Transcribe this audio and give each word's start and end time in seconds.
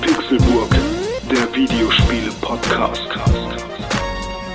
Pixelburg, 0.00 0.70
der 1.30 1.54
Videospiele-Podcast. 1.54 3.08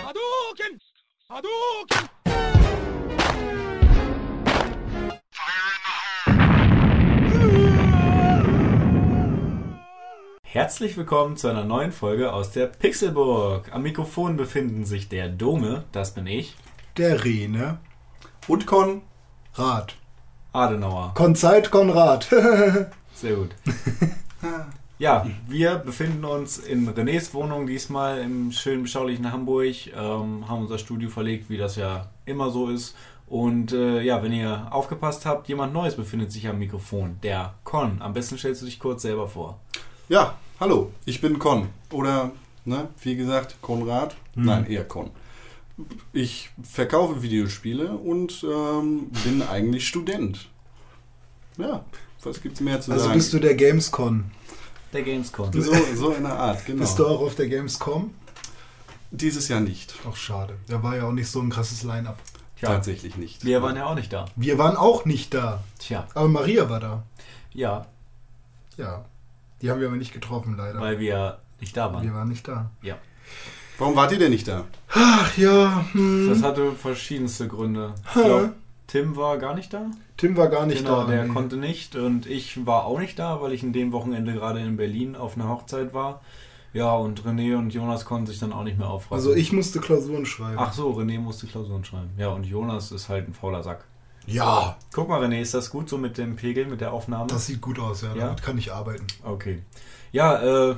Hadouken! 0.04 0.82
Hadouken! 1.30 2.10
Herzlich 10.44 10.98
willkommen 10.98 11.38
zu 11.38 11.48
einer 11.48 11.64
neuen 11.64 11.94
Folge 11.94 12.34
aus 12.34 12.52
der 12.52 12.66
Pixelburg. 12.66 13.74
Am 13.74 13.84
Mikrofon 13.84 14.36
befinden 14.36 14.84
sich 14.84 15.08
der 15.08 15.30
Dome, 15.30 15.86
das 15.94 16.14
bin 16.14 16.28
ich, 16.28 16.58
Der 16.98 17.24
Rene. 17.24 17.80
Und 18.50 18.66
Con. 18.66 19.04
Adenauer. 20.54 21.14
Konzeit 21.16 21.72
Konrad. 21.72 22.24
Sehr 23.14 23.36
gut. 23.36 23.50
Ja, 25.00 25.26
wir 25.48 25.76
befinden 25.76 26.26
uns 26.26 26.58
in 26.58 26.90
Renés 26.90 27.34
Wohnung 27.34 27.66
diesmal 27.66 28.20
im 28.20 28.52
schönen 28.52 28.84
beschaulichen 28.84 29.32
Hamburg, 29.32 29.88
ähm, 29.96 30.46
haben 30.50 30.64
unser 30.64 30.78
Studio 30.78 31.10
verlegt, 31.10 31.50
wie 31.50 31.56
das 31.56 31.78
ja 31.78 32.10
immer 32.26 32.52
so 32.52 32.68
ist. 32.68 32.98
Und 33.26 33.72
äh, 33.72 34.02
ja, 34.02 34.22
wenn 34.22 34.34
ihr 34.34 34.68
aufgepasst 34.72 35.26
habt, 35.26 35.48
jemand 35.48 35.72
Neues 35.72 35.96
befindet 35.96 36.34
sich 36.34 36.50
am 36.50 36.60
Mikrofon, 36.60 37.18
der 37.24 37.54
Con. 37.64 38.02
Am 38.02 38.12
besten 38.12 38.38
stellst 38.38 38.62
du 38.62 38.66
dich 38.66 38.78
kurz 38.78 39.04
selber 39.04 39.30
vor. 39.30 39.58
Ja, 40.10 40.36
hallo, 40.60 40.92
ich 41.06 41.22
bin 41.22 41.40
Con. 41.40 41.70
Oder, 41.94 42.32
ne, 42.66 42.90
wie 43.02 43.16
gesagt, 43.16 43.56
Konrad. 43.62 44.18
Nein, 44.36 44.66
eher 44.66 44.84
Con. 44.84 45.12
Ich 46.12 46.50
verkaufe 46.62 47.22
Videospiele 47.22 47.94
und 47.94 48.44
ähm, 48.44 49.12
bin 49.24 49.42
eigentlich 49.44 49.88
Student. 49.88 50.49
Ja, 51.60 51.84
was 52.24 52.42
gibt's 52.42 52.60
mehr 52.62 52.80
zu 52.82 52.92
Also 52.92 53.06
sagen? 53.06 53.18
bist 53.18 53.34
du 53.34 53.40
der 53.40 53.56
Gamescon. 53.56 54.32
Der 54.94 55.04
Gamescon. 55.04 55.52
so, 55.54 55.74
so 55.96 56.12
in 56.14 56.24
der 56.24 56.34
Art, 56.34 56.66
genau. 56.66 56.80
Bist 56.82 56.98
du 56.98 57.06
auch 57.06 57.22
auf 57.22 57.36
der 57.36 57.48
Gamescom? 57.48 58.14
Dieses 59.12 59.48
Jahr 59.48 59.60
nicht. 59.60 59.94
Ach, 60.10 60.16
schade. 60.16 60.56
Da 60.68 60.82
war 60.84 60.96
ja 60.96 61.04
auch 61.04 61.12
nicht 61.12 61.30
so 61.30 61.40
ein 61.42 61.50
krasses 61.50 61.84
Line-Up. 61.84 62.18
Tja, 62.58 62.70
Tatsächlich 62.70 63.16
nicht. 63.18 63.46
wir 63.46 63.62
waren 63.62 63.76
ja 63.76 63.86
auch 63.86 63.96
nicht 63.96 64.12
da. 64.12 64.26
Wir 64.36 64.58
waren 64.58 64.76
auch 64.76 65.06
nicht 65.06 65.34
da. 65.34 65.64
Tja, 65.80 66.08
Aber 66.14 66.28
Maria 66.28 66.70
war 66.70 66.80
da. 66.80 67.04
ja, 67.54 67.86
Ja. 68.78 69.06
Die 69.62 69.70
haben 69.70 69.82
wir 69.82 69.88
aber 69.88 69.98
nicht 69.98 70.14
getroffen, 70.14 70.56
leider. 70.58 70.80
weil 70.80 71.00
wir 71.00 71.40
nicht 71.60 71.76
da 71.76 71.90
wir 71.90 71.94
waren. 71.96 72.14
waren 72.14 72.28
nicht 72.30 72.48
da. 72.48 72.72
Ja. 72.82 72.96
Warum 73.78 73.96
wart 73.96 74.12
ihr 74.14 74.20
denn 74.20 74.32
nicht 74.32 74.48
da? 74.48 74.66
Ach 74.90 75.38
ja. 75.38 75.86
Hm. 75.92 76.30
Das 76.30 76.42
hatte 76.44 76.72
verschiedenste 76.74 77.48
Gründe. 77.48 77.94
Ich 78.08 78.14
glaube, 78.14 78.54
Tim 78.88 79.16
war 79.18 79.38
gar 79.38 79.56
nicht 79.56 79.74
da. 79.74 79.86
Tim 80.20 80.36
war 80.36 80.50
gar 80.50 80.66
nicht 80.66 80.80
genau, 80.80 81.04
da. 81.04 81.08
der 81.08 81.28
konnte 81.30 81.56
nicht 81.56 81.96
und 81.96 82.26
ich 82.26 82.66
war 82.66 82.84
auch 82.86 83.00
nicht 83.00 83.18
da, 83.18 83.42
weil 83.42 83.54
ich 83.54 83.64
in 83.64 83.72
dem 83.72 83.94
Wochenende 83.94 84.34
gerade 84.34 84.60
in 84.60 84.76
Berlin 84.76 85.16
auf 85.16 85.38
einer 85.38 85.48
Hochzeit 85.48 85.94
war. 85.94 86.20
Ja, 86.74 86.94
und 86.94 87.24
René 87.24 87.58
und 87.58 87.74
Jonas 87.74 88.04
konnten 88.04 88.28
sich 88.28 88.38
dann 88.38 88.52
auch 88.52 88.66
nicht 88.66 88.78
mehr 88.78 88.90
aufraffen. 88.90 89.16
Also 89.16 89.34
ich 89.34 89.54
musste 89.54 89.80
Klausuren 89.80 90.26
schreiben. 90.26 90.58
Ach 90.60 90.74
so, 90.74 90.92
René 90.92 91.20
musste 91.20 91.48
Klausuren 91.48 91.86
schreiben. 91.86 92.10
Ja, 92.18 92.30
und 92.30 92.46
Jonas 92.46 92.92
ist 92.92 93.08
halt 93.08 93.30
ein 93.30 93.34
fauler 93.34 93.64
Sack. 93.64 93.86
Ja. 94.28 94.78
Guck 94.94 95.08
mal, 95.08 95.24
René, 95.24 95.40
ist 95.40 95.54
das 95.54 95.70
gut 95.70 95.88
so 95.88 95.98
mit 95.98 96.18
dem 96.18 96.36
Pegel, 96.36 96.66
mit 96.66 96.82
der 96.82 96.92
Aufnahme? 96.92 97.28
Das 97.28 97.46
sieht 97.46 97.62
gut 97.62 97.80
aus, 97.80 98.02
ja. 98.02 98.10
Ja? 98.14 98.26
Damit 98.26 98.44
kann 98.44 98.58
ich 98.58 98.74
arbeiten. 98.74 99.08
okay. 99.24 99.64
Ja, 100.12 100.72
äh, 100.72 100.76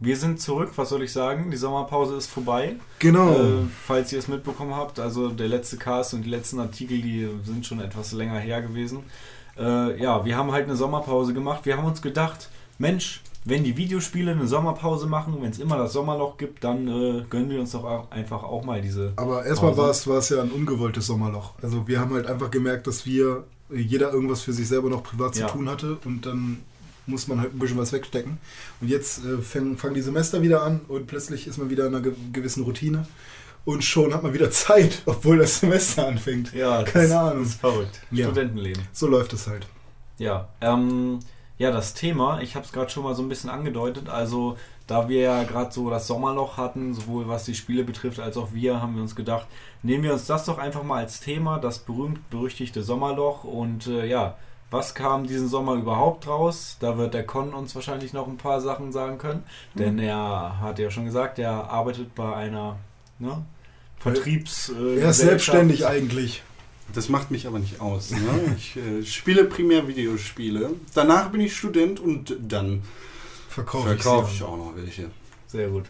wir 0.00 0.16
sind 0.16 0.40
zurück, 0.40 0.70
was 0.76 0.88
soll 0.88 1.02
ich 1.02 1.12
sagen? 1.12 1.50
Die 1.50 1.56
Sommerpause 1.58 2.16
ist 2.16 2.26
vorbei. 2.28 2.76
Genau. 2.98 3.32
Äh, 3.32 3.52
falls 3.86 4.12
ihr 4.12 4.18
es 4.18 4.28
mitbekommen 4.28 4.74
habt, 4.74 4.98
also 4.98 5.28
der 5.28 5.48
letzte 5.48 5.76
Cast 5.76 6.14
und 6.14 6.22
die 6.22 6.30
letzten 6.30 6.58
Artikel, 6.58 7.00
die 7.02 7.28
sind 7.44 7.66
schon 7.66 7.80
etwas 7.80 8.12
länger 8.12 8.38
her 8.38 8.62
gewesen. 8.62 9.00
Äh, 9.58 10.00
ja, 10.02 10.24
wir 10.24 10.36
haben 10.36 10.52
halt 10.52 10.64
eine 10.64 10.76
Sommerpause 10.76 11.34
gemacht. 11.34 11.66
Wir 11.66 11.76
haben 11.76 11.84
uns 11.84 12.00
gedacht, 12.00 12.48
Mensch, 12.78 13.20
wenn 13.44 13.62
die 13.64 13.76
Videospiele 13.76 14.32
eine 14.32 14.46
Sommerpause 14.46 15.06
machen, 15.06 15.36
wenn 15.40 15.50
es 15.50 15.58
immer 15.58 15.76
das 15.76 15.92
Sommerloch 15.92 16.38
gibt, 16.38 16.64
dann 16.64 16.88
äh, 16.88 17.24
gönnen 17.28 17.50
wir 17.50 17.60
uns 17.60 17.72
doch 17.72 17.84
auch 17.84 18.10
einfach 18.10 18.42
auch 18.42 18.64
mal 18.64 18.80
diese. 18.80 19.12
Aber 19.16 19.44
erstmal 19.44 19.72
Pause. 19.72 19.82
war 19.82 19.90
es, 19.90 20.06
war 20.06 20.16
es 20.18 20.28
ja 20.30 20.40
ein 20.42 20.50
ungewolltes 20.50 21.06
Sommerloch. 21.06 21.52
Also 21.62 21.86
wir 21.86 22.00
haben 22.00 22.14
halt 22.14 22.26
einfach 22.26 22.50
gemerkt, 22.50 22.86
dass 22.86 23.04
wir 23.04 23.44
jeder 23.70 24.12
irgendwas 24.12 24.40
für 24.42 24.52
sich 24.54 24.66
selber 24.66 24.88
noch 24.88 25.02
privat 25.02 25.36
Ja. 25.36 25.46
zu 25.46 25.54
tun 25.54 25.68
hatte 25.68 25.98
und 26.04 26.24
dann 26.26 26.58
muss 27.06 27.28
man 27.28 27.40
halt 27.40 27.54
ein 27.54 27.58
bisschen 27.58 27.78
was 27.78 27.92
wegstecken. 27.92 28.38
Und 28.80 28.88
jetzt 28.88 29.24
äh, 29.24 29.38
fangen, 29.38 29.76
fangen 29.76 29.94
die 29.94 30.02
Semester 30.02 30.42
wieder 30.42 30.62
an 30.62 30.80
und 30.88 31.06
plötzlich 31.06 31.46
ist 31.46 31.58
man 31.58 31.70
wieder 31.70 31.86
in 31.86 31.94
einer 31.94 32.02
ge 32.02 32.14
gewissen 32.32 32.64
Routine 32.64 33.06
und 33.64 33.84
schon 33.84 34.14
hat 34.14 34.22
man 34.22 34.32
wieder 34.32 34.50
Zeit, 34.50 35.02
obwohl 35.06 35.38
das 35.38 35.60
Semester 35.60 36.06
anfängt. 36.06 36.52
Ja, 36.52 36.82
das 36.82 36.92
Keine 36.92 37.18
Ahnung. 37.18 37.44
ist 37.44 37.60
verrückt. 37.60 38.00
Ja. 38.10 38.26
Studentenleben. 38.26 38.82
So 38.92 39.06
läuft 39.06 39.32
es 39.32 39.46
halt. 39.46 39.66
Ja, 40.18 40.48
ähm, 40.60 41.20
ja, 41.58 41.70
das 41.70 41.94
Thema, 41.94 42.40
ich 42.40 42.54
habe 42.54 42.64
es 42.64 42.72
gerade 42.72 42.90
schon 42.90 43.04
mal 43.04 43.14
so 43.14 43.22
ein 43.22 43.28
bisschen 43.28 43.50
angedeutet, 43.50 44.08
also 44.08 44.56
da 44.86 45.08
wir 45.08 45.20
ja 45.20 45.42
gerade 45.44 45.72
so 45.72 45.88
das 45.88 46.06
Sommerloch 46.06 46.56
hatten, 46.56 46.94
sowohl 46.94 47.28
was 47.28 47.44
die 47.44 47.54
Spiele 47.54 47.84
betrifft 47.84 48.18
als 48.18 48.36
auch 48.36 48.52
wir, 48.52 48.82
haben 48.82 48.96
wir 48.96 49.02
uns 49.02 49.14
gedacht, 49.14 49.46
nehmen 49.82 50.02
wir 50.02 50.12
uns 50.12 50.26
das 50.26 50.44
doch 50.44 50.58
einfach 50.58 50.82
mal 50.82 50.96
als 50.98 51.20
Thema, 51.20 51.58
das 51.58 51.78
berühmt-berüchtigte 51.80 52.82
Sommerloch 52.82 53.44
und 53.44 53.86
äh, 53.86 54.06
ja, 54.06 54.36
was 54.70 54.94
kam 54.94 55.26
diesen 55.26 55.48
Sommer 55.48 55.74
überhaupt 55.74 56.26
raus? 56.26 56.76
Da 56.80 56.96
wird 56.96 57.14
der 57.14 57.24
Con 57.24 57.54
uns 57.54 57.74
wahrscheinlich 57.74 58.12
noch 58.12 58.28
ein 58.28 58.36
paar 58.36 58.60
Sachen 58.60 58.92
sagen 58.92 59.18
können, 59.18 59.42
denn 59.74 59.98
er 59.98 60.60
hat 60.60 60.78
ja 60.78 60.90
schon 60.90 61.04
gesagt, 61.04 61.38
er 61.38 61.70
arbeitet 61.70 62.14
bei 62.14 62.34
einer 62.34 62.76
ne, 63.18 63.44
Vertriebs... 63.98 64.70
Äh, 64.70 65.00
Er 65.00 65.10
ist 65.10 65.18
selbstständig 65.18 65.86
eigentlich. 65.86 66.42
Das 66.94 67.08
macht 67.08 67.30
mich 67.30 67.46
aber 67.46 67.58
nicht 67.58 67.80
aus. 67.80 68.10
Ne? 68.10 68.56
Ich 68.56 68.76
äh, 68.76 69.04
spiele 69.04 69.44
primär 69.44 69.86
Videospiele. 69.86 70.70
Danach 70.94 71.30
bin 71.30 71.40
ich 71.40 71.56
Student 71.56 72.00
und 72.00 72.36
dann 72.40 72.82
Verkaufe 73.48 73.88
verkaufe 73.88 74.30
ich 74.30 74.36
ich 74.36 74.42
auch 74.42 74.56
noch 74.56 74.74
welche. 74.74 75.10
Sehr 75.46 75.68
gut. 75.68 75.84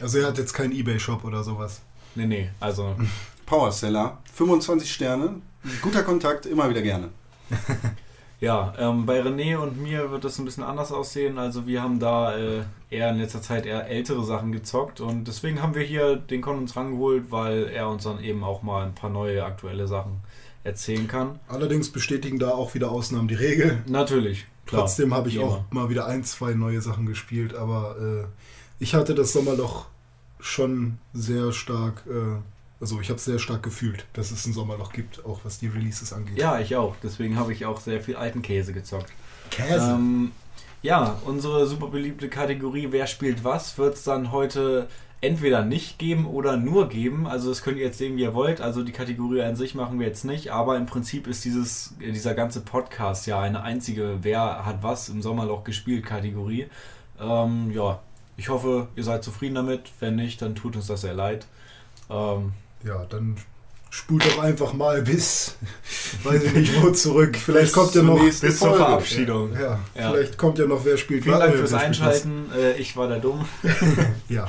Also 0.00 0.18
er 0.18 0.28
hat 0.28 0.38
jetzt 0.38 0.52
keinen 0.52 0.72
Ebay-Shop 0.72 1.24
oder 1.24 1.42
sowas. 1.42 1.80
Nee, 2.14 2.26
nee, 2.26 2.50
also... 2.60 2.96
Powerseller, 3.46 4.18
25 4.32 4.90
Sterne, 4.90 5.42
guter 5.82 6.02
Kontakt, 6.02 6.46
immer 6.46 6.70
wieder 6.70 6.82
gerne. 6.82 7.10
Ja, 8.44 8.74
ähm, 8.78 9.06
bei 9.06 9.22
René 9.22 9.56
und 9.56 9.80
mir 9.80 10.10
wird 10.10 10.22
das 10.22 10.38
ein 10.38 10.44
bisschen 10.44 10.64
anders 10.64 10.92
aussehen. 10.92 11.38
Also 11.38 11.66
wir 11.66 11.82
haben 11.82 11.98
da 11.98 12.36
äh, 12.36 12.64
eher 12.90 13.08
in 13.08 13.16
letzter 13.16 13.40
Zeit 13.40 13.64
eher 13.64 13.88
ältere 13.88 14.22
Sachen 14.22 14.52
gezockt 14.52 15.00
und 15.00 15.26
deswegen 15.26 15.62
haben 15.62 15.74
wir 15.74 15.80
hier 15.80 16.16
den 16.16 16.42
Con 16.42 16.58
uns 16.58 16.76
rangeholt, 16.76 17.30
weil 17.30 17.68
er 17.68 17.88
uns 17.88 18.04
dann 18.04 18.22
eben 18.22 18.44
auch 18.44 18.62
mal 18.62 18.84
ein 18.84 18.94
paar 18.94 19.08
neue 19.08 19.42
aktuelle 19.42 19.88
Sachen 19.88 20.20
erzählen 20.62 21.08
kann. 21.08 21.38
Allerdings 21.48 21.90
bestätigen 21.90 22.38
da 22.38 22.50
auch 22.50 22.74
wieder 22.74 22.90
Ausnahmen 22.90 23.28
die 23.28 23.34
Regel. 23.34 23.82
Natürlich, 23.86 24.44
klar. 24.66 24.82
Trotzdem 24.82 25.14
habe 25.14 25.30
ich 25.30 25.36
wie 25.36 25.40
auch 25.40 25.64
immer. 25.70 25.84
mal 25.84 25.88
wieder 25.88 26.06
ein, 26.06 26.22
zwei 26.22 26.52
neue 26.52 26.82
Sachen 26.82 27.06
gespielt, 27.06 27.54
aber 27.54 27.96
äh, 27.98 28.24
ich 28.78 28.94
hatte 28.94 29.14
das 29.14 29.32
Sommerloch 29.32 29.86
schon 30.38 30.98
sehr 31.14 31.52
stark, 31.52 32.02
äh, 32.06 32.42
also 32.84 33.00
ich 33.00 33.08
habe 33.08 33.16
es 33.16 33.24
sehr 33.24 33.38
stark 33.38 33.62
gefühlt, 33.62 34.04
dass 34.12 34.30
es 34.30 34.44
ein 34.46 34.52
Sommerloch 34.52 34.92
gibt, 34.92 35.24
auch 35.24 35.40
was 35.42 35.58
die 35.58 35.68
Releases 35.68 36.12
angeht. 36.12 36.36
Ja, 36.36 36.60
ich 36.60 36.76
auch. 36.76 36.96
Deswegen 37.02 37.38
habe 37.38 37.50
ich 37.50 37.64
auch 37.64 37.80
sehr 37.80 38.02
viel 38.02 38.14
alten 38.14 38.42
Käse 38.42 38.74
gezockt. 38.74 39.10
Käse. 39.48 39.92
Ähm, 39.96 40.32
ja, 40.82 41.18
unsere 41.24 41.66
super 41.66 41.86
beliebte 41.86 42.28
Kategorie 42.28 42.88
Wer 42.90 43.06
spielt 43.06 43.42
was 43.42 43.78
wird 43.78 43.94
es 43.94 44.04
dann 44.04 44.32
heute 44.32 44.86
entweder 45.22 45.64
nicht 45.64 45.98
geben 45.98 46.26
oder 46.26 46.58
nur 46.58 46.90
geben. 46.90 47.26
Also 47.26 47.48
das 47.48 47.62
könnt 47.62 47.78
ihr 47.78 47.86
jetzt 47.86 47.96
sehen, 47.96 48.18
wie 48.18 48.20
ihr 48.20 48.34
wollt. 48.34 48.60
Also 48.60 48.82
die 48.82 48.92
Kategorie 48.92 49.40
an 49.40 49.56
sich 49.56 49.74
machen 49.74 49.98
wir 49.98 50.06
jetzt 50.06 50.26
nicht, 50.26 50.52
aber 50.52 50.76
im 50.76 50.84
Prinzip 50.84 51.26
ist 51.26 51.42
dieses, 51.46 51.94
dieser 51.98 52.34
ganze 52.34 52.60
Podcast 52.60 53.26
ja 53.26 53.40
eine 53.40 53.62
einzige 53.62 54.18
Wer 54.20 54.66
hat 54.66 54.82
was 54.82 55.08
im 55.08 55.22
Sommerloch 55.22 55.64
gespielt 55.64 56.04
Kategorie. 56.04 56.66
Ähm, 57.18 57.70
ja, 57.70 58.02
ich 58.36 58.50
hoffe, 58.50 58.88
ihr 58.94 59.04
seid 59.04 59.24
zufrieden 59.24 59.54
damit. 59.54 59.90
Wenn 60.00 60.16
nicht, 60.16 60.42
dann 60.42 60.54
tut 60.54 60.76
uns 60.76 60.88
das 60.88 61.00
sehr 61.00 61.14
leid. 61.14 61.46
Ähm, 62.10 62.52
ja, 62.84 63.04
dann 63.06 63.36
spult 63.90 64.24
doch 64.26 64.42
einfach 64.42 64.72
mal 64.72 65.02
bis, 65.02 65.56
weiß 66.24 66.42
ich 66.44 66.52
nicht 66.52 66.82
wo 66.82 66.90
zurück. 66.90 67.36
Vielleicht 67.36 67.72
kommt 67.72 67.94
ja 67.94 68.00
zur 68.00 68.16
noch, 68.16 68.20
bis 68.20 68.40
zur 68.40 68.68
Folge. 68.68 68.76
Verabschiedung. 68.76 69.52
ja, 69.54 69.78
Ja. 69.94 70.10
vielleicht 70.10 70.36
kommt 70.38 70.58
ja 70.58 70.66
noch 70.66 70.84
wer 70.84 70.96
spielt 70.96 71.22
Vielen 71.24 71.38
Dank 71.38 71.54
fürs. 71.54 71.72
Einschalten. 71.74 72.50
Äh, 72.56 72.72
ich 72.78 72.96
war 72.96 73.08
der 73.08 73.20
Dumm. 73.20 73.44
Ja, 74.28 74.48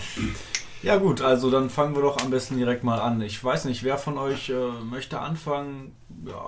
Ja 0.82 0.98
gut, 0.98 1.22
also 1.22 1.50
dann 1.52 1.70
fangen 1.70 1.96
wir 1.96 2.02
doch 2.02 2.18
am 2.22 2.30
besten 2.32 2.58
direkt 2.58 2.84
mal 2.84 3.00
an. 3.00 3.22
Ich 3.22 3.44
weiß 3.44 3.66
nicht, 3.66 3.84
wer 3.84 3.98
von 3.98 4.18
euch 4.18 4.50
äh, 4.50 4.54
möchte 4.84 5.20
anfangen? 5.20 5.96
Ja, 6.26 6.48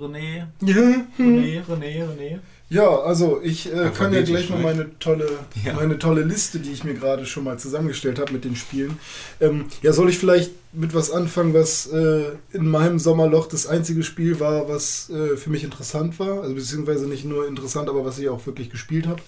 René, 0.00 0.46
ja, 0.60 0.74
René, 1.18 1.62
René, 1.64 2.04
René. 2.06 2.38
Ja, 2.68 2.98
also 3.00 3.40
ich 3.42 3.72
äh, 3.72 3.90
kann 3.90 4.12
ja 4.12 4.22
gleich 4.22 4.50
ne? 4.50 4.56
meine 4.56 4.98
tolle, 4.98 5.28
Ja. 5.64 5.74
meine 5.74 5.98
tolle 6.00 6.22
Liste, 6.22 6.58
die 6.58 6.72
ich 6.72 6.82
mir 6.82 6.94
gerade 6.94 7.24
schon 7.24 7.44
mal 7.44 7.58
zusammengestellt 7.58 8.18
habe 8.18 8.32
mit 8.32 8.44
den 8.44 8.56
Spielen. 8.56 8.98
Ähm, 9.40 9.66
ja, 9.82 9.92
soll 9.92 10.08
ich 10.10 10.18
vielleicht 10.18 10.50
mit 10.72 10.92
was 10.92 11.12
anfangen, 11.12 11.54
was 11.54 11.86
äh, 11.86 12.24
in 12.52 12.68
meinem 12.68 12.98
Sommerloch 12.98 13.46
das 13.46 13.68
einzige 13.68 14.02
Spiel 14.02 14.40
war, 14.40 14.68
was 14.68 15.08
äh, 15.10 15.36
für 15.36 15.50
mich 15.50 15.62
interessant 15.62 16.18
war? 16.18 16.42
Also 16.42 16.54
beziehungsweise 16.54 17.06
nicht 17.06 17.24
nur 17.24 17.46
interessant, 17.46 17.88
aber 17.88 18.04
was 18.04 18.18
ich 18.18 18.28
auch 18.28 18.44
wirklich 18.46 18.68
gespielt 18.70 19.06
habe. 19.06 19.22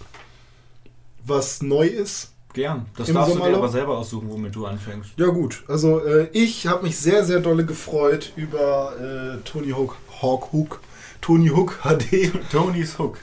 Was 1.25 1.63
neu 1.63 1.87
ist. 1.87 2.33
Gern. 2.55 2.87
Das 2.97 3.07
darfst 3.13 3.35
du 3.35 3.35
dir 3.35 3.39
Sommerloch? 3.45 3.59
aber 3.59 3.69
selber 3.69 3.99
aussuchen, 3.99 4.29
womit 4.31 4.55
du 4.55 4.67
anfängst. 4.67 5.11
Ja 5.17 5.27
gut, 5.27 5.63
also 5.69 6.01
äh, 6.05 6.29
ich 6.33 6.67
habe 6.67 6.83
mich 6.83 6.97
sehr, 6.99 7.25
sehr 7.25 7.41
dolle 7.41 7.65
gefreut 7.65 8.33
über 8.37 8.95
äh, 8.99 9.39
Tony 9.49 9.71
Hawk, 9.71 9.97
Hawk 10.23 10.53
Hook, 10.53 10.81
Tony 11.29 11.49
Hook 11.49 11.79
HD. 11.83 12.31
Tonys 12.49 12.95
Hook. 12.95 13.19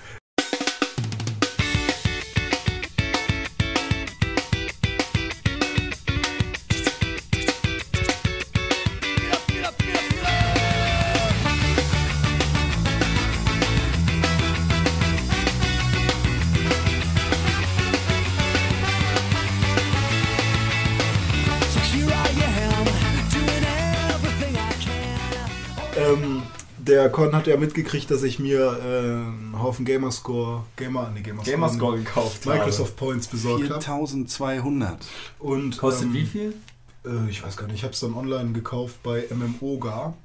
Der 27.05 27.11
Con 27.11 27.35
hat 27.35 27.45
ja 27.45 27.55
mitgekriegt, 27.55 28.09
dass 28.09 28.23
ich 28.23 28.39
mir 28.39 28.79
äh, 28.81 28.83
einen 28.87 29.61
Haufen 29.61 29.85
Gamerscore, 29.85 30.63
Gamer, 30.75 31.11
nee, 31.13 31.21
Gamerscore, 31.21 31.55
Gamerscore 31.55 31.97
gekauft. 31.99 32.45
Microsoft 32.47 32.95
Points 32.95 33.27
besorgt 33.27 33.69
habe. 33.69 33.79
4200. 33.79 35.05
Und 35.37 35.77
Kostet 35.77 36.07
ähm, 36.07 36.13
wie 36.13 36.25
viel? 36.25 36.55
Äh, 37.05 37.29
ich 37.29 37.43
weiß 37.43 37.57
gar 37.57 37.67
nicht, 37.67 37.75
ich 37.75 37.83
habe 37.83 37.93
es 37.93 37.99
dann 37.99 38.15
online 38.15 38.53
gekauft 38.53 39.03
bei 39.03 39.25
MMOGA. 39.29 40.15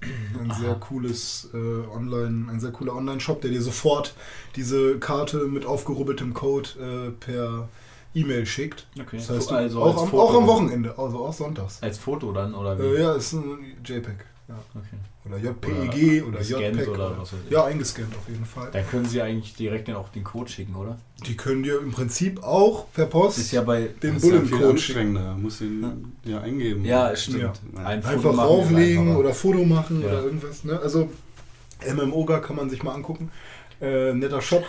Ein 0.40 0.52
sehr 0.58 0.74
cooles 0.76 1.50
äh, 1.52 1.58
Online, 1.94 2.50
ein 2.50 2.60
sehr 2.60 2.70
cooler 2.70 2.96
Online-Shop, 2.96 3.42
der 3.42 3.50
dir 3.50 3.60
sofort 3.60 4.14
diese 4.56 4.98
Karte 4.98 5.48
mit 5.48 5.66
aufgerubbeltem 5.66 6.32
Code 6.32 6.70
äh, 6.80 7.10
per 7.10 7.68
E-Mail 8.14 8.46
schickt. 8.46 8.86
Okay. 8.98 9.18
Das 9.18 9.28
heißt, 9.28 9.50
du, 9.50 9.54
also 9.54 9.82
auch, 9.82 9.92
als 9.92 10.02
am, 10.02 10.08
Foto. 10.08 10.22
auch 10.22 10.34
am 10.34 10.46
Wochenende, 10.46 10.98
also 10.98 11.26
auch 11.26 11.34
sonntags. 11.34 11.82
Als 11.82 11.98
Foto 11.98 12.32
dann, 12.32 12.54
oder 12.54 12.78
wie? 12.78 12.84
Äh, 12.84 13.02
ja, 13.02 13.12
ist 13.12 13.34
ein 13.34 13.76
JPEG. 13.84 14.24
Ja. 14.48 14.54
Okay. 14.74 14.96
Oder 15.32 15.38
JPEG 15.42 16.24
oder, 16.26 16.38
gescannt 16.38 16.62
JPEG. 16.76 16.88
oder 16.88 17.18
was 17.18 17.32
weiß 17.32 17.40
ich. 17.46 17.52
Ja, 17.52 17.64
eingescannt 17.64 18.14
auf 18.16 18.28
jeden 18.28 18.44
Fall. 18.44 18.68
Dann 18.72 18.86
können 18.88 19.06
sie 19.06 19.22
eigentlich 19.22 19.54
direkt 19.54 19.88
dann 19.88 19.96
auch 19.96 20.08
den 20.10 20.24
Code 20.24 20.50
schicken, 20.50 20.74
oder? 20.76 20.98
Die 21.26 21.36
können 21.36 21.62
dir 21.62 21.78
im 21.80 21.92
Prinzip 21.92 22.42
auch 22.42 22.86
per 22.92 23.06
Post 23.06 23.38
Ist 23.38 23.52
ja 23.52 23.62
bei. 23.62 23.90
den 24.02 24.16
ist 24.16 24.24
ja 24.24 24.30
viel 24.30 24.40
Bullencode 24.40 24.80
schicken. 24.80 25.16
anstrengender. 25.16 25.34
Muss 25.34 25.60
ihn 25.60 26.12
ja 26.24 26.40
eingeben. 26.40 26.84
Ja, 26.84 27.14
stimmt. 27.14 27.40
Ja. 27.42 27.52
Ein 27.76 27.86
Einfach 27.86 28.10
einfacher. 28.12 29.18
oder 29.18 29.34
Foto 29.34 29.64
machen 29.64 30.00
Ja. 30.02 30.08
oder 30.08 30.22
irgendwas. 30.24 30.64
Ne? 30.64 30.78
Also 30.80 31.10
MMOGA 31.94 32.40
kann 32.40 32.56
man 32.56 32.68
sich 32.70 32.82
mal 32.82 32.94
angucken. 32.94 33.30
Äh, 33.80 34.12
netter 34.14 34.42
Shop. 34.42 34.64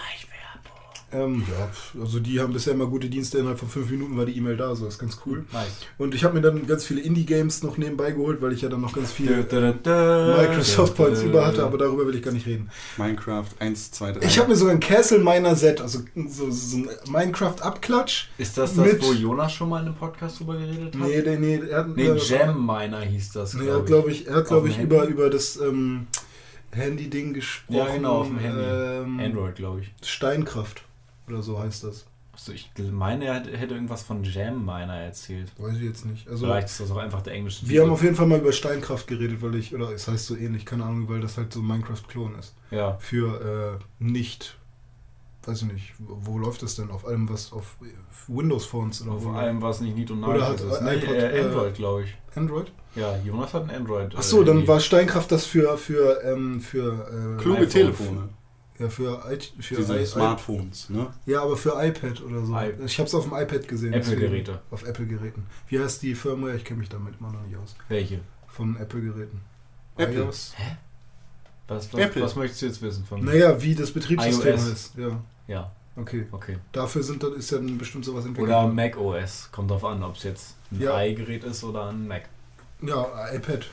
Ähm, 1.13 1.43
ja, 1.49 2.01
also 2.01 2.19
die 2.19 2.39
haben 2.39 2.53
bisher 2.53 2.73
immer 2.73 2.87
gute 2.87 3.09
Dienste. 3.09 3.37
Innerhalb 3.37 3.59
von 3.59 3.69
fünf 3.69 3.89
Minuten 3.89 4.17
war 4.17 4.25
die 4.25 4.37
E-Mail 4.37 4.57
da, 4.57 4.75
so 4.75 4.87
ist 4.87 4.99
ganz 4.99 5.19
cool. 5.25 5.45
Nice. 5.51 5.67
Und 5.97 6.13
ich 6.13 6.23
habe 6.23 6.35
mir 6.35 6.41
dann 6.41 6.67
ganz 6.67 6.85
viele 6.85 7.01
Indie-Games 7.01 7.63
noch 7.63 7.77
nebenbei 7.77 8.11
geholt, 8.11 8.41
weil 8.41 8.53
ich 8.53 8.61
ja 8.61 8.69
dann 8.69 8.81
noch 8.81 8.93
ganz 8.93 9.11
viele 9.11 9.43
dö, 9.43 9.61
Microsoft 9.61 10.95
Points 10.95 11.21
über 11.21 11.45
hatte, 11.45 11.63
aber 11.63 11.77
darüber 11.77 12.05
will 12.07 12.15
ich 12.15 12.23
gar 12.23 12.33
nicht 12.33 12.45
reden. 12.45 12.69
Minecraft 12.97 13.47
1, 13.59 13.91
2, 13.91 14.11
3. 14.13 14.25
Ich 14.25 14.37
habe 14.37 14.49
mir 14.49 14.55
sogar 14.55 14.73
ein 14.73 14.79
Castle 14.79 15.19
Miner 15.19 15.55
Set, 15.55 15.81
also 15.81 15.99
so, 16.27 16.51
so 16.51 16.77
ein 16.77 16.89
Minecraft-Abklatsch. 17.09 18.29
Ist 18.37 18.57
das 18.57 18.75
das, 18.75 19.01
wo 19.01 19.13
Jonas 19.13 19.53
schon 19.53 19.69
mal 19.69 19.79
in 19.79 19.87
einem 19.87 19.95
Podcast 19.95 20.39
drüber 20.39 20.57
geredet 20.57 20.95
hat? 20.95 21.01
Nee, 21.01 21.21
nee, 21.21 21.37
nee. 21.37 21.69
Er 21.69 21.79
hat, 21.79 21.95
Nee, 21.95 22.07
äh, 22.07 22.17
Jam 22.17 22.65
Miner 22.65 23.01
hieß 23.01 23.31
das. 23.33 23.53
Nee, 23.53 23.67
er 23.67 23.75
hat, 23.75 23.85
glaub 23.85 24.01
glaube 24.01 24.11
ich, 24.11 24.27
er 24.27 24.35
hat, 24.35 24.47
glaub 24.47 24.63
Auf 24.63 24.69
ich 24.69 24.79
über, 24.79 25.05
über 25.05 25.29
das 25.29 25.57
ähm, 25.57 26.07
Handy-Ding 26.71 27.33
gesprochen. 27.33 27.77
Ja, 27.77 27.93
genau, 27.93 28.19
auf 28.19 28.27
dem 28.27 28.39
Handy. 28.39 28.63
Ähm, 28.63 29.19
Android, 29.19 29.55
glaube 29.55 29.81
ich. 29.81 29.93
Steinkraft 30.07 30.83
oder 31.27 31.41
so 31.41 31.59
heißt 31.59 31.83
das. 31.83 32.05
Also 32.33 32.53
ich 32.53 32.71
meine, 32.91 33.25
er 33.25 33.43
hätte 33.57 33.73
irgendwas 33.73 34.03
von 34.03 34.23
Jam 34.23 34.59
Miner 34.65 34.95
erzählt. 34.95 35.51
Weiß 35.57 35.75
ich 35.75 35.83
jetzt 35.83 36.05
nicht. 36.05 36.27
Also, 36.29 36.45
Vielleicht 36.45 36.69
ist 36.69 36.79
das 36.79 36.89
auch 36.91 36.97
einfach 36.97 37.21
der 37.21 37.33
englische 37.33 37.67
wir 37.67 37.81
haben 37.81 37.91
auf 37.91 38.03
jeden 38.03 38.15
Fall 38.15 38.25
mal 38.25 38.39
über 38.39 38.53
Steinkraft 38.53 39.05
geredet, 39.07 39.41
weil 39.41 39.55
ich, 39.55 39.75
oder 39.75 39.91
es 39.91 40.07
heißt 40.07 40.27
so 40.27 40.37
ähnlich, 40.37 40.65
keine 40.65 40.85
Ahnung, 40.85 41.09
weil 41.09 41.19
das 41.19 41.37
halt 41.37 41.51
so 41.51 41.59
ein 41.59 41.67
Minecraft-Klon 41.67 42.39
ist. 42.39 42.55
Ja. 42.71 42.97
Für 42.99 43.77
äh, 43.79 44.03
nicht, 44.03 44.57
weiß 45.45 45.63
ich 45.63 45.71
nicht, 45.73 45.93
wo, 45.99 46.37
läuft 46.37 46.63
das 46.63 46.75
denn? 46.77 46.89
Auf 46.89 47.05
allem, 47.05 47.29
was 47.29 47.51
auf 47.51 47.75
Windows-Phones 48.27 49.01
oder 49.01 49.11
Auf 49.11 49.25
wo? 49.25 49.31
allem, 49.31 49.61
was 49.61 49.81
nicht 49.81 49.95
Nied 49.97 50.09
und 50.11 50.23
Oder 50.23 50.39
Nagelfest 50.39 50.65
hat 50.65 50.73
ist. 50.73 50.81
Nee, 50.83 50.95
iPod, 50.95 51.15
äh, 51.15 51.37
äh, 51.37 51.45
Android, 51.45 51.75
glaube 51.75 52.03
ich. 52.03 52.17
Android? 52.35 52.71
Ja, 52.95 53.17
Jonas 53.25 53.53
hat 53.53 53.63
ein 53.69 53.75
Android. 53.75 54.13
Ach 54.17 54.23
so, 54.23 54.41
äh, 54.41 54.45
dann 54.45 54.55
Handy. 54.55 54.67
war 54.69 54.79
Steinkraft 54.79 55.31
das 55.31 55.45
für, 55.45 55.77
für, 55.77 56.23
ähm, 56.23 56.61
für, 56.61 57.37
äh, 57.37 57.41
Kluge 57.41 57.59
iPhone. 57.59 57.69
Telefone. 57.69 58.29
Ja, 58.81 58.89
für, 58.89 59.23
I- 59.31 59.61
für 59.61 59.75
Diese 59.75 59.99
I- 59.99 60.05
Smartphones, 60.05 60.89
ne? 60.89 61.07
Ja, 61.25 61.43
aber 61.43 61.55
für 61.55 61.71
iPad 61.81 62.21
oder 62.21 62.45
so. 62.45 62.53
I- 62.55 62.73
ich 62.85 62.97
habe 62.99 63.07
es 63.07 63.13
auf 63.15 63.23
dem 63.29 63.33
iPad 63.33 63.67
gesehen. 63.67 63.93
Apple-Geräte. 63.93 64.59
Auf 64.71 64.85
Apple-Geräten. 64.87 65.43
Wie 65.69 65.79
heißt 65.79 66.01
die 66.01 66.15
Firmware? 66.15 66.55
Ich 66.55 66.65
kenne 66.65 66.79
mich 66.79 66.89
damit 66.89 67.15
immer 67.19 67.31
noch 67.31 67.41
nicht 67.43 67.57
aus. 67.57 67.75
Welche? 67.87 68.19
Von 68.47 68.75
Apple-Geräten. 68.77 69.41
Apple. 69.97 70.23
iOS. 70.23 70.53
Was, 71.67 71.93
was, 71.93 72.01
Apple. 72.01 72.21
was 72.23 72.35
möchtest 72.35 72.61
du 72.61 72.65
jetzt 72.65 72.81
wissen 72.81 73.05
von 73.05 73.19
mir? 73.23 73.31
Naja, 73.31 73.61
wie 73.61 73.75
das 73.75 73.91
Betriebssystem 73.91 74.53
iOS. 74.53 74.69
heißt. 74.71 74.97
Ja, 74.97 75.21
Ja, 75.47 75.71
okay. 75.95 76.25
okay. 76.31 76.57
Dafür 76.73 77.01
sind, 77.03 77.23
dann- 77.23 77.33
ist 77.35 77.49
ja 77.51 77.57
dann 77.59 77.77
bestimmt 77.77 78.03
sowas 78.03 78.25
entwickelt. 78.25 78.49
Oder. 78.49 78.67
Mac 78.67 78.97
OS. 78.97 79.49
Kommt 79.51 79.71
drauf 79.71 79.85
an, 79.85 80.03
ob 80.03 80.15
es 80.17 80.23
jetzt 80.23 80.55
ein 80.71 80.81
Ja. 80.81 81.01
i-Gerät 81.03 81.43
ist 81.45 81.63
oder 81.63 81.87
ein 81.89 82.07
Mac. 82.07 82.23
Ja, 82.81 83.07
iPad. 83.33 83.67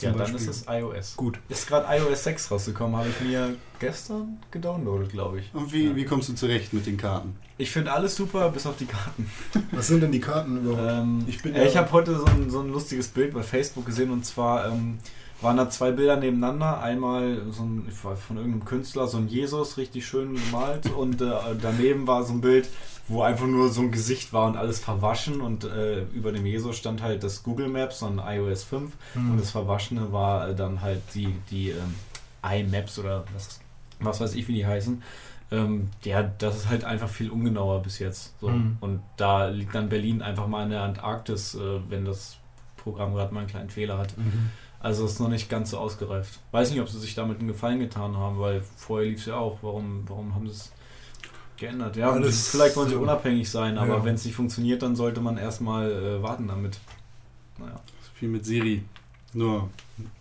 Zum 0.00 0.06
ja, 0.10 0.16
dann 0.16 0.32
Beispiel. 0.32 0.50
ist 0.50 0.62
es 0.62 0.64
iOS. 0.68 1.16
Gut. 1.16 1.38
Ist 1.48 1.66
gerade 1.68 1.86
iOS 1.96 2.24
6 2.24 2.50
rausgekommen, 2.50 2.96
habe 2.96 3.08
ich 3.08 3.20
mir 3.20 3.54
gestern 3.78 4.38
gedownloadet, 4.50 5.10
glaube 5.12 5.40
ich. 5.40 5.54
Und 5.54 5.72
wie, 5.72 5.88
Ja. 5.88 5.96
wie 5.96 6.04
kommst 6.04 6.28
du 6.28 6.34
zurecht 6.34 6.72
mit 6.72 6.86
den 6.86 6.96
Karten? 6.96 7.36
Ich 7.58 7.70
finde 7.70 7.92
alles 7.92 8.16
super, 8.16 8.48
bis 8.50 8.66
auf 8.66 8.76
die 8.76 8.86
Karten. 8.86 9.30
Was 9.72 9.88
sind 9.88 10.02
denn 10.02 10.12
die 10.12 10.20
Karten 10.20 10.64
überhaupt? 10.64 10.88
Ähm, 11.02 11.24
Ich 11.26 11.42
bin 11.42 11.54
äh, 11.54 11.66
ich 11.66 11.74
ja- 11.74 11.80
habe 11.82 11.92
heute 11.92 12.16
so 12.18 12.24
ein, 12.26 12.50
so 12.50 12.60
ein 12.60 12.70
lustiges 12.70 13.08
Bild 13.08 13.34
bei 13.34 13.42
Facebook 13.42 13.86
gesehen 13.86 14.10
und 14.10 14.24
zwar 14.24 14.66
ähm, 14.68 14.98
waren 15.42 15.56
da 15.56 15.70
zwei 15.70 15.90
Bilder 15.92 16.16
nebeneinander. 16.16 16.80
Einmal 16.82 17.42
so 17.50 17.62
ein, 17.62 17.86
ich 17.90 18.04
weiß, 18.04 18.18
von 18.20 18.36
irgendeinem 18.36 18.64
Künstler, 18.64 19.06
so 19.06 19.16
ein 19.18 19.28
Jesus, 19.28 19.76
richtig 19.78 20.06
schön 20.06 20.34
gemalt 20.34 20.90
und 20.90 21.20
äh, 21.22 21.30
daneben 21.60 22.06
war 22.06 22.24
so 22.24 22.32
ein 22.34 22.40
Bild, 22.40 22.68
wo 23.10 23.22
einfach 23.22 23.46
nur 23.46 23.68
so 23.70 23.80
ein 23.82 23.90
Gesicht 23.90 24.32
war 24.32 24.46
und 24.46 24.56
alles 24.56 24.78
verwaschen 24.78 25.40
und 25.40 25.64
äh, 25.64 26.02
über 26.14 26.32
dem 26.32 26.46
Jesus 26.46 26.76
stand 26.76 27.02
halt 27.02 27.22
das 27.24 27.42
Google 27.42 27.68
Maps, 27.68 28.02
ein 28.02 28.18
iOS 28.24 28.62
5 28.64 28.92
Hm. 29.14 29.32
und 29.32 29.40
das 29.40 29.50
Verwaschene 29.50 30.12
war 30.12 30.48
äh, 30.48 30.54
dann 30.54 30.80
halt 30.80 31.02
die, 31.14 31.34
die 31.50 31.70
ähm, 31.70 31.94
iMaps 32.42 32.98
oder 32.98 33.24
was, 33.34 33.60
was 33.98 34.20
weiß 34.20 34.34
ich, 34.34 34.46
wie 34.48 34.54
die 34.54 34.66
heißen. 34.66 35.02
Ähm, 35.52 35.88
ja, 36.04 36.22
das 36.22 36.56
ist 36.56 36.68
halt 36.68 36.84
einfach 36.84 37.08
viel 37.08 37.30
ungenauer 37.30 37.82
bis 37.82 37.98
jetzt. 37.98 38.34
So. 38.40 38.48
Mhm. 38.48 38.76
Und 38.80 39.02
da 39.16 39.48
liegt 39.48 39.74
dann 39.74 39.88
Berlin 39.88 40.22
einfach 40.22 40.46
mal 40.46 40.62
in 40.62 40.70
der 40.70 40.82
Antarktis, 40.82 41.56
äh, 41.56 41.80
wenn 41.88 42.04
das 42.04 42.36
Programm 42.76 43.14
gerade 43.14 43.34
mal 43.34 43.40
einen 43.40 43.48
kleinen 43.48 43.70
Fehler 43.70 43.98
hat. 43.98 44.16
Mhm. 44.16 44.50
Also 44.78 45.04
ist 45.04 45.18
noch 45.18 45.28
nicht 45.28 45.50
ganz 45.50 45.70
so 45.70 45.78
ausgereift. 45.78 46.38
Weiß 46.52 46.70
nicht, 46.70 46.80
ob 46.80 46.88
sie 46.88 47.00
sich 47.00 47.14
damit 47.16 47.40
einen 47.40 47.48
Gefallen 47.48 47.80
getan 47.80 48.16
haben, 48.16 48.38
weil 48.38 48.62
vorher 48.76 49.08
lief 49.08 49.18
es 49.18 49.26
ja 49.26 49.36
auch. 49.36 49.58
Warum, 49.62 50.04
warum 50.08 50.34
haben 50.34 50.46
sie 50.46 50.54
es 50.54 50.72
geändert? 51.60 51.96
Ja, 51.96 52.10
und 52.10 52.26
vielleicht 52.26 52.76
wollen 52.76 52.88
sie 52.88 52.94
äh, 52.96 52.98
unabhängig 52.98 53.48
sein, 53.48 53.78
aber 53.78 53.98
ja. 53.98 54.04
wenn 54.04 54.16
es 54.16 54.24
nicht 54.24 54.34
funktioniert, 54.34 54.82
dann 54.82 54.96
sollte 54.96 55.20
man 55.20 55.38
erstmal 55.38 55.90
äh, 55.90 56.22
warten 56.22 56.48
damit. 56.48 56.78
Naja. 57.58 57.80
Viel 58.14 58.28
mit 58.28 58.44
Siri. 58.44 58.82
Nur 59.32 59.68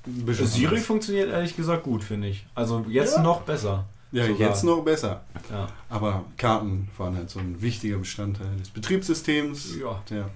ein 0.05 0.25
bisschen. 0.25 0.45
Siri 0.47 0.67
anders. 0.67 0.85
funktioniert 0.85 1.29
ehrlich 1.31 1.55
gesagt 1.55 1.83
gut, 1.83 2.03
finde 2.03 2.27
ich. 2.27 2.45
Also 2.53 2.85
jetzt 2.87 3.15
Ja. 3.15 3.23
noch 3.23 3.41
besser. 3.41 3.85
Ja, 4.11 4.25
sogar. 4.25 4.49
jetzt 4.49 4.63
noch 4.63 4.83
besser. 4.83 5.21
Ja. 5.51 5.67
Aber 5.89 6.25
Karten 6.37 6.89
waren 6.97 7.15
halt 7.15 7.29
so 7.29 7.39
ein 7.39 7.61
wichtiger 7.61 7.97
Bestandteil 7.97 8.55
des 8.57 8.69
Betriebssystems. 8.69 9.75
Ja. 9.79 10.01
Der, 10.09 10.29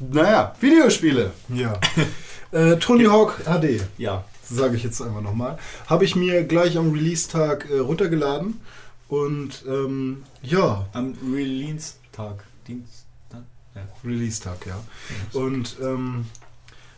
naja, 0.00 0.54
Videospiele. 0.60 1.32
Ja. 1.48 1.74
äh, 2.52 2.76
Tony 2.78 3.04
Hawk 3.04 3.40
HD, 3.44 3.82
Ja. 3.98 4.24
sage 4.42 4.76
ich 4.76 4.82
jetzt 4.82 5.00
einfach 5.00 5.20
nochmal. 5.20 5.58
Habe 5.86 6.04
ich 6.04 6.16
mir 6.16 6.42
gleich 6.44 6.76
am 6.76 6.92
Release-Tag 6.92 7.70
äh, 7.70 7.78
runtergeladen. 7.78 8.60
Und 9.22 9.64
ähm, 9.68 10.22
ja, 10.42 10.86
Am 10.92 11.14
Release-Tag. 11.32 12.44
Dienstag. 12.66 13.42
Ja. 13.74 13.82
Release-Tag, 14.04 14.66
ja. 14.66 14.80
Und 15.38 15.76
ähm, 15.82 16.26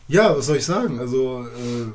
ja, 0.08 0.37
was 0.37 0.46
soll 0.46 0.56
ich 0.58 0.64
sagen? 0.64 0.99
Also 1.00 1.42
äh, 1.46 1.87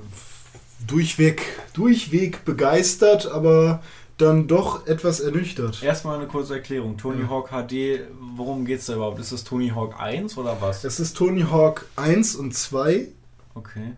durchweg, 0.87 1.41
durchweg 1.73 2.43
begeistert, 2.45 3.27
aber 3.27 3.81
dann 4.17 4.47
doch 4.47 4.85
etwas 4.87 5.19
ernüchtert. 5.19 5.81
Erstmal 5.81 6.17
eine 6.17 6.27
kurze 6.27 6.55
Erklärung. 6.55 6.97
Tony 6.97 7.21
Ja. 7.21 7.29
Hawk 7.29 7.49
HD, 7.49 8.01
worum 8.37 8.65
geht's 8.65 8.85
da 8.85 8.93
überhaupt? 8.95 9.19
Ist 9.19 9.31
das 9.31 9.43
Tony 9.43 9.69
Hawk 9.69 9.99
1 9.99 10.37
oder 10.37 10.57
was? 10.61 10.83
Es 10.83 10.99
ist 10.99 11.17
Tony 11.17 11.41
Hawk 11.41 11.87
1 11.95 12.35
und 12.35 12.53
2 12.55 13.07
Okay. 13.55 13.93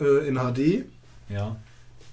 äh, 0.00 0.28
in 0.28 0.36
HD. 0.36 0.84
Ja. 1.28 1.56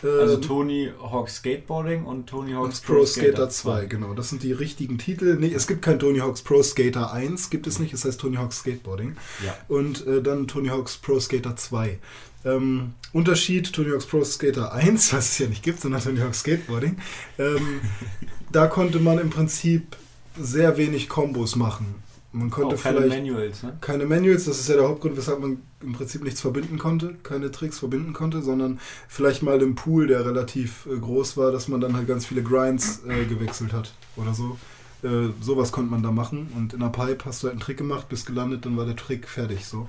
Ähm, 0.03 0.19
Also 0.19 0.38
Tony 0.38 0.91
Hawk 1.01 1.29
Skateboarding 1.29 2.05
und 2.05 2.27
Tony 2.27 2.53
Hawk's 2.53 2.77
Hawks 2.77 2.81
Pro 2.81 3.05
Skater 3.05 3.50
2, 3.50 3.86
genau. 3.86 4.13
Das 4.13 4.29
sind 4.29 4.43
die 4.43 4.51
richtigen 4.51 4.98
Titel. 4.98 5.38
Nee, 5.39 5.53
es 5.53 5.67
gibt 5.67 5.81
kein 5.81 6.00
Tony 6.00 6.19
Hawk's 6.19 6.41
Pro 6.41 6.62
Skater 6.63 7.13
1, 7.13 7.50
gibt 7.50 7.67
es 7.67 7.79
nicht. 7.79 7.93
Es 7.93 8.05
heißt 8.05 8.19
Tony 8.19 8.38
Hawk's 8.38 8.60
Skateboarding. 8.60 9.15
Ja. 9.45 9.55
Und 9.67 10.05
äh, 10.07 10.22
dann 10.22 10.48
Tony 10.48 10.69
Hawk's 10.69 10.98
Pro 10.98 11.19
Skater 11.19 11.55
2. 11.55 12.00
Ähm, 12.45 12.93
Unterschied 13.13 13.72
Tony 13.72 13.91
Hawk's 13.91 14.05
Pro 14.05 14.24
Skater 14.24 14.74
1, 14.74 15.13
was 15.13 15.31
es 15.31 15.38
ja 15.39 15.48
nicht 15.48 15.63
gibt, 15.63 15.81
sondern 15.81 16.01
Tony 16.01 16.19
Hawk's 16.19 16.41
Skateboarding. 16.41 16.98
Ähm, 17.39 17.81
da 18.51 18.67
konnte 18.67 19.00
man 19.00 19.19
im 19.19 19.29
Prinzip 19.29 19.95
sehr 20.39 20.77
wenig 20.77 21.10
Kombos 21.10 21.55
machen. 21.55 22.03
Man 22.35 22.49
konnte 22.49 22.75
Auch 22.75 22.81
keine 22.81 23.01
vielleicht 23.01 23.15
Manuals, 23.15 23.61
ne? 23.61 23.77
keine 23.79 24.05
Manuals, 24.07 24.45
das 24.45 24.59
ist 24.59 24.67
ja 24.67 24.75
der 24.75 24.87
Hauptgrund, 24.87 25.15
weshalb 25.15 25.39
man 25.39 25.61
im 25.81 25.93
Prinzip 25.93 26.23
nichts 26.23 26.41
verbinden 26.41 26.79
konnte, 26.79 27.15
keine 27.21 27.51
Tricks 27.51 27.77
verbinden 27.77 28.13
konnte, 28.13 28.41
sondern 28.41 28.79
vielleicht 29.07 29.43
mal 29.43 29.61
im 29.61 29.75
Pool, 29.75 30.07
der 30.07 30.25
relativ 30.25 30.87
äh, 30.87 30.97
groß 30.97 31.37
war, 31.37 31.51
dass 31.51 31.67
man 31.67 31.79
dann 31.79 31.95
halt 31.95 32.07
ganz 32.07 32.25
viele 32.25 32.41
Grinds 32.41 33.03
äh, 33.07 33.25
gewechselt 33.25 33.71
hat 33.71 33.93
oder 34.15 34.33
so. 34.33 34.57
Äh, 35.03 35.29
sowas 35.41 35.71
konnte 35.71 35.91
man 35.91 36.01
da 36.01 36.11
machen 36.11 36.47
und 36.55 36.73
in 36.73 36.79
der 36.79 36.87
Pipe 36.87 37.23
hast 37.25 37.43
du 37.43 37.47
halt 37.47 37.53
einen 37.53 37.61
Trick 37.61 37.77
gemacht, 37.77 38.09
bist 38.09 38.25
gelandet, 38.25 38.65
dann 38.65 38.77
war 38.77 38.85
der 38.85 38.95
Trick 38.95 39.27
fertig 39.29 39.65
so. 39.65 39.87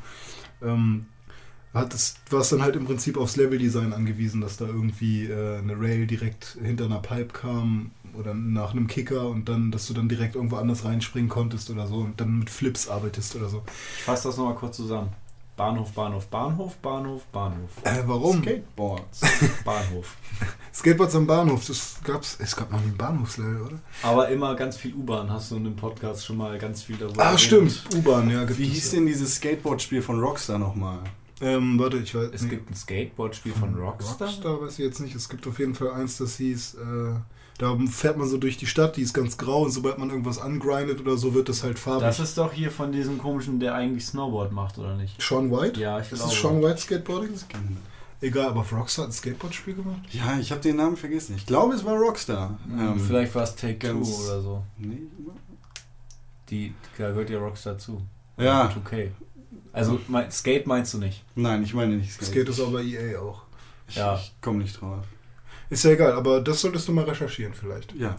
Ähm, 0.63 1.07
hat 1.73 1.95
es, 1.95 2.17
war 2.31 2.41
es 2.41 2.51
dann 2.51 2.63
halt 2.63 2.77
im 2.77 2.85
Prinzip 2.85 3.17
aufs 3.17 3.37
Leveldesign 3.37 3.95
angewiesen, 3.95 4.43
dass 4.43 4.59
da 4.59 4.67
irgendwie 4.67 5.25
äh, 5.25 5.59
eine 5.59 5.81
Rail 5.81 6.07
direkt 6.07 6.59
hinter 6.63 6.85
einer 6.85 7.01
Pipe 7.01 7.33
kam 7.33 7.91
oder 8.19 8.35
nach 8.35 8.73
einem 8.73 8.87
Kicker 8.87 9.29
und 9.29 9.49
dann, 9.49 9.71
dass 9.71 9.87
du 9.87 9.95
dann 9.95 10.09
direkt 10.09 10.35
irgendwo 10.35 10.57
anders 10.57 10.85
reinspringen 10.85 11.29
konntest 11.29 11.71
oder 11.71 11.87
so 11.87 11.97
und 11.97 12.21
dann 12.21 12.39
mit 12.39 12.51
Flips 12.51 12.89
arbeitest 12.89 13.37
oder 13.37 13.49
so. 13.49 13.63
Ich 13.97 14.05
fasse 14.05 14.29
das 14.29 14.37
nochmal 14.37 14.55
kurz 14.55 14.77
zusammen. 14.77 15.11
Bahnhof, 15.57 15.93
Bahnhof, 15.93 16.27
Bahnhof, 16.27 16.77
Bahnhof, 16.79 17.23
Bahnhof. 17.27 17.71
Äh, 17.85 18.03
warum? 18.07 18.43
Skateboards. 18.43 19.21
Bahnhof. 19.65 20.17
Skateboards 20.75 21.15
am 21.15 21.29
Bahnhof, 21.29 21.65
das 21.65 22.01
gab's, 22.03 22.37
es 22.41 22.57
gab 22.57 22.73
noch 22.73 22.81
nie 22.81 22.89
ein 22.89 22.97
Bahnhofslevel, 22.97 23.61
oder? 23.63 23.79
Aber 24.03 24.29
immer 24.31 24.57
ganz 24.57 24.77
viel 24.77 24.93
U-Bahn 24.95 25.31
hast 25.31 25.53
du 25.53 25.57
in 25.57 25.65
dem 25.65 25.77
Podcast 25.77 26.27
schon 26.27 26.39
mal 26.39 26.59
ganz 26.59 26.83
viel 26.83 26.97
darüber 26.97 27.25
Ah, 27.25 27.39
stimmt, 27.39 27.85
U-Bahn, 27.95 28.31
ja. 28.31 28.49
Wie 28.59 28.67
hieß 28.67 28.91
denn 28.91 29.07
dieses 29.07 29.37
Skateboard-Spiel 29.37 30.03
von 30.03 30.19
Rockstar 30.19 30.59
nochmal? 30.59 30.99
Ähm, 31.41 31.79
warte, 31.79 31.99
ich 31.99 32.13
weiß 32.15 32.31
Es 32.33 32.43
nee. 32.43 32.49
gibt 32.49 32.71
ein 32.71 32.75
Skateboard-Spiel 32.75 33.53
von 33.53 33.75
Rockstar. 33.77 34.27
Rockstar 34.29 34.61
weiß 34.61 34.73
ich 34.73 34.85
jetzt 34.85 35.01
nicht. 35.01 35.15
Es 35.15 35.29
gibt 35.29 35.47
auf 35.47 35.61
jeden 35.61 35.77
Fall 35.77 35.93
eins, 35.93 36.17
das 36.17 36.37
hieß, 36.37 36.75
äh, 36.75 37.15
da 37.65 37.77
fährt 37.91 38.17
man 38.17 38.29
so 38.29 38.37
durch 38.37 38.57
die 38.57 38.67
Stadt, 38.67 38.97
die 38.97 39.03
ist 39.03 39.13
ganz 39.15 39.37
grau 39.37 39.63
und 39.63 39.71
sobald 39.73 39.99
man 39.99 40.11
irgendwas 40.11 40.39
angrindet 40.39 41.01
oder 41.01 41.17
so, 41.17 41.35
wird 41.35 41.49
das 41.49 41.63
halt 41.65 41.79
farbig. 41.79 42.03
Das 42.03 42.21
ist 42.21 42.39
doch 42.39 42.53
hier 42.53 42.71
von 42.71 42.93
diesem 42.93 43.19
komischen, 43.19 43.59
der 43.61 43.75
eigentlich 43.75 44.07
Snowboard 44.07 44.53
macht, 44.53 44.79
oder 44.79 44.97
nicht? 44.97 45.21
Sean 45.21 45.51
White? 45.51 45.81
Ja, 45.81 45.99
ich 45.99 46.13
Ist 46.13 46.19
glaube. 46.21 46.31
das 46.33 46.41
Sean 46.41 46.63
White 46.63 46.79
Skateboarding? 46.79 47.31
Egal, 48.21 48.49
aber 48.49 48.65
Rockstar 48.73 49.05
hat 49.05 49.11
ein 49.11 49.13
Skateboard-Spiel 49.13 49.75
gemacht? 49.75 50.01
Ja, 50.13 50.39
ich 50.39 50.51
habe 50.51 50.61
den 50.61 50.77
Namen 50.77 50.97
vergessen. 50.97 51.35
Ich 51.37 51.45
glaube, 51.47 51.75
es 51.75 51.85
war 51.85 51.95
Rockstar. 51.95 52.59
Ähm, 52.71 52.99
Vielleicht 52.99 53.35
war 53.35 53.43
es 53.43 53.55
Take 53.55 53.79
Two 53.91 53.99
oder 54.01 54.41
so. 54.41 54.63
Nee, 54.79 55.03
Die, 56.49 56.75
da 56.99 57.09
gehört 57.09 57.31
ja 57.31 57.39
Rockstar 57.39 57.77
zu. 57.79 58.01
Ja. 58.39 58.69
2K. 58.71 59.11
Also 59.73 59.99
mein, 60.09 60.31
Skate 60.31 60.67
meinst 60.67 60.95
du 60.95 60.99
nicht? 60.99 61.25
nein, 61.35 61.63
ich 61.65 61.75
meine 61.75 61.97
nicht 61.97 62.13
Skate. 62.13 62.29
Skate 62.29 62.49
ist 62.49 62.61
aber 62.61 62.81
EA 62.83 63.19
auch. 63.21 63.43
Ich, 63.89 63.97
Ja. 63.97 64.15
ich 64.17 64.33
komme 64.41 64.59
nicht 64.59 64.81
drauf. 64.81 65.05
Ist 65.71 65.85
ja 65.85 65.91
egal, 65.93 66.13
aber 66.13 66.41
das 66.41 66.61
solltest 66.61 66.89
du 66.89 66.93
mal 66.93 67.05
recherchieren 67.05 67.55
vielleicht. 67.55 67.95
Ja. 67.95 68.17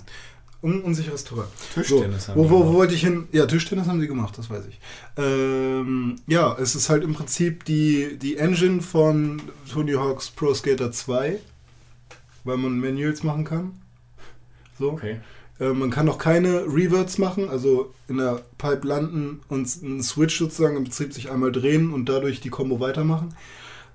Un 0.61 0.81
unsicheres 0.81 1.23
Terrain. 1.23 1.45
Tischtennis 1.73 2.25
so, 2.25 2.31
haben 2.31 2.39
wo, 2.39 2.43
wir 2.45 2.49
wo, 2.49 2.65
wo 2.65 2.73
wollte 2.73 2.95
ich 2.95 3.01
hin? 3.01 3.27
Ja, 3.31 3.45
Tischtennis 3.45 3.87
haben 3.87 3.99
sie 3.99 4.07
gemacht, 4.07 4.37
das 4.37 4.49
weiß 4.49 4.63
ich. 4.67 4.79
Ähm, 5.15 6.15
ja, 6.25 6.57
es 6.57 6.73
ist 6.73 6.89
halt 6.89 7.03
im 7.03 7.13
Prinzip 7.13 7.65
die, 7.65 8.17
die 8.17 8.37
Engine 8.37 8.81
von 8.81 9.41
Tony 9.71 9.93
Hawk's 9.93 10.31
Pro 10.31 10.53
Skater 10.53 10.91
2, 10.91 11.37
weil 12.45 12.57
man 12.57 12.79
Manuals 12.79 13.21
machen 13.21 13.43
kann. 13.43 13.79
So. 14.79 14.93
Okay. 14.93 15.17
Äh, 15.59 15.69
man 15.69 15.89
kann 15.89 16.05
noch 16.05 16.17
keine 16.17 16.65
Reverts 16.65 17.17
machen, 17.17 17.49
also 17.49 17.93
in 18.07 18.17
der 18.17 18.41
Pipe 18.57 18.87
landen 18.87 19.41
und 19.47 19.69
einen 19.83 20.03
Switch 20.03 20.37
sozusagen 20.37 20.77
im 20.77 20.83
Prinzip 20.83 21.13
sich 21.13 21.29
einmal 21.29 21.51
drehen 21.51 21.93
und 21.93 22.09
dadurch 22.09 22.41
die 22.41 22.49
Combo 22.49 22.79
weitermachen. 22.79 23.35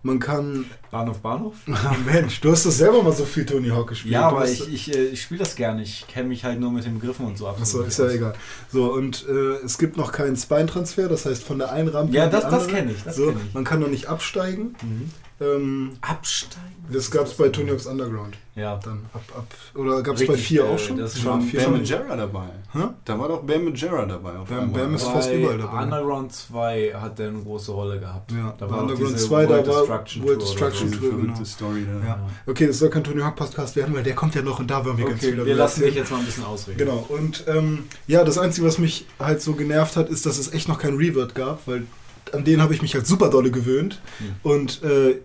Man 0.02 0.19
kann. 0.19 0.64
Bahnhof, 0.90 1.19
Bahnhof? 1.19 1.54
Ah, 1.69 1.95
Mensch, 2.07 2.40
du 2.40 2.50
hast 2.50 2.64
das 2.64 2.78
selber 2.78 3.02
mal 3.02 3.12
so 3.12 3.25
viel 3.25 3.45
Tony 3.45 3.69
Hawk 3.69 3.90
gespielt. 3.90 4.14
Ja, 4.14 4.28
aber 4.28 4.49
ich, 4.49 4.73
ich, 4.73 4.95
äh, 4.95 5.04
ich 5.07 5.23
spiele 5.23 5.40
das 5.40 5.57
gerne. 5.57 5.83
Ich 5.83 6.07
kenne 6.09 6.28
mich 6.28 6.45
halt 6.45 6.59
nur 6.59 6.73
mit 6.73 6.85
den 6.85 6.99
Begriffen 6.99 7.26
und 7.26 7.37
so 7.37 7.47
ab. 7.47 7.59
Achso, 7.61 7.83
ist 7.83 7.99
ja 7.99 8.09
egal. 8.09 8.35
So, 8.73 8.92
und 8.92 9.26
äh, 9.28 9.64
es 9.64 9.78
gibt 9.78 9.97
noch 9.97 10.12
keinen 10.12 10.37
Spine-Transfer, 10.37 11.09
das 11.09 11.26
heißt 11.26 11.45
von 11.45 11.59
der 11.59 11.73
einen 11.73 11.88
Rampe 11.88 12.14
Ja, 12.14 12.28
das, 12.28 12.49
das 12.49 12.66
kenne 12.66 12.92
ich. 12.92 13.02
Das 13.04 13.16
so, 13.16 13.26
kenn 13.26 13.40
ich. 13.47 13.54
Man 13.54 13.64
kann 13.64 13.80
noch 13.80 13.88
nicht 13.88 14.07
absteigen. 14.07 14.75
Mhm. 14.83 15.11
Ähm, 15.40 15.97
Absteigen? 16.02 16.80
das 16.92 17.11
gab 17.11 17.26
es 17.26 17.35
bei 17.35 17.49
Tony 17.49 17.70
Hawk's 17.70 17.87
Underground. 17.87 18.37
Ja. 18.54 18.78
Dann 18.85 19.06
ab, 19.14 19.23
ab. 19.37 19.47
Oder 19.75 20.02
gab 20.02 20.16
es 20.16 20.26
bei 20.26 20.35
Richtig, 20.35 20.49
4 20.49 20.64
äh, 20.64 20.68
auch 20.68 20.78
schon? 20.78 20.99
das 20.99 21.18
schon 21.18 21.40
vier 21.42 21.61
Bam. 21.61 21.73
Majera 21.73 22.16
dabei. 22.16 22.49
Hä? 22.73 22.78
Da 23.04 23.18
war 23.18 23.28
doch 23.28 23.42
Bam 23.42 23.64
Majera 23.64 24.04
dabei. 24.04 24.37
Auf 24.37 24.49
Bam-. 24.49 24.73
Bam 24.73 24.94
ist 24.94 25.04
Bei 25.06 25.12
fast 25.12 25.32
überall 25.32 25.59
dabei. 25.59 25.82
Underground 25.82 26.32
2 26.32 26.94
hat 26.94 27.18
der 27.18 27.28
eine 27.28 27.38
große 27.38 27.73
Rolle 27.73 28.00
gehabt. 28.00 28.32
Ja, 28.32 28.54
da 28.59 28.66
bei 28.66 28.73
war 28.73 28.82
Underground 28.82 29.14
diese 29.14 29.28
2, 29.28 29.42
da 29.44 29.49
World 29.49 29.68
war 29.68 29.80
Destruction 29.80 30.25
World 30.25 30.42
Destruction 30.42 30.92
Tour, 30.92 31.11
genau. 31.11 31.44
Story 31.44 31.87
da. 31.87 32.06
Ja. 32.06 32.28
Okay, 32.47 32.66
das 32.66 32.78
soll 32.78 32.90
kein 32.90 33.04
Tony 33.04 33.23
Hawk 33.23 33.37
Podcast 33.37 33.76
werden, 33.76 33.94
weil 33.94 34.02
der 34.02 34.14
kommt 34.14 34.35
ja 34.35 34.42
noch 34.42 34.59
und 34.59 34.70
da 34.70 34.85
wollen 34.85 34.99
wir 34.99 35.06
ganz 35.06 35.20
viel 35.20 35.28
Okay, 35.28 35.37
darüber 35.37 35.47
wir 35.47 35.56
lassen 35.56 35.82
dich 35.82 35.94
jetzt 35.94 36.11
mal 36.11 36.18
ein 36.18 36.26
bisschen 36.26 36.44
ausreden. 36.44 36.78
Genau, 36.78 37.06
und 37.09 37.44
ähm, 37.47 37.85
ja, 38.06 38.25
das 38.25 38.37
Einzige, 38.37 38.66
was 38.66 38.78
mich 38.78 39.06
halt 39.18 39.40
so 39.40 39.54
genervt 39.54 39.97
hat, 39.97 40.11
ist, 40.11 40.26
dass 40.26 40.38
es 40.38 40.52
echt 40.52 40.68
noch 40.68 40.78
kein 40.78 40.97
Revert 40.97 41.35
gab, 41.35 41.66
weil 41.66 41.87
an 42.32 42.44
den 42.44 42.61
habe 42.61 42.75
ich 42.75 42.82
mich 42.82 42.94
halt 42.94 43.06
super 43.06 43.30
dolle 43.30 43.50
gewöhnt. 43.50 44.00
Hm. 44.18 44.35
Und 44.42 44.82
äh, 44.82 45.20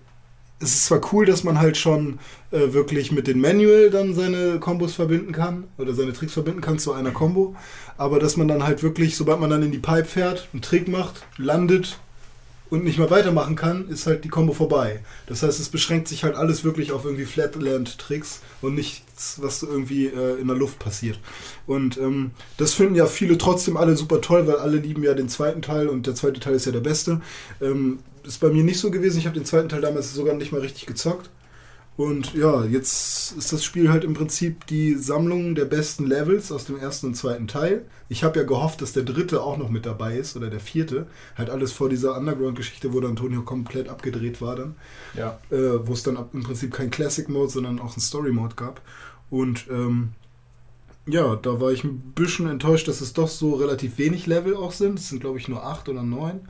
es 0.60 0.74
ist 0.74 0.86
zwar 0.86 1.02
cool, 1.12 1.26
dass 1.26 1.44
man 1.44 1.60
halt 1.60 1.78
schon 1.78 2.20
äh, 2.52 2.74
wirklich 2.74 3.12
mit 3.12 3.28
dem 3.28 3.42
Manual 3.42 3.90
dann 3.90 4.14
seine 4.14 4.60
Kombos 4.60 4.94
verbinden 4.94 5.32
kann 5.32 5.66
oder 5.78 5.94
seine 5.94 6.14
Tricks 6.14 6.34
verbinden 6.34 6.62
kann 6.62 6.80
zu 6.80 6.94
einer 6.94 7.12
Combo, 7.12 7.56
aber 7.98 8.20
dass 8.20 8.38
man 8.38 8.48
dann 8.48 8.64
halt 8.64 8.82
wirklich, 8.82 9.18
sobald 9.18 9.40
man 9.40 9.50
dann 9.50 9.64
in 9.64 9.72
die 9.72 9.80
Pipe 9.80 10.06
fährt, 10.06 10.48
einen 10.54 10.62
Trick 10.62 10.88
macht, 10.88 11.26
landet 11.38 12.00
und 12.70 12.84
nicht 12.84 12.98
mehr 12.98 13.10
weitermachen 13.10 13.56
kann, 13.56 13.90
ist 13.90 14.08
halt 14.08 14.24
die 14.24 14.30
Combo 14.30 14.54
vorbei. 14.54 15.02
Das 15.28 15.44
heißt, 15.44 15.60
es 15.60 15.70
beschränkt 15.70 16.08
sich 16.08 16.24
halt 16.24 16.36
alles 16.36 16.64
wirklich 16.64 16.92
auf 16.92 17.06
irgendwie 17.06 17.26
Flatland-Tricks 17.26 18.42
und 18.62 18.76
nichts, 18.76 19.40
was 19.42 19.62
irgendwie 19.62 20.08
äh, 20.08 20.40
in 20.40 20.48
der 20.48 20.58
Luft 20.58 20.80
passiert. 20.80 21.20
Und 21.68 21.98
ähm, 21.98 22.32
das 22.58 22.74
finden 22.74 22.96
ja 22.96 23.06
viele 23.06 23.38
trotzdem 23.38 23.78
alle 23.78 23.96
super 23.96 24.22
toll, 24.22 24.48
weil 24.48 24.58
alle 24.58 24.78
lieben 24.78 25.04
ja 25.04 25.14
den 25.14 25.30
zweiten 25.30 25.62
Teil 25.62 25.88
und 25.88 26.08
der 26.08 26.16
zweite 26.16 26.40
Teil 26.40 26.56
ist 26.56 26.66
ja 26.66 26.72
der 26.72 26.80
beste. 26.80 27.22
Ähm, 27.62 28.00
ist 28.28 28.40
bei 28.40 28.50
mir 28.50 28.64
nicht 28.64 28.80
so 28.80 28.92
gewesen. 28.92 29.20
Ich 29.20 29.26
habe 29.26 29.38
den 29.38 29.46
zweiten 29.46 29.70
Teil 29.70 29.82
damals 29.82 30.14
sogar 30.14 30.36
nicht 30.36 30.52
mal 30.52 30.62
richtig 30.62 30.86
gezockt. 30.86 31.30
Und 31.98 32.34
ja, 32.34 32.66
jetzt 32.66 33.32
ist 33.38 33.54
das 33.54 33.64
Spiel 33.64 33.90
halt 33.90 34.04
im 34.04 34.14
Prinzip 34.14 34.68
die 34.68 34.96
Sammlung 34.96 35.56
der 35.56 35.64
besten 35.64 36.06
Levels 36.06 36.52
aus 36.52 36.66
dem 36.66 36.78
ersten 36.78 37.08
und 37.08 37.16
zweiten 37.16 37.48
Teil. 37.48 37.86
Ich 38.10 38.26
habe 38.26 38.40
ja 38.40 38.46
gehofft, 38.46 38.82
dass 38.82 38.92
der 38.92 39.04
dritte 39.04 39.42
auch 39.42 39.58
noch 39.58 39.70
mit 39.70 39.86
dabei 39.86 40.18
ist 40.18 40.36
oder 40.36 40.50
der 40.50 40.60
vierte. 40.60 41.08
Halt 41.38 41.50
alles 41.50 41.72
vor 41.72 41.88
dieser 41.88 42.18
Underground-Geschichte, 42.18 42.92
wo 42.92 43.00
dann 43.00 43.12
Antonio 43.12 43.44
komplett 43.44 43.88
abgedreht 43.88 44.42
war 44.42 44.58
dann. 44.58 44.76
Ja. 45.14 45.40
Äh, 45.50 45.88
wo 45.88 45.94
es 45.94 46.04
dann 46.04 46.18
im 46.34 46.44
Prinzip 46.44 46.74
kein 46.74 46.92
Classic-Mode, 46.92 47.50
sondern 47.50 47.80
auch 47.80 47.94
einen 47.94 48.02
Story-Mode 48.02 48.56
gab. 48.56 48.82
Und 49.30 49.68
ähm, 49.72 50.10
ja, 51.08 51.38
da 51.38 51.62
war 51.62 51.72
ich 51.72 51.86
ein 51.86 52.14
bisschen 52.14 52.50
enttäuscht, 52.50 52.90
dass 52.90 53.00
es 53.00 53.14
doch 53.14 53.30
so 53.30 53.54
relativ 53.54 53.98
wenig 53.98 54.28
Level 54.28 54.56
auch 54.58 54.74
sind. 54.74 55.00
Es 55.00 55.08
sind, 55.08 55.22
glaube 55.22 55.38
ich, 55.38 55.48
nur 55.48 55.64
acht 55.66 55.88
oder 55.88 56.04
neun. 56.04 56.42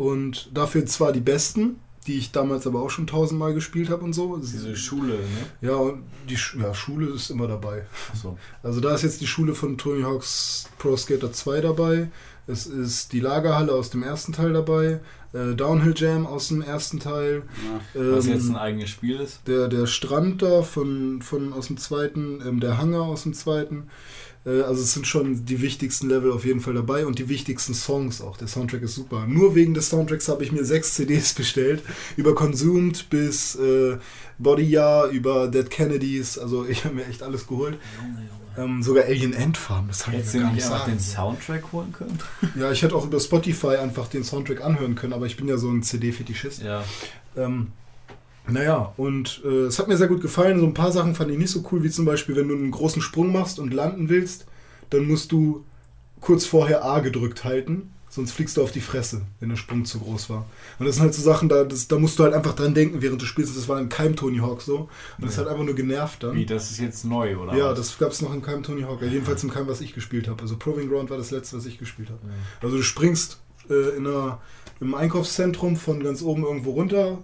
Und 0.00 0.48
dafür 0.54 0.86
zwar 0.86 1.12
die 1.12 1.20
besten, 1.20 1.76
die 2.06 2.16
ich 2.16 2.32
damals 2.32 2.66
aber 2.66 2.80
auch 2.80 2.88
schon 2.88 3.06
tausendmal 3.06 3.52
gespielt 3.52 3.90
habe 3.90 4.02
und 4.02 4.14
so. 4.14 4.38
Diese 4.38 4.74
Schule, 4.74 5.12
ne? 5.12 5.18
Ja, 5.60 5.74
und 5.74 6.04
die 6.26 6.38
ja, 6.58 6.72
Schule 6.72 7.10
ist 7.10 7.28
immer 7.28 7.46
dabei. 7.46 7.84
Achso. 8.10 8.38
Also 8.62 8.80
da 8.80 8.94
ist 8.94 9.02
jetzt 9.02 9.20
die 9.20 9.26
Schule 9.26 9.54
von 9.54 9.76
Tony 9.76 10.00
Hawk's 10.00 10.70
Pro 10.78 10.96
Skater 10.96 11.34
2 11.34 11.60
dabei. 11.60 12.08
Es 12.46 12.64
ist 12.66 13.12
die 13.12 13.20
Lagerhalle 13.20 13.74
aus 13.74 13.90
dem 13.90 14.02
ersten 14.02 14.32
Teil 14.32 14.54
dabei. 14.54 15.00
Äh, 15.34 15.54
Downhill 15.54 15.92
Jam 15.94 16.26
aus 16.26 16.48
dem 16.48 16.62
ersten 16.62 16.98
Teil. 16.98 17.42
Ja. 17.94 18.14
Was 18.16 18.24
ähm, 18.24 18.32
jetzt 18.32 18.48
ein 18.48 18.56
eigenes 18.56 18.88
Spiel 18.88 19.20
ist. 19.20 19.46
der, 19.46 19.68
der 19.68 19.86
Strand 19.86 20.40
da 20.40 20.62
von, 20.62 21.20
von 21.20 21.52
aus 21.52 21.66
dem 21.66 21.76
zweiten, 21.76 22.40
ähm, 22.40 22.58
der 22.58 22.78
Hangar 22.78 23.02
aus 23.02 23.24
dem 23.24 23.34
zweiten. 23.34 23.90
Äh, 24.46 24.62
also 24.62 24.82
es 24.82 24.92
sind 24.92 25.06
schon 25.06 25.44
die 25.44 25.60
wichtigsten 25.60 26.08
Level 26.08 26.32
auf 26.32 26.44
jeden 26.44 26.60
Fall 26.60 26.74
dabei 26.74 27.06
und 27.06 27.18
die 27.18 27.28
wichtigsten 27.28 27.74
Songs 27.74 28.20
auch. 28.20 28.36
Der 28.36 28.48
Soundtrack 28.48 28.82
ist 28.82 28.94
super. 28.94 29.26
Nur 29.26 29.54
wegen 29.54 29.74
des 29.74 29.88
Soundtracks 29.88 30.28
habe 30.28 30.44
ich 30.44 30.52
mir 30.52 30.64
sechs 30.64 30.94
CDs 30.94 31.34
bestellt. 31.34 31.82
Über 32.16 32.34
Consumed 32.34 33.10
bis 33.10 33.56
äh, 33.56 33.98
Body 34.38 34.64
Yar, 34.64 35.08
über 35.08 35.48
Dead 35.48 35.68
Kennedys. 35.70 36.38
Also 36.38 36.66
ich 36.66 36.84
habe 36.84 36.96
mir 36.96 37.06
echt 37.06 37.22
alles 37.22 37.46
geholt. 37.46 37.78
Ähm, 38.56 38.82
sogar 38.82 39.04
Alien 39.04 39.34
Ant 39.34 39.56
Farm, 39.56 39.86
das 39.88 40.06
habe 40.06 40.16
ich 40.16 40.34
mir 40.34 40.40
gar 40.40 40.52
nicht 40.52 40.66
sagen. 40.66 40.90
den 40.92 41.00
Soundtrack 41.00 41.72
holen 41.72 41.92
können? 41.92 42.18
Ja, 42.56 42.72
ich 42.72 42.82
hätte 42.82 42.96
auch 42.96 43.06
über 43.06 43.20
Spotify 43.20 43.76
einfach 43.76 44.08
den 44.08 44.24
Soundtrack 44.24 44.62
anhören 44.62 44.96
können, 44.96 45.12
aber 45.12 45.26
ich 45.26 45.36
bin 45.36 45.46
ja 45.46 45.56
so 45.56 45.70
ein 45.70 45.84
CD-Fetischist. 45.84 46.60
Ja. 46.62 46.84
Ähm, 47.36 47.68
naja, 48.50 48.92
und 48.96 49.42
äh, 49.44 49.66
es 49.66 49.78
hat 49.78 49.88
mir 49.88 49.96
sehr 49.96 50.08
gut 50.08 50.20
gefallen. 50.20 50.58
So 50.60 50.66
ein 50.66 50.74
paar 50.74 50.92
Sachen 50.92 51.14
fand 51.14 51.30
ich 51.30 51.38
nicht 51.38 51.50
so 51.50 51.64
cool, 51.70 51.82
wie 51.82 51.90
zum 51.90 52.04
Beispiel, 52.04 52.36
wenn 52.36 52.48
du 52.48 52.54
einen 52.54 52.70
großen 52.70 53.02
Sprung 53.02 53.32
machst 53.32 53.58
und 53.58 53.72
landen 53.74 54.08
willst, 54.08 54.46
dann 54.90 55.06
musst 55.06 55.32
du 55.32 55.64
kurz 56.20 56.44
vorher 56.46 56.84
A 56.84 57.00
gedrückt 57.00 57.44
halten, 57.44 57.90
sonst 58.10 58.32
fliegst 58.32 58.56
du 58.56 58.62
auf 58.62 58.72
die 58.72 58.80
Fresse, 58.80 59.22
wenn 59.38 59.48
der 59.50 59.56
Sprung 59.56 59.84
zu 59.84 60.00
groß 60.00 60.28
war. 60.30 60.44
Und 60.78 60.86
das 60.86 60.96
sind 60.96 61.04
halt 61.04 61.14
so 61.14 61.22
Sachen, 61.22 61.48
da, 61.48 61.64
das, 61.64 61.86
da 61.88 61.98
musst 61.98 62.18
du 62.18 62.24
halt 62.24 62.34
einfach 62.34 62.54
dran 62.54 62.74
denken, 62.74 63.00
während 63.00 63.22
du 63.22 63.24
spielst. 63.26 63.56
Das 63.56 63.68
war 63.68 63.80
in 63.80 63.88
keinem 63.88 64.16
Tony 64.16 64.38
Hawk 64.38 64.62
so. 64.62 64.88
Und 65.18 65.24
das 65.26 65.36
Ja. 65.36 65.42
hat 65.42 65.48
einfach 65.48 65.64
nur 65.64 65.74
genervt 65.76 66.22
dann. 66.24 66.34
Wie, 66.34 66.44
das 66.44 66.70
ist 66.72 66.80
jetzt 66.80 67.04
neu, 67.04 67.36
oder? 67.36 67.56
ja, 67.56 67.70
was? 67.70 67.78
das 67.78 67.98
gab 67.98 68.10
es 68.10 68.20
noch 68.20 68.34
in 68.34 68.42
keinem 68.42 68.62
Tony 68.64 68.82
Hawk. 68.82 69.00
Ja, 69.00 69.06
jedenfalls 69.08 69.42
in 69.44 69.50
keinem, 69.50 69.68
was 69.68 69.80
ich 69.80 69.94
gespielt 69.94 70.28
habe. 70.28 70.42
Also 70.42 70.56
Proving 70.56 70.88
Ground 70.88 71.08
war 71.10 71.18
das 71.18 71.30
letzte, 71.30 71.56
was 71.56 71.66
ich 71.66 71.78
gespielt 71.78 72.10
habe. 72.10 72.20
Ja. 72.24 72.32
Also 72.62 72.76
du 72.78 72.82
springst 72.82 73.38
äh, 73.70 73.96
in 73.96 74.06
einer, 74.06 74.40
im 74.80 74.94
Einkaufszentrum 74.94 75.76
von 75.76 76.02
ganz 76.02 76.20
oben 76.22 76.42
irgendwo 76.42 76.72
runter, 76.72 77.18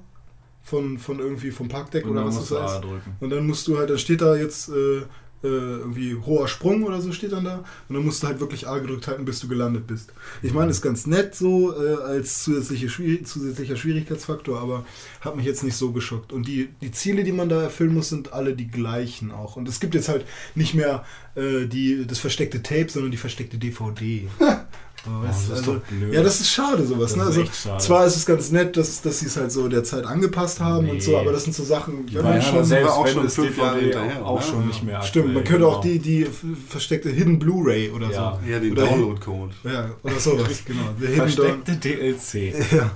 von, 0.67 0.99
von 0.99 1.21
irgendwie 1.21 1.53
vom 1.53 1.69
Parkdeck 1.69 2.05
Und 2.05 2.11
oder 2.11 2.27
was 2.27 2.49
das 2.49 2.61
heißt. 2.61 2.83
drücken. 2.83 3.17
Und 3.21 3.31
dann 3.31 3.47
musst 3.47 3.69
du 3.69 3.79
halt, 3.79 3.89
dann 3.89 3.99
steht 3.99 4.21
da 4.21 4.35
jetzt 4.35 4.69
äh, 4.69 5.03
äh, 5.45 5.47
irgendwie 5.47 6.17
hoher 6.17 6.49
Sprung 6.49 6.83
oder 6.83 7.01
so 7.01 7.13
steht 7.13 7.31
dann 7.31 7.45
da. 7.45 7.59
Und 7.89 7.95
dann 7.95 8.05
musst 8.05 8.21
du 8.23 8.27
halt 8.27 8.41
wirklich 8.41 8.67
A 8.67 8.79
gedrückt 8.79 9.07
halten, 9.07 9.25
bis 9.25 9.39
du 9.39 9.47
gelandet 9.47 9.87
bist. 9.87 10.13
Ich 10.43 10.53
meine, 10.53 10.73
ist 10.73 10.83
ganz 10.83 11.07
nett 11.07 11.37
so 11.37 11.73
äh, 11.73 12.03
als 12.03 12.43
zusätzliche 12.43 12.89
zusätzlicher 13.23 13.77
Schwierigkeitsfaktor, 13.77 14.59
aber 14.61 14.85
hat 15.21 15.37
mich 15.37 15.47
jetzt 15.47 15.63
nicht 15.63 15.77
so 15.77 15.93
geschockt. 15.93 16.33
Und 16.33 16.49
die, 16.49 16.71
die 16.81 16.91
Ziele, 16.91 17.23
die 17.23 17.31
man 17.33 17.49
da 17.49 17.63
erfüllen 17.63 17.95
muss, 17.95 18.09
sind 18.09 18.33
alle 18.33 18.55
die 18.55 18.67
gleichen 18.67 19.31
auch. 19.31 19.55
Und 19.55 19.69
es 19.69 19.79
gibt 19.79 19.95
jetzt 19.95 20.09
halt 20.09 20.25
nicht 20.57 20.75
mehr 20.75 21.05
äh, 21.37 21.67
die, 21.67 22.09
das 22.09 22.19
versteckte 22.19 22.61
Tape, 22.65 22.89
sondern 22.89 23.13
die 23.13 23.19
versteckte 23.19 23.57
DVD. 23.57 24.27
Weißt 25.05 25.47
du, 25.47 25.51
das 25.51 25.61
ist 25.61 25.69
also, 25.69 25.75
doch 25.75 25.83
blöd. 25.83 26.13
ja, 26.15 26.23
das 26.23 26.41
ist 26.41 26.51
schade 26.51 26.85
sowas. 26.85 27.15
Das 27.15 27.17
ne? 27.17 27.23
ist 27.23 27.29
Also, 27.29 27.41
echt 27.43 27.55
schade. 27.57 27.83
zwar 27.85 28.07
ist 28.07 28.17
es 28.17 28.27
ganz 28.27 28.51
nett, 28.51 28.77
dass, 28.77 29.03
dass 29.03 29.21
sie 29.21 29.27
es 29.27 29.37
halt 29.37 29.53
so 29.53 29.69
der 29.69 29.85
Zeit 29.85 30.05
angepasst 30.05 30.59
haben 30.59 30.89
und 30.91 31.01
so, 31.01 31.13
Nee. 31.13 31.17
aber 31.19 31.31
das 31.33 31.45
sind 31.45 31.53
so 31.55 31.63
Sachen, 31.63 32.07
man 32.13 32.25
ja, 32.37 32.43
schon 32.43 32.65
selbst 32.65 32.91
auch 32.93 33.05
wenn 33.05 33.13
schon 33.15 33.23
das 33.25 33.35
fünf 33.37 33.57
Jahre 33.57 33.79
hinterher, 33.79 34.27
auch 34.27 34.41
ne? 34.41 34.47
schon 34.47 34.67
nicht 34.67 34.83
mehr 34.83 35.03
Stimmt, 35.03 35.29
man 35.29 35.37
aktuell, 35.39 35.59
könnte 35.61 35.69
auch 35.69 35.81
genau. 35.81 35.95
die, 35.95 35.99
die 36.01 36.23
f- 36.25 36.43
versteckte 36.69 37.09
Hidden 37.11 37.39
Blu-ray 37.39 37.91
oder 37.91 38.11
Ja. 38.11 38.39
so. 38.45 38.51
Ja, 38.51 38.59
den 38.59 38.73
Oder- 38.73 38.87
Download-Code. 38.87 39.55
Ja, 39.63 39.91
oder 40.03 40.19
sowas, 40.19 40.63
genau. 40.65 40.83
Versteckte 41.15 41.77
DLC. 41.77 42.55
Ja. 42.73 42.91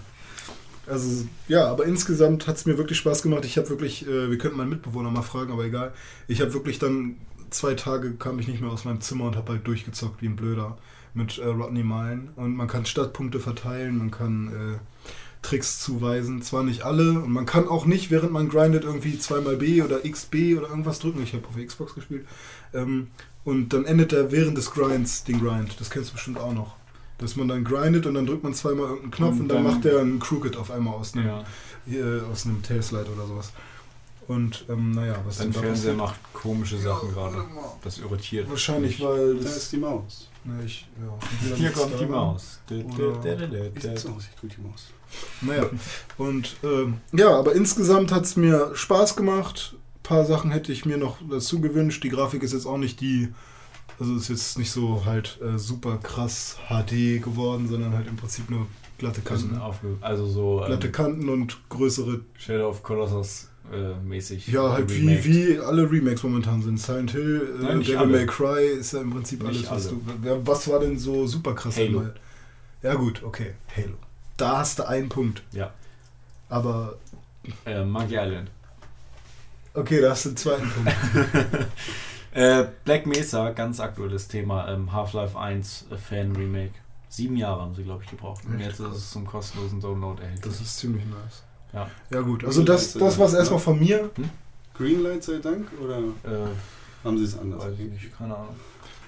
Also, 0.86 1.26
ja, 1.46 1.68
aber 1.68 1.84
insgesamt 1.84 2.48
hat 2.48 2.56
es 2.56 2.66
mir 2.66 2.76
wirklich 2.76 2.98
Spaß 2.98 3.22
gemacht. 3.22 3.44
Ich 3.44 3.56
habe 3.56 3.68
wirklich, 3.68 4.04
äh, 4.08 4.28
wir 4.30 4.38
könnten 4.38 4.56
meinen 4.56 4.70
Mitbewohner 4.70 5.10
mal 5.12 5.22
fragen, 5.22 5.52
aber 5.52 5.64
egal. 5.64 5.92
Ich 6.26 6.40
habe 6.40 6.52
wirklich 6.54 6.80
dann 6.80 7.14
zwei 7.50 7.74
Tage 7.74 8.12
kam 8.14 8.40
ich 8.40 8.48
nicht 8.48 8.60
mehr 8.60 8.70
aus 8.70 8.84
meinem 8.84 9.00
Zimmer 9.00 9.26
und 9.26 9.36
habe 9.36 9.52
halt 9.52 9.66
durchgezockt 9.66 10.22
wie 10.22 10.26
ein 10.26 10.34
Blöder 10.34 10.76
mit 11.14 11.38
äh, 11.38 11.44
Rodney 11.46 11.82
Malen. 11.82 12.30
Und 12.36 12.56
man 12.56 12.68
kann 12.68 12.86
Stadtpunkte 12.86 13.40
verteilen, 13.40 13.98
man 13.98 14.10
kann 14.10 14.48
äh, 14.48 14.78
Tricks 15.42 15.80
zuweisen. 15.80 16.42
Zwar 16.42 16.62
nicht 16.62 16.82
alle 16.82 17.20
und 17.20 17.32
man 17.32 17.46
kann 17.46 17.66
auch 17.68 17.86
nicht, 17.86 18.10
während 18.10 18.32
man 18.32 18.48
grindet, 18.48 18.84
irgendwie 18.84 19.18
zweimal 19.18 19.56
B 19.56 19.82
oder 19.82 20.00
XB 20.00 20.56
oder 20.58 20.68
irgendwas 20.68 20.98
drücken. 20.98 21.22
Ich 21.22 21.32
habe 21.34 21.46
auf 21.48 21.54
der 21.56 21.66
Xbox 21.66 21.94
gespielt. 21.94 22.26
Ähm, 22.74 23.08
und 23.44 23.70
dann 23.72 23.84
endet 23.86 24.12
er 24.12 24.30
während 24.32 24.56
des 24.58 24.70
Grinds 24.70 25.24
den 25.24 25.40
Grind. 25.40 25.80
Das 25.80 25.88
kennst 25.90 26.10
du 26.10 26.14
bestimmt 26.14 26.38
auch 26.38 26.52
noch. 26.52 26.76
Dass 27.18 27.36
man 27.36 27.48
dann 27.48 27.64
grindet 27.64 28.06
und 28.06 28.14
dann 28.14 28.26
drückt 28.26 28.44
man 28.44 28.54
zweimal 28.54 28.84
irgendeinen 28.86 29.10
Knopf 29.12 29.32
und, 29.34 29.40
Und 29.42 29.48
dann, 29.48 29.64
dann- 29.64 29.74
macht 29.74 29.84
er 29.86 30.00
einen 30.00 30.18
Crooked 30.20 30.56
auf 30.56 30.70
einmal 30.70 30.94
aus 30.94 31.14
einem, 31.14 31.26
Ja. 31.26 31.44
hier, 31.86 32.22
aus 32.30 32.46
einem 32.46 32.62
Tailslide 32.62 33.10
oder 33.14 33.26
sowas. 33.26 33.52
Und 34.30 34.64
ähm, 34.68 34.92
naja, 34.92 35.16
was 35.26 35.38
Dein 35.38 35.46
denn 35.46 35.54
da 35.54 35.60
Fernseher 35.60 35.94
macht 35.94 36.20
komische 36.32 36.78
Sachen 36.78 37.12
gerade. 37.12 37.44
Das 37.82 37.98
irritiert. 37.98 38.48
Wahrscheinlich, 38.48 39.00
mich. 39.00 39.08
weil 39.08 39.34
Da 39.34 39.42
das. 39.42 39.56
ist 39.56 39.72
die 39.72 39.78
Maus. 39.78 40.28
Ne, 40.44 40.62
ich, 40.64 40.86
ja, 41.02 41.56
Hier 41.56 41.72
kommt 41.72 41.98
die. 41.98 42.06
Maus. 42.06 42.60
Ich 42.70 44.40
gut 44.40 44.52
die 44.56 44.62
Maus. 44.62 44.92
Naja, 45.40 45.68
und 46.16 46.54
ähm, 46.62 46.98
ja, 47.10 47.36
aber 47.36 47.56
insgesamt 47.56 48.12
hat 48.12 48.22
es 48.22 48.36
mir 48.36 48.70
Spaß 48.72 49.16
gemacht. 49.16 49.74
Ein 49.74 50.02
paar 50.04 50.24
Sachen 50.24 50.52
hätte 50.52 50.70
ich 50.70 50.84
mir 50.86 50.96
noch 50.96 51.16
dazu 51.28 51.60
gewünscht. 51.60 52.04
Die 52.04 52.10
Grafik 52.10 52.44
ist 52.44 52.52
jetzt 52.52 52.66
auch 52.66 52.78
nicht 52.78 53.00
die, 53.00 53.34
also 53.98 54.14
ist 54.14 54.28
jetzt 54.28 54.58
nicht 54.58 54.70
so 54.70 55.04
halt 55.06 55.40
äh, 55.42 55.58
super 55.58 55.96
krass 55.96 56.56
HD 56.68 57.20
geworden, 57.20 57.66
sondern 57.68 57.94
halt 57.94 58.06
im 58.06 58.14
Prinzip 58.14 58.48
nur 58.48 58.68
glatte 58.96 59.22
Kanten. 59.22 59.60
also 60.02 60.28
so 60.28 60.62
Glatte 60.64 60.86
ähm, 60.86 60.92
Kanten 60.92 61.28
und 61.28 61.68
größere, 61.68 62.20
Shadow 62.38 62.68
of 62.68 62.84
Colossus 62.84 63.49
äh, 63.72 63.94
mäßig. 64.02 64.48
ja, 64.48 64.72
halt 64.72 64.90
wie, 64.90 64.98
remaked. 65.08 65.24
wie 65.24 65.58
alle 65.60 65.90
Remakes 65.90 66.22
momentan 66.22 66.62
sind. 66.62 66.78
Silent 66.80 67.10
Hill, 67.12 67.56
äh, 67.60 67.62
Nein, 67.64 67.80
Devil. 67.82 68.06
May 68.06 68.26
Cry 68.26 68.66
ist 68.78 68.92
ja 68.92 69.00
im 69.00 69.10
Prinzip 69.10 69.44
alles, 69.44 69.70
was 69.70 69.88
du. 69.88 70.00
Was 70.44 70.68
war 70.68 70.80
denn 70.80 70.98
so 70.98 71.26
super 71.26 71.54
krass? 71.54 71.76
Halo. 71.76 72.04
Ja, 72.82 72.94
gut, 72.94 73.22
okay, 73.22 73.54
Halo. 73.76 73.94
Da 74.36 74.58
hast 74.58 74.78
du 74.78 74.88
einen 74.88 75.08
Punkt. 75.08 75.42
Ja. 75.52 75.70
Aber, 76.48 76.96
Äh, 77.64 77.84
Monkey 77.84 78.16
Island. 78.16 78.50
okay, 79.74 80.00
da 80.00 80.10
hast 80.10 80.24
du 80.24 80.28
einen 80.30 80.36
zweiten 80.36 80.70
Punkt. 80.70 80.92
Äh, 82.32 82.66
Black 82.84 83.06
Mesa, 83.06 83.50
ganz 83.50 83.80
aktuelles 83.80 84.28
Thema. 84.28 84.68
Ähm, 84.68 84.92
Half-Life 84.92 85.36
1 85.36 85.86
äh, 85.90 85.96
Fan-Remake. 85.96 86.74
Sieben 87.08 87.36
Jahre 87.36 87.62
haben 87.62 87.74
sie, 87.74 87.82
glaube 87.82 88.04
ich, 88.04 88.10
gebraucht. 88.10 88.44
Und 88.46 88.60
Echt 88.60 88.68
jetzt 88.68 88.78
ist 88.80 88.96
es 88.96 89.10
zum 89.10 89.26
kostenlosen 89.26 89.80
Download 89.80 90.22
erhältlich. 90.22 90.44
Das 90.44 90.60
ist 90.60 90.78
ziemlich 90.78 91.04
nice. 91.06 91.42
Ja. 91.72 91.88
Ja 92.12 92.20
gut, 92.20 92.44
also 92.44 92.62
das, 92.62 92.94
das 92.94 93.18
war 93.18 93.26
es 93.26 93.34
erstmal 93.34 93.60
von 93.60 93.78
mir. 93.78 94.10
Greenlight 94.76 95.22
sei 95.22 95.38
Dank 95.38 95.68
oder 95.82 95.98
Äh, 95.98 96.48
haben 97.04 97.18
sie 97.18 97.24
es 97.24 97.38
anders? 97.38 97.62
weiß 97.64 97.74
ich 97.78 97.90
nicht, 97.90 98.16
keine 98.18 98.34
Ahnung. 98.34 98.56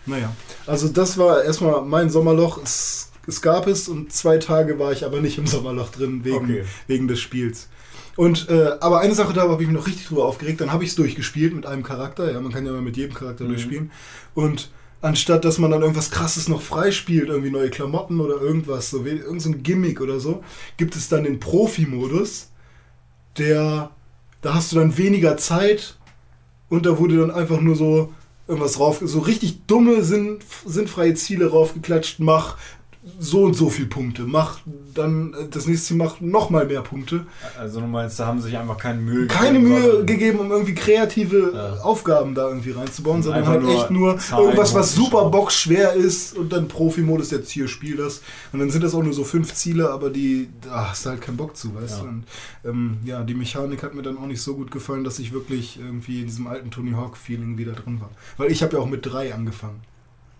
Naja, 0.06 0.32
also 0.66 0.88
das 0.88 1.16
war 1.18 1.42
erstmal 1.44 1.82
mein 1.82 2.10
Sommerloch. 2.10 2.60
Es, 2.62 3.10
es 3.26 3.40
gab 3.40 3.66
es 3.68 3.88
und 3.88 4.12
zwei 4.12 4.38
Tage 4.38 4.78
war 4.78 4.92
ich 4.92 5.04
aber 5.04 5.20
nicht 5.20 5.38
im 5.38 5.46
Sommerloch 5.46 5.90
drin 5.90 6.24
wegen, 6.24 6.36
Okay. 6.36 6.64
wegen 6.88 7.08
des 7.08 7.20
Spiels. 7.20 7.68
Und 8.16 8.48
äh, 8.50 8.72
aber 8.80 9.00
eine 9.00 9.14
Sache, 9.14 9.32
da 9.32 9.42
habe 9.48 9.62
ich 9.62 9.68
mich 9.68 9.76
noch 9.76 9.86
richtig 9.86 10.06
drüber 10.08 10.26
aufgeregt. 10.26 10.60
Dann 10.60 10.72
habe 10.72 10.84
ich 10.84 10.90
es 10.90 10.96
durchgespielt 10.96 11.54
mit 11.54 11.64
einem 11.66 11.82
Charakter. 11.82 12.30
Ja, 12.30 12.40
man 12.40 12.52
kann 12.52 12.66
ja 12.66 12.72
mal 12.72 12.82
mit 12.82 12.96
jedem 12.96 13.14
Charakter 13.14 13.44
Mhm. 13.44 13.48
durchspielen. 13.48 13.90
Und 14.34 14.70
anstatt 15.00 15.44
dass 15.44 15.58
man 15.58 15.70
dann 15.70 15.80
irgendwas 15.82 16.10
Krasses 16.10 16.48
noch 16.48 16.60
freispielt, 16.62 17.28
irgendwie 17.28 17.50
neue 17.50 17.70
Klamotten 17.70 18.20
oder 18.20 18.40
irgendwas, 18.40 18.90
so 18.90 19.04
irgendein 19.04 19.40
so 19.40 19.48
ein 19.48 19.62
Gimmick 19.62 20.00
oder 20.00 20.20
so, 20.20 20.44
gibt 20.76 20.94
es 20.94 21.08
dann 21.08 21.24
den 21.24 21.40
Profi-Modus, 21.40 22.48
der 23.38 23.90
da 24.42 24.54
hast 24.54 24.72
du 24.72 24.76
dann 24.76 24.98
weniger 24.98 25.36
Zeit 25.36 25.96
und 26.68 26.84
da 26.84 26.98
wurde 26.98 27.16
dann 27.16 27.30
einfach 27.30 27.60
nur 27.60 27.76
so 27.76 28.12
irgendwas 28.48 28.78
rauf, 28.78 29.00
so 29.02 29.20
richtig 29.20 29.66
dumme, 29.66 30.02
sinn, 30.02 30.40
sinnfreie 30.66 31.14
Ziele 31.14 31.50
raufgeklatscht, 31.50 32.18
mach 32.18 32.56
so 33.18 33.42
und 33.42 33.54
so 33.54 33.68
viel 33.68 33.86
Punkte, 33.86 34.22
mach 34.22 34.60
dann 34.94 35.34
äh, 35.34 35.48
das 35.50 35.66
nächste 35.66 35.88
Ziel 35.88 35.96
mach 35.96 36.20
noch 36.20 36.50
mal 36.50 36.66
mehr 36.66 36.82
Punkte. 36.82 37.26
Also 37.58 37.80
du 37.80 37.86
meinst, 37.86 38.20
da 38.20 38.26
haben 38.26 38.40
sie 38.40 38.48
sich 38.50 38.58
einfach 38.58 38.76
keine 38.78 39.00
Mühe 39.00 39.26
Keine 39.26 39.58
gegeben, 39.58 39.80
Mühe 39.80 40.04
gegeben, 40.04 40.38
um 40.38 40.50
irgendwie 40.52 40.74
kreative 40.74 41.52
Ja. 41.52 41.82
Aufgaben 41.82 42.34
da 42.36 42.46
irgendwie 42.48 42.70
reinzubauen, 42.70 43.22
sondern 43.22 43.46
halt 43.48 43.62
nur 43.62 43.72
echt 43.74 43.90
nur 43.90 44.18
Zahlen 44.18 44.44
irgendwas, 44.44 44.74
was 44.74 44.94
super 44.94 45.04
hochgeschraubt. 45.18 45.32
boxschwer 45.32 45.92
ist 45.94 46.36
und 46.36 46.52
dann 46.52 46.68
Profi-Modus 46.68 47.30
jetzt 47.32 47.50
hier 47.50 47.66
spiel 47.66 47.96
das. 47.96 48.22
Und 48.52 48.60
dann 48.60 48.70
sind 48.70 48.84
das 48.84 48.94
auch 48.94 49.02
nur 49.02 49.12
so 49.14 49.24
fünf 49.24 49.52
Ziele, 49.54 49.90
aber 49.90 50.10
die, 50.10 50.48
da 50.60 50.90
hast 50.90 51.04
du 51.04 51.10
halt 51.10 51.20
keinen 51.22 51.36
Bock 51.36 51.56
zu, 51.56 51.74
weißt 51.74 51.98
Ja. 51.98 52.02
du. 52.04 52.08
Und 52.08 52.24
ähm, 52.64 52.98
ja, 53.04 53.24
die 53.24 53.34
Mechanik 53.34 53.82
hat 53.82 53.94
mir 53.94 54.02
dann 54.02 54.16
auch 54.18 54.26
nicht 54.26 54.42
so 54.42 54.54
gut 54.54 54.70
gefallen, 54.70 55.02
dass 55.02 55.18
ich 55.18 55.32
wirklich 55.32 55.78
irgendwie 55.80 56.20
in 56.20 56.26
diesem 56.26 56.46
alten 56.46 56.70
Tony 56.70 56.92
Hawk-Feeling 56.92 57.58
wieder 57.58 57.72
drin 57.72 58.00
war. 58.00 58.10
Weil 58.36 58.52
ich 58.52 58.62
habe 58.62 58.74
ja 58.76 58.78
auch 58.82 58.88
mit 58.88 59.04
drei 59.06 59.34
angefangen. 59.34 59.80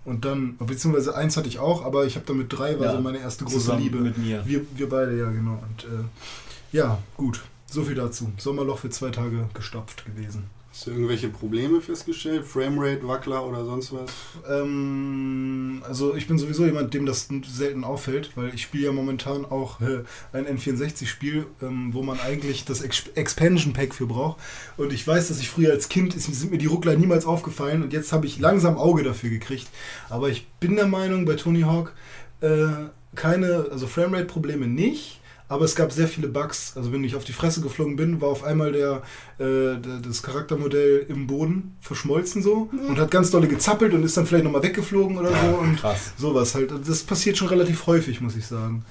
Und 0.04 0.24
dann, 0.24 0.56
beziehungsweise 0.58 1.14
eins 1.16 1.36
hatte 1.36 1.48
ich 1.48 1.58
auch, 1.60 1.84
aber 1.84 2.04
ich 2.06 2.16
habe 2.16 2.26
dann 2.26 2.38
mit 2.38 2.52
drei, 2.52 2.78
war 2.78 2.86
Ja, 2.86 2.96
so 2.96 3.00
meine 3.00 3.18
erste 3.18 3.44
große 3.44 3.76
Liebe. 3.76 3.98
mit 3.98 4.18
mir. 4.18 4.44
Wir, 4.44 4.62
wir 4.76 4.88
beide, 4.88 5.16
ja, 5.16 5.30
genau. 5.30 5.62
Und 5.62 5.84
äh, 5.84 6.76
ja, 6.76 6.98
gut. 7.16 7.42
So 7.66 7.84
viel 7.84 7.94
dazu. 7.94 8.32
Sommerloch 8.36 8.78
für 8.78 8.90
zwei 8.90 9.10
Tage 9.10 9.48
gestopft 9.54 10.04
gewesen. 10.04 10.44
Hast 10.72 10.86
du 10.86 10.92
irgendwelche 10.92 11.28
Probleme 11.28 11.82
festgestellt? 11.82 12.46
Framerate, 12.46 13.06
Wackler 13.06 13.46
oder 13.46 13.62
sonst 13.66 13.92
was? 13.92 14.10
Ähm, 14.48 15.82
also 15.86 16.16
ich 16.16 16.26
bin 16.26 16.38
sowieso 16.38 16.64
jemand, 16.64 16.94
dem 16.94 17.04
das 17.04 17.28
selten 17.46 17.84
auffällt, 17.84 18.30
weil 18.36 18.54
ich 18.54 18.62
spiele 18.62 18.86
ja 18.86 18.92
momentan 18.92 19.44
auch 19.44 19.82
äh, 19.82 20.02
ein 20.32 20.46
N64-Spiel, 20.46 21.44
ähm, 21.60 21.90
wo 21.92 22.02
man 22.02 22.18
eigentlich 22.20 22.64
das 22.64 22.80
Ex 22.80 23.04
Expansion 23.14 23.74
Pack 23.74 23.94
für 23.94 24.06
braucht. 24.06 24.40
Und 24.78 24.94
ich 24.94 25.06
weiß, 25.06 25.28
dass 25.28 25.40
ich 25.40 25.50
früher 25.50 25.72
als 25.72 25.90
Kind, 25.90 26.14
ist, 26.14 26.24
sind 26.24 26.50
mir 26.50 26.56
die 26.56 26.66
Ruckler 26.66 26.96
niemals 26.96 27.26
aufgefallen 27.26 27.82
und 27.82 27.92
jetzt 27.92 28.14
habe 28.14 28.24
ich 28.24 28.38
langsam 28.38 28.78
Auge 28.78 29.02
dafür 29.02 29.28
gekriegt. 29.28 29.68
Aber 30.08 30.30
ich 30.30 30.48
bin 30.58 30.76
der 30.76 30.86
Meinung, 30.86 31.26
bei 31.26 31.34
Tony 31.34 31.60
Hawk 31.60 31.92
äh, 32.40 32.68
keine, 33.14 33.66
also 33.70 33.86
Framerate-Probleme 33.86 34.66
nicht. 34.66 35.20
Aber 35.48 35.64
es 35.64 35.74
gab 35.74 35.92
sehr 35.92 36.08
viele 36.08 36.28
Bugs. 36.28 36.72
Also 36.76 36.92
wenn 36.92 37.04
ich 37.04 37.14
auf 37.14 37.24
die 37.24 37.32
Fresse 37.32 37.60
geflogen 37.60 37.96
bin, 37.96 38.20
war 38.20 38.28
auf 38.28 38.42
einmal 38.42 38.72
der, 38.72 39.02
äh, 39.38 39.78
der, 39.78 39.98
das 40.02 40.22
Charaktermodell 40.22 41.06
im 41.08 41.26
Boden 41.26 41.76
verschmolzen 41.80 42.42
so 42.42 42.70
und 42.88 42.98
hat 42.98 43.10
ganz 43.10 43.30
dolle 43.30 43.48
gezappelt 43.48 43.92
und 43.92 44.02
ist 44.02 44.16
dann 44.16 44.26
vielleicht 44.26 44.44
nochmal 44.44 44.62
weggeflogen 44.62 45.18
oder 45.18 45.30
so. 45.30 45.58
Und 45.58 45.76
Krass. 45.76 46.12
sowas 46.16 46.54
halt. 46.54 46.72
Das 46.86 47.02
passiert 47.02 47.36
schon 47.36 47.48
relativ 47.48 47.86
häufig, 47.86 48.20
muss 48.20 48.36
ich 48.36 48.46
sagen. 48.46 48.84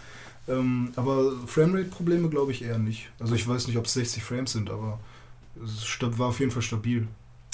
Ähm, 0.48 0.92
aber 0.96 1.34
Framerate-Probleme 1.48 2.30
glaube 2.30 2.52
ich 2.52 2.64
eher 2.64 2.78
nicht. 2.78 3.10
Also 3.20 3.36
ich 3.36 3.48
weiß 3.48 3.68
nicht, 3.68 3.78
ob 3.78 3.86
es 3.86 3.94
60 3.94 4.24
Frames 4.24 4.52
sind, 4.52 4.70
aber 4.70 5.00
es 5.64 5.98
war 6.18 6.28
auf 6.28 6.40
jeden 6.40 6.52
Fall 6.52 6.62
stabil. 6.62 7.08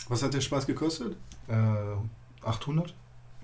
Was 0.10 0.23
hat 0.23 0.33
der 0.33 0.41
Spaß 0.41 0.67
gekostet? 0.67 1.15
Äh, 1.47 2.45
800 2.45 2.93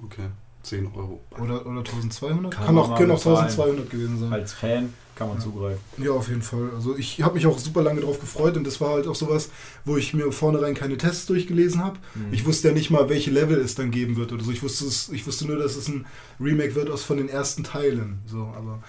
Okay, 0.04 0.28
10 0.64 0.88
Euro. 0.96 1.22
oder, 1.40 1.66
oder 1.66 1.80
1200? 1.80 2.52
Kann 2.54 2.66
Kann, 2.66 2.78
auch, 2.78 2.98
können 2.98 3.12
auch 3.12 3.16
bezahlen. 3.18 3.38
1200 3.50 3.90
gewesen 3.90 4.20
sein. 4.20 4.34
Als 4.34 4.54
Fan 4.54 4.94
kann 5.16 5.28
man 5.28 5.38
Ja. 5.38 5.44
zugreifen. 5.44 5.80
Ja, 5.98 6.12
auf 6.12 6.28
jeden 6.30 6.42
Fall. 6.42 6.72
Also 6.76 6.98
ich 6.98 7.22
habe 7.22 7.36
mich 7.36 7.46
auch 7.46 7.60
super 7.60 7.84
lange 7.84 8.02
drauf 8.02 8.20
gefreut 8.20 8.58
und 8.58 8.66
das 8.66 8.82
war 8.82 8.92
halt 8.92 9.06
auch 9.08 9.16
sowas, 9.16 9.50
wo 9.86 9.98
ich 9.98 10.14
mir 10.14 10.32
vornherein 10.32 10.74
keine 10.74 10.98
Tests 10.98 11.26
durchgelesen 11.28 11.84
habe. 11.84 12.00
Mhm. 12.16 12.34
Ich 12.34 12.46
wusste 12.46 12.70
ja 12.70 12.74
nicht 12.74 12.90
mal, 12.90 13.10
welche 13.10 13.30
Level 13.30 13.60
es 13.60 13.76
dann 13.76 13.92
geben 13.92 14.16
wird 14.16 14.32
oder 14.32 14.44
so. 14.44 14.52
Ich 14.52 14.64
wusste, 14.64 14.86
es, 14.86 15.10
ich 15.10 15.28
wusste 15.28 15.46
nur, 15.46 15.58
dass 15.58 15.76
es 15.76 15.88
ein 15.88 16.06
Remake 16.40 16.74
wird 16.76 16.90
aus 16.90 17.04
von 17.04 17.18
den 17.18 17.30
ersten 17.30 17.64
Teilen. 17.64 18.20
So, 18.26 18.52
aber 18.58 18.82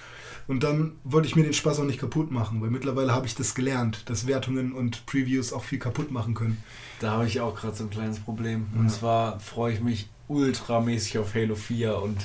und 0.47 0.63
dann 0.63 0.93
wollte 1.05 1.27
ich 1.27 1.37
mir 1.37 1.43
den 1.43 1.55
Spaß 1.55 1.81
auch 1.81 1.85
nicht 1.85 1.99
kaputt 2.01 2.31
machen, 2.31 2.61
weil 2.61 2.69
mittlerweile 2.71 3.15
habe 3.15 3.27
ich 3.27 3.35
das 3.35 3.55
gelernt, 3.55 4.03
dass 4.11 4.27
Wertungen 4.27 4.73
und 4.75 5.07
Previews 5.07 5.55
auch 5.55 5.65
viel 5.65 5.79
kaputt 5.79 6.11
machen 6.11 6.35
können. 6.35 6.63
Da 7.01 7.13
habe 7.13 7.27
ich 7.27 7.41
auch 7.41 7.55
gerade 7.55 7.75
so 7.75 7.85
ein 7.85 7.91
kleines 7.91 8.21
Problem. 8.21 8.67
Ja. 8.75 8.81
Und 8.81 8.91
zwar 8.91 9.41
freue 9.41 9.73
ich 9.73 9.81
mich 9.81 10.09
ultramäßig 10.29 11.19
auf 11.19 11.35
Halo 11.35 11.55
4 11.55 11.99
und 12.01 12.19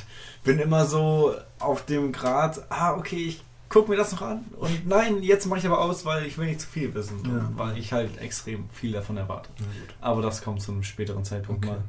bin 0.44 0.60
immer 0.60 0.86
so 0.86 1.34
auf 1.60 1.86
dem 1.86 2.12
Grad, 2.12 2.62
ah, 2.70 2.94
okay, 2.96 3.18
ich 3.28 3.44
guck 3.68 3.88
mir 3.90 3.96
das 3.98 4.12
noch 4.14 4.22
an. 4.22 4.46
Und 4.58 4.88
nein, 4.88 5.22
jetzt 5.22 5.46
mache 5.46 5.60
ich 5.60 5.66
aber 5.66 5.80
aus, 5.82 6.06
weil 6.06 6.26
ich 6.26 6.38
will 6.38 6.48
nicht 6.48 6.62
zu 6.62 6.68
viel 6.68 6.94
wissen. 6.94 7.22
Ja. 7.26 7.52
Weil 7.56 7.78
ich 7.78 7.92
halt 7.94 8.18
extrem 8.20 8.70
viel 8.72 8.94
davon 8.94 9.18
erwarte. 9.18 9.50
Aber 10.02 10.22
das 10.22 10.42
kommt 10.42 10.62
zu 10.62 10.72
einem 10.72 10.84
späteren 10.84 11.24
Zeitpunkt 11.26 11.66
Okay. 11.66 11.76
mal. 11.76 11.84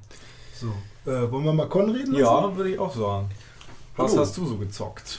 So. 0.54 1.10
Äh, 1.10 1.30
wollen 1.32 1.44
wir 1.44 1.52
mal 1.54 1.68
Con 1.68 1.90
reden? 1.90 2.12
lassen? 2.12 2.24
Ja, 2.24 2.56
würde 2.56 2.70
ich 2.70 2.78
auch 2.78 2.94
sagen. 2.94 3.30
Was 3.96 4.12
Hallo. 4.12 4.22
hast 4.22 4.36
du 4.36 4.46
so 4.46 4.56
gezockt? 4.58 5.18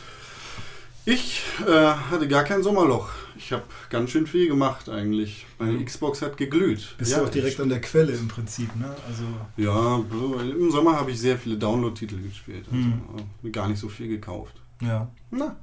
Ich 1.05 1.41
äh, 1.67 1.71
hatte 2.11 2.27
gar 2.27 2.43
kein 2.43 2.61
Sommerloch. 2.61 3.09
Ich 3.43 3.51
habe 3.51 3.63
ganz 3.89 4.11
schön 4.11 4.27
viel 4.27 4.47
gemacht 4.47 4.87
eigentlich. 4.87 5.47
Meine 5.57 5.83
Xbox 5.83 6.21
hat 6.21 6.37
geglüht. 6.37 6.95
Bist 6.97 7.11
ja, 7.11 7.19
du 7.19 7.25
auch 7.25 7.29
direkt 7.29 7.59
an 7.59 7.69
der 7.69 7.81
Quelle 7.81 8.13
im 8.13 8.27
Prinzip, 8.27 8.73
ne? 8.75 8.95
Also. 9.07 9.23
Ja, 9.57 9.97
im 10.41 10.69
Sommer 10.71 10.95
habe 10.95 11.11
ich 11.11 11.19
sehr 11.19 11.37
viele 11.37 11.57
Download-Titel 11.57 12.21
gespielt. 12.21 12.65
Also 12.71 12.83
Hm. 12.83 13.01
äh, 13.43 13.49
gar 13.49 13.67
nicht 13.67 13.79
so 13.79 13.89
viel 13.89 14.07
gekauft. 14.07 14.53
Ja. 14.81 15.09
Na, 15.31 15.55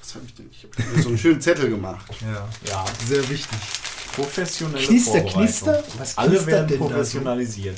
was 0.00 0.14
habe 0.14 0.24
ich 0.26 0.34
denn? 0.34 0.48
Ich 0.52 0.64
habe 0.64 1.02
so 1.02 1.08
einen 1.08 1.18
schönen 1.18 1.40
Zettel 1.40 1.68
gemacht. 1.68 2.06
Ja. 2.20 2.48
Ja, 2.68 2.84
Sehr 3.04 3.28
wichtig. 3.28 3.58
professionelle 4.14 4.86
Knister, 4.86 5.20
knister? 5.22 5.84
Was 5.98 6.16
Alle 6.16 6.46
werden 6.46 6.78
professionalisiert. 6.78 7.76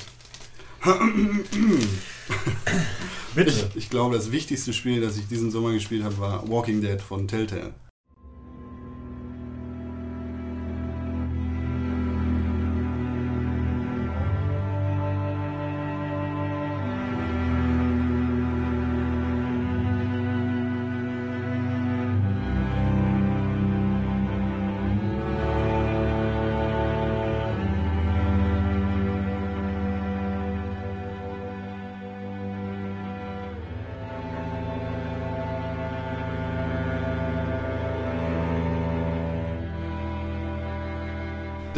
Bitte. 3.34 3.50
Ich, 3.50 3.76
ich 3.76 3.90
glaube, 3.90 4.14
das 4.16 4.30
wichtigste 4.30 4.72
Spiel, 4.72 5.00
das 5.00 5.16
ich 5.16 5.26
diesen 5.26 5.50
Sommer 5.50 5.72
gespielt 5.72 6.04
habe, 6.04 6.18
war 6.18 6.48
Walking 6.48 6.80
Dead 6.80 7.00
von 7.00 7.26
Telltale. 7.26 7.72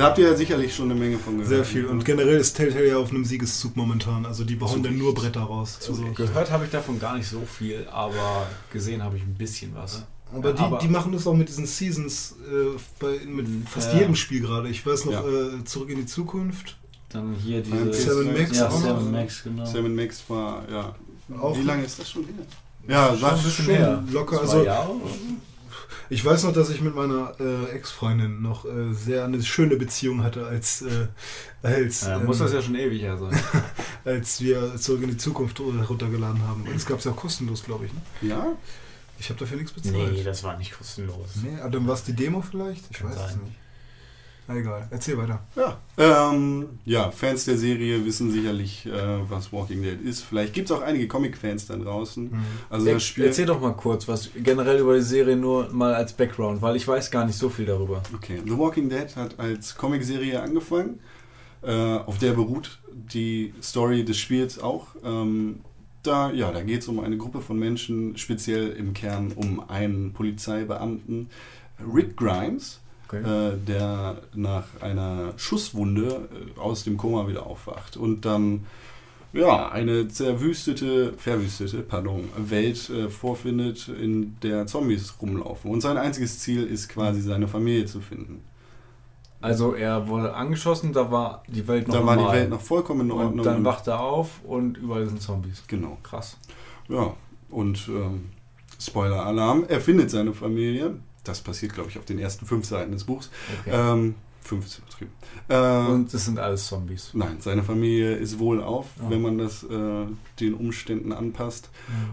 Da 0.01 0.07
habt 0.07 0.19
ihr 0.19 0.29
ja 0.29 0.37
sicherlich 0.37 0.75
schon 0.75 0.91
eine 0.91 0.99
Menge 0.99 1.19
von 1.19 1.35
gehört. 1.37 1.49
Sehr 1.49 1.65
viel. 1.65 1.87
Und 1.87 2.05
generell 2.05 2.39
ist 2.39 2.55
Telltale 2.55 2.89
ja 2.89 2.97
auf 2.97 3.11
einem 3.11 3.25
Siegeszug 3.25 3.77
momentan. 3.77 4.27
Also 4.27 4.45
die 4.45 4.57
bauen 4.57 4.83
dann 4.83 4.97
nur 4.99 5.15
Bretter 5.15 5.43
raus. 5.43 5.79
Also 5.89 6.03
gehört 6.15 6.51
habe 6.51 6.65
ich 6.65 6.71
davon 6.71 6.99
gar 6.99 7.17
nicht 7.17 7.29
so 7.29 7.41
viel, 7.43 7.87
aber 7.93 8.47
gesehen 8.73 9.03
habe 9.03 9.17
ich 9.17 9.23
ein 9.23 9.35
bisschen 9.35 9.75
was. 9.75 10.05
aber 10.35 10.53
die, 10.53 10.63
aber- 10.63 10.79
die 10.79 10.89
machen 10.89 11.13
das 11.13 11.27
auch 11.27 11.35
mit 11.35 11.49
diesen 11.49 11.67
Seasons 11.67 12.37
äh, 12.51 12.79
bei, 12.99 13.19
mit 13.27 13.47
fast 13.69 13.93
Ja. 13.93 14.01
jedem 14.01 14.15
Spiel 14.17 14.41
gerade. 14.41 14.69
Ich 14.69 14.85
weiß 14.87 15.05
noch, 15.07 15.13
Ja. 15.13 15.21
äh, 15.21 15.65
Zurück 15.65 15.91
in 15.91 15.97
die 15.97 16.07
Zukunft. 16.07 16.77
Dann 17.11 17.35
hier 17.35 17.61
diese. 17.61 17.93
Seven 17.93 18.33
Max 18.33 18.57
ja. 18.57 18.71
Seven 18.71 19.11
Max, 19.11 19.43
genau. 19.43 19.65
Sam 19.67 19.95
Max 19.97 20.23
war, 20.29 20.63
ja. 20.71 20.95
Auch 21.41 21.57
Wie 21.59 21.63
lange 21.63 21.85
ist 21.85 21.99
das 21.99 22.09
schon 22.11 22.25
her? 22.25 22.35
Ja, 22.89 23.09
Schon 23.17 23.21
bisschen 23.21 23.51
schon 23.51 23.65
her. 23.67 24.05
locker, 24.13 24.37
Zwei 24.37 24.43
also- 24.43 24.65
Jahre? 24.65 24.91
Ich 26.09 26.25
weiß 26.25 26.45
noch, 26.45 26.53
dass 26.53 26.71
ich 26.71 26.81
mit 26.81 26.95
meiner 26.95 27.35
äh, 27.41 27.71
Ex-Freundin 27.77 28.43
noch 28.43 28.65
äh, 28.65 28.93
sehr 28.93 29.25
eine 29.25 29.43
schöne 29.43 29.77
Beziehung 29.77 30.23
hatte, 30.23 30.47
als, 30.47 30.83
äh, 30.83 31.09
als, 31.63 32.03
Ja, 32.03 32.19
ähm, 32.19 32.27
muss 32.27 32.39
das 32.39 32.53
ja 32.53 32.63
schon 32.63 32.75
ewig 32.75 33.03
her 33.03 33.17
sein. 33.19 33.39
als 34.05 34.41
wir 34.41 34.77
Zurück 34.77 35.03
in 35.03 35.11
die 35.11 35.17
Zukunft 35.17 35.61
runtergeladen 35.61 36.43
haben. 36.47 36.63
Und 36.63 36.75
das 36.75 36.87
gab 36.87 36.99
es 36.99 37.05
ja 37.05 37.13
kostenlos, 37.13 37.65
glaube 37.65 37.87
ich. 37.87 37.93
Ne? 37.93 38.31
Ja? 38.31 38.47
Ich 39.19 39.29
habe 39.29 39.39
dafür 39.39 39.59
nichts 39.59 39.73
bezahlt. 39.73 40.13
nee, 40.13 40.25
das 40.25 40.43
war 40.43 40.57
nicht 40.57 40.77
kostenlos. 40.77 41.29
Nee, 41.43 41.61
aber 41.61 41.71
dann 41.71 41.87
war 41.87 41.95
es 41.95 42.05
die 42.05 42.15
Demo 42.15 42.41
vielleicht? 42.41 42.85
Ich 42.91 42.97
Kann 42.97 43.11
weiß 43.11 43.17
es 43.17 43.31
sein. 43.33 43.41
nicht. 43.45 43.60
Egal, 44.53 44.89
erzähl 44.91 45.17
weiter. 45.17 45.41
Ja. 45.55 45.79
Ähm, 45.97 46.81
ja, 46.85 47.11
Fans 47.11 47.45
der 47.45 47.57
Serie 47.57 48.05
wissen 48.05 48.31
sicherlich, 48.33 48.85
äh, 48.87 48.91
was 49.29 49.53
Walking 49.53 49.83
Dead 49.83 50.01
ist. 50.03 50.23
Vielleicht 50.23 50.55
gibt 50.55 50.71
es 50.71 50.77
auch 50.77 50.83
einige 50.83 51.07
Comic-Fans 51.07 51.67
da 51.67 51.77
draußen. 51.77 52.31
Also 52.69 52.87
Er, 52.87 52.95
das 52.95 53.05
Spiel. 53.05 53.27
erzähl 53.27 53.47
doch 53.47 53.61
mal 53.61 53.73
kurz 53.75 54.09
was 54.09 54.31
generell 54.37 54.81
über 54.81 54.97
die 54.97 55.03
Serie 55.03 55.37
nur 55.37 55.69
mal 55.73 55.95
als 55.95 56.13
Background, 56.15 56.63
weil 56.63 56.75
ich 56.77 56.87
weiß 56.89 57.11
gar 57.11 57.25
nicht 57.27 57.37
so 57.39 57.49
viel 57.49 57.67
darüber. 57.67 58.03
Okay, 58.15 58.41
The 58.45 58.59
Walking 58.59 58.89
Dead 58.89 59.15
hat 59.15 59.39
als 59.39 59.77
Comicserie 59.77 60.41
angefangen. 60.43 60.99
Äh, 61.63 61.71
auf 61.99 62.19
der 62.19 62.33
beruht 62.33 62.79
die 62.93 63.53
Story 63.63 64.05
des 64.05 64.17
Spiels 64.19 64.59
auch. 64.59 64.87
Ähm, 65.05 65.61
da 66.03 66.33
ja, 66.33 66.51
da 66.51 66.63
geht 66.63 66.81
es 66.81 66.89
um 66.89 66.99
eine 67.01 67.19
Gruppe 67.19 67.41
von 67.43 67.59
Menschen, 67.59 68.17
speziell 68.17 68.71
im 68.71 68.95
Kern 68.95 69.33
um 69.37 69.69
einen 69.69 70.13
Polizeibeamten, 70.15 71.29
Rick 71.95 72.17
Grimes, 72.17 72.80
äh, 73.13 73.57
der 73.67 74.19
nach 74.35 74.65
einer 74.81 75.33
Schusswunde 75.37 76.29
äh, 76.57 76.61
aus 76.61 76.85
dem 76.85 76.97
Koma 76.97 77.29
wieder 77.29 77.47
aufwacht 77.47 77.97
und 77.97 78.25
dann 78.25 78.67
ja, 79.33 79.69
eine 79.69 80.09
zerwüstete, 80.09 81.13
verwüstete, 81.17 81.83
pardon, 81.83 82.29
Welt 82.37 82.91
äh, 82.91 83.09
vorfindet, 83.09 83.89
in 83.89 84.37
der 84.43 84.67
Zombies 84.67 85.15
rumlaufen. 85.23 85.71
Und 85.71 85.81
sein 85.83 85.97
einziges 85.97 86.41
Ziel 86.41 86.65
ist 86.65 86.89
quasi 86.89 87.21
seine 87.21 87.47
Familie 87.47 87.87
zu 87.87 88.01
finden. 88.01 88.43
Also 89.41 89.75
er 89.75 90.09
wurde 90.09 90.35
angeschossen, 90.35 90.93
da 90.93 91.11
war 91.11 91.45
die 91.47 91.67
Welt 91.67 91.89
noch 91.89 91.95
da 91.95 92.07
war 92.07 92.17
die 92.17 92.23
normal. 92.23 92.39
Welt 92.39 92.51
noch 92.51 92.61
vollkommen 92.61 93.03
in 93.03 93.13
Ordnung. 93.13 93.39
Und 93.39 93.47
dann 93.47 93.65
wacht 93.65 93.87
er 93.87 94.01
auf 94.01 94.43
und 94.45 94.77
überall 94.77 95.07
sind 95.07 95.23
Zombies. 95.23 95.63
genau. 95.67 95.97
Krass. 96.03 96.37
Ja, 96.89 97.15
und 97.49 97.89
ähm, 97.89 98.31
Spoiler-Alarm, 98.81 99.65
er 99.69 99.81
findet 99.81 100.11
seine 100.11 100.35
Familie. 100.35 100.97
Das 101.25 101.41
passiert, 101.41 101.75
glaube 101.75 101.91
ich, 101.91 101.99
auf 101.99 102.05
den 102.05 102.19
ersten 102.19 102.47
fünf 102.47 102.65
Seiten 102.67 102.93
des 102.93 103.05
Buchs. 103.05 103.31
Okay. 103.61 103.71
Ähm, 103.75 104.15
fünf 104.43 104.65
ist 104.67 104.79
übertrieben. 104.79 105.11
Äh, 105.49 105.91
und 105.93 106.13
es 106.15 106.25
sind 106.25 106.39
alles 106.39 106.67
Zombies. 106.67 107.11
Nein, 107.13 107.37
seine 107.41 107.63
Familie 107.63 108.15
ist 108.17 108.39
wohlauf, 108.39 108.87
Ah. 108.99 109.07
wenn 109.11 109.21
man 109.23 109.39
das 109.39 109.63
äh, 109.65 110.07
den 110.41 110.55
Umständen 110.55 111.13
anpasst. 111.13 111.69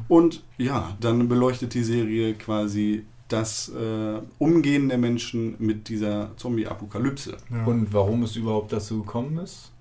Und 0.08 0.44
ja, 0.58 0.98
dann 1.00 1.28
beleuchtet 1.30 1.74
die 1.74 1.84
Serie 1.84 2.34
quasi 2.34 3.06
das 3.30 3.70
äh, 3.70 4.22
Umgehen 4.40 4.90
der 4.90 4.98
Menschen 4.98 5.56
mit 5.60 5.90
dieser 5.90 6.32
Zombie-Apokalypse. 6.38 7.38
Ja. 7.50 7.66
Und 7.66 7.94
warum 7.94 8.24
es 8.24 8.36
überhaupt 8.36 8.72
dazu 8.74 9.04
gekommen 9.04 9.38
ist? 9.40 9.72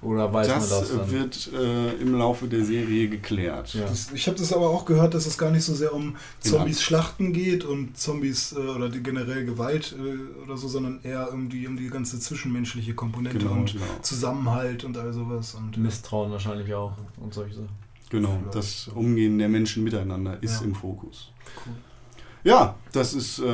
Oder 0.00 0.32
weiß 0.32 0.46
Das, 0.46 0.70
man 0.70 0.80
das 0.80 0.88
dann? 0.90 1.10
wird 1.10 1.50
äh, 1.52 1.92
im 2.00 2.14
Laufe 2.14 2.46
der 2.46 2.64
Serie 2.64 3.08
geklärt. 3.08 3.74
Ja. 3.74 3.82
Das, 3.86 4.12
ich 4.12 4.28
habe 4.28 4.38
das 4.38 4.52
aber 4.52 4.68
auch 4.70 4.84
gehört, 4.84 5.12
dass 5.14 5.26
es 5.26 5.36
gar 5.36 5.50
nicht 5.50 5.64
so 5.64 5.74
sehr 5.74 5.92
um. 5.92 6.14
Zombies 6.38 6.82
schlachten 6.82 7.32
geht 7.32 7.64
und 7.64 7.96
Zombies 7.98 8.52
äh, 8.52 8.58
oder 8.60 8.88
die 8.90 9.02
generell 9.02 9.44
Gewalt 9.44 9.96
äh, 9.98 10.42
oder 10.44 10.56
so, 10.56 10.68
sondern 10.68 11.00
eher 11.02 11.26
irgendwie 11.30 11.66
um 11.66 11.76
die 11.76 11.88
ganze 11.88 12.20
zwischenmenschliche 12.20 12.94
Komponente 12.94 13.38
Genau, 13.38 13.52
und 13.54 13.72
genau. 13.72 13.84
Zusammenhalt 14.02 14.84
und 14.84 14.96
all 14.96 15.12
sowas. 15.12 15.54
Und, 15.54 15.76
Misstrauen 15.78 16.30
wahrscheinlich 16.30 16.72
auch 16.74 16.92
und 17.16 17.34
solche 17.34 17.54
Sachen. 17.54 17.68
Genau, 18.10 18.38
das 18.52 18.88
Umgehen 18.94 19.38
der 19.38 19.48
Menschen 19.48 19.82
miteinander 19.84 20.38
ist 20.42 20.60
Ja. 20.60 20.66
im 20.66 20.74
Fokus. 20.74 21.32
Cool. 21.66 21.74
Ja, 22.44 22.76
das 22.92 23.14
ist 23.14 23.40
äh, 23.40 23.44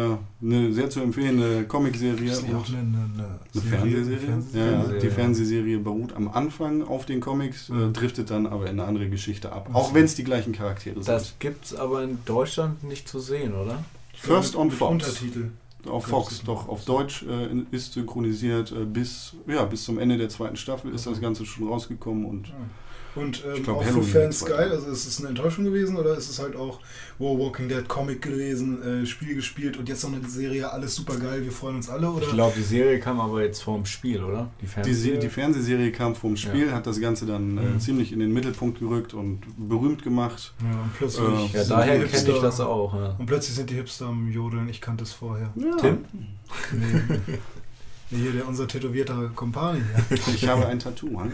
eine 0.42 0.72
sehr 0.72 0.90
zu 0.90 1.00
empfehlende 1.00 1.64
Comicserie. 1.64 2.30
Ist 2.30 2.42
nicht 2.42 2.54
auch 2.54 2.68
eine, 2.68 2.78
eine, 2.78 3.08
eine, 3.14 3.40
Eine 3.52 3.62
Serie? 3.62 3.80
Fernsehserie? 3.80 4.18
Fernsehserie? 4.18 4.66
Ja, 4.66 4.70
ja, 4.72 4.72
Fernsehserie, 4.78 5.00
die 5.00 5.06
ja. 5.06 5.12
Fernsehserie 5.12 5.78
beruht 5.78 6.12
am 6.14 6.28
Anfang 6.28 6.82
auf 6.82 7.06
den 7.06 7.20
Comics, 7.20 7.70
äh, 7.70 7.72
Mhm. 7.72 7.92
driftet 7.94 8.30
dann 8.30 8.46
aber 8.46 8.64
in 8.64 8.78
eine 8.78 8.84
andere 8.84 9.08
Geschichte 9.08 9.50
ab. 9.52 9.68
Ach 9.70 9.74
Auch 9.74 9.94
wenn 9.94 10.04
es 10.04 10.14
die 10.14 10.24
gleichen 10.24 10.52
Charaktere 10.52 10.94
sind. 10.96 11.08
Das 11.08 11.34
gibt's 11.38 11.74
aber 11.74 12.02
in 12.02 12.18
Deutschland 12.26 12.84
nicht 12.84 13.08
zu 13.08 13.18
sehen, 13.20 13.54
oder? 13.54 13.82
First 14.14 14.54
on 14.56 14.70
Fox. 14.70 14.92
Untertitel. 14.92 15.50
Auf 15.86 16.06
Fox, 16.06 16.28
das 16.38 16.44
doch 16.44 16.68
auf 16.68 16.84
Deutsch 16.86 17.24
äh, 17.24 17.48
ist 17.70 17.92
synchronisiert 17.92 18.72
äh, 18.72 18.84
bis, 18.86 19.34
ja, 19.46 19.64
bis 19.66 19.84
zum 19.84 19.98
Ende 19.98 20.16
der 20.16 20.30
zweiten 20.30 20.56
Staffel 20.56 20.94
ist 20.94 21.06
das 21.06 21.20
Ganze 21.20 21.44
schon 21.44 21.68
rausgekommen 21.68 22.24
und 22.24 22.52
Und 23.16 23.44
ähm, 23.46 23.62
glaub, 23.62 23.76
auch 23.78 23.84
Halloween 23.84 24.02
für 24.02 24.20
Fans 24.22 24.44
geil, 24.44 24.70
also 24.72 24.88
ist 24.90 25.06
es 25.06 25.20
eine 25.20 25.28
Enttäuschung 25.28 25.64
gewesen 25.64 25.96
oder 25.96 26.16
ist 26.16 26.28
es 26.28 26.38
halt 26.40 26.56
auch, 26.56 26.80
wow, 27.18 27.38
Walking 27.38 27.68
Dead 27.68 27.86
Comic 27.88 28.20
gelesen, 28.22 28.82
äh, 29.02 29.06
Spiel 29.06 29.36
gespielt 29.36 29.76
und 29.76 29.88
jetzt 29.88 30.02
noch 30.02 30.12
eine 30.12 30.26
Serie, 30.28 30.72
alles 30.72 30.96
super 30.96 31.16
geil, 31.16 31.44
wir 31.44 31.52
freuen 31.52 31.76
uns 31.76 31.88
alle 31.88 32.10
oder? 32.10 32.26
Ich 32.26 32.32
glaube, 32.32 32.54
die 32.56 32.62
Serie 32.64 32.98
kam 32.98 33.20
aber 33.20 33.42
jetzt 33.44 33.62
vorm 33.62 33.86
Spiel, 33.86 34.22
oder? 34.22 34.50
Die 34.60 34.62
die, 34.62 34.66
Se- 34.66 34.72
Fernsehserie. 34.74 35.18
die 35.20 35.28
Fernsehserie 35.28 35.92
kam 35.92 36.14
vom 36.16 36.36
Spiel, 36.36 36.72
hat 36.72 36.86
das 36.86 37.00
Ganze 37.00 37.26
dann 37.26 37.56
äh, 37.56 37.60
Mhm. 37.60 37.80
ziemlich 37.80 38.12
in 38.12 38.18
den 38.18 38.32
Mittelpunkt 38.32 38.80
gerückt 38.80 39.14
und 39.14 39.40
berühmt 39.56 40.02
gemacht. 40.02 40.52
ja, 40.62 40.80
und 40.82 40.94
plötzlich 40.96 41.54
Äh, 41.54 41.58
ja, 41.58 41.64
daher 41.68 41.98
die 42.00 42.06
kenne 42.06 42.30
ich 42.30 42.40
das 42.40 42.60
auch. 42.60 42.94
Ja. 42.94 43.14
Und 43.18 43.26
plötzlich 43.26 43.54
sind 43.54 43.70
die 43.70 43.74
Hipster 43.74 44.06
am 44.06 44.30
Jodeln, 44.32 44.68
ich 44.68 44.80
kannte 44.80 45.04
es 45.04 45.12
vorher. 45.12 45.52
Ja. 45.54 45.76
Tim? 45.76 46.04
Nee. 46.72 47.38
Hier 48.14 48.32
der 48.32 48.46
unser 48.46 48.68
tätowierter 48.68 49.30
Kompani. 49.34 49.80
Ich 50.34 50.46
habe 50.48 50.66
ein 50.66 50.78
Tattoo, 50.78 51.18
hallo. 51.18 51.32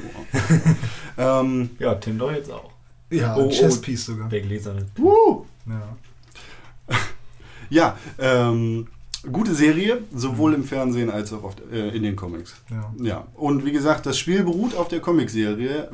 ähm, 1.18 1.70
Ja, 1.78 1.94
Tim 1.96 2.18
doch 2.18 2.32
jetzt 2.32 2.50
auch. 2.50 2.70
Ja, 3.10 3.36
Oh, 3.36 3.40
ein 3.40 3.46
oh. 3.46 3.50
Chesspiece 3.50 4.06
sogar. 4.06 4.28
Der 4.28 4.40
gläserne. 4.40 4.86
Woo! 4.96 5.46
Ja. 5.66 5.96
Ja, 7.72 7.96
ähm, 8.18 8.88
gute 9.30 9.54
Serie, 9.54 9.98
sowohl 10.12 10.54
im 10.54 10.64
Fernsehen 10.64 11.08
als 11.08 11.32
auch 11.32 11.44
auf, 11.44 11.54
äh, 11.70 11.90
in 11.90 12.02
den 12.02 12.16
Comics. 12.16 12.56
Ja. 12.68 12.92
Ja, 13.00 13.26
und 13.34 13.64
wie 13.64 13.70
gesagt, 13.70 14.06
das 14.06 14.18
Spiel 14.18 14.42
beruht 14.42 14.74
auf 14.74 14.88
der 14.88 14.98
Comicserie, 14.98 15.88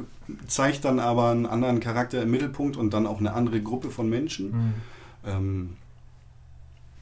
zeigt 0.46 0.86
dann 0.86 0.98
aber 0.98 1.30
einen 1.32 1.44
anderen 1.44 1.80
Charakter 1.80 2.22
im 2.22 2.30
Mittelpunkt 2.30 2.78
und 2.78 2.94
dann 2.94 3.06
auch 3.06 3.18
eine 3.20 3.34
andere 3.34 3.60
Gruppe 3.60 3.90
von 3.90 4.08
Menschen. 4.08 4.52
Mhm. 4.52 4.74
Ähm, 5.26 5.76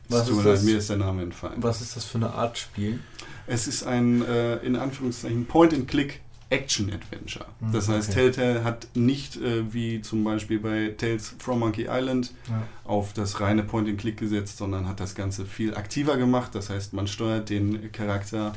Was 0.09 0.29
ist 0.29 0.45
das? 0.45 0.63
mir 0.65 0.79
ist 0.79 0.91
der 0.91 0.97
Name 0.97 1.23
entfallen. 1.23 1.63
Was 1.63 1.81
ist 1.81 1.95
das 1.95 2.05
für 2.05 2.19
eine 2.19 2.33
Art 2.35 2.59
Spiel? 2.59 2.99
Es 3.47 3.67
ist 3.67 3.85
ein, 3.85 4.23
äh, 4.27 4.57
in 4.59 4.77
Anführungszeichen, 4.77 5.47
Point-and-Click 5.47 6.21
Action-Adventure. 6.51 7.47
Mhm, 7.61 7.73
Das 7.73 7.89
heißt, 7.89 8.11
okay. 8.11 8.31
Telltale 8.33 8.65
hat 8.65 8.87
nicht, 8.95 9.37
äh, 9.37 9.73
wie 9.73 10.03
zum 10.03 10.23
Beispiel 10.25 10.59
bei 10.61 10.95
Tales 10.97 11.35
from 11.39 11.61
Monkey 11.61 11.87
Island, 11.91 12.33
Ja. 12.49 12.63
auf 12.85 13.13
das 13.13 13.41
reine 13.41 13.63
Point-and-Click 13.65 14.17
gesetzt, 14.17 14.59
sondern 14.59 14.87
hat 14.89 15.01
das 15.01 15.15
Ganze 15.15 15.47
viel 15.47 15.75
aktiver 15.75 16.17
gemacht. 16.17 16.55
Das 16.55 16.71
heißt, 16.71 16.93
man 16.93 17.07
steuert 17.07 17.51
den 17.51 17.91
Charakter 17.93 18.53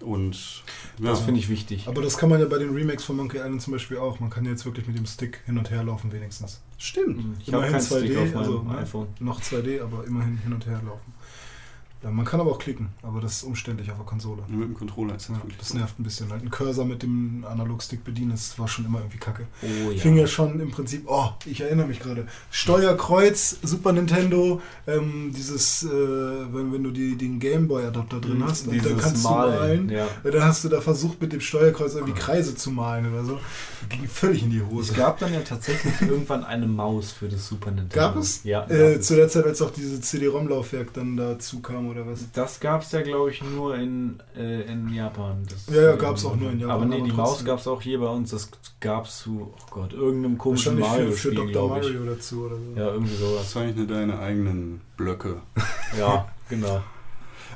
und 0.00 0.62
ja, 1.00 1.10
Das 1.10 1.20
finde 1.20 1.40
ich 1.40 1.48
wichtig. 1.48 1.86
Aber 1.88 2.02
das 2.02 2.16
kann 2.18 2.28
man 2.28 2.40
ja 2.40 2.46
bei 2.46 2.58
den 2.58 2.70
Remakes 2.70 3.04
von 3.04 3.16
Monkey 3.16 3.38
Island 3.38 3.60
zum 3.62 3.72
Beispiel 3.74 3.98
auch. 3.98 4.20
Man 4.20 4.30
kann 4.30 4.44
jetzt 4.44 4.64
wirklich 4.64 4.86
mit 4.86 4.96
dem 4.96 5.06
Stick 5.06 5.40
hin 5.46 5.58
und 5.58 5.70
her 5.70 5.82
laufen 5.84 6.10
wenigstens. 6.12 6.60
stimmt. 6.78 7.36
Ich 7.40 7.52
habe 7.52 7.66
Immerhin 7.66 7.72
keinen 7.72 7.82
Stick 7.82 8.12
2D, 8.16 8.22
auf 8.22 8.28
meinem 8.34 8.38
also, 8.38 8.62
ne? 8.62 8.78
iPhone. 8.78 9.06
Noch 9.20 9.40
2D, 9.40 9.80
aber 9.82 10.04
immerhin 10.06 10.38
hin 10.38 10.52
und 10.52 10.66
her 10.66 10.80
laufen. 10.84 11.12
Ja, 12.02 12.10
man 12.12 12.24
kann 12.24 12.38
aber 12.40 12.52
auch 12.52 12.58
klicken, 12.60 12.90
aber 13.02 13.20
das 13.20 13.38
ist 13.38 13.42
umständlich 13.42 13.90
auf 13.90 13.96
der 13.96 14.06
Konsole. 14.06 14.42
Mit 14.48 14.68
dem 14.68 14.74
Controller 14.74 15.16
ist 15.16 15.28
das 15.28 15.36
Ja, 15.36 15.42
wirklich 15.42 15.58
das 15.58 15.68
so. 15.70 15.78
nervt 15.78 15.98
ein 15.98 16.04
bisschen. 16.04 16.30
Halt 16.30 16.42
ein 16.44 16.50
Cursor 16.50 16.84
mit 16.84 17.02
dem 17.02 17.44
Analogstick 17.44 18.04
bedienen, 18.04 18.30
das 18.30 18.56
war 18.58 18.68
schon 18.68 18.84
immer 18.84 19.00
irgendwie 19.00 19.18
kacke. 19.18 19.46
Oh 19.62 19.90
ja. 19.90 19.98
Fing 19.98 20.16
ja 20.16 20.26
schon 20.28 20.60
im 20.60 20.70
Prinzip, 20.70 21.02
oh, 21.06 21.30
ich 21.44 21.60
erinnere 21.60 21.88
mich 21.88 21.98
gerade. 21.98 22.28
Steuerkreuz, 22.50 23.56
Super 23.62 23.92
Nintendo, 23.92 24.60
ähm, 24.86 25.32
dieses, 25.34 25.82
äh, 25.82 25.88
wenn, 25.88 26.72
wenn 26.72 26.84
du 26.84 26.90
die, 26.90 27.16
den 27.16 27.40
Gameboy-Adapter 27.40 28.20
drin 28.20 28.44
hast 28.46 28.66
und 28.68 28.76
dann 28.76 28.84
Dieses 28.84 29.02
kannst 29.02 29.24
Malen, 29.24 29.88
du 29.88 29.94
malen. 29.94 30.06
Ja. 30.24 30.30
Dann 30.30 30.44
hast 30.44 30.62
du 30.64 30.68
da 30.68 30.80
versucht, 30.80 31.20
mit 31.20 31.32
dem 31.32 31.40
Steuerkreuz 31.40 31.94
irgendwie 31.94 32.12
Kreise 32.18 32.54
zu 32.54 32.70
malen 32.70 33.10
oder 33.12 33.24
so. 33.24 33.40
Ging 33.88 34.06
völlig 34.06 34.42
in 34.42 34.50
die 34.50 34.62
Hose. 34.62 34.92
Es 34.92 34.96
gab 34.98 35.18
dann 35.18 35.32
ja 35.32 35.40
tatsächlich 35.40 35.94
irgendwann 36.02 36.44
eine 36.44 36.66
Maus 36.66 37.10
für 37.10 37.28
das 37.28 37.48
Super 37.48 37.70
Nintendo. 37.70 37.94
Gab 37.94 38.16
es? 38.16 38.44
Ja. 38.44 38.60
gab 38.60 38.70
Äh, 38.70 38.94
es. 38.94 39.06
zu 39.06 39.16
der 39.16 39.28
Zeit, 39.28 39.46
als 39.46 39.60
auch 39.62 39.70
diese 39.70 40.00
CD-ROM-Laufwerk 40.00 40.92
dann 40.92 41.16
dazu 41.16 41.60
kam 41.60 41.87
oder 41.88 42.06
was? 42.06 42.30
Das 42.32 42.60
gab 42.60 42.82
es 42.82 42.92
ja, 42.92 43.02
glaube 43.02 43.30
ich, 43.30 43.42
nur 43.42 43.76
in, 43.76 44.20
äh, 44.36 44.62
in 44.62 44.92
Japan. 44.92 45.46
Das, 45.48 45.74
Ja, 45.74 45.82
ja, 45.82 45.96
gab's 45.96 46.24
auch 46.24 46.36
nur 46.36 46.50
in 46.50 46.60
Japan, 46.60 46.76
Aber 46.76 46.84
nee, 46.86 46.96
aber 46.96 47.04
die 47.04 47.12
Maus 47.12 47.44
gab 47.44 47.58
es 47.58 47.66
auch 47.66 47.80
hier 47.80 48.00
bei 48.00 48.08
uns. 48.08 48.30
Das 48.30 48.50
gab 48.80 49.06
es 49.06 49.18
zu, 49.18 49.52
oh 49.54 49.66
Gott, 49.70 49.92
irgendeinem 49.92 50.38
komischen 50.38 50.80
Wahrscheinlich 50.80 51.14
für, 51.16 51.30
für 51.30 51.34
Dr. 51.34 51.68
Mario 51.68 52.04
dazu 52.04 52.46
oder 52.46 52.56
so. 52.56 52.80
Ja, 52.80 52.92
irgendwie 52.92 53.16
sowas. 53.16 53.50
Zeichne 53.50 53.86
deine 53.86 54.18
eigenen 54.18 54.80
Blöcke. 54.96 55.42
Ja, 55.98 56.28
genau. 56.50 56.82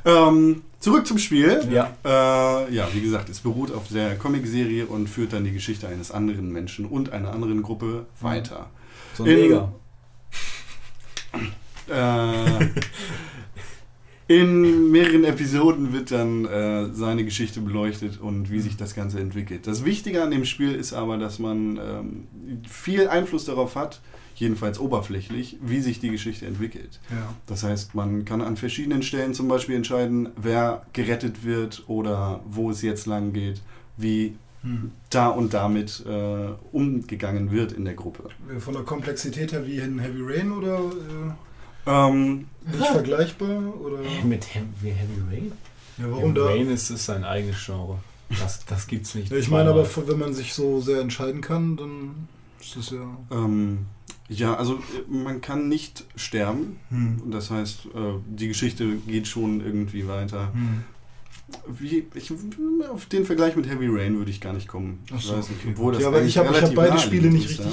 Ähm, 0.05 0.63
zurück 0.81 1.07
zum 1.07 1.19
Spiel. 1.19 1.61
Ja. 1.71 1.93
Äh, 2.05 2.75
ja, 2.75 2.89
wie 2.93 3.03
gesagt, 3.03 3.29
es 3.29 3.41
beruht 3.41 3.73
auf 3.73 3.89
der 3.89 4.17
Comicserie 4.17 4.87
und 4.87 5.09
führt 5.09 5.35
dann 5.35 5.45
die 5.45 5.53
Geschichte 5.53 5.87
eines 5.87 6.11
anderen 6.11 6.51
Menschen 6.51 6.87
und 6.87 7.13
einer 7.13 7.31
anderen 7.33 7.63
Gruppe 7.63 8.07
weiter. 8.21 8.71
So 9.15 9.25
ein 9.25 9.31
In-. 9.31 9.63
Äh, 11.89 11.95
in 14.29 14.91
mehreren 14.91 15.25
Episoden 15.25 15.93
wird 15.93 16.11
dann 16.11 16.45
äh, 16.45 16.93
seine 16.93 17.25
Geschichte 17.25 17.61
beleuchtet 17.61 18.21
und 18.21 18.51
wie 18.51 18.61
sich 18.61 18.77
das 18.77 18.95
Ganze 18.95 19.21
entwickelt. 19.21 19.67
Das 19.67 19.85
Wichtige 19.85 20.23
an 20.23 20.31
dem 20.31 20.45
Spiel 20.45 20.75
ist 20.75 20.93
aber, 20.93 21.19
dass 21.19 21.39
man 21.39 21.77
ähm, 21.77 22.27
viel 22.69 23.09
Einfluss 23.09 23.45
darauf 23.45 23.75
hat, 23.75 24.01
jedenfalls 24.37 24.79
oberflächlich, 24.79 25.59
wie 25.61 25.81
sich 25.81 26.01
die 26.01 26.11
Geschichte 26.11 26.47
entwickelt. 26.47 27.01
Ja. 27.11 27.35
Das 27.47 27.63
heißt, 27.63 27.95
man 27.95 28.25
kann 28.25 28.41
an 28.41 28.57
verschiedenen 28.57 29.03
Stellen 29.03 29.35
zum 29.35 29.49
Beispiel 29.49 29.77
entscheiden, 29.77 30.31
wer 30.37 30.87
gerettet 30.93 31.45
wird 31.45 31.85
oder 31.89 32.41
wo 32.47 32.71
es 32.71 32.83
jetzt 32.83 33.07
lang 33.07 33.33
geht, 33.33 33.61
wie 33.97 34.35
Hm. 34.63 34.93
da 35.11 35.27
und 35.27 35.55
damit 35.55 36.05
äh, 36.07 36.51
umgegangen 36.71 37.51
wird 37.51 37.73
in 37.73 37.85
der 37.85 37.95
Gruppe. 37.95 38.29
Von 38.61 38.75
der 38.75 38.85
Komplexität 38.85 39.51
her 39.51 39.67
wie 39.67 39.79
in 39.79 39.99
Heavy 39.99 40.21
Rain 40.23 40.53
oder 40.53 40.79
äh, 40.79 41.33
Ähm, 41.87 42.47
nicht 42.65 42.87
vergleichbar? 42.87 43.75
Oder? 43.81 43.99
Mit 44.25 44.55
Heavy, 44.55 44.93
Heavy 44.95 45.21
Rain? 45.31 45.53
Ja, 45.99 46.11
warum 46.11 46.35
Heavy 46.35 46.35
da? 46.35 46.47
Rain 46.47 46.71
ist, 46.71 46.91
ist 46.91 47.05
sein 47.05 47.25
eigenes 47.25 47.65
Genre. 47.65 47.99
Das, 48.41 48.65
das 48.65 48.87
gibt's 48.87 49.15
nicht. 49.15 49.31
Ja, 49.31 49.37
ich 49.37 49.51
meine 49.51 49.71
aber, 49.71 49.87
wenn 50.07 50.19
man 50.19 50.33
sich 50.33 50.55
so 50.55 50.81
sehr 50.81 51.01
entscheiden 51.01 51.41
kann, 51.41 51.77
dann 51.77 52.29
ist 52.61 52.77
das 52.77 52.91
ja. 52.91 53.17
ähm, 53.31 53.87
ja, 54.29 54.55
also 54.55 54.79
man 55.09 55.41
kann 55.41 55.69
nicht 55.69 56.05
sterben. 56.17 56.79
Hm. 56.89 57.31
Das 57.31 57.51
heißt, 57.51 57.87
äh, 57.87 58.15
die 58.27 58.49
Geschichte 58.49 58.97
geht 59.07 59.27
schon 59.27 59.61
irgendwie 59.61 60.09
weiter. 60.09 60.53
Hm. 60.53 60.85
Wie, 61.69 62.07
ich, 62.15 62.33
auf 62.91 63.07
den 63.07 63.27
Vergleich 63.27 63.57
mit 63.57 63.69
Heavy 63.69 63.89
Rain 63.89 64.17
würde 64.17 64.31
ich 64.31 64.41
gar 64.41 64.55
nicht 64.55 64.69
kommen. 64.69 65.01
Ach 65.13 65.21
so, 65.21 65.33
ich 65.33 65.39
weiß 65.39 65.49
nicht, 65.51 65.61
okay, 65.61 65.73
obwohl 65.73 65.93
das 65.93 66.03
ja, 66.03 66.09
aber 66.09 66.23
ich 66.23 66.39
habe 66.39 66.57
ich 66.57 66.63
hab 66.63 66.75
beide 66.75 66.99
Spiele 66.99 67.29
nicht 67.29 67.51
ist, 67.51 67.59
ja. 67.59 67.71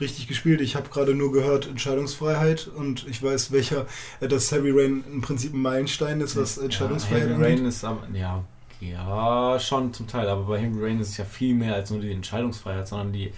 Richtig, 0.00 0.28
gespielt. 0.28 0.60
Ich 0.60 0.76
habe 0.76 0.88
gerade 0.88 1.14
nur 1.14 1.32
gehört 1.32 1.66
Entscheidungsfreiheit 1.68 2.68
und 2.68 3.06
ich 3.08 3.22
weiß, 3.22 3.52
welcher, 3.52 3.86
äh, 4.20 4.28
dass 4.28 4.50
Heavy 4.52 4.70
Rain 4.70 5.04
im 5.12 5.20
Prinzip 5.20 5.52
ein 5.54 5.62
Meilenstein 5.62 6.20
ist, 6.20 6.36
was 6.36 6.58
Entscheidungsfreiheit 6.58 7.28
ja, 7.28 7.34
Heavy 7.34 7.44
angeht. 7.44 7.58
Rain 7.58 7.66
ist 7.66 7.84
aber, 7.84 8.06
ja, 8.12 8.44
ja, 8.80 9.58
schon 9.60 9.92
zum 9.92 10.06
Teil, 10.06 10.28
aber 10.28 10.44
bei 10.44 10.58
Heavy 10.58 10.82
Rain 10.82 11.00
ist 11.00 11.10
es 11.10 11.16
ja 11.18 11.24
viel 11.24 11.54
mehr 11.54 11.74
als 11.74 11.90
nur 11.90 12.00
die 12.00 12.12
Entscheidungsfreiheit, 12.12 12.88
sondern 12.88 13.12
die 13.12 13.32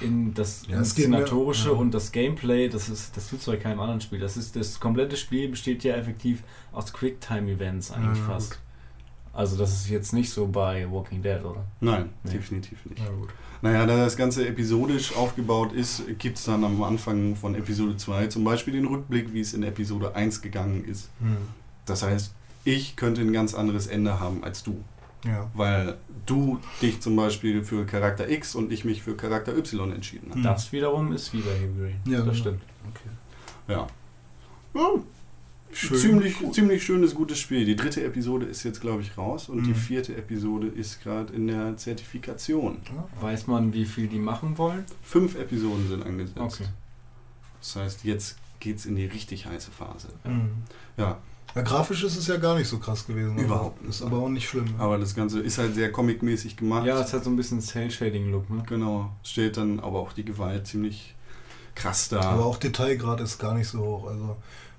in 0.00 0.34
das 0.34 0.66
Ja, 0.68 0.78
Inszenatorische 0.78 1.70
ja. 1.70 1.74
und 1.74 1.92
das 1.92 2.12
Gameplay, 2.12 2.68
das 2.68 2.88
ist, 2.88 3.16
das 3.16 3.28
tut 3.30 3.40
es 3.40 3.46
bei 3.46 3.56
keinem 3.56 3.80
anderen 3.80 4.00
Spiel. 4.00 4.18
Das 4.18 4.36
ist 4.36 4.54
das 4.56 4.78
komplette 4.80 5.16
Spiel 5.16 5.48
besteht 5.48 5.84
ja 5.84 5.94
effektiv 5.96 6.42
aus 6.72 6.92
Quicktime-Events 6.92 7.92
eigentlich 7.92 8.18
Ja, 8.18 8.24
fast. 8.26 8.50
gut. 8.52 8.58
Also 9.36 9.56
das 9.58 9.70
ist 9.72 9.90
jetzt 9.90 10.12
nicht 10.14 10.30
so 10.30 10.46
bei 10.46 10.90
Walking 10.90 11.22
Dead, 11.22 11.44
oder? 11.44 11.62
Nein, 11.80 12.08
Nee. 12.24 12.32
definitiv 12.32 12.84
nicht. 12.86 12.98
Ja, 12.98 13.10
gut. 13.10 13.28
Naja, 13.60 13.84
da 13.84 13.96
das 13.98 14.16
Ganze 14.16 14.48
episodisch 14.48 15.14
aufgebaut 15.14 15.72
ist, 15.72 16.04
gibt 16.18 16.38
es 16.38 16.44
dann 16.44 16.64
am 16.64 16.82
Anfang 16.82 17.36
von 17.36 17.54
Episode 17.54 17.96
2 17.96 18.28
zum 18.28 18.44
Beispiel 18.44 18.72
den 18.72 18.86
Rückblick, 18.86 19.34
wie 19.34 19.40
es 19.40 19.52
in 19.52 19.62
Episode 19.62 20.14
1 20.14 20.40
gegangen 20.40 20.84
ist. 20.84 21.10
Hm. 21.20 21.36
Das 21.84 22.02
heißt, 22.02 22.34
ich 22.64 22.96
könnte 22.96 23.20
ein 23.20 23.32
ganz 23.32 23.54
anderes 23.54 23.86
Ende 23.86 24.20
haben 24.20 24.42
als 24.42 24.62
du. 24.62 24.82
Ja. 25.24 25.50
Weil 25.54 25.96
du 26.24 26.58
dich 26.80 27.00
zum 27.00 27.16
Beispiel 27.16 27.62
für 27.62 27.84
Charakter 27.84 28.28
X 28.30 28.54
und 28.54 28.72
ich 28.72 28.84
mich 28.84 29.02
für 29.02 29.16
Charakter 29.16 29.56
Y 29.56 29.92
entschieden 29.92 30.30
habe. 30.30 30.40
Das 30.42 30.72
wiederum 30.72 31.12
ist 31.12 31.32
wie 31.34 31.40
bei 31.40 31.52
Heavy 31.52 31.82
Rain. 31.82 32.00
Ja, 32.06 32.18
das 32.18 32.24
genau. 32.24 32.34
stimmt. 32.38 32.62
Ja. 33.68 33.86
ja. 34.74 34.90
Schön. 35.76 35.98
Ziemlich, 35.98 36.36
ziemlich 36.52 36.82
schönes, 36.84 37.14
gutes 37.14 37.38
Spiel. 37.38 37.66
Die 37.66 37.76
dritte 37.76 38.02
Episode 38.02 38.46
ist 38.46 38.62
jetzt, 38.62 38.80
glaube 38.80 39.02
ich, 39.02 39.18
raus 39.18 39.48
und 39.50 39.64
die 39.64 39.70
Mhm. 39.70 39.74
vierte 39.74 40.16
Episode 40.16 40.68
ist 40.68 41.02
gerade 41.02 41.34
in 41.34 41.46
der 41.48 41.76
Zertifikation. 41.76 42.78
Weiß 43.20 43.46
man, 43.46 43.72
wie 43.74 43.84
viel 43.84 44.08
die 44.08 44.18
machen 44.18 44.56
wollen? 44.56 44.84
Fünf 45.02 45.34
Episoden 45.38 45.86
sind 45.88 46.02
angesetzt. 46.04 46.38
Okay. 46.38 46.64
Das 47.60 47.76
heißt, 47.76 48.04
jetzt 48.04 48.36
geht 48.60 48.78
es 48.78 48.86
in 48.86 48.96
die 48.96 49.04
richtig 49.04 49.44
heiße 49.46 49.70
Phase. 49.70 50.08
Hm. 50.24 50.50
Ja, 50.96 51.18
Ja, 51.54 51.62
grafisch 51.62 52.04
ist 52.04 52.16
es 52.16 52.26
ja 52.26 52.36
gar 52.36 52.56
nicht 52.56 52.68
so 52.68 52.78
krass 52.78 53.06
gewesen. 53.06 53.38
Überhaupt 53.38 53.78
aber 53.78 53.86
nicht. 53.86 53.96
Ist 54.00 54.02
aber 54.02 54.18
auch 54.18 54.28
nicht 54.28 54.48
schlimm. 54.48 54.74
aber 54.78 54.98
das 54.98 55.14
Ganze 55.14 55.40
ist 55.40 55.56
halt 55.58 55.74
sehr 55.74 55.90
comic-mäßig 55.92 56.56
gemacht. 56.56 56.86
Ja, 56.86 57.00
es 57.00 57.12
hat 57.14 57.24
so 57.24 57.30
ein 57.30 57.36
bisschen 57.36 57.60
Cell-Shading-Look, 57.60 58.50
ne? 58.50 58.62
Genau. 58.66 59.10
Steht 59.22 59.56
dann 59.56 59.80
aber 59.80 59.98
auch 60.00 60.12
die 60.12 60.24
Gewalt 60.24 60.66
ziemlich 60.66 61.14
krass 61.74 62.08
da. 62.08 62.20
Aber 62.20 62.44
auch 62.46 62.56
Detailgrad 62.58 63.20
ist 63.20 63.38
gar 63.38 63.54
nicht 63.54 63.68
so 63.68 63.78
hoch. 63.80 64.06
Also 64.08 64.36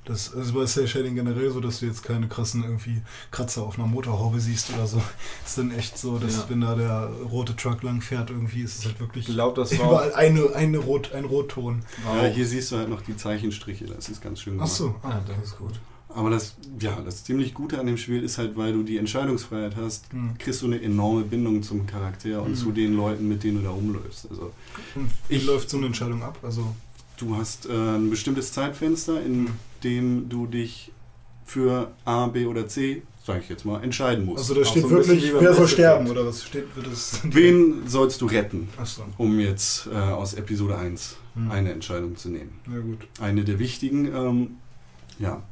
das 0.08 0.30
ist 0.30 0.54
bei 0.54 0.66
Cell 0.66 0.88
Shading 0.88 1.16
generell 1.16 1.52
so, 1.52 1.60
dass 1.60 1.80
du 1.80 1.86
jetzt 1.86 2.02
keine 2.04 2.28
krassen 2.28 2.64
irgendwie 2.64 3.02
Kratzer 3.32 3.64
auf 3.64 3.78
einer 3.78 3.88
Motorhaube 3.88 4.40
siehst 4.40 4.72
oder 4.74 4.88
so. 4.88 5.02
ist 5.46 5.58
dann 5.58 5.72
echt 5.72 5.98
so, 5.98 6.18
dass 6.18 6.36
Ja. 6.38 6.46
wenn 6.50 6.62
da 6.62 6.76
der 6.76 7.10
rote 7.30 7.56
Truck 7.56 7.84
lang 7.84 8.02
fährt, 8.02 8.30
irgendwie 8.30 8.62
ist 8.62 8.80
es 8.80 8.86
halt 8.86 8.96
Ich 8.96 9.00
wirklich 9.02 9.26
glaube, 9.28 9.60
das 9.62 9.78
war 9.78 9.86
überall 9.86 10.14
eine, 10.16 10.54
eine 10.56 10.78
Rot, 10.78 11.12
ein 11.14 11.26
Rotton. 11.26 11.84
war 12.06 12.24
ja, 12.28 12.34
hier 12.34 12.48
siehst 12.48 12.72
du 12.72 12.78
halt 12.78 12.90
noch 12.90 13.02
die 13.02 13.16
Zeichenstriche, 13.18 13.86
das 13.86 14.10
ist 14.10 14.22
ganz 14.22 14.42
schön 14.42 14.54
Ach 14.54 14.66
gemacht. 14.66 14.72
so. 14.72 14.96
Ah, 15.04 15.20
das 15.28 15.50
ist 15.50 15.58
gut. 15.58 15.74
Aber 16.10 16.30
das, 16.32 16.56
ja, 16.80 17.00
das 17.06 17.26
ziemlich 17.26 17.54
Gute 17.54 17.80
an 17.80 17.86
dem 17.86 17.98
Spiel 17.98 18.24
ist 18.24 18.38
halt, 18.40 18.58
weil 18.58 18.74
du 18.74 18.82
die 18.82 18.98
Entscheidungsfreiheit 18.98 19.76
hast, 19.76 20.12
Hm. 20.14 20.36
kriegst 20.40 20.62
du 20.64 20.66
eine 20.66 20.82
enorme 20.82 21.22
Bindung 21.24 21.62
zum 21.62 21.86
Charakter 21.86 22.42
und 22.42 22.52
Mhm. 22.52 22.56
zu 22.56 22.72
den 22.72 22.96
Leuten, 22.96 23.28
mit 23.28 23.44
denen 23.44 23.58
du 23.58 23.64
da 23.64 23.70
rumläufst. 23.70 24.28
Also 24.32 24.52
Und 24.96 25.12
wie 25.28 25.36
Ich- 25.36 25.46
läuft 25.46 25.70
so 25.70 25.78
eine 25.78 25.86
Entscheidung 25.88 26.24
ab? 26.24 26.40
Also 26.42 26.74
du 27.18 27.36
hast 27.36 27.68
äh, 27.68 27.72
ein 27.74 28.10
bestimmtes 28.10 28.52
Zeitfenster, 28.54 29.22
in 29.22 29.42
Mhm. 29.44 29.50
Dem 29.84 30.30
du 30.30 30.48
dich 30.48 30.92
für 31.46 31.92
A, 32.06 32.28
B 32.28 32.46
oder 32.46 32.68
C, 32.68 33.04
sage 33.26 33.40
ich 33.44 33.50
jetzt 33.50 33.66
mal, 33.66 33.82
entscheiden 33.84 34.26
musst. 34.26 34.40
Also 34.40 34.54
da 34.54 34.66
steht 34.66 34.84
so 34.84 34.90
wirklich, 34.90 35.32
wer 35.40 35.54
soll 35.54 35.68
sterben 35.68 36.08
oder 36.10 36.26
was 36.26 36.44
steht 36.44 36.76
wird 36.76 36.88
das? 36.88 37.22
Wen 37.24 37.88
sollst 37.88 38.22
du 38.22 38.26
retten, 38.26 38.70
Achso. 38.78 39.04
um 39.18 39.40
jetzt 39.40 39.88
äh, 39.88 39.96
aus 39.96 40.34
Episode 40.34 40.78
1 40.78 41.18
Hm. 41.36 41.52
eine 41.52 41.72
Entscheidung 41.72 42.16
zu 42.16 42.30
nehmen? 42.30 42.60
Na 42.66 42.80
gut. 42.80 43.08
Eine 43.20 43.44
der 43.44 43.60
wichtigen, 43.60 44.08
ähm, 44.14 44.50
ja. 45.20 45.44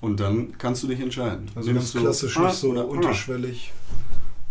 Und 0.00 0.20
dann 0.20 0.56
kannst 0.58 0.82
du 0.82 0.86
dich 0.86 1.00
entscheiden. 1.00 1.46
Also 1.54 1.72
Nimmst 1.72 1.94
ganz 1.94 2.02
klassisch 2.04 2.36
A 2.36 2.46
nicht 2.46 2.56
so 2.56 2.70
oder 2.70 2.86
unterschwellig, 2.88 3.72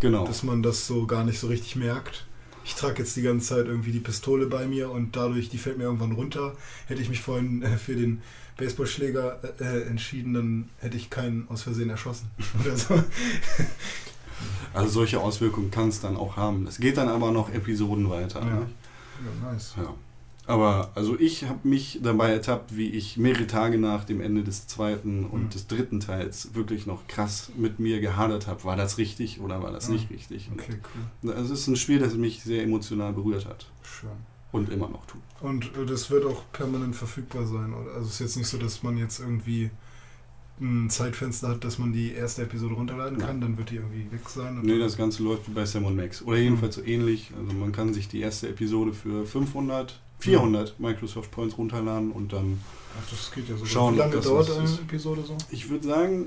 Genau. 0.00 0.26
dass 0.26 0.42
man 0.42 0.62
das 0.62 0.86
so 0.86 1.06
gar 1.06 1.24
nicht 1.24 1.38
so 1.38 1.46
richtig 1.48 1.76
merkt. 1.76 2.26
Ich 2.64 2.74
trage 2.74 2.98
jetzt 3.02 3.16
die 3.16 3.22
ganze 3.22 3.48
Zeit 3.54 3.66
irgendwie 3.66 3.90
die 3.92 4.00
Pistole 4.00 4.46
bei 4.46 4.66
mir 4.66 4.90
und 4.90 5.16
dadurch, 5.16 5.48
die 5.48 5.58
fällt 5.58 5.78
mir 5.78 5.84
irgendwann 5.84 6.12
runter. 6.12 6.54
Hätte 6.86 7.02
ich 7.02 7.08
mich 7.08 7.20
vorhin 7.20 7.62
äh, 7.62 7.76
für 7.78 7.94
den 7.96 8.20
Baseballschläger 8.60 9.40
äh, 9.60 9.82
entschieden, 9.88 10.34
dann 10.34 10.68
hätte 10.78 10.96
ich 10.96 11.10
keinen 11.10 11.48
aus 11.48 11.62
Versehen 11.62 11.90
erschossen. 11.90 12.30
Oder 12.64 12.76
so. 12.76 13.02
Also 14.72 14.88
solche 14.90 15.20
Auswirkungen 15.20 15.70
kann 15.70 15.88
es 15.88 16.00
dann 16.00 16.16
auch 16.16 16.36
haben. 16.36 16.66
Es 16.66 16.78
geht 16.78 16.96
dann 16.96 17.08
aber 17.08 17.32
noch 17.32 17.52
Episoden 17.52 18.08
weiter. 18.08 18.40
Ja. 18.40 18.46
Ne? 18.46 18.66
Ja, 19.42 19.52
nice. 19.52 19.74
Ja. 19.76 19.94
Aber 20.46 20.90
also 20.94 21.18
ich 21.18 21.44
habe 21.44 21.60
mich 21.68 22.00
dabei 22.02 22.30
ertappt, 22.32 22.74
wie 22.76 22.88
ich 22.90 23.16
mehrere 23.16 23.46
Tage 23.46 23.78
nach 23.78 24.04
dem 24.04 24.20
Ende 24.20 24.42
des 24.42 24.66
zweiten 24.66 25.24
und 25.26 25.44
Mhm. 25.44 25.50
des 25.50 25.66
dritten 25.66 26.00
Teils 26.00 26.54
wirklich 26.54 26.86
noch 26.86 27.06
krass 27.06 27.50
mit 27.56 27.78
mir 27.78 28.00
gehadert 28.00 28.46
habe. 28.46 28.64
War 28.64 28.76
das 28.76 28.98
richtig 28.98 29.40
oder 29.40 29.62
war 29.62 29.70
das 29.70 29.86
Ja. 29.88 29.92
nicht 29.94 30.10
richtig? 30.10 30.48
Okay, 30.52 30.74
cool. 31.22 31.32
Es 31.34 31.50
ist 31.50 31.66
ein 31.68 31.76
Spiel, 31.76 31.98
das 31.98 32.14
mich 32.14 32.42
sehr 32.42 32.62
emotional 32.64 33.12
berührt 33.12 33.46
hat 33.46 33.66
Schön. 33.82 34.10
und 34.50 34.70
immer 34.70 34.88
noch 34.88 35.06
tut. 35.06 35.20
Und 35.40 35.66
äh, 35.76 35.86
das 35.86 36.10
wird 36.10 36.24
auch 36.26 36.42
permanent 36.52 36.94
verfügbar 36.96 37.46
sein, 37.46 37.72
oder? 37.72 37.92
Also 37.94 38.06
es 38.08 38.14
ist 38.14 38.20
jetzt 38.20 38.36
nicht 38.36 38.48
so, 38.48 38.58
dass 38.58 38.82
man 38.82 38.96
jetzt 38.98 39.20
irgendwie 39.20 39.70
ein 40.60 40.90
Zeitfenster 40.90 41.48
hat, 41.48 41.64
dass 41.64 41.78
man 41.78 41.92
die 41.94 42.12
erste 42.12 42.42
Episode 42.42 42.74
runterladen 42.74 43.16
kann, 43.18 43.40
dann 43.40 43.56
wird 43.56 43.70
die 43.70 43.76
irgendwie 43.76 44.12
weg 44.12 44.28
sein. 44.28 44.58
und 44.58 44.64
Nee, 44.66 44.78
das 44.78 44.98
Ganze 44.98 45.22
läuft 45.22 45.48
wie 45.48 45.52
bei 45.52 45.64
Sam 45.64 45.96
Max. 45.96 46.20
Oder 46.20 46.36
jedenfalls 46.36 46.74
so 46.74 46.82
ähnlich. 46.82 47.30
Also 47.38 47.54
man 47.54 47.72
kann 47.72 47.94
sich 47.94 48.08
die 48.08 48.20
erste 48.20 48.48
Episode 48.50 48.92
für 48.92 49.24
500, 49.24 49.98
400 50.18 50.78
Microsoft 50.78 51.30
Points 51.30 51.56
runterladen 51.56 52.12
und 52.12 52.34
dann, 52.34 52.60
Ach, 53.00 53.10
das 53.10 53.32
geht 53.32 53.48
ja 53.48 53.56
so. 53.56 53.64
Schauen, 53.64 53.94
Wie 53.94 53.98
lange 54.00 54.20
dauert 54.20 54.50
eine. 54.50 54.68
Episode 54.68 55.22
so? 55.26 55.38
ich 55.50 55.70
würde 55.70 55.86
sagen, 55.86 56.26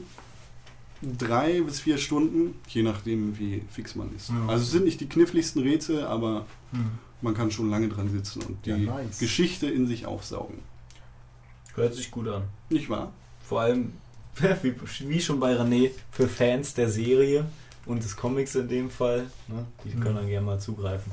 drei 1.19 1.61
bis 1.61 1.81
vier 1.81 1.99
Stunden, 1.99 2.55
je 2.67 2.81
nachdem 2.81 3.37
wie 3.37 3.61
fix 3.69 3.93
man 3.95 4.09
ist. 4.15 4.29
Ja. 4.29 4.47
Also 4.47 4.63
es 4.63 4.71
sind 4.71 4.85
nicht 4.85 4.99
die 5.01 5.07
kniffligsten 5.09 5.61
Rätsel, 5.61 6.05
aber 6.05 6.47
Hm. 6.71 6.85
Man 7.23 7.33
kann 7.33 7.49
schon 7.51 7.69
lange 7.69 7.89
dran 7.89 8.09
sitzen 8.09 8.41
und 8.43 8.65
die 8.65 8.71
Ja, 8.71 8.77
nice. 8.77 9.19
Geschichte 9.19 9.67
in 9.67 9.87
sich 9.87 10.05
aufsaugen. 10.05 10.59
Hört 11.75 11.93
sich 11.95 12.11
gut 12.11 12.27
an. 12.27 12.43
Nicht 12.69 12.89
wahr? 12.89 13.11
Vor 13.47 13.61
allem, 13.61 13.93
wie, 14.99 15.21
schon 15.21 15.39
bei 15.39 15.55
René, 15.55 15.91
für 16.11 16.27
Fans 16.27 16.73
der 16.73 16.89
Serie 16.89 17.45
und 17.85 18.03
des 18.03 18.15
Comics 18.15 18.55
in 18.55 18.67
dem 18.67 18.89
Fall, 18.89 19.25
ne, 19.47 19.65
die 19.83 19.95
Mhm. 19.95 19.99
können 20.01 20.15
dann 20.15 20.27
gerne 20.27 20.45
mal 20.45 20.59
zugreifen. 20.59 21.11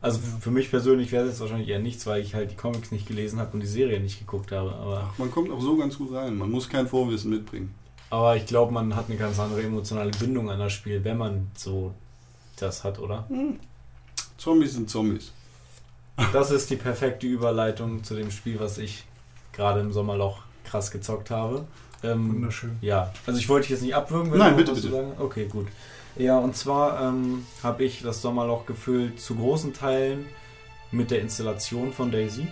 Also 0.00 0.20
für 0.40 0.52
mich 0.52 0.70
persönlich 0.70 1.10
wäre 1.10 1.24
es 1.24 1.30
jetzt 1.32 1.40
wahrscheinlich 1.40 1.68
eher 1.68 1.80
nichts, 1.80 2.06
weil 2.06 2.22
ich 2.22 2.34
halt 2.34 2.52
die 2.52 2.56
Comics 2.56 2.92
nicht 2.92 3.08
gelesen 3.08 3.40
habe 3.40 3.50
und 3.54 3.60
die 3.60 3.66
Serie 3.66 3.98
nicht 3.98 4.20
geguckt 4.20 4.52
habe. 4.52 4.72
Aber, 4.72 5.12
Man 5.18 5.30
kommt 5.32 5.50
auch 5.50 5.60
so 5.60 5.76
ganz 5.76 5.98
gut 5.98 6.12
rein. 6.12 6.36
Man 6.36 6.50
muss 6.52 6.68
kein 6.68 6.86
Vorwissen 6.86 7.30
mitbringen. 7.30 7.74
aber 8.10 8.36
ich 8.36 8.46
glaube, 8.46 8.72
man 8.72 8.94
hat 8.94 9.06
eine 9.08 9.18
ganz 9.18 9.38
andere 9.40 9.62
emotionale 9.62 10.12
Bindung 10.12 10.50
an 10.50 10.60
das 10.60 10.72
Spiel, 10.72 11.02
wenn 11.02 11.18
man 11.18 11.48
so 11.56 11.92
das 12.56 12.84
hat, 12.84 12.98
oder? 13.00 13.26
Hm. 13.28 13.58
Zombies 14.38 14.74
sind 14.74 14.88
Zombies. 14.88 15.32
Das 16.32 16.50
ist 16.50 16.70
die 16.70 16.76
perfekte 16.76 17.26
Überleitung 17.26 18.02
zu 18.04 18.14
dem 18.14 18.30
Spiel, 18.30 18.58
was 18.60 18.78
ich 18.78 19.04
gerade 19.52 19.80
im 19.80 19.92
Sommerloch 19.92 20.42
krass 20.64 20.90
gezockt 20.90 21.30
habe. 21.30 21.64
Ähm, 22.02 22.34
Wunderschön. 22.34 22.76
Ja, 22.80 23.12
also 23.26 23.38
ich 23.38 23.48
wollte 23.48 23.62
dich 23.64 23.70
jetzt 23.70 23.82
nicht 23.82 23.94
abwürgen, 23.94 24.30
wenn 24.32 24.38
Nein, 24.38 24.56
bitte, 24.56 24.72
bitte. 24.74 24.90
sagen. 24.90 25.12
Okay, 25.18 25.46
gut. 25.46 25.66
Ja, 26.16 26.38
und 26.38 26.56
zwar 26.56 27.00
ähm, 27.00 27.46
habe 27.62 27.84
ich 27.84 28.02
das 28.02 28.22
Sommerloch 28.22 28.66
gefüllt 28.66 29.20
zu 29.20 29.36
großen 29.36 29.72
Teilen 29.72 30.26
mit 30.90 31.10
der 31.10 31.20
Installation 31.20 31.92
von 31.92 32.10
Daisy. 32.10 32.48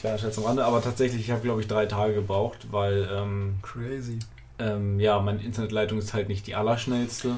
Klar, 0.00 0.18
Scherz 0.18 0.38
am 0.38 0.44
Rande, 0.44 0.64
aber 0.64 0.82
tatsächlich, 0.82 1.22
ich 1.22 1.30
habe 1.30 1.42
glaube 1.42 1.60
ich 1.60 1.68
drei 1.68 1.86
Tage 1.86 2.14
gebraucht, 2.14 2.68
weil 2.70 3.08
ähm, 3.12 3.58
Crazy. 3.62 4.18
ähm, 4.58 5.00
ja, 5.00 5.18
meine 5.20 5.42
Internetleitung 5.42 5.98
ist 5.98 6.14
halt 6.14 6.28
nicht 6.28 6.46
die 6.46 6.54
allerschnellste. 6.54 7.36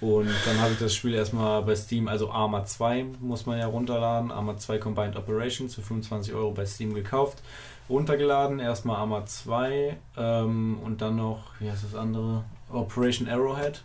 Und 0.00 0.28
dann 0.44 0.60
habe 0.60 0.72
ich 0.72 0.78
das 0.78 0.94
Spiel 0.94 1.14
erstmal 1.14 1.62
bei 1.62 1.74
Steam, 1.74 2.06
also 2.06 2.30
Arma 2.30 2.66
2 2.66 3.06
muss 3.20 3.46
man 3.46 3.58
ja 3.58 3.66
runterladen, 3.66 4.30
Arma 4.30 4.58
2 4.58 4.76
Combined 4.78 5.16
Operations 5.16 5.74
für 5.74 5.80
25 5.80 6.34
Euro 6.34 6.50
bei 6.50 6.66
Steam 6.66 6.92
gekauft, 6.92 7.38
runtergeladen, 7.88 8.58
erstmal 8.58 8.96
Arma 8.96 9.24
2 9.24 9.96
ähm, 10.18 10.78
und 10.84 11.00
dann 11.00 11.16
noch, 11.16 11.44
wie 11.60 11.70
heißt 11.70 11.84
das 11.84 11.94
andere? 11.94 12.44
Operation 12.70 13.26
Arrowhead. 13.28 13.82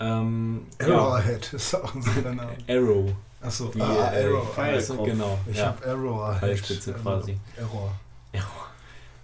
Ähm, 0.00 0.66
Arrowhead 0.80 1.52
ist 1.52 1.74
auch 1.74 1.94
ein 1.94 2.02
super 2.02 2.34
Name. 2.34 2.52
Ja, 2.66 2.76
Arrow. 2.76 3.12
Achso, 3.42 3.74
Wie, 3.74 3.80
ah, 3.80 4.12
äh, 4.12 4.24
Arrow. 4.26 4.54
du? 4.88 5.02
Genau. 5.02 5.38
Ich 5.50 5.56
ja. 5.56 5.66
hab 5.66 5.86
Arrowhead. 5.86 6.38
Pfeilspitze 6.40 6.92
quasi. 6.92 7.38
Error. 7.56 7.92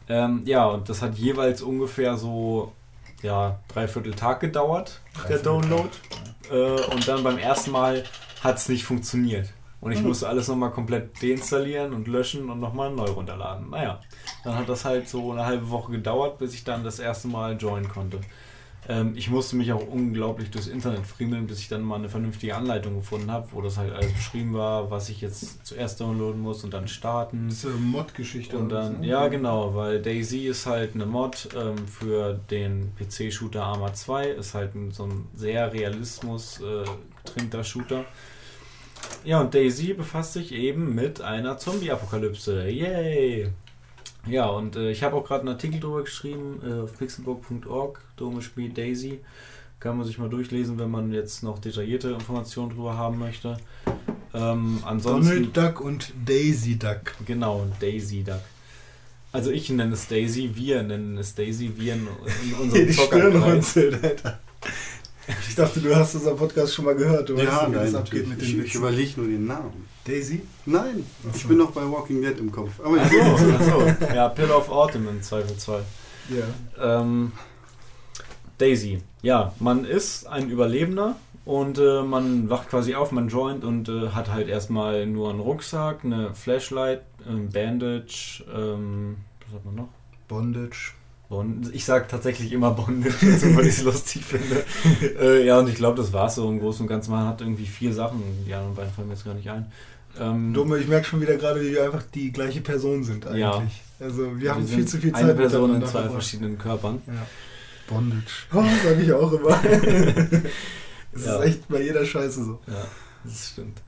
Ähm, 0.08 0.42
ja, 0.44 0.64
und 0.66 0.88
das 0.88 1.02
hat 1.02 1.16
jeweils 1.16 1.62
ungefähr 1.62 2.16
so 2.16 2.72
ja, 3.22 3.58
dreiviertel 3.68 4.14
Tag 4.14 4.40
gedauert, 4.40 5.00
der 5.14 5.38
Dreiviertel 5.38 5.42
Download. 5.42 5.88
Äh, 6.50 6.94
und 6.94 7.08
dann 7.08 7.22
beim 7.24 7.38
ersten 7.38 7.72
Mal 7.72 8.04
hat 8.42 8.56
es 8.58 8.68
nicht 8.68 8.84
funktioniert. 8.84 9.52
Und 9.80 9.92
ich 9.92 10.00
Mhm. 10.00 10.08
musste 10.08 10.28
alles 10.28 10.48
nochmal 10.48 10.70
komplett 10.70 11.20
deinstallieren 11.22 11.92
und 11.92 12.08
löschen 12.08 12.48
und 12.50 12.60
nochmal 12.60 12.90
neu 12.90 13.06
runterladen. 13.10 13.70
Naja, 13.70 14.00
dann 14.44 14.54
hat 14.56 14.68
das 14.68 14.84
halt 14.84 15.08
so 15.08 15.32
eine 15.32 15.44
halbe 15.44 15.68
Woche 15.70 15.92
gedauert, 15.92 16.38
bis 16.38 16.54
ich 16.54 16.64
dann 16.64 16.84
das 16.84 16.98
erste 16.98 17.28
Mal 17.28 17.56
joinen 17.56 17.88
konnte. 17.88 18.20
Ähm, 18.88 19.14
ich 19.16 19.30
musste 19.30 19.56
mich 19.56 19.72
auch 19.72 19.86
unglaublich 19.86 20.50
durchs 20.50 20.68
Internet 20.68 21.06
friemeln, 21.06 21.46
bis 21.46 21.60
ich 21.60 21.68
dann 21.68 21.82
mal 21.82 21.96
eine 21.96 22.08
vernünftige 22.08 22.54
Anleitung 22.54 22.96
gefunden 22.96 23.30
habe, 23.30 23.48
wo 23.52 23.60
das 23.60 23.76
halt 23.76 23.92
alles 23.92 24.12
beschrieben 24.12 24.54
war, 24.54 24.90
was 24.90 25.08
ich 25.08 25.20
jetzt 25.20 25.66
zuerst 25.66 26.00
downloaden 26.00 26.40
muss 26.40 26.62
und 26.62 26.72
dann 26.72 26.86
starten. 26.88 27.48
Das 27.48 27.58
ist 27.58 27.66
eine 27.66 27.74
Mod-Geschichte. 27.76 28.56
Und 28.56 28.68
dann, 28.68 28.98
so. 28.98 29.02
ja 29.02 29.28
genau, 29.28 29.74
weil 29.74 30.00
Daisy 30.00 30.46
ist 30.46 30.66
halt 30.66 30.94
eine 30.94 31.06
Mod 31.06 31.48
ähm, 31.56 31.88
für 31.88 32.38
den 32.50 32.92
PC-Shooter 32.96 33.62
Arma 33.62 33.92
2, 33.92 34.28
ist 34.28 34.54
halt 34.54 34.74
ein, 34.74 34.92
so 34.92 35.04
ein 35.04 35.26
sehr 35.34 35.72
Realismus 35.72 36.60
äh, 36.60 37.64
Shooter. 37.64 38.04
Ja, 39.24 39.40
und 39.40 39.54
Daisy 39.54 39.94
befasst 39.94 40.34
sich 40.34 40.52
eben 40.52 40.94
mit 40.94 41.20
einer 41.20 41.58
Zombie-Apokalypse. 41.58 42.68
Yay! 42.68 43.50
Ja, 44.28 44.46
und 44.46 44.76
äh, 44.76 44.90
ich 44.90 45.02
habe 45.02 45.16
auch 45.16 45.24
gerade 45.24 45.40
einen 45.40 45.50
Artikel 45.50 45.80
drüber 45.80 46.02
geschrieben 46.02 46.60
äh, 46.66 46.82
auf 46.82 46.98
pixelbook.org, 46.98 48.00
Dome 48.16 48.42
spielt 48.42 48.76
Daisy. 48.76 49.20
Kann 49.78 49.98
man 49.98 50.06
sich 50.06 50.18
mal 50.18 50.28
durchlesen, 50.30 50.78
wenn 50.78 50.90
man 50.90 51.12
jetzt 51.12 51.42
noch 51.42 51.58
detaillierte 51.58 52.08
Informationen 52.10 52.70
drüber 52.70 52.96
haben 52.96 53.18
möchte. 53.18 53.58
Ähm, 54.34 54.78
ansonsten. 54.84 55.52
Donald 55.52 55.56
Duck 55.56 55.80
und 55.80 56.12
Daisy 56.24 56.78
Duck. 56.78 57.14
Genau, 57.26 57.66
Daisy 57.80 58.22
Duck. 58.24 58.40
Also 59.32 59.50
ich 59.50 59.68
nenne 59.68 59.92
es 59.92 60.08
Daisy, 60.08 60.50
wir 60.54 60.82
nennen 60.82 61.18
es 61.18 61.34
Daisy, 61.34 61.72
wir 61.76 61.92
in, 61.94 62.08
in 62.44 62.54
unserem 62.60 62.86
Die 62.86 62.92
Stirn 62.92 63.10
Zockerkreis. 63.10 63.42
runzelt, 63.54 64.02
Alter. 64.02 64.40
Ich 65.48 65.54
dachte, 65.56 65.80
du 65.80 65.94
hast 65.94 66.14
unseren 66.14 66.36
Podcast 66.36 66.74
schon 66.74 66.84
mal 66.86 66.94
gehört. 66.94 67.28
Du 67.28 67.36
weißt, 67.36 67.44
ja, 67.46 67.68
wie 67.68 67.74
das 67.74 67.92
nein, 67.92 67.96
abgeht 67.96 68.28
natürlich. 68.28 68.28
mit 68.28 68.42
Ich, 68.42 68.54
den 68.54 68.64
ich 68.64 68.74
überlege 68.76 69.20
nur 69.20 69.28
den 69.28 69.46
Namen. 69.46 69.86
Daisy? 70.06 70.42
Nein, 70.64 71.04
Ach 71.28 71.34
ich 71.34 71.46
bin 71.46 71.58
noch 71.58 71.72
bei 71.72 71.82
Walking 71.82 72.22
Dead 72.22 72.38
im 72.38 72.52
Kopf. 72.52 72.80
Aber 72.82 72.96
Ach 73.00 73.10
ich 73.10 73.18
so, 73.18 73.46
ach 73.58 73.62
so. 73.62 74.06
Ja, 74.14 74.28
Pill 74.28 74.50
of 74.50 74.68
Autumn 74.70 75.08
im 75.08 75.22
Zweifelsfall. 75.22 75.84
Ja. 76.28 77.00
Ähm, 77.00 77.32
Daisy. 78.58 79.02
Ja, 79.22 79.52
man 79.58 79.84
ist 79.84 80.26
ein 80.26 80.48
Überlebender 80.48 81.16
und 81.44 81.78
äh, 81.78 82.02
man 82.02 82.48
wacht 82.48 82.70
quasi 82.70 82.94
auf, 82.94 83.12
man 83.12 83.28
joint 83.28 83.64
und 83.64 83.88
äh, 83.88 84.10
hat 84.10 84.30
halt 84.32 84.48
erstmal 84.48 85.06
nur 85.06 85.30
einen 85.30 85.40
Rucksack, 85.40 86.04
eine 86.04 86.34
Flashlight, 86.34 87.02
ein 87.26 87.50
Bandage, 87.50 88.44
ähm, 88.52 89.16
was 89.46 89.54
hat 89.56 89.64
man 89.64 89.74
noch? 89.74 89.88
Bondage. 90.28 90.92
Bond 91.28 91.74
ich 91.74 91.84
sag 91.84 92.08
tatsächlich 92.08 92.52
immer 92.52 92.70
Bondage, 92.70 93.16
weil 93.56 93.66
ich 93.66 93.78
es 93.78 93.82
lustig 93.82 94.24
finde. 94.24 94.64
äh, 95.20 95.44
ja, 95.44 95.58
und 95.58 95.68
ich 95.68 95.74
glaube, 95.74 95.96
das 95.96 96.12
war 96.12 96.26
es 96.26 96.36
so 96.36 96.48
im 96.48 96.60
Großen 96.60 96.82
und 96.82 96.88
Ganzen. 96.88 97.10
Man 97.10 97.26
hat 97.26 97.40
irgendwie 97.40 97.66
vier 97.66 97.92
Sachen, 97.92 98.22
die 98.46 98.54
anderen 98.54 98.76
beiden 98.76 98.92
fallen 98.92 99.08
mir 99.08 99.14
jetzt 99.14 99.24
gar 99.24 99.34
nicht 99.34 99.50
ein. 99.50 99.66
Ähm, 100.20 100.52
Dumme, 100.54 100.78
ich 100.78 100.88
merke 100.88 101.06
schon 101.06 101.20
wieder 101.20 101.36
gerade, 101.36 101.60
wie 101.60 101.72
wir 101.72 101.84
einfach 101.84 102.02
die 102.14 102.32
gleiche 102.32 102.60
Person 102.60 103.04
sind 103.04 103.26
eigentlich. 103.26 103.40
Ja. 103.40 103.62
Also 104.00 104.38
wir 104.38 104.54
haben 104.54 104.66
sind 104.66 104.76
viel 104.76 104.86
zu 104.86 104.98
viel 104.98 105.12
Zeit 105.12 105.22
Eine 105.24 105.34
Person 105.34 105.74
in 105.76 105.86
zwei 105.86 106.08
verschiedenen 106.08 106.58
Körpern. 106.58 107.00
Ja. 107.06 107.26
Bondage. 107.88 108.22
Oh, 108.52 108.62
sag 108.84 108.98
ich 109.00 109.12
auch 109.12 109.32
immer. 109.32 109.60
Es 111.12 111.24
Ja. 111.24 111.36
ist 111.38 111.46
echt 111.46 111.68
bei 111.68 111.80
jeder 111.82 112.04
Scheiße 112.04 112.44
so. 112.44 112.58
Ja, 112.66 112.84
das 113.24 113.48
stimmt. 113.52 113.80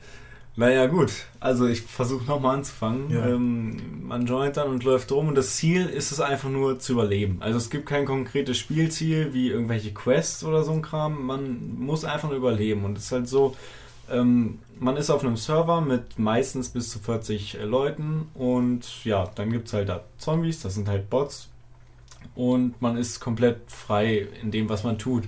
Naja, 0.57 0.87
gut. 0.87 1.13
Also 1.39 1.67
ich 1.69 1.83
versuche 1.83 2.25
nochmal 2.25 2.57
anzufangen. 2.57 3.11
Ja. 3.11 3.27
Ähm, 3.29 4.07
man 4.09 4.27
joint 4.27 4.57
dann 4.57 4.71
und 4.71 4.83
läuft 4.83 5.13
rum 5.13 5.29
und 5.29 5.35
das 5.37 5.55
Ziel 5.57 5.87
ist 5.87 6.11
es 6.11 6.21
einfach 6.21 6.49
nur 6.49 6.79
zu 6.81 6.95
überleben. 6.95 7.37
Also 7.41 7.59
es 7.59 7.69
gibt 7.71 7.87
kein 7.87 8.07
konkretes 8.07 8.57
Spielziel 8.59 9.35
wie 9.35 9.51
irgendwelche 9.51 9.93
Quests 9.93 10.43
oder 10.43 10.65
so 10.65 10.73
ein 10.73 10.83
Kram. 10.83 11.27
Man 11.27 11.77
muss 11.79 12.05
einfach 12.05 12.29
nur 12.29 12.39
überleben 12.39 12.85
und 12.85 12.97
es 12.99 13.05
ist 13.05 13.13
halt 13.13 13.29
so, 13.29 13.55
ähm, 14.11 14.59
man 14.79 14.97
ist 14.97 15.11
auf 15.11 15.25
einem 15.25 15.37
Server 15.37 15.81
mit 15.81 16.19
meistens 16.19 16.69
bis 16.69 16.91
zu 16.91 16.99
40 16.99 17.59
Leuten 17.65 18.29
und 18.35 19.05
ja, 19.05 19.31
dann 19.35 19.51
gibt 19.51 19.69
es 19.69 19.75
halt 19.75 19.89
da 19.89 20.03
Zombies, 20.19 20.61
das 20.61 20.75
sind 20.75 20.89
halt 20.89 21.11
Bots 21.11 21.49
und 22.35 22.81
man 22.81 22.97
ist 22.97 23.21
komplett 23.21 23.59
frei 23.67 24.29
in 24.43 24.51
dem, 24.51 24.69
was 24.69 24.85
man 24.85 24.99
tut. 24.99 25.25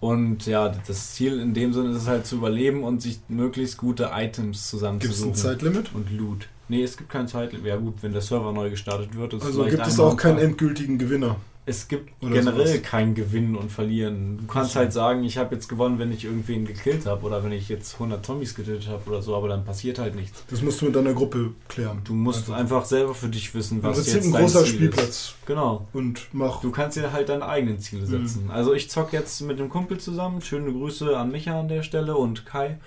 Und 0.00 0.46
ja, 0.46 0.68
das 0.86 1.12
Ziel 1.12 1.38
in 1.40 1.52
dem 1.52 1.74
Sinne 1.74 1.90
ist 1.90 1.98
es 1.98 2.06
halt 2.08 2.26
zu 2.26 2.36
überleben 2.36 2.84
und 2.84 3.02
sich 3.02 3.20
möglichst 3.28 3.76
gute 3.76 4.10
Items 4.14 4.36
Gibt 4.42 4.54
es 4.56 4.70
zusammenzusuchen. 4.70 5.32
ein 5.32 5.36
Zeitlimit? 5.36 5.94
Und 5.94 6.10
Loot. 6.10 6.48
Nee, 6.68 6.82
es 6.82 6.96
gibt 6.96 7.10
kein 7.10 7.28
Zeitlimit. 7.28 7.66
Ja 7.66 7.76
gut, 7.76 7.96
wenn 8.00 8.12
der 8.12 8.22
Server 8.22 8.52
neu 8.52 8.70
gestartet 8.70 9.14
wird, 9.14 9.34
ist 9.34 9.44
Also 9.44 9.64
gibt 9.64 9.86
es 9.86 10.00
auch 10.00 10.16
keinen 10.16 10.38
endgültigen 10.38 10.98
Gewinner. 10.98 11.36
Es 11.66 11.86
gibt 11.88 12.10
Oder 12.22 12.32
generell 12.34 12.66
sowas. 12.66 12.82
kein 12.82 13.14
Gewinnen 13.14 13.54
und 13.54 13.70
Verlieren. 13.70 14.38
Du 14.38 14.46
kannst 14.46 14.74
halt 14.74 14.92
sagen, 14.92 15.22
ich 15.22 15.38
habe 15.38 15.54
jetzt 15.54 15.68
gewonnen, 15.68 15.98
wenn 15.98 16.10
ich 16.10 16.24
irgendwen 16.24 16.64
gekillt 16.64 17.06
habe 17.06 17.24
oder 17.24 17.44
wenn 17.44 17.52
ich 17.52 17.68
jetzt 17.68 17.94
100 17.94 18.24
Zombies 18.26 18.54
getötet 18.54 18.88
habe 18.88 19.08
oder 19.08 19.22
so, 19.22 19.36
aber 19.36 19.48
dann 19.48 19.64
passiert 19.64 19.98
halt 19.98 20.14
nichts. 20.16 20.42
Das 20.50 20.62
musst 20.62 20.80
du 20.80 20.86
mit 20.86 20.96
deiner 20.96 21.12
Gruppe 21.12 21.52
klären. 21.68 22.00
Du 22.02 22.12
musst 22.14 22.48
Einfach. 22.48 22.56
einfach 22.56 22.84
selber 22.86 23.14
für 23.14 23.28
dich 23.28 23.54
wissen, 23.54 23.82
was 23.82 23.98
jetzt 24.12 24.24
ein 24.26 24.32
dein 24.32 24.42
großer 24.42 24.64
Ziel 24.64 24.74
Spielplatz. 24.74 25.08
ist. 25.08 25.34
Genau. 25.46 25.86
Und 25.92 26.28
mach. 26.32 26.60
Du 26.60 26.70
kannst 26.70 26.96
dir 26.96 27.12
halt 27.12 27.28
deine 27.28 27.46
eigenen 27.46 27.78
Ziele 27.78 28.02
Mhm. 28.02 28.06
setzen. 28.26 28.50
Also 28.50 28.74
ich 28.74 28.90
zock 28.90 29.12
jetzt 29.12 29.40
mit 29.42 29.58
dem 29.58 29.68
Kumpel 29.68 29.98
zusammen. 29.98 30.40
Schöne 30.40 30.72
Grüße 30.72 31.16
an 31.16 31.30
Micha 31.30 31.60
an 31.60 31.68
der 31.68 31.82
Stelle 31.84 32.16
und 32.16 32.46
Kai. 32.46 32.78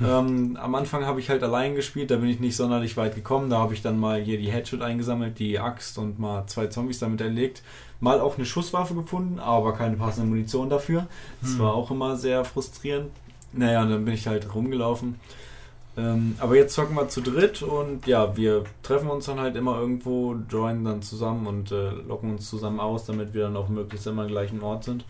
Ähm, 0.00 0.56
am 0.60 0.74
Anfang 0.74 1.04
habe 1.04 1.20
ich 1.20 1.28
halt 1.28 1.42
allein 1.42 1.74
gespielt, 1.76 2.10
da 2.10 2.16
bin 2.16 2.28
ich 2.28 2.40
nicht 2.40 2.56
sonderlich 2.56 2.96
weit 2.96 3.14
gekommen. 3.14 3.50
Da 3.50 3.58
habe 3.58 3.74
ich 3.74 3.82
dann 3.82 4.00
mal 4.00 4.20
hier 4.20 4.38
die 4.38 4.50
Headshot 4.50 4.80
eingesammelt, 4.82 5.38
die 5.38 5.58
Axt 5.60 5.98
und 5.98 6.18
mal 6.18 6.46
zwei 6.46 6.66
Zombies 6.68 6.98
damit 6.98 7.20
erlegt. 7.20 7.62
Mal 8.02 8.20
auch 8.20 8.36
eine 8.36 8.44
Schusswaffe 8.44 8.94
gefunden, 8.94 9.38
aber 9.38 9.72
keine 9.72 9.96
passende 9.96 10.28
Munition 10.28 10.68
dafür. 10.68 11.06
Das 11.40 11.52
Hm. 11.52 11.60
war 11.60 11.74
auch 11.74 11.90
immer 11.90 12.16
sehr 12.16 12.44
frustrierend. 12.44 13.10
Naja, 13.54 13.84
dann 13.86 14.04
bin 14.04 14.12
ich 14.14 14.26
halt 14.26 14.54
rumgelaufen. 14.54 15.14
Ähm, 15.96 16.34
aber 16.40 16.56
jetzt 16.56 16.72
zocken 16.74 16.96
wir 16.96 17.08
zu 17.08 17.20
dritt 17.20 17.62
und 17.62 18.06
ja, 18.06 18.34
wir 18.36 18.64
treffen 18.82 19.08
uns 19.10 19.26
dann 19.26 19.38
halt 19.38 19.56
immer 19.56 19.78
irgendwo, 19.78 20.34
joinen 20.50 20.84
dann 20.84 21.02
zusammen 21.02 21.46
und 21.46 21.70
äh, 21.70 21.90
locken 22.08 22.30
uns 22.30 22.48
zusammen 22.48 22.80
aus, 22.80 23.04
damit 23.04 23.34
wir 23.34 23.42
dann 23.42 23.56
auch 23.56 23.68
möglichst 23.68 24.06
immer 24.06 24.22
am 24.22 24.28
gleichen 24.28 24.62
Ort 24.62 24.84
sind. 24.84 25.04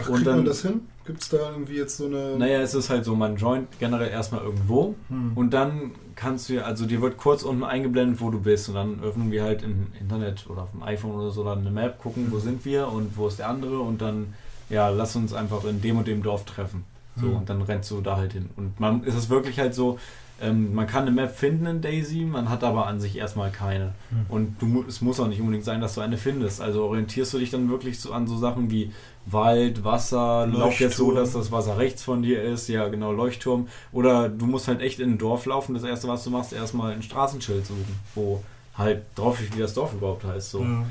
Ach, 0.00 0.08
und 0.08 0.14
kriegt 0.14 0.26
dann- 0.28 0.36
man 0.36 0.44
das 0.44 0.62
hin? 0.62 0.82
Gibt 1.04 1.22
es 1.22 1.28
da 1.30 1.38
irgendwie 1.50 1.76
jetzt 1.76 1.96
so 1.96 2.06
eine. 2.06 2.36
Naja, 2.38 2.60
es 2.60 2.72
ist 2.74 2.88
halt 2.88 3.04
so, 3.04 3.16
man 3.16 3.36
joint 3.36 3.66
generell 3.80 4.10
erstmal 4.10 4.42
irgendwo 4.44 4.94
Hm. 5.08 5.32
und 5.34 5.50
dann 5.50 5.90
kannst 6.18 6.48
du, 6.48 6.64
also 6.64 6.84
dir 6.84 7.00
wird 7.00 7.16
kurz 7.16 7.44
unten 7.44 7.62
eingeblendet, 7.62 8.20
wo 8.20 8.30
du 8.30 8.40
bist 8.40 8.68
und 8.68 8.74
dann 8.74 9.00
öffnen 9.02 9.30
wir 9.30 9.44
halt 9.44 9.62
im 9.62 9.86
Internet 10.00 10.46
oder 10.50 10.62
auf 10.62 10.70
dem 10.72 10.82
iPhone 10.82 11.12
oder 11.12 11.30
so 11.30 11.44
dann 11.44 11.60
eine 11.60 11.70
Map, 11.70 11.98
gucken, 12.02 12.26
wo 12.30 12.38
sind 12.40 12.64
wir 12.64 12.88
und 12.88 13.16
wo 13.16 13.28
ist 13.28 13.38
der 13.38 13.48
andere 13.48 13.78
und 13.78 14.02
dann, 14.02 14.34
ja, 14.68 14.88
lass 14.88 15.14
uns 15.14 15.32
einfach 15.32 15.64
in 15.64 15.80
dem 15.80 15.96
und 15.98 16.08
dem 16.08 16.22
Dorf 16.22 16.44
treffen. 16.44 16.84
So, 17.16 17.26
Hm. 17.28 17.36
und 17.36 17.48
dann 17.50 17.62
rennst 17.62 17.90
du 17.90 18.00
da 18.00 18.16
halt 18.16 18.32
hin. 18.32 18.50
Und 18.56 18.78
man 18.80 19.02
ist 19.04 19.14
es 19.14 19.28
wirklich 19.28 19.58
halt 19.58 19.74
so, 19.74 19.98
ähm, 20.40 20.74
man 20.74 20.86
kann 20.86 21.02
eine 21.02 21.10
Map 21.10 21.36
finden 21.36 21.66
in 21.66 21.80
Daisy, 21.80 22.20
man 22.20 22.48
hat 22.48 22.62
aber 22.62 22.86
an 22.86 23.00
sich 23.00 23.16
erstmal 23.16 23.50
keine. 23.50 23.94
Hm. 24.10 24.26
Und 24.28 24.62
du, 24.62 24.84
es 24.86 25.00
muss 25.00 25.18
auch 25.18 25.26
nicht 25.26 25.40
unbedingt 25.40 25.64
sein, 25.64 25.80
dass 25.80 25.94
du 25.94 26.00
eine 26.00 26.16
findest. 26.16 26.60
Also 26.60 26.84
orientierst 26.84 27.34
du 27.34 27.38
dich 27.38 27.50
dann 27.50 27.68
wirklich 27.68 27.98
so 28.00 28.12
an 28.12 28.26
so 28.26 28.38
Sachen 28.38 28.70
wie 28.70 28.92
Wald, 29.26 29.84
Wasser, 29.84 30.46
lauf 30.46 30.78
jetzt 30.80 30.96
so, 30.96 31.10
Leuchtturm. 31.10 31.14
dass 31.16 31.32
das 31.32 31.52
Wasser 31.52 31.76
rechts 31.76 32.02
von 32.02 32.22
dir 32.22 32.42
ist, 32.42 32.68
ja 32.68 32.88
genau, 32.88 33.12
Leuchtturm. 33.12 33.68
Oder 33.92 34.28
du 34.28 34.46
musst 34.46 34.68
halt 34.68 34.80
echt 34.80 35.00
in 35.00 35.12
ein 35.12 35.18
Dorf 35.18 35.44
laufen. 35.46 35.74
Das 35.74 35.82
erste, 35.82 36.08
was 36.08 36.24
du 36.24 36.30
machst, 36.30 36.52
erstmal 36.52 36.92
ein 36.92 37.02
Straßenschild 37.02 37.66
suchen, 37.66 37.98
wo 38.14 38.42
halt 38.76 39.02
drauf 39.16 39.38
steht, 39.38 39.56
wie 39.56 39.60
das 39.60 39.74
Dorf 39.74 39.92
überhaupt 39.92 40.24
heißt. 40.24 40.50
So. 40.50 40.62
Ja. 40.62 40.84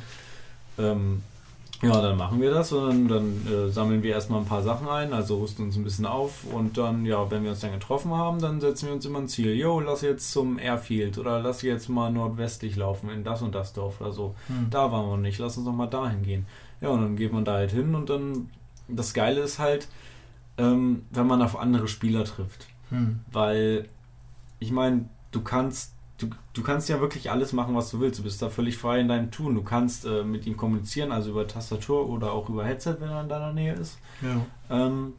Ähm, 0.78 1.24
ja, 1.82 2.02
dann 2.02 2.18
machen 2.18 2.42
wir 2.42 2.50
das 2.50 2.72
und 2.72 3.08
dann, 3.08 3.08
dann 3.08 3.68
äh, 3.68 3.70
sammeln 3.70 4.02
wir 4.02 4.12
erstmal 4.12 4.40
ein 4.40 4.48
paar 4.48 4.64
Sachen 4.64 4.88
ein, 4.88 5.14
also 5.14 5.38
rüsten 5.40 5.66
uns 5.66 5.76
ein 5.76 5.84
bisschen 5.84 6.08
auf 6.08 6.44
und 6.52 6.78
dann, 6.78 7.06
ja, 7.06 7.30
wenn 7.30 7.44
wir 7.44 7.52
uns 7.52 7.60
dann 7.60 7.72
getroffen 7.72 8.12
haben, 8.12 8.40
dann 8.40 8.60
setzen 8.60 8.88
wir 8.88 8.94
uns 8.96 9.06
immer 9.06 9.20
ein 9.20 9.28
Ziel. 9.28 9.54
Jo, 9.54 9.80
lass 9.80 10.02
jetzt 10.02 10.32
zum 10.32 10.58
Airfield 10.58 11.20
oder 11.20 11.40
lass 11.40 11.62
jetzt 11.62 11.88
mal 11.88 12.12
nordwestlich 12.12 12.76
laufen 12.78 13.10
in 13.10 13.24
das 13.24 13.44
und 13.44 13.54
das 13.54 13.74
Dorf 13.74 14.02
oder 14.02 14.12
so. 14.12 14.34
Hm. 14.48 14.68
Da 14.72 14.92
waren 14.92 15.08
wir 15.08 15.18
nicht, 15.18 15.38
lass 15.38 15.58
uns 15.58 15.68
noch 15.68 15.74
mal 15.74 15.88
dahin 15.88 16.24
gehen. 16.24 16.48
Ja, 16.82 16.90
und 16.90 17.02
dann 17.02 17.16
geht 17.16 17.32
man 17.32 17.46
da 17.46 17.54
halt 17.54 17.72
hin 17.72 17.94
und 17.94 18.10
dann, 18.10 18.50
das 18.88 19.14
Geile 19.14 19.42
ist 19.42 19.60
halt, 19.60 19.88
ähm, 20.58 21.04
wenn 21.12 21.28
man 21.28 21.44
auf 21.44 21.60
andere 21.60 21.88
Spieler 21.88 22.24
trifft. 22.24 22.68
Hm. 22.90 23.20
Weil, 23.32 23.88
ich 24.60 24.72
meine, 24.72 25.06
du 25.32 25.42
kannst, 25.42 25.94
du, 26.18 26.28
du 26.53 26.63
kannst 26.63 26.89
ja 26.89 26.99
wirklich 27.01 27.30
alles 27.32 27.53
machen, 27.53 27.76
was 27.76 27.89
du 27.89 27.99
willst. 27.99 28.20
Du 28.20 28.24
bist 28.24 28.41
da 28.41 28.49
völlig 28.49 28.78
frei 28.78 28.99
in 28.99 29.07
deinem 29.07 29.32
Tun. 29.32 29.55
Du 29.55 29.61
kannst 29.63 30.05
äh, 30.05 30.24
mit 30.24 30.45
ihm 30.45 30.57
kommunizieren, 30.57 31.11
also 31.11 31.32
über 31.32 31.47
Tastatur 31.47 32.09
oder 32.09 32.32
auch 32.32 32.49
über 32.49 32.65
Headset, 32.65 32.95
wenn 32.99 33.09
er 33.09 33.22
in 33.22 33.30
deiner 33.30 33.53
Nähe 33.53 33.74
ist. 33.74 33.97
Ja. 34.22 34.41
Ähm, 34.70 35.13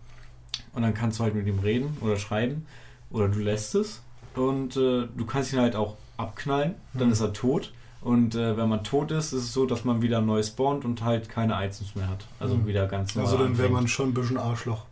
und 0.75 0.83
dann 0.83 0.95
kannst 0.95 1.19
du 1.19 1.25
halt 1.25 1.35
mit 1.35 1.47
ihm 1.47 1.59
reden 1.61 1.97
oder 2.01 2.17
schreiben 2.17 2.67
oder 3.11 3.29
du 3.29 3.39
lässt 3.41 3.75
es. 3.75 4.03
Und 4.35 4.77
äh, 4.77 5.07
du 5.17 5.25
kannst 5.27 5.53
ihn 5.53 5.61
halt 5.61 5.75
auch 5.77 5.97
abknallen, 6.17 6.75
dann 6.95 7.07
Mhm. 7.09 7.13
ist 7.13 7.21
er 7.21 7.33
tot. 7.33 7.73
Und 8.01 8.37
äh, 8.37 8.57
wenn 8.57 8.69
man 8.69 8.85
tot 8.85 9.11
ist, 9.11 9.33
ist 9.33 9.43
es 9.45 9.53
so, 9.53 9.67
dass 9.67 9.85
man 9.85 10.03
wieder 10.03 10.21
neu 10.21 10.41
spawnt 10.43 10.85
und 10.85 11.03
halt 11.03 11.29
keine 11.29 11.55
Items 11.55 11.97
mehr 11.97 12.09
hat. 12.09 12.27
Also 12.39 12.55
Mhm. 12.57 12.67
wieder 12.67 12.87
ganz 12.87 13.15
neu. 13.17 13.23
Also 13.23 13.39
dann 13.39 13.59
wäre 13.59 13.71
man 13.71 13.89
schon 13.89 14.11
ein 14.11 14.15
bisschen 14.15 14.39
Arschloch. 14.39 14.85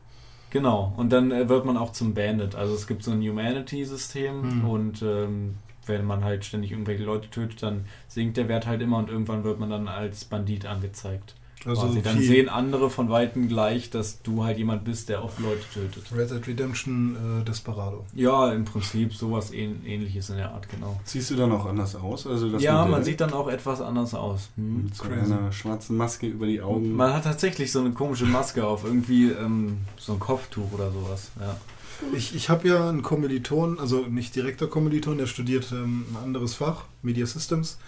Genau, 0.50 0.92
und 0.96 1.10
dann 1.12 1.30
äh, 1.32 1.48
wird 1.48 1.64
man 1.66 1.76
auch 1.76 1.92
zum 1.92 2.14
Bandit. 2.14 2.54
Also 2.54 2.74
es 2.74 2.86
gibt 2.86 3.02
so 3.04 3.10
ein 3.12 3.20
Humanity-System 3.20 4.42
Hm. 4.42 4.68
und 4.68 5.02
ähm, 5.02 5.56
wenn 5.86 6.04
man 6.04 6.24
halt 6.24 6.44
ständig 6.44 6.72
irgendwelche 6.72 7.04
Leute 7.04 7.30
tötet, 7.30 7.62
dann 7.62 7.86
sinkt 8.08 8.36
der 8.36 8.48
Wert 8.48 8.66
halt 8.66 8.82
immer 8.82 8.98
und 8.98 9.08
irgendwann 9.08 9.44
wird 9.44 9.58
man 9.58 9.70
dann 9.70 9.88
als 9.88 10.24
Bandit 10.24 10.66
angezeigt. 10.66 11.34
Also 11.64 11.82
quasi. 11.82 12.02
Dann 12.02 12.20
sehen 12.20 12.48
andere 12.48 12.90
von 12.90 13.08
Weitem 13.08 13.48
gleich, 13.48 13.90
dass 13.90 14.22
du 14.22 14.44
halt 14.44 14.58
jemand 14.58 14.84
bist, 14.84 15.08
der 15.08 15.24
oft 15.24 15.38
Leute 15.40 15.64
tötet. 15.72 16.04
Red 16.16 16.30
Dead 16.30 16.46
Redemption 16.46 17.40
äh, 17.40 17.44
Desperado. 17.44 18.04
Ja, 18.14 18.52
im 18.52 18.64
Prinzip 18.64 19.14
sowas 19.14 19.52
ähn 19.52 19.84
ähnliches 19.84 20.30
in 20.30 20.36
der 20.36 20.52
Art, 20.52 20.68
genau. 20.68 21.00
Siehst 21.04 21.30
du 21.30 21.36
dann 21.36 21.50
auch 21.52 21.66
anders 21.66 21.96
aus? 21.96 22.26
Also 22.26 22.50
das 22.50 22.62
ja, 22.62 22.84
man 22.84 23.02
sieht 23.02 23.20
dann 23.20 23.32
auch 23.32 23.48
etwas 23.48 23.80
anders 23.80 24.14
aus. 24.14 24.50
Hm. 24.56 24.84
mit 24.84 24.94
so 24.94 25.04
Crazy. 25.04 25.32
einer 25.32 25.50
schwarzen 25.52 25.96
Maske 25.96 26.26
über 26.26 26.46
die 26.46 26.60
Augen. 26.60 26.92
Man 26.94 27.12
hat 27.12 27.24
tatsächlich 27.24 27.72
so 27.72 27.80
eine 27.80 27.90
komische 27.90 28.26
Maske 28.26 28.64
auf, 28.64 28.84
irgendwie 28.84 29.30
ähm, 29.30 29.78
so 29.98 30.12
ein 30.12 30.20
Kopftuch 30.20 30.72
oder 30.72 30.92
sowas. 30.92 31.32
Ja. 31.40 31.56
Ich, 32.14 32.34
ich 32.34 32.48
habe 32.48 32.68
ja 32.68 32.88
einen 32.88 33.02
Kommiliton, 33.02 33.78
also 33.78 34.06
nicht 34.06 34.34
direkter 34.36 34.66
Kommiliton, 34.66 35.18
der 35.18 35.26
studiert 35.26 35.72
ähm, 35.72 36.04
ein 36.12 36.24
anderes 36.24 36.54
Fach, 36.54 36.84
Media 37.02 37.26
Systems. 37.26 37.78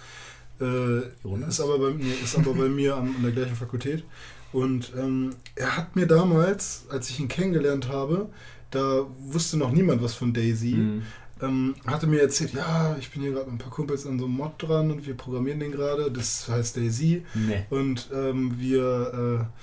Äh, 0.61 1.01
ist 1.49 1.61
aber 1.61 1.79
bei 1.79 1.91
mir, 1.91 2.13
ist 2.23 2.37
aber 2.37 2.55
bei 2.55 2.69
mir 2.69 2.97
an, 2.97 3.15
an 3.17 3.23
der 3.23 3.33
gleichen 3.33 3.57
Fakultät. 3.57 4.05
Und 4.53 4.93
ähm, 4.99 5.31
er 5.55 5.77
hat 5.77 5.95
mir 5.95 6.07
damals, 6.07 6.87
als 6.91 7.11
ich 7.11 7.21
ihn 7.21 7.29
kennengelernt 7.29 7.89
habe, 7.89 8.31
da 8.71 9.07
wusste 9.21 9.57
noch 9.57 9.73
niemand 9.73 10.03
was 10.03 10.15
von 10.15 10.33
Daisy, 10.33 10.73
Hm. 10.73 11.03
ähm, 11.41 11.75
hatte 11.87 12.07
mir 12.07 12.21
erzählt, 12.23 12.55
ja, 12.55 12.97
ich 12.99 13.11
bin 13.11 13.23
hier 13.23 13.33
gerade 13.33 13.47
mit 13.47 13.55
ein 13.55 13.59
paar 13.59 13.71
Kumpels 13.71 14.07
an 14.07 14.19
so 14.19 14.25
einem 14.25 14.35
Mod 14.35 14.53
dran 14.59 14.91
und 14.91 15.07
wir 15.07 15.15
programmieren 15.15 15.61
den 15.61 15.73
gerade, 15.73 16.11
das 16.11 16.49
heißt 16.49 16.77
Daisy. 16.77 17.25
Nee. 17.35 17.67
Und 17.71 18.09
ähm, 18.13 18.55
wir 18.59 19.49
äh, 19.53 19.61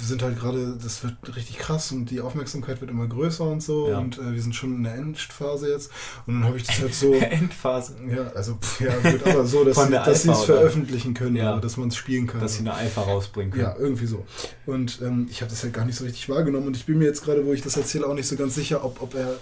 sind 0.00 0.22
halt 0.22 0.38
gerade, 0.38 0.76
das 0.82 1.02
wird 1.02 1.14
richtig 1.34 1.58
krass 1.58 1.92
und 1.92 2.10
die 2.10 2.20
Aufmerksamkeit 2.20 2.80
wird 2.82 2.90
immer 2.90 3.06
größer 3.06 3.44
und 3.44 3.62
so. 3.62 3.88
Ja. 3.88 3.98
Und 3.98 4.18
äh, 4.18 4.32
wir 4.34 4.42
sind 4.42 4.54
schon 4.54 4.76
in 4.76 4.82
der 4.82 4.94
Endphase 4.96 5.70
jetzt. 5.70 5.90
Und 6.26 6.34
dann 6.34 6.44
habe 6.44 6.58
ich 6.58 6.64
das 6.64 6.80
halt 6.80 6.94
so. 6.94 7.12
Endphase. 7.30 7.94
Ja, 8.14 8.30
also 8.34 8.54
pff, 8.60 8.80
ja, 8.82 8.94
gut, 8.98 9.26
aber 9.26 9.46
so, 9.46 9.64
dass 9.64 9.76
sie 9.82 9.90
dass 9.90 10.22
sie 10.22 10.30
es 10.30 10.36
oder? 10.38 10.44
veröffentlichen 10.58 11.14
können, 11.14 11.36
Ja. 11.36 11.52
oder 11.52 11.62
dass 11.62 11.78
man 11.78 11.88
es 11.88 11.96
spielen 11.96 12.26
kann. 12.26 12.40
Dass 12.40 12.54
sie 12.54 12.60
eine 12.60 12.74
Alpha 12.74 13.00
rausbringen 13.02 13.52
können. 13.52 13.64
ja, 13.64 13.74
irgendwie 13.78 14.06
so. 14.06 14.26
Und 14.66 15.00
ähm, 15.00 15.26
ich 15.30 15.40
habe 15.40 15.50
das 15.50 15.62
halt 15.62 15.72
gar 15.72 15.86
nicht 15.86 15.96
so 15.96 16.04
richtig 16.04 16.28
wahrgenommen 16.28 16.66
und 16.66 16.76
ich 16.76 16.84
bin 16.84 16.98
mir 16.98 17.06
jetzt 17.06 17.24
gerade, 17.24 17.46
wo 17.46 17.52
ich 17.54 17.62
das 17.62 17.76
erzähle, 17.76 18.06
auch 18.06 18.14
nicht 18.14 18.28
so 18.28 18.36
ganz 18.36 18.54
sicher, 18.54 18.84
ob, 18.84 19.00
ob 19.00 19.14
er 19.14 19.36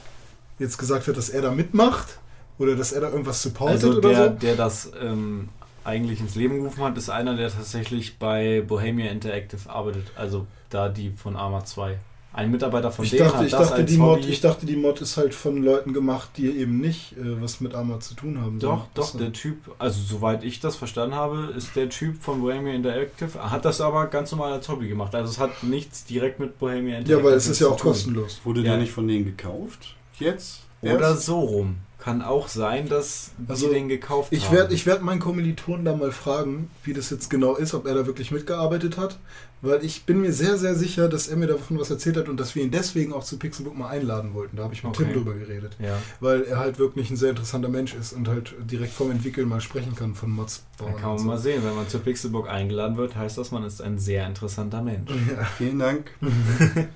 jetzt 0.61 0.78
gesagt 0.78 1.07
wird, 1.09 1.16
dass 1.16 1.28
er 1.31 1.43
da 1.43 1.51
mitmacht 1.51 2.18
oder 2.59 2.76
dass 2.76 2.93
er 2.93 3.01
da 3.01 3.09
irgendwas 3.11 3.43
supportet 3.43 3.83
Also 3.85 3.99
oder 3.99 4.09
der, 4.11 4.24
so. 4.28 4.31
der 4.39 4.57
das 4.57 4.91
ähm, 5.01 5.49
eigentlich 5.85 6.20
ins 6.20 6.35
Leben 6.35 6.57
gerufen 6.59 6.83
hat, 6.85 6.97
ist 6.99 7.11
einer, 7.11 7.37
der 7.37 7.51
tatsächlich 7.51 8.18
bei 8.18 8.62
Bohemia 8.66 9.11
Interactive 9.11 9.68
arbeitet. 9.70 10.12
Also 10.16 10.47
da 10.70 10.89
die 10.89 11.11
von 11.11 11.37
Arma 11.37 11.64
2. 11.64 11.99
Ein 12.33 12.53
Mitarbeiter 12.53 12.93
von 12.93 13.05
Ich 13.05 13.11
denen 13.11 13.24
dachte, 13.24 13.39
hat 13.39 13.45
ich, 13.47 13.51
das 13.51 13.61
dachte, 13.70 13.74
als 13.83 13.91
die 13.91 13.97
Mod, 13.97 14.18
Hobby. 14.20 14.28
ich 14.28 14.41
dachte, 14.41 14.64
die 14.64 14.76
Mod 14.76 15.01
ist 15.01 15.16
halt 15.16 15.35
von 15.35 15.64
Leuten 15.64 15.93
gemacht, 15.93 16.31
die 16.37 16.47
eben 16.49 16.78
nicht 16.81 17.14
äh, 17.14 17.43
was 17.43 17.61
mit 17.61 17.74
Arma 17.74 17.99
zu 17.99 18.14
tun 18.14 18.41
haben. 18.41 18.61
doch, 18.61 18.87
doch, 18.95 19.16
der 19.18 19.33
Typ, 19.33 19.57
also 19.81 20.01
soweit 20.01 20.45
ich 20.45 20.61
das 20.61 20.76
verstanden 20.76 21.16
habe, 21.16 21.53
ist 21.57 21.74
der 21.74 21.89
Typ 21.89 22.22
von 22.22 22.41
Bohemia 22.41 22.72
Interactive, 22.74 23.51
hat 23.51 23.64
das 23.64 23.81
aber 23.81 24.07
ganz 24.07 24.31
normal 24.31 24.53
als 24.53 24.68
Hobby 24.68 24.87
gemacht. 24.87 25.12
Also 25.12 25.28
es 25.28 25.41
hat 25.41 25.64
nichts 25.64 26.05
direkt 26.05 26.39
mit 26.39 26.57
Bohemia 26.61 26.99
Interactive 26.99 27.18
Ja, 27.18 27.24
weil 27.24 27.35
es 27.37 27.49
ist 27.49 27.59
ja 27.59 27.66
zu 27.66 27.72
auch 27.72 27.76
tun. 27.81 27.91
kostenlos. 27.91 28.41
Wurde 28.45 28.61
Ja. 28.61 28.66
der 28.70 28.76
nicht 28.76 28.93
von 28.93 29.09
denen 29.09 29.24
gekauft? 29.24 29.97
Jetzt? 30.20 30.61
Oder 30.83 31.01
Erst? 31.01 31.26
so 31.26 31.41
rum. 31.41 31.78
Kann 32.03 32.23
auch 32.23 32.49
sein, 32.49 32.89
dass 32.89 33.33
Also, 33.47 33.69
die 33.69 33.75
den 33.75 33.89
gekauft 33.89 34.33
Ich 34.33 34.47
haben. 34.47 34.57
werde 34.57 34.75
ich 34.75 34.87
werd 34.87 35.03
meinen 35.03 35.21
Kommilitonen 35.21 35.85
da 35.85 35.95
mal 35.95 36.13
fragen, 36.13 36.71
wie 36.83 36.95
das 36.95 37.11
jetzt 37.11 37.29
genau 37.29 37.57
ist, 37.57 37.75
ob 37.75 37.87
er 37.87 37.95
da 37.95 38.07
wirklich 38.07 38.31
mitgearbeitet 38.31 38.97
hat. 38.97 39.19
Weil 39.63 39.85
ich 39.85 40.05
bin 40.07 40.23
mir 40.23 40.33
sehr, 40.33 40.57
sehr 40.57 40.75
sicher, 40.75 41.11
dass 41.11 41.29
er 41.29 41.37
mir 41.37 41.47
davon 41.47 41.79
was 41.79 41.91
erzählt 41.91 42.17
hat 42.17 42.31
und 42.31 42.41
dass 42.41 42.55
wir 42.55 42.63
ihn 42.63 42.71
deswegen 42.71 43.13
auch 43.13 43.23
zu 43.23 43.37
Pixelbook 43.39 43.77
mal 43.77 43.89
einladen 43.89 44.33
wollten. 44.33 44.57
Da 44.57 44.63
habe 44.65 44.73
ich 44.73 44.83
mit 44.83 44.95
Okay. 44.95 45.05
Tim 45.05 45.13
drüber 45.13 45.35
geredet. 45.35 45.77
Ja, 45.79 45.99
Weil 46.21 46.45
er 46.45 46.59
halt 46.59 46.79
wirklich 46.79 47.11
ein 47.11 47.17
sehr 47.19 47.29
interessanter 47.29 47.69
Mensch 47.69 47.93
ist 47.95 48.15
und 48.15 48.27
halt 48.29 48.55
direkt 48.71 48.95
vom 48.95 49.11
Entwickeln 49.11 49.47
mal 49.47 49.61
sprechen 49.61 49.95
kann 49.95 50.15
von 50.15 50.31
Mods 50.31 50.65
bauen. 50.79 50.95
kann 50.97 51.11
man 51.11 51.19
so. 51.19 51.25
mal 51.27 51.37
sehen. 51.39 51.63
Wenn 51.63 51.75
man 51.77 51.87
zur 51.87 52.01
Pixelbook 52.01 52.49
eingeladen 52.49 52.97
wird, 52.97 53.15
heißt 53.17 53.37
das, 53.37 53.51
man 53.51 53.63
ist 53.65 53.83
ein 53.83 53.99
sehr 53.99 54.27
interessanter 54.27 54.81
Mensch. 54.81 55.11
Ja. 55.11 55.45
Vielen 55.59 55.79
Dank. 55.79 56.11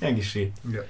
Ja, 0.00 0.10
geschehen. 0.10 0.52
Ja. 0.70 0.80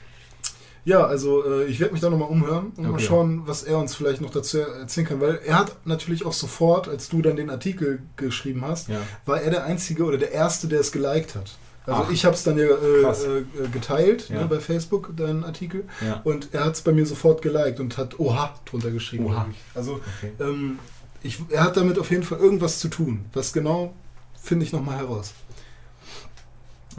Ja, 0.84 1.04
also 1.06 1.44
äh, 1.46 1.64
ich 1.66 1.78
werde 1.78 1.92
mich 1.92 2.00
da 2.02 2.10
nochmal 2.10 2.28
umhören 2.28 2.72
und 2.76 2.82
mal 2.84 2.94
Okay. 2.94 3.04
schauen, 3.04 3.42
was 3.46 3.62
er 3.62 3.78
uns 3.78 3.94
vielleicht 3.94 4.20
noch 4.20 4.30
dazu 4.30 4.58
erzählen 4.58 5.06
kann, 5.06 5.20
weil 5.20 5.40
er 5.46 5.58
hat 5.60 5.76
natürlich 5.86 6.26
auch 6.26 6.32
sofort, 6.32 6.88
als 6.88 7.08
du 7.08 7.22
dann 7.22 7.36
den 7.36 7.50
Artikel 7.50 8.00
geschrieben 8.16 8.62
hast, 8.66 8.88
Ja. 8.88 9.00
war 9.24 9.40
er 9.40 9.50
der 9.50 9.64
Einzige 9.64 10.04
oder 10.04 10.18
der 10.18 10.32
Erste, 10.32 10.66
der 10.66 10.80
es 10.80 10.90
geliked 10.90 11.36
hat. 11.36 11.56
Also 11.86 12.02
Ach. 12.06 12.10
ich 12.10 12.24
habe 12.24 12.34
es 12.34 12.42
dann 12.44 12.58
ja 12.58 12.64
äh, 12.64 12.68
äh, 13.02 13.44
geteilt 13.72 14.28
Ja. 14.28 14.40
ne, 14.40 14.46
bei 14.46 14.58
Facebook, 14.60 15.16
deinen 15.16 15.44
Artikel, 15.44 15.84
Ja. 16.04 16.20
und 16.24 16.48
er 16.52 16.64
hat 16.64 16.74
es 16.74 16.80
bei 16.82 16.92
mir 16.92 17.06
sofort 17.06 17.42
geliked 17.42 17.78
und 17.80 17.96
hat 17.96 18.18
Oha 18.20 18.54
drunter 18.64 18.90
geschrieben. 18.90 19.26
Oha. 19.26 19.46
Also 19.74 20.00
Okay. 20.18 20.32
ähm, 20.40 20.78
ich, 21.24 21.38
er 21.50 21.62
hat 21.64 21.76
damit 21.76 21.98
auf 22.00 22.10
jeden 22.10 22.24
Fall 22.24 22.38
irgendwas 22.38 22.80
zu 22.80 22.88
tun. 22.88 23.24
Was 23.32 23.52
genau, 23.52 23.92
finde 24.40 24.64
ich 24.64 24.72
nochmal 24.72 24.98
heraus. 24.98 25.32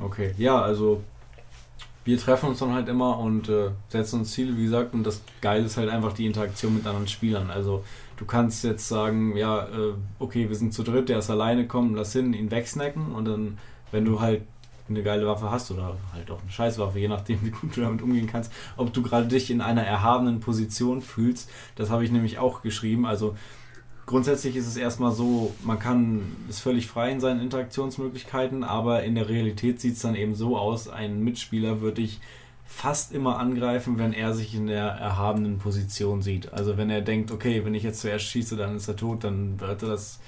Okay, 0.02 0.34
ja, 0.38 0.60
also 0.62 1.04
wir 2.06 2.18
treffen 2.18 2.50
uns 2.50 2.60
dann 2.60 2.74
halt 2.74 2.90
immer 2.90 3.18
und 3.20 3.50
äh, 3.50 3.70
setzen 3.90 4.20
uns 4.20 4.34
Ziele, 4.34 4.58
wie 4.58 4.64
gesagt, 4.64 4.94
und 4.94 5.04
das 5.04 5.22
Geile 5.42 5.66
ist 5.66 5.78
halt 5.78 5.90
einfach 5.90 6.14
die 6.14 6.26
Interaktion 6.26 6.76
mit 6.76 6.86
anderen 6.86 7.08
Spielern. 7.08 7.50
Also 7.50 7.84
du 8.18 8.26
kannst 8.26 8.64
jetzt 8.64 8.88
sagen, 8.88 9.38
ja, 9.38 9.64
äh, 9.68 9.94
okay, 10.20 10.50
wir 10.50 10.56
sind 10.56 10.74
zu 10.74 10.84
dritt, 10.84 11.10
der 11.10 11.20
ist 11.20 11.30
alleine, 11.30 11.66
komm, 11.68 11.96
lass 11.96 12.14
hin, 12.14 12.34
ihn 12.34 12.52
wegsnacken 12.52 13.14
und 13.14 13.26
dann, 13.26 13.58
wenn 13.92 14.06
du 14.06 14.20
halt 14.20 14.42
eine 14.90 15.02
geile 15.02 15.26
Waffe 15.26 15.50
hast 15.50 15.72
oder 15.72 15.96
halt 16.14 16.30
auch 16.30 16.42
eine 16.42 16.52
Scheißwaffe, 16.52 17.00
je 17.00 17.08
nachdem, 17.08 17.40
wie 17.44 17.52
gut 17.52 17.78
du 17.78 17.82
damit 17.82 18.02
umgehen 18.02 18.28
kannst, 18.28 18.52
ob 18.76 18.92
du 18.94 19.02
gerade 19.02 19.28
dich 19.28 19.50
in 19.50 19.62
einer 19.62 19.84
erhabenen 19.84 20.42
Position 20.42 21.02
fühlst, 21.02 21.50
das 21.76 21.90
habe 21.90 22.04
ich 22.04 22.12
nämlich 22.12 22.38
auch 22.38 22.62
geschrieben. 22.62 23.06
Also 23.06 23.36
grundsätzlich 24.06 24.56
ist 24.56 24.68
es 24.68 24.78
erstmal 24.78 25.12
so, 25.12 25.54
man 25.64 25.80
kann, 25.80 26.36
ist 26.50 26.60
völlig 26.60 26.88
frei 26.88 27.12
in 27.12 27.20
seinen 27.20 27.42
Interaktionsmöglichkeiten, 27.42 28.64
aber 28.64 29.04
in 29.04 29.16
der 29.16 29.30
Realität 29.30 29.80
sieht 29.80 29.96
es 29.96 30.02
dann 30.02 30.16
eben 30.16 30.36
so 30.36 30.58
aus, 30.58 30.88
ein 30.90 31.24
Mitspieler 31.24 31.82
würde 31.82 32.02
ich 32.02 32.20
fast 32.66 33.14
immer 33.14 33.38
angreifen, 33.40 33.98
wenn 34.00 34.14
er 34.14 34.34
sich 34.34 34.56
in 34.56 34.68
der 34.68 34.86
erhabenen 34.88 35.60
Position 35.60 36.22
sieht. 36.22 36.54
Also 36.54 36.78
wenn 36.78 36.90
er 36.90 37.02
denkt, 37.02 37.32
okay, 37.32 37.64
wenn 37.66 37.76
ich 37.76 37.84
jetzt 37.84 38.02
zuerst 38.02 38.26
schieße, 38.26 38.56
dann 38.56 38.76
ist 38.76 38.88
er 38.88 38.96
tot, 38.96 39.24
dann 39.24 39.60
wird 39.60 39.84
er 39.84 39.90
das 39.90 40.20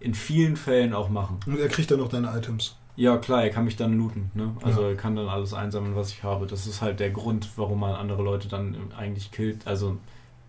in 0.00 0.14
vielen 0.14 0.56
Fällen 0.56 0.92
auch 0.92 1.08
machen. 1.08 1.40
Und 1.46 1.58
er 1.58 1.68
kriegt 1.68 1.90
dann 1.90 2.00
noch 2.00 2.08
deine 2.08 2.36
Items. 2.36 2.76
Ja, 2.96 3.16
klar, 3.16 3.42
er 3.42 3.50
kann 3.50 3.64
mich 3.64 3.76
dann 3.76 3.96
looten. 3.96 4.30
Ne? 4.34 4.54
Also 4.62 4.82
Ja. 4.82 4.88
er 4.90 4.94
kann 4.96 5.16
dann 5.16 5.28
alles 5.28 5.54
einsammeln, 5.54 5.96
was 5.96 6.10
ich 6.10 6.22
habe. 6.22 6.46
Das 6.46 6.66
ist 6.66 6.82
halt 6.82 7.00
der 7.00 7.10
Grund, 7.10 7.48
warum 7.56 7.80
man 7.80 7.94
andere 7.94 8.22
Leute 8.22 8.48
dann 8.48 8.76
eigentlich 8.96 9.30
killt. 9.32 9.66
Also 9.66 9.96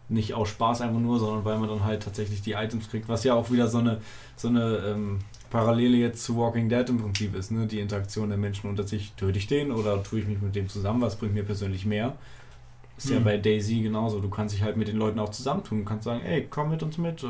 nicht 0.10 0.34
aus 0.34 0.50
Spaß 0.50 0.82
einfach 0.82 1.00
nur, 1.00 1.20
sondern 1.20 1.46
weil 1.46 1.58
man 1.58 1.70
dann 1.70 1.84
halt 1.84 2.04
tatsächlich 2.04 2.42
die 2.42 2.52
Items 2.54 2.90
kriegt, 2.90 3.08
was 3.10 3.24
ja 3.24 3.34
auch 3.34 3.50
wieder 3.52 3.68
so 3.68 3.80
eine, 3.80 4.02
so 4.36 4.48
eine 4.50 4.78
ähm, 4.88 5.20
Parallele 5.50 5.98
jetzt 5.98 6.24
zu 6.24 6.38
Walking 6.38 6.70
Dead 6.70 6.88
im 6.90 6.98
Prinzip 7.00 7.36
ist, 7.36 7.52
ne? 7.52 7.66
Die 7.66 7.80
Interaktion 7.80 8.30
der 8.30 8.38
Menschen 8.38 8.70
unter 8.70 8.84
sich. 8.84 9.14
Töte 9.14 9.38
ich 9.40 9.48
den 9.48 9.72
oder 9.72 10.02
tue 10.04 10.20
ich 10.20 10.28
mich 10.28 10.42
mit 10.42 10.56
dem 10.56 10.70
zusammen? 10.70 11.02
Was 11.02 11.16
bringt 11.16 11.34
mir 11.34 11.44
persönlich 11.44 11.86
mehr? 11.86 12.16
Ist 12.98 13.10
ja 13.10 13.20
Mhm. 13.20 13.24
bei 13.26 13.38
Daisy 13.38 13.82
genauso. 13.82 14.20
Du 14.20 14.30
kannst 14.30 14.56
dich 14.56 14.64
halt 14.64 14.78
mit 14.78 14.88
den 14.88 14.98
Leuten 14.98 15.20
auch 15.20 15.30
zusammentun. 15.30 15.80
Du 15.80 15.86
kannst 15.86 16.06
sagen, 16.06 16.22
ey, 16.24 16.48
komm 16.50 16.70
mit 16.72 16.82
uns 16.84 16.98
mit, 16.98 17.24
äh, 17.24 17.28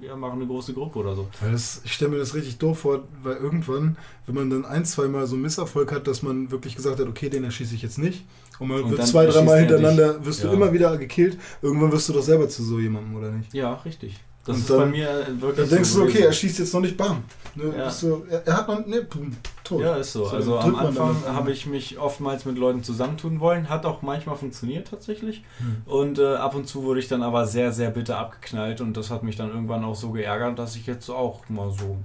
wir 0.00 0.16
machen 0.16 0.36
eine 0.36 0.46
große 0.46 0.72
Gruppe 0.72 0.98
oder 1.00 1.14
so. 1.14 1.28
Das, 1.40 1.82
ich 1.84 1.92
stelle 1.92 2.12
mir 2.12 2.18
das 2.18 2.34
richtig 2.34 2.56
doof 2.58 2.78
vor, 2.80 3.00
weil 3.22 3.36
irgendwann, 3.36 3.96
wenn 4.26 4.34
man 4.34 4.48
dann 4.48 4.64
ein, 4.64 4.84
zwei 4.86 5.06
Mal 5.08 5.26
so 5.26 5.34
einen 5.34 5.42
Misserfolg 5.42 5.92
hat, 5.92 6.06
dass 6.06 6.22
man 6.22 6.50
wirklich 6.50 6.76
gesagt 6.76 6.98
hat, 7.00 7.06
okay, 7.06 7.28
den 7.28 7.44
erschieße 7.44 7.74
ich 7.74 7.82
jetzt 7.82 7.98
nicht. 7.98 8.24
Und 8.60 8.68
man 8.68 8.82
Und 8.82 8.90
wird 8.90 9.00
dann 9.00 9.06
zwei, 9.06 9.26
dreimal 9.26 9.54
er 9.56 9.60
hintereinander, 9.60 10.24
wirst 10.24 10.42
Ja. 10.44 10.48
du 10.50 10.54
immer 10.54 10.72
wieder 10.72 10.96
gekillt. 10.96 11.36
Irgendwann 11.62 11.90
wirst 11.90 12.08
du 12.08 12.12
doch 12.12 12.22
selber 12.22 12.48
zu 12.48 12.62
so 12.62 12.78
jemandem, 12.78 13.16
oder 13.16 13.30
nicht? 13.32 13.52
Ja, 13.54 13.74
richtig. 13.84 14.16
Das 14.44 14.54
Und 14.56 14.60
ist 14.62 14.70
dann- 14.70 14.78
bei 14.78 14.86
mir 14.86 15.26
wirklich 15.40 15.56
Dann 15.56 15.68
denkst 15.76 15.88
so 15.90 16.00
du, 16.04 16.08
okay, 16.10 16.20
er 16.20 16.32
schießt 16.32 16.58
jetzt 16.60 16.72
noch 16.74 16.80
nicht, 16.80 16.96
bam. 16.96 17.22
Ne, 17.56 17.74
Ja. 17.76 17.84
bist 17.86 18.02
du, 18.02 18.24
er, 18.30 18.46
er 18.46 18.56
hat 18.56 18.68
noch, 18.68 18.86
ne, 18.86 19.02
pum, 19.02 19.36
tot. 19.64 19.80
Ja, 19.82 19.96
ist 19.96 20.12
so. 20.12 20.24
So, 20.24 20.36
also 20.36 20.58
am 20.58 20.76
Anfang 20.76 21.16
habe 21.26 21.52
ich 21.52 21.66
mich 21.66 21.98
oftmals 21.98 22.44
mit 22.44 22.56
Leuten 22.58 22.82
zusammentun 22.82 23.40
wollen. 23.40 23.68
Hat 23.68 23.84
auch 23.86 24.02
manchmal 24.02 24.36
funktioniert 24.36 24.88
tatsächlich. 24.88 25.42
Hm. 25.58 25.82
Und 25.86 26.18
äh, 26.18 26.36
ab 26.36 26.54
und 26.54 26.66
zu 26.68 26.82
wurde 26.84 27.00
ich 27.00 27.08
dann 27.08 27.22
aber 27.22 27.46
sehr, 27.46 27.72
sehr 27.72 27.90
bitter 27.90 28.18
abgeknallt. 28.18 28.80
Und 28.80 28.96
das 28.96 29.10
hat 29.10 29.22
mich 29.22 29.36
dann 29.36 29.50
irgendwann 29.50 29.84
auch 29.84 29.94
so 29.96 30.10
geärgert, 30.10 30.58
dass 30.58 30.74
ich 30.76 30.86
jetzt 30.86 31.08
auch 31.10 31.48
mal 31.48 31.70
so, 31.70 31.96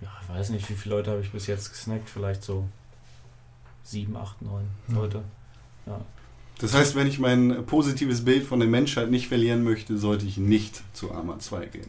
ja, 0.00 0.08
ich 0.22 0.34
weiß 0.38 0.50
nicht, 0.50 0.68
wie 0.70 0.74
viele 0.74 0.96
Leute 0.96 1.10
habe 1.10 1.20
ich 1.20 1.32
bis 1.32 1.46
jetzt 1.46 1.70
gesnackt. 1.70 2.08
Vielleicht 2.08 2.42
so 2.44 2.64
sieben, 3.82 4.16
acht, 4.16 4.40
neun 4.42 4.64
Hm. 4.88 4.96
Leute. 5.86 6.04
Das 6.58 6.74
heißt, 6.74 6.94
wenn 6.94 7.06
ich 7.08 7.18
mein 7.18 7.64
positives 7.66 8.24
Bild 8.24 8.44
von 8.46 8.60
der 8.60 8.68
Menschheit 8.68 9.10
nicht 9.10 9.26
verlieren 9.28 9.64
möchte, 9.64 9.98
sollte 9.98 10.26
ich 10.26 10.36
nicht 10.36 10.82
zu 10.92 11.12
Arma 11.12 11.38
2 11.38 11.66
gehen. 11.66 11.88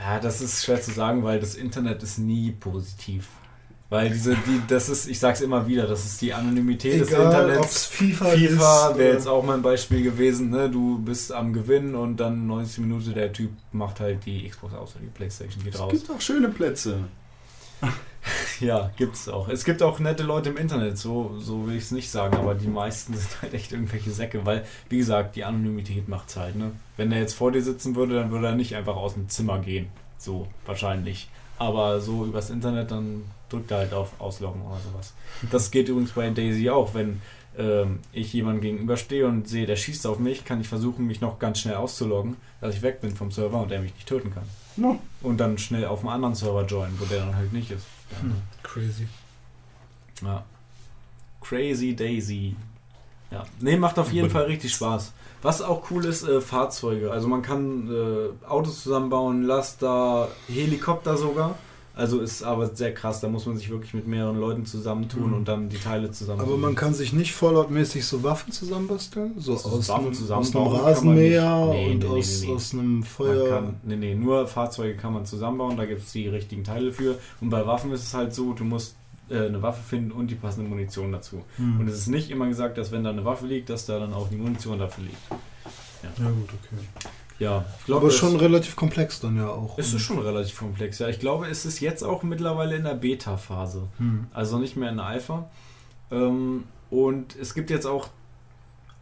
Ja, 0.00 0.18
das 0.18 0.40
ist 0.40 0.64
schwer 0.64 0.80
zu 0.80 0.90
sagen, 0.90 1.22
weil 1.22 1.38
das 1.38 1.54
Internet 1.54 2.02
ist 2.02 2.18
nie 2.18 2.50
positiv. 2.52 3.28
Weil 3.88 4.08
diese, 4.10 4.34
die, 4.36 4.62
das 4.68 4.88
ist, 4.88 5.08
ich 5.08 5.18
sag's 5.18 5.40
immer 5.40 5.66
wieder, 5.66 5.86
das 5.86 6.06
ist 6.06 6.20
die 6.22 6.32
Anonymität 6.32 7.00
des 7.00 7.08
Egal, 7.08 7.24
Internets. 7.26 7.58
ob's 7.60 7.86
FIFA, 7.86 8.24
FIFA 8.30 8.98
wäre 8.98 9.10
äh, 9.10 9.12
jetzt 9.14 9.26
auch 9.26 9.44
mein 9.44 9.62
Beispiel 9.62 10.02
gewesen, 10.04 10.50
ne? 10.50 10.70
Du 10.70 10.98
bist 11.00 11.32
am 11.32 11.52
Gewinnen 11.52 11.96
und 11.96 12.16
dann 12.18 12.46
90 12.46 12.78
Minuten 12.78 13.14
der 13.14 13.32
Typ 13.32 13.50
macht 13.72 13.98
halt 14.00 14.24
die 14.26 14.48
Xbox 14.48 14.74
aus 14.74 14.90
oder 14.94 15.00
die 15.04 15.10
Playstation 15.10 15.62
geht 15.64 15.74
Es 15.74 15.80
raus. 15.80 15.90
gibt 15.92 16.08
auch 16.10 16.20
schöne 16.20 16.48
Plätze. 16.48 16.98
Ja, 18.60 18.90
gibt's 18.96 19.28
auch. 19.28 19.48
Es 19.48 19.64
gibt 19.64 19.82
auch 19.82 19.98
nette 19.98 20.22
Leute 20.22 20.50
im 20.50 20.56
Internet, 20.56 20.98
so, 20.98 21.36
so 21.38 21.66
will 21.66 21.76
ich 21.76 21.84
es 21.84 21.90
nicht 21.90 22.10
sagen, 22.10 22.36
aber 22.36 22.54
die 22.54 22.68
meisten 22.68 23.14
sind 23.16 23.42
halt 23.42 23.54
echt 23.54 23.72
irgendwelche 23.72 24.10
Säcke, 24.10 24.44
weil, 24.44 24.64
wie 24.88 24.98
gesagt, 24.98 25.36
die 25.36 25.44
Anonymität 25.44 26.08
macht's 26.08 26.36
halt, 26.36 26.56
ne? 26.56 26.72
Wenn 26.96 27.10
er 27.12 27.20
jetzt 27.20 27.34
vor 27.34 27.52
dir 27.52 27.62
sitzen 27.62 27.96
würde, 27.96 28.14
dann 28.14 28.30
würde 28.30 28.48
er 28.48 28.54
nicht 28.54 28.76
einfach 28.76 28.96
aus 28.96 29.14
dem 29.14 29.28
Zimmer 29.28 29.58
gehen. 29.58 29.88
So, 30.18 30.46
wahrscheinlich. 30.66 31.30
Aber 31.58 32.00
so 32.00 32.24
übers 32.26 32.50
Internet, 32.50 32.90
dann 32.90 33.24
drückt 33.48 33.70
er 33.70 33.78
halt 33.78 33.94
auf 33.94 34.20
Ausloggen 34.20 34.62
oder 34.62 34.80
sowas. 34.80 35.14
Das 35.50 35.70
geht 35.70 35.88
übrigens 35.88 36.12
bei 36.12 36.28
Daisy 36.30 36.70
auch, 36.70 36.94
wenn 36.94 37.20
ähm, 37.58 38.00
ich 38.12 38.32
jemandem 38.32 38.62
gegenüberstehe 38.62 39.26
und 39.26 39.48
sehe, 39.48 39.66
der 39.66 39.76
schießt 39.76 40.06
auf 40.06 40.18
mich, 40.18 40.44
kann 40.44 40.60
ich 40.60 40.68
versuchen, 40.68 41.06
mich 41.06 41.20
noch 41.20 41.38
ganz 41.38 41.60
schnell 41.60 41.74
auszuloggen, 41.74 42.36
dass 42.60 42.74
ich 42.74 42.82
weg 42.82 43.00
bin 43.00 43.14
vom 43.14 43.30
Server 43.30 43.60
und 43.60 43.70
der 43.70 43.80
mich 43.80 43.94
nicht 43.94 44.08
töten 44.08 44.32
kann. 44.32 44.44
No. 44.76 44.98
Und 45.22 45.38
dann 45.38 45.58
schnell 45.58 45.84
auf 45.86 46.00
einen 46.00 46.10
anderen 46.10 46.34
Server 46.34 46.64
joinen, 46.64 46.98
wo 46.98 47.04
der 47.04 47.20
dann 47.20 47.36
halt 47.36 47.52
nicht 47.52 47.70
ist. 47.70 47.86
Hm, 48.20 48.42
crazy. 48.62 49.08
Ja. 50.22 50.44
Crazy 51.40 51.94
Daisy. 51.96 52.56
Ja. 53.30 53.44
Nee, 53.60 53.76
macht 53.76 53.98
auf 53.98 54.12
jeden 54.12 54.30
Fall 54.30 54.44
richtig 54.44 54.72
Spaß. 54.72 55.12
Was 55.42 55.62
auch 55.62 55.90
cool 55.90 56.04
ist, 56.04 56.22
äh, 56.24 56.40
Fahrzeuge. 56.40 57.10
Also 57.10 57.28
man 57.28 57.42
kann 57.42 57.88
äh, 57.90 58.46
Autos 58.46 58.82
zusammenbauen, 58.82 59.42
Laster, 59.44 60.28
Helikopter 60.48 61.16
sogar. 61.16 61.56
Also 62.00 62.20
ist 62.20 62.42
aber 62.42 62.74
sehr 62.74 62.94
krass, 62.94 63.20
da 63.20 63.28
muss 63.28 63.44
man 63.46 63.56
sich 63.58 63.68
wirklich 63.70 63.92
mit 63.92 64.06
mehreren 64.06 64.40
Leuten 64.40 64.64
zusammentun 64.64 65.28
Mhm. 65.28 65.34
und 65.34 65.48
dann 65.48 65.68
die 65.68 65.76
Teile 65.78 66.10
zusammen. 66.10 66.40
Aber 66.40 66.56
man 66.56 66.74
kann 66.74 66.94
sich 66.94 67.12
nicht 67.12 67.34
Fallout-mäßig 67.34 68.04
so 68.06 68.22
Waffen 68.22 68.52
zusammenbasteln? 68.52 69.34
So 69.38 69.52
Also 69.52 69.68
aus, 69.68 69.88
Waffen 69.90 70.06
einem, 70.06 70.32
aus 70.32 70.56
einem 70.56 70.66
Rasenmäher. 70.68 71.66
Nee, 71.72 71.90
und 71.92 71.98
nee, 71.98 72.06
aus, 72.06 72.40
nee, 72.42 72.52
aus 72.54 72.72
einem 72.72 73.02
Feuer. 73.02 73.48
kann, 73.50 73.76
nee, 73.82 73.96
nee, 73.96 74.14
nur 74.14 74.46
Fahrzeuge 74.46 74.96
kann 74.96 75.12
man 75.12 75.26
zusammenbauen, 75.26 75.76
da 75.76 75.84
gibt 75.84 76.02
es 76.02 76.12
die 76.12 76.26
richtigen 76.28 76.64
Teile 76.64 76.90
für. 76.92 77.18
Und 77.40 77.50
bei 77.50 77.66
Waffen 77.66 77.92
ist 77.92 78.02
es 78.04 78.14
halt 78.14 78.34
so, 78.34 78.54
du 78.54 78.64
musst 78.64 78.96
äh, 79.28 79.46
eine 79.46 79.60
Waffe 79.62 79.82
finden 79.82 80.10
und 80.12 80.28
die 80.30 80.34
passende 80.36 80.68
Munition 80.68 81.12
dazu. 81.12 81.42
Hm. 81.56 81.80
Und 81.80 81.88
es 81.88 81.98
ist 81.98 82.08
nicht 82.08 82.30
immer 82.30 82.48
gesagt, 82.48 82.78
dass 82.78 82.90
wenn 82.92 83.04
da 83.04 83.10
eine 83.10 83.24
Waffe 83.26 83.46
liegt, 83.46 83.68
dass 83.68 83.84
da 83.86 83.98
dann 83.98 84.14
auch 84.14 84.28
die 84.28 84.36
Munition 84.36 84.78
dafür 84.78 85.04
liegt. 85.04 85.18
ja, 86.02 86.24
gut, 86.30 86.48
okay. 86.48 87.10
Ja, 87.40 87.64
ich 87.80 87.86
glaube, 87.86 88.02
Aber 88.06 88.10
schon 88.12 88.36
relativ 88.36 88.76
komplex 88.76 89.18
dann 89.18 89.36
ja 89.36 89.48
auch. 89.48 89.76
ist 89.78 89.92
es 89.94 90.00
schon 90.02 90.18
relativ 90.20 90.58
komplex. 90.58 90.98
Ja, 90.98 91.08
ich 91.08 91.18
glaube, 91.18 91.48
es 91.48 91.64
ist 91.64 91.80
jetzt 91.80 92.04
auch 92.04 92.22
mittlerweile 92.22 92.76
in 92.76 92.84
der 92.84 92.94
Beta-Phase. 92.94 93.88
Hm. 93.98 94.26
Also 94.32 94.58
nicht 94.58 94.76
mehr 94.76 94.90
in 94.90 94.98
der 94.98 95.06
Alpha. 95.06 95.50
Ähm, 96.12 96.64
und 96.90 97.34
es 97.36 97.54
gibt 97.54 97.70
jetzt 97.70 97.86
auch 97.86 98.08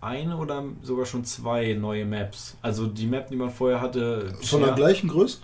eine 0.01 0.37
oder 0.37 0.63
sogar 0.83 1.05
schon 1.05 1.25
zwei 1.25 1.73
neue 1.75 2.07
Maps. 2.07 2.57
Also 2.63 2.87
die 2.87 3.07
Map, 3.07 3.29
die 3.29 3.37
man 3.37 3.51
vorher 3.51 3.81
hatte. 3.81 4.33
Von 4.43 4.61
der 4.63 4.73
gleichen 4.73 5.09
Größe? 5.09 5.39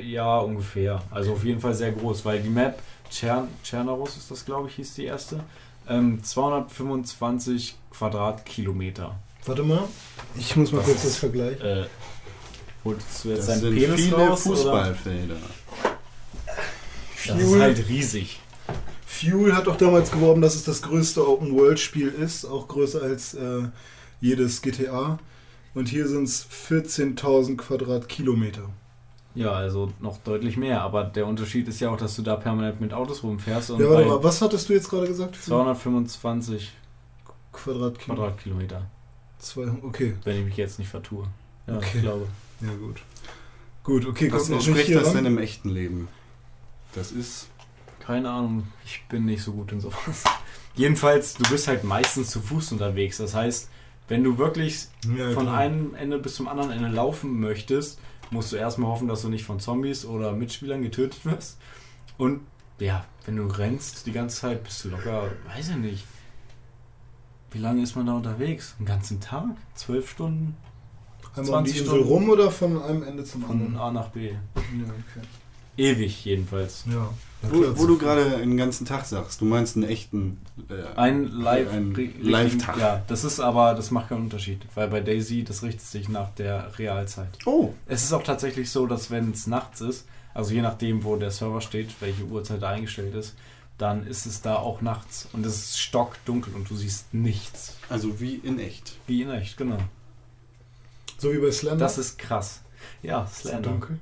Ja, 0.00 0.38
ungefähr. 0.38 1.02
Also 1.10 1.32
auf 1.32 1.44
jeden 1.44 1.60
Fall 1.60 1.74
sehr 1.74 1.92
groß, 1.92 2.24
weil 2.24 2.40
die 2.40 2.48
Map 2.48 2.80
Chern 3.10 3.48
Chernaros 3.64 4.16
ist 4.16 4.30
das, 4.30 4.44
glaube 4.44 4.68
ich, 4.68 4.76
hieß 4.76 4.94
die 4.94 5.04
erste. 5.06 5.40
Ähm, 5.88 6.22
225 6.22 7.76
Quadratkilometer. 7.90 9.16
Warte 9.46 9.62
mal, 9.62 9.84
ich 10.36 10.54
muss 10.56 10.72
mal 10.72 10.78
Das 10.78 10.86
kurz 10.86 11.02
das 11.02 11.16
vergleichen. 11.16 11.60
Äh, 11.64 11.86
holst 12.88 13.24
du 13.24 13.28
jetzt 13.30 13.48
Das 13.48 13.60
sind 13.60 13.74
Penis 13.74 14.00
viele 14.00 14.16
raus? 14.16 14.42
Fußballfelder. 14.42 15.36
Das 17.26 17.38
ist 17.40 17.58
halt 17.58 17.88
riesig. 17.88 18.40
Fuel 19.06 19.54
hat 19.56 19.66
auch 19.68 19.76
damals 19.76 20.10
geworben, 20.10 20.40
dass 20.40 20.54
es 20.54 20.64
das 20.64 20.82
größte 20.82 21.26
Open-World-Spiel 21.26 22.08
ist, 22.08 22.44
auch 22.44 22.68
größer 22.68 23.02
als 23.02 23.34
äh, 23.34 23.62
jedes 24.20 24.62
GTA. 24.62 25.18
Und 25.74 25.88
hier 25.88 26.06
sind 26.08 26.24
es 26.24 26.46
14.000 26.68 27.56
Quadratkilometer. 27.56 28.68
Ja, 29.34 29.52
also 29.52 29.92
noch 30.00 30.18
deutlich 30.18 30.56
mehr. 30.56 30.82
Aber 30.82 31.04
der 31.04 31.26
Unterschied 31.26 31.68
ist 31.68 31.80
ja 31.80 31.90
auch, 31.90 31.96
dass 31.96 32.16
du 32.16 32.22
da 32.22 32.36
permanent 32.36 32.80
mit 32.80 32.92
Autos 32.92 33.22
rumfährst 33.22 33.70
und 33.70 33.80
Ja, 33.80 33.88
warte 33.90 34.06
mal, 34.08 34.22
was 34.22 34.40
hattest 34.42 34.68
du 34.68 34.72
jetzt 34.72 34.88
gerade 34.88 35.06
gesagt? 35.06 35.36
Für 35.36 35.44
225 35.50 36.72
Quadratkilometer. 37.52 38.22
Quadratkilometer, 38.22 38.82
Zwei, 39.38 39.68
okay, 39.82 40.16
wenn 40.24 40.38
ich 40.40 40.44
mich 40.44 40.56
jetzt 40.56 40.78
nicht 40.78 40.88
vertue. 40.88 41.26
Ja, 41.66 41.76
Okay. 41.76 41.86
ich 41.94 42.02
glaube. 42.02 42.26
Ja 42.60 42.74
gut. 42.74 43.02
Gut, 43.84 44.06
okay, 44.06 44.30
Was 44.32 44.50
entspricht 44.50 44.94
das 44.94 45.12
denn 45.12 45.24
im 45.26 45.38
echten 45.38 45.70
Leben? 45.70 46.08
Das 46.94 47.10
ist. 47.12 47.48
Keine 48.00 48.30
Ahnung, 48.30 48.66
ich 48.84 49.04
bin 49.08 49.24
nicht 49.26 49.42
so 49.42 49.52
gut 49.52 49.72
in 49.72 49.80
sowas. 49.80 50.24
Jedenfalls, 50.74 51.34
du 51.34 51.48
bist 51.50 51.68
halt 51.68 51.84
meistens 51.84 52.30
zu 52.30 52.40
Fuß 52.40 52.72
unterwegs. 52.72 53.18
Das 53.18 53.34
heißt, 53.34 53.68
wenn 54.08 54.24
du 54.24 54.38
wirklich 54.38 54.86
Ja, 55.16 55.32
von 55.32 55.44
klar. 55.44 55.58
einem 55.58 55.94
Ende 55.94 56.18
bis 56.18 56.34
zum 56.36 56.48
anderen 56.48 56.70
Ende 56.70 56.88
laufen 56.88 57.38
möchtest, 57.40 58.00
musst 58.30 58.52
du 58.52 58.56
erstmal 58.56 58.90
hoffen, 58.90 59.08
dass 59.08 59.22
du 59.22 59.28
nicht 59.28 59.44
von 59.44 59.60
Zombies 59.60 60.04
oder 60.06 60.32
Mitspielern 60.32 60.82
getötet 60.82 61.24
wirst. 61.26 61.58
Und 62.16 62.40
ja, 62.78 63.04
wenn 63.26 63.36
du 63.36 63.44
rennst 63.46 64.06
die 64.06 64.12
ganze 64.12 64.36
Zeit, 64.40 64.64
bist 64.64 64.84
du 64.84 64.90
locker, 64.90 65.30
weiß 65.54 65.70
ich 65.70 65.76
nicht. 65.76 66.04
Wie 67.50 67.58
lange 67.58 67.82
ist 67.82 67.96
man 67.96 68.06
da 68.06 68.12
unterwegs? 68.14 68.74
Einen 68.78 68.86
ganzen 68.86 69.20
Tag? 69.20 69.44
Zwölf 69.74 70.10
Stunden? 70.10 70.56
Einmal 71.38 71.58
um 71.58 71.64
die 71.64 71.70
20 71.72 71.78
Insel 71.82 71.86
Stunden. 71.96 72.08
rum 72.08 72.30
oder 72.30 72.50
von 72.50 72.82
einem 72.82 73.02
Ende 73.02 73.24
zum 73.24 73.42
Von 73.42 73.52
anderen? 73.60 73.76
A 73.76 73.90
nach 73.92 74.08
B. 74.08 74.28
Ja, 74.30 74.34
okay. 74.56 75.26
Ewig 75.76 76.24
jedenfalls. 76.24 76.84
Ja. 76.90 77.08
Wo, 77.42 77.62
wo 77.78 77.86
du 77.86 77.98
gerade 77.98 78.38
den 78.38 78.56
ganzen 78.56 78.84
Tag 78.84 79.04
sagst, 79.06 79.40
du 79.40 79.44
meinst 79.44 79.76
einen 79.76 79.84
echten. 79.88 80.38
Äh, 80.68 80.96
Ein 80.98 81.28
Live, 81.28 81.72
Ein 81.72 81.94
ri- 81.94 82.10
Live-Tag. 82.20 82.74
richtigen- 82.74 82.80
Ja, 82.80 83.02
das 83.06 83.22
ist 83.22 83.38
aber, 83.38 83.74
das 83.74 83.92
macht 83.92 84.08
keinen 84.08 84.22
Unterschied, 84.22 84.60
weil 84.74 84.88
bei 84.88 85.00
Daisy, 85.00 85.44
das 85.44 85.62
richtet 85.62 85.82
sich 85.82 86.08
nach 86.08 86.30
der 86.30 86.76
Realzeit. 86.80 87.28
Oh, 87.46 87.74
Es 87.86 88.02
ist 88.02 88.12
auch 88.12 88.24
tatsächlich 88.24 88.70
so, 88.70 88.86
dass 88.88 89.12
wenn 89.12 89.30
es 89.30 89.46
nachts 89.46 89.80
ist, 89.80 90.04
also 90.34 90.52
je 90.52 90.62
nachdem, 90.62 91.04
wo 91.04 91.14
der 91.14 91.30
Server 91.30 91.60
steht, 91.60 91.90
welche 92.00 92.24
Uhrzeit 92.24 92.60
da 92.60 92.70
eingestellt 92.70 93.14
ist, 93.14 93.36
dann 93.78 94.04
ist 94.04 94.26
es 94.26 94.42
da 94.42 94.56
auch 94.56 94.80
nachts 94.80 95.28
und 95.32 95.46
es 95.46 95.54
ist 95.56 95.78
stockdunkel 95.78 96.52
und 96.54 96.68
du 96.68 96.74
siehst 96.74 97.14
nichts. 97.14 97.76
also 97.88 98.18
wie 98.18 98.34
in 98.34 98.58
echt. 98.58 98.96
Wie 99.06 99.22
in 99.22 99.30
echt, 99.30 99.56
genau. 99.56 99.78
So 101.18 101.32
wie 101.32 101.38
bei 101.38 101.50
Slender. 101.50 101.84
Das 101.84 101.98
ist 101.98 102.18
krass. 102.18 102.60
Ja, 103.02 103.26
Slender. 103.26 103.70
dunkel. 103.70 103.98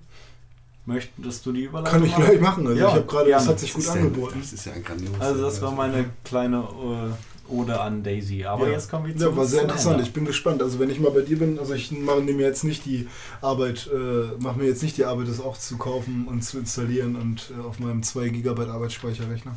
Möchtest 0.84 1.44
du 1.44 1.52
die 1.52 1.64
Überleitung 1.64 2.00
Kann 2.00 2.08
ich 2.08 2.14
gleich 2.14 2.40
machen. 2.40 2.66
Also 2.66 2.78
Ja, 2.78 2.88
ich 2.88 2.94
habe 2.94 3.06
gerade, 3.06 3.30
das 3.30 3.48
hat 3.48 3.58
sich 3.58 3.72
gut 3.74 3.88
angeboten. 3.88 4.38
Das 4.40 4.52
ist 4.52 4.66
ja 4.66 4.72
ein 4.72 4.84
grandios. 4.84 5.18
Also 5.18 5.42
das 5.42 5.60
war 5.60 5.72
meine 5.72 6.10
kleine 6.24 6.58
äh, 6.58 7.52
Ode 7.52 7.80
an 7.80 8.04
Daisy. 8.04 8.44
Aber 8.44 8.66
Ja. 8.66 8.74
jetzt 8.74 8.88
kommen 8.88 9.06
wir 9.08 9.16
zu 9.16 9.24
Ja, 9.24 9.36
war 9.36 9.44
sehr 9.44 9.58
Slender. 9.60 9.74
interessant. 9.74 10.02
Ich 10.02 10.12
bin 10.12 10.24
gespannt. 10.26 10.62
Also 10.62 10.78
wenn 10.78 10.88
ich 10.90 11.00
mal 11.00 11.10
bei 11.10 11.22
dir 11.22 11.38
bin, 11.40 11.58
also 11.58 11.74
ich 11.74 11.90
mache 11.90 12.20
mir 12.20 12.36
jetzt 12.46 12.62
nicht 12.62 12.84
die 12.84 13.08
Arbeit, 13.40 13.90
äh, 13.92 14.40
mache 14.40 14.58
mir 14.60 14.66
jetzt 14.66 14.82
nicht 14.84 14.96
die 14.96 15.04
Arbeit, 15.04 15.26
das 15.28 15.40
auch 15.40 15.58
zu 15.58 15.76
kaufen 15.76 16.28
und 16.28 16.42
zu 16.42 16.58
installieren 16.58 17.16
und 17.16 17.50
äh, 17.58 17.66
auf 17.66 17.80
meinem 17.80 18.04
2 18.04 18.28
GB 18.28 18.66
Arbeitsspeicherrechner. 18.66 19.56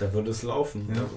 Da 0.00 0.12
würde 0.12 0.30
es 0.32 0.42
laufen. 0.42 0.86
Ja. 0.94 1.00
Also. 1.00 1.14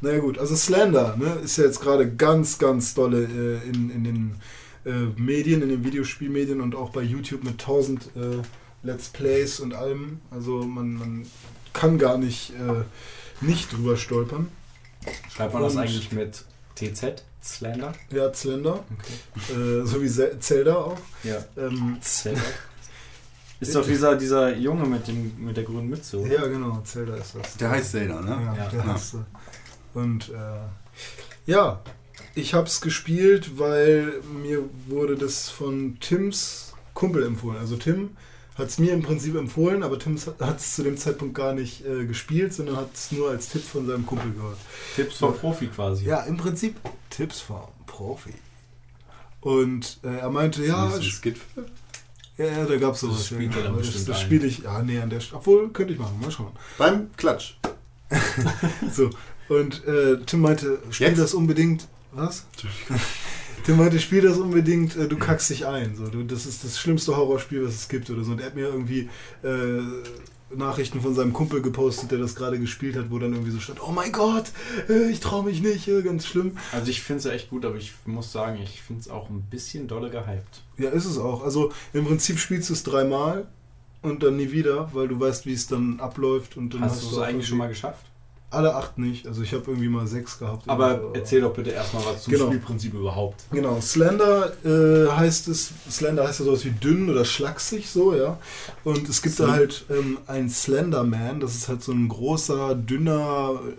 Naja 0.00 0.18
gut, 0.18 0.38
also 0.38 0.54
Slender 0.56 1.16
ne, 1.16 1.38
ist 1.44 1.56
ja 1.58 1.64
jetzt 1.64 1.80
gerade 1.80 2.10
ganz, 2.14 2.58
ganz 2.58 2.94
dolle 2.94 3.24
äh, 3.24 3.68
in, 3.68 3.90
in 3.90 4.04
den 4.04 4.34
äh, 4.84 4.90
Medien, 5.20 5.62
in 5.62 5.68
den 5.70 5.84
Videospielmedien 5.84 6.60
und 6.60 6.74
auch 6.74 6.90
bei 6.90 7.02
YouTube 7.02 7.44
mit 7.44 7.54
1000 7.60 8.04
äh, 8.16 8.18
Let's 8.82 9.08
Plays 9.08 9.58
und 9.60 9.74
allem. 9.74 10.20
Also 10.30 10.62
man, 10.64 10.94
man 10.94 11.26
kann 11.72 11.98
gar 11.98 12.18
nicht, 12.18 12.50
äh, 12.50 13.44
nicht 13.44 13.72
drüber 13.72 13.96
stolpern. 13.96 14.48
Schreibt 15.34 15.54
man 15.54 15.62
das 15.62 15.74
Und- 15.74 15.80
eigentlich 15.80 16.12
mit 16.12 16.44
TZ? 16.76 17.22
Slender? 17.42 17.92
Ja, 18.10 18.34
Slender, 18.34 18.82
Okay. 18.98 19.52
äh, 19.52 19.86
so 19.86 20.02
wie 20.02 20.08
Ze- 20.08 20.36
Zelda 20.40 20.74
auch. 20.74 20.98
Ja. 21.22 21.36
Ähm, 21.56 21.96
Zelda. 22.00 22.40
Ist 23.60 23.74
doch 23.74 23.86
dieser, 23.86 24.16
dieser 24.16 24.54
Junge 24.56 24.84
mit, 24.84 25.06
dem, 25.08 25.32
mit 25.38 25.56
der 25.56 25.64
grünen 25.64 25.88
Mütze, 25.88 26.18
oder? 26.18 26.30
ja, 26.34 26.46
genau, 26.46 26.80
Zelda 26.84 27.14
ist 27.16 27.34
das. 27.36 27.56
Der 27.56 27.70
heißt 27.70 27.92
Zelda, 27.92 28.20
ne? 28.20 28.30
Ja, 28.30 28.54
Ja. 28.64 28.68
der 28.68 28.80
Ja. 28.80 28.86
heißt 28.94 29.10
so. 29.12 29.24
Und 29.96 30.28
äh, 30.28 31.50
ja, 31.50 31.80
ich 32.34 32.52
habe 32.52 32.66
es 32.66 32.82
gespielt, 32.82 33.58
weil 33.58 34.20
mir 34.42 34.62
wurde 34.88 35.16
das 35.16 35.48
von 35.48 35.98
Tims 36.00 36.74
Kumpel 36.92 37.24
empfohlen. 37.24 37.58
Also 37.58 37.76
Tim 37.76 38.10
hat 38.56 38.68
es 38.68 38.78
mir 38.78 38.92
im 38.92 39.02
Prinzip 39.02 39.34
empfohlen, 39.36 39.82
aber 39.82 39.98
Tim 39.98 40.18
hat 40.40 40.58
es 40.58 40.74
zu 40.74 40.82
dem 40.82 40.98
Zeitpunkt 40.98 41.34
gar 41.34 41.54
nicht 41.54 41.86
äh, 41.86 42.04
gespielt, 42.04 42.52
sondern 42.52 42.76
hat 42.76 42.90
es 42.94 43.10
nur 43.10 43.30
als 43.30 43.48
Tipp 43.48 43.62
von 43.62 43.86
seinem 43.86 44.04
Kumpel 44.04 44.32
gehört. 44.32 44.58
Tipps 44.96 45.16
vom 45.16 45.34
Profi 45.34 45.68
quasi. 45.68 46.04
Ja, 46.04 46.20
im 46.24 46.36
Prinzip 46.36 46.76
Tipps 47.08 47.40
vom 47.40 47.62
Profi. 47.86 48.34
Und 49.40 49.98
äh, 50.04 50.18
er 50.18 50.30
meinte, 50.30 50.62
ja, 50.64 50.88
Ist 50.88 50.98
das 50.98 51.06
Skit? 51.06 51.36
ja, 52.36 52.44
ja, 52.44 52.64
da 52.66 52.76
gab 52.76 52.94
es 52.94 53.00
sowas. 53.00 53.16
Das 53.16 53.26
spielt 53.28 53.54
ja, 53.54 53.62
dann 53.62 53.72
aber 53.72 53.82
das 53.82 54.04
das 54.04 54.20
spiele 54.20 54.46
ich, 54.46 54.58
ja, 54.58 54.82
nee, 54.82 55.00
an 55.00 55.08
der 55.08 55.20
Stelle. 55.20 55.38
Obwohl, 55.38 55.70
könnte 55.70 55.94
ich 55.94 55.98
machen, 55.98 56.20
mal 56.20 56.30
schauen. 56.30 56.52
Beim 56.76 57.10
Klatsch. 57.16 57.54
So, 58.92 59.10
und 59.48 59.86
äh, 59.86 60.18
Tim 60.26 60.40
meinte, 60.40 60.78
spiel 60.90 61.08
Jetzt? 61.08 61.18
das 61.18 61.34
unbedingt. 61.34 61.88
Was? 62.12 62.46
Tim 63.64 63.78
meinte, 63.78 63.98
spiel 63.98 64.22
das 64.22 64.38
unbedingt, 64.38 64.96
äh, 64.96 65.08
du 65.08 65.16
kackst 65.16 65.50
dich 65.50 65.66
ein. 65.66 65.96
So, 65.96 66.06
du, 66.06 66.22
das 66.22 66.46
ist 66.46 66.64
das 66.64 66.78
schlimmste 66.78 67.16
Horrorspiel, 67.16 67.64
was 67.64 67.74
es 67.74 67.88
gibt 67.88 68.08
oder 68.10 68.24
so. 68.24 68.32
Und 68.32 68.40
er 68.40 68.46
hat 68.46 68.54
mir 68.54 68.68
irgendwie 68.68 69.08
äh, 69.42 69.80
Nachrichten 70.54 71.00
von 71.00 71.14
seinem 71.14 71.32
Kumpel 71.32 71.60
gepostet, 71.60 72.12
der 72.12 72.18
das 72.18 72.36
gerade 72.36 72.58
gespielt 72.60 72.96
hat, 72.96 73.10
wo 73.10 73.18
dann 73.18 73.32
irgendwie 73.32 73.50
so 73.50 73.58
stand, 73.58 73.82
oh 73.82 73.90
mein 73.90 74.12
Gott, 74.12 74.52
äh, 74.88 75.10
ich 75.10 75.20
traue 75.20 75.44
mich 75.44 75.60
nicht, 75.60 75.88
äh, 75.88 76.02
ganz 76.02 76.26
schlimm. 76.26 76.56
Also 76.72 76.90
ich 76.90 77.02
finde 77.02 77.18
es 77.20 77.26
echt 77.26 77.50
gut, 77.50 77.64
aber 77.64 77.76
ich 77.76 77.92
muss 78.04 78.30
sagen, 78.30 78.60
ich 78.62 78.82
finde 78.82 79.00
es 79.00 79.08
auch 79.08 79.28
ein 79.28 79.42
bisschen 79.50 79.88
dolle 79.88 80.10
gehypt. 80.10 80.62
Ja, 80.78 80.90
ist 80.90 81.04
es 81.04 81.18
auch. 81.18 81.42
Also 81.42 81.72
im 81.92 82.04
Prinzip 82.04 82.38
spielst 82.38 82.70
du 82.70 82.74
es 82.74 82.84
dreimal 82.84 83.48
und 84.02 84.22
dann 84.22 84.36
nie 84.36 84.52
wieder, 84.52 84.90
weil 84.92 85.08
du 85.08 85.18
weißt, 85.18 85.46
wie 85.46 85.52
es 85.52 85.66
dann 85.66 85.98
abläuft. 85.98 86.56
Und 86.56 86.74
dann 86.74 86.82
Hast 86.82 87.02
du 87.02 87.08
es 87.08 87.18
eigentlich 87.18 87.48
schon 87.48 87.58
mal 87.58 87.68
geschafft? 87.68 88.06
Alle 88.48 88.74
acht 88.76 88.96
nicht. 88.96 89.26
Also 89.26 89.42
ich 89.42 89.52
habe 89.52 89.64
irgendwie 89.66 89.88
mal 89.88 90.06
sechs 90.06 90.38
gehabt. 90.38 90.68
Aber 90.68 91.00
so. 91.00 91.10
erzähl 91.14 91.40
doch 91.40 91.52
bitte 91.52 91.70
erstmal 91.70 92.04
was 92.06 92.22
zum 92.22 92.32
Genau. 92.32 92.46
Spielprinzip 92.46 92.94
überhaupt. 92.94 93.44
Genau, 93.50 93.80
Slender 93.80 94.52
äh, 94.64 95.10
heißt 95.10 95.48
es, 95.48 95.72
Slender 95.90 96.26
heißt 96.26 96.38
ja 96.40 96.44
sowas 96.46 96.64
wie 96.64 96.70
dünn 96.70 97.10
oder 97.10 97.24
schlaksig 97.24 97.90
so, 97.90 98.14
ja. 98.14 98.38
Und 98.84 99.08
es 99.08 99.20
gibt 99.20 99.40
da 99.40 99.44
Slim. 99.46 99.54
halt 99.56 99.84
ähm, 99.90 100.18
einen 100.28 100.48
Slenderman, 100.48 101.40
das 101.40 101.56
ist 101.56 101.68
halt 101.68 101.82
so 101.82 101.90
ein 101.90 102.08
großer, 102.08 102.76
dünner 102.76 103.60
äh, 103.66 103.72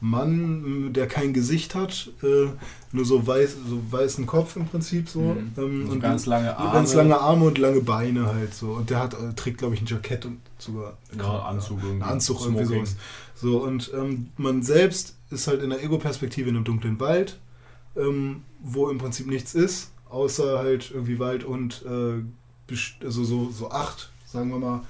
Mann, 0.00 0.86
äh, 0.88 0.92
der 0.92 1.08
kein 1.08 1.34
Gesicht 1.34 1.74
hat, 1.74 2.10
äh, 2.22 2.46
nur 2.92 3.04
so, 3.04 3.26
weiß, 3.26 3.56
so 3.68 3.80
weißen 3.90 4.24
Kopf 4.26 4.56
im 4.56 4.66
Prinzip 4.66 5.10
so. 5.10 5.20
Mhm. 5.20 5.52
Ähm, 5.58 5.90
So 5.90 5.98
ganz 5.98 6.24
lange 6.24 6.56
Arme. 6.56 6.72
Ganz 6.72 6.94
lange 6.94 7.20
Arme 7.20 7.44
und 7.44 7.58
lange 7.58 7.82
Beine 7.82 8.26
halt 8.26 8.54
so. 8.54 8.68
Und 8.68 8.88
der 8.88 9.00
hat, 9.00 9.12
äh, 9.14 9.34
trägt, 9.36 9.58
glaube 9.58 9.74
ich, 9.74 9.82
ein 9.82 9.86
Jackett 9.86 10.24
und 10.24 10.38
sogar 10.58 10.94
ja, 11.16 11.40
Anzug 11.40 11.80
irgendwie. 11.82 12.02
Ein 12.02 12.10
Anzug 12.12 12.40
irgendwie 12.42 12.64
sowas. 12.64 12.96
So, 13.36 13.58
und 13.58 13.92
ähm, 13.94 14.30
man 14.36 14.62
selbst 14.62 15.16
ist 15.30 15.46
halt 15.46 15.62
in 15.62 15.70
der 15.70 15.82
Ego-Perspektive 15.82 16.48
in 16.48 16.56
einem 16.56 16.64
dunklen 16.64 16.98
Wald, 16.98 17.38
ähm, 17.94 18.42
wo 18.60 18.88
im 18.88 18.98
Prinzip 18.98 19.26
nichts 19.26 19.54
ist, 19.54 19.90
außer 20.08 20.58
halt 20.58 20.90
irgendwie 20.90 21.18
Wald 21.18 21.44
und 21.44 21.84
äh, 21.84 22.22
also 23.04 23.24
so, 23.24 23.50
so 23.50 23.70
acht, 23.70 24.10
sagen 24.24 24.50
wir 24.50 24.58
mal, 24.58 24.80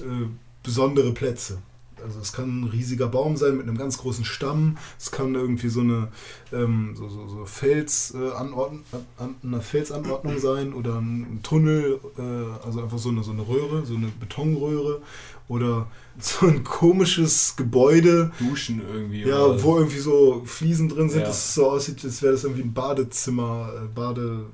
äh, 0.00 0.26
besondere 0.62 1.12
Plätze. 1.12 1.58
Also 2.02 2.20
es 2.20 2.32
kann 2.32 2.60
ein 2.60 2.64
riesiger 2.68 3.08
Baum 3.08 3.36
sein 3.36 3.56
mit 3.56 3.66
einem 3.66 3.76
ganz 3.76 3.98
großen 3.98 4.24
Stamm, 4.24 4.78
es 5.00 5.10
kann 5.10 5.34
irgendwie 5.34 5.68
so 5.68 5.80
eine 5.80 6.08
ähm, 6.52 6.94
so, 6.94 7.08
so, 7.08 7.26
so 7.26 7.44
Fels, 7.44 8.14
äh, 8.14 8.30
Anordn 8.36 8.84
an, 9.18 9.34
eine 9.42 9.60
Felsanordnung 9.60 10.38
sein 10.40 10.72
oder 10.74 11.00
ein 11.00 11.40
Tunnel, 11.42 11.98
äh, 12.16 12.64
also 12.64 12.82
einfach 12.82 12.98
so 12.98 13.08
eine, 13.08 13.24
so 13.24 13.32
eine 13.32 13.46
Röhre, 13.48 13.84
so 13.84 13.96
eine 13.96 14.08
Betonröhre 14.20 15.02
oder 15.48 15.86
so 16.18 16.46
ein 16.46 16.62
komisches 16.64 17.56
Gebäude, 17.56 18.32
Duschen 18.38 18.82
irgendwie. 18.86 19.22
ja, 19.26 19.44
oder- 19.44 19.62
wo 19.62 19.78
irgendwie 19.78 19.98
so 19.98 20.42
Fliesen 20.44 20.88
drin 20.88 21.08
sind, 21.10 21.20
Ja. 21.20 21.26
dass 21.26 21.38
es 21.38 21.54
so 21.54 21.70
aussieht, 21.70 22.04
als 22.04 22.20
wäre 22.22 22.32
das 22.32 22.44
irgendwie 22.44 22.62
ein 22.62 22.72
Badezimmer, 22.74 23.72
äh, 23.76 23.86
Bade, 23.94 24.46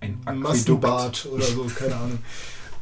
ein 0.00 0.18
ein 0.24 0.44
Aquädukt. 0.44 0.82
Massenbad 0.82 1.28
oder 1.32 1.44
so, 1.44 1.64
keine 1.74 1.96
Ahnung. 1.96 2.18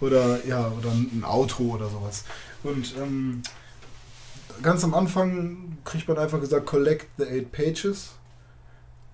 Oder 0.01 0.47
ja, 0.47 0.72
oder 0.78 0.91
ein 0.91 1.22
Auto 1.24 1.64
oder 1.74 1.89
sowas. 1.91 2.24
Und 2.62 2.95
ähm, 2.99 3.43
ganz 4.62 4.83
am 4.85 4.95
Anfang 4.95 5.76
kriegt 5.85 6.09
man 6.09 6.16
einfach 6.18 6.41
gesagt, 6.41 6.64
collect 6.66 7.09
the 7.18 7.24
eight 7.24 7.53
pages. 7.53 8.12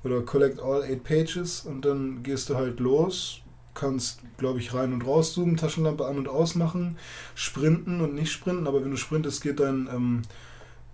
Oder 0.04 0.20
collect 0.20 0.60
all 0.60 0.84
eight 0.84 1.02
pages 1.02 1.62
und 1.62 1.84
dann 1.84 2.22
gehst 2.22 2.48
du 2.48 2.54
halt 2.54 2.78
los, 2.78 3.40
kannst, 3.76 4.20
glaube 4.38 4.58
ich, 4.58 4.74
rein 4.74 4.92
und 4.92 5.06
raus 5.06 5.32
zoomen, 5.34 5.56
Taschenlampe 5.56 6.04
an 6.06 6.18
und 6.18 6.28
ausmachen, 6.28 6.96
sprinten 7.36 8.00
und 8.00 8.14
nicht 8.14 8.32
sprinten, 8.32 8.66
aber 8.66 8.82
wenn 8.82 8.90
du 8.90 8.96
sprintest, 8.96 9.42
geht 9.42 9.60
dein, 9.60 9.88
ähm, 9.94 10.22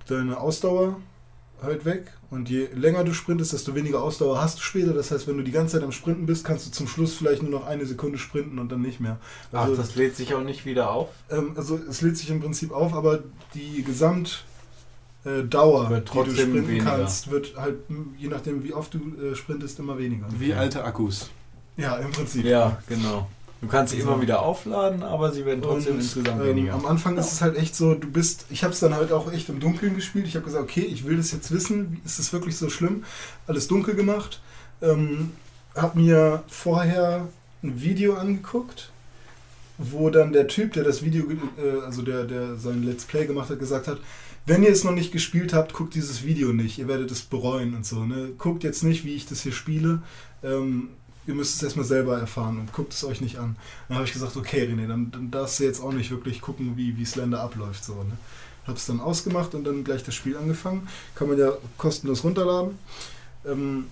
deine 0.08 0.38
Ausdauer 0.38 1.00
halt 1.62 1.84
weg. 1.84 2.12
Und 2.28 2.50
je 2.50 2.66
länger 2.74 3.04
du 3.04 3.12
sprintest, 3.14 3.52
desto 3.52 3.74
weniger 3.74 4.02
Ausdauer 4.02 4.40
hast 4.42 4.58
du 4.58 4.62
später. 4.62 4.92
Das 4.94 5.10
heißt, 5.12 5.28
wenn 5.28 5.36
du 5.36 5.44
die 5.44 5.52
ganze 5.52 5.74
Zeit 5.76 5.84
am 5.84 5.92
Sprinten 5.92 6.26
bist, 6.26 6.44
kannst 6.44 6.66
du 6.66 6.70
zum 6.72 6.88
Schluss 6.88 7.14
vielleicht 7.14 7.42
nur 7.42 7.52
noch 7.52 7.66
eine 7.66 7.86
Sekunde 7.86 8.18
sprinten 8.18 8.58
und 8.58 8.72
dann 8.72 8.80
nicht 8.82 8.98
mehr. 9.00 9.18
Ach, 9.52 9.60
Also, 9.64 9.76
das 9.76 9.94
lädt 9.94 10.16
sich 10.16 10.34
auch 10.34 10.42
nicht 10.42 10.64
wieder 10.66 10.90
auf? 10.90 11.08
ähm, 11.30 11.52
also 11.56 11.78
es 11.88 12.00
lädt 12.00 12.16
sich 12.16 12.30
im 12.30 12.40
Prinzip 12.40 12.72
auf, 12.72 12.94
aber 12.94 13.20
die 13.54 13.82
Gesamtdauer, 13.84 14.40
äh, 15.26 15.42
Dauer, 15.44 15.88
die 16.00 16.30
du 16.30 16.34
sprinten 16.34 16.66
weniger. 16.68 16.84
kannst, 16.84 17.30
wird 17.30 17.54
halt, 17.56 17.76
je 18.18 18.28
nachdem 18.28 18.64
wie 18.64 18.72
oft 18.72 18.94
du 18.94 18.98
äh, 19.22 19.36
sprintest, 19.36 19.78
immer 19.78 19.98
weniger. 19.98 20.26
Wie 20.36 20.54
alte 20.54 20.82
Akkus. 20.84 21.30
Ja, 21.76 21.96
im 21.96 22.10
Prinzip. 22.10 22.44
Ja, 22.44 22.82
genau. 22.88 23.28
Du 23.60 23.68
kannst 23.68 23.92
sie 23.92 24.00
So. 24.00 24.08
immer 24.08 24.20
wieder 24.20 24.42
aufladen, 24.42 25.04
aber 25.04 25.30
sie 25.30 25.46
werden 25.46 25.62
trotzdem 25.62 25.94
Und, 25.94 26.00
insgesamt 26.00 26.40
ähm, 26.40 26.48
weniger. 26.48 26.74
Am 26.74 26.84
Anfang 26.84 27.16
ist 27.16 27.32
es 27.32 27.40
halt 27.40 27.56
echt 27.56 27.76
so, 27.76 27.94
du 27.94 28.10
bist, 28.10 28.46
ich 28.50 28.64
habe 28.64 28.72
es 28.72 28.80
dann 28.80 28.94
halt 28.94 29.12
auch 29.12 29.32
echt 29.32 29.48
im 29.48 29.60
Dunkeln 29.60 29.94
gespielt. 29.94 30.26
Ich 30.26 30.34
habe 30.34 30.44
gesagt, 30.44 30.64
okay, 30.64 30.80
ich 30.80 31.06
will 31.06 31.16
das 31.16 31.30
jetzt 31.30 31.52
wissen, 31.52 32.00
ist 32.04 32.18
es 32.18 32.32
wirklich 32.32 32.56
so 32.56 32.68
schlimm? 32.68 33.04
Alles 33.46 33.68
dunkel 33.68 33.94
gemacht. 33.94 34.40
Ähm, 34.80 35.30
habe 35.76 36.00
mir 36.00 36.42
vorher 36.48 37.28
ein 37.62 37.80
Video 37.80 38.14
angeguckt, 38.14 38.90
wo 39.78 40.10
dann 40.10 40.32
der 40.32 40.48
Typ, 40.48 40.72
der 40.72 40.82
das 40.82 41.04
Video, 41.04 41.24
äh, 41.30 41.84
also 41.84 42.02
der, 42.02 42.24
der 42.24 42.56
sein 42.56 42.82
Let's 42.82 43.04
Play 43.04 43.26
gemacht 43.26 43.48
hat, 43.48 43.60
gesagt 43.60 43.86
hat, 43.86 43.98
wenn 44.44 44.64
ihr 44.64 44.70
es 44.70 44.82
noch 44.82 44.90
nicht 44.90 45.12
gespielt 45.12 45.52
habt, 45.52 45.72
guckt 45.72 45.94
dieses 45.94 46.24
Video 46.24 46.52
nicht, 46.52 46.78
ihr 46.78 46.88
werdet 46.88 47.12
es 47.12 47.22
bereuen 47.22 47.76
und 47.76 47.86
so. 47.86 48.04
Ne? 48.04 48.32
Guckt 48.38 48.64
jetzt 48.64 48.82
nicht, 48.82 49.04
wie 49.04 49.14
ich 49.14 49.26
das 49.26 49.42
hier 49.42 49.52
spiele. 49.52 50.02
Ähm, 50.42 50.88
ihr 51.26 51.34
müsst 51.34 51.56
es 51.56 51.62
erstmal 51.62 51.84
selber 51.84 52.18
erfahren 52.18 52.58
und 52.58 52.72
guckt 52.72 52.92
es 52.92 53.04
euch 53.04 53.20
nicht 53.20 53.38
an. 53.38 53.56
Dann 53.88 53.98
habe 53.98 54.06
ich 54.06 54.12
gesagt, 54.12 54.36
okay, 54.36 54.64
René, 54.66 54.88
dann, 54.88 55.10
dann 55.10 55.30
darfst 55.30 55.60
du 55.60 55.64
jetzt 55.64 55.80
auch 55.80 55.92
nicht 55.92 56.10
wirklich 56.10 56.40
gucken, 56.40 56.76
wie, 56.76 56.96
wie 56.96 57.04
Slender 57.04 57.40
abläuft. 57.40 57.84
So, 57.84 57.94
ne? 57.94 58.16
Habe 58.66 58.78
es 58.78 58.86
dann 58.86 59.00
ausgemacht 59.00 59.54
und 59.54 59.64
dann 59.64 59.84
gleich 59.84 60.04
das 60.04 60.14
Spiel 60.14 60.36
angefangen. 60.36 60.88
Kann 61.14 61.28
man 61.28 61.38
ja 61.38 61.52
kostenlos 61.78 62.24
runterladen. 62.24 62.78
Ähm, 63.44 63.86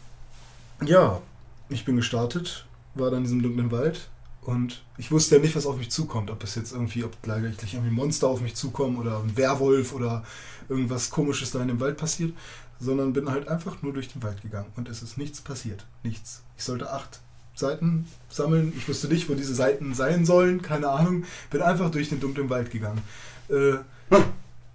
ja, 0.85 1.21
ich 1.69 1.85
bin 1.85 1.97
gestartet, 1.97 2.67
war 2.95 3.11
dann 3.11 3.19
in 3.19 3.25
diesem 3.25 3.43
dunklen 3.43 3.71
Wald 3.71 4.09
Und 4.43 4.83
ich 4.97 5.11
wusste 5.11 5.37
ja 5.37 5.43
nicht, 5.43 5.55
was 5.57 5.67
auf 5.67 5.77
mich 5.77 5.91
zukommt. 5.91 6.31
Ob 6.31 6.43
es 6.43 6.55
jetzt 6.55 6.73
irgendwie, 6.73 7.05
ob 7.05 7.21
gleich 7.23 7.45
irgendwie 7.75 7.91
Monster 7.91 8.29
auf 8.29 8.41
mich 8.41 8.55
zukommen 8.55 8.97
oder 8.97 9.21
ein 9.21 9.37
Werwolf 9.37 9.93
oder 9.93 10.25
irgendwas 10.69 11.11
komisches 11.11 11.51
da 11.51 11.61
in 11.61 11.69
dem 11.69 11.81
Wald 11.81 11.97
passiert. 11.97 12.33
Sondern 12.79 13.13
bin 13.13 13.31
halt 13.31 13.49
einfach 13.49 13.83
nur 13.83 13.93
durch 13.93 14.09
den 14.09 14.23
Wald 14.23 14.41
gegangen 14.41 14.73
und 14.77 14.89
es 14.89 15.03
ist 15.03 15.19
nichts 15.19 15.41
passiert. 15.41 15.85
Nichts. 16.03 16.43
Ich 16.61 16.67
sollte 16.67 16.93
acht 16.93 17.21
Seiten 17.55 18.07
sammeln. 18.29 18.75
Ich 18.77 18.87
wusste 18.87 19.09
nicht, 19.09 19.31
wo 19.31 19.35
diese 19.35 19.55
Seiten 19.55 19.95
sein 19.95 20.27
sollen. 20.27 20.61
Keine 20.61 20.91
Ahnung. 20.91 21.25
Bin 21.49 21.63
einfach 21.63 21.91
durch 21.91 22.11
den 22.11 22.21
dunklen 22.21 22.51
Wald 22.51 22.71
gegangen. 22.71 23.01
Äh, 23.49 23.77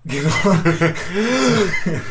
genau. 0.06 0.56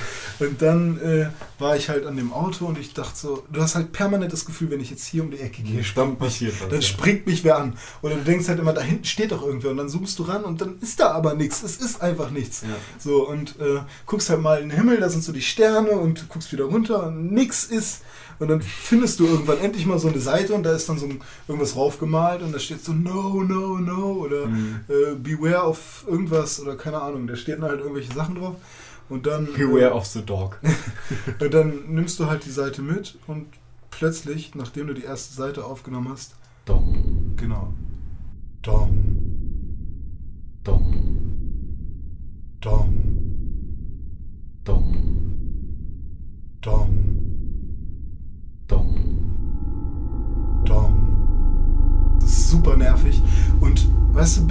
Und 0.40 0.62
dann 0.62 1.00
äh, 1.00 1.26
war 1.58 1.76
ich 1.76 1.88
halt 1.88 2.06
an 2.06 2.16
dem 2.16 2.32
Auto 2.32 2.66
und 2.66 2.76
ich 2.76 2.92
dachte 2.92 3.16
so, 3.16 3.44
du 3.52 3.62
hast 3.62 3.76
halt 3.76 3.92
permanent 3.92 4.32
das 4.32 4.44
Gefühl, 4.44 4.68
wenn 4.70 4.80
ich 4.80 4.90
jetzt 4.90 5.06
hier 5.06 5.22
um 5.22 5.30
die 5.30 5.38
Ecke 5.38 5.62
gehe, 5.62 5.84
was, 5.94 6.18
passiert 6.18 6.60
was, 6.60 6.68
dann 6.68 6.82
springt 6.82 7.26
mich 7.26 7.44
wer 7.44 7.56
an. 7.56 7.78
Oder 8.02 8.16
du 8.16 8.24
denkst 8.24 8.48
halt 8.48 8.58
immer, 8.58 8.72
da 8.72 8.80
hinten 8.80 9.04
steht 9.04 9.30
doch 9.30 9.42
irgendwer 9.42 9.70
und 9.70 9.76
dann 9.76 9.88
zoomst 9.88 10.18
du 10.18 10.24
ran 10.24 10.44
und 10.44 10.60
dann 10.60 10.78
ist 10.80 10.98
da 10.98 11.12
aber 11.12 11.34
nichts. 11.34 11.62
Es 11.62 11.76
ist 11.76 12.02
einfach 12.02 12.30
nichts. 12.30 12.62
Ja. 12.62 12.68
So, 12.98 13.28
und 13.28 13.60
äh, 13.60 13.80
guckst 14.06 14.28
halt 14.28 14.40
mal 14.40 14.60
in 14.60 14.70
den 14.70 14.76
Himmel, 14.76 14.98
da 14.98 15.08
sind 15.08 15.22
so 15.22 15.32
die 15.32 15.42
Sterne 15.42 15.90
und 15.90 16.22
du 16.22 16.26
guckst 16.26 16.52
wieder 16.52 16.64
runter 16.64 17.06
und 17.06 17.32
nichts 17.32 17.64
ist. 17.64 18.02
Und 18.44 18.50
dann 18.50 18.62
findest 18.62 19.18
du 19.20 19.26
irgendwann 19.26 19.58
endlich 19.58 19.84
mal 19.86 19.98
so 19.98 20.08
eine 20.08 20.20
Seite 20.20 20.54
und 20.54 20.62
da 20.62 20.72
ist 20.72 20.88
dann 20.88 20.98
so 20.98 21.06
ein, 21.06 21.20
irgendwas 21.48 21.74
raufgemalt 21.76 22.42
und 22.42 22.52
da 22.52 22.58
steht 22.58 22.84
so 22.84 22.92
No, 22.92 23.42
no, 23.42 23.78
no 23.78 24.12
oder 24.12 24.46
Mhm. 24.46 24.80
äh, 24.88 25.14
Beware 25.16 25.64
of 25.66 26.04
irgendwas 26.08 26.60
oder 26.60 26.76
keine 26.76 27.00
Ahnung. 27.02 27.26
Da 27.26 27.36
stehen 27.36 27.62
halt 27.62 27.80
irgendwelche 27.80 28.12
Sachen 28.14 28.36
drauf. 28.36 28.56
Und 29.08 29.26
dann, 29.26 29.52
Beware 29.52 29.90
äh, 29.90 29.92
of 29.92 30.06
the 30.06 30.22
dog. 30.24 30.60
und 31.40 31.52
dann 31.52 31.84
nimmst 31.88 32.18
du 32.20 32.26
halt 32.26 32.44
die 32.46 32.50
Seite 32.50 32.80
mit 32.82 33.18
und 33.26 33.46
plötzlich, 33.90 34.54
nachdem 34.54 34.86
du 34.86 34.94
die 34.94 35.04
erste 35.04 35.34
Seite 35.34 35.64
aufgenommen 35.64 36.08
hast, 36.10 36.34
Dong, 36.64 37.33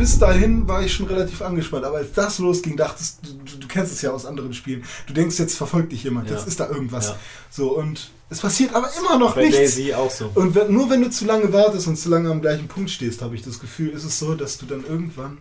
bis 0.04 0.20
dahin 0.20 0.68
war 0.68 0.84
ich 0.84 0.94
schon 0.94 1.06
relativ 1.06 1.42
angespannt. 1.42 1.86
Aber 1.86 1.96
als 2.00 2.12
das 2.12 2.38
losging, 2.38 2.76
dachtest 2.76 3.20
du, 3.24 3.58
du, 3.58 3.68
kennst 3.70 3.94
es 3.94 4.02
ja 4.02 4.12
aus 4.12 4.26
anderen 4.26 4.54
Spielen. 4.54 4.84
Du 5.08 5.14
denkst, 5.14 5.40
jetzt 5.40 5.56
verfolgt 5.56 5.94
dich 5.94 6.04
jemand, 6.04 6.30
Ja. 6.30 6.36
jetzt 6.36 6.46
ist 6.46 6.60
da 6.60 6.70
irgendwas. 6.70 7.08
Ja. 7.08 7.16
So, 7.50 7.78
und 7.78 8.12
es 8.30 8.42
passiert 8.42 8.76
aber 8.76 8.90
immer 9.00 9.18
noch 9.18 9.36
Bei 9.36 9.44
nichts. 9.44 9.58
Daisy 9.58 9.94
auch 9.94 10.12
so. 10.12 10.30
Und 10.36 10.56
wenn, 10.56 10.74
nur 10.74 10.90
wenn 10.90 11.02
du 11.02 11.10
zu 11.10 11.24
lange 11.24 11.54
wartest 11.54 11.88
und 11.88 11.96
zu 11.96 12.10
lange 12.10 12.30
am 12.30 12.42
gleichen 12.42 12.68
Punkt 12.68 12.90
stehst, 12.90 13.22
habe 13.22 13.34
ich 13.36 13.44
das 13.44 13.60
Gefühl, 13.62 13.92
ist 13.92 14.04
es 14.04 14.20
so, 14.20 14.36
dass 14.36 14.58
du 14.58 14.66
dann 14.66 14.84
irgendwann 14.86 15.38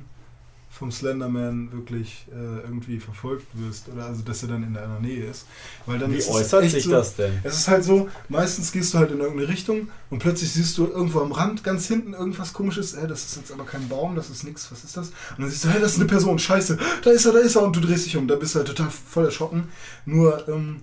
vom 0.83 0.91
Slenderman 0.91 1.71
wirklich 1.71 2.27
äh, 2.33 2.35
irgendwie 2.65 2.99
verfolgt 2.99 3.47
wirst. 3.55 3.89
Oder 3.89 4.07
also, 4.07 4.23
dass 4.23 4.43
er 4.43 4.49
dann 4.49 4.65
in 4.65 4.75
deiner 4.75 4.99
Nähe 4.99 5.27
ist. 5.27 5.47
Weil 5.87 6.01
dann 6.01 6.11
Wie 6.11 6.17
ist 6.17 6.29
es 6.29 6.35
äußert 6.35 6.69
sich 6.69 6.83
so, 6.83 6.91
das 6.91 7.15
denn? 7.15 7.33
es 7.45 7.57
ist 7.57 7.69
halt 7.69 7.85
so, 7.85 8.09
meistens 8.29 8.73
gehst 8.73 8.93
du 8.93 8.99
halt 8.99 9.13
in 9.13 9.21
irgendeine 9.21 9.49
Richtung 9.49 9.89
und 10.11 10.19
plötzlich 10.19 10.51
siehst 10.53 10.77
du 10.79 10.89
irgendwo 10.89 11.21
am 11.21 11.31
Rand 11.31 11.63
ganz 11.63 11.87
hinten 11.87 12.15
irgendwas 12.15 12.53
komisches, 12.53 12.95
äh, 12.95 13.07
das 13.07 13.25
ist 13.27 13.37
jetzt 13.37 13.53
aber 13.53 13.65
kein 13.65 13.89
Baum, 13.89 14.17
das 14.17 14.29
ist 14.29 14.43
nix, 14.43 14.73
was 14.73 14.83
ist 14.83 14.97
das? 14.97 15.09
Und 15.37 15.39
dann 15.39 15.49
siehst 15.51 15.65
du, 15.65 15.69
hey, 15.69 15.81
das 15.81 15.93
ist 15.93 15.99
eine 16.01 16.09
Person, 16.09 16.37
scheiße, 16.41 16.77
da 17.05 17.11
ist 17.11 17.27
er, 17.27 17.33
da 17.33 17.39
ist 17.39 17.55
er 17.55 17.63
und 17.63 17.77
du 17.77 17.81
drehst 17.81 18.07
dich 18.07 18.17
um, 18.17 18.27
da 18.27 18.35
bist 18.35 18.57
du 18.57 18.59
halt 18.59 18.67
total 18.67 18.91
voll 18.91 19.27
erschrocken. 19.27 19.69
Nur, 20.05 20.49
ähm, 20.49 20.81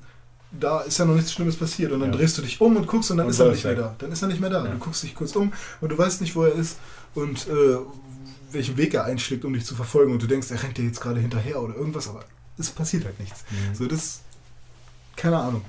da 0.58 0.80
ist 0.80 0.98
ja 0.98 1.04
noch 1.06 1.16
nichts 1.16 1.34
Schlimmes 1.34 1.58
passiert 1.58 1.92
und 1.92 2.00
dann 2.00 2.12
Ja. 2.14 2.18
drehst 2.18 2.38
du 2.38 2.42
dich 2.42 2.60
um 2.62 2.78
und 2.78 2.88
guckst 2.88 3.12
und 3.12 3.18
dann 3.18 3.26
Und 3.28 3.32
ist 3.34 3.40
er 3.40 3.52
nicht 3.52 3.66
mehr 3.66 3.76
da. 3.76 3.96
Dann 4.00 4.12
ist 4.14 4.22
er 4.22 4.30
nicht 4.30 4.40
mehr 4.40 4.50
da. 4.50 4.64
Ja. 4.66 4.72
Du 4.72 4.78
guckst 4.80 5.04
dich 5.04 5.14
kurz 5.14 5.36
um 5.36 5.52
und 5.82 5.92
du 5.92 5.98
weißt 5.98 6.22
nicht, 6.22 6.36
wo 6.38 6.44
er 6.44 6.54
ist 6.56 6.78
und 7.16 7.48
äh, 7.48 7.78
welchen 8.52 8.78
Weg 8.78 8.94
er 8.94 9.06
einschlägt, 9.06 9.46
um 9.46 9.54
dich 9.54 9.66
zu 9.66 9.76
verfolgen 9.76 10.12
und 10.14 10.22
du 10.22 10.28
denkst, 10.28 10.52
er 10.52 10.62
rennt 10.64 10.78
dir 10.78 10.86
jetzt 10.86 11.02
gerade 11.02 11.20
hinterher 11.20 11.62
oder 11.62 11.76
irgendwas, 11.76 12.08
aber 12.08 12.24
es 12.58 12.70
passiert 12.70 13.06
halt 13.06 13.20
nichts. 13.20 13.44
Mhm. 13.52 13.76
So, 13.76 13.86
das, 13.88 14.22
keine 15.16 15.38
Ahnung. 15.38 15.62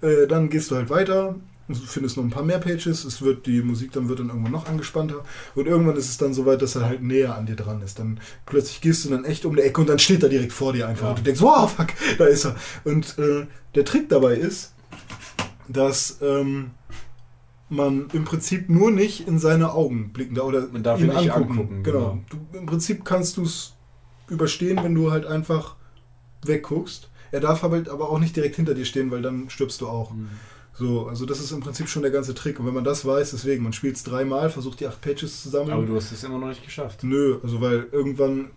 Äh, 0.00 0.26
dann 0.26 0.50
gehst 0.50 0.70
du 0.70 0.76
halt 0.76 0.90
weiter, 0.90 1.36
du 1.68 1.74
findest 1.74 2.16
noch 2.16 2.24
ein 2.24 2.30
paar 2.30 2.42
mehr 2.42 2.58
Pages, 2.58 3.04
es 3.04 3.22
wird, 3.22 3.46
die 3.46 3.62
Musik 3.62 3.92
dann 3.92 4.08
wird 4.08 4.18
dann 4.18 4.28
irgendwann 4.28 4.52
noch 4.52 4.66
angespannter 4.68 5.24
und 5.54 5.66
irgendwann 5.66 5.96
ist 5.96 6.08
es 6.08 6.18
dann 6.18 6.34
so 6.34 6.44
weit, 6.44 6.60
dass 6.60 6.74
er 6.74 6.84
halt 6.86 7.02
näher 7.02 7.36
an 7.36 7.46
dir 7.46 7.56
dran 7.56 7.80
ist. 7.82 7.98
Dann 7.98 8.20
plötzlich 8.46 8.80
gehst 8.80 9.04
du 9.04 9.10
dann 9.10 9.24
echt 9.24 9.44
um 9.44 9.54
die 9.56 9.62
Ecke 9.62 9.80
und 9.80 9.88
dann 9.88 9.98
steht 10.00 10.22
er 10.22 10.28
direkt 10.28 10.52
vor 10.52 10.72
dir 10.72 10.88
einfach 10.88 11.04
Ja. 11.04 11.10
und 11.10 11.18
du 11.20 11.22
denkst, 11.22 11.40
wow, 11.40 11.70
fuck, 11.72 11.88
da 12.18 12.24
ist 12.26 12.44
er. 12.44 12.56
Und 12.84 13.16
äh, 13.18 13.46
der 13.74 13.84
Trick 13.84 14.08
dabei 14.08 14.34
ist, 14.34 14.72
dass 15.68 16.18
ähm, 16.20 16.72
man 17.72 18.08
im 18.12 18.24
Prinzip 18.24 18.68
nur 18.68 18.90
nicht 18.90 19.26
in 19.26 19.38
seine 19.38 19.72
Augen 19.72 20.12
blicken 20.12 20.34
darf 20.34 20.46
oder 20.46 20.68
Man 20.72 20.82
darf 20.82 21.00
ihn 21.00 21.10
ihn 21.10 21.16
nicht 21.16 21.32
angucken, 21.32 21.82
Genau. 21.82 22.18
Du, 22.28 22.38
Im 22.56 22.66
Prinzip 22.66 23.04
kannst 23.04 23.36
du 23.36 23.42
es 23.42 23.74
überstehen, 24.28 24.78
wenn 24.82 24.94
du 24.94 25.10
halt 25.10 25.26
einfach 25.26 25.76
wegguckst. 26.44 27.10
Er 27.30 27.40
darf 27.40 27.64
aber, 27.64 27.82
aber 27.90 28.10
auch 28.10 28.18
nicht 28.18 28.36
direkt 28.36 28.56
hinter 28.56 28.74
dir 28.74 28.84
stehen, 28.84 29.10
weil 29.10 29.22
dann 29.22 29.48
stirbst 29.48 29.80
du 29.80 29.88
auch. 29.88 30.12
Mhm. 30.12 30.28
So, 30.74 31.06
also 31.06 31.26
das 31.26 31.40
ist 31.40 31.52
im 31.52 31.60
Prinzip 31.60 31.88
schon 31.88 32.02
der 32.02 32.10
ganze 32.10 32.34
Trick. 32.34 32.58
Und 32.58 32.66
wenn 32.66 32.74
man 32.74 32.84
das 32.84 33.04
weiß, 33.04 33.30
deswegen, 33.32 33.62
man 33.62 33.72
spielt 33.72 33.96
es 33.96 34.04
dreimal, 34.04 34.50
versucht 34.50 34.80
die 34.80 34.86
acht 34.86 35.00
Pages 35.00 35.42
zu 35.42 35.48
sammeln. 35.48 35.72
Aber 35.72 35.86
du 35.86 35.96
hast 35.96 36.12
es 36.12 36.24
immer 36.24 36.38
noch 36.38 36.48
nicht 36.48 36.64
geschafft. 36.64 37.04
Nö, 37.04 37.38
also 37.42 37.60
weil 37.60 37.88
irgendwann 37.92 38.50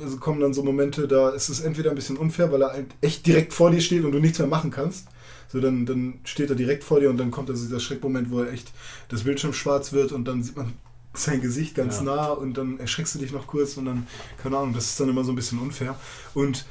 also 0.00 0.18
kommen 0.18 0.40
dann 0.40 0.52
so 0.52 0.62
Momente, 0.62 1.08
da 1.08 1.30
ist 1.30 1.48
es 1.48 1.60
entweder 1.60 1.90
ein 1.90 1.96
bisschen 1.96 2.16
unfair, 2.16 2.52
weil 2.52 2.62
er 2.62 2.72
halt 2.72 2.88
echt 3.00 3.26
direkt 3.26 3.52
vor 3.52 3.70
dir 3.70 3.80
steht 3.80 4.04
und 4.04 4.12
du 4.12 4.18
nichts 4.18 4.38
mehr 4.38 4.48
machen 4.48 4.70
kannst. 4.70 5.08
So, 5.56 5.62
dann, 5.62 5.86
dann 5.86 6.20
steht 6.24 6.50
er 6.50 6.56
direkt 6.56 6.84
vor 6.84 7.00
dir 7.00 7.08
und 7.08 7.16
dann 7.16 7.30
kommt 7.30 7.48
also 7.48 7.64
dieser 7.64 7.80
Schreckmoment, 7.80 8.30
wo 8.30 8.40
er 8.42 8.52
echt 8.52 8.72
das 9.08 9.24
Bildschirm 9.24 9.54
schwarz 9.54 9.94
wird 9.94 10.12
und 10.12 10.26
dann 10.26 10.42
sieht 10.42 10.54
man 10.56 10.74
sein 11.14 11.40
Gesicht 11.40 11.74
ganz 11.74 11.96
Ja. 11.96 12.02
nah 12.02 12.26
und 12.28 12.58
dann 12.58 12.78
erschreckst 12.78 13.14
du 13.14 13.18
dich 13.18 13.32
noch 13.32 13.46
kurz 13.46 13.78
und 13.78 13.86
dann, 13.86 14.06
keine 14.42 14.58
Ahnung, 14.58 14.74
das 14.74 14.84
ist 14.84 15.00
dann 15.00 15.08
immer 15.08 15.24
so 15.24 15.32
ein 15.32 15.36
bisschen 15.36 15.58
unfair. 15.58 15.98
Und 16.34 16.66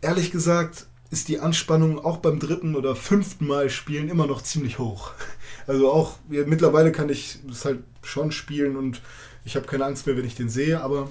ehrlich 0.00 0.32
gesagt 0.32 0.86
ist 1.12 1.28
die 1.28 1.38
Anspannung 1.38 2.04
auch 2.04 2.16
beim 2.16 2.40
dritten 2.40 2.74
oder 2.74 2.96
fünften 2.96 3.46
Mal 3.46 3.70
spielen 3.70 4.08
immer 4.08 4.26
noch 4.26 4.42
ziemlich 4.42 4.78
hoch. 4.78 5.12
Also 5.68 5.90
auch, 5.90 6.14
ja, 6.30 6.44
mittlerweile 6.46 6.92
kann 6.92 7.08
ich 7.08 7.40
es 7.50 7.64
halt 7.64 7.80
schon 8.04 8.30
spielen 8.30 8.76
und 8.76 9.02
ich 9.44 9.56
habe 9.56 9.66
keine 9.66 9.84
Angst 9.84 10.06
mehr, 10.06 10.16
wenn 10.16 10.24
ich 10.24 10.36
den 10.36 10.48
sehe, 10.48 10.80
aber 10.80 11.08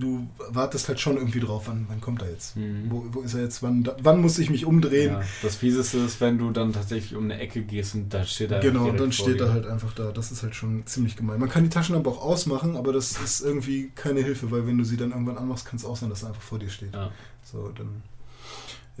du 0.00 0.28
wartest 0.48 0.88
halt 0.88 0.98
schon 0.98 1.16
irgendwie 1.16 1.40
drauf, 1.40 1.64
wann, 1.66 1.86
wann 1.88 2.00
kommt 2.00 2.22
er 2.22 2.30
jetzt? 2.30 2.56
Mhm. 2.56 2.86
Wo, 2.88 3.04
wo 3.12 3.20
ist 3.20 3.34
er 3.34 3.42
jetzt? 3.42 3.62
Wann, 3.62 3.88
wann 4.02 4.20
muss 4.20 4.38
ich 4.38 4.50
mich 4.50 4.64
umdrehen? 4.64 5.12
Ja, 5.12 5.22
das 5.42 5.56
Fieseste 5.56 5.98
ist, 5.98 6.20
wenn 6.20 6.38
du 6.38 6.50
dann 6.50 6.72
tatsächlich 6.72 7.14
um 7.16 7.24
eine 7.24 7.38
Ecke 7.38 7.62
gehst 7.62 7.94
und 7.94 8.12
da 8.12 8.24
steht 8.24 8.50
er 8.50 8.60
Genau, 8.60 8.90
dann 8.90 9.12
steht 9.12 9.40
er 9.40 9.52
halt 9.52 9.66
einfach 9.66 9.92
da. 9.92 10.10
Das 10.12 10.32
ist 10.32 10.42
halt 10.42 10.54
schon 10.54 10.86
ziemlich 10.86 11.16
gemein. 11.16 11.38
Man 11.38 11.48
kann 11.48 11.62
die 11.62 11.70
Taschenlampe 11.70 12.10
auch 12.10 12.22
ausmachen, 12.22 12.76
aber 12.76 12.92
das 12.92 13.12
ist 13.20 13.40
irgendwie 13.40 13.90
keine 13.94 14.20
Hilfe, 14.20 14.50
weil 14.50 14.66
wenn 14.66 14.78
du 14.78 14.84
sie 14.84 14.96
dann 14.96 15.10
irgendwann 15.10 15.38
anmachst, 15.38 15.66
kann 15.66 15.76
es 15.76 15.84
auch 15.84 15.96
sein, 15.96 16.10
dass 16.10 16.22
er 16.22 16.28
einfach 16.28 16.42
vor 16.42 16.58
dir 16.58 16.70
steht. 16.70 16.94
Ja. 16.94 17.10
So, 17.44 17.68
dann. 17.68 18.02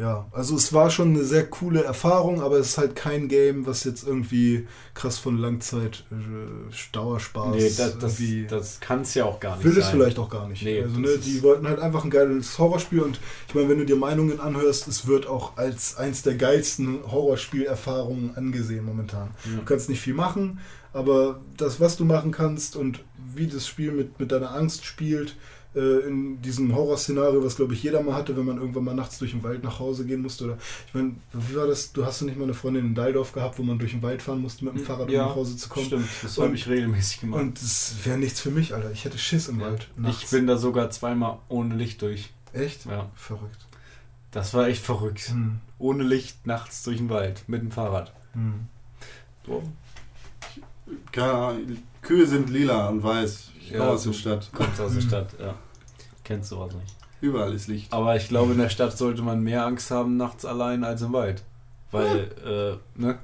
Ja, 0.00 0.26
also 0.32 0.56
es 0.56 0.72
war 0.72 0.88
schon 0.88 1.10
eine 1.10 1.24
sehr 1.24 1.46
coole 1.46 1.84
Erfahrung, 1.84 2.40
aber 2.40 2.56
es 2.56 2.68
ist 2.68 2.78
halt 2.78 2.96
kein 2.96 3.28
Game, 3.28 3.66
was 3.66 3.84
jetzt 3.84 4.06
irgendwie 4.06 4.66
krass 4.94 5.18
von 5.18 5.36
Langzeit 5.36 6.04
äh, 6.10 6.72
Dauerspaß 6.92 7.54
Nee, 7.54 7.70
das, 7.76 7.98
das, 7.98 8.22
das 8.48 8.80
kann 8.80 9.02
es 9.02 9.12
ja 9.12 9.26
auch 9.26 9.38
gar 9.40 9.56
nicht 9.56 9.66
will 9.66 9.72
sein. 9.74 9.82
es 9.82 9.88
vielleicht 9.90 10.18
auch 10.18 10.30
gar 10.30 10.48
nicht. 10.48 10.62
Nee, 10.62 10.82
also 10.82 10.98
ne, 10.98 11.18
die 11.18 11.42
wollten 11.42 11.68
halt 11.68 11.80
einfach 11.80 12.04
ein 12.04 12.10
geiles 12.10 12.58
Horrorspiel 12.58 13.00
und 13.00 13.20
ich 13.46 13.54
meine, 13.54 13.68
wenn 13.68 13.76
du 13.76 13.84
dir 13.84 13.96
Meinungen 13.96 14.40
anhörst, 14.40 14.88
es 14.88 15.06
wird 15.06 15.26
auch 15.26 15.58
als 15.58 15.98
eins 15.98 16.22
der 16.22 16.36
geilsten 16.36 17.00
Horrorspielerfahrungen 17.06 18.34
angesehen 18.36 18.86
momentan. 18.86 19.28
Ja. 19.44 19.58
Du 19.58 19.64
kannst 19.66 19.90
nicht 19.90 20.00
viel 20.00 20.14
machen, 20.14 20.60
aber 20.94 21.42
das, 21.58 21.78
was 21.78 21.98
du 21.98 22.06
machen 22.06 22.32
kannst 22.32 22.74
und 22.74 23.04
wie 23.34 23.48
das 23.48 23.66
Spiel 23.66 23.92
mit, 23.92 24.18
mit 24.18 24.32
deiner 24.32 24.54
Angst 24.54 24.86
spielt, 24.86 25.36
äh, 25.74 26.00
in 26.08 26.42
diesem 26.42 26.74
Horrorszenario, 26.74 27.44
was 27.44 27.56
glaube 27.56 27.74
ich 27.74 27.82
jeder 27.82 28.02
mal 28.02 28.14
hatte, 28.14 28.36
wenn 28.36 28.44
man 28.44 28.56
irgendwann 28.58 28.84
mal 28.84 28.94
nachts 28.94 29.18
durch 29.18 29.30
den 29.30 29.42
Wald 29.42 29.62
nach 29.62 29.78
Hause 29.78 30.04
gehen 30.04 30.22
musste. 30.22 30.44
Oder 30.44 30.58
ich 30.88 30.94
meine, 30.94 31.14
wie 31.32 31.54
war 31.56 31.66
das? 31.66 31.92
Du 31.92 32.04
hast 32.04 32.20
du 32.20 32.24
nicht 32.24 32.36
mal 32.36 32.44
eine 32.44 32.54
Freundin 32.54 32.86
in 32.86 32.94
Daldorf 32.94 33.32
gehabt, 33.32 33.58
wo 33.58 33.62
man 33.62 33.78
durch 33.78 33.92
den 33.92 34.02
Wald 34.02 34.20
fahren 34.22 34.40
musste 34.40 34.64
mit 34.64 34.74
dem 34.74 34.84
Fahrrad, 34.84 35.08
um 35.08 35.14
ja, 35.14 35.26
nach 35.26 35.34
Hause 35.36 35.56
zu 35.56 35.68
kommen. 35.68 35.86
Stimmt, 35.86 36.08
das 36.22 36.36
Und- 36.38 36.44
habe 36.46 36.54
ich 36.56 36.68
regelmäßig 36.68 37.20
gemacht. 37.20 37.40
Und 37.40 37.62
das 37.62 37.94
wäre 38.04 38.18
nichts 38.18 38.40
für 38.40 38.50
mich, 38.50 38.74
Alter. 38.74 38.90
Ich 38.90 39.04
hätte 39.04 39.18
Schiss 39.18 39.48
im 39.48 39.60
Ja. 39.60 39.66
Wald. 39.66 39.88
ich 39.96 40.02
nachts. 40.02 40.30
bin 40.30 40.46
da 40.46 40.56
sogar 40.56 40.90
zweimal 40.90 41.38
ohne 41.48 41.74
Licht 41.76 42.02
durch. 42.02 42.30
echt 42.52 42.86
Ja. 42.86 43.08
verrückt. 43.14 43.66
Das 44.32 44.54
war 44.54 44.66
echt 44.68 44.82
verrückt. 44.84 45.28
Hm. 45.28 45.58
Ohne 45.78 46.02
Licht 46.04 46.46
nachts 46.46 46.82
durch 46.82 46.96
den 46.98 47.10
Wald 47.10 47.44
mit 47.48 47.62
dem 47.62 47.70
Fahrrad. 47.70 48.12
Hm. 48.32 48.66
So. 49.46 49.62
Keine 51.12 51.32
Ahnung, 51.32 51.78
Kühe 52.02 52.26
sind 52.26 52.50
lila 52.50 52.88
und 52.88 53.02
weiß. 53.02 53.50
Ich 53.70 53.76
komme 53.76 53.88
Ja, 53.90 53.94
aus 53.94 54.02
der. 54.02 54.12
Stadt. 54.12 54.50
Kommst 54.52 54.80
aus 54.80 54.94
der. 54.94 55.00
Stadt, 55.08 55.28
ja. 55.38 55.54
Kennst 56.24 56.50
sowas 56.50 56.74
nicht. 56.74 56.96
Überall 57.20 57.54
ist 57.54 57.68
Licht. 57.68 57.92
Aber 57.92 58.16
ich 58.16 58.28
glaube, 58.28 58.52
in 58.52 58.58
der 58.58 58.68
Stadt 58.68 58.96
sollte 58.96 59.22
man 59.22 59.42
mehr 59.42 59.64
Angst 59.66 59.90
haben 59.90 60.16
nachts 60.16 60.44
allein 60.44 60.84
als 60.84 61.02
im 61.02 61.12
Wald. 61.12 61.42
Weil, 61.92 62.30
äh, 62.46 63.00
ne? 63.00 63.18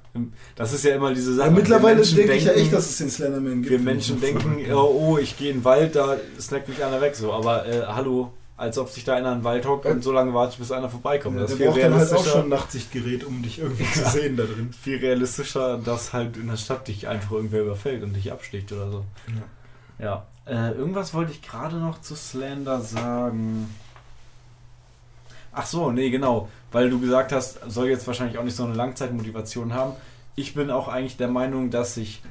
Das 0.56 0.72
ist 0.72 0.84
ja 0.84 0.96
immer 0.96 1.14
diese 1.14 1.34
Sache. 1.34 1.48
Ja, 1.48 1.54
mittlerweile 1.54 2.02
denke 2.02 2.34
ich 2.34 2.44
ja 2.44 2.52
echt, 2.52 2.72
dass 2.72 2.90
es 2.90 2.98
den 2.98 3.10
Slenderman 3.10 3.62
gibt. 3.62 3.70
Wir 3.70 3.78
Menschen 3.78 4.20
denken, 4.20 4.56
oh, 4.72 5.12
oh, 5.14 5.18
ich 5.18 5.38
gehe 5.38 5.50
in 5.50 5.58
den 5.58 5.64
Wald, 5.64 5.94
da 5.94 6.16
snackt 6.38 6.68
mich 6.68 6.82
einer 6.82 7.00
weg. 7.00 7.14
So, 7.14 7.32
aber 7.32 7.66
äh, 7.66 7.86
hallo, 7.86 8.32
als 8.56 8.76
ob 8.78 8.88
sich 8.88 9.04
da 9.04 9.14
einer 9.14 9.32
in 9.32 9.38
den 9.38 9.44
Wald 9.44 9.66
hockt 9.66 9.86
und 9.86 10.02
so 10.02 10.10
lange 10.12 10.34
wartet, 10.34 10.58
bis 10.58 10.72
einer 10.72 10.88
vorbeikommt. 10.88 11.36
Ja, 11.36 11.42
das 11.42 11.52
ist 11.52 11.58
viel 11.58 11.66
braucht 11.66 11.78
dann 11.80 11.94
halt 11.94 12.02
auch 12.02 12.08
realistischer, 12.08 12.36
schon 12.36 12.42
ein 12.42 12.48
Nachtsichtgerät, 12.48 13.24
um 13.24 13.42
dich 13.42 13.58
irgendwie 13.60 13.84
zu 13.92 14.04
sehen 14.10 14.36
da 14.36 14.42
drin. 14.44 14.70
viel 14.72 14.98
realistischer, 14.98 15.78
dass 15.78 16.12
halt 16.12 16.36
in 16.36 16.48
der 16.48 16.56
Stadt 16.56 16.88
dich 16.88 17.06
einfach 17.06 17.32
irgendwer 17.32 17.62
überfällt 17.62 18.02
und 18.02 18.14
dich 18.14 18.32
absticht 18.32 18.72
oder 18.72 18.90
so. 18.90 19.04
Ja. 19.28 19.42
Äh, 20.46 20.72
irgendwas 20.72 21.12
wollte 21.14 21.32
ich 21.32 21.42
gerade 21.42 21.76
noch 21.76 22.00
zu 22.00 22.14
Slender 22.14 22.80
sagen. 22.80 23.74
Ach 25.52 25.66
so, 25.66 25.90
nee, 25.90 26.10
genau. 26.10 26.48
Weil 26.70 26.90
du 26.90 27.00
gesagt 27.00 27.32
hast, 27.32 27.58
soll 27.68 27.88
jetzt 27.88 28.06
wahrscheinlich 28.06 28.38
auch 28.38 28.44
nicht 28.44 28.56
so 28.56 28.64
eine 28.64 28.74
Langzeitmotivation 28.74 29.72
haben. 29.72 29.94
Ich 30.34 30.54
bin 30.54 30.70
auch 30.70 30.88
eigentlich 30.88 31.16
der 31.16 31.28
Meinung, 31.28 31.70
dass 31.70 31.94
sich 31.94 32.22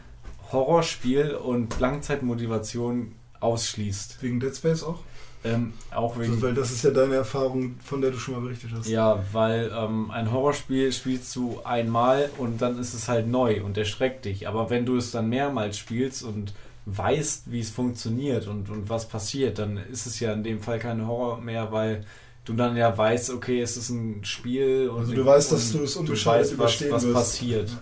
Horrorspiel 0.51 1.31
und 1.31 1.79
Langzeitmotivation 1.79 3.13
ausschließt. 3.39 4.21
Wegen 4.21 4.39
Dead 4.39 4.55
Space 4.55 4.83
auch? 4.83 4.99
Ähm, 5.43 5.73
auch 5.91 6.17
wegen. 6.17 6.33
Also, 6.33 6.43
weil 6.43 6.53
das 6.53 6.71
ist 6.71 6.83
ja 6.83 6.91
deine 6.91 7.15
Erfahrung, 7.15 7.75
von 7.83 8.01
der 8.01 8.11
du 8.11 8.17
schon 8.17 8.35
mal 8.35 8.41
berichtet 8.41 8.71
hast. 8.75 8.87
Ja, 8.87 9.23
weil 9.31 9.71
ähm, 9.75 10.09
ein 10.11 10.31
Horrorspiel 10.31 10.91
spielst 10.91 11.35
du 11.35 11.59
einmal 11.63 12.29
und 12.37 12.61
dann 12.61 12.79
ist 12.79 12.93
es 12.93 13.07
halt 13.07 13.27
neu 13.27 13.63
und 13.63 13.77
erschreckt 13.77 14.25
dich. 14.25 14.47
Aber 14.47 14.69
wenn 14.69 14.85
du 14.85 14.97
es 14.97 15.11
dann 15.11 15.29
mehrmals 15.29 15.77
spielst 15.77 16.23
und 16.23 16.53
weißt, 16.85 17.51
wie 17.51 17.59
es 17.61 17.69
funktioniert 17.71 18.47
und, 18.47 18.69
und 18.69 18.89
was 18.89 19.07
passiert, 19.07 19.59
dann 19.59 19.77
ist 19.77 20.05
es 20.05 20.19
ja 20.19 20.33
in 20.33 20.43
dem 20.43 20.61
Fall 20.61 20.79
kein 20.79 21.05
Horror 21.07 21.41
mehr, 21.41 21.71
weil 21.71 22.05
du 22.45 22.53
dann 22.53 22.77
ja 22.77 22.95
weißt, 22.95 23.31
okay, 23.31 23.61
es 23.61 23.75
ist 23.77 23.89
ein 23.89 24.23
Spiel 24.23 24.89
und 24.89 24.99
Also 24.99 25.13
du 25.13 25.25
weißt, 25.25 25.51
dass 25.51 25.71
und 25.71 25.79
du 25.79 25.83
es 25.83 25.93
du 25.93 25.99
unbeschadet 26.01 26.57
weißt, 26.57 26.89
was, 26.91 27.05
was 27.05 27.13
passiert. 27.13 27.69
Ja, 27.69 27.81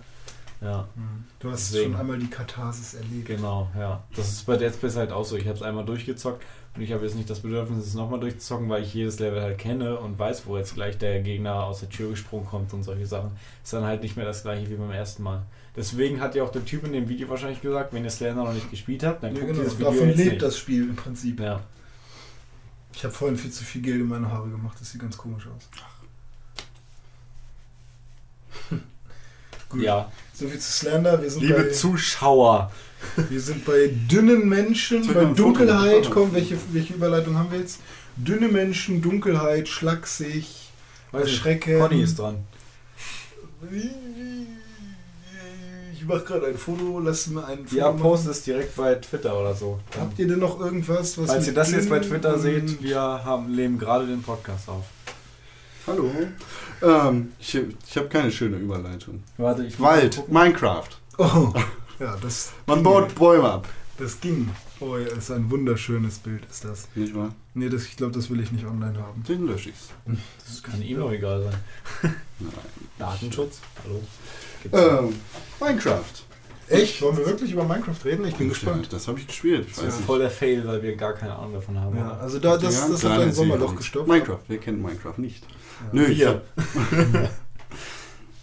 Mhm. 0.95 1.25
Du 1.39 1.51
hast 1.51 1.71
Deswegen. 1.73 1.91
schon 1.91 1.99
einmal 2.01 2.17
die 2.17 2.29
Katharsis 2.29 2.93
erlebt. 2.93 3.25
genau, 3.27 3.69
ja. 3.77 4.03
Das 4.15 4.29
ist 4.31 4.45
bei 4.45 4.57
Dead 4.57 4.73
Space 4.73 4.95
halt 4.95 5.11
auch 5.11 5.25
so. 5.25 5.35
Ich 5.35 5.45
habe 5.47 5.55
es 5.57 5.61
einmal 5.61 5.83
durchgezockt 5.85 6.43
und 6.75 6.81
ich 6.81 6.91
habe 6.91 7.03
jetzt 7.05 7.15
nicht 7.15 7.29
das 7.29 7.41
Bedürfnis, 7.41 7.85
es 7.85 7.93
nochmal 7.93 8.19
durchzuzocken, 8.19 8.69
weil 8.69 8.81
ich 8.83 8.93
jedes 8.93 9.19
Level 9.19 9.41
halt 9.41 9.57
kenne 9.57 9.99
und 9.99 10.17
weiß, 10.17 10.45
wo 10.47 10.57
jetzt 10.57 10.73
gleich 10.75 10.97
der 10.97 11.21
Gegner 11.21 11.63
aus 11.65 11.81
der 11.81 11.89
Tür 11.89 12.09
gesprungen 12.11 12.45
kommt 12.45 12.73
und 12.73 12.83
solche 12.83 13.05
Sachen. 13.05 13.31
Ist 13.63 13.73
dann 13.73 13.83
halt 13.83 14.01
nicht 14.03 14.15
mehr 14.15 14.25
das 14.25 14.43
gleiche 14.43 14.69
wie 14.69 14.75
beim 14.75 14.91
ersten 14.91 15.21
Mal. 15.23 15.43
Deswegen 15.75 16.21
hat 16.21 16.35
ja 16.35 16.43
auch 16.43 16.51
der 16.51 16.63
Typ 16.65 16.83
in 16.85 16.93
dem 16.93 17.09
Video 17.09 17.27
wahrscheinlich 17.29 17.61
gesagt, 17.61 17.93
wenn 17.93 18.03
ihr 18.03 18.09
Slender 18.11 18.43
noch 18.43 18.53
nicht 18.53 18.69
gespielt 18.71 19.03
habt, 19.03 19.23
dann 19.23 19.33
Ja, 19.35 19.41
guckt 19.41 19.51
genau. 19.53 19.63
dieses 19.63 19.79
Video 19.79 19.91
Davon 19.91 20.07
jetzt 20.09 20.17
lebt 20.17 20.31
nicht. 20.31 20.41
das 20.43 20.57
Spiel 20.57 20.83
im 20.83 20.95
Prinzip. 20.95 21.39
Ja. 21.39 21.61
Ich 22.95 23.03
habe 23.03 23.13
vorhin 23.13 23.37
viel 23.37 23.51
zu 23.51 23.63
viel 23.63 23.81
Geld 23.81 24.01
in 24.01 24.07
meine 24.07 24.31
Haare 24.31 24.49
gemacht. 24.49 24.77
Das 24.79 24.91
sieht 24.91 25.01
ganz 25.01 25.17
komisch 25.17 25.47
aus. 25.47 25.67
Gut. 29.73 29.81
ja. 29.81 30.11
So 30.33 30.47
viel 30.47 30.59
zu 30.59 30.71
Slender. 30.71 31.21
Wir 31.21 31.29
sind, 31.29 31.41
Liebe 31.41 31.63
bei, 31.63 31.69
Zuschauer, 31.69 32.71
wir 33.29 33.39
sind 33.39 33.65
bei 33.65 33.91
dünnen 34.09 34.47
Menschen, 34.47 35.05
bei 35.13 35.25
Dunkelheit. 35.25 36.05
Foto. 36.05 36.21
Komm, 36.21 36.33
welche, 36.33 36.57
welche 36.71 36.93
Überleitung 36.93 37.37
haben 37.37 37.51
wir 37.51 37.59
jetzt? 37.59 37.79
Dünne 38.15 38.47
Menschen, 38.47 39.01
Dunkelheit, 39.01 39.67
schlaksig, 39.67 40.71
Erschrecken. 41.11 41.79
Conny 41.79 42.01
ist 42.03 42.19
dran. 42.19 42.37
Ich 45.93 46.05
mache 46.05 46.21
gerade 46.21 46.47
ein 46.47 46.57
Foto, 46.57 46.99
lass 46.99 47.27
mir 47.27 47.45
ein 47.45 47.65
Foto 47.65 47.75
Ja, 47.75 47.91
post 47.91 48.27
es 48.27 48.43
direkt 48.43 48.75
bei 48.75 48.95
Twitter 48.95 49.39
oder 49.39 49.53
so. 49.53 49.79
Habt 49.99 50.19
ihr 50.19 50.27
denn 50.27 50.39
noch 50.39 50.59
irgendwas, 50.59 51.17
was 51.17 51.27
Falls 51.27 51.47
ihr 51.47 51.53
das 51.53 51.71
jetzt 51.71 51.89
bei 51.89 51.99
Twitter 51.99 52.37
seht, 52.37 52.81
wir 52.83 52.99
haben, 52.99 53.55
nehmen 53.55 53.79
gerade 53.79 54.05
den 54.05 54.21
Podcast 54.21 54.67
auf. 54.67 54.85
Hallo. 55.85 56.09
Ähm, 56.81 57.33
ich 57.39 57.55
ich 57.55 57.97
habe 57.97 58.07
keine 58.07 58.31
schöne 58.31 58.57
Überleitung. 58.57 59.23
Warte, 59.37 59.65
ich 59.65 59.79
Wald. 59.79 60.29
Minecraft. 60.31 60.87
Oh, 61.17 61.53
ja, 61.99 62.15
das 62.21 62.53
Man 62.65 62.77
ging. 62.77 62.83
baut 62.83 63.15
Bäume 63.15 63.49
ab. 63.49 63.67
Das 63.97 64.19
ging. 64.21 64.49
Oh 64.79 64.97
ja, 64.97 65.07
ist 65.07 65.29
ein 65.31 65.49
wunderschönes 65.51 66.19
Bild, 66.19 66.45
ist 66.49 66.63
das. 66.65 66.87
Nicht 66.95 67.13
wahr? 67.15 67.33
Nee, 67.53 67.69
das, 67.69 67.83
ich 67.83 67.95
glaube, 67.97 68.13
das 68.13 68.29
will 68.29 68.39
ich 68.39 68.51
nicht 68.51 68.65
online 68.65 68.97
haben. 68.97 69.23
Den 69.27 69.45
lösche 69.45 69.69
ich's. 69.69 69.89
Das 70.47 70.63
kann 70.63 70.81
ihm 70.81 70.99
doch 70.99 71.11
egal 71.11 71.43
sein. 71.43 72.15
Nein. 72.39 72.51
Datenschutz? 72.97 73.59
Hallo? 73.83 74.01
Ähm, 74.71 75.15
Minecraft. 75.59 76.03
Echt? 76.69 77.01
Wollen 77.01 77.17
wir 77.17 77.25
wirklich 77.25 77.51
über 77.51 77.65
Minecraft 77.65 78.03
reden? 78.05 78.25
Ich 78.25 78.35
bin 78.35 78.49
gespannt. 78.49 78.87
Das 78.91 79.07
habe 79.07 79.19
ich 79.19 79.27
gespielt. 79.27 79.67
Ich 79.69 79.75
Das 79.75 79.85
ist 79.85 80.01
voll 80.05 80.19
der 80.19 80.31
Fail, 80.31 80.65
weil 80.65 80.81
wir 80.81 80.95
gar 80.95 81.13
keine 81.13 81.35
Ahnung 81.35 81.53
davon 81.53 81.77
haben. 81.79 81.95
Ja, 81.97 82.17
also 82.17 82.39
da, 82.39 82.57
das, 82.57 82.89
das 82.89 83.03
hat 83.03 83.27
ich 83.27 83.33
Sommerloch 83.33 83.71
nicht. 83.71 83.77
gestopft. 83.79 84.07
Minecraft, 84.07 84.39
wer 84.47 84.57
kennt 84.57 84.81
Minecraft 84.81 85.17
nicht? 85.17 85.45
Ja. 85.83 85.89
Nö, 85.91 86.05
ich 86.05 86.19
Wir. 86.19 86.27
habe 86.27 86.41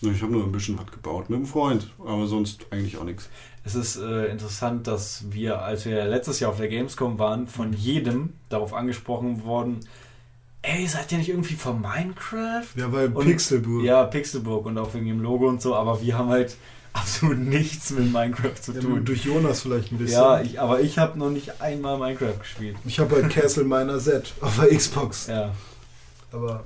ich 0.02 0.22
hab 0.22 0.30
nur 0.30 0.44
ein 0.44 0.52
bisschen 0.52 0.78
was 0.78 0.86
gebaut 0.90 1.28
mit 1.30 1.36
einem 1.38 1.46
Freund, 1.46 1.88
aber 1.98 2.26
sonst 2.26 2.66
eigentlich 2.70 2.96
auch 2.96 3.04
nichts. 3.04 3.28
Es 3.64 3.74
ist 3.74 3.96
äh, 3.96 4.26
interessant, 4.26 4.86
dass 4.86 5.24
wir, 5.30 5.60
als 5.62 5.84
wir 5.84 6.04
letztes 6.06 6.40
Jahr 6.40 6.50
auf 6.50 6.56
der 6.56 6.68
Gamescom 6.68 7.18
waren, 7.18 7.46
von 7.46 7.72
jedem 7.74 8.32
darauf 8.48 8.72
angesprochen 8.72 9.44
worden, 9.44 9.80
ey, 10.62 10.86
seid 10.86 11.12
ihr 11.12 11.18
nicht 11.18 11.28
irgendwie 11.28 11.54
von 11.54 11.80
Minecraft? 11.80 12.64
Ja, 12.76 12.90
weil 12.92 13.08
Und- 13.12 13.26
Pixelburg. 13.26 13.84
Ja, 13.84 14.04
Pixelburg 14.04 14.64
und 14.66 14.78
auch 14.78 14.92
wegen 14.94 15.06
dem 15.06 15.20
Logo 15.20 15.46
und 15.48 15.60
so, 15.60 15.74
aber 15.74 16.00
wir 16.00 16.16
haben 16.16 16.30
halt 16.30 16.56
absolut 16.94 17.38
nichts 17.38 17.90
mit 17.90 18.10
Minecraft 18.10 18.54
zu 18.60 18.72
Ja, 18.72 18.80
tun. 18.80 19.04
durch 19.04 19.24
Jonas 19.24 19.60
vielleicht 19.60 19.92
ein 19.92 19.98
bisschen. 19.98 20.18
Ja, 20.20 20.40
ich, 20.40 20.58
aber 20.58 20.80
ich 20.80 20.98
habe 20.98 21.18
noch 21.18 21.30
nicht 21.30 21.60
einmal 21.60 21.98
Minecraft 21.98 22.38
gespielt. 22.40 22.76
ich 22.86 22.98
habe 22.98 23.14
halt 23.16 23.30
Castle 23.32 23.64
Miner 23.64 23.98
Z 23.98 24.32
auf 24.40 24.58
der 24.58 24.74
Xbox. 24.76 25.26
Ja. 25.26 25.54
Aber 26.32 26.64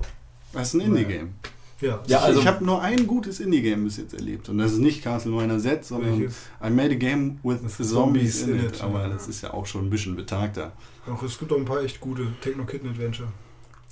Das 0.55 0.69
ist 0.69 0.73
ein 0.75 0.81
Indie-Game. 0.81 1.33
ja. 1.81 2.01
Ja, 2.07 2.19
also- 2.19 2.39
ich 2.39 2.47
habe 2.47 2.63
nur 2.65 2.81
ein 2.81 3.05
gutes 3.05 3.39
Indie-Game 3.39 3.83
bis 3.83 3.97
jetzt 3.97 4.13
erlebt 4.13 4.49
und 4.49 4.57
das 4.57 4.71
ist 4.73 4.79
nicht 4.79 5.03
Castle 5.03 5.31
Miner 5.31 5.59
Z, 5.59 5.85
sondern 5.85 6.19
Welches? 6.19 6.35
I 6.65 6.69
made 6.69 6.91
a 6.91 6.97
game 6.97 7.39
with, 7.43 7.59
zombies, 7.61 7.89
Zombies 7.91 8.41
in 8.43 8.49
in 8.59 8.65
it. 8.65 8.75
it, 8.77 8.81
Aber 8.81 9.01
ja. 9.01 9.09
das 9.09 9.27
ist 9.27 9.41
ja 9.41 9.53
auch 9.53 9.65
schon 9.65 9.85
ein 9.85 9.89
bisschen 9.89 10.15
betagter. 10.15 10.71
Auch 11.07 11.21
es 11.21 11.37
gibt 11.37 11.51
auch 11.51 11.57
ein 11.57 11.65
paar 11.65 11.81
echt 11.83 11.99
gute 11.99 12.25
Techno 12.41 12.65
Kitten 12.65 12.89
Adventure. 12.89 13.27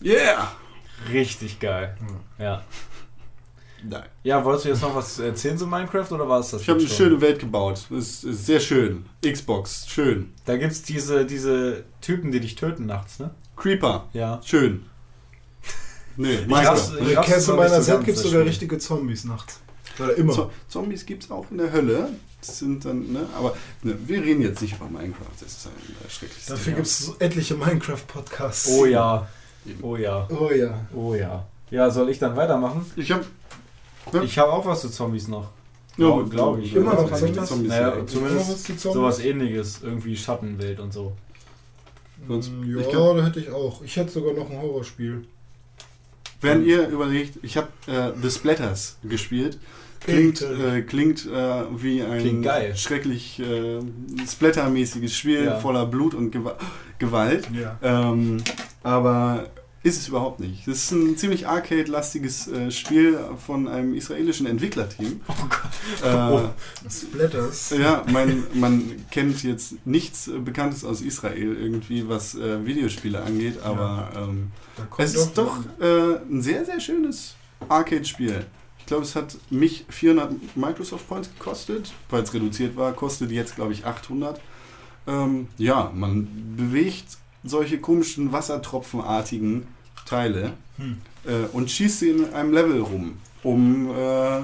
Yeah! 0.04 0.52
Richtig 1.12 1.60
geil. 1.60 1.96
Ja. 2.40 2.64
Nein. 3.86 4.04
Ja, 4.24 4.46
wolltest 4.46 4.66
du 4.66 4.70
jetzt 4.70 4.82
noch 4.82 4.96
was 4.96 5.20
erzählen 5.20 5.58
zu 5.58 5.68
Minecraft 5.68 6.10
oder 6.12 6.28
war 6.30 6.40
es 6.40 6.52
das? 6.52 6.62
Ich 6.62 6.70
habe 6.70 6.80
eine 6.80 6.88
schon? 6.88 6.98
schöne 6.98 7.20
Welt 7.22 7.40
gebaut. 7.40 7.86
Es 7.92 8.24
ist 8.24 8.46
sehr 8.46 8.62
schön. 8.62 9.06
Xbox, 9.26 9.88
schön. 9.90 10.32
Da 10.46 10.56
gibt 10.56 10.72
es 10.72 10.84
diese, 10.84 11.26
diese 11.26 11.84
Typen, 12.00 12.32
die 12.32 12.40
dich 12.40 12.56
töten 12.56 12.86
nachts, 12.86 13.20
ne? 13.20 13.32
Creeper, 13.58 14.08
Ja. 14.14 14.40
schön. 14.46 14.86
Nee, 16.18 16.36
raff's- 16.36 16.92
Minecraft. 16.92 17.10
Ich 17.12 17.18
raff's 17.18 17.28
Castle 17.30 17.56
Z 17.58 17.88
ganz, 17.88 18.06
gibt 18.06 18.18
es 18.18 18.24
sogar 18.24 18.46
richtige 18.46 18.78
Zombies 18.78 19.24
nachts. 19.26 19.60
Oder 20.00 20.16
immer. 20.16 20.34
Zo 20.34 20.52
Zombies 20.68 21.06
gibt 21.06 21.24
es 21.24 21.32
auch 21.32 21.46
in 21.52 21.58
der 21.60 21.72
Hölle. 21.72 22.10
Das 22.46 22.60
sind 22.60 22.84
dann, 22.84 23.12
ne? 23.14 23.26
Aber 23.38 23.56
ne, 23.84 23.96
wir 24.06 24.22
reden 24.22 24.42
jetzt 24.42 24.62
nicht 24.62 24.76
über 24.76 24.86
Minecraft. 24.86 25.28
Das 25.40 25.50
ist 25.50 25.68
ein 25.68 25.72
äh, 26.06 26.10
schreckliches 26.10 26.46
Dafür 26.48 26.74
gibt 26.74 26.88
es 26.88 26.98
so 27.00 27.16
etliche 27.20 27.56
Minecraft-Podcasts. 27.56 28.70
Oh 28.70 28.86
ja. 28.86 29.28
Oh 29.82 29.96
ja. 29.96 30.28
Oh 30.30 30.50
ja. 30.52 30.88
Oh 30.94 31.14
ja. 31.16 31.46
Ja, 31.72 31.90
soll 31.90 32.10
ich 32.10 32.20
dann 32.20 32.36
weitermachen? 32.36 32.86
Ich 32.96 33.12
habe 33.12 33.24
Ich 34.24 34.38
habe 34.38 34.52
auch 34.52 34.66
was 34.66 34.82
zu 34.82 34.90
Zombies 34.90 35.28
noch. 35.30 35.44
ja, 35.44 35.50
Glaub- 35.98 36.30
glaub 36.32 36.60
ich. 36.60 36.76
Immer 36.76 36.96
noch 36.96 37.12
Zombies? 37.18 37.46
Zombies 37.46 37.70
Naja, 37.70 37.90
ja. 37.96 38.06
zu- 38.06 38.14
Zumindest 38.16 38.42
Immer 38.46 38.54
was 38.54 38.64
zu 38.64 38.76
Zombies? 38.78 38.94
Sowas 38.94 39.20
ähnliches. 39.20 39.80
Irgendwie 39.82 40.18
Schattenwelt 40.18 40.80
und 40.80 40.92
so. 40.92 41.14
Sonst- 42.28 42.52
Mm, 42.52 42.80
ich 42.80 42.88
ja, 42.92 43.14
da 43.14 43.24
hätte 43.26 43.40
ich 43.40 43.50
auch. 43.52 43.82
Ich 43.84 43.96
hätte 43.96 44.12
sogar 44.12 44.34
noch 44.34 44.50
ein 44.50 44.62
Horrorspiel. 44.62 45.26
Wenn 46.44 46.66
ihr 46.66 46.88
überlegt, 46.90 47.40
ich 47.42 47.58
habe 47.58 47.68
äh, 47.88 48.12
The 48.22 48.30
Splatters 48.30 48.98
gespielt. 49.04 49.58
Klingt, 50.02 50.40
Klingt, 50.40 50.60
äh, 50.62 50.82
klingt 50.82 51.26
äh, 51.26 51.64
wie 51.82 52.02
ein 52.02 52.20
Klingt 52.44 52.78
schrecklich 52.78 53.40
äh, 53.40 53.80
Splatter-mäßiges 54.28 55.16
Spiel 55.16 55.46
Ja. 55.46 55.60
voller 55.60 55.86
Blut 55.86 56.14
und 56.14 56.32
Gewa 56.32 56.58
Gewalt. 57.00 57.48
Ja. 57.54 57.78
Ähm, 57.82 58.44
aber 58.84 59.50
ist 59.82 59.98
es 60.02 60.08
überhaupt 60.08 60.40
nicht. 60.40 60.66
Das 60.68 60.78
ist 60.78 60.92
ein 60.92 61.18
ziemlich 61.18 61.48
arcade-lastiges 61.48 62.48
äh, 62.48 62.72
Spiel 62.72 63.18
von 63.46 63.68
einem 63.68 63.94
israelischen 63.96 64.46
Entwicklerteam. 64.46 65.20
Oh 65.28 65.34
Äh, 66.06 66.90
Splatters. 66.90 67.74
ja, 67.78 68.04
man, 68.12 68.44
man 68.54 68.82
kennt 69.12 69.44
jetzt 69.44 69.86
nichts 69.86 70.28
äh, 70.30 70.40
Bekanntes 70.40 70.84
aus 70.86 71.02
Israel 71.02 71.58
irgendwie, 71.60 72.08
was 72.08 72.36
äh, 72.36 72.66
Videospiele 72.66 73.22
angeht, 73.22 73.62
aber 73.64 74.10
ähm, 74.16 74.22
Da 74.22 74.22
kommt 74.22 74.52
es 74.98 75.16
ist 75.16 75.38
doch 75.38 75.58
äh, 75.80 76.16
ein 76.30 76.42
sehr, 76.42 76.66
sehr 76.66 76.80
schönes 76.80 77.36
Arcade-Spiel. 77.70 78.46
Ich 78.80 78.86
glaube, 78.86 79.04
es 79.04 79.16
hat 79.16 79.38
mich 79.50 79.86
400 79.90 80.56
Microsoft 80.56 81.08
Points 81.08 81.30
gekostet, 81.38 81.94
weil 82.10 82.24
es 82.24 82.34
reduziert 82.34 82.76
war, 82.76 82.92
kostet 82.94 83.32
jetzt, 83.32 83.56
glaube 83.56 83.74
ich, 83.74 83.86
800. 83.86 84.40
Ähm, 85.08 85.48
ja, 85.58 85.92
man 85.94 86.56
bewegt 86.58 87.18
solche 87.44 87.80
komischen 87.80 88.32
wassertropfenartigen 88.32 89.68
Teile 90.06 90.54
Hm. 90.78 90.98
äh, 91.26 91.46
und 91.54 91.70
schießt 91.70 92.00
sie 92.00 92.10
in 92.10 92.34
einem 92.34 92.52
Level 92.52 92.82
rum, 92.82 93.18
um 93.44 93.92
äh, 93.96 94.42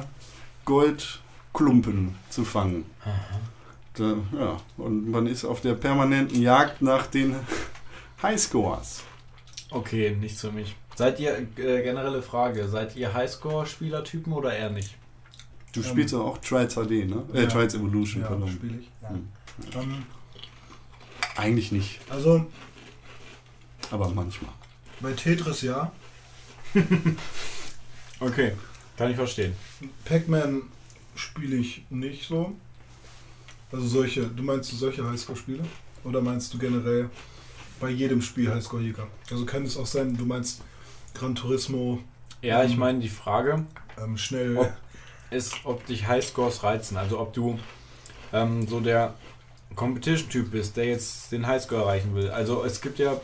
Goldklumpen 0.66 2.16
zu 2.30 2.46
fangen. 2.46 2.86
Da, 3.96 4.14
ja, 4.38 4.58
und 4.78 5.10
man 5.10 5.26
ist 5.26 5.44
auf 5.44 5.62
der 5.62 5.74
permanenten 5.74 6.42
Jagd 6.42 6.82
nach 6.82 7.08
den 7.08 7.36
Highscores. 8.22 9.02
Okay, 9.72 10.16
nichts 10.20 10.42
für 10.42 10.52
mich. 10.52 10.76
Seid 10.96 11.20
ihr, 11.20 11.38
äh, 11.38 11.46
generelle 11.84 12.22
Frage, 12.22 12.68
seid 12.68 12.96
ihr 12.96 13.14
Highscore-Spielertypen 13.14 14.34
oder 14.34 14.54
eher 14.56 14.70
nicht? 14.70 14.96
Du 15.74 15.82
Ähm, 15.82 15.86
spielst 15.86 16.14
ja 16.14 16.20
auch 16.20 16.38
Trials 16.40 16.74
HD, 16.76 17.06
ne? 17.06 17.24
Äh, 17.34 17.44
ja. 17.44 17.48
Trials 17.48 17.76
Evolution, 17.76 18.24
Ja, 18.24 18.28
pardon. 18.30 18.50
spiele 18.52 18.80
ich. 18.80 18.90
Ja. 19.02 19.10
Hm. 19.10 19.28
Ähm, 19.76 20.04
Eigentlich 21.36 21.72
nicht, 21.72 22.00
also, 22.10 22.46
aber 23.92 24.10
manchmal. 24.10 24.52
Bei 25.00 25.14
Tetris 25.14 25.62
ja. 25.62 25.92
Okay, 28.20 28.52
kann 28.98 29.10
ich 29.12 29.16
verstehen. 29.16 29.54
Pac-Man 30.06 30.64
spiele 31.16 31.56
ich 31.56 31.84
nicht 31.90 32.28
so. 32.28 32.54
Also 33.72 33.88
solche, 33.88 34.24
du 34.28 34.44
meinst 34.44 34.72
du 34.72 34.76
solche 34.76 35.08
Highscore-Spiele? 35.10 35.64
Oder 36.04 36.20
meinst 36.22 36.54
du 36.54 36.58
generell 36.58 37.10
bei 37.80 37.90
jedem 37.90 38.22
Spiel 38.22 38.52
Highscore-Jäger? 38.54 39.08
Also 39.32 39.46
kann 39.46 39.64
es 39.64 39.78
auch 39.78 39.86
sein, 39.86 40.18
du 40.18 40.26
meinst 40.26 40.62
Gran 41.14 41.36
Turismo 41.36 42.00
Ja, 42.42 42.64
ich 42.64 42.74
Mhm. 42.74 42.80
meine, 42.80 43.00
die 43.00 43.10
Frage 43.10 43.66
ähm, 44.02 44.18
schnell. 44.18 44.58
Ob- 44.58 44.74
ist, 45.32 45.54
ob 45.64 45.86
dich 45.86 46.08
Highscores 46.08 46.64
reizen. 46.64 46.98
Also 46.98 47.20
ob 47.20 47.34
du 47.34 47.60
ähm, 48.34 48.68
so 48.68 48.80
der 48.80 49.14
Competition-Typ 49.76 50.52
bist, 50.52 50.76
der 50.78 50.86
jetzt 50.86 51.32
den 51.32 51.46
Highscore 51.46 51.82
erreichen 51.84 52.16
will. 52.16 52.30
Also 52.32 52.64
es 52.64 52.82
gibt 52.82 52.98
ja 53.00 53.20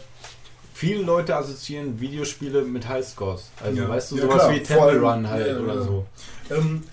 viele 0.74 1.02
Leute 1.02 1.36
assoziieren 1.36 2.00
Videospiele 2.00 2.62
mit 2.64 2.88
Highscores. 2.88 3.50
Also 3.64 3.82
Ja. 3.82 3.90
weißt 3.90 4.12
du, 4.12 4.16
Ja, 4.18 4.22
sowas 4.24 4.36
klar. 4.44 4.54
wie 4.54 4.60
Temple 4.64 5.00
Run 5.02 5.28
halt 5.30 5.48
ja, 5.48 5.58
oder 5.60 5.82
so. 5.84 6.06
Ähm, 6.52 6.84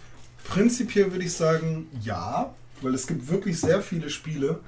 prinzipiell 0.44 1.12
würde 1.12 1.24
ich 1.24 1.32
sagen, 1.32 1.88
ja, 2.02 2.54
weil 2.80 2.94
es 2.94 3.06
gibt 3.06 3.28
wirklich 3.28 3.60
sehr 3.60 3.82
viele 3.82 4.08
Spiele, 4.08 4.60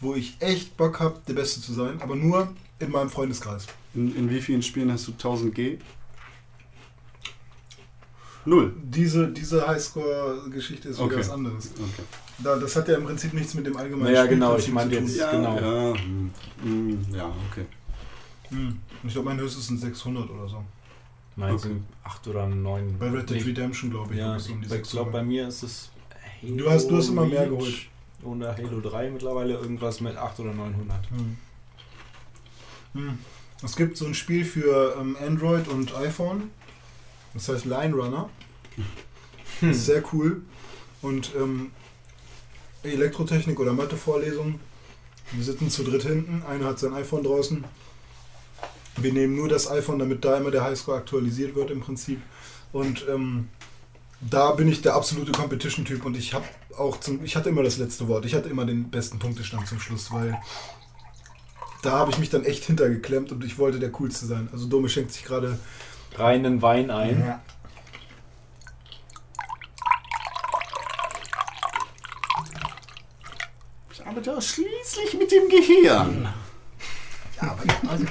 wo 0.00 0.14
ich 0.14 0.36
echt 0.40 0.76
Bock 0.76 0.98
habe, 1.00 1.20
der 1.28 1.34
Beste 1.34 1.60
zu 1.60 1.72
sein, 1.74 2.00
aber 2.00 2.16
nur 2.16 2.52
in 2.78 2.90
meinem 2.90 3.10
Freundeskreis. 3.10 3.66
In, 3.94 4.14
in 4.16 4.30
wie 4.30 4.40
vielen 4.40 4.62
Spielen 4.62 4.90
hast 4.92 5.06
du 5.08 5.12
1000 5.12 5.54
G? 5.54 5.78
Null. 8.46 8.72
Diese, 8.82 9.28
diese 9.28 9.66
Highscore-Geschichte 9.66 10.88
ist 10.88 10.96
wieder 10.96 11.06
Okay. 11.06 11.18
was 11.18 11.30
anderes. 11.30 11.70
Okay. 11.78 12.02
Da, 12.38 12.56
das 12.56 12.74
hat 12.74 12.88
ja 12.88 12.96
im 12.96 13.04
Prinzip 13.04 13.34
nichts 13.34 13.52
mit 13.54 13.66
dem 13.66 13.76
allgemeinen 13.76 14.12
Naja, 14.14 14.24
genau, 14.26 14.58
Spielprinzip 14.58 14.92
ich 14.92 14.98
tun. 14.98 15.06
jetzt- 15.08 15.18
Ja, 15.18 15.30
Genau. 15.32 15.56
Ja, 15.92 15.94
hm, 15.98 16.30
hm, 16.62 17.06
ja, 17.14 17.26
okay. 17.50 17.66
Hm. 18.48 18.78
Ich 19.04 19.12
glaube, 19.12 19.28
mein 19.28 19.38
höchstes 19.38 19.66
sind 19.66 19.78
600 19.78 20.30
oder 20.30 20.48
so. 20.48 20.64
Meinst 21.36 21.66
Okay. 21.66 21.74
du 21.74 22.08
8 22.08 22.26
oder 22.28 22.46
9? 22.48 22.96
Bei 22.98 23.10
Red 23.10 23.28
Dead 23.28 23.44
Redemption, 23.46 23.90
glaube 23.90 24.14
ich, 24.14 24.20
Ja, 24.20 24.36
ich 24.36 24.42
so 24.42 24.52
um 24.52 24.58
die 24.60 24.64
ich 24.64 24.68
glaube, 24.70 24.84
600. 24.84 25.12
bei 25.12 25.22
mir 25.22 25.48
ist 25.48 25.62
es 25.62 25.90
Halo 26.42 26.56
Du 26.56 26.70
hast- 26.70 26.88
du 26.90 26.96
hast 26.96 27.08
immer 27.10 27.26
mehr 27.26 27.50
Reach 27.50 27.90
geholt. 28.20 28.36
Oder 28.36 28.56
Halo 28.56 28.80
3 28.80 29.10
mittlerweile 29.10 29.54
irgendwas 29.54 30.00
mit 30.00 30.16
8 30.16 30.40
oder 30.40 30.52
900. 30.52 31.10
Hm. 31.10 31.36
Hm. 32.94 33.18
Es 33.62 33.76
gibt 33.76 33.96
so 33.96 34.06
ein 34.06 34.14
Spiel 34.14 34.44
für 34.44 34.96
ähm, 34.98 35.16
Android 35.20 35.68
und 35.68 35.94
iPhone. 35.94 36.50
Das 37.34 37.48
heißt 37.48 37.64
Line 37.64 37.94
Runner. 37.94 38.30
Hm. 39.60 39.70
Ist 39.70 39.86
sehr 39.86 40.02
cool. 40.12 40.42
Und 41.02 41.32
ähm, 41.36 41.72
Elektrotechnik 42.82 43.60
oder 43.60 43.72
Mathe-Vorlesung. 43.72 44.58
Wir 45.32 45.44
sitzen 45.44 45.70
zu 45.70 45.84
dritt 45.84 46.02
hinten. 46.02 46.42
Einer 46.42 46.66
hat 46.66 46.78
sein 46.78 46.94
iPhone 46.94 47.22
draußen. 47.22 47.64
Wir 48.96 49.12
nehmen 49.12 49.36
nur 49.36 49.48
das 49.48 49.70
iPhone, 49.70 49.98
damit 49.98 50.24
da 50.24 50.36
immer 50.36 50.50
der 50.50 50.64
Highscore 50.64 50.98
aktualisiert 50.98 51.54
wird 51.54 51.70
im 51.70 51.80
Prinzip. 51.80 52.20
Und 52.72 53.06
ähm, 53.08 53.48
da 54.20 54.52
bin 54.52 54.68
ich 54.68 54.82
der 54.82 54.94
absolute 54.94 55.32
Competition-Typ 55.32 56.04
und 56.04 56.16
ich 56.16 56.34
habe 56.34 56.44
auch 56.76 57.00
zum, 57.00 57.24
ich 57.24 57.36
hatte 57.36 57.48
immer 57.48 57.62
das 57.62 57.78
letzte 57.78 58.08
Wort. 58.08 58.24
Ich 58.24 58.34
hatte 58.34 58.48
immer 58.48 58.64
den 58.64 58.90
besten 58.90 59.18
Punktestand 59.18 59.66
zum 59.66 59.80
Schluss, 59.80 60.12
weil 60.12 60.40
da 61.82 61.92
habe 61.92 62.10
ich 62.10 62.18
mich 62.18 62.30
dann 62.30 62.44
echt 62.44 62.64
hintergeklemmt 62.64 63.32
und 63.32 63.44
ich 63.44 63.58
wollte 63.58 63.78
der 63.78 63.90
coolste 63.90 64.26
sein. 64.26 64.48
Also 64.52 64.66
Dome 64.66 64.88
schenkt 64.88 65.12
sich 65.12 65.24
gerade 65.24 65.58
Reinen 66.16 66.60
Wein 66.60 66.90
ein. 66.90 67.20
Ja. 67.20 67.42
Ich 73.92 74.06
arbeite 74.06 74.36
ausschließlich 74.36 75.14
mit 75.18 75.30
dem 75.30 75.48
Gehirn. 75.48 76.28
Ja, 77.40 77.52
aber 77.52 77.62
also, 77.90 78.04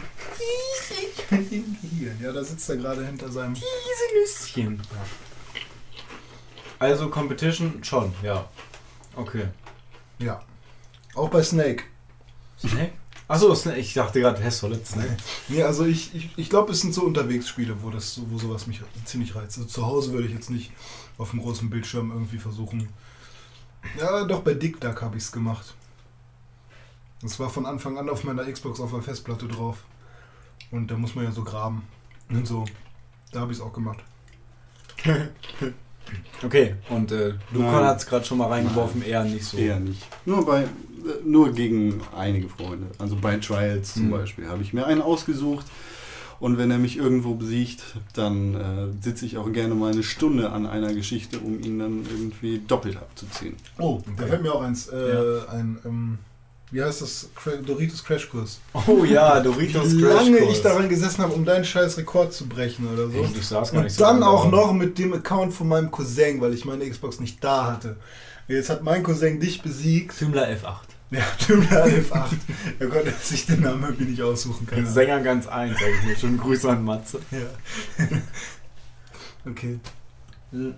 mit 1.29 1.51
dem 1.51 1.77
Gehirn. 1.81 2.19
Ja, 2.21 2.31
da 2.31 2.43
sitzt 2.43 2.69
er 2.69 2.77
gerade 2.77 3.05
hinter 3.05 3.29
seinem. 3.31 3.53
Diese 3.53 3.65
Nüsschen. 4.55 4.81
Also 6.79 7.09
Competition 7.09 7.83
schon, 7.83 8.13
ja. 8.23 8.47
Okay. 9.15 9.47
Ja. 10.19 10.41
Auch 11.15 11.29
bei 11.29 11.43
Snake. 11.43 11.83
Snake? 12.57 12.93
Achso, 13.27 13.53
Snake. 13.53 13.79
Ich 13.79 13.93
dachte 13.93 14.19
gerade, 14.21 14.41
hä, 14.41 14.49
Solid 14.49 14.85
Snake. 14.87 15.17
Nee, 15.49 15.63
also 15.63 15.85
ich, 15.85 16.15
ich, 16.15 16.31
ich 16.37 16.49
glaube, 16.49 16.71
es 16.71 16.81
sind 16.81 16.93
so 16.93 17.03
Unterwegsspiele, 17.03 17.81
wo 17.83 17.89
das 17.89 18.15
so- 18.15 18.25
wo 18.31 18.37
sowas 18.37 18.65
mich 18.67 18.81
ziemlich 19.05 19.35
reizt. 19.35 19.57
Also 19.57 19.69
zu 19.69 19.85
Hause 19.85 20.13
würde 20.13 20.27
ich 20.27 20.33
jetzt 20.33 20.49
nicht 20.49 20.71
auf 21.17 21.31
dem 21.31 21.41
großen 21.41 21.69
Bildschirm 21.69 22.11
irgendwie 22.11 22.37
versuchen. 22.37 22.89
Ja, 23.99 24.23
doch 24.23 24.41
bei 24.41 24.53
Dick 24.53 24.79
Duck 24.81 25.01
habe 25.01 25.17
ich 25.17 25.23
es 25.23 25.31
gemacht. 25.31 25.73
Das 27.21 27.39
war 27.39 27.49
von 27.49 27.65
Anfang 27.65 27.97
an 27.97 28.09
auf 28.09 28.23
meiner 28.23 28.49
Xbox 28.49 28.79
auf 28.79 28.91
der 28.91 29.01
Festplatte 29.01 29.47
drauf. 29.47 29.83
Und 30.71 30.89
da 30.89 30.95
muss 30.97 31.15
man 31.15 31.25
ja 31.25 31.31
so 31.31 31.43
graben. 31.43 31.83
Und 32.29 32.47
so. 32.47 32.65
Da 33.31 33.41
habe 33.41 33.51
ich 33.51 33.57
es 33.57 33.63
auch 33.63 33.73
gemacht. 33.73 33.99
Okay, 36.43 36.75
und 36.89 37.11
äh, 37.11 37.33
Nein. 37.51 37.69
hat 37.85 37.97
es 37.99 38.05
gerade 38.05 38.23
schon 38.25 38.37
mal 38.37 38.47
reingeworfen, 38.47 39.01
eher 39.03 39.23
nicht 39.25 39.43
so. 39.45 39.57
Eher 39.57 39.79
nicht. 39.79 40.01
Nur 40.25 40.45
bei, 40.45 40.63
äh, 40.63 40.67
nur 41.25 41.51
gegen 41.51 41.99
einige 42.15 42.47
Freunde. 42.49 42.87
Also 42.97 43.15
bei 43.17 43.37
Trials 43.37 43.93
zum 43.95 44.07
Mhm. 44.07 44.11
Beispiel 44.11 44.47
habe 44.47 44.61
ich 44.63 44.71
mir 44.73 44.85
einen 44.85 45.01
ausgesucht. 45.01 45.65
Und 46.39 46.57
wenn 46.57 46.71
er 46.71 46.77
mich 46.77 46.95
irgendwo 46.95 47.35
besiegt, 47.35 47.83
dann 48.13 48.55
äh, 48.55 49.03
sitze 49.03 49.25
ich 49.25 49.37
auch 49.37 49.51
gerne 49.51 49.75
mal 49.75 49.91
eine 49.91 50.03
Stunde 50.03 50.51
an 50.51 50.65
einer 50.65 50.93
Geschichte, 50.93 51.37
um 51.39 51.59
ihn 51.59 51.79
dann 51.79 52.05
irgendwie 52.09 52.61
doppelt 52.65 52.95
abzuziehen. 52.95 53.55
Oh, 53.77 54.01
da 54.05 54.11
Okay. 54.13 54.29
fällt 54.29 54.43
mir 54.43 54.53
auch 54.55 54.61
eins. 54.61 54.87
Äh, 54.87 55.41
ein, 55.51 55.79
ähm, 55.83 56.17
wie 56.71 56.83
heißt 56.83 57.01
das? 57.01 57.29
Doritos 57.65 58.03
Crashkurs. 58.03 58.59
Oh 58.87 59.03
ja, 59.03 59.39
Doritos 59.43 59.95
Wie 59.95 60.01
Crash 60.01 60.25
lange 60.25 60.37
Course. 60.37 60.51
ich 60.53 60.61
daran 60.61 60.89
gesessen 60.89 61.23
habe, 61.23 61.33
um 61.33 61.43
deinen 61.43 61.65
scheiß 61.65 61.97
Rekord 61.97 62.31
zu 62.31 62.47
brechen 62.47 62.87
oder 62.91 63.09
so. 63.09 63.23
Echt, 63.23 63.37
ich 63.37 63.47
saß 63.47 63.71
gar 63.71 63.81
nicht 63.81 63.91
Und 63.91 63.97
so 63.97 64.03
dann 64.03 64.19
lange 64.19 64.31
auch 64.31 64.51
noch 64.51 64.73
mit 64.73 64.97
dem 64.99 65.13
Account 65.13 65.53
von 65.53 65.67
meinem 65.67 65.89
Cousin, 65.89 66.39
weil 66.41 66.53
ich 66.53 66.65
meine 66.65 66.87
Xbox 66.87 67.19
nicht 67.19 67.43
da 67.43 67.65
hatte. 67.65 67.95
Jetzt 68.47 68.69
hat 68.69 68.83
mein 68.83 69.03
Cousin 69.03 69.39
dich 69.39 69.61
besiegt. 69.61 70.17
Tümler 70.17 70.47
F8. 70.47 70.89
Ja, 71.11 71.21
Tümler 71.39 71.85
F8. 71.85 72.35
er 72.79 72.87
konnte 72.87 73.13
sich 73.19 73.47
den 73.47 73.61
Namen 73.61 73.83
irgendwie 73.83 74.05
nicht 74.05 74.21
aussuchen. 74.21 74.67
Keine 74.67 74.81
Ahnung. 74.83 74.93
Sänger 74.93 75.19
ganz 75.21 75.47
eins, 75.47 75.79
sag 75.79 75.89
ich 75.89 76.05
nur. 76.05 76.15
Schönen 76.15 76.37
Grüße 76.37 76.69
an 76.69 76.83
Matze. 76.83 77.19
Ja. 77.31 78.07
okay. 79.51 79.79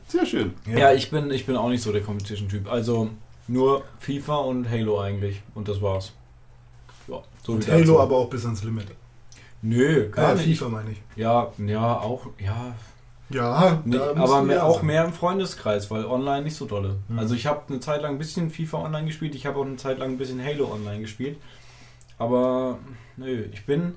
Sehr 0.07 0.25
schön. 0.25 0.53
Ja, 0.65 0.93
ich 0.93 1.11
bin, 1.11 1.31
ich 1.31 1.45
bin 1.45 1.55
auch 1.55 1.69
nicht 1.69 1.81
so 1.83 1.91
der 1.91 2.01
Competition-Typ. 2.01 2.69
Also 2.69 3.09
nur 3.51 3.83
FIFA 3.99 4.37
und 4.37 4.69
Halo 4.69 4.99
eigentlich. 5.01 5.41
Und 5.53 5.67
das 5.67 5.81
war's. 5.81 6.13
Ja, 7.07 7.21
so 7.43 7.53
Und 7.53 7.67
Halo 7.67 7.99
aber 7.99 8.15
auch 8.17 8.29
bis 8.29 8.45
ans 8.45 8.63
Limit. 8.63 8.87
Nö, 9.61 10.09
gar 10.09 10.29
Ja, 10.29 10.35
nicht. 10.35 10.59
FIFA 10.59 10.69
meine 10.69 10.91
ich. 10.91 11.01
Ja, 11.15 11.51
ja, 11.57 11.99
auch, 11.99 12.27
ja. 12.39 12.75
Ja, 13.29 13.81
Nee, 13.85 13.97
aber 13.97 14.41
mehr, 14.41 14.65
auch 14.65 14.81
mehr 14.81 15.05
im 15.05 15.13
Freundeskreis, 15.13 15.89
weil 15.89 16.05
online 16.05 16.43
nicht 16.43 16.55
so 16.55 16.65
dolle. 16.65 16.97
Hm. 17.07 17.17
Also 17.19 17.33
ich 17.33 17.45
habe 17.45 17.61
eine 17.69 17.79
Zeit 17.79 18.01
lang 18.01 18.13
ein 18.13 18.17
bisschen 18.17 18.49
FIFA 18.49 18.79
online 18.83 19.07
gespielt, 19.07 19.35
ich 19.35 19.45
habe 19.45 19.57
auch 19.57 19.65
eine 19.65 19.77
Zeit 19.77 19.99
lang 19.99 20.11
ein 20.11 20.17
bisschen 20.17 20.43
Halo 20.43 20.69
online 20.69 20.99
gespielt. 20.99 21.37
Aber 22.17 22.79
nö, 23.15 23.45
ich 23.53 23.65
bin 23.65 23.95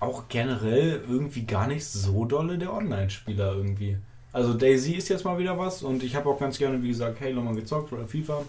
auch 0.00 0.24
generell 0.28 1.02
irgendwie 1.06 1.44
gar 1.44 1.66
nicht 1.66 1.84
so 1.84 2.24
dolle 2.24 2.56
der 2.56 2.72
Online-Spieler 2.72 3.54
irgendwie. 3.54 3.98
Also 4.32 4.54
Daisy 4.54 4.94
ist 4.94 5.08
jetzt 5.10 5.24
mal 5.24 5.38
wieder 5.38 5.58
was 5.58 5.82
und 5.82 6.02
ich 6.02 6.14
habe 6.16 6.30
auch 6.30 6.38
ganz 6.38 6.56
gerne, 6.56 6.82
wie 6.82 6.88
gesagt, 6.88 7.20
Halo 7.20 7.42
mal 7.42 7.54
gezockt 7.54 7.92
oder 7.92 8.08
FIFA. 8.08 8.44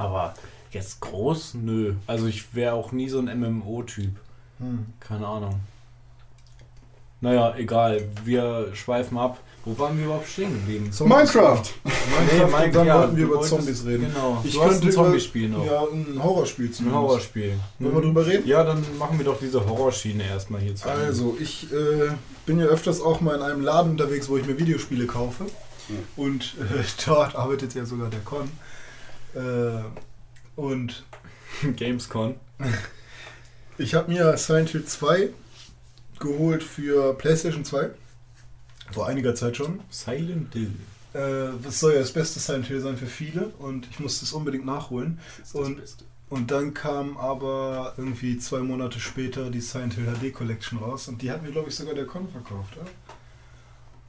Aber 0.00 0.34
jetzt 0.70 1.00
groß, 1.00 1.54
nö. 1.54 1.94
Also 2.06 2.26
ich 2.26 2.54
wäre 2.54 2.74
auch 2.74 2.92
nie 2.92 3.08
so 3.08 3.18
ein 3.18 3.26
MMO-Typ. 3.40 4.16
Hm. 4.58 4.86
Keine 4.98 5.26
Ahnung. 5.26 5.60
Naja, 7.20 7.54
egal. 7.56 8.02
Wir 8.24 8.70
schweifen 8.74 9.18
ab. 9.18 9.38
Wo 9.66 9.78
waren 9.78 9.98
wir 9.98 10.06
überhaupt 10.06 10.26
stehen 10.26 10.54
geblieben? 10.54 10.90
Zombies. 10.90 11.34
Minecraft! 11.34 11.62
Minecraft 11.84 12.44
und 12.44 12.60
Mike, 12.60 12.70
dann 12.70 12.86
ja, 12.86 12.98
wollten 12.98 13.16
wir 13.18 13.24
über 13.24 13.42
Zombies 13.42 13.84
reden. 13.84 14.06
Genau. 14.06 14.40
Ich 14.42 14.54
du 14.54 14.60
könnte 14.60 14.86
ein 14.86 14.92
Zombie-Spiel 14.92 15.48
noch. 15.50 15.66
Ja, 15.66 15.82
ein 15.82 16.22
Horrorspiel 16.22 16.66
ein 16.66 16.72
zumindest. 16.72 17.02
Horrorspiel. 17.02 17.52
Wollen 17.78 17.94
wir 17.94 18.00
drüber 18.00 18.26
reden? 18.26 18.48
Ja, 18.48 18.64
dann 18.64 18.82
machen 18.98 19.18
wir 19.18 19.26
doch 19.26 19.38
diese 19.38 19.68
Horrorschiene 19.68 20.24
erstmal 20.26 20.62
hier 20.62 20.74
zu. 20.76 20.88
Also, 20.88 21.36
ich 21.38 21.70
äh, 21.70 22.10
bin 22.46 22.58
ja 22.58 22.64
öfters 22.64 23.02
auch 23.02 23.20
mal 23.20 23.36
in 23.36 23.42
einem 23.42 23.60
Laden 23.60 23.90
unterwegs, 23.92 24.30
wo 24.30 24.38
ich 24.38 24.46
mir 24.46 24.58
Videospiele 24.58 25.04
kaufe. 25.04 25.44
Und 26.16 26.54
äh, 26.58 26.82
dort 27.06 27.36
arbeitet 27.36 27.74
ja 27.74 27.84
sogar 27.84 28.08
der 28.08 28.20
Con. 28.20 28.48
Äh, 29.34 29.82
und 30.56 31.04
Gamescon. 31.76 32.34
ich 33.78 33.94
habe 33.94 34.10
mir 34.12 34.36
Silent 34.36 34.70
Hill 34.70 34.84
2 34.84 35.30
geholt 36.18 36.62
für 36.62 37.14
PlayStation 37.14 37.64
2. 37.64 37.90
Vor 38.92 39.06
einiger 39.06 39.34
Zeit 39.34 39.56
schon. 39.56 39.80
Silent 39.90 40.52
Hill. 40.52 40.72
Äh, 41.12 41.52
das 41.62 41.80
soll 41.80 41.94
ja 41.94 42.00
das 42.00 42.12
beste 42.12 42.40
Silent 42.40 42.66
Hill 42.66 42.80
sein 42.80 42.96
für 42.96 43.06
viele 43.06 43.46
und 43.58 43.88
ich 43.90 44.00
musste 44.00 44.24
es 44.24 44.32
unbedingt 44.32 44.66
nachholen. 44.66 45.18
Und, 45.52 45.80
und 46.28 46.50
dann 46.50 46.74
kam 46.74 47.16
aber 47.16 47.94
irgendwie 47.96 48.38
zwei 48.38 48.58
Monate 48.60 49.00
später 49.00 49.50
die 49.50 49.60
Silent 49.60 49.94
Hill 49.94 50.06
HD 50.06 50.32
Collection 50.32 50.78
raus 50.78 51.08
und 51.08 51.22
die 51.22 51.30
hat 51.30 51.42
mir, 51.42 51.50
glaube 51.50 51.68
ich, 51.68 51.74
sogar 51.76 51.94
der 51.94 52.06
Con 52.06 52.28
verkauft, 52.28 52.76
oder? 52.76 52.90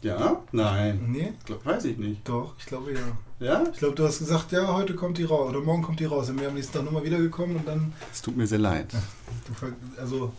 Ja? 0.01 0.41
Nein. 0.51 1.05
Nee, 1.07 1.33
Glaub, 1.45 1.63
weiß 1.65 1.85
ich 1.85 1.97
nicht. 1.97 2.27
doch, 2.27 2.55
ich 2.57 2.65
glaube 2.65 2.93
ja. 2.93 2.99
Ja? 3.41 3.63
Ich 3.73 3.79
glaube, 3.79 3.95
du 3.95 4.05
hast 4.05 4.19
gesagt, 4.19 4.51
ja, 4.51 4.73
heute 4.73 4.95
kommt 4.95 5.17
die 5.17 5.23
raus 5.23 5.49
oder 5.49 5.59
morgen 5.61 5.81
kommt 5.81 5.99
die 5.99 6.05
raus. 6.05 6.29
Und 6.29 6.39
wir 6.39 6.47
haben 6.47 6.53
nächsten 6.55 6.73
Tag 6.73 6.83
nochmal 6.85 7.03
wiedergekommen 7.03 7.55
und 7.57 7.67
dann, 7.67 7.91
Es 8.13 8.21
tut 8.21 8.37
mir 8.37 8.45
sehr 8.47 8.59
leid. 8.59 8.87
also, 9.99 10.31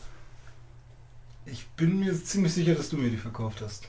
Ich 1.44 1.66
bin 1.76 1.98
mir 1.98 2.14
ziemlich 2.24 2.54
sicher, 2.54 2.74
dass 2.76 2.88
du 2.88 2.96
mir 2.96 3.10
die 3.10 3.16
verkauft 3.16 3.60
hast. 3.60 3.88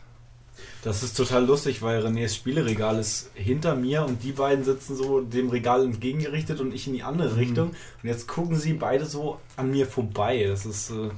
Das 0.84 1.02
ist 1.04 1.16
total 1.16 1.46
lustig, 1.46 1.82
weil 1.82 2.06
Renés 2.06 2.36
Spieleregal 2.36 3.00
ist 3.00 3.30
hinter 3.36 3.76
mir 3.76 4.04
und 4.06 4.24
die 4.24 4.32
beiden 4.34 4.64
sitzen 4.64 4.96
so 4.96 5.22
dem 5.22 5.50
Regal 5.50 5.84
entgegengerichtet 5.84 6.60
und 6.60 6.74
ich 6.74 6.88
in 6.88 6.94
die 6.94 7.04
andere 7.04 7.30
Mhm. 7.34 7.38
Richtung. 7.40 7.68
Und 7.70 8.10
jetzt 8.10 8.28
gucken 8.28 8.56
sie 8.56 8.74
beide 8.74 9.06
so 9.06 9.40
an 9.56 9.70
mir 9.72 9.86
vorbei. 9.88 10.46
Das 10.48 10.66
ist 10.66 10.90
äh, 10.92 11.10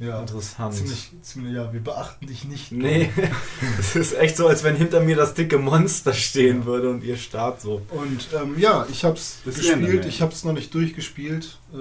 Ja, 0.00 0.18
interessant. 0.18 0.74
ziemlich, 0.74 1.12
ziemlich, 1.20 1.54
ja, 1.54 1.70
wir 1.72 1.80
beachten 1.80 2.26
dich 2.26 2.44
nicht. 2.44 2.72
Nee, 2.72 3.10
es 3.78 3.94
ist 3.94 4.14
echt 4.14 4.36
so, 4.36 4.46
als 4.48 4.64
wenn 4.64 4.74
hinter 4.74 5.00
mir 5.00 5.14
das 5.14 5.34
dicke 5.34 5.58
Monster 5.58 6.14
stehen 6.14 6.64
würde 6.64 6.88
und 6.88 7.04
ihr 7.04 7.18
starrt 7.18 7.60
so. 7.60 7.82
Und 7.90 8.28
ähm, 8.34 8.58
ja, 8.58 8.86
ich 8.90 9.04
habe 9.04 9.16
es 9.16 9.40
Das 9.44 9.56
gespielt, 9.56 10.06
ich 10.06 10.22
habe 10.22 10.32
es 10.32 10.42
noch 10.42 10.54
nicht 10.54 10.72
durchgespielt. 10.72 11.58
Äh, 11.74 11.76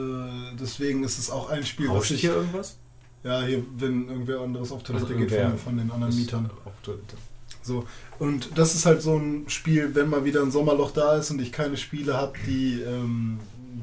deswegen 0.59 1.05
ist 1.05 1.17
es 1.17 1.32
auch 1.32 1.49
ein 1.49 1.65
Spiel, 1.65 1.88
was 1.88 1.95
Rauscht 1.95 2.11
ich. 2.11 2.22
hier 2.22 2.34
irgendwas? 2.34 2.78
Ja, 3.24 3.41
hier, 3.43 3.63
wenn 3.78 4.09
irgendwer 4.09 4.41
anderes 4.41 4.72
auf 4.74 4.84
Toilette 4.84 5.05
Also 5.05 5.17
geht 5.17 5.32
von, 5.32 5.57
von 5.57 5.78
den 5.78 5.89
anderen 5.89 6.15
Mietern. 6.15 6.49
auf 6.65 6.74
Toilette. 6.84 7.15
So. 7.61 7.86
Und 8.17 8.49
das 8.55 8.76
ist 8.76 8.86
halt 8.86 9.01
so 9.01 9.17
ein 9.17 9.45
Spiel, 9.47 9.95
wenn 9.95 10.09
mal 10.09 10.26
wieder 10.26 10.41
ein 10.41 10.51
Sommerloch 10.51 10.91
da 10.91 11.15
ist 11.15 11.32
und 11.32 11.41
ich 11.41 11.53
keine 11.53 11.78
Spiele 11.78 12.15
habe, 12.15 12.34
die, 12.45 12.82
ähm, 12.82 13.39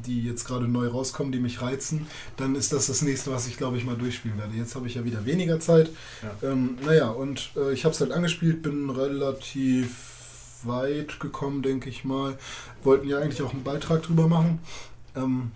die 0.07 0.23
jetzt 0.25 0.45
gerade 0.45 0.69
neu 0.69 0.89
rauskommen, 0.89 1.33
die 1.33 1.39
mich 1.39 1.63
reizen, 1.63 2.07
dann 2.37 2.55
ist 2.55 2.73
das 2.73 2.87
das 2.87 3.03
nächste, 3.03 3.31
was 3.33 3.47
ich 3.47 3.57
glaube 3.57 3.77
ich 3.77 3.85
mal 3.85 3.97
durchspielen 3.97 4.39
werde. 4.39 4.55
Jetzt 4.55 4.75
habe 4.75 4.87
ich 4.87 4.95
ja 4.95 5.05
wieder 5.05 5.25
weniger 5.27 5.61
Zeit. 5.61 5.91
Ja. 6.23 6.51
Ähm, 6.51 6.79
naja, 6.85 7.09
und 7.09 7.51
äh, 7.57 7.73
ich 7.73 7.85
habe 7.85 7.95
es 7.95 8.01
halt 8.01 8.13
angespielt, 8.13 8.63
bin 8.63 8.91
relativ 8.91 10.17
weit 10.63 11.21
gekommen, 11.21 11.63
denke 11.63 11.89
ich 11.89 12.05
mal. 12.05 12.39
Wollten 12.83 13.09
ja 13.09 13.19
eigentlich 13.19 13.43
auch 13.43 13.53
einen 13.53 13.65
Beitrag 13.65 14.03
drüber 14.03 14.29
machen. 14.29 14.61
Ähm, 15.15 15.51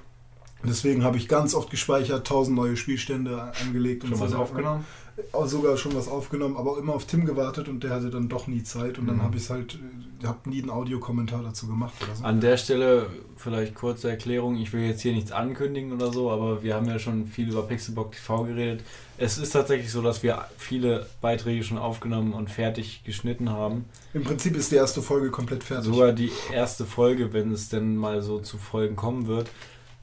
deswegen 0.65 1.05
habe 1.05 1.17
ich 1.17 1.29
ganz 1.29 1.55
oft 1.55 1.71
gespeichert, 1.71 2.27
tausend 2.27 2.57
neue 2.57 2.77
Spielstände 2.77 3.53
angelegt 3.63 4.03
Schon 4.03 4.15
und 4.15 4.21
was 4.21 4.33
so. 4.33 4.39
aufgenommen? 4.39 4.85
Auch 5.33 5.47
sogar 5.47 5.77
schon 5.77 5.95
was 5.95 6.09
aufgenommen, 6.09 6.57
aber 6.57 6.79
immer 6.79 6.95
auf 6.95 7.05
Tim 7.07 7.25
gewartet 7.27 7.69
und 7.69 7.83
der 7.85 7.91
hatte 7.91 8.11
dann 8.11 8.29
doch 8.29 8.47
nie 8.47 8.63
Zeit 8.63 8.99
und 8.99 9.07
dann 9.07 9.17
Mhm. 9.17 9.23
habe 9.23 9.37
ich 9.37 9.45
es 9.45 9.51
halt, 9.51 9.79
äh, 10.23 10.27
habe 10.27 10.49
nie 10.51 10.61
einen 10.61 10.71
Audiokommentar 10.71 11.43
dazu 11.43 11.67
gemacht 11.67 11.95
oder 12.03 12.15
so. 12.17 12.25
An 12.25 12.41
der 12.41 12.57
Stelle 12.57 13.07
vielleicht 13.37 13.75
kurze 13.75 14.11
Erklärung. 14.11 14.57
Ich 14.57 14.73
will 14.73 14.83
jetzt 14.83 15.01
hier 15.01 15.13
nichts 15.13 15.33
ankündigen 15.33 15.93
oder 15.93 16.13
so, 16.13 16.31
aber 16.31 16.63
wir 16.63 16.75
haben 16.75 16.87
ja 16.87 16.99
schon 16.99 17.27
viel 17.27 17.49
über 17.51 17.63
Pixelbook 17.63 18.13
TV 18.13 18.45
geredet. 18.45 18.83
Es 19.17 19.39
ist 19.39 19.51
tatsächlich 19.51 19.91
so, 19.91 20.03
dass 20.03 20.23
wir 20.23 20.45
viele 20.59 21.07
Beiträge 21.21 21.63
schon 21.65 21.79
aufgenommen 21.79 22.33
und 22.35 22.51
fertig 22.51 23.03
geschnitten 23.05 23.51
haben. 23.51 23.85
Im 24.15 24.25
Prinzip 24.25 24.57
ist 24.57 24.71
die 24.73 24.77
erste 24.77 25.01
Folge 25.03 25.31
komplett 25.31 25.65
fertig. 25.65 25.87
Sogar 25.87 26.13
die 26.13 26.31
erste 26.53 26.85
Folge, 26.85 27.33
wenn 27.33 27.51
es 27.53 27.69
denn 27.69 27.97
mal 27.97 28.23
so 28.23 28.39
zu 28.41 28.59
Folgen 28.59 28.97
kommen 28.97 29.27
wird. 29.27 29.49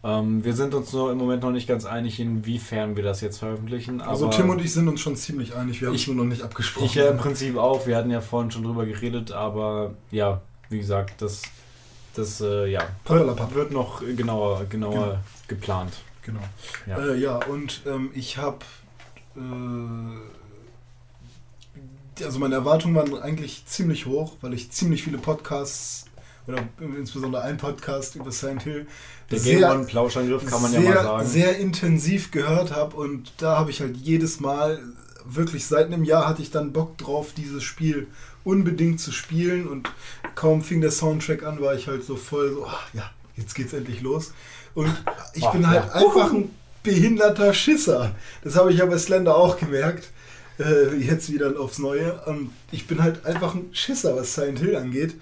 Ähm, 0.04 0.44
wir 0.46 0.54
sind 0.54 0.74
uns 0.76 0.94
nur 0.94 1.12
im 1.12 1.18
Moment 1.18 1.42
noch 1.44 1.52
nicht 1.52 1.68
ganz 1.68 1.84
einig, 1.86 2.20
inwiefern 2.20 2.96
wir 2.96 3.04
das 3.04 3.20
jetzt 3.22 3.40
veröffentlichen. 3.40 4.00
also 4.00 4.30
Tim 4.30 4.50
und 4.50 4.62
ich 4.62 4.72
sind 4.74 4.88
uns 4.88 5.02
schon 5.02 5.16
ziemlich 5.16 5.56
einig, 5.56 5.82
wir 5.82 5.88
haben 5.90 5.96
es 5.96 6.02
Ich- 6.02 6.08
nur 6.08 6.18
noch 6.18 6.24
nicht 6.26 6.44
abgesprochen. 6.44 6.86
Ich 6.86 6.94
ja 6.96 7.10
im 7.10 7.18
Prinzip 7.18 7.58
auch. 7.58 7.88
Wir 7.88 7.98
hatten 7.98 8.12
ja 8.12 8.22
vorhin 8.22 8.52
schon 8.52 8.64
drüber 8.64 8.86
geredet, 8.86 9.32
aber 9.32 9.96
ja, 10.12 10.42
wie 10.70 10.78
gesagt, 10.78 11.22
das, 11.22 11.42
das 12.16 12.42
äh, 12.42 12.68
ja, 12.68 12.88
Pappalapapp. 13.06 13.54
wird 13.56 13.72
noch 13.72 14.02
genauer, 14.02 14.66
genauer 14.70 14.94
Genau. 14.94 15.18
geplant. 15.48 15.94
Genau. 16.22 16.42
Ja. 16.86 17.00
Ja, 17.00 17.06
äh, 17.14 17.18
ja 17.18 17.36
und 17.46 17.82
ähm, 17.88 18.12
ich 18.14 18.38
habe. 18.38 18.60
Äh, 19.36 19.40
also 22.24 22.40
meine 22.40 22.56
Erwartungen 22.56 22.96
waren 22.96 23.22
eigentlich 23.22 23.66
ziemlich 23.68 24.06
hoch, 24.08 24.38
weil 24.42 24.54
ich 24.54 24.72
ziemlich 24.72 25.04
viele 25.04 25.18
Podcasts 25.20 26.07
oder 26.48 26.64
insbesondere 26.80 27.42
ein 27.44 27.58
Podcast 27.58 28.16
über 28.16 28.32
Silent 28.32 28.64
Hill 28.64 28.88
Der 29.32 29.40
Game 29.40 29.64
One 29.64 29.86
Plauschangriff 29.86 30.46
kann 30.46 30.62
man 30.62 30.72
sehr, 30.72 30.82
ja 30.82 30.94
mal 30.94 31.04
sagen. 31.04 31.28
sehr 31.28 31.58
intensiv 31.58 32.32
gehört 32.32 32.76
habe 32.76 32.96
und 32.96 33.34
da 33.38 33.58
habe 33.58 33.72
ich 33.72 33.82
halt 33.82 33.98
jedes 33.98 34.40
Mal 34.40 34.80
wirklich 35.26 35.66
seit 35.66 35.88
einem 35.88 36.04
Jahr 36.04 36.28
hatte 36.28 36.42
ich 36.42 36.52
dann 36.52 36.72
Bock 36.72 36.98
drauf, 36.98 37.34
dieses 37.36 37.64
Spiel 37.64 38.08
unbedingt 38.44 39.02
zu 39.02 39.12
spielen 39.12 39.68
und 39.68 39.92
kaum 40.36 40.62
fing 40.62 40.80
der 40.80 40.92
Soundtrack 40.92 41.44
an, 41.44 41.60
war 41.62 41.76
ich 41.76 41.88
halt 41.88 42.06
so 42.06 42.16
voll 42.16 42.54
so, 42.54 42.66
ach, 42.66 42.88
ja, 42.94 43.12
jetzt 43.36 43.56
geht's 43.56 43.74
endlich 43.74 44.02
los. 44.02 44.34
Und 44.74 44.94
ich 45.34 45.44
Ach, 45.44 45.54
bin 45.54 45.68
halt 45.68 45.86
ja. 45.88 45.94
einfach 45.94 46.32
ein 46.32 46.52
behinderter 46.84 47.54
Schisser. 47.54 48.16
Das 48.44 48.56
habe 48.56 48.72
ich 48.72 48.78
ja 48.78 48.86
bei 48.86 48.98
Slender 48.98 49.36
auch 49.36 49.58
gemerkt. 49.58 50.12
Äh, 50.60 50.96
jetzt 50.98 51.32
wieder 51.32 51.60
aufs 51.60 51.80
Neue. 51.80 52.14
Und 52.26 52.52
ich 52.72 52.88
bin 52.88 53.02
halt 53.02 53.26
einfach 53.26 53.56
ein 53.56 53.70
Schisser, 53.72 54.16
was 54.16 54.36
Silent 54.36 54.60
Hill 54.60 54.76
angeht. 54.76 55.16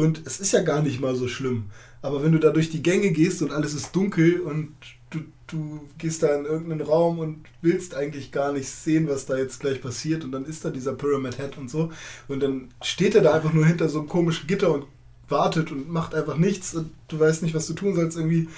Und 0.00 0.22
es 0.24 0.40
ist 0.40 0.52
ja 0.52 0.62
gar 0.62 0.80
nicht 0.80 0.98
mal 0.98 1.14
so 1.14 1.28
schlimm. 1.28 1.64
Aber 2.00 2.22
wenn 2.22 2.32
du 2.32 2.38
da 2.38 2.48
durch 2.50 2.70
die 2.70 2.82
Gänge 2.82 3.10
gehst 3.10 3.42
und 3.42 3.52
alles 3.52 3.74
ist 3.74 3.94
dunkel 3.94 4.40
und 4.40 4.74
du, 5.10 5.20
du 5.46 5.80
gehst 5.98 6.22
da 6.22 6.34
in 6.34 6.46
irgendeinen 6.46 6.80
Raum 6.80 7.18
und 7.18 7.44
willst 7.60 7.94
eigentlich 7.94 8.32
gar 8.32 8.52
nicht 8.52 8.70
sehen, 8.70 9.08
was 9.08 9.26
da 9.26 9.36
jetzt 9.36 9.60
gleich 9.60 9.82
passiert 9.82 10.24
und 10.24 10.32
dann 10.32 10.46
ist 10.46 10.64
da 10.64 10.70
dieser 10.70 10.94
Pyramid 10.94 11.36
Head 11.36 11.58
und 11.58 11.68
so 11.68 11.92
und 12.28 12.42
dann 12.42 12.68
steht 12.82 13.14
er 13.14 13.20
da 13.20 13.34
einfach 13.34 13.52
nur 13.52 13.66
hinter 13.66 13.90
so 13.90 13.98
einem 13.98 14.08
komischen 14.08 14.46
Gitter 14.46 14.72
und 14.72 14.86
wartet 15.28 15.70
und 15.70 15.90
macht 15.90 16.14
einfach 16.14 16.38
nichts 16.38 16.74
und 16.74 16.90
du 17.08 17.20
weißt 17.20 17.42
nicht, 17.42 17.54
was 17.54 17.66
du 17.66 17.74
tun 17.74 17.94
sollst 17.94 18.16
irgendwie. 18.16 18.48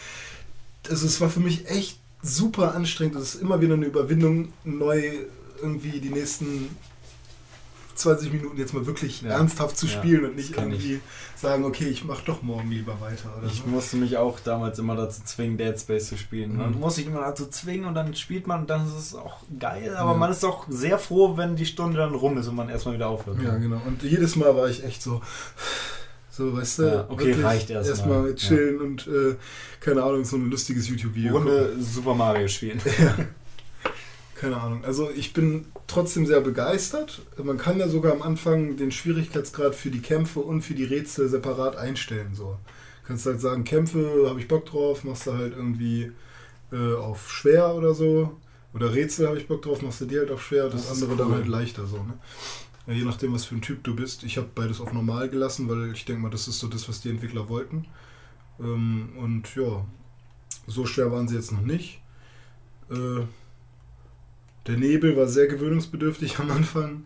Also 0.89 1.07
es 1.07 1.21
war 1.21 1.29
für 1.29 1.41
mich 1.41 1.69
echt 1.69 1.99
super 2.23 2.77
anstrengend. 2.77 3.17
Es 3.17 3.35
ist 3.35 3.43
immer 3.43 3.61
wieder 3.61 3.75
eine 3.75 3.87
Überwindung, 3.87 4.53
neu 4.63 5.03
irgendwie 5.61 5.99
die 5.99 6.11
nächsten 6.11 6.69
20 7.95 8.33
Minuten 8.33 8.57
jetzt 8.57 8.73
mal 8.75 8.87
wirklich 8.87 9.23
Ja. 9.23 9.31
ernsthaft 9.31 9.77
zu 9.77 9.87
Ja, 9.87 9.93
spielen 9.93 10.25
und 10.25 10.31
das 10.31 10.37
nicht 10.37 10.53
kenn 10.55 10.71
ich. 10.73 10.85
irgendwie 10.85 11.01
sagen, 11.37 11.65
okay, 11.65 11.89
ich 11.89 12.05
mach 12.05 12.21
doch 12.23 12.43
morgen 12.43 12.71
lieber 12.71 13.01
weiter 13.01 13.31
Ich 13.47 13.63
so. 13.65 13.67
musste 13.69 13.97
mich 13.97 14.17
auch 14.17 14.39
damals 14.41 14.79
immer 14.79 14.97
dazu 14.97 15.23
zwingen, 15.25 15.57
Dead 15.59 15.79
Space 15.79 16.09
zu 16.09 16.17
spielen. 16.17 16.57
Man 16.57 16.73
Mhm. 16.73 16.81
muss 16.81 16.97
sich 16.97 17.07
immer 17.07 17.21
dazu 17.21 17.47
zwingen 17.49 17.87
und 17.87 17.95
dann 17.95 18.15
spielt 18.15 18.47
man 18.47 18.61
und 18.63 18.71
dann 18.71 18.87
ist 18.87 18.95
es 18.95 19.15
auch 19.15 19.43
geil, 19.59 19.95
aber 19.97 20.13
Ja. 20.13 20.17
man 20.17 20.31
ist 20.31 20.45
auch 20.45 20.67
sehr 20.69 20.99
froh, 20.99 21.37
wenn 21.37 21.57
die 21.57 21.67
Stunde 21.67 21.99
dann 21.99 22.15
rum 22.15 22.39
ist 22.39 22.49
und 22.49 22.57
man 22.57 22.69
erstmal 22.69 22.95
wieder 22.95 23.09
aufhört. 23.09 23.43
Ja, 23.43 23.57
genau. 23.57 23.81
Und 23.87 24.03
jedes 24.03 24.37
Mal 24.37 24.55
war 24.57 24.69
ich 24.69 24.85
echt 24.85 25.03
so, 25.03 25.21
so, 26.31 26.57
weißt 26.57 26.79
du, 26.79 26.83
Ja, 26.85 27.07
okay, 27.11 27.33
reicht 27.43 27.69
erst 27.71 27.91
erstmal 27.91 28.23
mal. 28.23 28.35
chillen 28.35 28.81
und, 28.81 29.07
äh, 29.07 29.37
keine 29.81 30.03
Ahnung, 30.03 30.25
so 30.25 30.37
ein 30.37 30.49
lustiges 30.51 30.89
YouTube-Video. 30.89 31.33
Runde 31.35 31.77
Super 31.81 32.15
Mario 32.15 32.49
spielen. 32.49 32.81
Keine 34.35 34.57
Ahnung. 34.57 34.85
Also 34.85 35.09
ich 35.11 35.33
bin 35.33 35.67
trotzdem 35.87 36.27
sehr 36.27 36.41
begeistert. 36.41 37.23
Man 37.43 37.59
kann 37.59 37.79
ja 37.79 37.89
sogar 37.89 38.13
am 38.13 38.23
Anfang 38.23 38.77
den 38.77 38.91
Schwierigkeitsgrad 38.93 39.75
für 39.75 39.91
die 39.91 40.01
Kämpfe 40.01 40.41
und 40.41 40.63
für 40.63 40.75
die 40.75 40.85
Rätsel 40.85 41.29
separat 41.29 41.77
einstellen. 41.77 42.35
So. 42.35 42.59
Kannst 43.07 43.27
halt 43.27 43.41
sagen, 43.41 43.65
Kämpfe 43.65 44.27
habe 44.29 44.41
ich 44.41 44.49
Bock 44.49 44.67
drauf, 44.67 45.05
machst 45.05 45.27
du 45.27 45.33
halt 45.33 45.55
irgendwie 45.57 46.13
äh, 46.73 46.95
auf 46.95 47.31
schwer 47.31 47.75
oder 47.75 47.95
so. 47.95 48.37
Oder 48.75 48.95
Rätsel 48.95 49.27
habe 49.27 49.39
ich 49.39 49.49
Bock 49.49 49.63
drauf, 49.63 49.83
machst 49.83 50.01
du 50.01 50.07
die 50.07 50.19
halt 50.19 50.31
auf 50.31 50.43
schwer, 50.43 50.69
das, 50.69 50.89
Das 50.89 50.93
andere 50.93 51.17
dann 51.17 51.29
cool. 51.29 51.35
halt 51.35 51.49
leichter 51.49 51.87
so. 51.87 51.97
Ne? 51.97 52.15
Ja, 52.87 52.95
je 52.95 53.05
nachdem, 53.05 53.33
was 53.33 53.45
für 53.45 53.55
ein 53.55 53.61
Typ 53.61 53.85
du 53.85 53.95
bist. 53.95 54.25
Ich 54.25 54.39
habe 54.39 54.49
beides 54.55 54.81
auf 54.81 54.93
normal 54.93 55.29
gelassen, 55.29 55.69
weil 55.69 55.93
ich 55.93 56.05
denke 56.05 56.23
mal, 56.23 56.31
das 56.31 56.49
ist 56.49 56.59
so 56.59 56.69
das, 56.69 56.89
was 56.89 57.01
die 57.01 57.11
Entwickler 57.11 57.49
wollten. 57.49 57.87
Ähm, 58.59 59.11
und 59.19 59.55
ja, 59.55 59.85
so 60.67 60.87
schwer 60.87 61.13
waren 61.13 61.29
sie 61.29 61.37
jetzt 61.37 61.53
noch 61.53 61.61
nicht. 61.61 62.01
Äh, 62.91 63.25
der 64.67 64.77
Nebel 64.77 65.17
war 65.17 65.27
sehr 65.27 65.47
gewöhnungsbedürftig 65.47 66.39
am 66.39 66.51
Anfang 66.51 67.05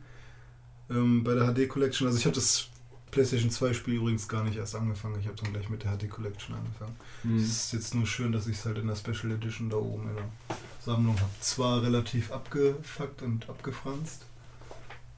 ähm, 0.91 1.25
bei 1.25 1.35
der 1.35 1.53
HD 1.53 1.69
Collection. 1.69 2.07
Also 2.07 2.19
ich 2.19 2.25
habe 2.25 2.35
das 2.35 2.69
PlayStation 3.11 3.51
2 3.51 3.73
Spiel 3.73 3.95
übrigens 3.95 4.29
gar 4.29 4.45
nicht 4.45 4.57
erst 4.57 4.75
angefangen. 4.75 5.19
Ich 5.21 5.27
habe 5.27 5.37
dann 5.43 5.53
gleich 5.53 5.69
mit 5.69 5.85
der 5.85 5.97
HD 5.97 6.11
Collection 6.11 6.55
angefangen. 6.55 6.97
Hm. 7.23 7.37
Es 7.39 7.45
ist 7.45 7.73
jetzt 7.73 7.95
nur 7.95 8.07
schön, 8.07 8.33
dass 8.33 8.47
ich 8.47 8.59
es 8.59 8.65
halt 8.67 8.79
in 8.79 8.87
der 8.87 8.97
Special 8.97 9.33
Edition 9.33 9.71
da 9.71 9.77
oben 9.77 10.11
in 10.11 10.17
der 10.17 10.57
Sammlung 10.85 11.17
habe. 11.19 11.31
Zwar 11.41 11.83
relativ 11.83 12.31
abgefuckt 12.31 13.23
und 13.23 13.49
abgefranst. 13.49 14.27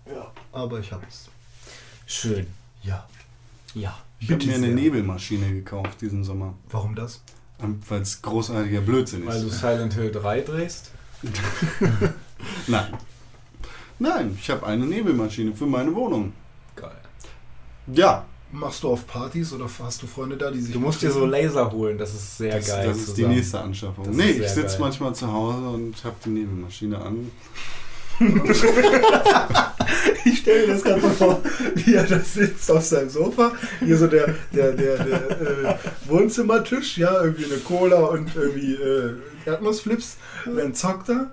Ja, 0.07 0.33
aber 0.53 0.79
ich 0.81 0.93
habe 0.93 1.05
es. 1.09 1.29
Schön. 2.07 2.47
Ja. 2.83 3.07
Ja. 3.75 3.99
Ich 4.21 4.31
habe 4.31 4.45
mir 4.45 4.55
eine 4.55 4.67
sehr. 4.67 4.75
Nebelmaschine 4.75 5.53
gekauft 5.53 6.01
diesen 6.01 6.25
Sommer, 6.25 6.55
Warum 6.71 6.95
das? 6.95 7.23
weil 7.89 8.03
es 8.03 8.23
großartiger 8.23 8.81
Blödsinn 8.81 9.27
Weil 9.27 9.41
du 9.41 9.49
ist. 9.49 9.61
Silent 9.61 9.95
Hill 9.95 10.13
3 10.13 10.41
drehst? 10.43 10.93
Nein. 12.67 12.93
Nein, 13.99 14.39
ich 14.41 14.49
habe 14.51 14.67
eine 14.67 14.87
Nebelmaschine 14.87 15.55
für 15.55 15.67
meine 15.67 15.95
Wohnung. 15.95 16.33
Geil. 16.77 17.01
Ja, 17.93 18.25
Machst 18.51 18.83
du 18.83 18.89
auf 18.89 19.07
Partys 19.07 19.53
oder 19.53 19.69
hast 19.83 20.03
du 20.03 20.07
Freunde 20.07 20.39
da, 20.39 20.51
die 20.51 20.61
sich. 20.61 20.73
Du 20.73 20.81
musst 20.81 21.03
dir 21.03 21.11
so 21.11 21.27
Laser 21.27 21.71
holen, 21.71 21.99
das 21.99 22.15
ist 22.15 22.39
sehr 22.39 22.57
das, 22.57 22.67
geil. 22.67 22.87
das 22.87 22.97
ist 22.97 23.09
die 23.09 23.15
zusammen. 23.17 23.35
nächste 23.35 23.61
Anschaffung. 23.61 24.05
Das 24.05 24.17
nee, 24.17 24.31
ich 24.31 24.49
sitze 24.49 24.81
manchmal 24.81 25.15
zu 25.15 25.31
Hause 25.31 25.69
und 25.69 26.03
habe 26.03 26.17
die 26.25 26.31
Nebelmaschine 26.31 26.99
an. 26.99 27.31
Ich 30.25 30.41
stelle 30.41 30.67
mir 30.67 30.75
das 30.75 30.83
gerade 30.83 31.01
so 31.01 31.09
vor, 31.09 31.43
wie 31.75 31.95
er 31.95 32.05
da 32.05 32.21
sitzt 32.21 32.71
auf 32.71 32.85
seinem 32.85 33.09
Sofa. 33.09 33.53
Hier 33.81 33.97
so 33.97 34.07
der, 34.07 34.35
der, 34.53 34.73
der, 34.73 35.03
der 35.03 35.31
äh, 35.31 35.75
Wohnzimmertisch, 36.07 36.99
ja, 36.99 37.23
irgendwie 37.23 37.47
eine 37.47 37.57
Cola 37.59 37.97
und 37.97 38.35
irgendwie 38.37 38.75
äh, 38.75 39.15
Erdnussflips. 39.47 40.17
Dann 40.45 40.75
zockt 40.75 41.09
er. 41.09 41.31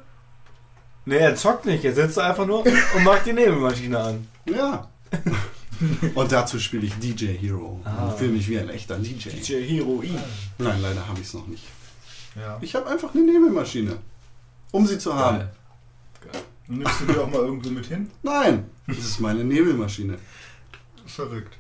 Nee, 1.05 1.17
er 1.17 1.35
zockt 1.35 1.65
nicht, 1.65 1.85
er 1.85 1.93
sitzt 1.93 2.17
einfach 2.17 2.45
nur 2.47 2.65
und 2.65 3.03
macht 3.03 3.25
die 3.25 3.33
Nebelmaschine 3.33 3.99
an. 3.99 4.27
Ja. 4.45 4.89
und 6.15 6.31
dazu 6.31 6.59
spiele 6.59 6.85
ich 6.87 6.93
DJ 6.95 7.27
Hero 7.37 7.79
Ah. 7.85 8.07
und 8.07 8.17
fühle 8.17 8.31
mich 8.31 8.49
wie 8.49 8.57
ein 8.59 8.69
echter 8.69 8.97
DJ. 8.97 9.29
DJ 9.29 9.61
Heroin. 9.67 10.17
Nein, 10.57 10.81
leider 10.81 11.07
habe 11.07 11.19
ich 11.19 11.27
es 11.27 11.33
noch 11.33 11.47
nicht. 11.47 11.63
Ja. 12.35 12.57
Ich 12.61 12.73
habe 12.75 12.87
einfach 12.89 13.13
eine 13.13 13.23
Nebelmaschine, 13.23 13.97
um 14.71 14.85
sie 14.87 14.97
zu 14.97 15.13
haben. 15.15 15.37
Geil. 16.21 16.41
Nimmst 16.67 17.01
du 17.01 17.05
die 17.13 17.17
auch 17.19 17.29
mal 17.29 17.41
irgendwo 17.41 17.69
mit 17.69 17.85
hin? 17.85 18.09
Nein, 18.23 18.65
das 18.87 18.97
ist 18.97 19.19
meine 19.19 19.43
Nebelmaschine. 19.43 20.17
Verrückt. 21.05 21.55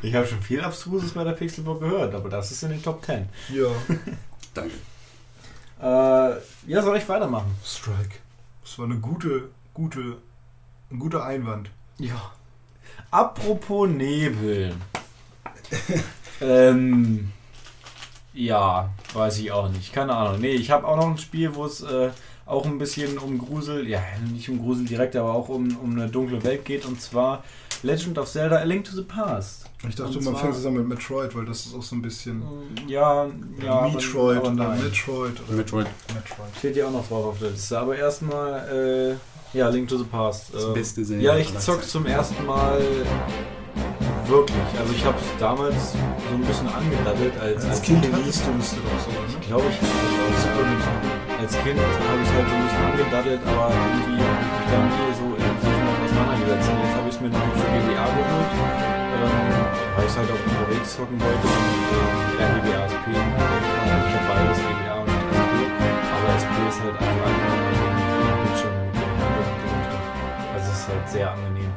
Ich 0.00 0.14
habe 0.14 0.26
schon 0.26 0.40
viel 0.40 0.60
Abstruses 0.62 1.10
bei 1.12 1.24
der 1.24 1.32
Pixelbook 1.32 1.80
gehört, 1.80 2.14
aber 2.14 2.30
das 2.30 2.50
ist 2.50 2.62
in 2.62 2.70
den 2.70 2.82
Top 2.82 3.04
10. 3.04 3.28
Ja. 3.52 3.66
Danke. 4.54 4.74
Äh, 5.80 6.40
ja, 6.70 6.82
soll 6.82 6.96
ich 6.96 7.08
weitermachen? 7.08 7.54
Strike. 7.64 8.16
Das 8.68 8.78
war 8.78 8.84
eine 8.84 8.98
gute, 8.98 9.48
gute, 9.72 10.18
ein 10.90 10.98
guter 10.98 11.24
Einwand. 11.24 11.70
Ja. 11.96 12.32
Apropos 13.10 13.88
Nebel. 13.88 14.74
ähm, 16.42 17.32
ja, 18.34 18.90
weiß 19.14 19.38
ich 19.38 19.52
auch 19.52 19.70
nicht. 19.70 19.94
Keine 19.94 20.14
Ahnung. 20.14 20.42
Nee, 20.42 20.50
ich 20.50 20.70
habe 20.70 20.86
auch 20.86 20.98
noch 20.98 21.08
ein 21.08 21.16
Spiel, 21.16 21.54
wo 21.54 21.64
es 21.64 21.80
äh, 21.80 22.10
auch 22.44 22.66
ein 22.66 22.76
bisschen 22.76 23.16
um 23.16 23.38
Grusel, 23.38 23.88
ja, 23.88 24.02
nicht 24.30 24.50
um 24.50 24.58
Grusel 24.58 24.84
direkt, 24.84 25.16
aber 25.16 25.32
auch 25.32 25.48
um, 25.48 25.74
um 25.78 25.92
eine 25.92 26.10
dunkle 26.10 26.44
Welt 26.44 26.66
geht. 26.66 26.84
Und 26.84 27.00
zwar 27.00 27.44
Legend 27.82 28.18
of 28.18 28.30
Zelda 28.30 28.56
A 28.56 28.64
Link 28.64 28.84
to 28.84 28.94
the 28.94 29.02
Past. 29.02 29.67
Ich 29.88 29.94
dachte, 29.94 30.18
Und 30.18 30.24
man 30.24 30.34
fängt 30.36 30.54
zusammen 30.56 30.78
mit 30.78 30.88
Metroid, 30.88 31.36
weil 31.36 31.44
das 31.44 31.66
ist 31.66 31.74
auch 31.76 31.82
so 31.82 31.94
ein 31.94 32.02
bisschen 32.02 32.42
Ja, 32.88 33.26
ja. 33.62 33.72
aber- 33.72 33.90
Metroid 33.90 34.38
aber 34.38 34.46
oder 34.48 34.54
nein. 34.68 34.82
Metroid 34.82 35.32
oder 35.46 35.56
Metroid. 35.56 35.86
Metroid. 36.14 36.48
Steht 36.58 36.76
ja 36.76 36.86
auch 36.88 36.90
noch 36.90 37.06
drauf 37.06 37.26
auf 37.26 37.38
der 37.38 37.50
Liste. 37.50 37.78
Aber 37.78 37.96
erstmal, 37.96 38.68
äh, 39.54 39.56
ja, 39.56 39.68
Link 39.68 39.88
to 39.88 39.96
the 39.98 40.04
Past. 40.04 40.52
Das 40.52 40.64
äh, 40.64 40.72
beste 40.72 41.04
Zelda 41.04 41.22
Ja, 41.22 41.36
ich 41.38 41.56
zock 41.58 41.84
zum 41.84 42.06
ersten 42.06 42.44
Mal 42.44 42.80
wirklich. 44.26 44.58
Also 44.78 44.92
ich 44.92 45.04
habe 45.04 45.16
es 45.16 45.40
damals 45.40 45.92
so 45.92 46.34
ein 46.34 46.40
bisschen 46.42 46.68
angedaddelt 46.68 47.38
als, 47.40 47.56
Als 47.64 47.70
als 47.70 47.82
Kind 47.82 48.02
Kind. 48.02 48.14
hattest 48.14 48.42
du 48.46 48.50
das 48.58 48.70
doch 48.72 48.98
so, 49.04 49.10
Ich 49.40 49.46
glaube, 49.46 49.64
ich 49.70 49.76
hatte 49.76 49.86
das 49.86 50.44
auch 50.44 50.58
Super. 50.58 51.38
Als 51.38 51.52
Kind 51.62 51.78
habe 51.78 52.20
ich 52.20 52.30
halt 52.34 52.48
so 52.50 52.54
ein 52.54 52.64
bisschen 52.66 52.84
angedaddelt, 52.84 53.40
aber 53.46 53.70
irgendwie 53.70 54.20
habe 54.26 54.42
ich 54.42 54.50
mich 54.58 54.68
da 54.68 54.78
nie 54.84 55.14
so 55.14 55.26
intensiv 55.38 55.78
mit 55.86 56.02
auseinandergesetzt. 56.02 56.68
Und 56.68 56.78
jetzt 56.82 56.96
habe 56.98 57.08
ich 57.08 57.14
es 57.14 57.20
mir 57.22 57.30
noch 57.30 57.54
für 57.54 57.68
GBA 57.78 58.04
geholt, 58.10 58.97
ähm, 59.18 59.96
weil 59.96 60.06
ich 60.06 60.16
halt 60.16 60.30
auch 60.30 60.42
unterwegs 60.46 60.96
zocken 60.96 61.20
wollte. 61.20 61.46
Und 61.46 62.38
ja, 62.38 62.46
GBA 62.54 62.86
SP, 62.86 63.06
also 63.10 64.06
ich 64.06 64.14
habe 64.14 64.26
beides, 64.28 64.58
GBA 64.58 64.94
und 65.02 65.08
SP. 65.08 65.54
Aber 66.14 66.28
SP 66.38 66.54
ist 66.68 66.80
halt 66.82 66.96
einfach 66.98 67.26
angenehmer 67.26 67.70
den 67.74 68.38
Bildschirm 68.42 68.76
mit 68.86 68.94
der 68.94 69.08
Hintergrund. 69.10 69.90
Also 70.54 70.66
es 70.70 70.78
ist 70.78 70.88
halt 70.88 71.08
sehr 71.10 71.30
angenehm. 71.32 71.72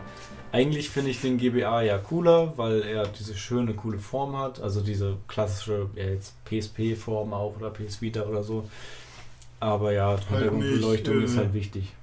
Eigentlich 0.54 0.90
finde 0.90 1.12
ich 1.12 1.22
den 1.22 1.38
GBA 1.38 1.82
ja 1.84 1.98
cooler, 1.98 2.54
weil 2.58 2.82
er 2.82 3.08
diese 3.08 3.36
schöne, 3.36 3.74
coole 3.74 3.98
Form 3.98 4.38
hat. 4.38 4.62
Also 4.62 4.82
diese 4.82 5.18
klassische, 5.28 5.90
ja 5.96 6.04
jetzt 6.04 6.36
PSP-Form 6.46 7.34
auch 7.34 7.56
oder 7.58 7.70
PS 7.70 8.02
Vita 8.02 8.24
oder 8.24 8.44
so. 8.44 8.66
Aber 9.62 9.94
ja, 9.94 10.18
Hintergrundbeleuchtung 10.30 11.20
nicht, 11.20 11.26
ist 11.26 11.36
äh, 11.36 11.38
halt 11.38 11.54
wichtig. 11.54 11.94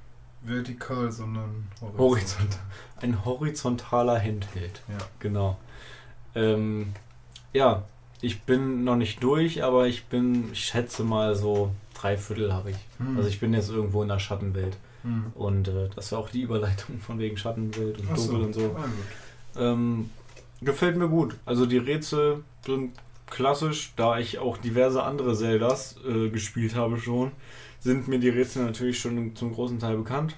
Vertikal, 0.48 1.12
sondern 1.12 1.68
Horizont. 1.96 2.58
Ein 3.00 3.24
horizontaler 3.24 4.20
Handheld. 4.20 4.82
Ja. 4.88 4.98
Genau. 5.20 5.58
Ähm, 6.34 6.92
ja, 7.52 7.84
ich 8.20 8.42
bin 8.42 8.84
noch 8.84 8.96
nicht 8.96 9.22
durch, 9.22 9.62
aber 9.62 9.86
ich 9.86 10.06
bin, 10.06 10.52
ich 10.52 10.64
schätze 10.64 11.04
mal 11.04 11.34
so 11.34 11.70
drei 11.94 12.16
Viertel 12.16 12.52
habe 12.52 12.70
ich. 12.70 12.76
Hm. 12.98 13.16
Also 13.16 13.28
ich 13.28 13.40
bin 13.40 13.52
jetzt 13.54 13.70
irgendwo 13.70 14.02
in 14.02 14.08
der 14.08 14.18
Schattenwelt. 14.18 14.76
Hm. 15.02 15.32
Und 15.34 15.68
äh, 15.68 15.88
das 15.94 16.12
war 16.12 16.20
auch 16.20 16.30
die 16.30 16.42
Überleitung 16.42 16.98
von 17.00 17.18
wegen 17.18 17.36
Schattenwelt 17.36 17.98
und 17.98 18.08
Ach 18.10 18.16
Dunkel 18.16 18.40
und 18.42 18.52
so. 18.54 18.76
Ah. 18.76 19.62
Ähm, 19.72 20.10
gefällt 20.60 20.96
mir 20.96 21.08
gut. 21.08 21.36
Also 21.44 21.66
die 21.66 21.78
Rätsel 21.78 22.42
sind 22.64 22.92
klassisch, 23.30 23.92
da 23.96 24.18
ich 24.18 24.38
auch 24.38 24.56
diverse 24.56 25.02
andere 25.02 25.34
Zeldas 25.34 25.96
äh, 26.06 26.30
gespielt 26.30 26.74
habe 26.74 26.98
schon, 26.98 27.32
sind 27.88 28.06
mir 28.06 28.18
die 28.18 28.28
Rätsel 28.28 28.66
natürlich 28.66 29.00
schon 29.00 29.34
zum 29.34 29.54
großen 29.54 29.78
Teil 29.78 29.96
bekannt. 29.96 30.36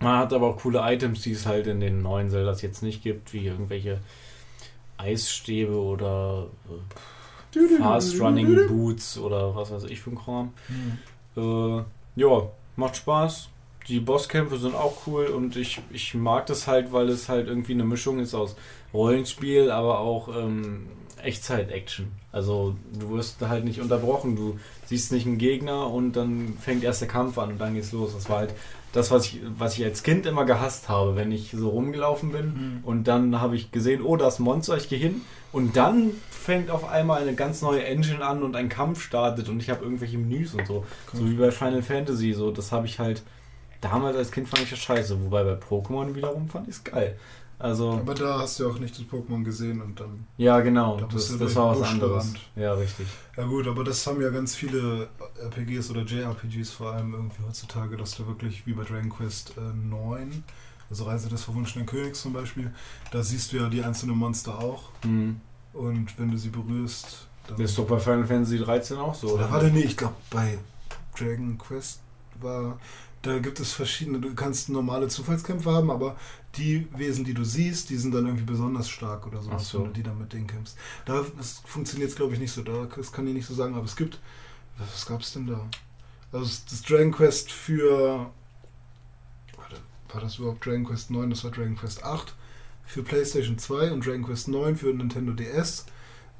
Man 0.00 0.18
hat 0.18 0.32
aber 0.32 0.48
auch 0.48 0.56
coole 0.56 0.80
Items, 0.82 1.22
die 1.22 1.30
es 1.30 1.46
halt 1.46 1.68
in 1.68 1.78
den 1.78 2.02
neuen 2.02 2.30
Zeldas 2.30 2.62
jetzt 2.62 2.82
nicht 2.82 3.00
gibt, 3.00 3.32
wie 3.32 3.46
irgendwelche 3.46 4.00
Eisstäbe 4.96 5.80
oder 5.80 6.48
äh, 7.52 7.78
Fast 7.78 8.20
Running 8.20 8.66
Boots 8.66 9.18
oder 9.18 9.54
was 9.54 9.70
weiß 9.70 9.84
ich 9.84 10.00
für 10.00 10.10
ein 10.10 10.18
Kram. 10.18 10.52
Hm. 10.66 11.78
Äh, 11.78 11.84
ja, 12.16 12.50
macht 12.74 12.96
Spaß. 12.96 13.50
Die 13.86 14.00
Bosskämpfe 14.00 14.56
sind 14.56 14.74
auch 14.74 15.06
cool 15.06 15.26
und 15.26 15.54
ich, 15.54 15.80
ich 15.92 16.14
mag 16.14 16.46
das 16.46 16.66
halt, 16.66 16.92
weil 16.92 17.08
es 17.08 17.28
halt 17.28 17.46
irgendwie 17.46 17.74
eine 17.74 17.84
Mischung 17.84 18.18
ist 18.18 18.34
aus 18.34 18.56
Rollenspiel, 18.92 19.70
aber 19.70 20.00
auch 20.00 20.26
ähm, 20.36 20.88
Echtzeit-Action. 21.22 22.10
Also 22.34 22.74
du 22.98 23.10
wirst 23.10 23.40
halt 23.40 23.64
nicht 23.64 23.80
unterbrochen. 23.80 24.34
Du 24.34 24.58
siehst 24.86 25.12
nicht 25.12 25.26
einen 25.26 25.38
Gegner 25.38 25.88
und 25.90 26.14
dann 26.14 26.56
fängt 26.60 26.82
erst 26.82 27.00
der 27.00 27.08
Kampf 27.08 27.38
an 27.38 27.52
und 27.52 27.58
dann 27.60 27.74
geht's 27.74 27.92
los. 27.92 28.12
Das 28.14 28.28
war 28.28 28.38
halt 28.38 28.54
das, 28.92 29.10
was 29.10 29.26
ich, 29.26 29.40
was 29.56 29.78
ich 29.78 29.84
als 29.84 30.02
Kind 30.02 30.26
immer 30.26 30.44
gehasst 30.44 30.88
habe, 30.88 31.16
wenn 31.16 31.32
ich 31.32 31.52
so 31.52 31.68
rumgelaufen 31.68 32.32
bin 32.32 32.44
Hm. 32.44 32.80
und 32.84 33.04
dann 33.04 33.40
habe 33.40 33.56
ich 33.56 33.70
gesehen, 33.72 34.02
oh, 34.02 34.16
das 34.16 34.38
Monster, 34.38 34.76
ich 34.76 34.88
gehe 34.88 34.98
hin. 34.98 35.20
Und 35.52 35.76
dann 35.76 36.10
fängt 36.30 36.70
auf 36.70 36.88
einmal 36.88 37.22
eine 37.22 37.34
ganz 37.34 37.62
neue 37.62 37.84
Engine 37.84 38.24
an 38.24 38.42
und 38.42 38.56
ein 38.56 38.68
Kampf 38.68 39.00
startet 39.00 39.48
und 39.48 39.60
ich 39.60 39.70
habe 39.70 39.84
irgendwelche 39.84 40.18
Menüs 40.18 40.54
und 40.54 40.66
so. 40.66 40.84
So 41.12 41.28
wie 41.30 41.34
bei 41.34 41.50
Final 41.52 41.82
Fantasy. 41.82 42.32
So, 42.32 42.50
das 42.50 42.72
habe 42.72 42.86
ich 42.86 42.98
halt 42.98 43.22
damals 43.80 44.16
als 44.16 44.30
Kind 44.32 44.48
fand 44.48 44.62
ich 44.62 44.70
das 44.70 44.78
scheiße. 44.80 45.16
Wobei 45.24 45.44
bei 45.44 45.54
Pokémon 45.54 46.14
wiederum 46.14 46.48
fand 46.48 46.68
ich 46.68 46.74
es 46.74 46.84
geil. 46.84 47.16
Also, 47.58 47.92
Aber 47.92 48.14
da 48.14 48.40
hast 48.40 48.58
du 48.58 48.64
ja 48.64 48.70
auch 48.70 48.78
nicht 48.78 48.98
das 48.98 49.04
Pokémon 49.06 49.42
gesehen 49.44 49.80
und 49.80 49.98
dann. 50.00 50.26
ja, 50.36 50.60
genau. 50.60 50.98
Da 50.98 51.06
bist 51.06 51.30
Das, 51.30 51.38
das 51.38 51.56
war 51.56 51.70
was 51.70 51.78
Busch 51.78 51.88
anderes. 51.90 52.24
gerannt. 52.24 52.40
Ja, 52.56 52.74
richtig. 52.74 53.06
Ja 53.36 53.44
gut, 53.44 53.66
aber 53.66 53.84
das 53.84 54.06
haben 54.06 54.20
ja 54.20 54.30
ganz 54.30 54.54
viele 54.54 55.08
RPGs 55.42 55.90
oder 55.90 56.02
JRPGs 56.02 56.70
vor 56.70 56.92
allem 56.92 57.14
irgendwie 57.14 57.42
heutzutage, 57.46 57.96
dass 57.96 58.16
du 58.16 58.26
wirklich 58.26 58.66
wie 58.66 58.72
bei 58.72 58.84
Dragon 58.84 59.08
Quest 59.10 59.54
äh, 59.56 59.60
9, 59.60 60.44
also 60.90 61.04
Reise 61.04 61.28
des 61.28 61.44
verwunschenen 61.44 61.86
Königs 61.86 62.20
zum 62.22 62.32
Beispiel, 62.32 62.72
da 63.12 63.22
siehst 63.22 63.52
du 63.52 63.56
ja 63.58 63.68
die 63.68 63.82
einzelnen 63.82 64.16
Monster 64.18 64.58
auch 64.58 64.90
Hm. 65.02 65.40
und 65.72 66.18
wenn 66.18 66.30
du 66.30 66.36
sie 66.36 66.50
berührst, 66.50 67.26
dann... 67.46 67.56
Das 67.56 67.70
ist 67.70 67.78
doch 67.78 67.86
bei 67.86 67.98
Final 67.98 68.26
Fantasy 68.26 68.58
13 68.58 68.96
auch 68.98 69.14
so. 69.14 69.28
Oder 69.28 69.34
oder? 69.44 69.50
warte, 69.52 69.66
nee, 69.70 69.80
ich 69.80 69.96
glaube 69.96 70.14
bei 70.30 70.58
Dragon 71.18 71.56
Quest 71.58 72.00
war, 72.40 72.78
da 73.22 73.38
gibt 73.38 73.60
es 73.60 73.72
verschiedene, 73.72 74.18
du 74.20 74.34
kannst 74.34 74.68
normale 74.68 75.08
Zufallskämpfe 75.08 75.70
haben, 75.70 75.90
aber 75.90 76.16
die 76.56 76.86
Wesen, 76.96 77.24
die 77.24 77.34
du 77.34 77.44
siehst, 77.44 77.90
die 77.90 77.96
sind 77.96 78.12
dann 78.14 78.26
irgendwie 78.26 78.44
besonders 78.44 78.88
stark 78.88 79.26
oder 79.26 79.42
sowas, 79.42 79.68
so. 79.68 79.78
wenn 79.80 79.86
du 79.86 79.92
die 79.92 80.02
dann 80.02 80.18
mit 80.18 80.32
denen 80.32 80.46
kämpfst. 80.46 80.76
Da 81.04 81.24
das 81.36 81.62
funktioniert 81.64 82.10
es 82.10 82.16
glaube 82.16 82.34
ich 82.34 82.40
nicht 82.40 82.52
so, 82.52 82.62
da, 82.62 82.86
das 82.86 83.12
kann 83.12 83.26
ich 83.26 83.34
nicht 83.34 83.46
so 83.46 83.54
sagen, 83.54 83.74
aber 83.74 83.84
es 83.84 83.96
gibt, 83.96 84.20
was 84.78 85.06
gab 85.06 85.20
es 85.20 85.32
denn 85.32 85.46
da? 85.46 85.60
Also 86.32 86.46
das- 86.46 86.64
das 86.66 86.82
Dragon 86.82 87.12
Quest 87.12 87.50
für, 87.52 88.30
warte, 89.56 89.76
war 90.12 90.20
das 90.20 90.38
überhaupt 90.38 90.64
Dragon 90.64 90.84
Quest 90.84 91.10
9? 91.10 91.30
Das 91.30 91.44
war 91.44 91.50
Dragon 91.50 91.76
Quest 91.76 92.02
8 92.04 92.34
für 92.86 93.02
PlayStation 93.02 93.58
2 93.58 93.92
und 93.92 94.04
Dragon 94.04 94.24
Quest 94.24 94.48
9 94.48 94.76
für 94.76 94.92
Nintendo 94.92 95.32
DS. 95.32 95.86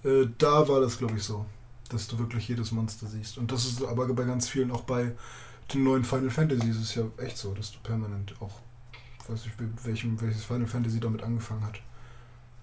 Äh, 0.05 0.27
da 0.39 0.69
war 0.69 0.81
das 0.81 0.99
glaube 0.99 1.17
ich 1.17 1.23
so 1.23 1.47
dass 1.91 2.09
du 2.09 2.19
wirklich 2.19 2.49
jedes 2.49 2.73
Monster 2.73 3.07
siehst. 3.07 3.37
Und 3.37 3.53
das 3.53 3.67
ist 3.67 3.85
aber 3.85 4.09
bei 4.09 4.25
ganz 4.25 4.49
vielen, 4.49 4.71
auch 4.73 4.81
bei 4.83 5.13
den 5.73 5.85
neuen 5.85 6.03
Final 6.03 6.31
Fantasy 6.31 6.71
ist 6.71 6.79
es 6.81 6.95
ja 6.95 7.05
echt 7.19 7.37
so, 7.37 7.53
dass 7.55 7.73
du 7.73 7.79
permanent 7.85 8.35
auch, 8.41 8.59
weiß 9.29 9.47
ich, 9.47 9.61
mit 9.61 9.85
welchem, 9.85 10.21
welches 10.21 10.45
Final 10.45 10.67
Fantasy 10.67 11.01
damit 11.01 11.23
angefangen 11.23 11.65
hat. 11.65 11.81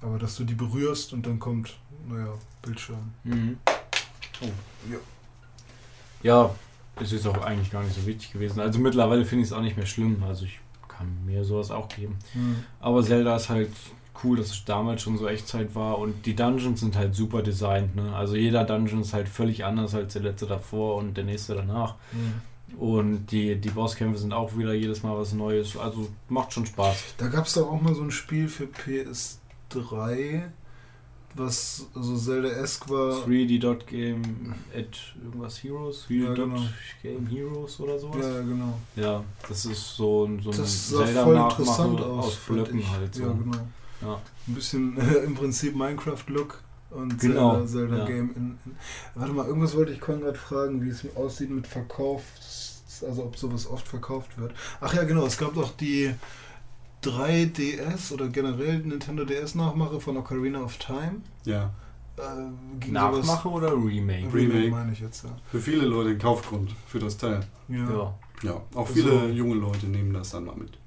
Aber 0.01 0.17
dass 0.17 0.35
du 0.35 0.43
die 0.43 0.55
berührst 0.55 1.13
und 1.13 1.25
dann 1.25 1.39
kommt, 1.39 1.77
naja, 2.07 2.33
Bildschirm. 2.61 3.13
Mhm. 3.23 3.57
Oh. 4.41 4.49
Ja. 4.91 4.97
Ja, 6.23 6.55
es 6.99 7.11
ist 7.11 7.27
auch 7.27 7.41
eigentlich 7.43 7.71
gar 7.71 7.83
nicht 7.83 7.95
so 7.95 8.05
wichtig 8.05 8.33
gewesen. 8.33 8.59
Also 8.59 8.79
mittlerweile 8.79 9.25
finde 9.25 9.43
ich 9.43 9.49
es 9.49 9.53
auch 9.53 9.61
nicht 9.61 9.77
mehr 9.77 9.85
schlimm. 9.85 10.23
Also 10.23 10.45
ich 10.45 10.59
kann 10.87 11.25
mir 11.25 11.43
sowas 11.43 11.71
auch 11.71 11.87
geben. 11.87 12.17
Aber 12.79 13.03
Zelda 13.03 13.35
ist 13.35 13.49
halt 13.49 13.71
cool, 14.23 14.37
dass 14.37 14.51
es 14.51 14.65
damals 14.65 15.01
schon 15.01 15.17
so 15.17 15.27
Echtzeit 15.27 15.73
war 15.73 15.97
und 15.97 16.25
die 16.25 16.35
Dungeons 16.35 16.79
sind 16.79 16.95
halt 16.95 17.15
super 17.15 17.41
designt. 17.41 17.95
Ne? 17.95 18.13
Also 18.15 18.35
jeder 18.35 18.63
Dungeon 18.65 19.01
ist 19.01 19.13
halt 19.13 19.27
völlig 19.27 19.65
anders 19.65 19.95
als 19.95 20.13
der 20.13 20.21
letzte 20.21 20.45
davor 20.45 20.97
und 20.97 21.15
der 21.15 21.23
nächste 21.23 21.55
danach. 21.55 21.95
Und 22.77 23.27
die, 23.27 23.55
die 23.55 23.69
Bosskämpfe 23.69 24.19
sind 24.19 24.33
auch 24.33 24.57
wieder 24.57 24.73
jedes 24.73 25.03
Mal 25.03 25.17
was 25.17 25.33
Neues. 25.33 25.77
Also 25.77 26.09
macht 26.29 26.53
schon 26.53 26.65
Spaß. 26.65 27.15
Da 27.17 27.27
gab 27.27 27.45
es 27.45 27.53
doch 27.53 27.69
auch 27.69 27.81
mal 27.81 27.93
so 27.93 28.01
ein 28.01 28.11
Spiel 28.11 28.47
für 28.47 28.65
PS3, 28.65 30.43
was 31.35 31.87
so 31.93 32.17
Zelda-esque 32.17 32.89
war. 32.89 33.13
3D 33.25 33.59
Dot 33.59 33.87
Game 33.87 34.53
at 34.75 34.97
irgendwas 35.23 35.63
Heroes? 35.63 36.05
3D 36.09 36.23
Ja, 36.23 36.33
genau. 36.33 36.61
Game 37.01 37.27
Heroes 37.27 37.79
oder 37.79 37.97
sowas? 37.99 38.25
Ja, 38.25 38.41
genau. 38.41 38.79
Ja, 38.95 39.23
das 39.47 39.65
ist 39.65 39.95
so 39.95 40.25
ein, 40.25 40.39
so 40.41 40.51
ein 40.51 40.57
Das 40.57 40.89
sah 40.89 40.97
voll 40.97 41.05
Zelda-Nachmache 41.07 41.61
interessant 41.61 42.01
aus. 42.01 42.25
aus 42.25 42.35
Blöcken 42.37 42.91
halt 42.91 43.15
so. 43.15 43.23
Ja, 43.23 43.31
genau. 43.31 43.57
Ja. 44.01 44.21
Ein 44.47 44.55
bisschen 44.55 44.97
äh, 44.97 45.17
im 45.25 45.35
Prinzip 45.35 45.75
Minecraft-Look 45.75 46.59
und 46.89 47.19
Genau, 47.19 47.65
Zelda, 47.65 47.67
Zelda 47.67 47.97
ja. 47.99 48.05
Game. 48.05 48.31
In, 48.35 48.57
in, 48.65 48.75
warte 49.15 49.31
mal, 49.33 49.45
irgendwas 49.45 49.75
wollte 49.77 49.93
ich 49.93 50.01
Konrad 50.01 50.37
fragen, 50.37 50.83
wie 50.83 50.89
es 50.89 51.05
aussieht 51.15 51.49
mit 51.49 51.67
Verkauf, 51.67 52.23
also 53.03 53.23
ob 53.23 53.37
sowas 53.37 53.67
oft 53.69 53.87
verkauft 53.87 54.37
wird. 54.37 54.53
Ach 54.79 54.93
ja, 54.93 55.03
genau, 55.03 55.25
es 55.25 55.37
gab 55.37 55.53
doch 55.55 55.75
die 55.77 56.13
3DS 57.03 58.11
oder 58.13 58.27
generell 58.27 58.79
Nintendo 58.79 59.25
DS-Nachmache 59.25 59.99
von 59.99 60.17
Ocarina 60.17 60.61
of 60.61 60.77
Time. 60.77 61.21
Ja, 61.45 61.71
Äh, 62.17 62.91
Nachmache 62.91 63.47
oder 63.49 63.71
Remake? 63.71 64.25
Remake 64.27 64.33
Remake. 64.33 64.69
meine 64.71 64.91
ich 64.91 64.99
jetzt, 64.99 65.23
ja. 65.23 65.29
für 65.49 65.59
viele 65.59 65.85
Leute 65.85 66.09
ein 66.11 66.19
Kaufgrund 66.19 66.69
für 66.85 66.99
das 66.99 67.17
Teil. 67.17 67.39
Ja. 67.69 67.77
Ja. 67.89 68.13
Ja, 68.43 68.53
auch 68.75 68.87
Also- 68.87 68.93
viele 68.93 69.29
junge 69.29 69.55
Leute 69.55 69.87
nehmen 69.87 70.13
das 70.13 70.31
dann 70.31 70.45
mal 70.45 70.55
mit. 70.55 70.77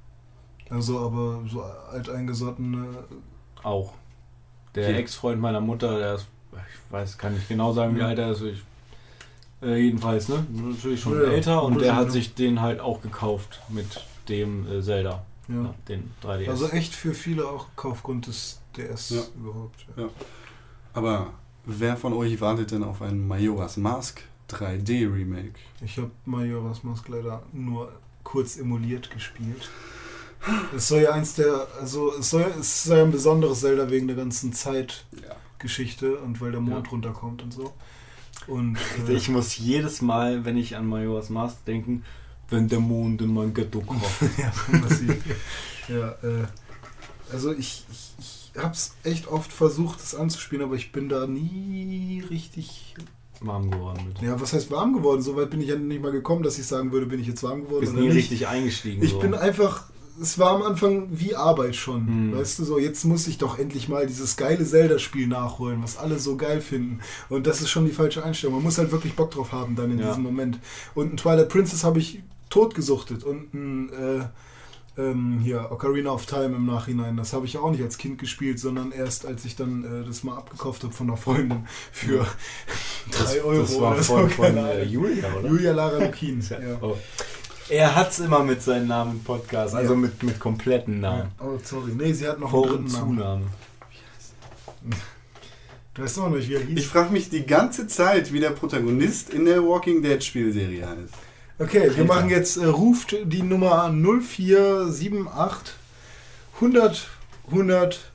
Also 0.71 1.01
aber 1.01 1.43
so 1.49 1.63
alteingesottene. 1.63 2.87
Auch. 3.63 3.95
Der. 4.75 4.97
Ex-Freund 4.99 5.41
meiner 5.41 5.61
Mutter, 5.61 5.99
der 5.99 6.15
ist, 6.17 6.27
ich 6.53 6.93
weiß, 6.93 7.17
kann 7.19 7.35
nicht 7.35 7.49
genau 7.49 7.73
sagen, 7.73 7.95
wie 7.97 8.01
Ja. 8.01 8.09
alt 8.09 8.19
er 8.19 8.31
ist. 8.33 8.43
Ich, 8.43 8.63
äh, 9.65 9.77
jedenfalls, 9.77 10.29
ne? 10.29 10.47
Natürlich 10.53 11.01
schon 11.01 11.15
Ja, 11.15 11.29
älter 11.31 11.63
und 11.63 11.81
der 11.81 11.97
hat 11.97 12.13
sich 12.13 12.35
den 12.35 12.61
halt 12.61 12.81
auch 12.81 13.01
gekauft 13.03 13.61
mit 13.69 13.87
dem 14.29 14.67
äh, 14.71 14.83
Zelda. 14.83 15.25
Ja. 15.49 15.55
Ja, 15.55 15.75
den 15.89 16.11
3DS. 16.23 16.49
Also 16.49 16.69
echt 16.69 16.95
für 16.95 17.13
viele 17.15 17.47
auch 17.47 17.67
Kaufgrund 17.77 18.27
des 18.27 18.61
DS 18.77 19.11
Ja. 19.11 19.23
überhaupt. 19.39 19.85
Ja. 19.97 20.09
Aber 20.95 21.33
wer 21.67 21.97
von 21.97 22.13
euch 22.15 22.41
wartet 22.41 22.71
denn 22.71 22.83
auf 22.83 23.03
ein 23.03 23.27
Majora's 23.29 23.77
Mask 23.77 24.23
3D 24.51 25.13
Remake? 25.13 25.53
Ich 25.85 25.99
habe 25.99 26.11
Majora's 26.25 26.83
Mask 26.83 27.07
leider 27.09 27.43
nur 27.53 27.93
kurz 28.23 28.57
emuliert 28.57 29.11
gespielt. 29.11 29.69
Es 30.77 30.89
soll 30.89 31.01
ja 31.03 31.13
eins 31.13 31.35
der, 31.35 31.67
also 31.81 32.13
es 32.19 32.31
soll, 32.31 32.47
es 32.61 32.85
soll 32.85 32.99
ja 32.99 33.05
ein 33.05 33.11
besonderes 33.13 33.61
Zelda 33.61 33.91
wegen 33.91 34.07
der 34.07 34.17
ganzen 34.17 34.53
Zeitgeschichte 34.53 36.07
Ja. 36.15 36.19
und 36.21 36.41
weil 36.41 36.53
der 36.53 36.61
Mond 36.61 36.87
Ja. 36.87 36.91
runterkommt 36.91 37.43
und 37.43 37.53
so. 37.53 37.73
Und 38.47 38.77
äh, 39.09 39.13
Ich 39.13 39.29
muss 39.29 39.57
jedes 39.57 40.03
Mal, 40.03 40.45
wenn 40.45 40.57
ich 40.57 40.77
an 40.77 40.87
Majora's 40.87 41.31
Mask 41.31 41.65
denken, 41.65 42.05
wenn 42.51 42.69
der 42.69 42.81
Mond 42.81 43.23
in 43.23 43.33
mein 43.33 43.55
Ghetto 43.55 43.81
kommt. 43.87 44.03
ja, 44.39 44.53
massiv. 44.79 45.17
ja, 45.89 46.11
äh, 46.23 46.45
also 47.33 47.53
ich, 47.53 47.85
ich, 47.91 48.13
ich 48.55 48.63
habe 48.63 48.75
es 48.75 48.95
echt 49.03 49.27
oft 49.29 49.53
versucht, 49.53 50.01
das 50.01 50.15
anzuspielen, 50.15 50.65
aber 50.65 50.77
ich 50.77 50.93
bin 50.93 51.09
da 51.09 51.27
nie 51.27 52.23
richtig, 52.31 52.95
warm 53.41 53.71
geworden 53.71 54.09
mit. 54.09 54.21
ja, 54.23 54.41
was 54.41 54.53
heißt 54.53 54.71
warm 54.71 54.93
geworden? 54.93 55.23
So 55.23 55.37
weit 55.37 55.51
bin 55.51 55.61
ich 55.61 55.69
ja 55.69 55.77
nicht 55.77 56.03
mal 56.03 56.13
gekommen, 56.13 56.43
dass 56.43 56.59
ich 56.59 56.67
sagen 56.67 56.93
würde, 56.93 57.07
bin 57.07 57.19
ich 57.21 57.27
jetzt 57.27 57.43
warm 57.43 57.63
geworden 57.65 57.81
Bist 57.81 57.95
nie 57.95 58.03
nicht. 58.09 58.15
richtig 58.17 58.47
eingestiegen. 58.47 59.03
Ich 59.03 59.11
so. 59.11 59.19
bin 59.21 59.35
einfach, 59.35 59.85
es 60.21 60.39
war 60.39 60.51
am 60.55 60.63
Anfang 60.63 61.09
wie 61.11 61.35
Arbeit 61.35 61.75
schon. 61.77 62.07
Hm. 62.07 62.37
Weißt 62.39 62.59
du, 62.59 62.65
so 62.65 62.79
jetzt 62.79 63.05
muss 63.05 63.27
ich 63.27 63.39
doch 63.39 63.59
endlich 63.59 63.89
mal 63.89 64.07
dieses 64.07 64.37
geile 64.37 64.65
Zelda-Spiel 64.65 65.27
nachholen, 65.27 65.83
was 65.83 65.97
alle 65.97 66.19
so 66.19 66.37
geil 66.37 66.61
finden. 66.61 67.01
Und 67.29 67.47
das 67.47 67.61
ist 67.61 67.71
schon 67.71 67.85
die 67.87 67.93
falsche 67.93 68.25
Einstellung. 68.25 68.57
Man 68.57 68.65
muss 68.65 68.79
halt 68.79 68.93
wirklich 68.93 69.15
Bock 69.15 69.31
drauf 69.33 69.53
haben 69.53 69.75
dann 69.77 69.91
in 69.91 69.99
Ja. 69.99 70.09
diesem 70.09 70.23
Moment. 70.23 70.59
Und 70.95 71.13
ein 71.13 71.17
Twilight 71.17 71.49
Princess 71.49 71.85
habe 71.85 71.99
ich 71.99 72.23
totgesuchtet 72.51 73.25
und 73.25 73.53
ein 73.55 73.89
äh, 73.93 74.25
ähm, 74.97 75.41
hier 75.43 75.73
Ocarina 75.73 76.13
of 76.13 76.25
Time 76.27 76.55
im 76.55 76.67
Nachhinein. 76.67 77.17
Das 77.17 77.33
habe 77.33 77.47
ich 77.47 77.59
auch 77.59 77.73
nicht 77.73 77.83
als 77.83 77.99
Kind 77.99 78.19
gespielt, 78.19 78.61
sondern 78.61 78.93
erst 78.93 79.27
als 79.27 79.45
ich 79.45 79.57
dann 79.57 79.85
äh, 80.03 80.07
das 80.07 80.23
mal 80.23 80.37
abgekauft 80.37 80.85
habe 80.85 80.93
von 80.93 81.09
einer 81.09 81.17
Freundin 81.17 81.67
für 81.91 82.25
drei 83.11 83.43
Euro 83.43 83.63
Das 83.63 83.81
war 83.81 83.93
oder 83.95 84.03
so. 84.05 84.17
von, 84.19 84.31
von 84.31 84.45
keine 84.55 84.73
äh. 84.75 84.85
Julia, 84.85 85.35
oder? 85.35 85.49
Julia 85.49 85.73
Lara 85.73 85.99
Lukin. 86.05 86.41
ja. 86.49 86.59
Oh. 86.81 86.97
Er 87.69 87.95
hat's 87.95 88.19
immer 88.19 88.43
mit 88.43 88.63
seinen 88.63 88.89
Namen 88.89 89.13
im 89.13 89.25
Podcast, 89.25 89.75
also 89.75 89.95
Ja. 89.95 89.99
mit, 89.99 90.23
mit 90.23 90.39
kompletten 90.39 91.01
Namen. 91.01 91.31
Oh, 91.41 91.59
sorry. 91.63 91.93
Nee, 91.97 92.13
sie 92.13 92.29
hat 92.29 92.39
noch 92.39 92.51
Vor- 92.51 92.67
einen 92.67 92.77
und 92.77 92.93
dritten 92.93 93.15
Namen. 93.17 93.17
Zunahme. 93.17 93.45
Du 95.95 96.03
weißt 96.03 96.19
auch 96.19 96.29
nicht, 96.29 96.49
wie 96.49 96.55
er 96.55 96.61
hieß. 96.61 96.79
Ich 96.79 96.87
frage 96.89 97.13
mich 97.13 97.31
die 97.31 97.47
ganze 97.47 97.87
Zeit, 97.87 98.33
wie 98.33 98.41
der 98.41 98.51
Protagonist 98.51 99.31
in 99.31 99.45
der 99.47 99.63
Walking 99.63 100.03
Dead 100.03 100.23
Spielserie 100.23 100.87
heißt. 100.87 101.15
Okay, 101.59 101.91
wir 101.95 102.05
machen 102.05 102.29
jetzt, 102.31 102.57
äh, 102.57 102.65
ruft 102.67 103.17
die 103.25 103.43
Nummer 103.43 103.89
0478 103.91 105.75
100 106.61 107.09
100 107.51 108.11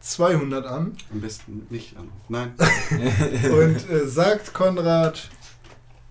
200 0.00 0.66
an 0.66 0.96
Am 1.12 1.20
besten 1.20 1.66
nicht 1.70 1.96
an. 1.96 2.08
Nein. 2.28 2.52
und 3.52 3.90
äh, 3.90 4.06
sagt 4.06 4.52
Konrad, 4.54 5.28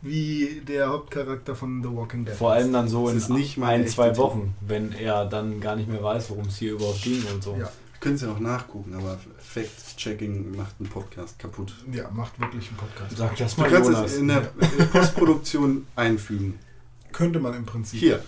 wie 0.02 0.62
der 0.68 0.90
Hauptcharakter 0.90 1.56
von 1.56 1.84
The 1.84 1.90
Walking 1.90 2.26
Dead 2.26 2.36
Vor 2.36 2.52
allem 2.54 2.74
dann 2.74 2.88
so 2.88 3.04
Das 3.06 3.12
in 3.14 3.18
ist 3.20 3.30
nicht 3.30 3.62
ein, 3.62 3.88
zwei. 3.88 4.18
Wochen, 4.18 4.56
wenn 4.62 4.92
er 4.94 5.26
dann 5.26 5.60
gar 5.62 5.76
nicht 5.76 5.88
mehr 5.90 6.02
weiß, 6.04 6.30
worum 6.32 6.46
es 6.48 6.58
hier 6.58 6.74
überhaupt 6.74 7.02
ging 7.04 7.24
und 7.34 7.44
so. 7.44 7.56
Ja. 7.60 7.72
Können 8.00 8.18
Sie 8.18 8.28
auch 8.30 8.40
nachgucken, 8.40 8.96
aber 8.96 9.20
Fact-Checking 9.38 10.56
macht 10.58 10.74
einen 10.80 10.90
Podcast 10.90 11.38
kaputt. 11.38 11.74
Ja, 11.92 12.10
macht 12.10 12.40
wirklich 12.40 12.68
einen 12.70 12.78
Podcast. 12.78 13.16
Sag 13.16 13.36
das 13.36 13.56
Du 13.56 13.62
mal, 13.62 13.70
kannst 13.70 13.90
Jonas. 13.92 14.12
es 14.14 14.18
in 14.18 14.28
der 14.28 14.52
in 14.60 14.78
der 14.80 14.86
Postproduktion 14.92 15.86
einfügen. 15.96 16.58
Könnte 17.12 17.40
man 17.40 17.54
im 17.54 17.66
Prinzip. 17.66 18.00
Hier. 18.00 18.24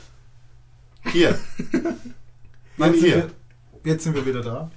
Hier. 1.11 1.39
Nein, 2.77 2.91
Jetzt 2.91 3.01
sind, 3.01 3.09
hier. 3.09 3.29
wir, 3.83 3.91
jetzt 3.91 4.03
sind 4.03 4.15
wir 4.15 4.25
wieder 4.27 4.41
da. 4.41 4.69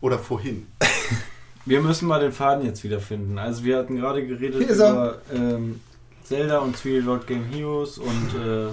Oder 0.00 0.18
vorhin. 0.18 0.66
Wir 1.66 1.80
müssen 1.80 2.08
mal 2.08 2.20
den 2.20 2.32
Faden 2.32 2.64
jetzt 2.64 2.84
wiederfinden. 2.84 3.38
Also 3.38 3.64
wir 3.64 3.78
hatten 3.78 3.96
gerade 3.96 4.26
geredet 4.26 4.68
er. 4.68 4.74
über 4.74 5.18
ähm, 5.32 5.80
Zelda 6.22 6.58
und 6.58 6.76
Three 6.80 6.98
Lord 6.98 7.26
Game 7.26 7.44
Heroes 7.44 7.98
und 7.98 8.34
äh, 8.34 8.68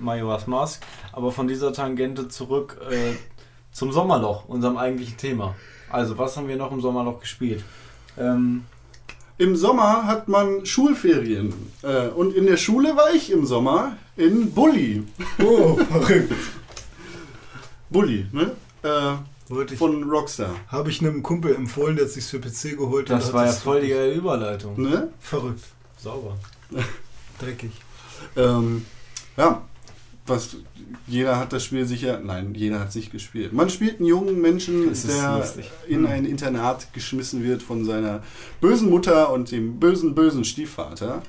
Majora's 0.00 0.46
Mask, 0.46 0.82
aber 1.12 1.32
von 1.32 1.48
dieser 1.48 1.72
Tangente 1.72 2.28
zurück 2.28 2.80
äh, 2.90 3.14
zum 3.72 3.92
Sommerloch, 3.92 4.48
unserem 4.48 4.76
eigentlichen 4.76 5.16
Thema. 5.16 5.54
Also 5.90 6.18
was 6.18 6.36
haben 6.36 6.48
wir 6.48 6.56
noch 6.56 6.72
im 6.72 6.80
Sommerloch 6.80 7.20
gespielt? 7.20 7.64
Ähm, 8.18 8.64
Im 9.38 9.56
Sommer 9.56 10.06
hat 10.06 10.28
man 10.28 10.64
Schulferien. 10.64 11.52
Äh, 11.82 12.08
und 12.08 12.34
in 12.34 12.46
der 12.46 12.56
Schule 12.56 12.96
war 12.96 13.12
ich 13.14 13.32
im 13.32 13.46
Sommer 13.46 13.96
in 14.16 14.52
Bully. 14.52 15.02
Oh, 15.42 15.76
verrückt. 15.76 16.32
Bully, 17.90 18.26
ne? 18.32 18.52
Äh, 18.82 19.14
Wollte 19.54 19.74
ich. 19.74 19.78
von 19.78 20.02
Rockstar. 20.08 20.54
Habe 20.68 20.90
ich 20.90 21.00
einem 21.00 21.22
Kumpel 21.22 21.54
empfohlen, 21.54 21.96
der 21.96 22.06
hat 22.06 22.12
sich 22.12 22.24
für 22.24 22.40
PC 22.40 22.76
geholt. 22.76 23.10
das 23.10 23.26
hat 23.26 23.32
war 23.32 23.46
ja 23.46 23.52
voll 23.52 23.80
die 23.80 23.88
geile 23.88 24.12
Überleitung. 24.12 24.80
Ne? 24.80 25.08
Verrückt. 25.20 25.64
Sauber. 25.98 26.36
Dreckig. 27.40 27.72
Ähm, 28.36 28.84
ja, 29.36 29.62
was 30.26 30.56
jeder 31.06 31.38
hat 31.38 31.52
das 31.52 31.64
Spiel 31.64 31.84
sicher, 31.86 32.20
nein, 32.20 32.54
jeder 32.54 32.80
hat 32.80 32.88
es 32.88 32.94
nicht 32.94 33.12
gespielt. 33.12 33.52
Man 33.52 33.68
spielt 33.68 33.98
einen 33.98 34.08
jungen 34.08 34.40
Menschen, 34.40 34.92
der 35.06 35.38
lustig. 35.38 35.70
in 35.86 36.06
ein 36.06 36.24
Internat 36.24 36.92
geschmissen 36.92 37.42
wird 37.42 37.62
von 37.62 37.84
seiner 37.84 38.22
bösen 38.60 38.88
Mutter 38.88 39.30
und 39.32 39.50
dem 39.50 39.78
bösen, 39.78 40.14
bösen 40.14 40.44
Stiefvater. 40.44 41.22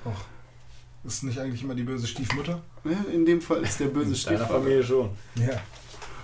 Ist 1.03 1.23
nicht 1.23 1.39
eigentlich 1.39 1.61
immer 1.63 1.75
die 1.75 1.83
böse 1.83 2.07
Stiefmutter? 2.07 2.61
Ja, 2.83 3.05
in 3.13 3.25
dem 3.25 3.41
Fall 3.41 3.61
ist 3.63 3.79
der 3.79 3.87
böse 3.87 4.09
In 4.09 4.15
Stiefvater. 4.15 4.47
Familie 4.53 4.83
schon. 4.83 5.09
Ja. 5.35 5.61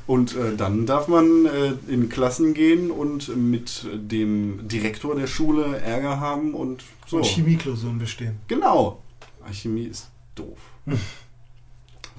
Und 0.07 0.35
äh, 0.35 0.55
dann 0.57 0.85
darf 0.85 1.07
man 1.07 1.45
äh, 1.45 1.73
in 1.87 2.09
Klassen 2.09 2.53
gehen 2.53 2.91
und 2.91 3.35
mit 3.35 3.85
dem 3.93 4.67
Direktor 4.67 5.15
der 5.15 5.27
Schule 5.27 5.77
Ärger 5.77 6.19
haben 6.19 6.53
und 6.53 6.83
so. 7.07 7.17
Und 7.17 7.25
Chemieklausuren 7.25 7.99
bestehen. 7.99 8.37
Genau. 8.47 9.01
Ah, 9.43 9.51
Chemie 9.53 9.85
ist 9.85 10.09
doof. 10.35 10.57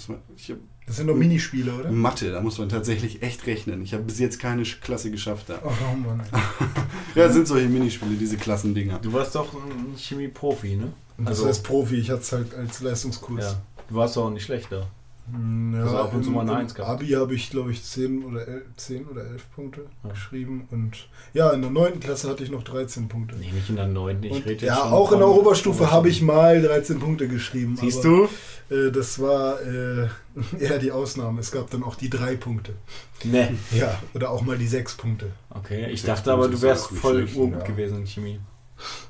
Man- 0.09 0.19
ich 0.37 0.51
hab 0.51 0.57
Das 0.87 0.97
sind 0.97 1.07
doch 1.07 1.15
Minispiele, 1.15 1.73
oder? 1.75 1.91
Mathe, 1.93 2.33
da 2.33 2.41
muss 2.41 2.59
man 2.59 2.69
tatsächlich 2.69 3.23
echt 3.23 3.47
rechnen. 3.47 3.83
Ich 3.83 3.93
habe 3.95 4.03
bis 4.03 4.19
jetzt 4.19 4.41
keine 4.41 4.63
Klasse 4.65 5.11
geschafft 5.13 5.49
da. 5.49 5.61
Oh, 5.65 5.71
warum 5.81 6.03
Mann. 6.05 6.23
Ja, 7.15 7.25
das 7.27 7.35
sind 7.35 7.47
solche 7.47 7.69
Minispiele, 7.69 8.15
diese 8.17 8.37
Klassendinger. 8.37 8.99
Du 9.01 9.13
warst 9.13 9.35
doch 9.35 9.53
ein 9.55 9.97
Chemie-Profi, 9.97 10.77
ne? 10.77 10.93
Das 11.19 11.29
Also- 11.29 11.47
heißt 11.47 11.63
Profi, 11.63 11.97
ich 11.97 12.11
hatte 12.11 12.23
es 12.23 12.33
halt 12.33 12.55
als 12.55 12.81
Leistungskurs. 12.81 13.45
Ja. 13.45 13.63
Du 13.89 13.95
warst 13.97 14.17
doch 14.17 14.25
auch 14.25 14.31
nicht 14.31 14.45
schlecht 14.45 14.73
da. 14.73 14.81
Hm, 14.81 14.87
Ja, 15.73 15.83
Also 15.85 15.97
ab 15.99 16.15
und 16.15 16.25
zu 16.25 16.31
mal 16.31 16.41
eine 16.43 16.51
im 16.51 16.57
Eins 16.59 16.75
gehabt. 16.75 16.91
Abi 17.01 17.11
habe 17.11 17.35
ich, 17.35 17.49
glaube 17.51 17.71
ich, 17.71 17.83
10 17.85 18.25
oder 18.25 18.47
11, 18.47 18.63
10 18.77 19.07
oder 19.07 19.25
11 19.25 19.51
Punkte 19.55 19.87
Ja. 20.03 20.11
geschrieben. 20.11 20.67
Und 20.71 21.09
ja, 21.33 21.51
in 21.51 21.63
der 21.63 21.71
9. 21.71 22.01
Klasse 22.01 22.29
hatte 22.29 22.43
ich 22.43 22.51
noch 22.51 22.63
13 22.65 23.09
Punkte. 23.09 23.37
Nee, 23.37 23.51
nicht 23.53 23.71
in 23.71 23.77
der 23.77 23.87
9. 23.87 24.23
Ich 24.25 24.33
Und, 24.33 24.39
rede 24.45 24.53
jetzt 24.53 24.63
ja, 24.65 24.83
auch 24.83 25.13
in 25.13 25.19
der 25.21 25.29
Oberstufe 25.29 25.91
habe 25.91 26.09
ich 26.09 26.23
mal 26.23 26.61
13 26.61 26.99
Punkte 26.99 27.29
geschrieben. 27.29 27.77
Siehst 27.77 28.05
aber, 28.05 28.29
du? 28.69 28.75
Äh, 28.89 28.91
das 28.91 29.21
war 29.21 29.61
äh, 29.63 30.09
eher 30.59 30.79
die 30.79 30.91
Ausnahme. 30.93 31.41
Es 31.41 31.53
gab 31.53 31.71
dann 31.71 31.83
auch 31.85 31.95
die 31.95 32.11
3 32.11 32.37
Punkte. 32.37 32.75
Ne. 33.25 33.57
Ja, 33.71 33.99
oder 34.15 34.31
auch 34.31 34.43
mal 34.43 34.59
die 34.59 34.67
6 34.67 34.97
Punkte. 34.97 35.31
Okay, 35.51 35.87
ich 35.91 36.03
Sechs 36.03 36.05
dachte 36.19 36.33
aber, 36.33 36.43
Punkte 36.49 36.51
du 36.51 36.57
ist 36.57 36.63
wärst 36.63 36.87
voll 36.89 37.29
urgut 37.35 37.61
ja. 37.61 37.65
gewesen 37.67 37.99
in 37.99 38.07
Chemie. 38.07 38.41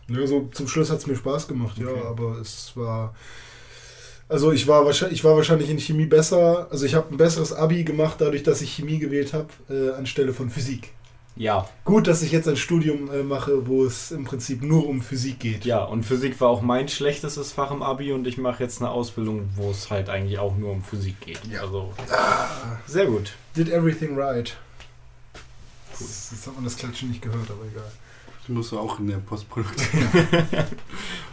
Ja, 0.08 0.26
so 0.26 0.50
zum 0.52 0.68
Schluss 0.68 0.90
hat 0.90 0.98
es 0.98 1.06
mir 1.06 1.16
Spaß 1.16 1.48
gemacht, 1.48 1.78
Okay. 1.80 1.88
ja, 1.96 2.04
aber 2.08 2.38
es 2.38 2.72
war. 2.76 3.14
Also 4.32 4.50
ich 4.50 4.66
war 4.66 4.86
wahrscheinlich, 4.86 5.18
ich 5.18 5.24
war 5.24 5.36
wahrscheinlich 5.36 5.68
in 5.68 5.78
Chemie 5.78 6.06
besser. 6.06 6.66
Also 6.70 6.86
ich 6.86 6.94
habe 6.94 7.10
ein 7.10 7.18
besseres 7.18 7.52
Abi 7.52 7.84
gemacht, 7.84 8.16
dadurch, 8.18 8.42
dass 8.42 8.62
ich 8.62 8.72
Chemie 8.72 8.98
gewählt 8.98 9.34
habe, 9.34 9.48
äh, 9.68 9.90
anstelle 9.94 10.32
von 10.32 10.48
Physik. 10.48 10.90
Ja, 11.36 11.68
Gut, 11.84 12.06
dass 12.06 12.22
ich 12.22 12.32
jetzt 12.32 12.48
ein 12.48 12.56
Studium 12.56 13.10
äh, 13.10 13.22
mache, 13.22 13.66
wo 13.66 13.84
es 13.84 14.10
im 14.10 14.24
Prinzip 14.24 14.62
nur 14.62 14.86
um 14.86 15.02
Physik 15.02 15.38
geht. 15.40 15.64
ja, 15.64 15.84
und 15.84 16.04
Physik 16.04 16.40
war 16.40 16.48
auch 16.48 16.62
mein 16.62 16.88
schlechtestes 16.88 17.52
Fach 17.52 17.70
im 17.70 17.82
Abi 17.82 18.12
und 18.12 18.26
ich 18.26 18.38
mache 18.38 18.62
jetzt 18.62 18.80
eine 18.80 18.90
Ausbildung, 18.90 19.48
wo 19.56 19.70
es 19.70 19.90
halt 19.90 20.08
eigentlich 20.08 20.38
auch 20.38 20.56
nur 20.56 20.72
um 20.72 20.82
Physik 20.82 21.20
geht. 21.20 21.40
Ja. 21.50 21.60
Also, 21.62 21.92
sehr 22.86 23.06
gut. 23.06 23.32
Did 23.54 23.70
everything 23.70 24.18
right. 24.18 24.56
Das, 25.90 26.30
jetzt 26.32 26.46
hat 26.46 26.54
man 26.54 26.64
das 26.64 26.76
Klatschen 26.76 27.10
nicht 27.10 27.22
gehört, 27.22 27.50
aber 27.50 27.66
egal. 27.70 27.90
Das 28.42 28.48
musst 28.48 28.72
du 28.72 28.78
auch 28.78 28.98
in 28.98 29.06
der 29.06 29.18
Postproduktion. 29.18 30.02
Ja, 30.52 30.64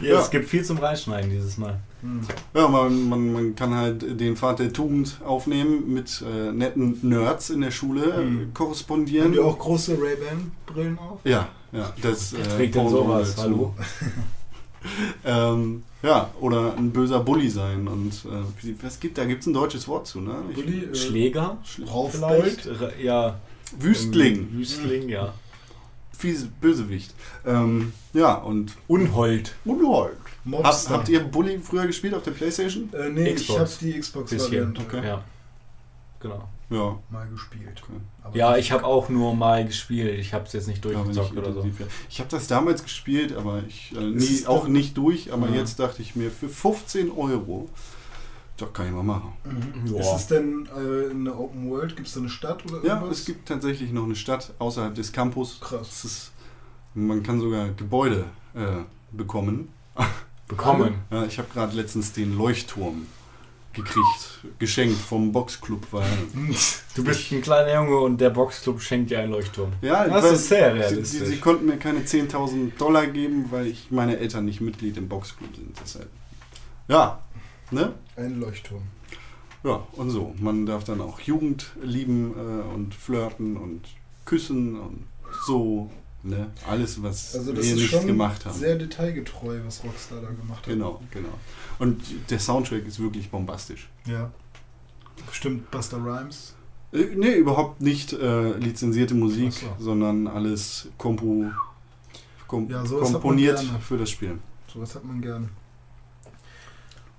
Ja. 0.14 0.20
es 0.20 0.30
gibt 0.30 0.48
viel 0.48 0.64
zum 0.64 0.78
Reinschneiden 0.78 1.28
dieses 1.30 1.58
Mal. 1.58 1.80
Hm. 2.02 2.20
Ja, 2.54 2.68
man, 2.68 3.08
man, 3.08 3.32
man 3.32 3.54
kann 3.56 3.74
halt 3.74 4.20
den 4.20 4.36
Pfad 4.36 4.60
der 4.60 4.72
Tugend 4.72 5.20
aufnehmen, 5.24 5.92
mit 5.92 6.22
äh, 6.22 6.52
netten 6.52 6.98
Nerds 7.02 7.50
in 7.50 7.62
der 7.62 7.72
Schule 7.72 8.04
äh, 8.04 8.16
Hm. 8.18 8.54
korrespondieren. 8.54 9.24
Haben 9.26 9.32
die 9.32 9.38
auch 9.40 9.58
große 9.58 9.98
Ray-Ban-Brillen 10.00 10.98
auf? 10.98 11.18
Ja, 11.24 11.48
ja. 11.72 11.92
Das, 12.00 12.32
Wer 12.32 12.40
äh, 12.40 12.48
trägt 12.56 12.74
denn 12.76 12.82
Paul 12.82 12.90
sowas? 12.92 13.36
Hallo? 13.38 13.74
ähm, 15.24 15.82
ja, 16.02 16.30
oder 16.40 16.74
ein 16.76 16.90
böser 16.92 17.20
Bully 17.20 17.50
sein. 17.50 17.86
Und 17.88 18.12
äh, 18.24 18.72
was 18.82 19.00
gibt 19.00 19.18
da? 19.18 19.24
Gibt 19.24 19.40
es 19.42 19.46
ein 19.48 19.52
deutsches 19.52 19.86
Wort 19.88 20.06
zu, 20.06 20.20
ne? 20.20 20.36
Ich- 20.50 20.54
Bulli, 20.56 20.84
äh, 20.84 20.94
Schläger? 20.94 21.58
Raufbold. 21.86 22.60
Vielleicht? 22.62 22.66
R- 22.66 23.00
Ja. 23.02 23.40
Wüstling. 23.78 24.48
Wüstling, 24.52 25.08
ja. 25.08 25.34
Fies 26.20 26.46
Bösewicht. 26.60 27.14
Ähm, 27.46 27.92
ja, 28.12 28.34
und 28.34 28.76
Unhold. 28.88 29.54
Unhold. 29.64 30.16
Hab, 30.62 30.88
habt 30.90 31.08
ihr 31.08 31.20
Bully 31.20 31.58
früher 31.58 31.86
gespielt 31.86 32.14
auf 32.14 32.22
der 32.22 32.30
Playstation? 32.32 32.88
Äh, 32.92 33.08
nee, 33.10 33.30
ich 33.30 33.36
Xbox. 33.46 33.58
habe 33.60 33.70
die 33.80 33.98
Xbox-Variante 34.00 34.80
okay. 34.82 35.06
Ja. 35.06 35.24
Genau. 36.20 36.48
Ja. 36.70 36.98
mal 37.10 37.26
gespielt. 37.28 37.82
Okay. 37.82 38.00
Aber 38.22 38.36
Ja, 38.36 38.56
ich 38.56 38.70
habe 38.70 38.84
auch 38.84 39.08
nur 39.08 39.34
mal 39.34 39.64
gespielt. 39.66 40.18
Ich 40.20 40.32
habe 40.34 40.44
es 40.44 40.52
jetzt 40.52 40.68
nicht 40.68 40.84
durchgezockt 40.84 41.36
oder 41.36 41.52
so. 41.52 41.62
ja. 41.64 41.86
Ich 42.08 42.20
habe 42.20 42.30
das 42.30 42.46
damals 42.46 42.82
gespielt, 42.82 43.34
aber 43.36 43.62
ich 43.66 43.92
äh, 43.96 44.00
nie, 44.00 44.46
auch 44.46 44.68
nicht 44.68 44.96
durch. 44.96 45.32
Aber 45.32 45.48
Ja. 45.48 45.56
jetzt 45.56 45.78
dachte 45.80 46.00
ich 46.02 46.14
mir, 46.16 46.30
für 46.30 46.48
15 46.48 47.10
Euro, 47.10 47.68
doch 48.60 48.72
kann 48.72 48.86
ich 48.86 48.92
mal 48.92 49.02
machen. 49.02 49.32
Mhm. 49.44 49.94
Ja. 49.94 50.00
Ist 50.00 50.12
es 50.16 50.26
denn 50.28 50.66
äh, 50.66 51.10
eine 51.10 51.34
Open 51.36 51.68
World? 51.70 51.96
Gibt 51.96 52.08
es 52.08 52.14
da 52.14 52.20
eine 52.20 52.28
Stadt 52.28 52.64
oder 52.66 52.84
Ja, 52.84 52.94
irgendwas? 52.96 53.18
es 53.20 53.24
gibt 53.24 53.48
tatsächlich 53.48 53.92
noch 53.92 54.04
eine 54.04 54.16
Stadt 54.16 54.52
außerhalb 54.58 54.94
des 54.94 55.12
Campus. 55.12 55.58
Krass. 55.60 56.04
Ist, 56.04 56.32
man 56.94 57.22
kann 57.22 57.40
sogar 57.40 57.68
Gebäude 57.70 58.24
äh, 58.54 58.60
bekommen. 59.12 59.68
Bekommen. 60.48 60.94
Ja, 61.10 61.24
ich 61.24 61.38
habe 61.38 61.48
gerade 61.52 61.76
letztens 61.76 62.12
den 62.12 62.36
Leuchtturm 62.36 63.06
gekriegt, 63.72 64.40
geschenkt 64.58 64.96
vom 65.00 65.30
Boxclub, 65.30 65.86
weil 65.92 66.04
Du 66.96 67.04
bist 67.04 67.30
ein 67.30 67.40
kleiner 67.40 67.72
Junge 67.74 67.98
und 68.00 68.20
der 68.20 68.30
Boxclub 68.30 68.80
schenkt 68.82 69.10
dir 69.12 69.20
einen 69.20 69.30
Leuchtturm. 69.30 69.72
ja, 69.80 70.08
Das 70.08 70.24
weil 70.24 70.32
ist 70.34 70.48
sehr 70.48 70.72
sie, 70.72 70.78
realistisch. 70.80 71.20
sie, 71.20 71.26
sie 71.26 71.36
konnten 71.38 71.66
mir 71.66 71.76
keine 71.76 72.00
10.000 72.00 72.76
Dollar 72.76 73.06
geben, 73.06 73.46
weil 73.52 73.68
ich 73.68 73.92
meine 73.92 74.18
Eltern 74.18 74.44
nicht 74.46 74.60
Mitglied 74.60 74.96
im 74.96 75.08
Boxclub 75.08 75.54
sind. 75.54 75.76
Deshalb. 75.80 76.08
Ja, 76.88 77.20
ne? 77.70 77.94
Ein 78.16 78.40
Leuchtturm. 78.40 78.82
Ja, 79.62 79.86
und 79.92 80.10
so. 80.10 80.34
Man 80.40 80.64
darf 80.66 80.84
dann 80.84 81.00
auch 81.00 81.20
Jugend 81.20 81.72
lieben 81.82 82.32
äh, 82.34 82.74
und 82.74 82.94
flirten 82.94 83.56
und 83.56 83.82
küssen 84.24 84.78
und 84.80 85.04
so. 85.46 85.90
Ne? 86.22 86.50
Alles, 86.68 87.02
was 87.02 87.34
Also 87.34 87.54
wir 87.56 87.62
nicht 87.62 87.90
schon 87.90 88.06
gemacht 88.06 88.44
haben. 88.44 88.54
sehr 88.58 88.76
detailgetreu, 88.76 89.58
was 89.64 89.82
Rockstar 89.84 90.20
da 90.20 90.28
gemacht 90.28 90.58
hat. 90.58 90.66
Genau, 90.66 91.00
genau. 91.10 91.32
Und 91.78 92.02
der 92.30 92.38
Soundtrack 92.38 92.86
ist 92.86 93.00
wirklich 93.00 93.30
bombastisch. 93.30 93.88
Ja. 94.06 94.30
Bestimmt 95.26 95.70
Buster 95.70 95.98
Rhymes. 95.98 96.54
Äh, 96.92 97.14
nee, 97.16 97.34
überhaupt 97.34 97.80
nicht 97.80 98.12
äh, 98.12 98.52
lizenzierte 98.58 99.14
Musik, 99.14 99.52
so. 99.52 99.66
sondern 99.78 100.26
alles 100.26 100.88
kompo, 100.98 101.46
kom 102.46 102.68
Ja, 102.68 102.82
komponiert 102.82 103.62
für 103.80 103.96
das 103.96 104.10
Spiel. 104.10 104.38
Sowas 104.72 104.94
hat 104.94 105.04
man 105.04 105.20
gern. 105.20 105.48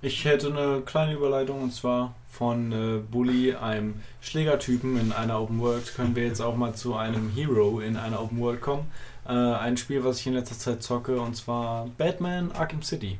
Ich 0.04 0.26
hätte 0.26 0.48
eine 0.48 0.82
kleine 0.82 1.14
Überleitung 1.14 1.62
und 1.62 1.74
zwar 1.74 2.16
von 2.30 2.72
äh, 2.72 3.00
Bully, 3.00 3.56
einem 3.56 4.02
Schlägertypen 4.22 5.00
in 5.00 5.12
einer 5.12 5.40
Open 5.40 5.60
World, 5.60 5.94
können 5.96 6.16
wir 6.16 6.26
jetzt 6.26 6.42
auch 6.42 6.56
mal 6.56 6.74
zu 6.74 6.96
einem 6.96 7.30
Hero 7.30 7.80
in 7.82 7.98
einer 7.98 8.22
Open 8.22 8.40
World 8.40 8.62
kommen. 8.62 8.90
Äh, 9.28 9.32
ein 9.32 9.78
Spiel, 9.78 10.04
was 10.04 10.20
ich 10.20 10.28
in 10.28 10.34
letzter 10.34 10.58
Zeit 10.58 10.82
zocke 10.82 11.22
und 11.22 11.36
zwar 11.36 11.88
Batman 11.98 12.52
Arkham 12.52 12.82
City. 12.82 13.20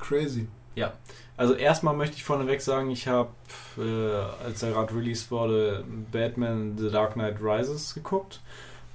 Crazy. 0.00 0.46
Also 1.36 1.54
erstmal 1.54 1.96
möchte 1.96 2.16
ich 2.16 2.24
vorneweg 2.24 2.60
sagen, 2.60 2.90
ich 2.90 3.08
habe, 3.08 3.30
äh, 3.76 4.44
als 4.44 4.62
er 4.62 4.70
gerade 4.70 4.94
released 4.94 5.30
wurde, 5.30 5.84
Batman 6.12 6.78
The 6.78 6.90
Dark 6.90 7.14
Knight 7.14 7.36
Rises 7.42 7.94
geguckt. 7.94 8.40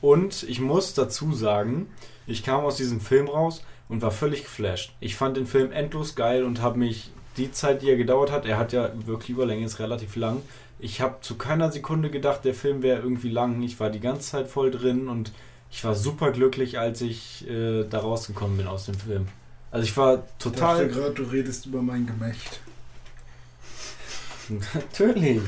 Und 0.02 0.44
ich 0.44 0.62
muss 0.62 0.94
dazu 0.94 1.34
sagen, 1.34 1.90
ich 2.26 2.44
kam 2.44 2.64
aus 2.64 2.78
diesem 2.78 3.02
Film 3.02 3.28
raus 3.28 3.64
und 3.90 4.02
war 4.02 4.12
völlig 4.12 4.44
geflasht. 4.44 4.94
Ich 5.00 5.16
fand 5.16 5.38
den 5.38 5.48
Film 5.48 5.72
endlos 5.72 6.16
geil 6.16 6.44
und 6.44 6.62
habe 6.62 6.80
mich 6.80 7.12
die 7.38 7.52
Zeit, 7.52 7.82
die 7.82 7.90
er 7.90 7.98
gedauert 7.98 8.32
hat, 8.32 8.46
er 8.46 8.58
hat 8.58 8.74
ja 8.74 8.92
wirklich 9.06 9.30
Überlänge, 9.30 9.66
ist 9.66 9.80
relativ 9.80 10.16
lang. 10.16 10.42
Ich 10.80 11.02
habe 11.02 11.18
zu 11.22 11.36
keiner 11.36 11.72
Sekunde 11.72 12.10
gedacht, 12.10 12.46
der 12.46 12.54
Film 12.54 12.84
wäre 12.84 13.02
irgendwie 13.02 13.30
lang. 13.30 13.62
Ich 13.64 13.80
war 13.80 13.90
die 13.90 14.00
ganze 14.00 14.30
Zeit 14.30 14.48
voll 14.48 14.72
drin 14.72 15.08
und 15.08 15.32
ich 15.72 15.84
war 15.84 15.96
super 15.96 16.32
glücklich, 16.32 16.80
als 16.80 17.02
ich 17.02 17.48
äh, 17.48 17.84
da 17.84 18.00
rausgekommen 18.00 18.58
bin 18.58 18.68
aus 18.68 18.86
dem 18.86 18.96
Film. 18.96 19.28
Also 19.72 19.86
ich 19.86 19.98
war 19.98 20.24
total 20.40 20.88
Ich 20.88 20.94
dachte 20.94 21.02
gerade, 21.02 21.14
du 21.16 21.24
redest 21.24 21.66
über 21.66 21.82
mein 21.82 22.06
Gemächt. 22.06 22.60
Natürlich. 24.74 25.42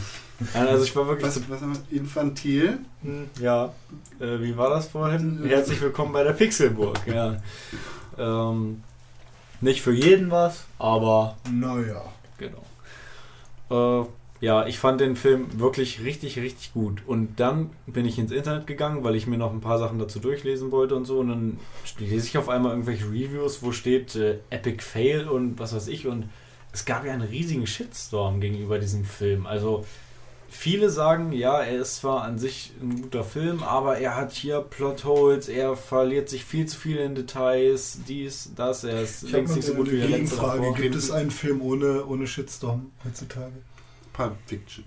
Also 0.53 0.84
ich 0.84 0.95
war 0.95 1.07
wirklich 1.07 1.28
Was, 1.28 1.49
was? 1.49 1.61
Infantil? 1.91 2.80
so, 3.03 3.44
ja. 3.44 3.74
Äh, 4.20 4.40
wie 4.40 4.56
war 4.56 4.70
das 4.70 4.88
vorhin? 4.88 5.44
Herzlich 5.45 5.82
willkommen 5.82 6.14
bei 6.14 6.24
der 6.24 6.34
Pixelburg. 6.34 6.99
Ja. 7.07 7.41
Ähm, 8.20 8.84
nicht 9.62 9.82
für 9.82 9.94
jeden 9.94 10.32
was, 10.32 10.66
aber 10.78 11.38
Naja. 11.52 12.02
genau. 12.38 14.04
Äh, 14.04 14.06
ja, 14.41 14.66
ich 14.68 14.80
fand 14.80 15.02
den 15.02 15.18
Film 15.18 15.60
wirklich 15.60 16.02
richtig, 16.02 16.40
richtig 16.40 16.72
gut. 16.74 17.02
Und 17.06 17.41
dann 17.41 17.72
bin 17.88 18.06
ich 18.06 18.18
ins 18.18 18.32
Internet 18.32 18.68
gegangen, 18.68 19.04
weil 19.04 19.16
ich 19.16 19.28
mir 19.28 19.38
noch 19.38 19.52
ein 19.52 19.60
paar 19.60 19.80
Sachen 19.80 20.00
dazu 20.00 20.20
durchlesen 20.20 20.72
wollte 20.72 20.96
und 20.96 21.04
so. 21.06 21.20
Und 21.20 21.28
dann 21.30 21.60
lese 21.98 22.28
ich 22.28 22.38
auf 22.38 22.48
einmal 22.48 22.72
irgendwelche 22.72 23.06
Reviews, 23.06 23.62
wo 23.64 23.74
steht 23.74 24.16
äh, 24.16 24.40
Epic 24.50 24.82
Fail 24.82 25.28
und 25.28 25.60
was 25.60 25.76
weiß 25.76 25.90
ich. 25.90 26.08
Und 26.08 26.30
es 26.72 26.86
gab 26.86 27.06
ja 27.06 27.12
einen 27.12 27.28
riesigen 27.28 27.68
Shitstorm 27.68 28.40
gegenüber 28.40 28.80
diesem 28.80 29.04
Film. 29.04 29.46
Also 29.46 29.86
viele 30.49 30.89
sagen, 30.89 31.31
ja, 31.31 31.61
er 31.61 31.80
ist 31.80 31.97
zwar 31.97 32.23
an 32.23 32.39
sich 32.39 32.73
ein 32.81 33.03
guter 33.03 33.23
Film, 33.23 33.63
aber 33.63 33.97
er 33.97 34.15
hat 34.15 34.31
hier 34.31 34.61
Plotholes, 34.61 35.47
er 35.47 35.76
verliert 35.76 36.30
sich 36.30 36.43
viel 36.43 36.65
zu 36.65 36.77
viel 36.77 36.97
in 36.97 37.15
Details, 37.15 37.99
dies, 38.07 38.51
das, 38.55 38.84
er 38.84 39.01
ist 39.01 39.23
Ich 39.23 39.31
längst 39.31 39.55
nicht 39.55 39.65
so 39.65 39.73
eine 39.73 39.84
gut 39.84 39.91
wie 39.91 39.97
der 39.97 40.09
letzte 40.09 40.35
Gegenfrage. 40.35 40.73
Gibt 40.81 40.95
es 40.95 41.11
einen 41.11 41.31
Film 41.31 41.61
ohne, 41.61 42.05
ohne 42.05 42.27
Shitstorm 42.27 42.91
heutzutage? 43.05 43.53
Pulp 44.13 44.35
Fiction. 44.45 44.84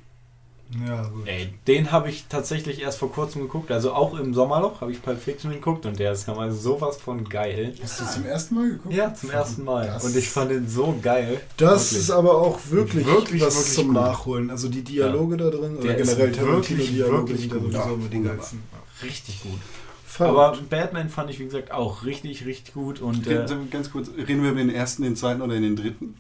Ja, 0.86 1.02
gut. 1.08 1.26
Ey, 1.26 1.52
den 1.66 1.92
habe 1.92 2.08
ich 2.08 2.26
tatsächlich 2.28 2.80
erst 2.80 2.98
vor 2.98 3.12
kurzem 3.12 3.42
geguckt. 3.42 3.70
Also 3.70 3.92
auch 3.92 4.18
im 4.18 4.32
Sommerloch 4.32 4.80
habe 4.80 4.90
ich 4.92 5.02
Pulp 5.02 5.20
Fiction 5.20 5.50
geguckt 5.52 5.84
und 5.84 5.98
der 5.98 6.12
ist 6.12 6.26
ja 6.26 6.34
mal 6.34 6.50
sowas 6.50 6.96
von 6.96 7.28
geil. 7.28 7.74
Hast 7.82 8.00
du 8.00 8.04
es 8.04 8.14
zum 8.14 8.24
ersten 8.26 8.54
Mal 8.54 8.70
geguckt? 8.70 8.94
Ja, 8.94 9.12
zum 9.14 9.30
ersten 9.30 9.64
Mal. 9.64 9.86
Das- 9.86 10.04
und 10.04 10.16
ich 10.16 10.28
fand 10.30 10.50
den 10.50 10.68
so 10.68 10.94
geil. 11.02 11.40
Das 11.56 11.90
Wirklich. 11.92 11.98
ist 12.00 12.10
aber 12.10 12.38
auch 12.38 12.58
wirklich, 12.70 13.06
Wirklich, 13.06 13.42
was 13.42 13.54
wirklich 13.56 13.74
zum 13.74 13.86
gut. 13.88 13.94
Nachholen. 13.96 14.50
Also 14.50 14.68
die 14.68 14.82
Dialoge 14.82 15.36
da 15.36 15.50
drin, 15.50 15.76
oder 15.76 15.88
Der 15.88 15.98
ist 15.98 16.16
generell 16.16 16.36
wirklich, 16.36 16.46
Tarantino-Dialoge 16.46 17.16
wirklich 17.28 17.40
sind 17.40 17.52
ja 17.52 17.58
gut. 17.58 17.72
sowieso 17.72 17.88
Ja, 17.88 17.94
immer 17.94 18.08
die 18.08 18.22
geilsten. 18.22 18.62
Richtig 19.02 19.42
gut. 19.42 19.58
Verrückt. 20.06 20.38
Aber 20.38 20.58
Batman 20.68 21.08
fand 21.08 21.30
ich, 21.30 21.38
wie 21.38 21.44
gesagt, 21.44 21.72
auch 21.72 22.04
richtig, 22.04 22.44
richtig 22.46 22.74
gut. 22.74 23.00
Und 23.00 23.26
äh, 23.26 23.34
Ganz- 23.34 23.52
Ganz 23.70 23.90
kurz, 23.90 24.08
reden 24.16 24.42
wir 24.42 24.50
über 24.50 24.60
den 24.60 24.70
ersten, 24.70 25.02
den 25.02 25.16
zweiten 25.16 25.42
oder 25.42 25.54
den 25.58 25.74
dritten? 25.76 26.14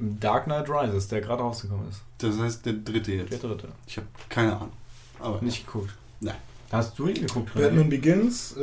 Dark 0.00 0.44
Knight 0.44 0.68
Rises, 0.68 1.08
der 1.08 1.20
gerade 1.20 1.42
rausgekommen 1.42 1.88
ist. 1.88 2.02
Das 2.18 2.38
heißt 2.38 2.66
der 2.66 2.74
dritte 2.74 3.10
Der 3.12 3.24
jetzt. 3.24 3.42
dritte. 3.42 3.68
Ich 3.86 3.96
habe 3.96 4.06
keine 4.28 4.56
Ahnung. 4.56 4.72
Aber 5.20 5.40
Nicht 5.42 5.66
geguckt. 5.66 5.90
Nein. 6.20 6.36
Hast 6.70 6.98
du 6.98 7.08
ihn 7.08 7.14
geguckt? 7.26 7.54
Batman 7.54 7.88
Begins, 7.88 8.54
äh, 8.56 8.60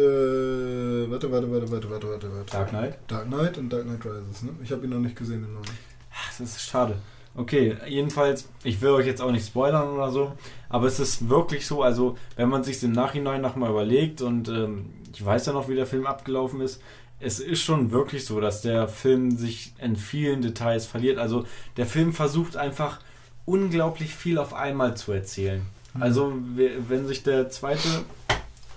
warte, 1.10 1.32
warte, 1.32 1.52
warte, 1.52 1.72
warte, 1.72 1.90
warte, 1.90 2.10
warte, 2.10 2.34
warte. 2.34 2.52
Dark 2.52 2.70
Knight? 2.70 2.98
Dark 3.07 3.26
Knight 3.28 3.57
und 3.57 3.70
Dark 3.74 3.84
Knight 3.84 4.06
Rises, 4.06 4.44
ne? 4.44 4.52
Ich 4.64 4.72
habe 4.72 4.84
ihn 4.86 4.91
noch 4.91 4.99
nicht 4.99 5.16
gesehen, 5.16 5.41
den 5.41 5.53
neuen. 5.53 5.66
Ach, 6.14 6.30
das 6.38 6.40
ist 6.40 6.62
schade. 6.62 6.95
Okay, 7.38 7.76
jedenfalls, 7.88 8.48
ich 8.64 8.80
will 8.82 8.91
euch 8.91 9.06
jetzt 9.07 9.22
auch 9.22 9.32
nicht 9.32 9.45
spoilern 9.48 9.90
oder 9.90 10.10
so, 10.12 10.32
aber 10.70 10.88
es 10.88 10.99
ist 10.99 11.28
wirklich 11.28 11.66
so, 11.68 11.82
also 11.84 12.18
wenn 12.38 12.48
man 12.48 12.64
sich 12.64 12.82
im 12.84 12.94
Nachhinein 12.94 13.41
nochmal 13.41 13.72
überlegt 13.72 14.22
und 14.22 14.48
ähm, 14.48 14.91
ich 15.12 15.26
weiß 15.26 15.48
ja 15.48 15.53
noch, 15.53 15.68
wie 15.68 15.76
der 15.76 15.86
Film 15.88 16.06
abgelaufen 16.06 16.62
ist, 16.62 16.82
es 17.26 17.39
ist 17.39 17.61
schon 17.61 17.91
wirklich 17.91 18.26
so, 18.26 18.39
dass 18.39 18.61
der 18.61 18.88
Film 18.88 19.35
sich 19.38 19.73
in 19.81 19.95
vielen 19.95 20.41
Details 20.41 20.85
verliert. 20.85 21.18
Also 21.18 21.45
der 21.77 21.85
Film 21.85 22.14
versucht 22.14 22.56
einfach 22.56 22.99
unglaublich 23.45 24.14
viel 24.14 24.38
auf 24.38 24.53
einmal 24.53 24.95
zu 24.95 25.11
erzählen. 25.11 25.61
Also 25.99 26.34
we- 26.56 26.72
wenn 26.88 27.07
sich 27.07 27.23
der 27.23 27.49
zweite 27.49 27.88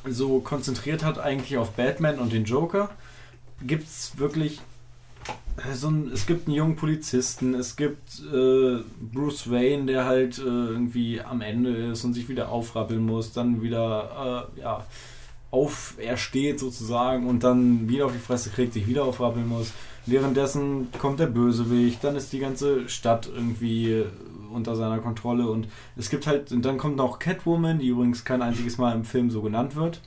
so 0.08 0.40
konzentriert 0.40 1.04
hat 1.04 1.18
eigentlich 1.18 1.58
auf 1.58 1.72
Batman 1.72 2.18
und 2.18 2.32
den 2.32 2.44
Joker, 2.44 2.90
gibt 3.66 3.84
es 3.84 4.18
wirklich 4.18 4.60
äh, 5.56 5.74
so 5.74 5.88
ein, 5.90 6.10
es 6.12 6.26
gibt 6.26 6.46
einen 6.46 6.56
jungen 6.56 6.76
Polizisten, 6.76 7.54
es 7.54 7.76
gibt 7.76 8.20
äh, 8.32 8.78
Bruce 9.12 9.50
Wayne, 9.50 9.86
der 9.86 10.04
halt 10.04 10.38
äh, 10.38 10.42
irgendwie 10.42 11.20
am 11.20 11.40
Ende 11.40 11.70
ist 11.92 12.04
und 12.04 12.14
sich 12.14 12.28
wieder 12.28 12.48
aufrappeln 12.50 13.04
muss, 13.04 13.32
dann 13.32 13.60
wieder 13.62 14.48
äh, 14.56 14.60
ja, 14.60 14.86
aufersteht 15.50 16.60
sozusagen 16.60 17.26
und 17.26 17.42
dann 17.42 17.88
wieder 17.88 18.06
auf 18.06 18.12
die 18.12 18.18
Fresse 18.18 18.50
kriegt, 18.50 18.74
sich 18.74 18.86
wieder 18.86 19.04
aufrappeln 19.04 19.48
muss. 19.48 19.72
Währenddessen 20.06 20.88
kommt 20.98 21.20
der 21.20 21.26
Bösewicht, 21.26 22.02
dann 22.04 22.16
ist 22.16 22.32
die 22.32 22.38
ganze 22.38 22.88
Stadt 22.88 23.30
irgendwie 23.32 23.92
äh, 23.92 24.06
unter 24.52 24.76
seiner 24.76 24.98
Kontrolle 24.98 25.50
und 25.50 25.68
es 25.96 26.10
gibt 26.10 26.26
halt, 26.26 26.52
und 26.52 26.64
dann 26.64 26.78
kommt 26.78 26.96
noch 26.96 27.18
Catwoman, 27.18 27.78
die 27.78 27.88
übrigens 27.88 28.24
kein 28.24 28.42
einziges 28.42 28.78
Mal 28.78 28.94
im 28.94 29.04
Film 29.04 29.30
so 29.30 29.42
genannt 29.42 29.76
wird. 29.76 30.00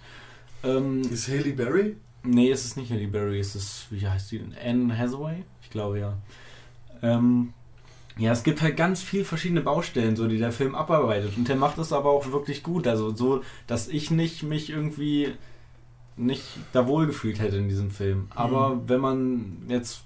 Ähm, 0.64 1.02
Ist 1.02 1.28
Haley 1.28 1.54
Berry? 1.54 1.96
Nee, 2.24 2.52
es 2.52 2.66
ist 2.66 2.78
nicht 2.78 2.92
Halle 2.92 3.08
Berry, 3.08 3.40
es 3.40 3.56
ist, 3.56 3.88
wie 3.90 4.08
heißt 4.08 4.32
die 4.32 4.40
denn? 4.40 4.54
Anne 4.64 4.96
Hathaway? 4.96 5.44
Ich 5.64 5.72
glaube 5.72 6.00
ja. 6.00 6.14
Ähm, 7.02 7.54
ja, 8.18 8.32
es 8.32 8.44
gibt 8.44 8.62
halt 8.62 8.76
ganz 8.78 9.02
viel 9.02 9.24
verschiedene 9.24 9.62
Baustellen, 9.62 10.16
so 10.16 10.28
die 10.28 10.38
der 10.38 10.52
Film 10.52 10.76
abarbeitet. 10.76 11.38
Und 11.38 11.48
der 11.48 11.56
macht 11.56 11.78
es 11.78 11.94
aber 11.94 12.10
auch 12.10 12.32
wirklich 12.32 12.62
gut. 12.64 12.88
Also 12.88 13.16
so, 13.16 13.42
dass 13.68 13.88
ich 13.88 14.12
nicht 14.12 14.44
mich 14.44 14.70
irgendwie 14.70 15.30
nicht 16.18 16.44
da 16.74 16.88
wohlgefühlt 16.88 17.40
hätte 17.40 17.58
in 17.58 17.70
diesem 17.70 17.90
Film. 17.90 18.28
Aber 18.36 18.76
Mhm. 18.76 18.82
wenn 18.90 19.00
man 19.02 19.58
jetzt 19.70 20.02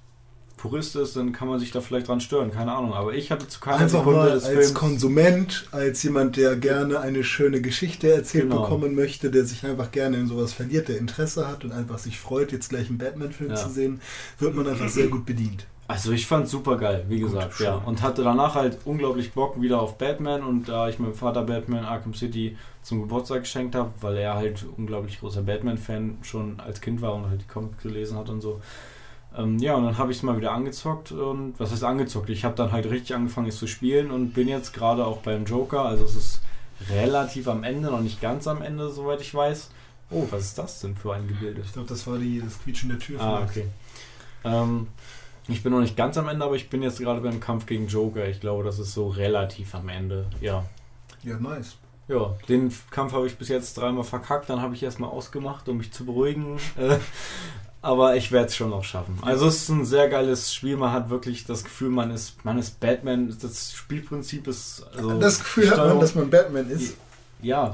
Purist 0.57 0.95
ist, 0.95 1.15
dann 1.17 1.33
kann 1.33 1.47
man 1.49 1.59
sich 1.59 1.71
da 1.71 1.81
vielleicht 1.81 2.07
dran 2.07 2.21
stören, 2.21 2.49
keine 2.51 2.71
Ahnung. 2.73 2.93
Aber 2.93 3.13
ich 3.13 3.29
hatte 3.29 3.47
zu 3.47 3.59
keiner 3.59 3.77
Einfach 3.79 3.99
Sekunde 3.99 4.19
mal 4.19 4.31
als 4.31 4.47
Films. 4.47 4.73
Konsument, 4.73 5.67
als 5.71 6.01
jemand, 6.03 6.37
der 6.37 6.55
gerne 6.55 7.01
eine 7.01 7.23
schöne 7.23 7.59
Geschichte 7.61 8.11
erzählt 8.13 8.45
Genau. 8.45 8.61
bekommen 8.61 8.95
möchte, 8.95 9.29
der 9.31 9.43
sich 9.45 9.65
einfach 9.65 9.91
gerne 9.91 10.17
in 10.17 10.27
sowas 10.27 10.53
verliert, 10.53 10.87
der 10.87 10.97
Interesse 10.97 11.47
hat 11.47 11.65
und 11.65 11.71
einfach 11.73 11.97
sich 11.99 12.19
freut, 12.19 12.51
jetzt 12.53 12.69
gleich 12.69 12.87
einen 12.87 12.97
Batman-Film 12.97 13.49
Ja. 13.49 13.55
zu 13.57 13.69
sehen, 13.69 13.99
wird 14.39 14.55
man 14.55 14.65
einfach 14.67 14.89
sehr 14.89 15.07
gut 15.07 15.25
bedient. 15.25 15.65
Also 15.87 16.11
ich 16.13 16.25
fand 16.25 16.47
super 16.47 16.77
geil, 16.77 17.05
wie 17.09 17.19
Gut, 17.19 17.31
gesagt, 17.31 17.53
schön. 17.53 17.67
ja. 17.67 17.75
Und 17.75 18.01
hatte 18.01 18.23
danach 18.23 18.55
halt 18.55 18.79
unglaublich 18.85 19.33
Bock 19.33 19.61
wieder 19.61 19.79
auf 19.79 19.97
Batman 19.97 20.43
und 20.43 20.67
da 20.67 20.89
ich 20.89 20.97
meinem 20.97 21.13
Vater 21.13 21.43
Batman 21.43 21.85
Arkham 21.85 22.15
City 22.15 22.57
zum 22.81 23.01
Geburtstag 23.01 23.41
geschenkt 23.41 23.75
habe, 23.75 23.91
weil 24.01 24.17
er 24.17 24.33
halt 24.35 24.65
unglaublich 24.77 25.19
großer 25.19 25.43
Batman-Fan 25.43 26.17
schon 26.23 26.59
als 26.59 26.81
Kind 26.81 27.01
war 27.01 27.13
und 27.13 27.29
halt 27.29 27.41
die 27.41 27.47
Comics 27.47 27.83
gelesen 27.83 28.17
hat 28.17 28.29
und 28.29 28.41
so. 28.41 28.61
Ähm, 29.37 29.59
ja, 29.59 29.75
und 29.75 29.83
dann 29.83 29.97
habe 29.97 30.11
ich 30.11 30.17
es 30.17 30.23
mal 30.23 30.37
wieder 30.37 30.53
angezockt 30.53 31.11
und 31.11 31.53
was 31.59 31.71
heißt 31.71 31.83
angezockt? 31.83 32.29
Ich 32.29 32.45
habe 32.45 32.55
dann 32.55 32.71
halt 32.71 32.89
richtig 32.89 33.15
angefangen 33.15 33.47
es 33.47 33.57
zu 33.57 33.67
spielen 33.67 34.09
und 34.09 34.33
bin 34.33 34.47
jetzt 34.47 34.73
gerade 34.73 35.05
auch 35.05 35.17
beim 35.17 35.45
Joker, 35.45 35.85
also 35.85 36.03
es 36.05 36.15
ist 36.15 36.41
relativ 36.89 37.47
am 37.47 37.63
Ende, 37.63 37.89
noch 37.91 38.01
nicht 38.01 38.21
ganz 38.21 38.47
am 38.47 38.61
Ende, 38.61 38.89
soweit 38.89 39.21
ich 39.21 39.33
weiß. 39.35 39.69
Oh, 40.11 40.25
was 40.31 40.43
ist 40.45 40.57
das 40.57 40.79
denn 40.81 40.95
für 40.95 41.13
ein 41.13 41.27
Gebilde? 41.27 41.61
Ich 41.61 41.73
glaube, 41.73 41.87
das 41.87 42.05
war 42.07 42.17
die, 42.17 42.41
das 42.41 42.59
Quietschen 42.61 42.89
der 42.89 42.99
Tür. 42.99 43.19
Ah, 43.19 43.37
vielleicht. 43.45 43.57
okay. 43.57 43.67
Ähm, 44.45 44.87
ich 45.47 45.63
bin 45.63 45.71
noch 45.71 45.81
nicht 45.81 45.95
ganz 45.95 46.17
am 46.17 46.27
Ende, 46.27 46.45
aber 46.45 46.55
ich 46.55 46.69
bin 46.69 46.81
jetzt 46.81 46.99
gerade 46.99 47.21
beim 47.21 47.39
Kampf 47.39 47.65
gegen 47.65 47.87
Joker. 47.87 48.27
Ich 48.27 48.39
glaube, 48.39 48.63
das 48.63 48.79
ist 48.79 48.93
so 48.93 49.07
relativ 49.07 49.75
am 49.75 49.89
Ende. 49.89 50.25
Ja. 50.41 50.65
Ja, 51.23 51.37
nice. 51.39 51.77
Ja, 52.07 52.35
den 52.47 52.71
Kampf 52.91 53.13
habe 53.13 53.25
ich 53.25 53.37
bis 53.37 53.49
jetzt 53.49 53.75
dreimal 53.77 54.03
verkackt, 54.03 54.49
dann 54.49 54.61
habe 54.61 54.75
ich 54.75 54.83
erstmal 54.83 55.09
ausgemacht, 55.09 55.67
um 55.69 55.77
mich 55.77 55.91
zu 55.91 56.05
beruhigen. 56.05 56.57
Äh, 56.77 56.97
aber 57.81 58.15
ich 58.15 58.31
werde 58.31 58.47
es 58.47 58.55
schon 58.55 58.71
noch 58.71 58.83
schaffen. 58.83 59.19
Also 59.21 59.45
es 59.45 59.57
ist 59.57 59.69
ein 59.69 59.85
sehr 59.85 60.09
geiles 60.09 60.51
Spiel. 60.51 60.75
Man 60.75 60.91
hat 60.91 61.11
wirklich 61.11 61.45
das 61.45 61.63
Gefühl, 61.63 61.89
man 61.89 62.09
ist, 62.09 62.43
man 62.43 62.57
ist 62.57 62.79
Batman. 62.79 63.31
Das 63.39 63.73
Spielprinzip 63.73 64.47
ist. 64.47 64.83
Also 64.95 65.19
das 65.19 65.37
Gefühl 65.37 65.69
hat 65.69 65.77
man, 65.77 65.99
dass 65.99 66.15
man 66.15 66.31
Batman 66.31 66.67
ist. 66.67 66.97
Ja. 67.41 67.71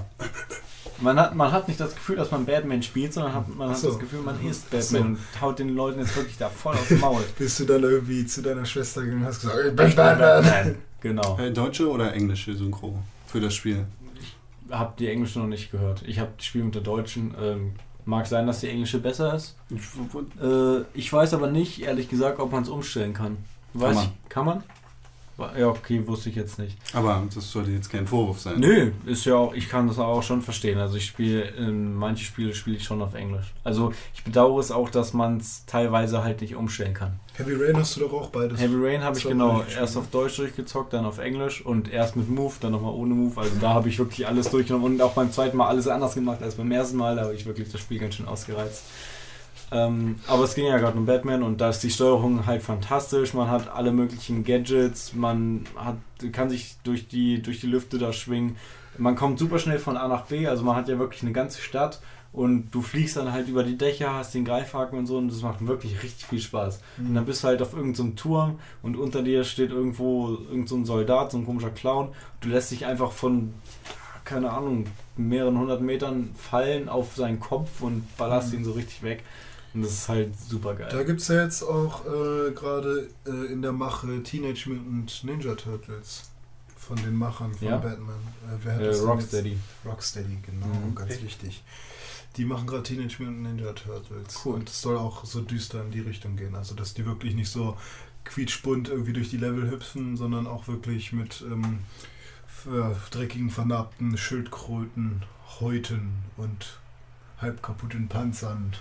Man 0.99 1.19
hat, 1.19 1.35
man 1.35 1.51
hat 1.51 1.67
nicht 1.67 1.79
das 1.79 1.95
Gefühl, 1.95 2.17
dass 2.17 2.29
man 2.29 2.45
Batman 2.45 2.83
spielt, 2.83 3.13
sondern 3.13 3.33
hat, 3.33 3.55
man 3.55 3.69
Ach 3.69 3.73
hat 3.73 3.79
so. 3.79 3.89
das 3.89 3.99
Gefühl, 3.99 4.21
man 4.21 4.35
ist 4.45 4.67
Ach 4.67 4.81
so. 4.81 4.97
Batman 4.97 5.15
und 5.15 5.41
haut 5.41 5.59
den 5.59 5.69
Leuten 5.75 5.99
jetzt 5.99 6.15
wirklich 6.15 6.37
da 6.37 6.49
voll 6.49 6.75
aufs 6.75 6.91
Maul. 6.91 7.23
Bist 7.37 7.59
du 7.59 7.65
dann 7.65 7.83
irgendwie 7.83 8.25
zu 8.25 8.41
deiner 8.41 8.65
Schwester 8.65 9.01
gegangen 9.01 9.21
und 9.21 9.27
hast 9.27 9.41
gesagt, 9.41 9.57
ich 9.67 9.75
bin 9.75 9.95
Batman. 9.95 10.75
Genau. 11.01 11.35
Äh, 11.39 11.51
Deutsche 11.51 11.89
oder 11.89 12.13
englische 12.13 12.53
Synchro 12.53 12.99
für 13.25 13.41
das 13.41 13.55
Spiel? 13.55 13.87
Hab 14.69 14.97
die 14.97 15.07
englische 15.07 15.39
noch 15.39 15.47
nicht 15.47 15.71
gehört. 15.71 16.03
Ich 16.05 16.19
habe 16.19 16.29
das 16.37 16.45
Spiel 16.45 16.63
mit 16.63 16.75
der 16.75 16.83
deutschen. 16.83 17.33
Ähm, 17.41 17.73
mag 18.05 18.27
sein, 18.27 18.47
dass 18.47 18.59
die 18.59 18.69
englische 18.69 18.99
besser 18.99 19.33
ist. 19.33 19.55
Äh, 20.41 20.81
ich 20.93 21.11
weiß 21.11 21.33
aber 21.33 21.49
nicht, 21.49 21.81
ehrlich 21.81 22.07
gesagt, 22.07 22.39
ob 22.39 22.51
man 22.51 22.63
es 22.63 22.69
umstellen 22.69 23.13
kann. 23.13 23.37
Weiß 23.73 23.95
man. 23.95 24.05
Ich, 24.05 24.29
kann 24.29 24.45
man? 24.45 24.63
Ja, 25.57 25.67
okay, 25.67 26.05
wusste 26.05 26.29
ich 26.29 26.35
jetzt 26.35 26.59
nicht. 26.59 26.77
Aber 26.93 27.23
das 27.33 27.51
sollte 27.51 27.71
jetzt 27.71 27.89
kein 27.89 28.07
Vorwurf 28.07 28.39
sein. 28.39 28.59
Nö, 28.59 28.91
ist 29.05 29.25
ja 29.25 29.35
auch, 29.35 29.53
ich 29.53 29.69
kann 29.69 29.87
das 29.87 29.99
auch 29.99 30.23
schon 30.23 30.41
verstehen. 30.41 30.79
Also 30.79 30.97
ich 30.97 31.05
spiele, 31.05 31.43
ähm, 31.57 31.95
manche 31.95 32.25
Spiele 32.25 32.53
spiele 32.53 32.77
ich 32.77 32.83
schon 32.83 33.01
auf 33.01 33.13
Englisch. 33.13 33.53
Also 33.63 33.93
ich 34.13 34.23
bedauere 34.23 34.59
es 34.59 34.71
auch, 34.71 34.89
dass 34.89 35.13
man 35.13 35.37
es 35.37 35.65
teilweise 35.65 36.23
halt 36.23 36.41
nicht 36.41 36.55
umstellen 36.55 36.93
kann. 36.93 37.19
Heavy 37.35 37.55
Rain 37.55 37.77
hast 37.77 37.95
du 37.95 38.01
doch 38.01 38.13
auch 38.13 38.29
beides. 38.29 38.59
Heavy 38.59 38.75
Rain 38.77 39.03
habe 39.03 39.17
ich 39.17 39.23
genau 39.23 39.63
erst 39.63 39.97
auf 39.97 40.07
Deutsch 40.09 40.37
durchgezockt, 40.37 40.93
dann 40.93 41.05
auf 41.05 41.17
Englisch 41.17 41.65
und 41.65 41.91
erst 41.91 42.15
mit 42.15 42.29
Move, 42.29 42.53
dann 42.59 42.73
nochmal 42.73 42.93
ohne 42.93 43.13
Move. 43.13 43.39
Also 43.39 43.53
da 43.59 43.73
habe 43.73 43.89
ich 43.89 43.97
wirklich 43.97 44.27
alles 44.27 44.49
durchgenommen 44.49 44.93
und 44.93 45.01
auch 45.01 45.13
beim 45.13 45.31
zweiten 45.31 45.57
Mal 45.57 45.67
alles 45.67 45.87
anders 45.87 46.13
gemacht 46.13 46.41
als 46.43 46.55
beim 46.55 46.71
ersten 46.71 46.97
Mal. 46.97 47.15
Da 47.15 47.23
habe 47.23 47.33
ich 47.33 47.45
wirklich 47.45 47.71
das 47.71 47.81
Spiel 47.81 47.99
ganz 47.99 48.15
schön 48.15 48.27
ausgereizt. 48.27 48.83
Ähm, 49.71 50.15
aber 50.27 50.43
es 50.43 50.53
ging 50.55 50.65
ja 50.65 50.77
gerade 50.77 50.97
um 50.97 51.05
Batman 51.05 51.43
und 51.43 51.61
da 51.61 51.69
ist 51.69 51.81
die 51.81 51.89
Steuerung 51.89 52.45
halt 52.45 52.61
fantastisch. 52.61 53.33
Man 53.33 53.49
hat 53.49 53.69
alle 53.73 53.91
möglichen 53.91 54.43
Gadgets, 54.43 55.13
man 55.13 55.63
hat, 55.77 55.95
kann 56.33 56.49
sich 56.49 56.75
durch 56.83 57.07
die, 57.07 57.41
durch 57.41 57.61
die 57.61 57.67
Lüfte 57.67 57.97
da 57.97 58.11
schwingen. 58.11 58.57
Man 58.97 59.15
kommt 59.15 59.39
super 59.39 59.59
schnell 59.59 59.79
von 59.79 59.95
A 59.95 60.07
nach 60.09 60.25
B, 60.25 60.47
also 60.47 60.63
man 60.63 60.75
hat 60.75 60.89
ja 60.89 60.99
wirklich 60.99 61.21
eine 61.23 61.31
ganze 61.31 61.61
Stadt 61.61 62.01
und 62.33 62.71
du 62.71 62.81
fliegst 62.81 63.15
dann 63.15 63.31
halt 63.31 63.47
über 63.47 63.63
die 63.63 63.77
Dächer, 63.77 64.13
hast 64.13 64.33
den 64.33 64.43
Greifhaken 64.43 64.99
und 64.99 65.05
so 65.05 65.17
und 65.17 65.29
das 65.31 65.41
macht 65.41 65.65
wirklich 65.65 66.03
richtig 66.03 66.25
viel 66.25 66.41
Spaß. 66.41 66.81
Und 66.97 67.15
dann 67.15 67.25
bist 67.25 67.43
du 67.43 67.47
halt 67.47 67.61
auf 67.61 67.73
irgendeinem 67.73 68.17
Turm 68.17 68.59
und 68.83 68.97
unter 68.97 69.21
dir 69.23 69.45
steht 69.45 69.71
irgendwo 69.71 70.37
irgend 70.49 70.67
so 70.67 70.83
Soldat, 70.83 71.31
so 71.31 71.37
ein 71.37 71.45
komischer 71.45 71.69
Clown. 71.69 72.09
Du 72.41 72.49
lässt 72.49 72.71
dich 72.71 72.85
einfach 72.85 73.11
von, 73.13 73.53
keine 74.25 74.51
Ahnung, 74.51 74.85
mehreren 75.15 75.57
hundert 75.57 75.81
Metern 75.81 76.31
fallen 76.37 76.89
auf 76.89 77.15
seinen 77.15 77.39
Kopf 77.39 77.81
und 77.81 78.05
ballerst 78.17 78.51
Mhm. 78.51 78.59
ihn 78.59 78.65
so 78.65 78.71
richtig 78.73 79.03
weg. 79.03 79.23
Und 79.73 79.83
das 79.83 79.91
ist 79.93 80.09
halt 80.09 80.37
super 80.37 80.73
Da 80.75 80.89
geil. 80.89 81.05
gibt 81.05 81.21
es 81.21 81.27
ja 81.29 81.43
jetzt 81.43 81.63
auch 81.63 82.05
äh, 82.05 82.51
gerade 82.51 83.07
äh, 83.25 83.51
in 83.51 83.61
der 83.61 83.71
Mache 83.71 84.21
Teenage 84.23 84.69
Mutant 84.69 85.23
Ninja 85.23 85.55
Turtles 85.55 86.23
von 86.77 86.97
den 86.97 87.15
Machern 87.15 87.53
von 87.53 87.67
Ja. 87.67 87.77
Batman. 87.77 88.15
Äh, 88.49 88.57
wer 88.63 88.73
hat 88.75 88.81
Äh, 88.81 88.85
das 88.87 89.03
Rocksteady. 89.03 89.49
Jetzt? 89.51 89.59
Rocksteady, 89.85 90.37
genau, 90.45 90.65
Mhm. 90.67 90.95
ganz 90.95 91.21
wichtig. 91.21 91.63
Die 92.37 92.45
machen 92.45 92.67
gerade 92.67 92.83
Teenage 92.83 93.15
Mutant 93.23 93.43
Ninja 93.43 93.71
Turtles. 93.73 94.41
Cool. 94.43 94.55
Und 94.55 94.69
es 94.69 94.81
soll 94.81 94.97
auch 94.97 95.23
so 95.25 95.41
düster 95.41 95.81
in 95.83 95.91
die 95.91 95.99
Richtung 96.01 96.35
gehen. 96.35 96.55
Also, 96.55 96.75
dass 96.75 96.93
die 96.93 97.05
wirklich 97.05 97.33
nicht 97.35 97.49
so 97.49 97.77
quietschbunt 98.25 98.89
irgendwie 98.89 99.13
durch 99.13 99.29
die 99.29 99.37
Level 99.37 99.69
hüpfen, 99.71 100.15
sondern 100.17 100.47
auch 100.47 100.67
wirklich 100.67 101.11
mit 101.13 101.41
ähm, 101.49 101.79
ja, 102.71 102.93
dreckigen, 103.09 103.49
vernarbten 103.49 104.17
Schildkröten, 104.17 105.23
Häuten 105.59 106.11
und 106.37 106.79
halb 107.39 107.63
kaputten 107.63 108.07
Panzern 108.07 108.73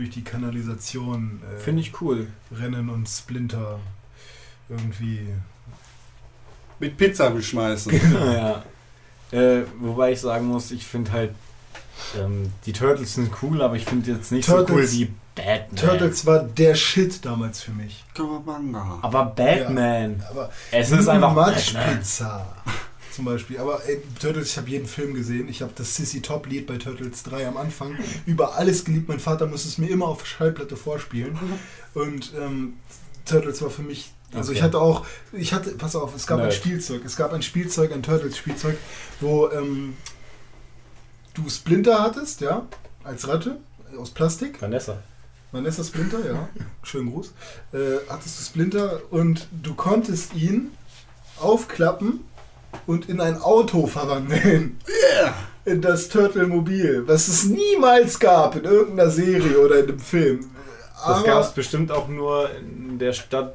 durch 0.00 0.10
die 0.10 0.24
Kanalisation 0.24 1.40
äh, 1.54 1.58
Finde 1.60 1.82
ich 1.82 2.00
cool. 2.00 2.28
rennen 2.50 2.88
und 2.88 3.06
Splinter 3.08 3.78
irgendwie. 4.68 5.28
Mit 6.78 6.96
Pizza 6.96 7.28
beschmeißen. 7.30 7.92
ja. 8.14 8.62
Äh, 9.30 9.62
wobei 9.78 10.12
ich 10.12 10.20
sagen 10.20 10.46
muss, 10.46 10.70
ich 10.70 10.86
finde 10.86 11.12
halt, 11.12 11.34
ähm, 12.18 12.50
die 12.64 12.72
Turtles 12.72 13.14
sind 13.14 13.30
cool, 13.42 13.60
aber 13.62 13.76
ich 13.76 13.84
finde 13.84 14.10
jetzt 14.10 14.32
nicht 14.32 14.46
so 14.46 14.54
cool 14.56 14.66
Turtles- 14.66 14.92
wie 14.94 15.12
Batman. 15.34 15.76
Turtles 15.76 16.26
war 16.26 16.40
der 16.42 16.74
Shit 16.74 17.24
damals 17.24 17.60
für 17.62 17.70
mich. 17.72 18.04
Aber 19.02 19.26
Batman. 19.26 20.22
Aber 20.30 20.50
Es 20.72 20.90
ist 20.90 21.08
einfach 21.08 21.34
Batman. 21.34 21.54
Matschpizza. 21.54 22.46
Zum 23.14 23.24
Beispiel. 23.24 23.58
Aber 23.58 23.84
ey, 23.86 24.00
Turtles, 24.20 24.50
ich 24.50 24.56
habe 24.56 24.68
jeden 24.70 24.86
Film 24.86 25.14
gesehen. 25.14 25.48
Ich 25.48 25.62
habe 25.62 25.72
das 25.74 25.96
Sissy 25.96 26.22
Top 26.22 26.46
Lied 26.46 26.66
bei 26.66 26.76
Turtles 26.76 27.22
3 27.24 27.48
am 27.48 27.56
Anfang 27.56 27.96
über 28.26 28.54
alles 28.56 28.84
geliebt. 28.84 29.08
Mein 29.08 29.18
Vater 29.20 29.46
muss 29.46 29.64
es 29.64 29.78
mir 29.78 29.88
immer 29.90 30.06
auf 30.06 30.24
Schallplatte 30.26 30.76
vorspielen. 30.76 31.36
Und 31.94 32.32
ähm, 32.38 32.74
Turtles 33.24 33.60
war 33.62 33.70
für 33.70 33.82
mich. 33.82 34.12
Also 34.32 34.52
ich 34.52 34.58
Okay. 34.58 34.66
hatte 34.66 34.78
auch, 34.80 35.04
ich 35.32 35.52
hatte, 35.52 35.70
pass 35.72 35.96
auf, 35.96 36.14
es 36.14 36.24
gab 36.26 36.38
ein 36.38 36.44
Nerd. 36.44 36.54
Spielzeug. 36.54 37.02
Es 37.04 37.16
gab 37.16 37.32
ein 37.32 37.42
Spielzeug, 37.42 37.92
ein 37.92 38.02
Turtles-Spielzeug, 38.04 38.76
wo 39.20 39.48
ähm, 39.50 39.96
du 41.34 41.48
Splinter 41.48 42.00
hattest, 42.00 42.40
ja, 42.40 42.68
als 43.02 43.26
Ratte 43.26 43.58
aus 43.98 44.10
Plastik. 44.10 44.62
Vanessa. 44.62 45.02
Vanessa 45.50 45.82
Splinter, 45.82 46.24
ja. 46.24 46.48
Schönen 46.84 47.10
Gruß. 47.10 47.32
Äh, 47.72 47.78
hattest 48.08 48.38
du 48.38 48.44
Splinter 48.44 49.00
und 49.10 49.48
du 49.50 49.74
konntest 49.74 50.32
ihn 50.34 50.70
aufklappen 51.40 52.20
und 52.86 53.08
in 53.08 53.20
ein 53.20 53.40
Auto 53.40 53.86
verwandeln. 53.86 54.78
Yeah! 54.88 55.34
In 55.64 55.82
das 55.82 56.08
Turtle-Mobil, 56.08 57.04
was 57.06 57.28
es 57.28 57.44
niemals 57.44 58.18
gab 58.18 58.56
in 58.56 58.64
irgendeiner 58.64 59.10
Serie 59.10 59.58
oder 59.58 59.80
in 59.80 59.88
einem 59.88 60.00
Film. 60.00 60.50
Das 61.06 61.24
gab 61.24 61.42
es 61.44 61.52
bestimmt 61.52 61.92
auch 61.92 62.08
nur 62.08 62.50
in 62.56 62.98
der 62.98 63.12
Stadt, 63.12 63.54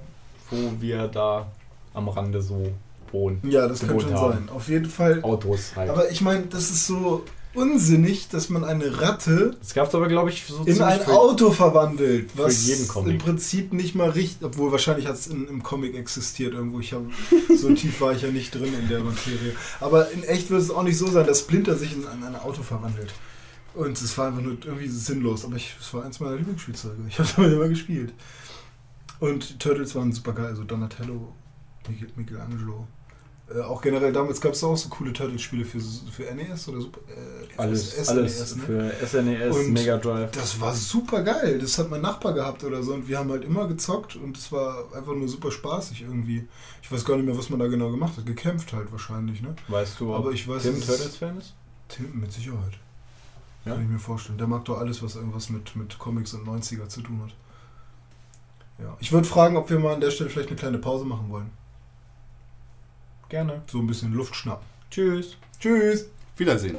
wo 0.50 0.74
wir 0.80 1.08
da 1.08 1.48
am 1.94 2.10
Rande 2.10 2.42
so 2.42 2.72
wohnen. 3.12 3.42
Ja, 3.44 3.68
das 3.68 3.80
kann 3.80 3.90
gewohnt 3.90 4.04
schon 4.04 4.14
haben. 4.14 4.34
sein. 4.34 4.50
Auf 4.56 4.68
jeden 4.68 4.86
Fall. 4.90 5.22
Autos 5.24 5.76
halt. 5.76 5.90
Aber 5.90 6.10
ich 6.10 6.22
meine, 6.22 6.44
das 6.48 6.70
ist 6.70 6.88
so 6.88 7.24
unsinnig, 7.56 8.28
dass 8.30 8.50
man 8.50 8.64
eine 8.64 9.02
Ratte 9.02 9.56
das 9.60 9.74
gab 9.74 9.88
es 9.88 9.96
aber, 9.96 10.08
glaube 10.08 10.30
ich, 10.30 10.44
so 10.46 10.64
in 10.64 10.82
ein 10.82 11.00
für- 11.02 11.12
Auto 11.14 11.52
verwandelt, 11.52 12.30
was 12.36 12.68
im 12.68 13.18
Prinzip 13.18 13.74
nicht 13.74 13.96
mal 13.96 14.10
richtig, 14.10 14.46
obwohl 14.46 14.72
wahrscheinlich 14.72 15.08
hat 15.08 15.16
es 15.16 15.28
im 15.28 15.64
Comic 15.64 15.96
existiert 15.96 16.54
irgendwo. 16.54 16.80
Ich 16.80 16.94
habe 16.94 17.06
so 17.58 17.74
tief 17.74 18.00
war 18.02 18.14
ich 18.14 18.22
ja 18.22 18.30
nicht 18.30 18.54
drin 18.54 18.74
in 18.74 18.88
der 18.88 19.00
Materie. 19.02 19.56
Aber 19.80 20.12
in 20.12 20.24
echt 20.24 20.50
wird 20.50 20.62
es 20.62 20.70
auch 20.70 20.84
nicht 20.84 20.98
so 20.98 21.08
sein, 21.08 21.26
dass 21.26 21.40
Splinter 21.40 21.76
sich 21.76 21.94
in 21.94 22.06
ein, 22.08 22.24
ein 22.24 22.36
Auto 22.36 22.62
verwandelt. 22.64 23.14
Und 23.74 24.02
es 24.02 24.18
war 24.18 24.28
einfach 24.28 24.42
nur 24.42 24.58
irgendwie 24.64 24.88
sinnlos. 24.88 25.44
Aber 25.46 25.56
ich, 25.58 25.76
es 25.80 25.94
war 25.94 26.06
eins 26.06 26.20
meiner 26.20 26.36
Lieblingsspielzeuge. 26.38 26.96
Ich 27.10 27.20
habe 27.20 27.30
damit 27.36 27.54
immer 27.54 27.68
gespielt. 27.68 28.14
Und 29.20 29.50
die 29.50 29.58
Turtles 29.58 29.96
waren 29.96 30.12
super 30.14 30.34
geil. 30.34 30.46
Also 30.48 30.64
Donatello, 30.64 31.34
Michel- 31.90 32.10
Michelangelo. 32.16 32.88
Äh, 33.54 33.62
auch 33.62 33.80
generell 33.82 34.12
damals 34.12 34.42
gab 34.42 34.54
es 34.54 34.64
auch 34.64 34.76
so 34.76 34.90
coole 34.90 35.14
Turtles-Spiele 35.14 35.66
für, 35.66 35.80
für 35.80 36.24
NES 36.34 36.68
oder 36.68 36.82
Super. 36.82 37.00
Äh, 37.08 37.58
alles, 37.58 37.92
SNES, 37.92 38.10
alles 38.10 38.56
ne? 38.56 38.64
für 38.64 39.06
SNES, 39.06 39.56
Und 39.56 39.72
Mega 39.74 39.98
Drive. 39.98 40.32
Das 40.32 40.60
war 40.60 40.74
super 40.74 41.22
geil. 41.22 41.60
Das 41.60 41.78
hat 41.78 41.92
mein 41.92 42.02
Nachbar 42.02 42.34
gehabt 42.34 42.64
oder 42.64 42.82
so. 42.82 42.94
Und 42.96 43.08
wir 43.08 43.20
haben 43.20 43.30
halt 43.30 43.44
immer 43.44 43.68
gezockt 43.68 44.16
und 44.16 44.36
es 44.36 44.52
war 44.52 44.86
einfach 44.96 45.14
nur 45.14 45.28
super 45.28 45.52
spaßig 45.52 46.02
irgendwie. 46.02 46.48
Ich 46.82 46.92
weiß 46.92 47.06
gar 47.06 47.18
nicht 47.18 47.26
mehr, 47.28 47.38
was 47.38 47.50
man 47.52 47.60
da 47.60 47.68
genau 47.68 47.92
gemacht 47.92 48.18
hat. 48.18 48.26
Gekämpft 48.26 48.74
halt 48.74 48.92
wahrscheinlich, 48.92 49.44
ne? 49.44 49.56
Weißt 49.68 50.00
du, 50.00 50.16
Aber 50.16 50.32
ich 50.32 50.48
weiß, 50.48 50.64
Tim 50.64 50.74
es 50.74 50.80
ist- 50.80 50.86
Turtles 50.88 51.16
Fan 51.18 51.38
ist? 51.38 51.54
Tim, 51.88 52.20
mit 52.20 52.32
Sicherheit. 52.32 52.74
Ja? 53.64 53.74
Kann 53.74 53.84
ich 53.84 53.90
mir 53.90 54.00
vorstellen. 54.00 54.40
Der 54.40 54.48
mag 54.48 54.66
doch 54.66 54.80
alles, 54.80 55.04
was 55.04 55.16
irgendwas 55.16 55.50
mit, 55.52 55.76
mit 55.76 56.00
Comics 56.00 56.34
und 56.34 56.48
90er 56.48 56.88
zu 56.88 57.02
tun 57.02 57.22
hat. 57.24 57.36
Ja. 58.84 58.98
Ich 59.00 59.12
würde 59.12 59.28
fragen, 59.28 59.56
ob 59.56 59.70
wir 59.70 59.80
mal 59.80 59.94
an 59.94 60.02
der 60.02 60.10
Stelle 60.12 60.30
vielleicht 60.32 60.50
eine 60.50 60.58
kleine 60.58 60.78
Pause 60.80 61.06
machen 61.06 61.30
wollen. 61.30 61.52
Gerne. 63.30 63.62
So 63.68 63.80
ein 63.80 63.88
bisschen 63.88 64.14
Luft 64.14 64.36
schnappen. 64.36 64.66
Tschüss. 64.92 65.38
Tschüss! 65.60 66.10
Wiedersehen. 66.38 66.78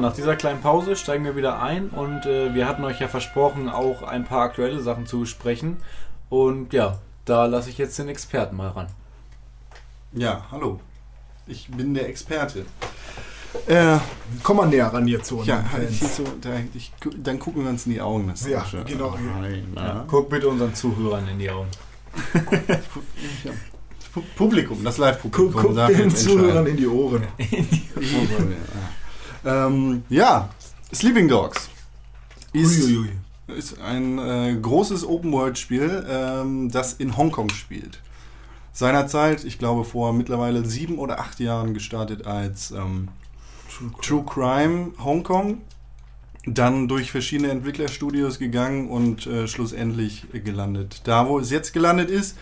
Nach 0.00 0.14
dieser 0.14 0.36
kleinen 0.36 0.60
Pause 0.60 0.96
steigen 0.96 1.24
wir 1.24 1.36
wieder 1.36 1.62
ein 1.62 1.88
und 1.88 2.26
äh, 2.26 2.54
wir 2.54 2.66
hatten 2.68 2.84
euch 2.84 3.00
ja 3.00 3.08
versprochen, 3.08 3.68
auch 3.68 4.02
ein 4.02 4.24
paar 4.24 4.42
aktuelle 4.42 4.80
Sachen 4.80 5.06
zu 5.06 5.20
besprechen. 5.20 5.78
Und 6.28 6.72
ja, 6.72 6.98
da 7.24 7.46
lasse 7.46 7.70
ich 7.70 7.78
jetzt 7.78 7.98
den 7.98 8.08
Experten 8.08 8.56
mal 8.56 8.68
ran. 8.68 8.86
Ja, 10.12 10.46
hallo. 10.50 10.80
Ich 11.46 11.68
bin 11.68 11.94
der 11.94 12.08
Experte. 12.08 12.64
Äh, 13.66 13.98
Komm 14.44 14.58
mal 14.58 14.66
näher 14.68 14.86
ran 14.92 15.08
jetzt 15.08 15.26
zu 15.26 15.42
ja, 15.42 15.56
unseren 15.56 15.72
halt 15.72 15.90
hier 15.90 16.08
so, 16.08 16.24
da, 16.40 16.50
ich, 16.74 16.92
dann 17.16 17.38
gucken 17.40 17.64
wir 17.64 17.70
uns 17.70 17.84
in 17.86 17.92
die 17.92 18.00
Augen. 18.00 18.28
Das 18.28 18.42
ist 18.42 18.48
Ja, 18.48 18.64
schön. 18.64 18.84
genau. 18.84 19.16
Hi, 19.40 19.64
na? 19.74 20.04
Guck 20.06 20.28
bitte 20.30 20.48
unseren 20.48 20.72
Zuhörern 20.74 21.26
in 21.28 21.38
die 21.38 21.50
Augen. 21.50 21.68
Ja. 23.44 23.52
Pu- 24.14 24.22
Publikum, 24.36 24.82
das 24.82 24.96
Guck, 24.96 25.04
Live-Publikum. 25.04 25.52
guck 25.62 25.76
darf 25.76 25.88
den 25.92 26.10
Zuhörern 26.14 26.66
entscheiden. 26.66 26.66
in 26.66 26.76
die 26.76 26.86
Ohren. 26.88 27.22
Ja. 29.44 29.66
Ähm, 29.66 30.02
ja, 30.08 30.50
Sleeping 30.92 31.28
Dogs 31.28 31.68
ist, 32.52 32.84
Uiuiui. 32.84 33.10
ist 33.56 33.80
ein 33.80 34.18
äh, 34.18 34.56
großes 34.60 35.06
Open-World-Spiel, 35.06 36.06
ähm, 36.08 36.70
das 36.70 36.94
in 36.94 37.16
Hongkong 37.16 37.50
spielt. 37.50 38.00
Seinerzeit, 38.72 39.44
ich 39.44 39.58
glaube 39.58 39.84
vor 39.84 40.12
mittlerweile 40.12 40.64
sieben 40.64 40.98
oder 40.98 41.20
acht 41.20 41.40
Jahren 41.40 41.74
gestartet 41.74 42.26
als 42.26 42.70
ähm, 42.70 43.08
True 44.02 44.24
Crime 44.24 44.92
Hongkong, 45.02 45.60
dann 46.46 46.88
durch 46.88 47.10
verschiedene 47.10 47.50
Entwicklerstudios 47.50 48.38
gegangen 48.38 48.88
und 48.88 49.26
äh, 49.26 49.46
schlussendlich 49.46 50.26
gelandet. 50.32 51.02
Da, 51.04 51.28
wo 51.28 51.38
es 51.38 51.50
jetzt 51.50 51.72
gelandet 51.72 52.10
ist, 52.10 52.36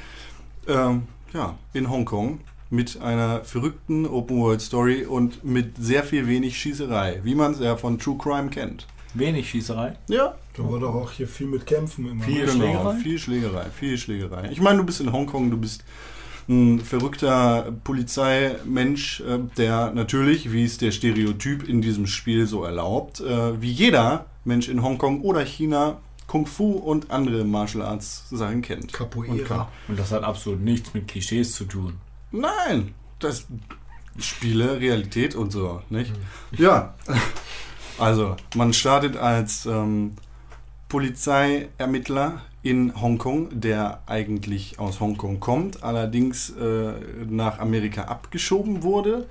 ähm, 0.66 1.04
ja, 1.32 1.56
in 1.72 1.90
Hongkong 1.90 2.40
mit 2.70 3.00
einer 3.00 3.44
verrückten 3.44 4.06
Open 4.06 4.38
World 4.38 4.60
Story 4.60 5.04
und 5.04 5.44
mit 5.44 5.76
sehr 5.78 6.04
viel 6.04 6.26
wenig 6.26 6.58
Schießerei, 6.58 7.20
wie 7.24 7.34
man 7.34 7.52
es 7.52 7.60
ja 7.60 7.76
von 7.76 7.98
True 7.98 8.18
Crime 8.18 8.50
kennt. 8.50 8.86
Wenig 9.14 9.48
Schießerei. 9.50 9.96
Ja, 10.08 10.34
Da 10.56 10.70
war 10.70 10.78
doch 10.78 10.94
auch 10.94 11.12
hier 11.12 11.28
viel 11.28 11.46
mit 11.46 11.66
Kämpfen 11.66 12.10
immer. 12.10 12.24
Viel 12.24 12.44
ne? 12.44 12.52
Schlägerei? 12.52 12.94
Viel 12.96 13.18
Schlägerei, 13.18 13.64
viel 13.74 13.98
Schlägerei. 13.98 14.48
Ich 14.50 14.60
meine, 14.60 14.78
du 14.78 14.84
bist 14.84 15.00
in 15.00 15.12
Hongkong, 15.12 15.50
du 15.50 15.56
bist 15.56 15.84
ein 16.48 16.80
verrückter 16.80 17.72
Polizeimensch, 17.84 19.20
äh, 19.20 19.38
der 19.56 19.92
natürlich, 19.92 20.52
wie 20.52 20.64
es 20.64 20.78
der 20.78 20.92
Stereotyp 20.92 21.68
in 21.68 21.82
diesem 21.82 22.06
Spiel 22.06 22.46
so 22.46 22.64
erlaubt, 22.64 23.20
äh, 23.20 23.60
wie 23.60 23.70
jeder 23.70 24.26
Mensch 24.44 24.68
in 24.68 24.82
Hongkong 24.82 25.22
oder 25.22 25.44
China 25.44 25.98
Kung 26.26 26.46
Fu 26.46 26.72
und 26.72 27.10
andere 27.10 27.44
Martial 27.44 27.84
Arts 27.84 28.28
Sachen 28.30 28.60
kennt. 28.60 28.92
Capoeira. 28.92 29.70
Und. 29.86 29.92
Und 29.92 29.98
das 29.98 30.12
hat 30.12 30.24
absolut 30.24 30.60
nichts 30.60 30.92
mit 30.92 31.08
Klischees 31.08 31.54
zu 31.54 31.64
tun. 31.64 31.94
Nein, 32.30 32.94
das 33.18 33.46
Spiele, 34.18 34.80
Realität 34.80 35.34
und 35.34 35.50
so, 35.50 35.82
nicht? 35.90 36.12
Ja, 36.52 36.94
also 37.98 38.36
man 38.54 38.72
startet 38.72 39.16
als 39.16 39.66
ähm, 39.66 40.12
Polizeiermittler 40.88 42.42
in 42.62 43.00
Hongkong, 43.00 43.60
der 43.60 44.02
eigentlich 44.06 44.78
aus 44.78 45.00
Hongkong 45.00 45.40
kommt, 45.40 45.82
allerdings 45.82 46.50
äh, 46.50 46.92
nach 47.28 47.60
Amerika 47.60 48.04
abgeschoben 48.04 48.82
wurde 48.82 49.26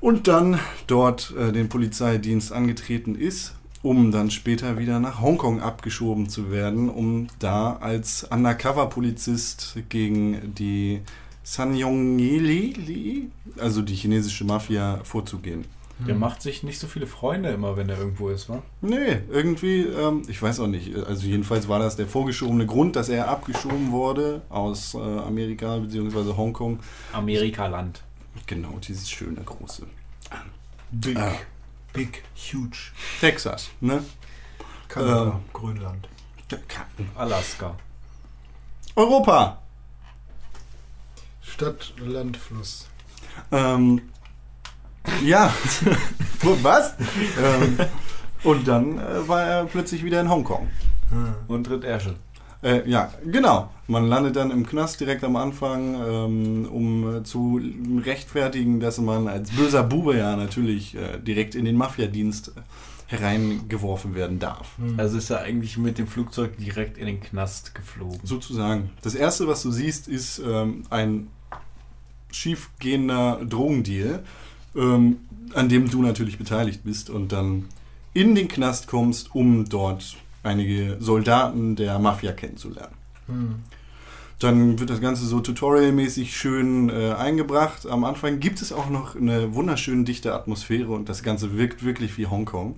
und 0.00 0.28
dann 0.28 0.60
dort 0.86 1.34
äh, 1.36 1.50
den 1.50 1.68
Polizeidienst 1.68 2.52
angetreten 2.52 3.14
ist, 3.14 3.54
um 3.82 4.12
dann 4.12 4.30
später 4.30 4.78
wieder 4.78 5.00
nach 5.00 5.20
Hongkong 5.20 5.60
abgeschoben 5.60 6.28
zu 6.28 6.50
werden, 6.50 6.88
um 6.88 7.28
da 7.38 7.76
als 7.76 8.24
Undercover-Polizist 8.30 9.78
gegen 9.88 10.54
die 10.54 11.00
Sanyongili, 11.44 13.30
also 13.58 13.82
die 13.82 13.94
chinesische 13.94 14.44
Mafia, 14.44 15.00
vorzugehen. 15.04 15.66
Der 16.00 16.16
macht 16.16 16.42
sich 16.42 16.64
nicht 16.64 16.80
so 16.80 16.88
viele 16.88 17.06
Freunde 17.06 17.50
immer, 17.50 17.76
wenn 17.76 17.88
er 17.88 17.98
irgendwo 17.98 18.28
ist, 18.28 18.48
wa? 18.48 18.62
Nee, 18.80 19.20
irgendwie, 19.30 19.82
ähm, 19.82 20.22
ich 20.26 20.42
weiß 20.42 20.58
auch 20.60 20.66
nicht. 20.66 20.94
Also 20.96 21.26
jedenfalls 21.26 21.68
war 21.68 21.78
das 21.78 21.94
der 21.94 22.08
vorgeschobene 22.08 22.66
Grund, 22.66 22.96
dass 22.96 23.08
er 23.08 23.28
abgeschoben 23.28 23.92
wurde 23.92 24.42
aus 24.48 24.94
äh, 24.94 24.98
Amerika 24.98 25.78
bzw. 25.78 26.36
Hongkong. 26.36 26.80
Amerikaland. 27.12 28.02
Genau, 28.46 28.78
dieses 28.86 29.08
schöne 29.08 29.40
große. 29.42 29.86
Big. 30.90 31.16
Ah. 31.16 31.32
Big, 31.92 32.24
huge. 32.34 32.90
Texas, 33.20 33.70
ne? 33.80 34.02
Kanada, 34.88 35.40
Grönland. 35.52 36.08
Alaska. 37.14 37.76
Europa. 38.96 39.63
Stadt, 41.54 41.92
Land, 42.04 42.36
Fluss. 42.36 42.88
Ähm, 43.52 44.02
ja. 45.24 45.54
Was? 46.62 46.94
ähm, 47.40 47.78
und 48.42 48.66
dann 48.66 48.98
äh, 48.98 49.28
war 49.28 49.42
er 49.44 49.64
plötzlich 49.66 50.04
wieder 50.04 50.20
in 50.20 50.28
Hongkong. 50.28 50.66
Und 51.46 51.64
tritt 51.64 51.84
Ärsche. 51.84 52.16
Äh, 52.60 52.90
ja, 52.90 53.12
genau. 53.24 53.70
Man 53.86 54.08
landet 54.08 54.34
dann 54.34 54.50
im 54.50 54.66
Knast 54.66 54.98
direkt 54.98 55.22
am 55.22 55.36
Anfang, 55.36 55.94
ähm, 55.94 56.68
um 56.68 57.18
äh, 57.18 57.22
zu 57.22 57.60
rechtfertigen, 58.04 58.80
dass 58.80 58.98
man 58.98 59.28
als 59.28 59.52
böser 59.52 59.84
Bube 59.84 60.16
ja 60.16 60.34
natürlich 60.34 60.96
äh, 60.96 61.20
direkt 61.20 61.54
in 61.54 61.66
den 61.66 61.76
Mafiadienst 61.76 62.52
hereingeworfen 63.06 64.16
werden 64.16 64.40
darf. 64.40 64.76
Also 64.96 65.18
ist 65.18 65.30
er 65.30 65.42
eigentlich 65.42 65.76
mit 65.76 65.98
dem 65.98 66.08
Flugzeug 66.08 66.56
direkt 66.56 66.98
in 66.98 67.06
den 67.06 67.20
Knast 67.20 67.74
geflogen. 67.74 68.18
Sozusagen. 68.24 68.90
Das 69.02 69.14
erste, 69.14 69.46
was 69.46 69.62
du 69.62 69.70
siehst, 69.70 70.08
ist 70.08 70.40
ähm, 70.44 70.82
ein 70.90 71.28
schiefgehender 72.34 73.40
Drogendeal, 73.48 74.22
ähm, 74.76 75.18
an 75.54 75.68
dem 75.68 75.90
du 75.90 76.02
natürlich 76.02 76.38
beteiligt 76.38 76.82
bist 76.84 77.10
und 77.10 77.32
dann 77.32 77.66
in 78.12 78.34
den 78.34 78.48
Knast 78.48 78.86
kommst, 78.86 79.34
um 79.34 79.68
dort 79.68 80.16
einige 80.42 80.96
Soldaten 81.00 81.76
der 81.76 81.98
Mafia 81.98 82.32
kennenzulernen. 82.32 82.94
Hm. 83.26 83.56
Dann 84.38 84.78
wird 84.78 84.90
das 84.90 85.00
Ganze 85.00 85.24
so 85.24 85.40
tutorialmäßig 85.40 86.36
schön 86.36 86.90
äh, 86.90 87.12
eingebracht. 87.12 87.86
Am 87.86 88.04
Anfang 88.04 88.40
gibt 88.40 88.60
es 88.60 88.72
auch 88.72 88.90
noch 88.90 89.16
eine 89.16 89.54
wunderschön 89.54 90.04
dichte 90.04 90.34
Atmosphäre 90.34 90.92
und 90.92 91.08
das 91.08 91.22
Ganze 91.22 91.56
wirkt 91.56 91.84
wirklich 91.84 92.18
wie 92.18 92.26
Hongkong. 92.26 92.76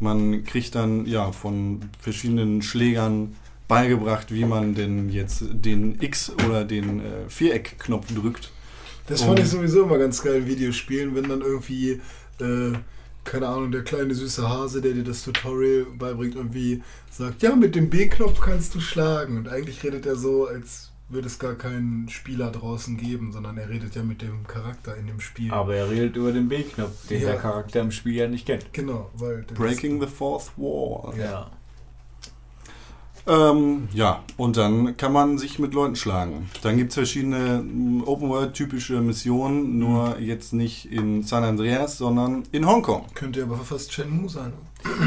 Man 0.00 0.44
kriegt 0.44 0.74
dann 0.74 1.06
ja 1.06 1.32
von 1.32 1.80
verschiedenen 1.98 2.62
Schlägern 2.62 3.36
beigebracht, 3.68 4.32
wie 4.32 4.44
man 4.44 4.74
denn 4.74 5.08
jetzt 5.10 5.44
den 5.50 6.00
X- 6.00 6.32
oder 6.46 6.64
den 6.64 7.00
äh, 7.00 7.28
Viereck-Knopf 7.28 8.12
drückt. 8.14 8.52
Das 9.08 9.22
fand 9.22 9.38
ich 9.38 9.48
sowieso 9.48 9.84
immer 9.84 9.98
ganz 9.98 10.22
geil 10.22 10.36
in 10.36 10.46
Videospielen, 10.46 11.14
wenn 11.14 11.28
dann 11.28 11.40
irgendwie, 11.40 12.00
äh, 12.40 12.72
keine 13.24 13.48
Ahnung, 13.48 13.70
der 13.72 13.82
kleine 13.84 14.14
süße 14.14 14.48
Hase, 14.48 14.80
der 14.80 14.92
dir 14.92 15.04
das 15.04 15.22
Tutorial 15.24 15.86
beibringt, 15.98 16.34
irgendwie 16.34 16.82
sagt, 17.10 17.42
ja, 17.42 17.54
mit 17.56 17.74
dem 17.74 17.90
B-Knopf 17.90 18.40
kannst 18.40 18.74
du 18.74 18.80
schlagen. 18.80 19.38
Und 19.38 19.48
eigentlich 19.48 19.82
redet 19.82 20.06
er 20.06 20.16
so, 20.16 20.46
als 20.46 20.92
würde 21.10 21.26
es 21.26 21.38
gar 21.38 21.54
keinen 21.54 22.08
Spieler 22.10 22.50
draußen 22.50 22.98
geben, 22.98 23.32
sondern 23.32 23.56
er 23.56 23.70
redet 23.70 23.94
ja 23.96 24.02
mit 24.02 24.20
dem 24.20 24.46
Charakter 24.46 24.94
in 24.96 25.06
dem 25.06 25.20
Spiel. 25.20 25.50
Aber 25.50 25.74
er 25.74 25.90
redet 25.90 26.16
über 26.16 26.32
den 26.32 26.48
B-Knopf, 26.48 27.06
den 27.08 27.22
Ja. 27.22 27.28
der 27.30 27.38
Charakter 27.38 27.80
im 27.80 27.90
Spiel 27.90 28.14
ja 28.14 28.28
nicht 28.28 28.46
kennt. 28.46 28.72
Genau, 28.74 29.10
weil... 29.14 29.44
das- 29.46 29.56
Breaking 29.56 30.00
the 30.00 30.06
Fourth 30.06 30.52
Wall. 30.58 31.18
Ja. 31.18 31.50
Ähm, 33.28 33.88
ja, 33.92 34.22
und 34.38 34.56
dann 34.56 34.96
kann 34.96 35.12
man 35.12 35.36
sich 35.36 35.58
mit 35.58 35.74
Leuten 35.74 35.96
schlagen. 35.96 36.50
Dann 36.62 36.78
gibt 36.78 36.90
es 36.90 36.94
verschiedene 36.94 37.62
mm, 37.62 38.04
Open-World-typische 38.06 39.02
Missionen, 39.02 39.78
nur 39.78 40.18
jetzt 40.18 40.54
nicht 40.54 40.90
in 40.90 41.22
San 41.22 41.44
Andreas, 41.44 41.98
sondern 41.98 42.44
in 42.52 42.66
Hongkong. 42.66 43.04
Könnte 43.14 43.42
aber 43.42 43.58
fast 43.58 43.92
Shenmue 43.92 44.30
sein. 44.30 44.54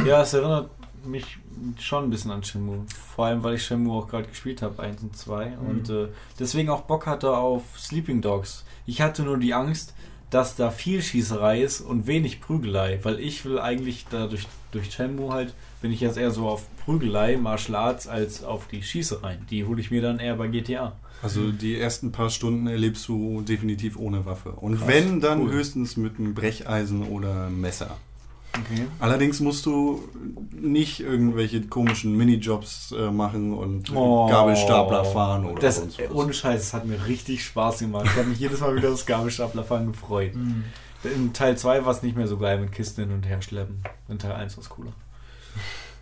Ja, 0.06 0.22
es 0.22 0.34
erinnert 0.34 0.70
mich 1.04 1.40
schon 1.80 2.06
ein 2.06 2.10
bisschen 2.12 2.32
an 2.32 2.44
Shenmue. 2.44 2.86
Vor 3.16 3.26
allem, 3.26 3.42
weil 3.44 3.56
ich 3.56 3.64
Shenmue 3.64 3.98
auch 3.98 4.08
gerade 4.08 4.28
gespielt 4.28 4.62
habe, 4.62 4.82
1 4.82 5.02
und 5.02 5.18
2. 5.18 5.46
Mhm. 5.50 5.68
Und 5.68 5.90
äh, 5.90 6.08
deswegen 6.40 6.70
auch 6.70 6.82
Bock 6.82 7.08
hatte 7.08 7.36
auf 7.36 7.64
Sleeping 7.78 8.22
Dogs. 8.22 8.66
Ich 8.86 9.02
hatte 9.02 9.24
nur 9.24 9.38
die 9.38 9.56
Angst, 9.56 9.96
dass 10.30 10.56
da 10.56 10.70
viel 10.70 11.02
Schießerei 11.02 11.62
ist 11.62 11.82
und 11.82 12.08
wenig 12.08 12.40
Prügelei. 12.40 13.00
Weil 13.04 13.20
ich 13.20 13.46
will 13.46 13.60
eigentlich 13.60 14.06
da 14.10 14.28
durch, 14.28 14.48
durch 14.72 14.92
Shenmue 14.92 15.34
halt, 15.34 15.54
bin 15.82 15.92
ich 15.92 16.00
jetzt 16.02 16.18
eher 16.18 16.32
so 16.32 16.48
auf 16.48 16.66
Prügelei, 16.86 17.38
Martial 17.38 17.76
Arts, 17.76 18.08
als 18.08 18.44
auf 18.44 18.68
die 18.68 18.84
Schießereien. 18.84 19.46
Die 19.50 19.66
hole 19.66 19.80
ich 19.82 19.92
mir 19.92 20.02
dann 20.02 20.20
eher 20.20 20.36
bei 20.36 20.48
GTA. 20.48 20.94
Also 21.24 21.52
die 21.52 21.80
ersten 21.80 22.12
paar 22.12 22.30
Stunden 22.30 22.68
erlebst 22.68 23.08
du 23.08 23.42
definitiv 23.42 23.98
ohne 23.98 24.26
Waffe. 24.26 24.52
Und 24.52 24.78
Krass, 24.78 24.88
wenn, 24.88 25.20
dann 25.22 25.42
cool. 25.42 25.52
höchstens 25.52 25.98
mit 25.98 26.18
einem 26.18 26.34
Brecheisen 26.34 27.04
oder 27.08 27.50
Messer. 27.50 27.98
Okay. 28.54 28.86
Allerdings 29.00 29.40
musst 29.40 29.66
du 29.66 30.04
nicht 30.52 31.00
irgendwelche 31.00 31.62
komischen 31.62 32.18
Minijobs 32.18 32.92
äh, 32.92 33.10
machen 33.10 33.54
und 33.54 33.96
Oh. 33.96 34.28
Gabelstapler 34.30 35.06
fahren 35.06 35.46
oder 35.46 35.62
Das, 35.62 35.78
sonst 35.78 36.00
äh, 36.00 36.10
was. 36.10 36.16
ohne 36.16 36.34
Scheiß, 36.34 36.62
es 36.62 36.74
hat 36.74 36.86
mir 36.86 37.06
richtig 37.08 37.46
Spaß 37.46 37.80
gemacht. 37.80 38.08
Ich 38.08 38.16
habe 38.18 38.28
mich 38.28 38.40
jedes 38.40 38.60
Mal 38.60 38.76
wieder 38.76 38.92
aufs 38.92 39.06
Gabelstaplerfahren 39.06 39.88
gefreut. 39.92 40.34
Mhm. 40.36 40.64
In 41.04 41.34
Teil 41.34 41.58
2 41.58 41.84
war 41.84 41.92
es 41.94 42.04
nicht 42.04 42.16
mehr 42.16 42.28
so 42.28 42.38
geil 42.38 42.60
mit 42.60 42.72
Kisten 42.72 43.02
hin 43.06 43.12
und 43.12 43.26
her 43.28 43.42
schleppen. 43.42 43.82
In 44.08 44.20
Teil 44.20 44.34
1 44.34 44.56
war 44.56 44.62
es 44.64 44.70
cooler. 44.70 44.92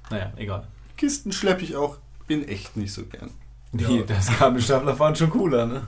Naja, 0.09 0.33
egal. 0.37 0.67
Kisten 0.97 1.31
schleppe 1.31 1.63
ich 1.63 1.75
auch 1.75 1.97
in 2.27 2.47
echt 2.47 2.75
nicht 2.77 2.93
so 2.93 3.03
gern. 3.05 3.31
Nee, 3.71 3.99
Ja. 3.99 4.03
das 4.03 4.37
Gabelstaplerfahren 4.39 5.15
schon 5.15 5.29
cooler, 5.29 5.65
ne? 5.67 5.83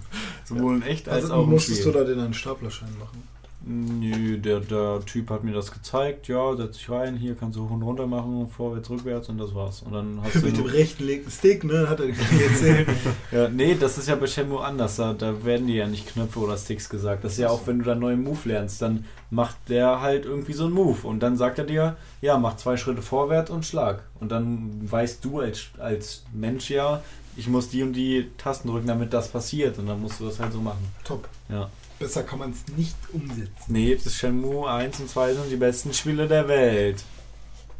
Sowohl 0.46 0.76
in 0.78 0.82
echt 0.84 1.10
als 1.10 1.24
Also 1.24 1.34
auch 1.36 1.44
im 1.44 1.50
musstest 1.50 1.82
Spiel. 1.82 1.92
du 1.94 2.00
da 2.00 2.06
denn 2.06 2.20
einen 2.20 2.34
Staplerschein 2.34 2.96
machen? 3.00 3.24
Nö, 3.64 4.40
der, 4.40 4.60
der 4.60 5.02
Typ 5.06 5.30
hat 5.30 5.44
mir 5.44 5.54
das 5.54 5.72
gezeigt. 5.72 6.28
Ja, 6.28 6.56
setz 6.56 6.78
dich 6.78 6.90
rein, 6.90 7.16
hier 7.16 7.36
kannst 7.36 7.58
du 7.58 7.66
hoch 7.66 7.72
und 7.72 7.84
runter 7.84 8.08
machen, 8.08 8.48
vorwärts, 8.50 8.90
rückwärts 8.90 9.30
und 9.30 9.38
das 9.38 9.54
war's. 9.54 9.84
Und 9.84 9.94
dann 9.94 10.20
hast 10.24 10.38
du 10.38 10.48
Mit 10.48 10.58
dem 10.58 10.66
rechten 10.66 11.06
linken 11.06 11.30
Stick, 11.30 11.64
ne? 11.64 11.88
Hat 11.88 12.00
er 12.00 12.08
erzählt. 12.10 12.88
Ja, 13.32 13.48
nee, 13.50 13.76
das 13.80 13.98
ist 14.00 14.08
ja 14.08 14.16
bei 14.16 14.26
Shenmue 14.26 14.64
anders. 14.64 14.96
Da, 14.96 15.14
da 15.14 15.46
werden 15.46 15.68
dir 15.68 15.76
ja 15.76 15.88
nicht 15.88 16.08
Knöpfe 16.08 16.40
oder 16.40 16.58
Sticks 16.58 16.90
gesagt. 16.90 17.24
Das 17.24 17.34
ist 17.34 17.38
ja 17.38 17.50
auch, 17.50 17.68
wenn 17.68 17.80
du 17.80 17.86
da 17.86 17.92
einen 17.92 18.02
neuen 18.02 18.24
Move 18.24 18.40
lernst, 18.46 18.82
dann 18.82 19.06
macht 19.30 19.58
der 19.70 20.02
halt 20.02 20.26
irgendwie 20.26 20.54
so 20.54 20.66
einen 20.66 20.74
Move. 20.74 21.08
Und 21.08 21.20
dann 21.22 21.38
sagt 21.38 21.60
er 21.60 21.66
dir, 21.66 21.98
ja, 22.20 22.38
mach 22.40 22.58
zwei 22.58 22.78
Schritte 22.78 23.04
vorwärts 23.04 23.52
und 23.52 23.66
schlag. 23.66 24.04
Und 24.20 24.32
dann 24.32 24.92
weißt 24.92 25.24
du 25.24 25.40
als, 25.40 25.68
als 25.78 26.24
Mensch 26.34 26.72
ja, 26.72 27.04
ich 27.38 27.48
muss 27.48 27.70
die 27.70 27.84
und 27.84 27.94
die 27.94 28.30
Tasten 28.38 28.68
drücken, 28.68 28.88
damit 28.88 29.14
das 29.14 29.30
passiert. 29.30 29.78
Und 29.78 29.86
dann 29.88 30.02
musst 30.02 30.20
du 30.20 30.26
das 30.26 30.40
halt 30.40 30.52
so 30.52 30.60
machen. 30.60 30.86
Top. 31.04 31.30
Ja. 31.48 31.70
Besser 32.02 32.24
kann 32.24 32.40
man 32.40 32.50
es 32.50 32.76
nicht 32.76 32.96
umsetzen. 33.14 33.52
Nee, 33.68 33.96
das 34.04 34.16
Shenmue 34.16 34.68
1 34.68 35.02
und 35.02 35.10
2 35.10 35.36
sind 35.36 35.52
die 35.52 35.56
besten 35.56 35.94
Spiele 35.94 36.28
der 36.28 36.48
Welt. 36.48 37.04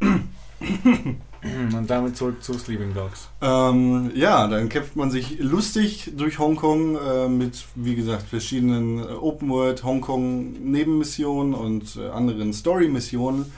und 0.00 1.86
damit 1.88 2.16
zurück 2.16 2.42
zu 2.42 2.54
Sleeping 2.54 2.94
Dogs. 2.94 3.28
Ähm, 3.40 4.12
ja, 4.14 4.46
dann 4.46 4.68
kämpft 4.68 4.94
man 4.94 5.10
sich 5.10 5.40
lustig 5.40 6.12
durch 6.16 6.38
Hongkong 6.38 6.96
äh, 6.96 7.28
mit, 7.28 7.64
wie 7.74 7.96
gesagt, 7.96 8.28
verschiedenen 8.28 9.00
äh, 9.00 9.12
Open-World 9.12 9.82
Hongkong-Nebenmissionen 9.82 11.54
und 11.54 11.96
äh, 11.96 12.08
anderen 12.08 12.52
Story-Missionen. 12.52 13.50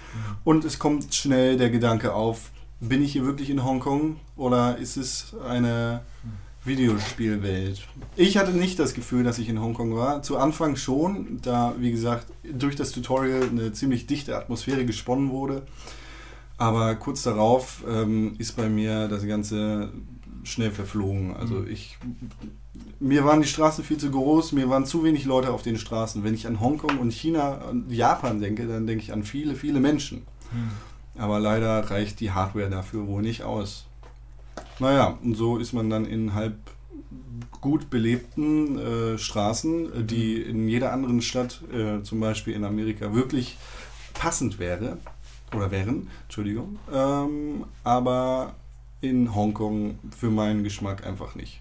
Und 0.44 0.64
es 0.64 0.78
kommt 0.78 1.14
schnell 1.14 1.58
der 1.58 1.68
Gedanke 1.68 2.14
auf, 2.14 2.52
bin 2.80 3.02
ich 3.02 3.12
hier 3.12 3.26
wirklich 3.26 3.50
in 3.50 3.64
Hongkong 3.64 4.16
oder 4.36 4.78
ist 4.78 4.96
es 4.96 5.34
eine 5.46 6.00
Videospielwelt? 6.64 7.86
Ich 8.16 8.36
hatte 8.36 8.52
nicht 8.52 8.78
das 8.78 8.94
Gefühl, 8.94 9.24
dass 9.24 9.38
ich 9.38 9.48
in 9.48 9.60
Hongkong 9.60 9.94
war. 9.94 10.22
Zu 10.22 10.38
Anfang 10.38 10.76
schon, 10.76 11.38
da, 11.42 11.74
wie 11.78 11.90
gesagt, 11.90 12.26
durch 12.42 12.76
das 12.76 12.92
Tutorial 12.92 13.48
eine 13.50 13.72
ziemlich 13.72 14.06
dichte 14.06 14.36
Atmosphäre 14.36 14.84
gesponnen 14.84 15.30
wurde. 15.30 15.62
Aber 16.56 16.94
kurz 16.94 17.22
darauf 17.24 17.82
ähm, 17.88 18.36
ist 18.38 18.56
bei 18.56 18.68
mir 18.68 19.08
das 19.08 19.26
Ganze 19.26 19.92
schnell 20.44 20.70
verflogen. 20.70 21.34
Also 21.36 21.54
Mhm. 21.56 21.68
ich, 21.68 21.98
mir 23.00 23.24
waren 23.24 23.40
die 23.40 23.48
Straßen 23.48 23.82
viel 23.82 23.96
zu 23.96 24.10
groß, 24.10 24.52
mir 24.52 24.68
waren 24.70 24.86
zu 24.86 25.04
wenig 25.04 25.24
Leute 25.24 25.50
auf 25.52 25.62
den 25.62 25.78
Straßen. 25.78 26.22
Wenn 26.22 26.34
ich 26.34 26.46
an 26.46 26.60
Hongkong 26.60 26.98
und 26.98 27.12
China 27.12 27.54
und 27.70 27.90
Japan 27.90 28.40
denke, 28.40 28.66
dann 28.66 28.86
denke 28.86 29.02
ich 29.02 29.12
an 29.12 29.24
viele, 29.24 29.54
viele 29.54 29.80
Menschen. 29.80 30.22
Aber 31.18 31.40
leider 31.40 31.90
reicht 31.90 32.20
die 32.20 32.30
Hardware 32.32 32.70
dafür 32.70 33.06
wohl 33.06 33.22
nicht 33.22 33.42
aus. 33.42 33.86
Naja, 34.78 35.18
und 35.22 35.36
so 35.36 35.58
ist 35.58 35.72
man 35.72 35.88
dann 35.88 36.04
in 36.04 36.34
halb 36.34 36.56
gut 37.60 37.90
belebten 37.90 38.78
äh, 38.78 39.18
Straßen, 39.18 40.00
äh, 40.00 40.04
die 40.04 40.42
in 40.42 40.68
jeder 40.68 40.92
anderen 40.92 41.22
Stadt, 41.22 41.62
äh, 41.72 42.02
zum 42.02 42.20
Beispiel 42.20 42.54
in 42.54 42.64
Amerika, 42.64 43.14
wirklich 43.14 43.56
passend 44.12 44.58
wäre 44.58 44.98
oder 45.54 45.70
wären, 45.70 46.10
Entschuldigung, 46.24 46.78
ähm, 46.92 47.64
aber 47.84 48.54
in 49.00 49.34
Hongkong 49.34 49.98
für 50.16 50.30
meinen 50.30 50.64
Geschmack 50.64 51.06
einfach 51.06 51.34
nicht. 51.34 51.60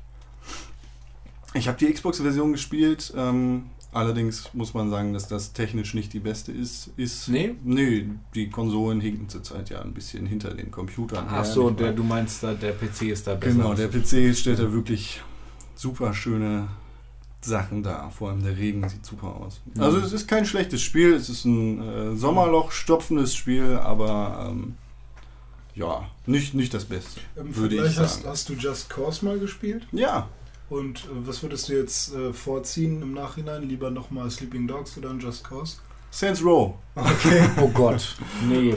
Ich 1.54 1.68
habe 1.68 1.78
die 1.78 1.92
Xbox-Version 1.92 2.52
gespielt, 2.52 3.14
ähm, 3.16 3.70
allerdings 3.94 4.54
muss 4.54 4.74
man 4.74 4.90
sagen, 4.90 5.14
dass 5.14 5.28
das 5.28 5.54
technisch 5.54 5.94
nicht 5.94 6.14
die 6.14 6.20
beste 6.20 6.52
ist. 6.52 6.92
ist 6.98 7.30
Nee? 7.30 7.56
Nö, 7.64 8.06
die 8.34 8.50
Konsolen 8.50 9.02
hinken 9.02 9.30
zurzeit 9.30 9.70
ja 9.70 9.82
ein 9.82 9.94
bisschen 9.94 10.26
hinter 10.26 10.54
den 10.54 10.72
Computern. 10.72 11.26
Ach 11.28 11.32
her, 11.34 11.46
so, 11.46 11.70
der, 11.70 11.92
du 11.94 12.04
meinst, 12.04 12.44
da, 12.44 12.54
der 12.54 12.74
PC 12.74 13.04
ist 13.04 13.28
da 13.28 13.36
besser. 13.36 13.54
Genau, 13.54 13.74
der 13.74 13.88
PC 13.88 14.36
stellt 14.36 14.60
da 14.60 14.72
wirklich 14.72 15.22
super 15.76 16.14
schöne 16.14 16.68
Sachen 17.42 17.84
da. 17.84 18.10
Vor 18.10 18.30
allem 18.30 18.44
der 18.44 18.58
Regen 18.58 18.88
sieht 18.90 19.06
super 19.06 19.36
aus. 19.36 19.62
Mhm. 19.74 19.82
Also 19.82 20.00
es 20.00 20.14
ist 20.14 20.28
kein 20.28 20.46
schlechtes 20.46 20.82
Spiel, 20.82 21.14
es 21.14 21.30
ist 21.30 21.46
ein 21.46 21.82
äh, 21.82 22.16
Sommerloch 22.16 22.72
stopfendes 22.72 23.36
Spiel, 23.36 23.78
aber 23.78 24.50
ähm, 24.50 24.76
ja, 25.76 26.08
nicht, 26.26 26.54
nicht 26.54 26.74
das 26.74 26.86
Beste, 26.86 27.20
Im 27.36 27.56
würde 27.56 27.76
ich 27.76 27.82
Vergleich 27.82 28.00
hast, 28.00 28.16
sagen. 28.18 28.30
hast 28.30 28.50
du 28.50 28.54
Just 28.54 28.90
Cause 28.90 29.26
mal 29.26 29.40
gespielt? 29.40 29.88
Ja, 29.92 30.30
Und 30.70 31.06
äh, 31.06 31.08
was 31.26 31.44
würdest 31.44 31.70
du 31.70 31.74
jetzt 31.74 32.14
äh, 32.14 32.34
vorziehen 32.34 33.02
im 33.02 33.14
Nachhinein? 33.14 33.64
Lieber 33.64 33.90
nochmal 33.90 34.30
Sleeping 34.32 34.68
Dogs 34.68 34.98
oder 34.98 35.10
ein 35.10 35.20
Just 35.20 35.44
Cause? 35.44 35.78
Saints 36.14 36.44
Row. 36.44 36.76
Okay. 36.96 37.50
Oh 37.60 37.68
Gott. 37.70 38.16
Nee. 38.48 38.76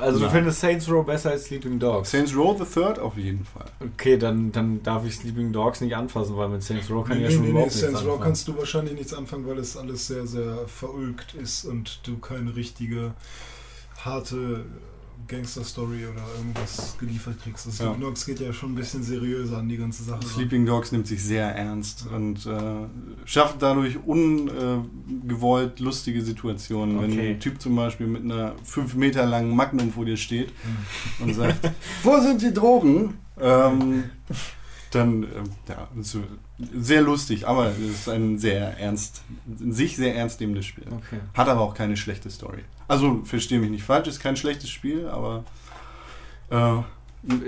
Also 0.00 0.20
du 0.20 0.30
findest 0.30 0.60
Saints 0.60 0.88
Row 0.88 1.04
besser 1.04 1.30
als 1.30 1.46
Sleeping 1.46 1.80
Dogs. 1.80 2.12
Saints 2.12 2.34
Row 2.34 2.56
the 2.56 2.64
Third 2.64 3.00
auf 3.00 3.16
jeden 3.16 3.44
Fall. 3.44 3.66
Okay, 3.80 4.16
dann, 4.16 4.52
dann 4.52 4.82
darf 4.84 5.04
ich 5.04 5.16
Sleeping 5.16 5.52
Dogs 5.52 5.80
nicht 5.80 5.96
anfassen, 5.96 6.36
weil 6.36 6.48
mit 6.48 6.62
Saints 6.62 6.88
Row 6.88 7.04
kann 7.04 7.18
nee, 7.18 7.24
ich 7.24 7.30
ja 7.30 7.36
schon 7.36 7.40
nee, 7.40 7.46
nee, 7.46 7.50
überhaupt 7.50 7.74
nichts 7.74 7.80
Saints 7.80 8.04
Row 8.04 8.20
kannst 8.20 8.46
du 8.46 8.56
wahrscheinlich 8.56 8.94
nichts 8.94 9.12
anfangen, 9.12 9.48
weil 9.48 9.58
es 9.58 9.76
alles 9.76 10.06
sehr, 10.06 10.28
sehr 10.28 10.58
verulgt 10.68 11.34
ist 11.34 11.64
und 11.64 12.06
du 12.06 12.18
keine 12.18 12.54
richtige 12.54 13.14
harte 14.04 14.64
Gangster-Story 15.28 16.06
oder 16.06 16.22
irgendwas 16.38 16.96
geliefert 16.98 17.36
kriegst. 17.42 17.66
Das 17.66 17.78
Ja. 17.78 17.86
Sleeping 17.86 18.00
Dogs 18.02 18.26
geht 18.26 18.40
ja 18.40 18.52
schon 18.52 18.72
ein 18.72 18.74
bisschen 18.74 19.02
seriöser 19.02 19.58
an 19.58 19.68
die 19.68 19.76
ganze 19.76 20.02
Sache. 20.04 20.20
ran. 20.20 20.26
Sleeping 20.28 20.66
Dogs 20.66 20.92
nimmt 20.92 21.06
sich 21.06 21.22
sehr 21.22 21.46
ernst 21.54 22.06
und 22.14 22.46
äh, 22.46 22.60
schafft 23.24 23.60
dadurch 23.62 23.98
ungewollt 24.04 25.80
lustige 25.80 26.22
Situationen. 26.22 27.00
Wenn 27.00 27.12
Okay. 27.12 27.30
ein 27.30 27.40
Typ 27.40 27.60
zum 27.60 27.76
Beispiel 27.76 28.06
mit 28.06 28.22
einer 28.24 28.54
5 28.64 28.94
Meter 28.94 29.26
langen 29.26 29.54
Magnum 29.54 29.92
vor 29.92 30.04
dir 30.04 30.16
steht 30.16 30.48
Hm. 31.18 31.28
und 31.28 31.34
sagt, 31.34 31.70
wo 32.02 32.20
sind 32.20 32.42
die 32.42 32.52
Drogen? 32.52 33.14
Ähm, 33.40 34.04
dann, 34.96 35.22
ähm, 35.24 35.50
ja, 35.68 35.88
sehr 36.74 37.02
lustig, 37.02 37.46
aber 37.46 37.70
es 37.70 37.78
ist 37.78 38.08
ein 38.08 38.38
sehr 38.38 38.78
ernst, 38.78 39.22
in 39.60 39.72
sich 39.72 39.96
sehr 39.96 40.14
ernst 40.16 40.40
nehmendes 40.40 40.66
Spiel. 40.66 40.84
Okay. 40.90 41.20
Hat 41.34 41.48
aber 41.48 41.60
auch 41.60 41.74
keine 41.74 41.96
schlechte 41.96 42.30
Story. 42.30 42.64
Also, 42.88 43.22
verstehe 43.24 43.58
mich 43.58 43.70
nicht 43.70 43.84
falsch, 43.84 44.08
ist 44.08 44.20
kein 44.20 44.36
schlechtes 44.36 44.70
Spiel, 44.70 45.08
aber 45.08 45.44
äh, 46.50 46.80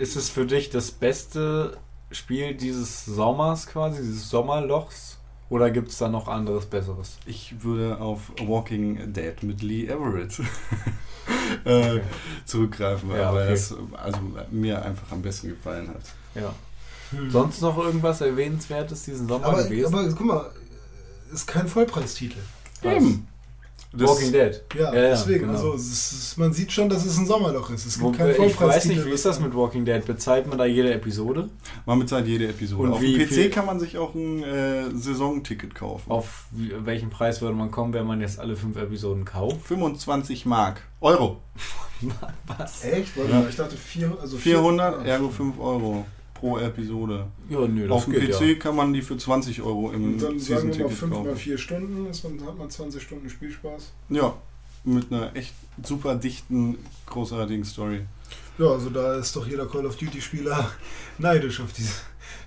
Ist 0.00 0.16
es 0.16 0.28
für 0.30 0.46
dich 0.46 0.70
das 0.70 0.90
beste 0.90 1.76
Spiel 2.10 2.54
dieses 2.54 3.04
Sommers 3.04 3.66
quasi, 3.66 4.00
dieses 4.02 4.28
Sommerlochs? 4.30 5.18
Oder 5.50 5.70
gibt 5.70 5.88
es 5.88 5.96
da 5.98 6.08
noch 6.10 6.28
anderes 6.28 6.66
Besseres? 6.66 7.16
Ich 7.24 7.62
würde 7.62 7.98
auf 8.00 8.32
Walking 8.44 9.12
Dead 9.14 9.42
mit 9.42 9.62
Lee 9.62 9.86
Everett 9.86 10.38
äh, 11.64 11.92
Okay. 11.92 12.02
zurückgreifen, 12.44 13.10
Ja, 13.10 13.32
weil 13.32 13.44
okay. 13.44 13.52
das 13.52 13.74
also 13.96 14.18
mir 14.50 14.84
einfach 14.84 15.10
am 15.12 15.22
besten 15.22 15.48
gefallen 15.48 15.88
hat. 15.88 16.02
Ja. 16.34 16.54
Hm. 17.10 17.30
Sonst 17.30 17.62
noch 17.62 17.78
irgendwas 17.78 18.20
Erwähnenswertes 18.20 19.04
diesen 19.04 19.28
Sommer 19.28 19.46
aber, 19.46 19.64
gewesen? 19.64 19.94
aber 19.94 20.08
guck 20.10 20.26
mal, 20.26 20.50
ist 21.32 21.46
kein 21.46 21.66
Vollpreistitel. 21.68 22.38
Eben. 22.82 23.26
Das- 23.90 24.10
Walking 24.10 24.32
Dead. 24.32 24.62
Ja, 24.74 24.92
Ja, 24.92 24.94
ja, 24.94 25.08
deswegen. 25.12 25.40
genau. 25.46 25.52
Also 25.54 25.72
ist, 25.72 26.36
man 26.36 26.52
sieht 26.52 26.70
schon, 26.72 26.90
dass 26.90 27.06
es 27.06 27.16
ein 27.16 27.24
Sommerloch 27.26 27.70
ist. 27.70 27.86
Es 27.86 27.94
gibt 27.94 28.04
Wo, 28.04 28.12
keinen 28.12 28.42
ich 28.44 28.60
weiß 28.60 28.84
nicht, 28.84 29.02
wie 29.06 29.10
ist 29.10 29.24
das 29.24 29.40
mit 29.40 29.54
Walking 29.56 29.86
Dead? 29.86 30.04
Bezahlt 30.04 30.46
man 30.46 30.58
da 30.58 30.66
jede 30.66 30.92
Episode? 30.92 31.48
Man 31.86 31.98
bezahlt 31.98 32.26
jede 32.26 32.48
Episode. 32.48 32.82
Und 32.82 32.92
Auf 32.92 33.00
dem 33.00 33.14
PC 33.18 33.28
viel- 33.32 33.50
kann 33.50 33.64
man 33.64 33.80
sich 33.80 33.96
auch 33.96 34.14
ein 34.14 34.42
äh, 34.42 34.90
Saisonticket 34.94 35.74
kaufen. 35.74 36.10
Auf 36.10 36.44
welchen 36.52 37.08
Preis 37.08 37.40
würde 37.40 37.54
man 37.56 37.70
kommen, 37.70 37.94
wenn 37.94 38.06
man 38.06 38.20
jetzt 38.20 38.38
alle 38.38 38.56
fünf 38.56 38.76
Episoden 38.76 39.24
kauft? 39.24 39.66
25 39.66 40.44
Mark. 40.44 40.82
Euro. 41.00 41.40
Was? 42.58 42.84
Echt? 42.84 43.16
Warte 43.16 43.30
Ja. 43.32 43.40
mal, 43.40 43.48
ich 43.48 43.56
dachte 43.56 43.76
vier, 43.78 44.16
also 44.20 44.36
400, 44.36 45.02
vier- 45.02 45.12
ergo 45.12 45.30
5 45.30 45.58
Euro 45.58 46.04
pro 46.38 46.58
Episode. 46.58 47.26
Ja, 47.48 47.66
nö, 47.66 47.90
Auf 47.90 48.04
dem 48.04 48.14
PC 48.14 48.40
ja. 48.40 48.54
kann 48.54 48.76
man 48.76 48.92
die 48.92 49.02
für 49.02 49.16
20 49.16 49.62
Euro 49.62 49.90
im 49.90 50.04
Und 50.04 50.18
dann 50.18 50.18
sagen 50.18 50.28
wir 50.28 50.34
mal 50.34 50.40
Season-Ticket 50.40 50.92
5 50.92 51.12
mal 51.12 51.24
kaufen. 51.24 51.36
4 51.36 51.58
Stunden, 51.58 52.06
ist 52.06 52.24
man, 52.24 52.46
hat 52.46 52.58
man 52.58 52.70
20 52.70 53.02
Stunden 53.02 53.28
Spielspaß. 53.28 53.92
Ja, 54.10 54.34
mit 54.84 55.12
einer 55.12 55.34
echt 55.34 55.54
super 55.82 56.14
dichten, 56.14 56.78
großartigen 57.06 57.64
Story. 57.64 58.06
Ja, 58.58 58.66
also 58.66 58.90
da 58.90 59.16
ist 59.16 59.34
doch 59.36 59.46
jeder 59.46 59.66
Call 59.66 59.86
of 59.86 59.96
Duty-Spieler 59.96 60.70
neidisch 61.18 61.60
auf 61.60 61.72
diese 61.72 61.92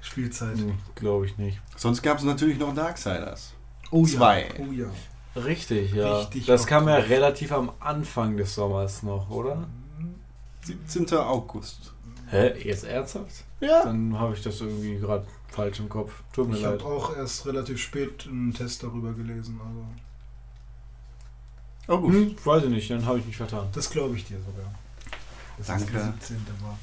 Spielzeit. 0.01 0.57
Hm, 0.57 0.73
Glaube 0.95 1.26
ich 1.26 1.38
nicht. 1.38 1.59
Sonst 1.76 2.01
gab 2.01 2.18
es 2.18 2.23
natürlich 2.23 2.57
noch 2.57 2.73
Darksiders. 2.73 3.53
Oh 3.91 4.05
Zwei. 4.05 4.43
ja. 4.43 4.65
Oh 4.65 4.72
ja. 4.72 5.41
Richtig, 5.41 5.93
ja. 5.93 6.19
Richtig 6.19 6.45
das 6.45 6.68
kam 6.68 6.88
ja 6.89 6.95
relativ 6.95 7.53
am 7.53 7.72
Anfang 7.80 8.35
des 8.35 8.55
Sommers 8.55 9.03
noch, 9.03 9.30
oder? 9.30 9.68
17. 10.63 11.18
August. 11.18 11.93
Hä? 12.32 12.53
Jetzt 12.64 12.86
ernsthaft? 12.86 13.44
Ja. 13.60 13.84
Dann 13.84 14.18
habe 14.18 14.34
ich 14.34 14.41
das 14.41 14.60
irgendwie 14.62 14.98
gerade 14.98 15.26
falsch 15.49 15.80
im 15.80 15.90
Kopf. 15.90 16.14
Tut 16.34 16.49
mir 16.49 16.56
Ich 16.56 16.62
leid. 16.64 16.80
habe 16.80 16.86
auch 16.86 17.16
erst 17.16 17.45
relativ 17.45 17.78
spät 17.80 18.26
einen 18.28 18.53
Test 18.53 18.82
darüber 18.84 19.12
gelesen. 19.14 19.60
Also 19.64 19.86
August. 21.88 22.16
Hm, 22.18 22.36
weiß 22.44 22.64
ich 22.64 22.70
nicht, 22.70 22.90
dann 22.90 23.06
habe 23.06 23.20
ich 23.20 23.26
mich 23.26 23.38
vertan. 23.38 23.68
das 23.74 23.90
glaube 23.90 24.16
ich 24.16 24.26
dir 24.26 24.38
sogar. 24.40 24.74
Das 25.58 25.68
Danke. 25.68 25.84
Ist 25.84 25.94
der 25.94 26.14
17. 26.22 26.38
war. 26.62 26.78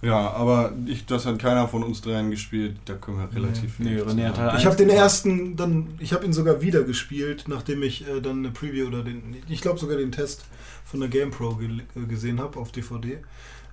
Ja, 0.00 0.30
aber 0.30 0.72
ich, 0.86 1.06
das 1.06 1.26
hat 1.26 1.38
keiner 1.40 1.66
von 1.66 1.82
uns 1.82 2.00
dreien 2.00 2.30
gespielt. 2.30 2.76
Da 2.84 2.94
können 2.94 3.18
wir 3.18 3.32
relativ 3.34 3.78
Nee, 3.80 3.96
viel 3.96 4.02
René 4.04 4.28
hat 4.28 4.36
zu 4.36 4.42
halt. 4.42 4.58
Ich 4.60 4.66
habe 4.66 4.76
den 4.76 4.90
ersten 4.90 5.56
dann, 5.56 5.94
ich 5.98 6.12
habe 6.12 6.24
ihn 6.24 6.32
sogar 6.32 6.60
wieder 6.60 6.84
gespielt, 6.84 7.44
nachdem 7.48 7.82
ich 7.82 8.06
äh, 8.06 8.20
dann 8.20 8.38
eine 8.38 8.50
Preview 8.50 8.86
oder 8.86 9.02
den, 9.02 9.36
ich 9.48 9.60
glaube 9.60 9.78
sogar 9.80 9.96
den 9.96 10.12
Test 10.12 10.44
von 10.84 11.00
der 11.00 11.08
GamePro 11.08 11.56
ge 11.56 11.68
äh, 11.96 12.06
gesehen 12.06 12.40
habe 12.40 12.58
auf 12.60 12.70
DVD. 12.70 13.18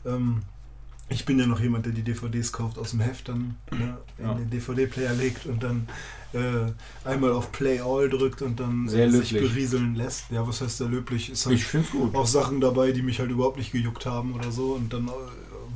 Ähm, 0.06 0.42
ich 1.08 1.24
bin 1.26 1.38
ja 1.38 1.46
noch 1.46 1.60
jemand, 1.60 1.86
der 1.86 1.94
die 1.94 2.02
DVDs 2.02 2.52
kauft 2.52 2.80
aus 2.80 2.90
dem 2.92 3.00
Heft, 3.00 3.30
dann 3.30 3.56
ne, 3.72 3.98
in 4.18 4.26
Ja. 4.26 4.34
den 4.34 4.50
DVD-Player 4.50 5.14
legt 5.14 5.46
und 5.46 5.62
dann 5.62 5.88
äh, 6.34 6.72
einmal 7.08 7.32
auf 7.32 7.52
Play 7.52 7.80
All 7.80 8.10
drückt 8.10 8.42
und 8.42 8.60
dann 8.60 8.88
Sehr 8.90 9.06
äh, 9.06 9.12
sich 9.12 9.32
löblich. 9.32 9.52
berieseln 9.52 9.94
lässt. 9.96 10.32
Ja, 10.32 10.48
was 10.48 10.62
heißt 10.62 10.82
da 10.82 10.86
löblich? 10.86 11.30
Ist 11.32 11.46
halt 11.46 11.56
Ich 11.56 11.66
finde 11.66 11.86
es 11.86 11.92
gut. 11.92 12.16
auch 12.16 12.26
Sachen 12.26 12.60
dabei, 12.60 12.92
die 12.92 13.04
mich 13.04 13.20
halt 13.20 13.30
überhaupt 13.30 13.58
nicht 13.58 13.72
gejuckt 13.72 14.06
haben 14.08 14.34
oder 14.34 14.52
so. 14.52 14.74
Und 14.74 14.92
dann 14.94 15.08
äh, 15.08 15.12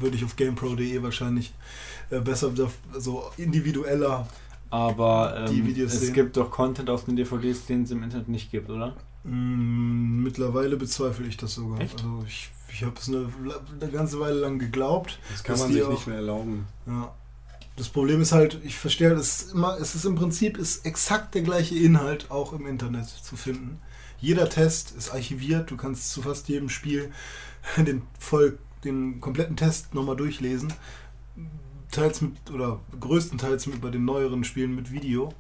würde 0.02 0.16
ich 0.18 0.26
auf 0.26 0.36
GamePro.de 0.36 1.04
wahrscheinlich 1.04 1.54
äh, 2.10 2.20
besser 2.20 2.52
so 2.98 3.24
individueller 3.38 4.28
Aber 4.72 5.46
Die 5.52 5.60
ähm, 5.60 5.68
Videos 5.68 5.94
es 5.94 6.00
sehen. 6.02 6.14
gibt 6.14 6.38
doch 6.38 6.50
Content 6.50 6.90
auf 6.90 7.06
den 7.06 7.16
DVDs, 7.16 7.66
den 7.68 7.84
es 7.84 7.92
im 7.92 8.02
Internet 8.02 8.30
nicht 8.30 8.50
gibt, 8.50 8.70
oder? 8.72 8.96
Mm, 9.26 10.24
Mittlerweile 10.24 10.76
bezweifle 10.76 11.28
ich 11.28 11.38
das 11.38 11.54
sogar. 11.54 11.80
Echt? 11.82 11.94
Also 12.04 12.24
ich, 12.28 12.50
ich 12.80 12.86
habe 12.86 12.96
es 12.98 13.10
eine, 13.10 13.28
eine 13.82 13.92
ganze 13.92 14.22
Weile 14.22 14.40
lang 14.40 14.58
geglaubt. 14.58 15.20
Das 15.32 15.44
kann 15.44 15.60
man 15.60 15.74
sich 15.74 15.84
auch- 15.84 15.90
nicht 15.92 16.08
mehr 16.08 16.16
erlauben. 16.18 16.66
Ja. 16.88 17.14
Das 17.76 17.90
Problem 17.90 18.22
ist 18.22 18.32
halt, 18.32 18.60
ich 18.64 18.78
verstehe, 18.78 19.12
es 19.12 19.42
ist 19.42 19.54
immer, 19.54 19.78
es 19.80 19.96
ist 19.96 20.06
im 20.06 20.16
Prinzip 20.16 20.58
ist 20.58 20.86
exakt 20.86 21.36
der 21.36 21.42
gleiche 21.42 21.76
Inhalt 21.76 22.32
auch 22.32 22.54
im 22.54 22.66
Internet 22.66 23.08
zu 23.10 23.36
finden. 23.36 23.82
Jeder 24.22 24.50
Test 24.50 24.92
ist 24.98 25.12
archiviert, 25.12 25.72
du 25.72 25.78
kannst 25.78 26.12
zu 26.12 26.22
fast 26.22 26.48
jedem 26.48 26.70
Spiel 26.70 27.12
den 27.78 28.04
voll, 28.18 28.58
den 28.86 29.20
kompletten 29.20 29.58
Test 29.58 29.94
nochmal 29.94 30.16
durchlesen. 30.16 30.72
Teils 31.92 32.22
mit, 32.22 32.50
oder 32.52 32.80
größtenteils 33.00 33.68
mit 33.68 33.82
bei 33.82 33.90
den 33.90 34.06
neueren 34.06 34.46
Spielen 34.46 34.74
mit 34.76 34.92
Video. 34.92 35.34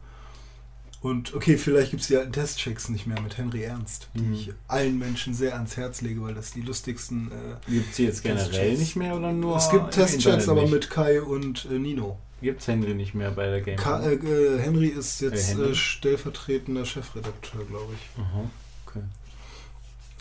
Und 1.02 1.34
okay, 1.34 1.58
vielleicht 1.58 1.92
gibt 1.92 2.02
es 2.02 2.08
die 2.10 2.18
alten 2.18 2.34
Testchecks 2.34 2.90
nicht 2.90 3.08
mehr 3.08 3.20
mit 3.22 3.38
Henry 3.38 3.64
Ernst, 3.64 4.10
die 4.16 4.20
Mhm. 4.22 4.34
ich 4.34 4.52
allen 4.68 5.00
Menschen 5.00 5.34
sehr 5.34 5.54
ans 5.56 5.78
Herz 5.78 6.02
lege, 6.02 6.22
weil 6.22 6.34
das 6.34 6.52
die 6.52 6.62
lustigsten 6.62 7.32
äh, 7.32 7.72
Gibt 7.72 7.92
es 7.92 7.96
die 7.96 8.04
jetzt 8.04 8.22
generell 8.24 8.50
Testchecks. 8.50 8.80
nicht 8.80 8.96
mehr 8.98 9.16
oder 9.16 9.32
nur? 9.32 9.56
es 9.56 9.70
gibt 9.70 9.92
Testchecks, 9.92 10.50
aber 10.50 10.68
mit 10.68 10.90
Kai 10.90 11.22
und 11.22 11.66
äh, 11.72 11.80
Nino. 11.80 12.20
Gibt's 12.42 12.68
Henry 12.68 12.94
nicht 12.96 13.14
mehr 13.16 13.32
bei 13.32 13.46
der 13.48 13.62
Game? 13.62 13.78
Ka 13.78 14.02
äh, 14.02 14.14
äh, 14.16 14.60
Henry 14.60 14.88
ist 14.88 15.22
jetzt 15.22 15.52
Äh, 15.52 15.54
Henry? 15.56 15.72
äh, 15.72 15.76
stellvertretender 15.76 16.86
Chefredakteur, 16.86 17.64
glaube 17.66 17.94
ich. 17.94 18.22
Aha, 18.22 18.50
okay. 18.86 19.04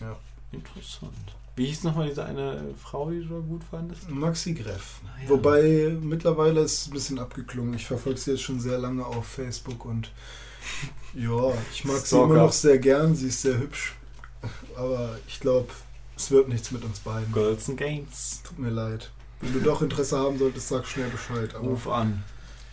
Ja. 0.01 0.17
Interessant. 0.53 1.13
Wie 1.57 1.67
hieß 1.67 1.83
nochmal 1.85 2.09
diese 2.09 2.25
eine 2.25 2.63
Frau, 2.81 3.11
die 3.11 3.21
du 3.27 3.43
gut 3.43 3.63
fandest? 3.69 4.09
Maxi 4.11 4.55
Greff. 4.55 5.01
Ah, 5.05 5.23
ja. 5.25 5.29
Wobei 5.29 5.97
mittlerweile 6.01 6.61
ist 6.61 6.83
es 6.83 6.87
ein 6.87 6.93
bisschen 6.93 7.19
abgeklungen. 7.19 7.75
Ich 7.75 7.85
verfolge 7.87 8.19
sie 8.19 8.31
jetzt 8.33 8.43
schon 8.43 8.61
sehr 8.61 8.79
lange 8.79 9.05
auf 9.05 9.27
Facebook 9.27 9.85
und 9.85 10.13
ja, 11.15 11.53
ich 11.73 11.85
mag 11.85 11.99
sie 11.99 12.07
Stalker. 12.07 12.25
immer 12.25 12.35
noch 12.43 12.53
sehr 12.53 12.79
gern. 12.79 13.15
Sie 13.15 13.29
ist 13.29 13.43
sehr 13.43 13.59
hübsch. 13.59 13.95
Aber 14.77 15.19
ich 15.27 15.41
glaube, 15.41 15.69
es 16.17 16.31
wird 16.31 16.49
nichts 16.49 16.71
mit 16.71 16.85
uns 16.85 17.01
beiden. 17.01 17.33
Girls 17.33 17.69
and 17.69 17.79
Games. 17.79 18.41
Tut 18.45 18.59
mir 18.59 18.71
leid. 18.71 19.11
Wenn 19.41 19.53
du 19.53 19.61
doch 19.61 19.83
Interesse 19.83 20.19
haben 20.19 20.39
solltest, 20.39 20.69
sag 20.69 20.87
schnell 20.87 21.09
Bescheid. 21.11 21.55
Aber 21.55 21.69
Ruf 21.69 21.87
an. 21.89 22.25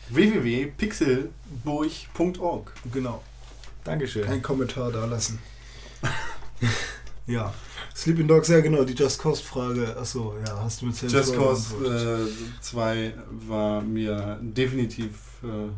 www.pixelburg.org 0.10 2.72
genau, 2.91 3.22
Dankeschön. 3.84 4.26
kein 4.26 4.41
Kommentar 4.41 4.91
da 4.91 5.06
lassen. 5.06 5.38
ja. 7.28 7.53
Sleeping 7.95 8.28
Dogs, 8.28 8.48
ja 8.49 8.60
genau, 8.62 8.84
die 8.84 8.94
Just 8.94 9.20
Cause 9.22 9.44
Frage. 9.44 9.95
Achso, 9.98 10.36
ja, 10.45 10.60
hast 10.62 10.82
du 10.82 10.88
mit 10.88 10.99
Just 11.02 11.36
Cause 11.36 11.74
beantwortet. 11.76 12.30
äh, 12.30 12.62
2 12.62 13.14
war 13.48 13.82
mir 13.82 14.38
definitiv 14.41 15.12
äh, 15.44 15.70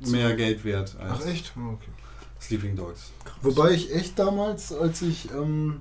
mehr 0.00 0.34
Geld 0.36 0.64
wert 0.64 0.96
als 0.98 1.22
Ach 1.22 1.26
echt? 1.26 1.52
Oh, 1.56 1.72
Okay. 1.74 1.90
Sleeping 2.40 2.76
Dogs. 2.76 3.10
Wobei 3.42 3.72
ich 3.72 3.92
echt 3.92 4.16
damals, 4.18 4.72
als 4.72 5.02
ich 5.02 5.28
ähm, 5.32 5.80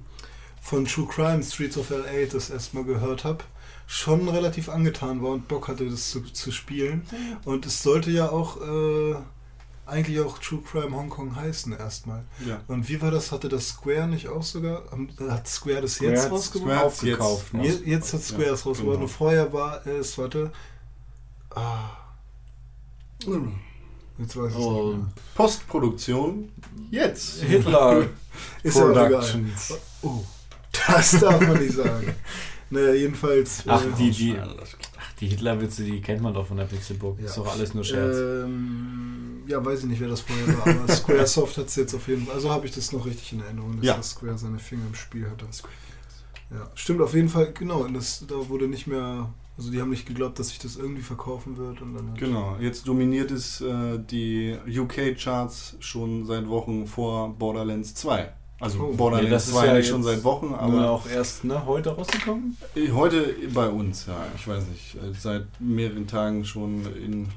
von 0.60 0.85
True 0.85 1.07
Crime 1.07 1.44
Streets 1.44 1.77
of 1.77 1.91
LA 1.91 2.26
das 2.31 2.49
erstmal 2.49 2.84
gehört 2.84 3.23
habe, 3.26 3.44
schon 3.85 4.27
relativ 4.27 4.68
angetan 4.68 5.22
war 5.22 5.30
und 5.31 5.48
Bock 5.48 5.68
hatte, 5.68 5.88
das 5.88 6.10
zu, 6.10 6.22
zu 6.22 6.52
spielen. 6.52 7.06
Und 7.45 7.65
es 7.68 7.84
sollte 7.84 8.10
ja 8.10 8.30
auch 8.30 8.60
äh, 8.60 9.15
eigentlich 9.85 10.19
auch 10.19 10.39
True 10.39 10.61
Crime 10.61 10.95
Hongkong 10.98 11.35
heißen 11.35 11.73
erstmal. 11.77 12.26
Ja. 12.45 12.60
Und 12.68 12.89
wie 12.89 12.99
war 13.03 13.11
das? 13.11 13.31
Hatte 13.31 13.49
das 13.49 13.69
Square 13.69 14.07
nicht 14.07 14.27
auch 14.27 14.44
sogar? 14.44 14.84
Hat 15.30 15.48
Square 15.48 15.81
das 15.81 15.94
Square 15.94 16.11
jetzt 16.14 16.31
rausgebracht? 16.31 16.84
Aufgekauft, 16.85 17.53
jetzt 17.61 17.81
ne? 17.85 17.88
jetzt 17.91 18.14
hat 18.14 18.23
Square 18.23 18.48
Ja, 18.48 18.53
es 18.53 18.65
rausgebracht. 18.65 18.95
genau. 18.95 19.03
Und 19.06 19.10
vorher 19.11 19.53
war 19.53 19.85
es, 19.85 20.18
warte. 20.18 20.52
Ah. 21.52 21.91
Jetzt 24.19 24.35
weiß 24.35 24.52
ich 24.52 24.57
Oh, 24.57 24.88
nicht 24.89 24.98
mehr. 24.98 25.07
Postproduktion 25.35 26.49
jetzt. 26.91 27.41
Hitler 27.44 28.06
Ist 28.64 28.77
ja. 28.77 28.85
Productions. 28.85 29.73
Oh, 30.02 30.23
das 30.88 31.11
darf 31.19 31.39
man 31.41 31.60
nicht 31.60 31.76
sagen. 31.76 32.14
Naja, 32.69 32.94
jedenfalls. 32.94 33.64
Ach, 33.68 33.84
äh, 33.84 33.88
die, 33.98 34.11
die, 34.11 34.38
ach, 34.38 35.14
die 35.19 35.27
Hitlerwitze, 35.27 35.84
die 35.84 36.02
kennt 36.02 36.22
man 36.22 36.34
doch 36.34 36.45
von 36.48 36.57
der 36.57 36.65
Pixelbook. 36.65 37.19
Ja. 37.19 37.26
Ist 37.26 37.38
doch 37.38 37.48
alles 37.48 37.73
nur 37.73 37.84
Scherz. 37.84 38.18
Ähm, 38.18 39.44
ja, 39.48 39.64
weiß 39.64 39.80
ich 39.81 39.85
nicht, 39.85 40.02
wer 40.02 40.10
das 40.10 40.22
vorher 40.22 40.48
war, 40.57 40.68
aber 40.68 40.94
Squaresoft 40.94 41.57
hat 41.57 41.68
es 41.68 41.76
jetzt 41.77 41.94
auf 41.94 42.07
jeden 42.10 42.26
Fall. 42.26 42.35
Also 42.35 42.49
habe 42.52 42.65
ich 42.65 42.73
das 42.73 42.91
noch 42.91 43.06
richtig 43.06 43.31
in 43.34 43.41
Erinnerung, 43.41 43.77
dass 43.77 43.85
Ja. 43.85 43.95
das 43.98 44.10
Square 44.11 44.38
seine 44.38 44.60
Finger 44.60 44.85
im 44.88 44.95
Spiel 44.95 45.30
hatte. 45.30 45.45
Ja, 46.52 46.69
stimmt 46.76 47.02
auf 47.02 47.14
jeden 47.14 47.30
Fall, 47.30 47.53
genau. 47.53 47.81
Und 47.84 47.94
das, 47.94 48.26
da 48.27 48.35
wurde 48.49 48.68
nicht 48.68 48.88
mehr. 48.88 49.30
Also 49.58 49.72
die 49.72 49.82
haben 49.82 49.90
nicht 49.90 50.06
geglaubt, 50.06 50.38
dass 50.38 50.50
sich 50.50 50.60
das 50.60 50.76
irgendwie 50.76 51.02
verkaufen 51.02 51.58
wird. 51.58 51.82
Und 51.82 51.96
dann 51.96 52.14
Genau, 52.14 52.56
jetzt 52.60 52.88
dominiert 52.88 53.32
es 53.32 53.60
äh, 53.62 53.98
die 53.98 54.56
UK-Charts 54.68 55.78
schon 55.80 56.26
seit 56.26 56.48
Wochen 56.48 56.86
vor 56.86 57.34
Borderlands 57.34 57.96
2. 57.96 58.30
Also 58.60 58.80
Oh. 58.80 58.92
Ja, 58.92 58.98
Borderlands 58.98 59.32
das 59.32 59.48
ist 59.48 59.54
2 59.54 59.66
ja 59.66 59.74
nicht 59.74 59.88
schon 59.88 60.04
seit 60.04 60.24
Wochen, 60.24 60.54
aber 60.54 60.90
auch 60.90 61.08
erst 61.10 61.44
ne, 61.44 61.66
heute 61.66 61.90
rausgekommen? 61.92 62.58
heute 62.94 63.36
bei 63.54 63.68
uns, 63.68 64.06
ja, 64.08 64.26
ich 64.36 64.48
weiß 64.48 64.66
nicht, 64.68 64.96
äh, 64.96 65.14
seit 65.18 65.46
mehreren 65.60 66.08
Tagen 66.08 66.44
schon 66.46 66.86
in 66.96 67.30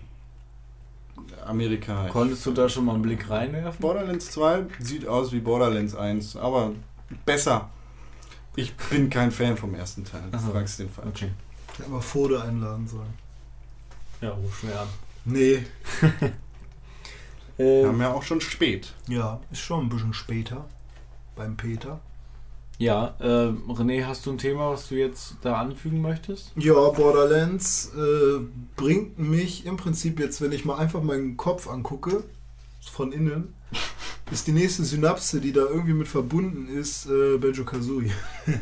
Amerika. 1.45 2.09
Konntest 2.09 2.45
du 2.47 2.53
da 2.53 2.69
schon 2.69 2.85
mal 2.85 2.95
einen 2.95 3.03
Blick 3.03 3.29
reinwerfen? 3.29 3.81
Borderlands 3.81 4.31
2 4.31 4.65
sieht 4.79 5.07
aus 5.07 5.33
wie 5.33 5.41
Borderlands 5.41 5.95
1, 5.95 6.37
aber 6.37 6.73
besser. 7.25 7.71
Ich 8.57 8.75
bin 8.75 9.11
kein 9.11 9.31
Fan 9.31 9.57
vom 9.57 9.75
ersten 9.75 10.05
Teil. 10.05 10.23
Du 10.33 10.39
fragst 10.39 10.79
den 10.81 10.91
falsch. 10.91 11.09
Okay. 11.09 11.31
Hätte 11.77 11.85
aber 11.89 12.03
Fode 12.03 12.43
einladen 12.43 12.87
sollen. 12.89 13.15
Ja, 14.21 14.31
ruf 14.31 14.59
schwer 14.61 14.81
an. 14.83 14.89
Nee, 15.25 15.65
Wir 17.57 17.67
Ähm, 17.67 17.87
haben 17.89 18.01
ja 18.01 18.13
auch 18.13 18.23
schon 18.23 18.41
spät. 18.41 18.95
ja, 19.07 19.41
ist 19.51 19.61
schon 19.61 19.85
ein 19.87 19.89
bisschen 19.91 20.15
später. 20.15 20.67
Beim 21.37 21.57
Peter. 21.57 22.01
ja, 22.79 23.15
äh, 23.19 23.49
René, 23.69 24.07
hast 24.07 24.25
du 24.27 24.31
ein 24.33 24.39
Thema, 24.39 24.71
was 24.71 24.89
du 24.89 24.95
jetzt 24.95 25.37
da 25.43 25.57
anfügen 25.61 26.01
möchtest? 26.01 26.53
Ja, 26.57 26.73
Borderlands 26.91 27.93
äh, 27.95 28.41
bringt 28.77 29.19
mich 29.19 29.67
im 29.67 29.77
Prinzip 29.77 30.19
jetzt, 30.21 30.41
wenn 30.41 30.53
ich 30.53 30.65
mal 30.65 30.77
einfach 30.77 31.03
meinen 31.03 31.37
Kopf 31.37 31.69
angucke, 31.69 32.25
von 32.93 33.13
innen, 33.13 33.55
ist 34.31 34.47
die 34.47 34.53
nächste 34.53 34.85
Synapse, 34.85 35.41
die 35.41 35.53
da 35.53 35.61
irgendwie 35.63 35.93
mit 35.93 36.09
verbunden 36.09 36.67
ist, 36.69 37.07
äh, 37.07 37.37
Banjo 37.39 37.65
Kazooie. 37.65 38.11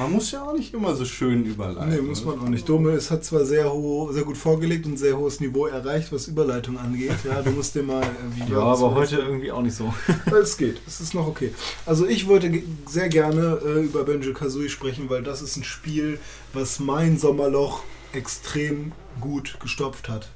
Man 0.00 0.12
muss 0.12 0.30
ja 0.30 0.42
auch 0.42 0.54
nicht 0.54 0.72
immer 0.72 0.96
so 0.96 1.04
schön 1.04 1.44
überleiten. 1.44 1.90
Nee, 1.90 2.00
muss 2.00 2.24
man 2.24 2.38
auch 2.40 2.48
nicht. 2.48 2.66
Dome 2.66 2.92
ist, 2.92 3.10
hat 3.10 3.22
zwar 3.22 3.44
sehr, 3.44 3.70
hoch, 3.70 4.12
sehr 4.12 4.24
gut 4.24 4.38
vorgelegt 4.38 4.86
und 4.86 4.96
sehr 4.96 5.18
hohes 5.18 5.40
Niveau 5.40 5.66
erreicht, 5.66 6.10
was 6.10 6.26
Überleitung 6.26 6.78
angeht. 6.78 7.12
Ja, 7.22 7.42
du 7.42 7.50
musst 7.50 7.74
dir 7.74 7.82
mal. 7.82 8.02
Äh, 8.02 8.50
Ja, 8.50 8.60
aber 8.62 8.94
heute 8.94 9.16
irgendwie 9.16 9.52
auch 9.52 9.60
nicht 9.60 9.76
so. 9.76 9.92
Es 10.42 10.56
geht, 10.56 10.80
es 10.86 11.02
ist 11.02 11.12
noch 11.12 11.26
okay. 11.26 11.52
Also 11.84 12.06
ich 12.06 12.26
wollte 12.28 12.50
sehr 12.88 13.10
gerne 13.10 13.60
äh, 13.62 13.84
über 13.84 14.04
Benjo 14.04 14.32
Kazooie 14.32 14.70
sprechen, 14.70 15.10
weil 15.10 15.22
das 15.22 15.42
ist 15.42 15.56
ein 15.58 15.64
Spiel, 15.64 16.18
was 16.54 16.80
mein 16.80 17.18
Sommerloch 17.18 17.82
extrem 18.14 18.92
gut 19.20 19.58
gestopft 19.60 20.08
hat. 20.08 20.30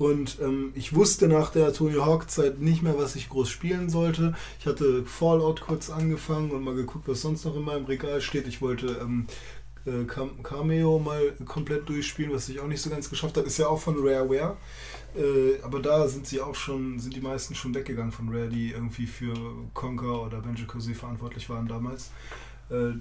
Und 0.00 0.38
ähm, 0.40 0.72
ich 0.74 0.94
wusste 0.94 1.28
nach 1.28 1.50
der 1.50 1.74
Tony 1.74 1.96
Hawk 1.96 2.30
Zeit 2.30 2.58
nicht 2.58 2.82
mehr, 2.82 2.96
was 2.96 3.16
ich 3.16 3.28
groß 3.28 3.50
spielen 3.50 3.90
sollte. 3.90 4.34
Ich 4.58 4.64
hatte 4.66 5.04
Fallout 5.04 5.60
kurz 5.60 5.90
angefangen 5.90 6.52
und 6.52 6.64
mal 6.64 6.74
geguckt, 6.74 7.06
was 7.06 7.20
sonst 7.20 7.44
noch 7.44 7.54
in 7.54 7.64
meinem 7.64 7.84
Regal 7.84 8.22
steht. 8.22 8.46
Ich 8.48 8.62
wollte 8.62 8.98
ähm, 9.02 9.26
äh, 9.84 10.04
Cam- 10.06 10.42
Cameo 10.42 10.98
mal 10.98 11.32
komplett 11.44 11.86
durchspielen, 11.86 12.32
was 12.32 12.48
ich 12.48 12.60
auch 12.60 12.66
nicht 12.66 12.80
so 12.80 12.88
ganz 12.88 13.10
geschafft 13.10 13.36
habe. 13.36 13.46
Ist 13.46 13.58
ja 13.58 13.66
auch 13.66 13.78
von 13.78 13.96
Rareware. 13.98 14.56
Äh, 15.14 15.62
aber 15.62 15.80
da 15.80 16.08
sind 16.08 16.26
sie 16.26 16.40
auch 16.40 16.54
schon, 16.54 16.98
sind 16.98 17.14
die 17.14 17.20
meisten 17.20 17.54
schon 17.54 17.74
weggegangen 17.74 18.12
von 18.12 18.30
Rare, 18.30 18.48
die 18.48 18.70
irgendwie 18.70 19.06
für 19.06 19.34
Conker 19.74 20.22
oder 20.22 20.40
Banjo 20.40 20.66
Kazooie 20.66 20.94
verantwortlich 20.94 21.50
waren 21.50 21.68
damals. 21.68 22.10
Äh, 22.70 22.92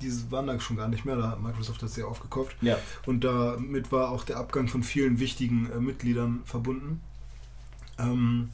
die 0.00 0.12
waren 0.30 0.46
da 0.46 0.58
schon 0.60 0.76
gar 0.76 0.88
nicht 0.88 1.04
mehr, 1.04 1.16
da 1.16 1.30
hat 1.30 1.42
Microsoft 1.42 1.82
das 1.82 1.96
ja 1.96 2.06
aufgekauft. 2.06 2.56
Ja. 2.60 2.78
Und 3.06 3.24
damit 3.24 3.92
war 3.92 4.10
auch 4.10 4.24
der 4.24 4.38
Abgang 4.38 4.68
von 4.68 4.82
vielen 4.82 5.20
wichtigen 5.20 5.70
äh, 5.70 5.80
Mitgliedern 5.80 6.40
verbunden. 6.44 7.00
Ähm, 7.98 8.50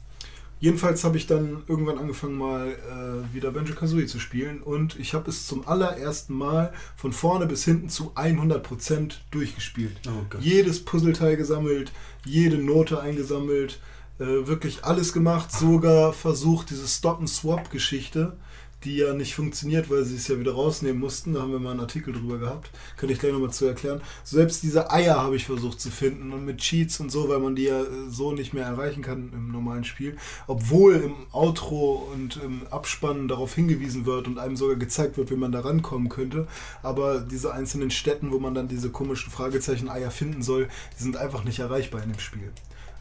jedenfalls 0.59 1.03
habe 1.03 1.17
ich 1.17 1.27
dann 1.27 1.63
irgendwann 1.67 1.97
angefangen, 1.97 2.37
mal 2.37 2.67
äh, 2.67 3.33
wieder 3.33 3.51
Banjo 3.51 3.73
Kazooie 3.75 4.07
zu 4.07 4.19
spielen 4.19 4.61
und 4.61 4.99
ich 4.99 5.13
habe 5.13 5.29
es 5.29 5.47
zum 5.47 5.67
allerersten 5.67 6.33
Mal 6.33 6.73
von 6.95 7.13
vorne 7.13 7.45
bis 7.45 7.63
hinten 7.63 7.89
zu 7.89 8.11
100% 8.15 9.13
durchgespielt. 9.31 9.97
Oh. 10.07 10.37
Jedes 10.39 10.83
Puzzleteil 10.83 11.37
gesammelt, 11.37 11.91
jede 12.25 12.57
Note 12.57 13.01
eingesammelt, 13.01 13.79
äh, 14.19 14.25
wirklich 14.47 14.83
alles 14.83 15.13
gemacht, 15.13 15.51
sogar 15.51 16.11
versucht, 16.11 16.71
diese 16.71 16.87
Stop-and-Swap-Geschichte, 16.87 18.37
die 18.83 18.97
ja 18.97 19.13
nicht 19.13 19.33
funktioniert, 19.33 19.89
weil 19.89 20.03
sie 20.03 20.15
es 20.15 20.27
ja 20.27 20.39
wieder 20.39 20.53
rausnehmen 20.53 20.99
mussten, 20.99 21.33
da 21.33 21.41
haben 21.41 21.51
wir 21.51 21.59
mal 21.59 21.71
einen 21.71 21.79
Artikel 21.79 22.13
drüber 22.13 22.37
gehabt, 22.37 22.69
könnte 22.95 23.13
ich 23.13 23.19
gleich 23.19 23.33
nochmal 23.33 23.51
zu 23.51 23.65
erklären. 23.65 24.01
Selbst 24.23 24.61
diese 24.63 24.91
Eier 24.91 25.21
habe 25.21 25.35
ich 25.35 25.45
versucht 25.45 25.81
zu 25.81 25.89
finden 25.89 26.31
und 26.31 26.45
mit 26.45 26.59
Cheats 26.59 26.99
und 26.99 27.11
so, 27.11 27.27
weil 27.27 27.39
man 27.39 27.55
die 27.55 27.63
ja 27.63 27.81
äh, 27.81 27.87
so 28.09 28.31
nicht 28.31 28.53
mehr 28.53 28.65
erreichen 28.65 29.01
kann 29.01 29.31
im 29.33 29.51
normalen 29.51 29.83
Spiel, 29.83 30.17
obwohl 30.45 30.95
im 30.95 31.15
Outro 31.31 32.07
und 32.13 32.37
im 32.37 32.67
Abspann 32.69 33.27
darauf 33.27 33.55
hingewiesen 33.55 34.05
wird 34.05 34.27
und 34.27 34.37
einem 34.37 34.55
sogar 34.55 34.75
gezeigt 34.75 35.17
wird, 35.17 35.31
wie 35.31 35.35
man 35.35 35.51
da 35.51 35.61
rankommen 35.61 36.09
könnte, 36.09 36.47
aber 36.83 37.19
diese 37.19 37.53
einzelnen 37.53 37.89
Städten, 37.89 38.31
wo 38.31 38.39
man 38.39 38.53
dann 38.53 38.67
diese 38.67 38.91
komischen 38.91 39.31
Fragezeichen-Eier 39.31 40.11
finden 40.11 40.43
soll, 40.43 40.67
die 40.97 41.03
sind 41.03 41.17
einfach 41.17 41.43
nicht 41.43 41.59
erreichbar 41.59 42.03
in 42.03 42.11
dem 42.11 42.19
Spiel. 42.19 42.51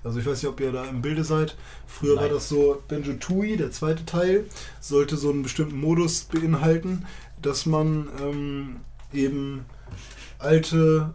Also 0.07 0.20
ich 0.20 0.27
weiß 0.27 0.41
nicht, 0.41 0.51
ob 0.51 0.61
ihr 0.61 0.70
da 0.70 0.85
im 0.85 1.03
Bilde 1.03 1.24
seid. 1.24 1.57
Früher 1.89 2.15
war 2.15 2.23
Nein. 2.23 2.35
das 2.35 2.49
so, 2.49 2.81
Benjo 2.87 3.15
Tui, 3.15 3.57
der 3.57 3.73
zweite 3.73 4.07
Teil, 4.07 4.45
sollte 4.81 5.16
so 5.16 5.31
einen 5.31 5.43
bestimmten 5.43 5.81
Modus 5.81 6.23
beinhalten, 6.23 7.07
dass 7.43 7.66
man 7.66 8.09
ähm, 8.23 8.77
eben 9.12 9.65
alte 10.39 11.12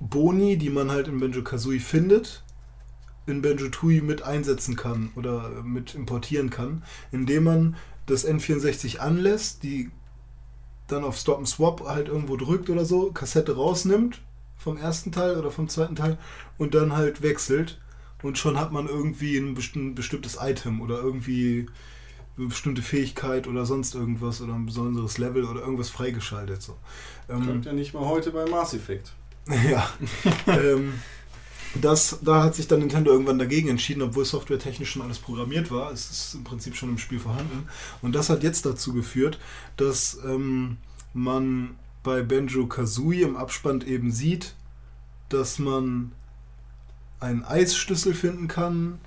Boni, 0.00 0.56
die 0.56 0.70
man 0.70 0.90
halt 0.90 1.08
in 1.08 1.20
Benjo 1.20 1.42
Kazooie 1.42 1.78
findet, 1.78 2.42
in 3.26 3.42
Benjo 3.42 3.68
Tui 3.68 4.00
mit 4.00 4.22
einsetzen 4.22 4.76
kann 4.76 5.10
oder 5.14 5.62
mit 5.62 5.94
importieren 5.94 6.48
kann, 6.48 6.82
indem 7.12 7.44
man 7.44 7.76
das 8.06 8.26
N64 8.26 8.96
anlässt, 8.96 9.62
die 9.62 9.90
dann 10.88 11.04
auf 11.04 11.18
Stop 11.18 11.36
and 11.36 11.48
Swap 11.48 11.86
halt 11.86 12.08
irgendwo 12.08 12.38
drückt 12.38 12.70
oder 12.70 12.86
so, 12.86 13.12
Kassette 13.12 13.56
rausnimmt 13.56 14.22
vom 14.56 14.78
ersten 14.78 15.12
Teil 15.12 15.36
oder 15.36 15.50
vom 15.50 15.68
zweiten 15.68 15.96
Teil 15.96 16.16
und 16.56 16.74
dann 16.74 16.96
halt 16.96 17.20
wechselt 17.20 17.78
und 18.22 18.38
schon 18.38 18.58
hat 18.58 18.72
man 18.72 18.86
irgendwie 18.86 19.36
ein 19.36 19.56
besti- 19.56 19.94
bestimmtes 19.94 20.38
Item 20.40 20.80
oder 20.80 21.00
irgendwie 21.00 21.66
eine 22.36 22.48
bestimmte 22.48 22.82
Fähigkeit 22.82 23.46
oder 23.46 23.66
sonst 23.66 23.94
irgendwas 23.94 24.40
oder 24.40 24.54
ein 24.54 24.66
besonderes 24.66 25.18
Level 25.18 25.44
oder 25.44 25.60
irgendwas 25.60 25.90
freigeschaltet. 25.90 26.62
So. 26.62 26.76
Ähm, 27.28 27.46
Kommt 27.46 27.66
ja 27.66 27.72
nicht 27.72 27.94
mal 27.94 28.06
heute 28.06 28.30
bei 28.30 28.46
Mass 28.46 28.74
Effect. 28.74 29.12
ja. 29.70 29.88
ähm, 30.46 30.94
das, 31.80 32.18
da 32.22 32.42
hat 32.42 32.54
sich 32.54 32.66
dann 32.66 32.80
Nintendo 32.80 33.12
irgendwann 33.12 33.38
dagegen 33.38 33.68
entschieden, 33.68 34.02
obwohl 34.02 34.24
softwaretechnisch 34.24 34.90
schon 34.90 35.02
alles 35.02 35.18
programmiert 35.18 35.70
war. 35.70 35.92
Es 35.92 36.10
ist 36.10 36.34
im 36.34 36.44
Prinzip 36.44 36.74
schon 36.74 36.88
im 36.90 36.98
Spiel 36.98 37.20
vorhanden. 37.20 37.68
Und 38.02 38.14
das 38.14 38.28
hat 38.28 38.42
jetzt 38.42 38.66
dazu 38.66 38.92
geführt, 38.92 39.38
dass 39.76 40.18
ähm, 40.24 40.78
man 41.14 41.76
bei 42.02 42.22
Benjo 42.22 42.66
Kazooie 42.66 43.22
im 43.22 43.36
Abspann 43.36 43.82
eben 43.82 44.10
sieht, 44.10 44.54
dass 45.28 45.58
man 45.58 46.12
einen 47.20 47.44
Eisschlüssel 47.44 48.14
finden 48.14 48.48
kann, 48.48 48.98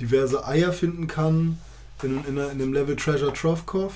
diverse 0.00 0.46
Eier 0.46 0.72
finden 0.72 1.06
kann, 1.06 1.58
in, 2.02 2.24
in, 2.26 2.36
in 2.36 2.58
dem 2.58 2.72
Level 2.72 2.96
Treasure 2.96 3.32
Trovkov. 3.32 3.94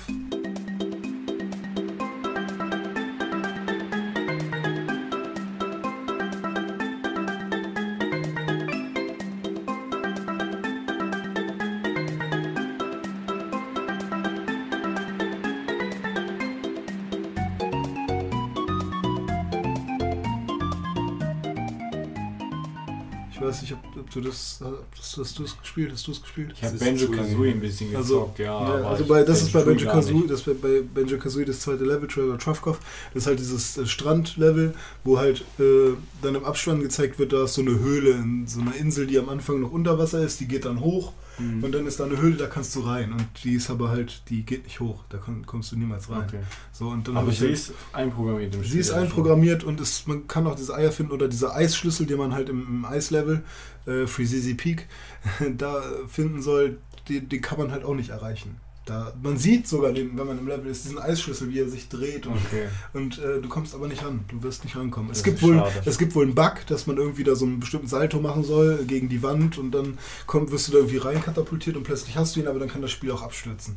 Das, 24.59 24.69
hast, 24.99 25.17
hast 25.17 25.39
du 25.39 25.43
es 25.43 25.57
gespielt? 25.59 25.91
Hast 25.91 26.07
du 26.07 26.11
es 26.11 26.21
gespielt? 26.21 26.51
Ich 26.55 26.63
habe 26.63 26.73
Das 26.77 26.81
ist 26.81 26.87
Benjo 26.87 27.11
Kazooie 27.11 27.51
ein 27.51 27.59
bisschen 27.59 27.95
Also, 27.95 28.19
gezockt, 28.21 28.39
ja. 28.39 28.45
Ja, 28.79 28.87
also 28.89 29.05
bei, 29.05 29.23
das 29.23 29.41
ist 29.41 29.51
bei 29.53 29.63
Benjo 29.63 29.87
Kazooie, 29.89 30.27
das 30.27 30.41
bei, 30.43 30.53
bei 30.53 30.81
Benjo 30.81 31.17
Kazooie 31.17 31.45
das 31.45 31.59
zweite 31.59 31.83
Level, 31.85 32.07
Trevor 32.07 32.37
Trovkov, 32.37 32.79
das 33.13 33.23
ist 33.23 33.27
halt 33.27 33.39
dieses 33.39 33.77
äh, 33.77 33.85
Strandlevel, 33.85 34.73
wo 35.03 35.17
halt 35.19 35.41
äh, 35.59 35.91
dann 36.21 36.35
im 36.35 36.45
Abspann 36.45 36.81
gezeigt 36.81 37.19
wird, 37.19 37.33
da 37.33 37.43
ist 37.45 37.53
so 37.55 37.61
eine 37.61 37.79
Höhle 37.79 38.11
in 38.11 38.47
so 38.47 38.61
einer 38.61 38.75
Insel, 38.75 39.07
die 39.07 39.19
am 39.19 39.29
Anfang 39.29 39.59
noch 39.61 39.71
unter 39.71 39.97
Wasser 39.99 40.21
ist, 40.23 40.39
die 40.39 40.47
geht 40.47 40.65
dann 40.65 40.79
hoch 40.81 41.13
Mhm. 41.39 41.63
und 41.63 41.71
dann 41.71 41.87
ist 41.87 42.01
da 42.01 42.03
eine 42.03 42.19
Höhle, 42.19 42.35
da 42.35 42.47
kannst 42.47 42.75
du 42.75 42.81
rein 42.81 43.13
und 43.13 43.25
die 43.45 43.53
ist 43.53 43.69
aber 43.69 43.87
halt, 43.91 44.23
die 44.27 44.43
geht 44.43 44.65
nicht 44.65 44.81
hoch, 44.81 45.05
da 45.07 45.17
komm, 45.23 45.45
kommst 45.45 45.71
du 45.71 45.77
niemals 45.77 46.09
rein. 46.09 46.25
Okay. 46.27 46.39
So, 46.73 46.89
und 46.89 47.07
dann 47.07 47.15
Aber 47.15 47.31
sie 47.31 47.45
halt- 47.45 47.51
ist 47.53 47.71
einprogrammiert 47.93 48.55
im 48.55 48.61
Spiel. 48.61 48.73
Sie 48.73 48.79
ist 48.79 48.89
schon. 48.89 48.97
einprogrammiert 48.97 49.63
und 49.63 49.79
es, 49.79 50.05
man 50.05 50.27
kann 50.27 50.45
auch 50.47 50.55
diese 50.55 50.75
Eier 50.75 50.91
finden 50.91 51.13
oder 51.13 51.29
diese 51.29 51.53
Eisschlüssel, 51.55 52.07
die 52.07 52.15
man 52.15 52.33
halt 52.33 52.49
im, 52.49 52.67
im 52.67 52.83
Eislevel, 52.85 53.41
äh, 53.89 54.07
Freezy 54.07 54.53
Peak, 54.53 54.87
da 55.57 55.81
finden 56.07 56.41
soll, 56.41 56.77
die, 57.07 57.21
die 57.21 57.41
kann 57.41 57.57
man 57.57 57.71
halt 57.71 57.83
auch 57.83 57.95
nicht 57.95 58.09
erreichen. 58.09 58.57
Da, 58.85 59.13
man 59.21 59.37
sieht 59.37 59.67
sogar, 59.67 59.91
den, 59.91 60.17
wenn 60.17 60.25
man 60.25 60.39
im 60.39 60.47
Level 60.47 60.65
ist, 60.65 60.83
diesen 60.83 60.97
Eisschlüssel, 60.97 61.49
wie 61.51 61.59
er 61.59 61.69
sich 61.69 61.89
dreht 61.89 62.25
und, 62.25 62.37
Okay. 62.37 62.69
und 62.93 63.19
äh, 63.19 63.39
du 63.39 63.47
kommst 63.47 63.75
aber 63.75 63.87
nicht 63.87 64.03
ran. 64.03 64.25
Du 64.29 64.41
wirst 64.41 64.63
nicht 64.63 64.75
rankommen. 64.75 65.11
Es 65.11 65.21
gibt, 65.21 65.43
wohl, 65.43 65.57
schade. 65.57 65.83
es 65.85 65.99
gibt 65.99 66.15
wohl 66.15 66.23
einen 66.23 66.33
Bug, 66.33 66.65
dass 66.67 66.87
man 66.87 66.97
irgendwie 66.97 67.23
da 67.23 67.35
so 67.35 67.45
einen 67.45 67.59
bestimmten 67.59 67.87
Salto 67.87 68.19
machen 68.19 68.43
soll 68.43 68.85
gegen 68.85 69.07
die 69.07 69.21
Wand 69.21 69.59
und 69.59 69.71
dann 69.71 69.99
kommt, 70.25 70.49
wirst 70.49 70.69
du 70.69 70.71
da 70.71 70.79
irgendwie 70.79 70.97
reinkatapultiert 70.97 71.77
und 71.77 71.83
plötzlich 71.83 72.17
hast 72.17 72.35
du 72.35 72.39
ihn, 72.39 72.47
aber 72.47 72.57
dann 72.57 72.67
kann 72.67 72.81
das 72.81 72.89
Spiel 72.89 73.11
auch 73.11 73.21
abstürzen. 73.21 73.75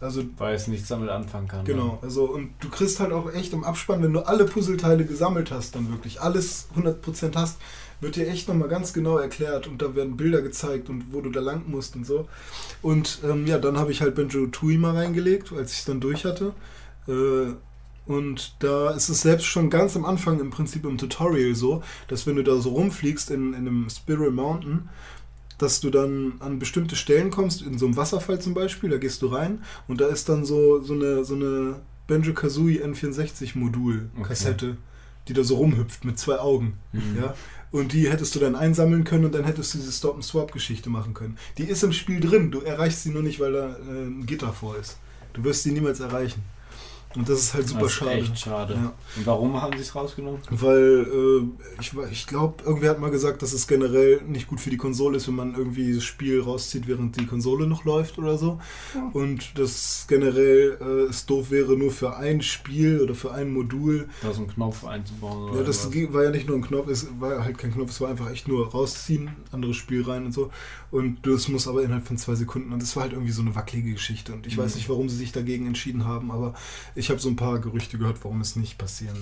Also 0.00 0.22
Weil 0.36 0.54
es 0.54 0.66
nichts 0.66 0.88
damit 0.88 1.08
anfangen 1.10 1.48
kann. 1.48 1.64
Genau, 1.64 1.98
also 2.02 2.24
und 2.24 2.50
du 2.60 2.68
kriegst 2.68 2.98
halt 3.00 3.12
auch 3.12 3.32
echt 3.32 3.52
im 3.52 3.62
Abspann, 3.62 4.02
wenn 4.02 4.12
du 4.12 4.20
alle 4.20 4.44
Puzzleteile 4.44 5.04
gesammelt 5.04 5.50
hast, 5.52 5.74
dann 5.76 5.90
wirklich 5.90 6.20
alles 6.20 6.68
100% 6.76 7.34
hast, 7.36 7.58
wird 8.02 8.16
dir 8.16 8.28
echt 8.28 8.48
nochmal 8.48 8.68
ganz 8.68 8.92
genau 8.92 9.16
erklärt 9.16 9.68
und 9.68 9.80
da 9.80 9.94
werden 9.94 10.16
Bilder 10.16 10.42
gezeigt 10.42 10.90
und 10.90 11.12
wo 11.12 11.20
du 11.20 11.30
da 11.30 11.40
lang 11.40 11.62
musst 11.68 11.94
und 11.94 12.04
so. 12.04 12.28
Und 12.82 13.20
ähm, 13.24 13.46
ja, 13.46 13.58
dann 13.58 13.78
habe 13.78 13.92
ich 13.92 14.02
halt 14.02 14.16
Benjo 14.16 14.46
Tui 14.48 14.76
mal 14.76 14.94
reingelegt, 14.94 15.52
als 15.52 15.72
ich 15.72 15.78
es 15.78 15.84
dann 15.84 16.00
durch 16.00 16.24
hatte. 16.24 16.52
Äh, 17.06 17.54
und 18.04 18.56
da 18.58 18.90
ist 18.90 19.08
es 19.08 19.22
selbst 19.22 19.46
schon 19.46 19.70
ganz 19.70 19.94
am 19.94 20.04
Anfang 20.04 20.40
im 20.40 20.50
Prinzip 20.50 20.84
im 20.84 20.98
Tutorial 20.98 21.54
so, 21.54 21.82
dass 22.08 22.26
wenn 22.26 22.34
du 22.34 22.42
da 22.42 22.56
so 22.56 22.70
rumfliegst 22.70 23.30
in, 23.30 23.54
in 23.54 23.60
einem 23.60 23.88
Spiral 23.88 24.32
Mountain, 24.32 24.88
dass 25.58 25.80
du 25.80 25.90
dann 25.90 26.34
an 26.40 26.58
bestimmte 26.58 26.96
Stellen 26.96 27.30
kommst, 27.30 27.62
in 27.62 27.78
so 27.78 27.86
einem 27.86 27.96
Wasserfall 27.96 28.40
zum 28.40 28.52
Beispiel, 28.52 28.90
da 28.90 28.98
gehst 28.98 29.22
du 29.22 29.28
rein 29.28 29.62
und 29.86 30.00
da 30.00 30.08
ist 30.08 30.28
dann 30.28 30.44
so, 30.44 30.82
so 30.82 30.94
eine, 30.94 31.24
so 31.24 31.36
eine 31.36 31.76
Benjo 32.08 32.34
Kazooie 32.34 32.84
N64 32.84 33.56
Modul 33.56 34.10
Kassette, 34.24 34.76
die 35.28 35.34
da 35.34 35.44
so 35.44 35.54
rumhüpft 35.56 36.04
mit 36.04 36.18
zwei 36.18 36.40
Augen. 36.40 36.74
Mhm. 36.90 37.18
Ja? 37.20 37.34
Und 37.72 37.94
die 37.94 38.10
hättest 38.10 38.34
du 38.34 38.38
dann 38.38 38.54
einsammeln 38.54 39.04
können 39.04 39.24
und 39.24 39.34
dann 39.34 39.44
hättest 39.44 39.72
du 39.72 39.78
diese 39.78 39.92
Stop-and-Swap-Geschichte 39.92 40.90
machen 40.90 41.14
können. 41.14 41.38
Die 41.56 41.64
ist 41.64 41.82
im 41.82 41.92
Spiel 41.92 42.20
drin, 42.20 42.50
du 42.50 42.60
erreichst 42.60 43.02
sie 43.02 43.10
nur 43.10 43.22
nicht, 43.22 43.40
weil 43.40 43.52
da 43.52 43.76
äh, 43.76 44.04
ein 44.04 44.26
Gitter 44.26 44.52
vor 44.52 44.76
ist. 44.76 44.98
Du 45.32 45.42
wirst 45.42 45.62
sie 45.62 45.72
niemals 45.72 45.98
erreichen. 46.00 46.42
Und 47.16 47.28
das 47.28 47.40
ist 47.40 47.54
halt 47.54 47.68
super 47.68 47.82
das 47.82 47.90
ist 47.92 47.98
schade. 47.98 48.12
echt 48.12 48.38
schade. 48.38 48.74
Ja. 48.74 48.92
Und 49.16 49.26
warum 49.26 49.60
haben 49.60 49.76
sie 49.76 49.82
es 49.82 49.94
rausgenommen? 49.94 50.40
Weil 50.50 51.06
äh, 51.12 51.80
ich, 51.80 51.92
ich 52.10 52.26
glaube, 52.26 52.62
irgendwer 52.64 52.90
hat 52.90 53.00
mal 53.00 53.10
gesagt, 53.10 53.42
dass 53.42 53.52
es 53.52 53.66
generell 53.66 54.20
nicht 54.26 54.48
gut 54.48 54.60
für 54.60 54.70
die 54.70 54.76
Konsole 54.76 55.16
ist, 55.16 55.28
wenn 55.28 55.34
man 55.36 55.54
irgendwie 55.54 55.94
das 55.94 56.04
Spiel 56.04 56.40
rauszieht, 56.40 56.86
während 56.88 57.18
die 57.20 57.26
Konsole 57.26 57.66
noch 57.66 57.84
läuft 57.84 58.18
oder 58.18 58.38
so. 58.38 58.58
Und 59.12 59.58
dass 59.58 60.06
generell 60.08 60.78
äh, 60.80 61.10
es 61.10 61.26
doof 61.26 61.50
wäre, 61.50 61.76
nur 61.76 61.90
für 61.90 62.16
ein 62.16 62.42
Spiel 62.42 63.00
oder 63.00 63.14
für 63.14 63.32
ein 63.32 63.52
Modul. 63.52 64.08
Da 64.22 64.32
so 64.32 64.40
einen 64.42 64.50
Knopf 64.50 64.84
einzubauen 64.84 65.50
oder 65.50 65.60
Ja, 65.60 65.66
das 65.66 65.86
was? 65.86 66.12
war 66.12 66.24
ja 66.24 66.30
nicht 66.30 66.48
nur 66.48 66.56
ein 66.56 66.62
Knopf, 66.62 66.88
es 66.88 67.06
war 67.20 67.44
halt 67.44 67.58
kein 67.58 67.72
Knopf, 67.72 67.90
es 67.90 68.00
war 68.00 68.08
einfach 68.10 68.30
echt 68.30 68.48
nur 68.48 68.68
rausziehen, 68.70 69.30
anderes 69.50 69.76
Spiel 69.76 70.02
rein 70.02 70.24
und 70.26 70.32
so. 70.32 70.50
Und 70.92 71.26
das 71.26 71.48
muss 71.48 71.66
aber 71.66 71.82
innerhalb 71.82 72.06
von 72.06 72.18
zwei 72.18 72.34
Sekunden. 72.36 72.72
Und 72.72 72.80
das 72.82 72.94
war 72.94 73.02
halt 73.04 73.12
irgendwie 73.14 73.32
so 73.32 73.40
eine 73.42 73.54
wackelige 73.56 73.94
Geschichte. 73.94 74.32
Und 74.34 74.46
ich 74.46 74.56
weiß 74.58 74.72
Mhm. 74.74 74.76
nicht, 74.78 74.88
warum 74.88 75.08
sie 75.08 75.16
sich 75.16 75.32
dagegen 75.32 75.66
entschieden 75.66 76.04
haben, 76.04 76.30
aber 76.30 76.54
ich 76.94 77.08
habe 77.10 77.18
so 77.18 77.28
ein 77.30 77.36
paar 77.36 77.58
Gerüchte 77.58 77.98
gehört, 77.98 78.22
warum 78.22 78.40
es 78.42 78.54
nicht 78.56 78.76
passieren 78.78 79.18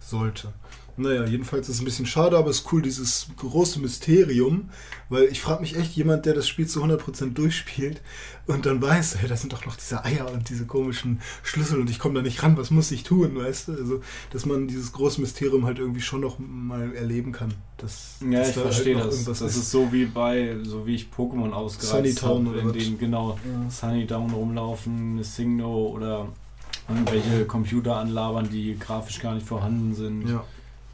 sollte. 0.00 0.52
Naja, 0.96 1.24
jedenfalls 1.24 1.68
ist 1.68 1.76
es 1.76 1.82
ein 1.82 1.84
bisschen 1.84 2.06
schade, 2.06 2.38
aber 2.38 2.50
es 2.50 2.60
ist 2.60 2.72
cool, 2.72 2.80
dieses 2.80 3.28
große 3.36 3.80
Mysterium, 3.80 4.70
weil 5.08 5.24
ich 5.24 5.40
frage 5.40 5.62
mich 5.62 5.76
echt, 5.76 5.96
jemand, 5.96 6.24
der 6.24 6.34
das 6.34 6.46
Spiel 6.46 6.68
zu 6.68 6.84
100% 6.84 7.34
durchspielt 7.34 8.00
und 8.46 8.64
dann 8.64 8.80
weiß, 8.80 9.16
hey, 9.18 9.28
da 9.28 9.36
sind 9.36 9.52
doch 9.52 9.66
noch 9.66 9.76
diese 9.76 10.04
Eier 10.04 10.30
und 10.32 10.48
diese 10.50 10.66
komischen 10.66 11.20
Schlüssel 11.42 11.80
und 11.80 11.90
ich 11.90 11.98
komme 11.98 12.14
da 12.14 12.22
nicht 12.22 12.42
ran, 12.42 12.56
was 12.56 12.70
muss 12.70 12.90
ich 12.92 13.02
tun, 13.02 13.36
weißt 13.36 13.68
du? 13.68 13.72
Also, 13.72 14.00
dass 14.30 14.46
man 14.46 14.68
dieses 14.68 14.92
große 14.92 15.20
Mysterium 15.20 15.66
halt 15.66 15.78
irgendwie 15.78 16.00
schon 16.00 16.20
noch 16.20 16.38
mal 16.38 16.94
erleben 16.94 17.32
kann. 17.32 17.54
Dass, 17.78 18.16
Ja, 18.20 18.38
dass 18.38 18.50
ich 18.50 18.54
da 18.54 18.60
halt 18.62 18.72
verstehe 18.74 18.96
noch 18.96 19.06
das. 19.06 19.24
Das 19.24 19.40
ist 19.40 19.70
so 19.70 19.92
wie 19.92 20.04
bei, 20.04 20.56
so 20.62 20.86
wie 20.86 20.94
ich 20.94 21.08
Pokémon 21.16 21.50
ausgereizt 21.50 22.22
habe, 22.22 22.48
oder 22.48 22.60
in 22.60 22.72
denen 22.72 22.98
genau 22.98 23.38
Ja. 23.44 23.70
Sunnydown 23.70 24.30
rumlaufen, 24.30 25.22
Signo 25.24 25.88
oder 25.88 26.28
irgendwelche 26.88 27.46
Computer 27.46 27.96
anlabern, 27.96 28.48
die 28.50 28.78
grafisch 28.78 29.18
gar 29.18 29.34
nicht 29.34 29.46
vorhanden 29.46 29.94
sind 29.94 30.28
Ja, 30.28 30.44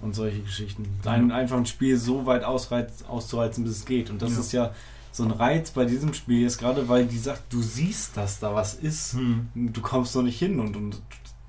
und 0.01 0.15
solche 0.15 0.41
Geschichten. 0.41 0.87
Ein, 1.05 1.31
Ja. 1.31 1.37
Einfach 1.37 1.57
ein 1.57 1.67
Spiel 1.67 1.97
so 1.97 2.27
weit 2.27 2.45
ausreiz, 2.45 3.03
auszureizen, 3.09 3.65
bis 3.65 3.79
es 3.79 3.85
geht. 3.85 4.11
Und 4.11 4.23
das 4.23 4.33
Ja. 4.35 4.41
ist 4.41 4.53
ja 4.53 4.75
so 5.13 5.25
ein 5.25 5.31
Reiz 5.33 5.73
bei 5.73 5.85
diesem 5.85 6.15
Spiel, 6.15 6.47
ist 6.47 6.59
gerade 6.59 6.89
weil 6.89 7.07
die 7.07 7.19
sagt, 7.19 7.53
du 7.53 7.61
siehst, 7.63 8.17
dass 8.17 8.39
da 8.41 8.55
was 8.55 8.75
ist. 8.75 9.15
hm. 9.15 9.49
Du 9.55 9.81
kommst 9.81 10.15
noch 10.15 10.23
nicht 10.23 10.39
hin 10.39 10.61
und, 10.61 10.77
und 10.77 11.01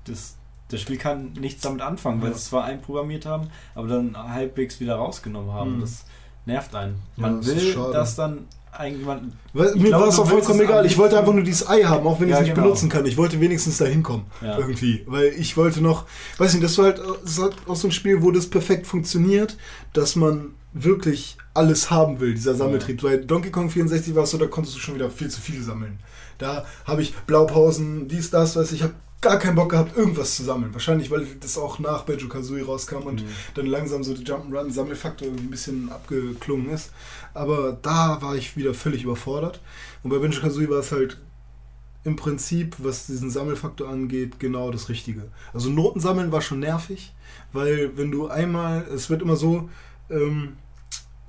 das, 0.04 0.36
das 0.68 0.80
Spiel 0.80 0.96
kann 0.98 1.32
nichts 1.34 1.62
damit 1.62 1.80
anfangen, 1.80 2.20
weil 2.20 2.28
Ja. 2.30 2.34
sie 2.34 2.40
es 2.40 2.44
zwar 2.46 2.64
einprogrammiert 2.64 3.24
haben, 3.26 3.48
aber 3.74 3.88
dann 3.88 4.16
halbwegs 4.16 4.80
wieder 4.80 4.96
rausgenommen 4.96 5.52
haben. 5.52 5.74
Hm. 5.74 5.80
Das 5.80 6.04
nervt 6.44 6.74
einen. 6.74 6.96
Ja, 7.16 7.22
Man 7.22 7.36
das 7.38 7.46
ist 7.48 7.76
will, 7.76 7.92
dass 7.92 8.16
dann 8.16 8.46
Ich 8.84 8.96
mir 8.96 9.92
war 9.92 10.08
es 10.08 10.18
auch 10.18 10.28
vollkommen 10.28 10.60
egal. 10.60 10.86
Ich 10.86 10.96
wollte 10.96 11.18
einfach 11.18 11.34
nur 11.34 11.42
dieses 11.44 11.68
Ei 11.68 11.82
haben, 11.82 12.06
auch 12.06 12.18
wenn 12.20 12.28
ich 12.28 12.32
Ja, 12.32 12.38
es 12.38 12.44
nicht 12.44 12.54
genau. 12.54 12.68
benutzen 12.68 12.88
kann. 12.88 13.04
Ich 13.04 13.18
wollte 13.18 13.38
wenigstens 13.38 13.76
da 13.78 13.84
hinkommen. 13.84 14.24
Ja. 14.40 14.58
Irgendwie. 14.58 15.04
Weil 15.06 15.26
ich 15.26 15.56
wollte 15.58 15.82
noch, 15.82 16.06
weiß 16.38 16.54
nicht, 16.54 16.64
das 16.64 16.78
war 16.78 16.86
halt 16.86 17.00
das 17.22 17.38
halt 17.38 17.54
auch 17.66 17.76
so 17.76 17.88
ein 17.88 17.92
Spiel, 17.92 18.22
wo 18.22 18.30
das 18.30 18.48
perfekt 18.48 18.86
funktioniert, 18.86 19.58
dass 19.92 20.16
man 20.16 20.54
wirklich 20.72 21.36
alles 21.52 21.90
haben 21.90 22.18
will, 22.20 22.32
dieser 22.32 22.54
Sammeltrieb. 22.54 23.02
Bei 23.02 23.18
Donkey 23.18 23.50
Kong 23.50 23.68
64 23.68 24.14
war 24.14 24.22
es 24.24 24.30
so, 24.30 24.38
da 24.38 24.46
konntest 24.46 24.74
du 24.76 24.80
schon 24.80 24.94
wieder 24.94 25.10
viel 25.10 25.28
zu 25.28 25.40
viel 25.42 25.62
sammeln. 25.62 25.98
Da 26.38 26.64
habe 26.86 27.02
ich 27.02 27.14
Blaupausen, 27.26 28.08
dies, 28.08 28.30
das, 28.30 28.56
weiß 28.56 28.72
ich, 28.72 28.78
ich 28.78 28.82
habe 28.84 28.94
gar 29.22 29.38
keinen 29.38 29.54
Bock 29.54 29.70
gehabt, 29.70 29.96
irgendwas 29.96 30.36
zu 30.36 30.42
sammeln. 30.44 30.72
Wahrscheinlich, 30.74 31.10
weil 31.10 31.26
das 31.40 31.56
auch 31.56 31.78
nach 31.78 32.02
Banjo 32.02 32.28
Kazooie 32.28 32.64
rauskam 32.64 33.04
und 33.04 33.22
Mhm. 33.22 33.28
dann 33.54 33.66
langsam 33.66 34.02
so 34.04 34.12
der 34.14 34.24
Jump'n'Run-Sammelfaktor 34.24 35.28
ein 35.28 35.50
bisschen 35.50 35.90
abgeklungen 35.90 36.68
ist. 36.70 36.90
Aber 37.32 37.78
da 37.80 38.20
war 38.20 38.36
ich 38.36 38.56
wieder 38.56 38.74
völlig 38.74 39.04
überfordert. 39.04 39.60
Und 40.02 40.10
bei 40.10 40.18
Banjo 40.18 40.40
Kazooie 40.40 40.68
war 40.68 40.80
es 40.80 40.92
halt 40.92 41.18
im 42.04 42.16
Prinzip, 42.16 42.74
was 42.78 43.06
diesen 43.06 43.30
Sammelfaktor 43.30 43.88
angeht, 43.88 44.40
genau 44.40 44.70
das 44.72 44.88
Richtige. 44.88 45.30
Also 45.54 45.70
Noten 45.70 46.00
sammeln 46.00 46.32
war 46.32 46.40
schon 46.42 46.58
nervig, 46.58 47.12
weil 47.52 47.96
wenn 47.96 48.10
du 48.10 48.26
einmal, 48.26 48.82
es 48.92 49.08
wird 49.08 49.22
immer 49.22 49.36
so 49.36 49.70
ähm, 50.10 50.56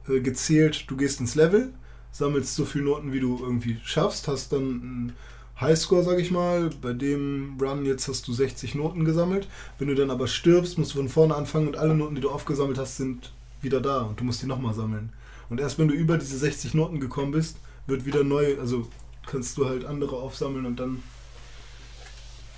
äh, 0.10 0.20
gezählt, 0.20 0.86
du 0.88 0.98
gehst 0.98 1.20
ins 1.20 1.36
Level, 1.36 1.74
sammelst 2.12 2.56
so 2.56 2.66
viele 2.66 2.86
Noten, 2.86 3.14
wie 3.14 3.20
du 3.20 3.38
irgendwie 3.40 3.78
schaffst, 3.84 4.28
hast 4.28 4.52
dann 4.52 4.62
einen 4.64 5.14
Highscore, 5.62 6.04
sag 6.04 6.20
ich 6.20 6.32
mal, 6.32 6.70
bei 6.82 6.94
dem 6.94 7.58
Run 7.62 7.86
jetzt 7.86 8.08
hast 8.08 8.28
du 8.28 8.34
60 8.34 8.76
Noten 8.76 9.06
gesammelt. 9.06 9.48
Wenn 9.80 9.88
du 9.88 9.96
dann 9.96 10.10
aber 10.12 10.28
stirbst, 10.28 10.78
musst 10.78 10.94
du 10.94 10.98
von 10.98 11.10
vorne 11.10 11.36
anfangen 11.36 11.68
und 11.68 11.78
alle 11.78 11.96
Noten, 11.96 12.16
die 12.16 12.22
du 12.22 12.30
aufgesammelt 12.32 12.78
hast, 12.78 12.98
sind 12.98 13.32
wieder 13.62 13.80
da 13.80 14.02
und 14.02 14.20
du 14.20 14.24
musst 14.24 14.42
die 14.42 14.48
nochmal 14.48 14.74
sammeln. 14.74 15.12
Und 15.50 15.60
erst 15.60 15.78
wenn 15.80 15.88
du 15.88 15.94
über 15.94 16.18
diese 16.18 16.38
60 16.38 16.74
Noten 16.74 17.00
gekommen 17.00 17.32
bist, 17.32 17.58
wird 17.88 18.06
wieder 18.06 18.24
neu, 18.24 18.58
also 18.60 18.88
kannst 19.28 19.58
du 19.58 19.66
halt 19.68 19.86
andere 19.86 20.16
aufsammeln 20.18 20.66
und 20.66 20.80
dann 20.80 21.02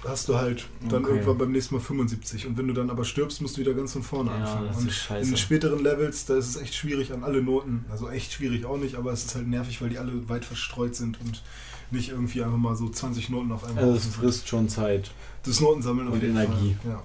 hast 0.08 0.30
du 0.30 0.36
halt 0.36 0.68
dann 0.88 1.04
Okay. 1.04 1.14
irgendwann 1.16 1.38
beim 1.38 1.52
nächsten 1.52 1.76
Mal 1.76 1.82
75. 1.82 2.46
Und 2.48 2.58
wenn 2.58 2.68
du 2.68 2.74
dann 2.74 2.90
aber 2.92 3.04
stirbst, 3.06 3.42
musst 3.42 3.58
du 3.58 3.62
wieder 3.62 3.74
ganz 3.74 3.94
von 3.94 4.04
vorne 4.04 4.30
Ja, 4.32 4.38
anfangen. 4.38 4.68
das 4.68 4.78
und 4.78 4.88
ist 4.88 4.96
scheiße. 4.98 5.22
in 5.24 5.28
den 5.32 5.38
späteren 5.38 5.84
Levels, 5.84 6.26
da 6.26 6.38
ist 6.38 6.48
es 6.48 6.56
echt 6.62 6.76
schwierig 6.76 7.12
an 7.12 7.24
alle 7.24 7.42
Noten. 7.42 7.86
Also 7.90 8.10
echt 8.10 8.32
schwierig 8.34 8.66
auch 8.66 8.78
nicht, 8.78 8.96
aber 8.96 9.12
es 9.12 9.26
ist 9.26 9.36
halt 9.36 9.48
nervig, 9.48 9.82
weil 9.82 9.90
die 9.90 9.98
alle 9.98 10.30
weit 10.30 10.46
verstreut 10.46 10.96
sind 10.96 11.20
und 11.22 11.42
nicht 11.92 12.10
irgendwie 12.10 12.44
einfach 12.44 12.58
mal 12.58 12.76
so 12.76 12.90
20 12.90 13.30
Noten 13.30 13.52
auf 13.52 13.64
einmal. 13.64 13.84
Also 13.84 13.96
es 13.96 14.08
frisst 14.08 14.48
schon 14.48 14.70
Zeit. 14.70 15.12
Das 15.44 15.60
Notensammeln 15.60 16.08
Und 16.08 16.24
Energie. 16.24 16.76
Fall. 16.82 16.92
Ja. 16.92 17.04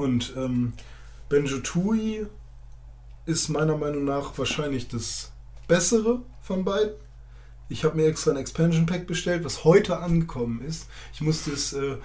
Und 0.00 0.34
ähm, 0.36 0.72
Benjo 1.28 1.58
Tui 1.58 2.26
ist 3.26 3.48
meiner 3.48 3.76
Meinung 3.76 4.04
nach 4.04 4.36
wahrscheinlich 4.38 4.88
das 4.88 5.32
bessere 5.66 6.22
von 6.40 6.64
beiden. 6.64 6.94
Ich 7.68 7.84
habe 7.84 7.96
mir 7.96 8.06
extra 8.06 8.30
ein 8.30 8.38
Expansion 8.38 8.86
Pack 8.86 9.06
bestellt, 9.06 9.44
was 9.44 9.64
heute 9.64 9.98
angekommen 9.98 10.62
ist. 10.62 10.88
Ich 11.12 11.20
musste 11.20 11.50
es 11.50 11.74
äh, 11.74 11.96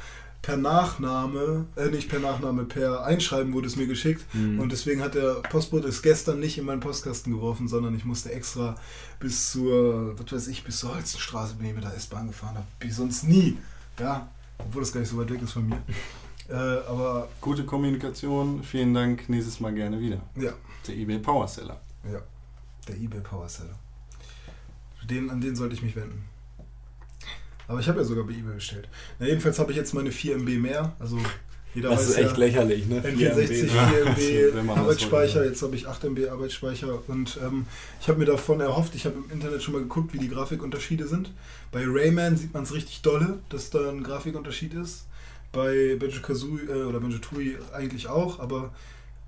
per 0.44 0.58
Nachname, 0.58 1.66
äh, 1.78 1.88
nicht 1.88 2.10
per 2.10 2.20
Nachname, 2.20 2.66
per 2.66 3.06
Einschreiben 3.06 3.54
wurde 3.54 3.66
es 3.68 3.78
mir 3.78 3.88
geschickt. 3.88 4.24
Mhm. 4.36 4.60
Und 4.60 4.72
deswegen 4.74 5.02
hat 5.02 5.16
der 5.16 5.36
Postbote 5.50 5.88
es 5.88 6.02
gestern 6.04 6.40
nicht 6.42 6.58
in 6.58 6.66
meinen 6.66 6.82
Postkasten 6.82 7.34
geworfen, 7.34 7.68
sondern 7.70 7.96
ich 7.96 8.04
musste 8.06 8.32
extra 8.32 8.76
bis 9.20 9.52
zur, 9.52 10.20
was 10.20 10.32
weiß 10.32 10.48
ich, 10.50 10.64
bis 10.66 10.80
zur 10.80 10.94
Holzenstraße 10.94 11.56
bin 11.56 11.68
ich 11.68 11.74
mit 11.74 11.84
der 11.86 11.96
S-Bahn 11.96 12.28
gefahren 12.28 12.56
habe. 12.56 12.68
Wie 12.82 12.92
sonst 12.92 13.24
nie. 13.24 13.58
Ja, 13.98 14.28
obwohl 14.60 14.82
das 14.82 14.92
gar 14.92 15.00
nicht 15.00 15.10
so 15.10 15.18
weit 15.18 15.32
weg 15.32 15.42
ist 15.42 15.54
von 15.54 15.68
mir. 15.68 15.82
Äh, 16.50 16.56
aber 16.56 17.30
Gute 17.40 17.64
Kommunikation, 17.64 18.64
vielen 18.64 18.94
Dank, 18.94 19.30
nächstes 19.30 19.62
Mal 19.62 19.74
gerne 19.74 19.98
wieder. 20.02 20.18
ja, 20.36 20.52
Der 20.86 20.94
eBay 20.98 21.20
Power 21.20 21.48
Seller. 21.48 21.80
ja, 22.04 22.20
der 22.86 22.98
eBay 22.98 23.22
Power 23.22 23.48
Seller. 23.48 23.80
Den, 25.10 25.30
an 25.30 25.40
den 25.40 25.56
sollte 25.56 25.74
ich 25.74 25.82
mich 25.82 25.96
wenden. 25.96 26.26
Aber 27.68 27.80
ich 27.80 27.88
habe 27.88 28.00
ja 28.00 28.06
sogar 28.06 28.26
bei 28.26 28.34
eBay 28.34 28.56
bestellt. 28.56 28.90
Na, 29.20 29.28
jedenfalls 29.28 29.60
habe 29.60 29.72
ich 29.72 29.78
jetzt 29.78 29.94
meine 29.94 30.12
4 30.12 30.38
MB 30.38 30.50
mehr. 30.60 30.96
Also 31.00 31.18
jeder 31.74 31.90
Das 31.90 32.08
ist 32.08 32.18
echt 32.18 32.32
ja, 32.32 32.38
lächerlich, 32.38 32.88
ne? 32.88 33.00
N64, 33.02 33.48
4 33.48 33.66
Ja, 33.74 34.12
MB 34.12 34.56
wenn 34.56 34.66
man 34.66 34.76
das 34.76 34.86
Arbeitsspeicher, 34.86 35.46
jetzt 35.46 35.62
habe 35.64 35.76
ich 35.76 35.88
8 35.88 36.04
MB 36.04 36.30
Arbeitsspeicher 36.30 37.00
und 37.08 37.40
ähm, 37.44 37.66
ich 38.00 38.08
habe 38.08 38.20
mir 38.20 38.26
davon 38.26 38.60
erhofft, 38.60 38.94
ich 38.96 39.06
habe 39.06 39.16
im 39.16 39.32
Internet 39.32 39.64
schon 39.64 39.74
mal 39.74 39.82
geguckt, 39.82 40.14
wie 40.14 40.20
die 40.20 40.30
Grafikunterschiede 40.30 41.08
sind. 41.08 41.32
Bei 41.72 41.84
Rayman 41.86 42.38
sieht 42.38 42.54
man 42.54 42.64
es 42.64 42.74
richtig 42.74 43.02
dolle, 43.02 43.40
dass 43.50 43.72
da 43.72 43.90
ein 43.90 44.04
Grafikunterschied 44.04 44.76
ist. 44.76 45.08
Bei 45.52 45.96
Banjo 46.00 46.22
Kazooie 46.22 46.64
äh, 46.70 46.84
oder 46.84 47.00
Banjo 47.00 47.18
Tooie 47.18 47.58
eigentlich 47.74 48.08
auch, 48.08 48.40
aber 48.40 48.72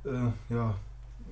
äh, 0.04 0.54
ja, 0.54 0.76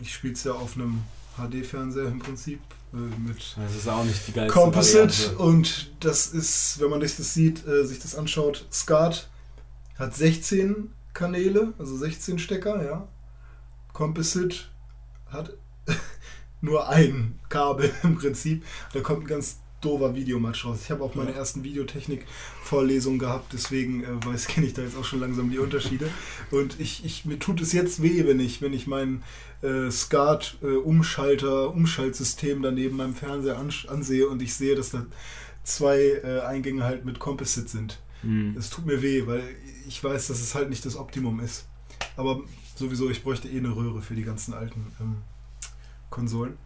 ich 0.02 0.14
spiele 0.14 0.34
es 0.34 0.44
ja 0.44 0.54
auf 0.54 0.76
einem 0.76 1.04
HD-Fernseher 1.38 2.08
im 2.08 2.20
Prinzip 2.20 2.60
mit 2.94 3.56
Das 3.58 3.76
ist 3.76 3.88
auch 3.88 4.04
nicht 4.04 4.28
die 4.28 4.34
geilste 4.34 4.54
Composite 4.54 5.08
Variante. 5.08 5.38
und 5.38 5.92
das 6.00 6.28
ist, 6.28 6.80
wenn 6.80 6.90
man 6.90 7.02
sich 7.02 7.18
das 7.18 7.34
sieht, 7.34 7.66
äh, 7.68 7.86
sich 7.86 8.00
das 8.00 8.16
anschaut, 8.16 8.68
SCART 8.72 9.30
hat 9.98 10.16
16 10.16 10.92
Kanäle, 11.14 11.74
also 11.80 11.98
16 11.98 12.40
Stecker, 12.40 12.84
ja. 12.84 13.08
Composite 13.94 14.58
hat 15.28 15.54
nur 16.62 16.88
ein 16.90 17.40
Kabel 17.50 17.92
im 18.04 18.16
Prinzip. 18.16 18.64
Da 18.94 19.02
kommt 19.02 19.24
ein 19.24 19.28
ganz 19.28 19.58
doofer 19.82 20.16
Videomatch 20.16 20.66
raus. 20.66 20.80
Ich 20.84 20.92
habe 20.92 21.04
auch 21.04 21.16
meine 21.16 21.34
ersten 21.34 21.64
Videotechnik-Vorlesungen 21.64 23.20
gehabt, 23.20 23.54
deswegen 23.54 24.04
äh, 24.04 24.26
weiß, 24.26 24.48
kenne 24.48 24.68
ich 24.68 24.74
da 24.74 24.82
jetzt 24.82 24.98
auch 24.98 25.06
schon 25.06 25.20
langsam 25.20 25.50
die 25.50 25.60
Unterschiede. 25.60 26.10
Und 26.52 26.80
ich, 26.80 27.04
ich, 27.06 27.26
mir 27.26 27.40
tut 27.40 27.62
es 27.62 27.74
jetzt 27.74 28.02
weh, 28.02 28.26
wenn 28.26 28.40
ich, 28.40 28.62
wenn 28.62 28.74
ich 28.74 28.88
mein 28.88 29.24
äh, 29.64 29.90
SCART-Umschalter, 29.90 31.74
Umschaltsystem 31.74 32.62
da 32.62 32.72
neben 32.72 32.98
meinem 32.98 33.16
Fernseher 33.16 33.58
ansehe 33.58 34.28
und 34.28 34.42
ich 34.42 34.54
sehe, 34.54 34.76
dass 34.76 34.92
da 34.92 35.06
zwei 35.64 36.00
äh, 36.24 36.42
Eingänge 36.42 36.84
halt 36.84 37.06
mit 37.06 37.20
Composite 37.20 37.68
sind. 37.68 38.00
Mhm. 38.22 38.56
Es 38.58 38.70
tut 38.70 38.86
mir 38.86 39.02
weh, 39.02 39.26
weil 39.26 39.44
ich 39.88 40.04
weiß, 40.04 40.28
dass 40.28 40.42
es 40.42 40.54
halt 40.56 40.70
nicht 40.70 40.86
das 40.86 40.96
Optimum 40.96 41.40
ist. 41.40 41.68
Aber 42.16 42.42
sowieso, 42.76 43.10
ich 43.10 43.24
bräuchte 43.24 43.48
eh 43.48 43.58
eine 43.58 43.76
Röhre 43.76 44.02
für 44.02 44.16
die 44.16 44.24
ganzen 44.24 44.54
alten 44.54 44.92
ähm, 45.00 45.18
Konsolen. 46.10 46.58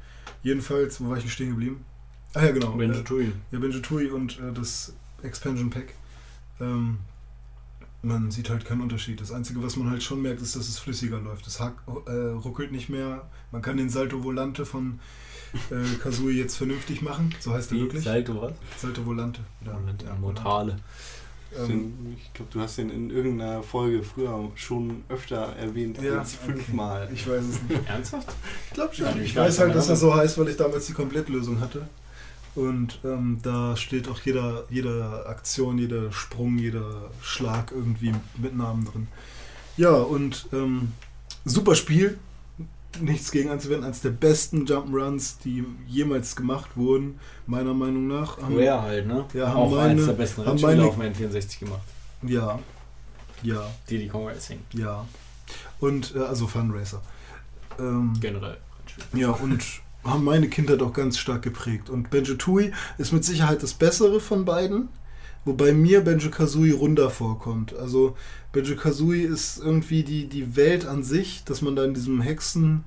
Jedenfalls, 0.44 1.00
wo 1.02 1.10
war 1.10 1.18
ich 1.18 1.24
denn 1.24 1.32
stehen 1.32 1.50
geblieben? 1.50 1.86
Ah 2.34 2.46
ja, 2.46 2.52
genau. 2.52 2.72
Benjo 2.72 3.02
Äh, 3.20 3.32
ja, 3.52 3.60
Benjo 3.60 3.80
Tui 3.80 4.10
und 4.10 4.40
äh, 4.40 4.52
das 4.54 4.94
Expansion 5.24 5.70
Pack. 5.70 5.94
Ähm, 6.60 7.00
man 8.02 8.32
sieht 8.32 8.50
halt 8.50 8.64
keinen 8.66 8.82
Unterschied. 8.82 9.20
Das 9.20 9.32
Einzige, 9.32 9.62
was 9.64 9.76
man 9.76 9.90
halt 9.90 10.04
schon 10.04 10.22
merkt, 10.22 10.42
ist, 10.42 10.56
dass 10.56 10.68
es 10.70 10.80
flüssiger 10.80 11.20
läuft. 11.20 11.48
Es 11.48 11.60
hack, 11.60 11.74
äh, 12.06 12.12
ruckelt 12.12 12.72
nicht 12.72 12.90
mehr. 12.90 13.28
Man 13.52 13.62
kann 13.62 13.78
den 13.78 13.90
Salto 13.90 14.24
Volante 14.24 14.66
von 14.66 15.00
äh, 15.72 15.98
Kazooie 16.02 16.34
jetzt 16.36 16.56
vernünftig 16.58 17.02
machen. 17.02 17.34
So 17.40 17.54
heißt 17.54 17.72
er 17.72 17.80
wirklich. 17.80 18.04
Salto 18.04 18.42
was? 18.42 18.54
Salto 18.78 19.06
Volante. 19.06 19.42
Ja, 19.66 19.74
Und 19.74 20.02
ja, 20.04 20.16
Mortale. 20.16 20.78
Ähm, 21.58 21.94
Ich 22.22 22.34
glaube, 22.34 22.52
du 22.54 22.60
hast 22.60 22.78
den 22.78 22.90
in 22.90 23.10
irgendeiner 23.10 23.64
Folge 23.64 24.04
früher 24.04 24.52
schon 24.56 25.04
öfter 25.10 25.56
erwähnt 25.56 25.98
Ja, 26.02 26.20
als 26.20 26.36
okay. 26.44 26.52
fünfmal. 26.54 27.10
ich 27.14 27.28
weiß 27.28 27.42
es 27.44 27.62
nicht. 27.64 27.82
Ernsthaft? 27.90 28.28
Ich 28.68 28.74
glaube 28.74 28.94
Ja, 28.96 29.10
schon. 29.12 29.20
ich 29.22 29.28
Ich 29.30 29.36
weiß 29.36 29.60
halt, 29.60 29.74
dass 29.74 29.90
er 29.90 29.96
so 29.96 30.14
heißt, 30.14 30.38
weil 30.38 30.50
ich 30.50 30.58
damals 30.58 30.86
die 30.88 30.94
Komplettlösung 30.94 31.60
hatte. 31.62 31.88
Und 32.58 33.00
ähm, 33.06 33.38
da 33.44 33.76
steht 33.78 34.08
auch 34.10 34.20
jeder, 34.22 34.64
jede 34.70 35.26
Aktion, 35.28 35.78
jeder 35.78 36.12
Sprung, 36.12 36.58
jeder 36.58 37.12
Schlag 37.22 37.72
irgendwie 37.72 38.14
mit 38.38 38.58
Namen 38.58 38.84
drin. 38.86 39.08
Ja, 39.78 39.92
und 39.92 40.48
ähm, 40.52 40.92
super 41.46 41.76
Spiel. 41.76 42.18
Nichts 43.00 43.30
gegen 43.30 43.50
anzuwenden. 43.52 43.86
Eines 43.86 44.02
der 44.02 44.10
besten 44.10 44.66
Jump'n'Runs, 44.66 45.36
die 45.44 45.64
jemals 45.88 46.36
gemacht 46.36 46.72
wurden, 46.76 47.20
meiner 47.46 47.76
Meinung 47.76 48.08
nach. 48.08 48.38
Haben- 48.42 48.58
Rare 48.58 48.82
halt, 48.82 49.06
ne? 49.08 49.26
Ja, 49.36 49.50
haben 49.50 49.58
auch 49.58 49.70
meine- 49.76 49.92
eins 49.92 50.06
der 50.08 50.14
besten 50.14 50.42
Rennspiele 50.42 50.84
auf 50.84 50.98
dem 50.98 51.04
N64 51.14 51.60
gemacht. 51.60 51.82
Ja. 52.24 52.58
Ja, 53.44 53.70
Diddy 53.88 54.08
Kong 54.08 54.28
Racing. 54.28 54.62
ja. 54.74 55.06
Und, 55.80 56.16
äh, 56.16 56.20
also 56.20 56.48
Fun 56.48 56.72
Racer. 56.72 57.04
Ähm, 57.78 58.14
Generell. 58.20 58.58
Ja, 59.14 59.30
und 59.30 59.64
haben 60.10 60.24
meine 60.24 60.50
Kindheit 60.50 60.82
auch 60.82 60.94
ganz 60.94 61.18
stark 61.18 61.42
geprägt. 61.42 61.90
Und 61.90 62.10
Benjo 62.10 62.36
Tui 62.36 62.72
ist 62.98 63.12
mit 63.14 63.26
Sicherheit 63.26 63.64
das 63.64 63.74
Bessere 63.74 64.20
von 64.20 64.46
beiden, 64.46 64.90
wobei 65.46 65.74
mir 65.74 66.02
Benjo 66.02 66.30
Kazooie 66.30 66.74
runder 66.74 67.10
vorkommt. 67.10 67.76
Also 67.76 68.16
Benjo 68.52 68.76
Kazooie 68.76 69.26
ist 69.26 69.58
irgendwie 69.58 70.04
die, 70.04 70.28
die 70.28 70.56
Welt 70.56 70.86
an 70.86 71.04
sich, 71.04 71.44
dass 71.44 71.62
man 71.62 71.76
da 71.76 71.84
in 71.86 71.94
diesem 71.94 72.22
Hexen, 72.22 72.86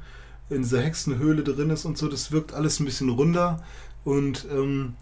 in 0.48 0.62
dieser 0.62 0.80
Hexenhöhle 0.80 1.42
drin 1.42 1.70
ist 1.70 1.84
und 1.84 1.96
so, 1.96 2.08
das 2.08 2.32
wirkt 2.32 2.52
alles 2.52 2.80
ein 2.80 2.84
bisschen 2.84 3.10
runder. 3.10 3.62
Und 4.04 4.46
ähm, 4.50 4.94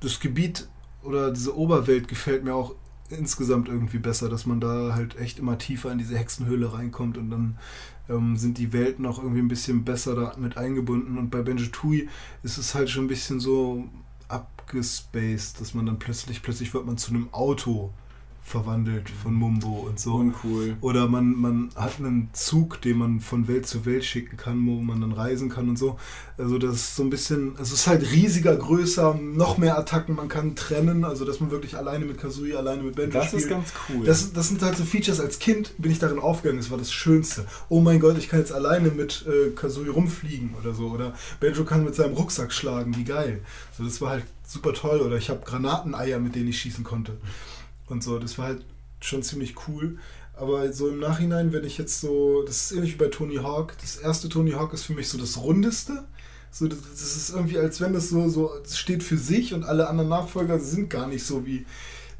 das 0.00 0.20
Gebiet 0.20 0.68
oder 1.02 1.30
diese 1.32 1.56
Oberwelt 1.56 2.08
gefällt 2.08 2.44
mir 2.44 2.54
auch 2.54 2.74
insgesamt 3.10 3.68
irgendwie 3.68 3.98
besser, 3.98 4.28
dass 4.28 4.46
man 4.46 4.60
da 4.60 4.94
halt 4.94 5.18
echt 5.18 5.38
immer 5.38 5.58
tiefer 5.58 5.90
in 5.90 5.98
diese 5.98 6.16
Hexenhöhle 6.16 6.72
reinkommt 6.72 7.16
und 7.16 7.30
dann 7.30 7.58
ähm, 8.08 8.36
sind 8.36 8.58
die 8.58 8.72
Welten 8.72 9.06
auch 9.06 9.18
irgendwie 9.18 9.40
ein 9.40 9.48
bisschen 9.48 9.84
besser 9.84 10.14
da 10.14 10.36
mit 10.38 10.56
eingebunden. 10.56 11.18
Und 11.18 11.30
bei 11.30 11.42
Benjo 11.42 11.66
Tui 11.70 12.08
ist 12.42 12.58
es 12.58 12.74
halt 12.74 12.90
schon 12.90 13.04
ein 13.04 13.08
bisschen 13.08 13.40
so 13.40 13.88
abgespaced, 14.28 15.60
dass 15.60 15.74
man 15.74 15.86
dann 15.86 15.98
plötzlich, 15.98 16.42
plötzlich 16.42 16.72
wird 16.74 16.86
man 16.86 16.98
zu 16.98 17.10
einem 17.10 17.32
Auto 17.32 17.92
verwandelt 18.48 19.10
von 19.10 19.34
Mumbo 19.34 19.86
und 19.88 20.00
so. 20.00 20.14
Uncool. 20.14 20.76
Oder 20.80 21.06
man, 21.08 21.34
man 21.34 21.68
hat 21.76 21.98
einen 21.98 22.30
Zug, 22.32 22.80
den 22.80 22.98
man 22.98 23.20
von 23.20 23.46
Welt 23.46 23.66
zu 23.66 23.84
Welt 23.86 24.04
schicken 24.04 24.36
kann, 24.36 24.66
wo 24.66 24.80
man 24.80 25.00
dann 25.00 25.12
reisen 25.12 25.48
kann 25.48 25.68
und 25.68 25.78
so. 25.78 25.98
Also 26.38 26.58
das 26.58 26.74
ist 26.76 26.96
so 26.96 27.02
ein 27.02 27.10
bisschen, 27.10 27.56
es 27.60 27.72
ist 27.72 27.86
halt 27.86 28.10
riesiger, 28.10 28.56
größer, 28.56 29.14
noch 29.14 29.58
mehr 29.58 29.78
Attacken, 29.78 30.14
man 30.14 30.28
kann 30.28 30.54
trennen, 30.54 31.04
also 31.04 31.24
dass 31.24 31.40
man 31.40 31.50
wirklich 31.50 31.76
alleine 31.76 32.04
mit 32.04 32.18
Kazooie, 32.18 32.56
alleine 32.56 32.82
mit 32.82 32.96
Benjo 32.96 33.12
Das 33.12 33.26
spielt. 33.28 33.42
ist 33.42 33.48
ganz 33.48 33.72
cool. 33.88 34.06
Das, 34.06 34.32
das 34.32 34.48
sind 34.48 34.62
halt 34.62 34.76
so 34.76 34.84
Features. 34.84 35.20
Als 35.20 35.38
Kind 35.38 35.74
bin 35.78 35.90
ich 35.92 35.98
darin 35.98 36.18
aufgegangen, 36.18 36.60
das 36.60 36.70
war 36.70 36.78
das 36.78 36.92
Schönste. 36.92 37.44
Oh 37.68 37.80
mein 37.80 38.00
Gott, 38.00 38.16
ich 38.18 38.28
kann 38.28 38.38
jetzt 38.40 38.52
alleine 38.52 38.88
mit 38.90 39.26
äh, 39.26 39.50
Kazooie 39.50 39.90
rumfliegen 39.90 40.54
oder 40.60 40.72
so. 40.74 40.88
Oder 40.88 41.12
Benjo 41.40 41.64
kann 41.64 41.84
mit 41.84 41.94
seinem 41.94 42.14
Rucksack 42.14 42.52
schlagen, 42.52 42.96
wie 42.96 43.04
geil. 43.04 43.40
So, 43.76 43.84
das 43.84 44.00
war 44.00 44.10
halt 44.10 44.24
super 44.46 44.72
toll. 44.72 45.00
Oder 45.00 45.16
ich 45.16 45.28
habe 45.30 45.40
Granateneier, 45.44 46.18
mit 46.18 46.34
denen 46.34 46.48
ich 46.48 46.60
schießen 46.60 46.84
konnte. 46.84 47.16
Und 47.88 48.02
so, 48.02 48.18
das 48.18 48.38
war 48.38 48.46
halt 48.46 48.64
schon 49.00 49.22
ziemlich 49.22 49.54
cool. 49.68 49.98
Aber 50.34 50.72
so 50.72 50.88
im 50.88 51.00
Nachhinein, 51.00 51.52
wenn 51.52 51.64
ich 51.64 51.78
jetzt 51.78 52.00
so, 52.00 52.42
das 52.46 52.64
ist 52.64 52.72
ähnlich 52.72 52.94
wie 52.94 53.04
bei 53.04 53.08
Tony 53.08 53.36
Hawk. 53.36 53.74
Das 53.80 53.96
erste 53.96 54.28
Tony 54.28 54.52
Hawk 54.52 54.72
ist 54.72 54.84
für 54.84 54.92
mich 54.94 55.08
so 55.08 55.18
das 55.18 55.38
Rundeste. 55.38 56.04
So, 56.50 56.66
das, 56.68 56.78
das 56.80 57.16
ist 57.16 57.30
irgendwie, 57.30 57.58
als 57.58 57.80
wenn 57.80 57.92
das 57.92 58.08
so, 58.08 58.28
so 58.28 58.52
das 58.62 58.78
steht 58.78 59.02
für 59.02 59.18
sich 59.18 59.52
und 59.52 59.64
alle 59.64 59.88
anderen 59.88 60.08
Nachfolger 60.08 60.58
sind 60.60 60.90
gar 60.90 61.08
nicht 61.08 61.24
so 61.24 61.44
wie. 61.44 61.66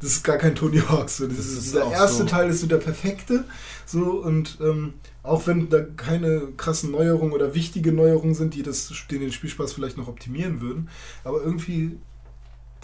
Das 0.00 0.10
ist 0.10 0.22
gar 0.22 0.36
kein 0.36 0.54
Tony 0.54 0.78
Hawk. 0.78 1.10
So. 1.10 1.26
Das 1.26 1.36
Das 1.36 1.46
ist, 1.46 1.58
ist 1.58 1.74
der 1.74 1.86
erste 1.86 2.18
so. 2.18 2.24
Teil 2.24 2.50
ist 2.50 2.60
so 2.60 2.66
der 2.66 2.76
perfekte. 2.78 3.44
So, 3.86 4.22
und 4.22 4.58
ähm, 4.60 4.94
auch 5.22 5.46
wenn 5.46 5.68
da 5.68 5.80
keine 5.82 6.48
krassen 6.56 6.90
Neuerungen 6.90 7.32
oder 7.32 7.54
wichtige 7.54 7.92
Neuerungen 7.92 8.34
sind, 8.34 8.54
die 8.54 8.62
das, 8.62 8.92
den, 9.10 9.20
den 9.20 9.32
Spielspaß 9.32 9.72
vielleicht 9.72 9.96
noch 9.96 10.08
optimieren 10.08 10.60
würden, 10.60 10.88
aber 11.24 11.42
irgendwie 11.42 11.98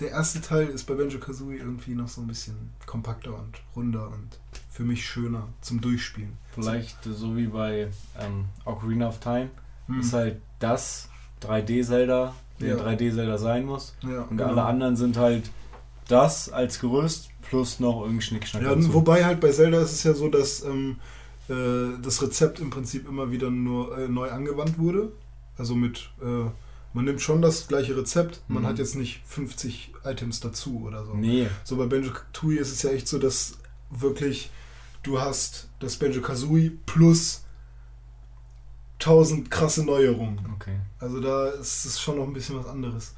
der 0.00 0.10
erste 0.10 0.40
Teil 0.40 0.66
ist 0.68 0.84
bei 0.84 0.94
Benjo 0.94 1.18
Kazooie 1.18 1.56
irgendwie 1.58 1.94
noch 1.94 2.08
so 2.08 2.20
ein 2.20 2.26
bisschen 2.26 2.70
kompakter 2.86 3.34
und 3.38 3.60
runder 3.76 4.08
und 4.08 4.38
für 4.70 4.82
mich 4.82 5.04
schöner 5.06 5.48
zum 5.60 5.80
Durchspielen. 5.80 6.32
Vielleicht 6.52 7.02
so 7.04 7.36
wie 7.36 7.46
bei 7.46 7.88
ähm, 8.18 8.46
Ocarina 8.64 9.08
of 9.08 9.18
Time. 9.20 9.50
Hm. 9.86 10.00
Ist 10.00 10.12
halt 10.12 10.40
das 10.58 11.08
3D-Zelda, 11.42 12.34
der 12.60 12.76
Ja. 12.76 12.82
3D-Zelda 12.82 13.38
sein 13.38 13.64
muss. 13.66 13.94
ja, 14.02 14.22
Und 14.22 14.36
genau. 14.38 14.50
alle 14.50 14.62
anderen 14.64 14.96
sind 14.96 15.16
halt 15.16 15.50
das 16.08 16.48
als 16.50 16.80
Gerüst 16.80 17.30
plus 17.42 17.80
noch 17.80 18.00
irgendein 18.00 18.22
Schnickschnack 18.22 18.62
Ja, 18.62 18.74
dazu. 18.74 18.92
wobei 18.94 19.24
halt 19.24 19.40
bei 19.40 19.50
Zelda 19.52 19.80
ist 19.80 19.92
es 19.92 20.02
ja 20.02 20.14
so, 20.14 20.28
dass 20.28 20.62
ähm, 20.64 20.96
äh, 21.48 22.00
das 22.02 22.20
Rezept 22.22 22.58
im 22.60 22.70
Prinzip 22.70 23.08
immer 23.08 23.30
wieder 23.30 23.50
nur 23.50 23.96
äh, 23.98 24.08
neu 24.08 24.30
angewandt 24.30 24.78
wurde. 24.78 25.12
Also 25.56 25.74
mit, 25.74 26.10
äh, 26.22 26.46
man 26.94 27.04
nimmt 27.04 27.20
schon 27.20 27.42
das 27.42 27.68
gleiche 27.68 27.94
Rezept, 27.96 28.40
man 28.48 28.62
Mhm. 28.62 28.66
hat 28.68 28.78
jetzt 28.78 28.94
nicht 28.96 29.20
50 29.26 29.92
Items 30.04 30.40
dazu 30.40 30.82
oder 30.86 31.04
so. 31.04 31.14
Nee, 31.14 31.48
So 31.64 31.76
bei 31.76 31.84
Benjo 31.86 32.12
Tui 32.32 32.56
ist 32.56 32.72
es 32.72 32.82
ja 32.82 32.90
echt 32.90 33.06
so, 33.08 33.18
dass 33.18 33.58
wirklich 33.90 34.50
du 35.02 35.20
hast 35.20 35.68
das 35.80 35.96
Benjo 35.96 36.22
Kazooie 36.22 36.70
plus 36.86 37.42
1000 39.00 39.50
krasse 39.50 39.84
Neuerungen. 39.84 40.38
okay. 40.54 40.76
Also 40.98 41.20
da 41.20 41.48
ist 41.48 41.84
es 41.84 42.00
schon 42.00 42.16
noch 42.16 42.26
ein 42.26 42.32
bisschen 42.32 42.56
was 42.56 42.66
anderes. 42.66 43.14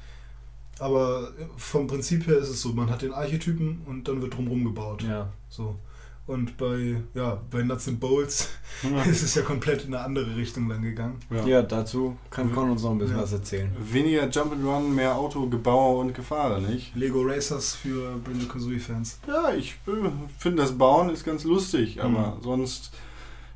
Aber 0.79 1.31
vom 1.55 1.87
Prinzip 1.87 2.27
her 2.27 2.37
ist 2.37 2.49
es 2.49 2.61
so, 2.61 2.73
man 2.73 2.89
hat 2.89 3.01
den 3.01 3.13
Archetypen 3.13 3.81
und 3.85 4.07
dann 4.07 4.21
wird 4.21 4.35
drumherum 4.35 4.63
gebaut. 4.65 5.03
Ja. 5.03 5.31
So. 5.49 5.79
Und 6.27 6.57
bei, 6.57 6.97
ja, 7.13 7.41
bei 7.49 7.63
Nuts 7.63 7.87
and 7.87 8.01
Bolts 8.01 8.49
ist 9.09 9.23
es 9.23 9.35
ja 9.35 9.43
komplett 9.43 9.85
in 9.85 9.95
eine 9.95 10.03
andere 10.03 10.35
Richtung 10.35 10.67
dann 10.67 10.81
gegangen. 10.81 11.19
Ja. 11.31 11.45
ja, 11.45 11.61
dazu 11.61 12.17
kann 12.29 12.53
Con 12.53 12.69
uns 12.69 12.83
noch 12.83 12.91
ein 12.91 12.97
bisschen 12.97 13.15
Ja. 13.15 13.23
was 13.23 13.31
erzählen. 13.31 13.71
Weniger 13.79 14.23
Jump'n'Run, 14.25 14.89
mehr 14.89 15.15
Autogebauer 15.15 15.99
und 15.99 16.13
Gefahre, 16.13 16.61
nicht? 16.61 16.93
Lego 16.95 17.21
Racers 17.21 17.75
für 17.75 18.17
Banjo 18.17 18.45
Kazooie 18.47 18.79
Fans. 18.79 19.19
Ja, 19.25 19.53
ich 19.53 19.77
äh, 19.87 19.91
finde 20.37 20.63
das 20.63 20.77
Bauen 20.77 21.09
ist 21.09 21.23
ganz 21.23 21.45
lustig, 21.45 22.01
aber 22.03 22.35
Mhm. 22.37 22.43
sonst, 22.43 22.91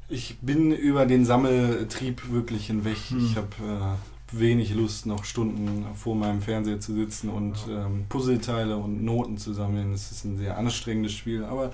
ich 0.08 0.38
bin 0.42 0.72
über 0.72 1.06
den 1.06 1.26
Sammeltrieb 1.26 2.32
wirklich 2.32 2.68
hinweg. 2.68 2.98
Mhm. 3.10 3.26
Ich 3.26 3.36
habe 3.36 3.48
äh, 3.62 4.38
wenig 4.40 4.74
Lust, 4.74 5.06
noch 5.08 5.26
Stunden 5.26 5.86
vor 5.96 6.16
meinem 6.16 6.42
Fernseher 6.42 6.80
zu 6.80 6.94
sitzen 6.94 7.28
und 7.30 7.56
ähm, 7.70 8.06
Puzzleteile 8.08 8.78
und 8.78 9.04
Noten 9.04 9.38
zu 9.38 9.52
sammeln. 9.54 9.92
Es 9.94 10.10
ist 10.12 10.24
ein 10.24 10.38
sehr 10.38 10.58
anstrengendes 10.58 11.12
Spiel, 11.12 11.44
aber 11.44 11.74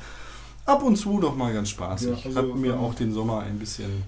ab 0.68 0.84
und 0.84 0.95
zu 0.95 1.19
doch 1.19 1.35
mal 1.35 1.52
ganz 1.53 1.69
spaßig. 1.69 2.10
Ja, 2.10 2.26
also, 2.26 2.38
Hat 2.53 2.56
mir 2.56 2.73
ähm, 2.73 2.80
auch 2.80 2.94
den 2.94 3.11
Sommer 3.11 3.39
ein 3.41 3.57
bisschen. 3.57 4.03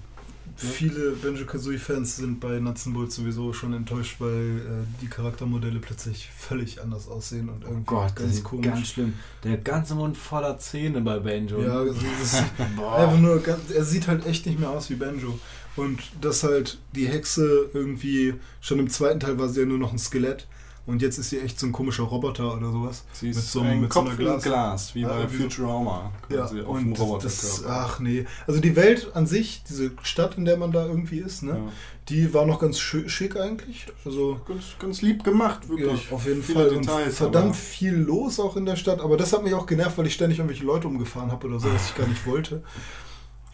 Viele 0.56 1.12
Banjo 1.12 1.46
Kazooie 1.46 1.78
Fans 1.78 2.16
sind 2.16 2.38
bei 2.38 2.60
Nuts 2.60 2.84
Bolts 2.92 3.16
sowieso 3.16 3.50
schon 3.54 3.72
enttäuscht, 3.72 4.16
weil 4.18 4.58
äh, 4.58 5.00
die 5.00 5.06
Charaktermodelle 5.06 5.78
plötzlich 5.80 6.28
völlig 6.36 6.82
anders 6.82 7.08
aussehen 7.08 7.48
und 7.48 7.64
Oh 7.64 7.68
irgendwie 7.68 7.84
Gott, 7.86 8.12
das 8.14 8.24
ganz 8.24 8.44
komisch. 8.44 8.66
ganz 8.66 8.88
schlimm. 8.88 9.14
Der 9.42 9.56
ganze 9.56 9.94
Mund 9.94 10.18
voller 10.18 10.58
Zähne 10.58 11.00
bei 11.00 11.18
Banjo. 11.18 11.62
Ja, 11.62 11.82
das 11.82 11.96
ist 11.96 12.44
Boah. 12.76 12.94
einfach 12.96 13.18
nur, 13.18 13.38
ganz, 13.38 13.70
er 13.70 13.84
sieht 13.84 14.06
halt 14.06 14.26
echt 14.26 14.44
nicht 14.44 14.60
mehr 14.60 14.68
aus 14.68 14.90
wie 14.90 14.96
Banjo. 14.96 15.38
Und 15.76 15.98
dass 16.20 16.42
halt 16.44 16.76
die 16.94 17.06
Hexe 17.08 17.70
irgendwie, 17.72 18.34
schon 18.60 18.80
im 18.80 18.90
zweiten 18.90 19.20
Teil 19.20 19.38
war 19.38 19.48
sie 19.48 19.60
ja 19.60 19.66
nur 19.66 19.78
noch 19.78 19.92
ein 19.92 19.98
Skelett 19.98 20.46
und 20.90 21.00
jetzt 21.02 21.18
ist 21.18 21.30
sie 21.30 21.40
echt 21.40 21.58
so 21.58 21.66
ein 21.66 21.72
komischer 21.72 22.02
Roboter 22.04 22.56
oder 22.56 22.70
sowas. 22.70 23.04
Sie 23.12 23.28
Mit 23.28 23.36
ist 23.36 23.52
so 23.52 23.60
einem- 23.60 23.70
ein 23.70 23.80
mit 23.82 23.92
so 23.92 24.00
Kopf 24.00 24.10
einer 24.10 24.18
im 24.18 24.24
Glas- 24.26 24.42
Glas, 24.42 24.94
wie 24.94 25.04
bei 25.04 25.22
so- 25.22 25.28
Futurama. 25.28 26.10
Ja, 26.28 26.44
auf 26.44 26.50
dem 26.50 26.66
und 26.66 26.90
das, 26.92 27.00
Roboterkörper. 27.00 27.68
ach 27.86 28.00
nee. 28.00 28.26
Also 28.46 28.60
die 28.60 28.76
Welt 28.76 29.10
an 29.14 29.26
sich, 29.26 29.62
diese 29.68 29.92
Stadt, 30.02 30.36
in 30.36 30.44
der 30.44 30.56
man 30.56 30.72
da 30.72 30.86
irgendwie 30.86 31.18
ist, 31.18 31.42
ne, 31.42 31.52
Ja. 31.52 31.72
die 32.08 32.34
war 32.34 32.44
noch 32.46 32.58
ganz 32.60 32.78
schick 32.78 33.36
eigentlich. 33.36 33.86
Also 34.04 34.40
Ganz, 34.46 34.64
ganz 34.78 35.02
lieb 35.02 35.24
gemacht, 35.24 35.68
wirklich. 35.68 36.10
Ja, 36.10 36.16
auf 36.16 36.26
jeden 36.26 36.42
Viele 36.42 36.68
Fall. 36.68 36.78
Details, 36.78 37.06
und 37.06 37.12
verdammt 37.14 37.56
viel 37.56 37.94
los 37.94 38.40
auch 38.40 38.56
in 38.56 38.66
der 38.66 38.76
Stadt. 38.76 39.00
Aber 39.00 39.16
das 39.16 39.32
hat 39.32 39.42
mich 39.44 39.54
auch 39.54 39.66
genervt, 39.66 39.96
weil 39.98 40.06
ich 40.06 40.14
ständig 40.14 40.38
irgendwelche 40.38 40.64
Leute 40.64 40.88
umgefahren 40.88 41.30
habe 41.30 41.46
oder 41.46 41.60
so, 41.60 41.72
was 41.72 41.90
ich 41.90 41.94
gar 41.96 42.06
nicht 42.06 42.26
wollte. 42.26 42.62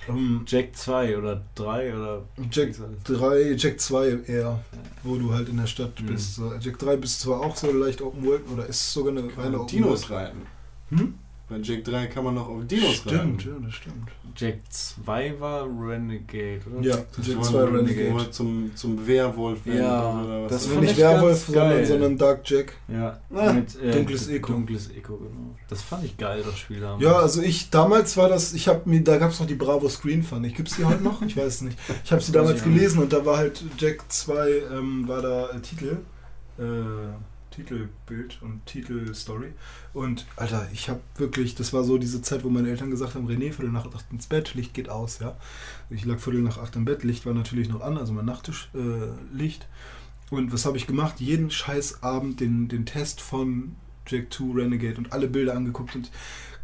Ähm, 0.09 0.43
Jack 0.47 0.77
2 0.77 1.19
oder 1.19 1.43
3 1.55 1.95
oder. 1.95 2.23
Jack 2.51 2.74
3, 3.05 3.53
Jack 3.57 3.81
2 3.81 4.19
eher, 4.27 4.61
wo 5.03 5.16
du 5.16 5.33
halt 5.33 5.49
in 5.49 5.57
der 5.57 5.66
Stadt 5.66 6.01
Mhm. 6.01 6.07
bist. 6.07 6.41
Jack 6.61 6.78
3 6.78 6.97
bist 6.97 7.20
zwar 7.20 7.41
auch 7.41 7.57
so 7.57 7.70
leicht 7.73 8.01
Open 8.03 8.24
World 8.24 8.43
oder 8.53 8.66
ist 8.66 8.93
sogar 8.93 9.12
eine 9.16 9.27
Kann 9.28 9.45
reine 9.45 9.57
Open 9.61 9.69
Dinos 9.69 10.09
World. 10.09 10.23
reiten. 10.28 10.47
Hm? 10.91 11.15
Bei 11.48 11.59
Jack 11.62 11.85
3 11.85 12.06
kann 12.09 12.24
man 12.24 12.35
noch 12.35 12.48
auf 12.48 12.66
Dinos 12.66 12.94
Stimmt, 12.97 13.12
reiten. 13.14 13.39
ja, 13.62 13.66
das 13.66 13.74
stimmt. 13.74 14.09
Jack 14.36 14.59
2 14.68 15.35
war 15.39 15.62
Renegade, 15.64 16.60
oder? 16.77 16.85
Ja, 16.89 16.97
Das 17.16 17.24
Jack 17.27 17.36
war 17.36 17.43
2 17.44 17.59
ein- 17.62 17.73
wo 17.73 17.77
Renegade. 17.77 18.24
er 18.24 18.31
zum, 18.32 18.73
zum 18.74 19.06
Werwolf 19.06 19.64
werden 19.64 19.78
Ja, 19.78 20.23
oder 20.24 20.43
was 20.43 20.51
das 20.52 20.66
fand 20.66 20.81
nicht 20.81 20.97
Werwolf, 20.98 21.47
sondern, 21.47 21.86
sondern 21.86 22.18
Dark 22.18 22.40
Jack. 22.51 22.73
Ja, 22.89 23.20
Ah, 23.32 23.52
mit, 23.52 23.81
äh, 23.81 23.93
Dunkles 23.93 24.28
Echo. 24.28 24.52
Dunkles 24.55 24.90
Echo, 24.90 25.18
genau. 25.18 25.55
Das 25.68 25.82
fand 25.82 26.05
ich 26.05 26.16
geil, 26.16 26.43
das 26.44 26.59
Spiel 26.59 26.81
damals. 26.81 27.02
Ja, 27.05 27.12
also 27.16 27.40
ich, 27.43 27.70
damals 27.70 28.16
war 28.16 28.28
das, 28.28 28.52
ich 28.52 28.66
habe 28.66 28.82
mir, 28.90 29.05
da 29.05 29.16
gab 29.16 29.31
es 29.31 29.39
noch 29.39 29.47
die 29.47 29.55
Bravo 29.55 29.89
Screen 29.89 30.24
Fun. 30.24 30.43
Ich 30.43 30.55
gibt's 30.56 30.74
die 30.77 30.85
heute 30.85 31.05
noch? 31.05 31.23
Ich 31.23 31.36
weiß 31.36 31.47
es 31.47 31.62
nicht. 31.62 31.78
Ich 32.05 32.10
habe 32.10 32.20
sie 32.20 32.32
damals 32.32 32.64
gelesen 32.64 32.98
und 33.01 33.12
da 33.12 33.24
war 33.24 33.36
halt 33.36 33.62
Jack 33.78 34.02
2, 34.09 34.51
ähm, 34.73 35.06
war 35.06 35.23
da 35.23 35.51
äh, 35.51 35.60
Titel. 35.60 35.98
Äh, 36.59 36.62
Titelbild 37.57 38.43
und 38.43 38.65
Titelstory. 38.66 39.53
Und 39.95 40.27
Alter, 40.37 40.69
ich 40.73 40.89
habe 40.91 41.01
wirklich, 41.16 41.55
das 41.55 41.73
war 41.73 41.85
so 41.85 41.97
diese 41.97 42.20
Zeit, 42.20 42.45
wo 42.45 42.51
meine 42.51 42.69
Eltern 42.69 42.91
gesagt 42.91 43.15
haben, 43.15 43.27
René, 43.27 43.53
Viertel 43.53 43.73
nach 43.73 43.87
acht 43.93 44.05
ins 44.12 44.27
Bett, 44.27 44.55
Licht 44.55 44.74
geht 44.74 44.91
aus, 44.91 45.19
ja. 45.20 45.37
Ich 45.89 46.05
lag 46.05 46.19
Viertel 46.19 46.43
nach 46.43 46.59
acht 46.59 46.77
im 46.77 46.85
Bett, 46.85 47.03
Licht 47.03 47.24
war 47.24 47.33
natürlich 47.33 47.69
noch 47.69 47.81
an, 47.81 47.97
also 47.97 48.12
mein 48.12 48.27
Nachttisch 48.27 48.69
äh. 48.74 49.49
Und 50.28 50.53
was 50.53 50.66
habe 50.66 50.77
ich 50.77 50.87
gemacht? 50.87 51.20
Jeden 51.20 51.51
scheiß 51.51 52.03
Abend 52.03 52.41
den, 52.41 52.69
den 52.69 52.85
Test 52.85 53.20
von 53.20 53.77
Jack 54.07 54.33
2 54.33 54.61
Renegade 54.61 54.99
und 54.99 55.12
alle 55.12 55.28
Bilder 55.28 55.55
angeguckt 55.55 55.95
und 55.95 56.11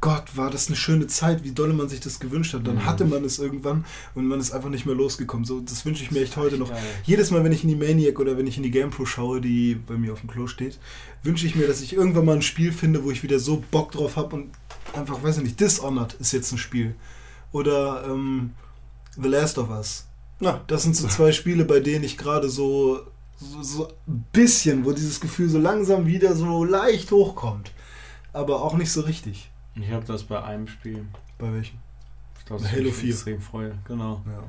Gott, 0.02 0.36
war 0.36 0.50
das 0.50 0.66
eine 0.66 0.76
schöne 0.76 1.06
Zeit, 1.06 1.44
wie 1.44 1.52
dolle 1.52 1.72
man 1.72 1.88
sich 1.88 2.00
das 2.00 2.18
gewünscht 2.20 2.52
hat. 2.52 2.66
Dann 2.66 2.74
Mhm. 2.74 2.84
hatte 2.86 3.04
man 3.06 3.24
es 3.24 3.38
irgendwann 3.38 3.84
und 4.14 4.26
man 4.26 4.40
ist 4.40 4.50
einfach 4.50 4.68
nicht 4.68 4.84
mehr 4.84 4.94
losgekommen. 4.96 5.46
So, 5.46 5.60
das 5.60 5.86
wünsche 5.86 6.02
ich 6.02 6.10
mir 6.10 6.20
echt 6.20 6.36
heute 6.36 6.58
noch. 6.58 6.68
Geil. 6.70 6.82
Jedes 7.04 7.30
Mal, 7.30 7.42
wenn 7.44 7.52
ich 7.52 7.62
in 7.62 7.68
die 7.70 7.76
Maniac 7.76 8.18
oder 8.20 8.36
wenn 8.36 8.46
ich 8.48 8.56
in 8.56 8.64
die 8.64 8.70
GamePro 8.72 9.06
schaue, 9.06 9.40
die 9.40 9.76
bei 9.76 9.94
mir 9.96 10.12
auf 10.12 10.20
dem 10.20 10.28
Klo 10.28 10.46
steht, 10.48 10.78
wünsche 11.22 11.46
ich 11.46 11.54
mir, 11.54 11.66
dass 11.68 11.80
ich 11.80 11.92
irgendwann 11.94 12.24
mal 12.24 12.34
ein 12.36 12.42
Spiel 12.42 12.72
finde, 12.72 13.04
wo 13.04 13.10
ich 13.12 13.22
wieder 13.22 13.38
so 13.38 13.62
Bock 13.70 13.92
drauf 13.92 14.16
habe 14.16 14.34
und 14.36 14.50
einfach, 14.92 15.22
weiß 15.22 15.38
ich 15.38 15.44
nicht, 15.44 15.60
Dishonored 15.60 16.14
ist 16.14 16.32
jetzt 16.32 16.50
ein 16.52 16.58
Spiel. 16.58 16.94
Oder 17.52 18.04
ähm, 18.08 18.50
The 19.16 19.28
Last 19.28 19.56
of 19.58 19.70
Us. 19.70 20.06
Na, 20.40 20.60
Das 20.66 20.82
sind 20.82 20.96
so 20.96 21.06
zwei 21.16 21.30
Spiele, 21.30 21.64
bei 21.64 21.78
denen 21.78 22.02
ich 22.02 22.18
gerade 22.18 22.48
so, 22.48 23.02
so, 23.38 23.62
so 23.62 23.88
ein 24.08 24.24
bisschen, 24.32 24.84
wo 24.84 24.90
dieses 24.90 25.20
Gefühl 25.20 25.48
so 25.48 25.58
langsam 25.58 26.06
wieder 26.06 26.34
so 26.34 26.64
leicht 26.64 27.12
hochkommt. 27.12 27.70
Aber 28.32 28.62
auch 28.62 28.74
nicht 28.76 28.90
so 28.90 29.02
richtig. 29.02 29.48
Ich 29.74 29.90
habe 29.90 30.04
das 30.04 30.24
bei 30.24 30.42
einem 30.42 30.68
Spiel. 30.68 31.06
Bei 31.38 31.52
welchem? 31.52 31.78
Das 32.48 32.70
Halo 32.70 32.88
ich 32.88 32.94
4. 32.94 33.10
extrem 33.10 33.40
freue. 33.40 33.78
Genau. 33.86 34.22
Ja. 34.26 34.44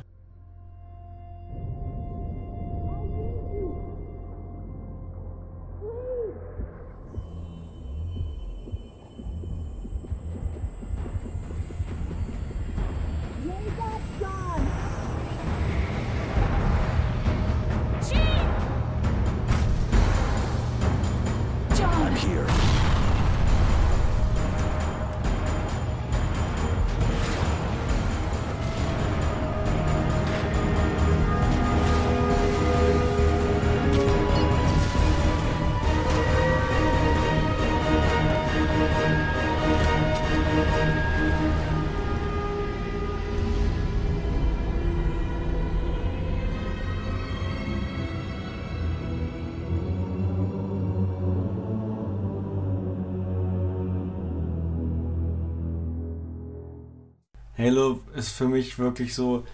Halo 57.63 58.01
ist 58.15 58.29
für 58.29 58.47
mich 58.47 58.77
wirklich 58.77 59.13
so. 59.15 59.45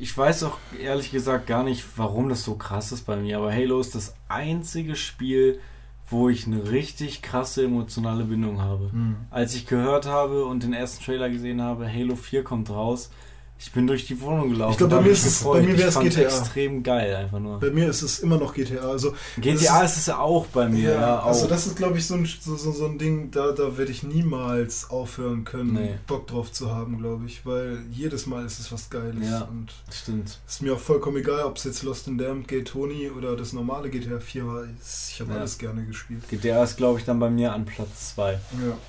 Ich 0.00 0.16
weiß 0.16 0.44
auch 0.44 0.58
ehrlich 0.80 1.10
gesagt 1.10 1.46
gar 1.46 1.62
nicht, 1.62 1.84
warum 1.96 2.30
das 2.30 2.42
so 2.42 2.54
krass 2.54 2.92
ist 2.92 3.02
bei 3.02 3.16
mir, 3.16 3.36
aber 3.36 3.52
Halo 3.52 3.78
ist 3.78 3.94
das 3.94 4.14
einzige 4.28 4.96
Spiel, 4.96 5.60
wo 6.08 6.28
ich 6.30 6.46
eine 6.46 6.70
richtig 6.70 7.20
krasse 7.20 7.64
emotionale 7.64 8.24
Bindung 8.24 8.62
habe. 8.62 8.90
Hm. 8.92 9.16
Als 9.30 9.54
ich 9.54 9.66
gehört 9.66 10.06
habe 10.06 10.46
und 10.46 10.62
den 10.62 10.72
ersten 10.72 11.04
Trailer 11.04 11.28
gesehen 11.28 11.60
habe, 11.60 11.92
Halo 11.92 12.16
4 12.16 12.44
kommt 12.44 12.70
raus, 12.70 13.10
ich 13.58 13.72
bin 13.72 13.86
durch 13.86 14.06
die 14.06 14.20
Wohnung 14.20 14.50
gelaufen. 14.50 14.72
Ich 14.72 14.78
glaub, 14.78 14.90
bei 14.90 15.00
mir 15.00 15.10
ist 15.12 15.24
es- 15.24 15.42
bei 15.42 15.62
mir 15.62 15.78
wär's 15.78 15.94
fand 15.94 16.10
GTA. 16.10 16.22
extrem 16.24 16.82
geil 16.82 17.16
einfach 17.16 17.38
nur. 17.38 17.58
Bei 17.58 17.70
mir 17.70 17.88
ist 17.88 18.02
es 18.02 18.18
immer 18.18 18.36
noch 18.38 18.52
GTA. 18.52 18.82
Also 18.90 19.14
GTA 19.40 19.80
das 19.82 19.92
ist 19.92 19.98
es 20.00 20.06
ja 20.06 20.18
auch 20.18 20.46
bei 20.48 20.68
mir, 20.68 20.92
ja, 20.92 21.20
auch. 21.20 21.26
also 21.26 21.46
das 21.46 21.66
ist, 21.66 21.76
glaube 21.76 21.96
ich, 21.96 22.06
so 22.06 22.14
ein, 22.14 22.26
so, 22.26 22.54
so, 22.56 22.70
so 22.72 22.84
ein 22.86 22.98
Ding, 22.98 23.30
da, 23.30 23.52
da 23.52 23.78
werde 23.78 23.90
ich 23.90 24.02
niemals 24.02 24.90
aufhören 24.90 25.44
können, 25.44 25.72
Nee. 25.72 25.94
Bock 26.06 26.26
drauf 26.26 26.52
zu 26.52 26.74
haben, 26.74 26.98
glaube 26.98 27.24
ich, 27.26 27.46
weil 27.46 27.78
jedes 27.90 28.26
Mal 28.26 28.44
ist 28.44 28.60
es 28.60 28.70
was 28.72 28.90
Geiles. 28.90 29.26
Ja. 29.28 29.42
Und 29.50 29.72
Stimmt. 29.90 30.38
ist 30.46 30.60
mir 30.62 30.74
auch 30.74 30.78
vollkommen 30.78 31.16
egal, 31.16 31.44
ob 31.44 31.56
es 31.56 31.64
jetzt 31.64 31.82
Lost 31.82 32.08
in 32.08 32.18
Damned, 32.18 32.48
Gay 32.48 32.62
Tony 32.62 33.10
oder 33.10 33.36
das 33.36 33.54
normale 33.54 33.88
GTA 33.88 34.20
4 34.20 34.46
war. 34.46 34.64
Ich 35.10 35.18
habe 35.20 35.32
Ja. 35.32 35.38
alles 35.38 35.56
gerne 35.56 35.82
gespielt. 35.86 36.28
GTA 36.28 36.62
ist, 36.62 36.76
glaube 36.76 36.98
ich, 36.98 37.06
dann 37.06 37.18
bei 37.18 37.30
mir 37.30 37.54
an 37.54 37.64
Platz 37.64 38.14
2. 38.14 38.32
Ja. 38.32 38.38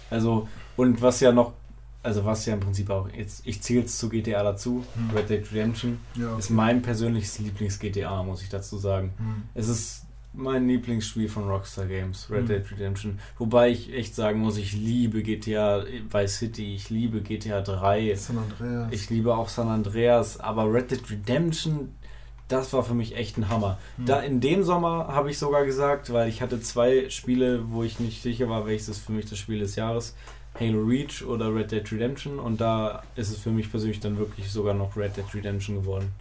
Also, 0.09 0.47
und 0.75 1.01
was 1.01 1.21
ja 1.21 1.31
noch, 1.31 1.53
also 2.03 2.23
was 2.25 2.45
ja 2.45 2.53
im 2.53 2.59
Prinzip 2.59 2.89
auch, 2.89 3.09
jetzt, 3.09 3.41
ich 3.45 3.61
zähle 3.61 3.83
es 3.85 3.97
zu 3.97 4.09
GTA 4.09 4.43
dazu, 4.43 4.83
Hm. 4.95 5.15
Red 5.15 5.29
Dead 5.29 5.51
Redemption, 5.51 5.99
ja. 6.15 6.37
ist 6.37 6.49
mein 6.49 6.81
persönliches 6.81 7.39
Lieblings-GTA, 7.39 8.23
muss 8.23 8.41
ich 8.41 8.49
dazu 8.49 8.77
sagen. 8.77 9.13
Hm. 9.17 9.43
Es 9.53 9.67
ist 9.67 10.03
mein 10.33 10.67
Lieblingsspiel 10.67 11.27
von 11.29 11.47
Rockstar 11.49 11.85
Games, 11.87 12.29
Red 12.29 12.43
Mhm. 12.43 12.47
Dead 12.47 12.71
Redemption. 12.71 13.19
Wobei 13.39 13.69
ich 13.71 13.91
echt 13.91 14.13
sagen 14.13 14.39
muss, 14.39 14.57
ich 14.57 14.73
liebe 14.73 15.23
GTA 15.23 15.83
Vice 16.11 16.37
City, 16.37 16.75
ich 16.75 16.89
liebe 16.91 17.21
GTA 17.21 17.61
3, 17.61 18.13
San 18.15 18.37
Andreas. 18.37 18.87
ich 18.91 19.09
liebe 19.09 19.35
auch 19.35 19.49
San 19.49 19.67
Andreas, 19.67 20.39
aber 20.39 20.71
Red 20.71 20.91
Dead 20.91 21.09
Redemption, 21.09 21.89
das 22.49 22.71
war 22.71 22.83
für 22.83 22.93
mich 22.93 23.15
echt 23.17 23.37
ein 23.37 23.49
Hammer. 23.49 23.77
Hm. 23.97 24.05
Da 24.05 24.19
in 24.21 24.39
dem 24.39 24.63
Sommer 24.63 25.07
habe 25.07 25.31
ich 25.31 25.39
sogar 25.39 25.65
gesagt, 25.65 26.13
weil 26.13 26.29
ich 26.29 26.41
hatte 26.41 26.61
zwei 26.61 27.09
Spiele, 27.09 27.71
wo 27.71 27.83
ich 27.83 27.99
nicht 27.99 28.21
sicher 28.21 28.47
war, 28.47 28.65
welches 28.67 28.89
ist 28.89 28.99
für 28.99 29.11
mich 29.13 29.25
das 29.25 29.39
Spiel 29.39 29.59
des 29.59 29.75
Jahres. 29.75 30.15
Halo 30.59 30.83
Reach 30.83 31.23
oder 31.23 31.53
Red 31.53 31.71
Dead 31.71 31.91
Redemption 31.91 32.39
und 32.39 32.59
da 32.59 33.03
ist 33.15 33.29
es 33.29 33.39
für 33.39 33.51
mich 33.51 33.69
persönlich 33.69 33.99
dann 33.99 34.17
wirklich 34.17 34.51
sogar 34.51 34.73
noch 34.73 34.95
Red 34.97 35.17
Dead 35.17 35.25
Redemption 35.33 35.75
geworden. 35.75 36.11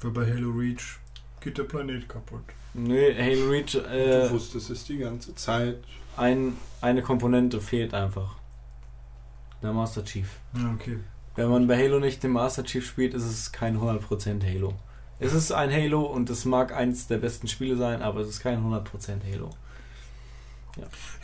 Weil 0.00 0.10
bei 0.12 0.26
Halo 0.26 0.50
Reach 0.50 0.98
geht 1.40 1.58
der 1.58 1.64
Planet 1.64 2.08
kaputt. 2.08 2.42
Nö, 2.74 3.14
Halo 3.18 3.50
Reach, 3.50 3.74
äh, 3.74 4.28
du 4.28 4.30
wusstest 4.32 4.70
es 4.70 4.84
die 4.84 4.98
ganze 4.98 5.34
Zeit. 5.34 5.78
ein, 6.16 6.56
eine 6.80 7.02
Komponente 7.02 7.60
fehlt 7.60 7.94
einfach. 7.94 8.36
Der 9.62 9.72
Master 9.72 10.04
Chief. 10.04 10.28
Ja, 10.54 10.72
okay. 10.74 10.98
Wenn 11.36 11.48
man 11.48 11.66
bei 11.66 11.76
Halo 11.76 11.98
nicht 11.98 12.22
den 12.22 12.32
Master 12.32 12.64
Chief 12.64 12.86
spielt, 12.86 13.14
ist 13.14 13.24
es 13.24 13.52
kein 13.52 13.78
100% 13.78 14.44
Halo. 14.44 14.74
Es 15.18 15.32
ist 15.32 15.52
ein 15.52 15.70
Halo 15.70 16.02
und 16.02 16.28
es 16.30 16.44
mag 16.44 16.74
eins 16.74 17.06
der 17.06 17.18
besten 17.18 17.46
Spiele 17.46 17.76
sein, 17.76 18.02
aber 18.02 18.20
es 18.20 18.28
ist 18.28 18.40
kein 18.40 18.58
100% 18.58 18.84
Halo. 19.32 19.50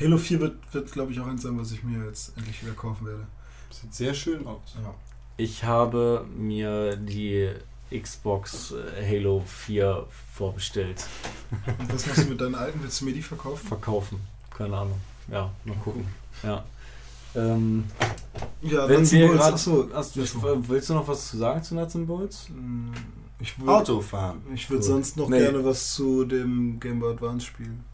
Halo 0.00 0.18
4 0.18 0.40
wird, 0.40 0.56
wird 0.74 0.92
glaube 0.92 1.12
ich, 1.12 1.20
auch 1.20 1.26
eins 1.26 1.42
sein, 1.42 1.58
was 1.58 1.72
ich 1.72 1.82
mir 1.82 2.04
jetzt 2.06 2.36
endlich 2.36 2.62
wieder 2.62 2.74
kaufen 2.74 3.06
werde. 3.06 3.26
Sieht 3.70 3.94
sehr 3.94 4.14
schön 4.14 4.46
aus. 4.46 4.60
Ja. 4.82 4.94
Ich 5.36 5.64
habe 5.64 6.26
mir 6.36 6.96
die 6.96 7.50
Xbox 7.90 8.72
äh, 8.72 9.06
Halo 9.18 9.42
4 9.46 10.06
vorbestellt. 10.34 11.06
Und 11.78 11.92
was 11.92 12.06
machst 12.06 12.24
du 12.24 12.28
mit 12.30 12.40
deinen 12.40 12.54
alten? 12.54 12.80
Willst 12.82 13.00
du 13.00 13.04
mir 13.06 13.12
die 13.14 13.22
verkaufen? 13.22 13.66
Verkaufen. 13.66 14.20
Keine 14.50 14.76
Ahnung. 14.76 15.00
Ja, 15.30 15.50
mal 15.64 15.76
gucken. 15.76 16.06
Ja. 16.42 16.64
Ähm, 17.34 17.84
Ja, 18.62 18.88
wenn 18.88 19.00
Nuts 19.00 19.12
Bolts, 19.12 19.32
gerade. 19.34 19.52
achso. 19.54 19.88
Hast. 19.94 20.16
Willst 20.68 20.90
du 20.90 20.94
noch 20.94 21.06
was 21.08 21.28
zu 21.28 21.36
sagen 21.38 21.62
zu 21.62 21.74
Nuts 21.74 21.94
and 21.96 22.06
Bolts? 22.06 22.48
Mm, 22.50 22.90
Ich 23.40 23.58
würde 23.58 23.72
Autofahren. 23.72 24.40
ich 24.54 24.68
würd 24.68 24.80
Cool. 24.80 24.86
sonst 24.86 25.16
noch 25.16 25.28
Nee. 25.28 25.38
gerne 25.40 25.64
was 25.64 25.94
zu 25.94 26.24
dem 26.24 26.80
Game 26.80 27.00
Boy 27.00 27.12
Advance 27.12 27.46
spielen 27.46 27.84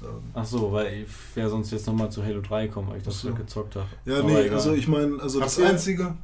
sagen. 0.00 0.30
Ach 0.34 0.44
so, 0.44 0.72
weil 0.72 1.02
ich 1.02 1.08
wäre 1.36 1.48
sonst 1.48 1.70
jetzt 1.70 1.86
nochmal 1.86 2.10
zu 2.10 2.24
Halo 2.24 2.40
3 2.40 2.66
gekommen, 2.66 2.88
weil 2.90 2.98
ich 2.98 3.04
das 3.04 3.20
so. 3.20 3.32
gezockt 3.34 3.76
habe. 3.76 3.86
Ja, 4.04 4.18
Aber 4.18 4.28
nee, 4.28 4.40
egal. 4.42 4.54
also 4.56 4.72
ich 4.72 4.88
meine, 4.88 5.20
also 5.20 5.40
das 5.40 5.58
ihr- 5.58 5.68
Einzige. 5.68 6.14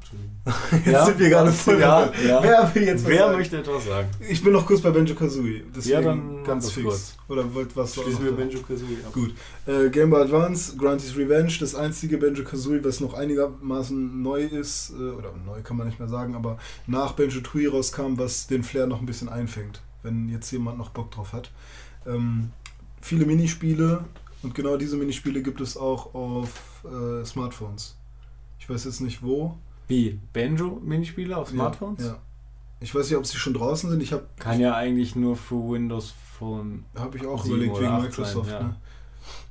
Jetzt 0.72 0.86
Ja? 0.86 1.04
sind 1.06 1.18
wir 1.18 1.28
gerade 1.28 1.50
voll. 1.52 1.80
Ja, 1.80 2.06
ja. 2.26 2.40
Wer 2.42 2.72
will 2.74 2.84
jetzt 2.84 3.04
Wer 3.06 3.18
sagen? 3.26 3.36
möchte 3.38 3.58
etwas 3.58 3.84
sagen? 3.84 4.08
Ich 4.28 4.42
bin 4.44 4.52
noch 4.52 4.64
kurz 4.64 4.80
bei 4.80 4.90
Banjo 4.90 5.14
Kazooie. 5.14 5.64
Ja, 5.82 6.00
dann 6.00 6.44
ganz 6.44 6.66
das 6.66 6.72
fix. 6.74 6.86
kurz. 6.86 7.16
Oder 7.28 7.52
wollt 7.54 7.76
was 7.76 7.94
Schließen 7.94 8.24
wir? 8.24 8.30
Benjo 8.32 8.60
Kazooie 8.60 8.98
ab. 9.04 9.12
Gut. 9.12 9.34
Äh, 9.66 9.90
Game 9.90 10.10
Boy 10.10 10.22
Advance, 10.22 10.76
Grunty's 10.76 11.16
Revenge, 11.16 11.52
das 11.58 11.74
einzige 11.74 12.18
Banjo 12.18 12.44
Kazooie, 12.44 12.84
was 12.84 13.00
noch 13.00 13.14
einigermaßen 13.14 14.22
neu 14.22 14.44
ist, 14.44 14.90
äh, 14.90 15.02
oder 15.10 15.32
neu 15.44 15.60
kann 15.62 15.76
man 15.76 15.88
nicht 15.88 15.98
mehr 15.98 16.08
sagen, 16.08 16.36
aber 16.36 16.58
nach 16.86 17.12
Banjo 17.12 17.40
Tooie 17.40 17.68
rauskam, 17.68 18.16
was 18.16 18.46
den 18.46 18.62
Flair 18.62 18.86
noch 18.86 19.00
ein 19.00 19.06
bisschen 19.06 19.28
einfängt, 19.28 19.82
wenn 20.04 20.28
jetzt 20.28 20.50
jemand 20.52 20.78
noch 20.78 20.90
Bock 20.90 21.10
drauf 21.10 21.32
hat. 21.32 21.50
Ähm, 22.06 22.50
viele 23.06 23.24
Minispiele 23.24 24.04
und 24.42 24.54
genau 24.54 24.76
diese 24.76 24.96
Minispiele 24.96 25.42
gibt 25.42 25.60
es 25.60 25.76
auch 25.76 26.14
auf 26.14 26.84
äh, 26.84 27.24
Smartphones. 27.24 27.96
Ich 28.58 28.68
weiß 28.68 28.84
jetzt 28.84 29.00
nicht 29.00 29.22
wo. 29.22 29.56
Wie? 29.88 30.18
Banjo-Minispiele 30.32 31.36
auf 31.36 31.50
Smartphones? 31.50 32.00
Ja, 32.00 32.06
ja. 32.06 32.18
Ich 32.80 32.94
weiß 32.94 33.08
nicht, 33.08 33.16
ob 33.16 33.26
sie 33.26 33.38
schon 33.38 33.54
draußen 33.54 33.88
sind. 33.88 34.02
Ich 34.02 34.12
habe 34.12 34.26
Kann 34.38 34.60
ja 34.60 34.74
eigentlich 34.74 35.16
nur 35.16 35.36
für 35.36 35.54
Windows 35.54 36.14
Phone. 36.38 36.84
Habe 36.94 37.16
ich 37.16 37.24
auch 37.24 37.44
überlegt, 37.46 37.80
wegen 37.80 38.02
Microsoft. 38.02 38.50
sein, 38.50 38.60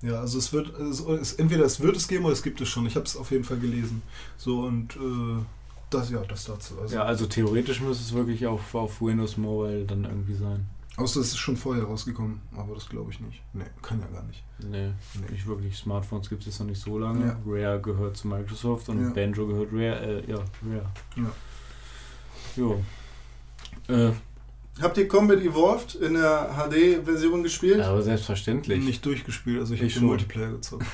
ja. 0.01 0.07
ne? 0.07 0.11
ja, 0.13 0.19
also 0.19 0.37
es 0.37 0.53
wird, 0.53 0.77
es, 0.77 0.99
es, 0.99 1.33
entweder 1.33 1.65
es 1.65 1.79
wird 1.79 1.95
es 1.95 2.07
geben 2.07 2.25
oder 2.25 2.33
es 2.33 2.43
gibt 2.43 2.61
es 2.61 2.67
schon. 2.67 2.85
Ich 2.85 2.95
habe 2.95 3.05
es 3.05 3.17
auf 3.17 3.31
jeden 3.31 3.43
Fall 3.43 3.57
gelesen. 3.57 4.03
So 4.37 4.59
und 4.59 4.95
äh, 4.97 5.43
das, 5.89 6.11
ja, 6.11 6.19
das 6.19 6.45
dazu. 6.45 6.75
Also, 6.79 6.95
Ja, 6.95 7.03
also 7.03 7.25
theoretisch 7.25 7.81
müsste 7.81 8.03
es 8.03 8.13
wirklich 8.13 8.45
auf, 8.45 8.75
auf 8.75 9.01
Windows 9.01 9.37
Mobile 9.37 9.85
dann 9.85 10.03
irgendwie 10.03 10.35
sein. 10.35 10.67
Außer 10.97 11.19
es 11.19 11.27
ist 11.27 11.37
schon 11.37 11.57
vorher 11.57 11.83
rausgekommen, 11.83 12.39
aber 12.55 12.73
das 12.75 12.87
glaube 12.87 13.11
ich 13.11 13.19
nicht. 13.19 13.41
Nee, 13.53 13.65
kann 13.81 13.99
ja 13.99 14.07
gar 14.07 14.23
nicht. 14.23 14.43
Nee, 14.59 14.91
Nee. 15.19 15.31
nicht 15.31 15.45
wirklich. 15.45 15.75
Smartphones 15.75 16.29
gibt 16.29 16.41
es 16.43 16.47
jetzt 16.47 16.59
noch 16.59 16.67
nicht 16.67 16.79
so 16.81 16.97
lange. 16.97 17.25
Ja. 17.25 17.39
Rare 17.45 17.81
gehört 17.81 18.15
zu 18.15 18.29
Microsoft 18.29 18.87
und 18.87 19.01
Ja. 19.03 19.09
Banjo 19.09 19.45
gehört 19.45 19.73
Rare. 19.73 20.21
Äh, 20.23 20.31
ja, 20.31 20.37
Rare. 20.37 20.85
Ja. 21.17 21.31
Jo. 22.55 22.81
Äh, 23.89 24.11
Habt 24.81 24.97
ihr 24.97 25.07
Combat 25.07 25.39
Evolved 25.39 25.95
in 25.95 26.15
der 26.15 26.53
HD-Version 26.69 27.43
gespielt? 27.43 27.79
aber 27.81 28.01
selbstverständlich. 28.01 28.83
Nicht 28.83 29.05
durchgespielt, 29.05 29.59
also 29.59 29.73
ich, 29.73 29.81
Ich 29.81 29.95
habe. 29.97 30.05
Multiplayer 30.05 30.51
gezockt. 30.51 30.85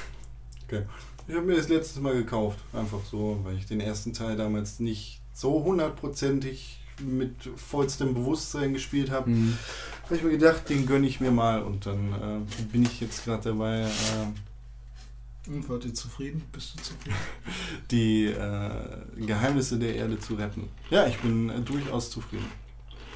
Ich 1.28 1.36
habe 1.36 1.46
mir 1.46 1.56
das 1.56 1.68
letztes 1.70 2.00
Mal 2.02 2.14
gekauft. 2.16 2.60
Einfach 2.74 3.00
so, 3.10 3.40
weil 3.44 3.56
ich 3.58 3.66
den 3.66 3.80
ersten 3.82 4.14
Teil 4.14 4.36
damals 4.36 4.80
nicht 4.80 5.22
so 5.34 5.64
hundertprozentig 5.64 6.80
mit 7.02 7.50
vollstem 7.56 8.14
Bewusstsein 8.14 8.74
gespielt 8.74 9.12
habe. 9.12 9.28
Hm. 9.28 9.58
habe 10.06 10.16
ich 10.16 10.24
mir 10.24 10.32
gedacht, 10.32 10.70
den 10.70 10.86
gönne 10.86 11.08
ich 11.08 11.20
mir 11.20 11.32
mal 11.32 11.62
und 11.64 11.86
dann 11.86 12.14
äh, 12.14 12.62
bin 12.72 12.84
ich 12.84 13.02
jetzt 13.02 13.26
gerade 13.26 13.44
dabei, 13.50 13.82
äh, 13.82 15.50
Und 15.50 15.68
wart 15.70 15.86
ihr 15.86 15.94
zufrieden? 15.94 16.44
Bist 16.52 16.76
du 16.76 16.84
zufrieden? 16.84 17.16
die 17.92 18.26
äh, 18.26 19.26
Geheimnisse 19.26 19.78
der 19.78 19.96
Erde 19.96 20.20
zu 20.20 20.36
retten. 20.36 20.70
Ja, 20.90 21.08
ich 21.08 21.18
bin 21.20 21.50
äh, 21.50 21.60
durchaus 21.60 22.10
zufrieden. 22.12 22.46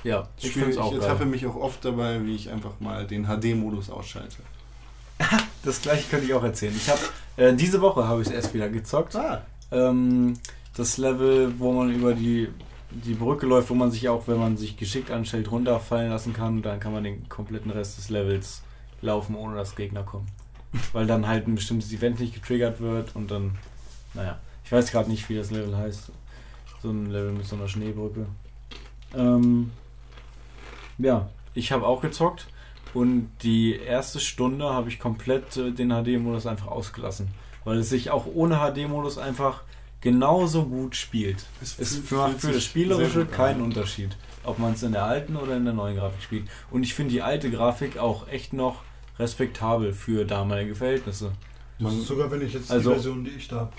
Ja, 0.03 0.29
ich 0.37 0.55
es 0.55 0.67
ich 0.67 0.77
auch 0.77 0.93
ertappe 0.93 1.25
mich 1.25 1.47
auch 1.47 1.55
oft 1.55 1.83
dabei, 1.83 2.23
wie 2.23 2.35
ich 2.35 2.51
einfach 2.51 2.79
mal 2.79 3.07
den 3.07 3.25
HD-Modus 3.25 3.89
ausschalte. 3.89 4.37
Das 5.63 5.81
gleiche 5.81 6.07
könnte 6.11 6.27
ich 6.27 6.33
auch 6.35 6.43
erzählen. 6.43 6.75
Ich 6.77 6.87
habe 6.87 6.99
äh, 7.37 7.53
diese 7.55 7.81
Woche 7.81 8.07
habe 8.07 8.21
ich 8.21 8.27
es 8.27 8.33
erst 8.33 8.53
wieder 8.53 8.69
gezockt. 8.69 9.15
Ah, 9.15 9.43
Ähm, 9.71 10.35
das 10.75 10.97
Level, 10.97 11.53
wo 11.57 11.71
man 11.71 11.91
über 11.91 12.13
die, 12.13 12.49
die 13.03 13.13
Brücke 13.13 13.45
läuft, 13.45 13.69
wo 13.69 13.73
man 13.73 13.91
sich 13.91 14.09
auch, 14.09 14.27
wenn 14.27 14.39
man 14.39 14.57
sich 14.57 14.77
geschickt 14.77 15.11
anstellt, 15.11 15.51
runterfallen 15.51 16.09
lassen 16.09 16.33
kann, 16.33 16.61
dann 16.61 16.79
kann 16.79 16.93
man 16.93 17.03
den 17.03 17.27
kompletten 17.29 17.71
Rest 17.71 17.97
des 17.97 18.09
Levels 18.09 18.63
laufen, 19.01 19.35
ohne 19.35 19.55
dass 19.55 19.75
Gegner 19.75 20.03
kommen. 20.03 20.27
Weil 20.93 21.07
dann 21.07 21.27
halt 21.27 21.47
ein 21.47 21.55
bestimmtes 21.55 21.91
Event 21.91 22.19
nicht 22.19 22.33
getriggert 22.33 22.79
wird 22.79 23.15
und 23.15 23.29
dann, 23.31 23.57
naja, 24.13 24.39
ich 24.63 24.71
weiß 24.71 24.91
gerade 24.91 25.09
nicht, 25.09 25.29
wie 25.29 25.35
das 25.35 25.51
Level 25.51 25.77
heißt. 25.77 26.11
So 26.81 26.89
ein 26.89 27.07
Level 27.07 27.31
mit 27.31 27.45
so 27.45 27.55
einer 27.55 27.67
Schneebrücke. 27.67 28.25
Ähm, 29.15 29.71
ja, 30.97 31.29
ich 31.53 31.71
habe 31.71 31.85
auch 31.85 32.01
gezockt 32.01 32.47
und 32.93 33.29
die 33.43 33.75
erste 33.75 34.19
Stunde 34.19 34.65
habe 34.65 34.89
ich 34.89 34.99
komplett 34.99 35.57
äh, 35.57 35.71
den 35.71 35.89
HD-Modus 35.89 36.47
einfach 36.47 36.67
ausgelassen 36.67 37.29
weil 37.65 37.79
es 37.79 37.89
sich 37.89 38.11
auch 38.11 38.25
ohne 38.33 38.59
HD-Modus 38.59 39.17
einfach 39.17 39.63
genauso 40.05 40.63
gut 40.65 40.95
spielt. 40.95 41.45
Es 41.61 41.73
fühlt- 41.73 42.11
macht 42.11 42.39
für 42.39 42.51
das 42.53 42.63
Spielerische 42.63 43.19
gut 43.25 43.29
an. 43.31 43.35
keinen 43.35 43.61
Unterschied, 43.61 44.15
ob 44.43 44.59
man 44.59 44.73
es 44.73 44.83
in 44.83 44.91
der 44.93 45.03
alten 45.03 45.35
oder 45.35 45.57
in 45.57 45.65
der 45.65 45.73
neuen 45.73 45.97
Grafik 45.97 46.21
spielt. 46.21 46.47
Und 46.71 46.83
ich 46.83 46.93
finde 46.93 47.11
die 47.11 47.21
alte 47.23 47.49
Grafik 47.49 47.97
auch 47.97 48.27
echt 48.27 48.53
noch 48.53 48.83
respektabel 49.19 49.91
für 49.93 50.23
damalige 50.25 50.75
Verhältnisse. 50.75 51.31
Das 51.79 51.93
ist 51.93 52.05
sogar 52.07 52.29
wenn 52.31 52.41
ich 52.41 52.53
jetzt 52.53 52.71
Also- 52.71 52.89
die 52.91 52.95
Version, 52.95 53.23
die 53.25 53.31
ich 53.31 53.47
da 53.47 53.55
habe. 53.61 53.71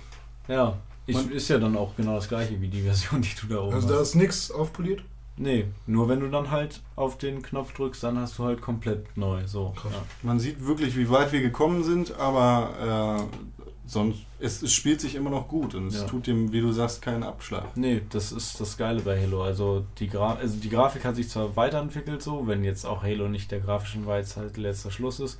Ja, 0.49 0.77
ich, 1.07 1.15
Man- 1.17 1.31
ist 1.31 1.49
ja 1.49 1.59
dann 1.59 1.77
auch 1.77 1.95
genau 1.97 2.17
das 2.17 2.29
gleiche 2.29 2.61
wie 2.61 2.69
die 2.69 2.83
Version, 2.91 3.23
die 3.23 3.35
du 3.41 3.47
da 3.47 3.61
oben 3.61 3.75
Also 3.75 3.89
da 3.89 3.95
hast. 3.95 4.09
ist 4.09 4.15
nichts 4.17 4.51
aufpoliert? 4.51 5.03
Nee, 5.39 5.67
nur 5.87 6.09
wenn 6.09 6.21
du 6.21 6.29
dann 6.29 6.51
halt 6.51 6.81
auf 6.97 7.19
den 7.19 7.43
Knopf 7.43 7.73
drückst, 7.75 8.03
dann 8.03 8.19
hast 8.19 8.39
du 8.39 8.45
halt 8.45 8.61
komplett 8.63 9.17
neu. 9.19 9.47
So. 9.47 9.75
Ja. 9.85 9.91
man 10.23 10.41
sieht 10.41 10.67
wirklich, 10.67 10.97
wie 10.97 11.09
weit 11.11 11.31
wir 11.31 11.43
gekommen 11.43 11.85
sind, 11.85 12.17
aber 12.19 13.29
äh, 13.29 13.56
sonst, 13.87 14.19
es, 14.41 14.63
es 14.63 14.73
spielt 14.73 15.01
sich 15.01 15.15
immer 15.15 15.31
noch 15.31 15.49
gut 15.49 15.75
und 15.75 15.87
es 15.89 15.95
Ja. 16.01 16.05
tut 16.07 16.27
dem, 16.27 16.53
wie 16.53 16.61
du 16.61 16.73
sagst, 16.73 17.01
keinen 17.03 17.23
Abschlag. 17.23 17.77
Nee, 17.77 18.03
das 18.11 18.33
ist 18.33 18.61
das 18.61 18.77
Geile 18.77 19.01
bei 19.01 19.21
Halo. 19.21 19.43
Also 19.43 19.85
die, 19.99 20.09
Gra 20.09 20.35
also 20.35 20.57
die 20.57 20.69
Grafik 20.69 21.05
hat 21.05 21.17
sich 21.17 21.29
zwar 21.29 21.55
weiterentwickelt, 21.57 22.23
so, 22.23 22.47
wenn 22.47 22.65
jetzt 22.65 22.85
auch 22.85 23.03
Halo 23.03 23.29
nicht 23.29 23.51
der 23.51 23.61
grafischen 23.61 24.07
Weisheit 24.07 24.57
letzter 24.57 24.91
Schluss 24.91 25.21
ist, 25.21 25.39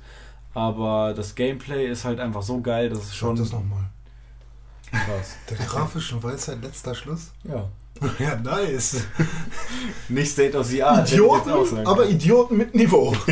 aber 0.53 1.13
das 1.15 1.35
Gameplay 1.35 1.87
ist 1.87 2.05
halt 2.05 2.19
einfach 2.19 2.41
so 2.41 2.61
geil, 2.61 2.89
dass 2.89 2.99
es 2.99 3.15
Schon 3.15 3.35
schon 3.37 3.45
das 3.45 3.51
nochmal. 3.53 3.83
was. 4.91 5.35
Der 5.49 5.57
grafischen 5.65 6.23
Weisheit 6.23 6.61
letzter 6.63 6.95
Schluss? 6.95 7.31
Ja. 7.43 7.67
ja, 8.19 8.35
nice. 8.35 9.03
Nicht 10.07 10.31
State 10.31 10.55
of 10.57 10.67
the 10.67 10.83
Art, 10.83 11.11
Idioten, 11.11 11.65
sagen 11.65 11.87
aber. 11.87 12.07
Idioten 12.07 12.57
mit 12.57 12.73
Niveau. 12.75 13.15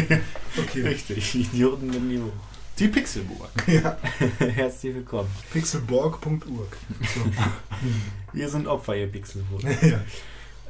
Okay. 0.58 0.84
Richtig, 0.88 1.36
Idioten 1.36 1.88
mit 1.88 2.02
Niveau. 2.02 2.32
Die 2.78 2.90
Pixelburg. 2.90 3.50
ja. 3.68 3.98
Herzlich 4.40 4.96
willkommen. 4.96 5.30
Pixelborg.org. 5.54 6.78
So. 7.14 7.22
Wir 8.34 8.50
sind 8.50 8.68
Opfer, 8.68 8.98
ihr 8.98 9.08
Pixelwurst. 9.08 9.66
ja. 9.82 10.00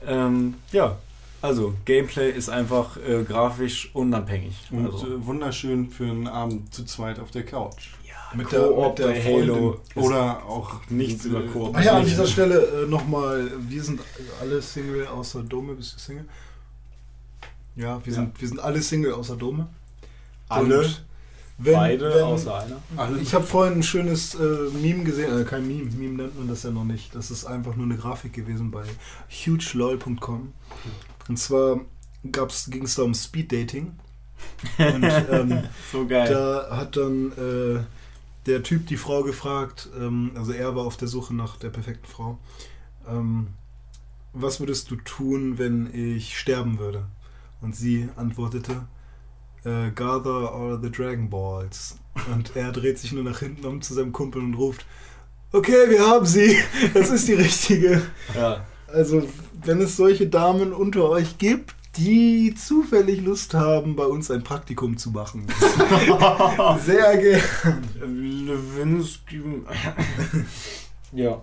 ähm, 0.06 0.53
ja, 0.72 0.99
also 1.41 1.73
Gameplay 1.86 2.30
ist 2.30 2.49
einfach 2.49 2.98
äh, 2.98 3.23
grafisch 3.23 3.90
unabhängig. 3.94 4.56
Und 4.69 4.86
also, 4.86 5.07
äh, 5.07 5.26
wunderschön 5.26 5.90
für 5.90 6.03
einen 6.03 6.27
Abend 6.27 6.72
zu 6.73 6.86
zweit 6.86 7.19
auf 7.19 7.32
der 7.32 7.44
Couch. 7.44 7.90
Mit 8.36 8.52
der, 8.52 8.69
mit 8.69 8.99
der 8.99 9.23
Halo. 9.23 9.80
Oder 9.95 10.45
auch 10.45 10.82
nichts 10.90 11.26
äh, 11.26 11.30
über 11.30 11.41
Koop. 11.48 11.76
Ach 11.76 11.84
ja, 11.84 11.98
an 11.98 12.06
dieser 12.06 12.27
Stelle 12.27 12.84
äh, 12.84 12.88
nochmal, 12.88 13.52
wir 13.60 13.82
sind 13.82 14.02
alle 14.41 14.61
Single 14.61 15.07
außer 15.07 15.41
Dome. 15.41 15.73
Bist 15.73 15.95
du 15.95 15.99
Single? 15.99 16.26
Ja, 17.76 17.99
wir, 18.03 18.14
Ja. 18.14 18.19
Sind, 18.19 18.41
wir 18.41 18.48
sind 18.48 18.60
alle 18.60 18.82
Single 18.82 19.14
außer 19.14 19.38
Dome. 19.38 19.68
Alle? 20.49 20.80
Und 20.80 21.06
wenn, 21.57 21.73
Beide 21.73 22.14
wenn, 22.14 22.23
außer 22.23 22.56
einer. 22.60 22.82
alle. 22.98 23.19
Ich 23.19 23.34
habe 23.34 23.45
vorhin 23.45 23.76
ein 23.80 23.84
schönes 23.84 24.36
äh, 24.36 24.69
Meme 24.82 25.03
gesehen, 25.03 25.40
äh, 25.41 25.44
kein 25.45 25.65
Meme, 25.68 25.90
Meme 25.91 26.23
nennt 26.23 26.38
man 26.38 26.48
das 26.48 26.64
ja 26.64 26.72
noch 26.72 26.84
nicht. 26.84 27.15
Das 27.15 27.32
ist 27.32 27.45
einfach 27.45 27.76
nur 27.76 27.86
eine 27.86 27.98
Grafik 27.98 28.34
gewesen 28.34 28.72
bei 28.72 28.84
hugelol.com. 29.30 30.53
Und 31.27 31.38
zwar 31.40 31.80
ging 32.23 32.84
es 32.84 32.95
da 32.95 33.03
um 33.03 33.14
Speed 33.14 33.52
Dating. 33.52 33.94
Und 34.77 35.03
ähm, 35.03 35.64
So 35.91 36.06
geil. 36.06 36.30
da 36.32 36.76
hat 36.76 36.98
dann 36.98 37.32
äh, 37.32 37.80
der 38.45 38.64
Typ 38.64 38.88
die 38.88 38.98
Frau 38.98 39.23
gefragt, 39.23 39.90
ähm, 39.98 40.32
also 40.36 40.52
er 40.52 40.76
war 40.76 40.86
auf 40.86 40.98
der 40.98 41.07
Suche 41.07 41.34
nach 41.34 41.56
der 41.57 41.69
perfekten 41.69 42.06
Frau. 42.07 42.38
Ähm, 43.07 43.48
was 44.34 44.60
würdest 44.60 44.91
du 44.91 44.98
tun, 44.98 45.57
wenn 45.57 45.90
ich 45.94 46.38
sterben 46.38 46.77
würde? 46.80 47.06
Und 47.61 47.76
sie 47.76 48.10
antwortete, 48.18 48.86
äh, 49.66 49.92
Gather 49.92 50.54
all 50.54 50.80
the 50.82 50.92
Dragon 50.92 51.30
Balls. 51.30 51.98
Und 52.34 52.56
er 52.56 52.72
dreht 52.72 52.98
sich 52.98 53.12
nur 53.12 53.24
nach 53.24 53.40
hinten 53.40 53.66
um 53.66 53.82
zu 53.82 53.94
seinem 53.94 54.14
Kumpel 54.14 54.42
und 54.42 54.54
ruft, 54.54 54.86
okay, 55.52 55.90
wir 55.90 56.06
haben 56.08 56.26
sie. 56.26 56.58
Das 56.94 57.10
ist 57.10 57.28
die 57.28 57.34
richtige. 57.34 58.02
ja. 58.36 58.66
Also, 58.88 59.28
wenn 59.64 59.82
es 59.82 59.98
solche 59.98 60.28
Damen 60.28 60.72
unter 60.72 61.10
euch 61.10 61.38
gibt, 61.38 61.76
die 61.98 62.54
zufällig 62.56 63.22
Lust 63.22 63.54
haben, 63.54 63.96
bei 63.96 64.06
uns 64.06 64.30
ein 64.30 64.44
Praktikum 64.44 64.98
zu 64.98 65.12
machen. 65.12 65.48
Sehr 66.86 67.18
gerne. 67.18 67.42
Lewinsky. 68.06 69.42
ja. 71.14 71.42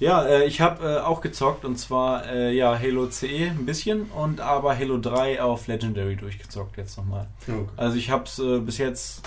Ja, 0.00 0.24
äh, 0.24 0.44
ich 0.44 0.60
habe 0.60 0.84
äh, 0.84 0.98
auch 0.98 1.20
gezockt 1.20 1.64
und 1.64 1.78
zwar 1.78 2.26
äh, 2.26 2.54
ja 2.54 2.78
Halo 2.78 3.06
CE 3.06 3.50
ein 3.50 3.64
bisschen 3.64 4.02
und 4.06 4.40
aber 4.40 4.76
Halo 4.76 4.98
3 4.98 5.40
auf 5.42 5.66
Legendary 5.66 6.16
durchgezockt 6.16 6.76
jetzt 6.76 6.96
nochmal. 6.96 7.26
Okay. 7.42 7.64
Also 7.76 7.96
ich 7.96 8.10
habe 8.10 8.24
es 8.24 8.38
äh, 8.38 8.58
bis 8.58 8.78
jetzt, 8.78 9.22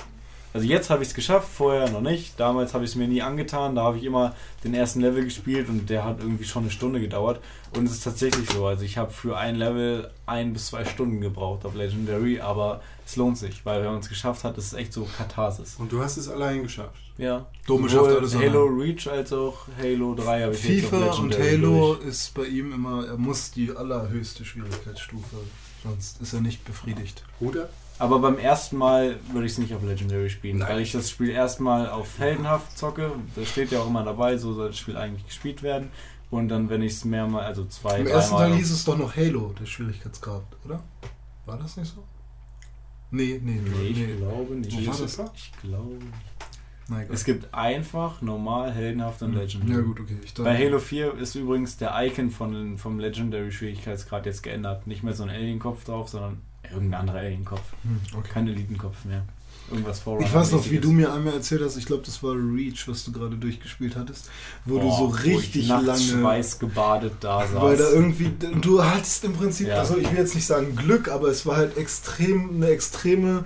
also 0.53 0.67
jetzt 0.67 0.89
habe 0.89 1.03
ich 1.03 1.09
es 1.09 1.15
geschafft, 1.15 1.47
vorher 1.49 1.89
noch 1.89 2.01
nicht. 2.01 2.39
Damals 2.39 2.73
habe 2.73 2.83
ich 2.83 2.91
es 2.91 2.95
mir 2.95 3.07
nie 3.07 3.21
angetan. 3.21 3.75
Da 3.75 3.83
habe 3.83 3.97
ich 3.97 4.03
immer 4.03 4.35
den 4.63 4.73
ersten 4.73 5.01
Level 5.01 5.23
gespielt 5.23 5.69
und 5.69 5.89
der 5.89 6.03
hat 6.03 6.19
irgendwie 6.19 6.45
schon 6.45 6.63
eine 6.63 6.71
Stunde 6.71 6.99
gedauert. 6.99 7.39
Und 7.75 7.85
es 7.85 7.93
ist 7.93 8.03
tatsächlich 8.03 8.49
so. 8.49 8.65
Also 8.65 8.83
ich 8.83 8.97
habe 8.97 9.11
für 9.11 9.37
ein 9.37 9.55
Level 9.55 10.11
ein 10.25 10.53
bis 10.53 10.67
zwei 10.67 10.83
Stunden 10.83 11.21
gebraucht 11.21 11.65
auf 11.65 11.75
Legendary, 11.75 12.41
aber 12.41 12.81
es 13.07 13.15
lohnt 13.15 13.37
sich, 13.37 13.65
weil 13.65 13.81
wenn 13.83 13.91
man 13.91 13.99
es 14.01 14.09
geschafft 14.09 14.43
hat, 14.43 14.57
ist 14.57 14.65
es 14.65 14.73
echt 14.73 14.91
so 14.91 15.07
Katharsis. 15.17 15.77
Und 15.77 15.93
du 15.93 16.03
hast 16.03 16.17
es 16.17 16.27
allein 16.27 16.63
geschafft. 16.63 16.99
Ja. 17.17 17.45
Dome 17.65 17.89
schafft 17.89 18.09
alles 18.09 18.35
Halo 18.35 18.65
allein. 18.65 18.81
Reach 18.81 19.07
als 19.09 19.31
auch 19.31 19.59
Halo 19.81 20.13
3 20.13 20.41
habe 20.43 20.53
ich 20.53 20.63
jetzt 20.65 20.83
auf 20.83 20.89
FIFA 20.89 20.97
und 20.97 21.29
Legendary 21.29 21.57
Halo 21.57 21.95
durch. 21.95 22.05
ist 22.05 22.33
bei 22.33 22.43
ihm 22.43 22.73
immer, 22.73 23.07
er 23.07 23.15
muss 23.15 23.51
die 23.51 23.71
allerhöchste 23.71 24.43
Schwierigkeitsstufe, 24.43 25.37
sonst 25.83 26.21
ist 26.21 26.33
er 26.33 26.41
nicht 26.41 26.65
befriedigt. 26.65 27.23
Oder? 27.39 27.69
Aber 27.97 28.19
beim 28.19 28.37
ersten 28.37 28.75
Mal 28.75 29.15
würde 29.31 29.45
ich 29.45 29.53
es 29.53 29.57
nicht 29.57 29.73
auf 29.73 29.83
Legendary 29.83 30.29
spielen, 30.29 30.57
Nein. 30.57 30.67
weil 30.67 30.81
ich 30.81 30.91
das 30.91 31.09
Spiel 31.09 31.29
erstmal 31.29 31.89
auf 31.89 32.19
heldenhaft 32.19 32.77
zocke. 32.77 33.11
Das 33.37 33.47
steht 33.47 33.71
ja 33.71 33.79
auch 33.79 33.87
immer 33.87 34.03
dabei, 34.03 34.35
so 34.35 34.53
soll 34.53 34.67
das 34.67 34.77
Spiel 34.77 34.97
eigentlich 34.97 35.25
gespielt 35.25 35.63
werden. 35.63 35.91
Und 36.29 36.49
dann, 36.49 36.69
wenn 36.69 36.81
ich 36.81 36.91
es 36.91 37.05
mehrmal, 37.05 37.45
also 37.45 37.63
zwei, 37.63 38.01
Im 38.01 38.07
ersten. 38.07 38.35
Teil 38.35 38.53
hieß 38.53 38.69
es 38.69 38.83
doch 38.83 38.97
noch 38.97 39.15
Halo, 39.15 39.55
der 39.57 39.65
Schwierigkeitsgrad, 39.65 40.43
oder? 40.65 40.83
War 41.45 41.57
das 41.57 41.77
nicht 41.77 41.95
so? 41.95 42.03
Nee, 43.11 43.39
nee, 43.43 43.59
Nee, 43.63 43.87
ich 43.89 43.97
nee. 43.97 44.15
glaube 44.15 44.55
nicht. 44.55 44.85
Wo 44.85 44.91
war 44.91 44.97
das 44.97 45.17
da? 45.17 45.31
Ich 45.35 45.51
glaube. 45.61 45.97
Egal. 46.89 47.07
Es 47.11 47.25
gibt 47.25 47.53
einfach, 47.53 48.21
normal, 48.21 48.71
heldenhaft 48.73 49.21
und 49.21 49.33
Legendary. 49.33 49.73
Ja 49.73 49.81
gut, 49.81 49.99
okay. 49.99 50.17
Bei 50.41 50.57
Halo 50.57 50.79
4 50.79 51.15
ist 51.15 51.35
übrigens 51.35 51.75
der 51.77 51.93
Icon 52.05 52.31
von, 52.31 52.77
vom 52.77 52.99
Legendary 52.99 53.51
Schwierigkeitsgrad 53.51 54.25
jetzt 54.25 54.41
geändert. 54.41 54.87
Nicht 54.87 55.03
mehr 55.03 55.13
so 55.13 55.23
ein 55.23 55.29
Alien-Kopf 55.29 55.83
drauf, 55.83 56.07
sondern 56.07 56.41
irgendein 56.71 57.01
anderer 57.01 57.19
Alien-Kopf. 57.19 57.73
Hm, 57.83 57.99
okay. 58.17 58.29
Kein 58.31 58.47
Elitenkopf 58.47 59.03
mehr. 59.03 59.25
Irgendwas 59.71 59.99
Forerunner. 59.99 60.27
Ich 60.27 60.33
weiß 60.33 60.51
noch, 60.51 60.69
wie 60.69 60.79
du 60.79 60.91
mir 60.91 61.11
einmal 61.13 61.33
erzählt 61.33 61.61
hast, 61.63 61.77
ich 61.77 61.85
glaube, 61.85 62.03
das 62.05 62.21
war 62.23 62.33
Reach, 62.33 62.87
was 62.87 63.03
du 63.03 63.11
gerade 63.11 63.35
durchgespielt 63.35 63.95
hattest, 63.95 64.29
wo 64.65 64.79
du 64.79 64.89
so 64.89 65.05
richtig 65.07 65.67
nachts 65.67 65.85
lange. 65.85 66.01
Schweiß 66.21 66.59
gebadet 66.59 67.13
da 67.19 67.41
saß. 67.47 67.61
Weil 67.61 67.77
da 67.77 67.89
irgendwie, 67.89 68.31
du 68.61 68.83
hattest 68.83 69.23
im 69.23 69.33
Prinzip, 69.33 69.67
Ja. 69.67 69.79
also 69.79 69.97
ich 69.97 70.09
will 70.09 70.17
jetzt 70.17 70.35
nicht 70.35 70.45
sagen 70.47 70.75
Glück, 70.75 71.09
aber 71.09 71.27
es 71.29 71.45
war 71.45 71.57
halt 71.57 71.75
extrem, 71.77 72.49
eine 72.55 72.67
extreme, 72.69 73.45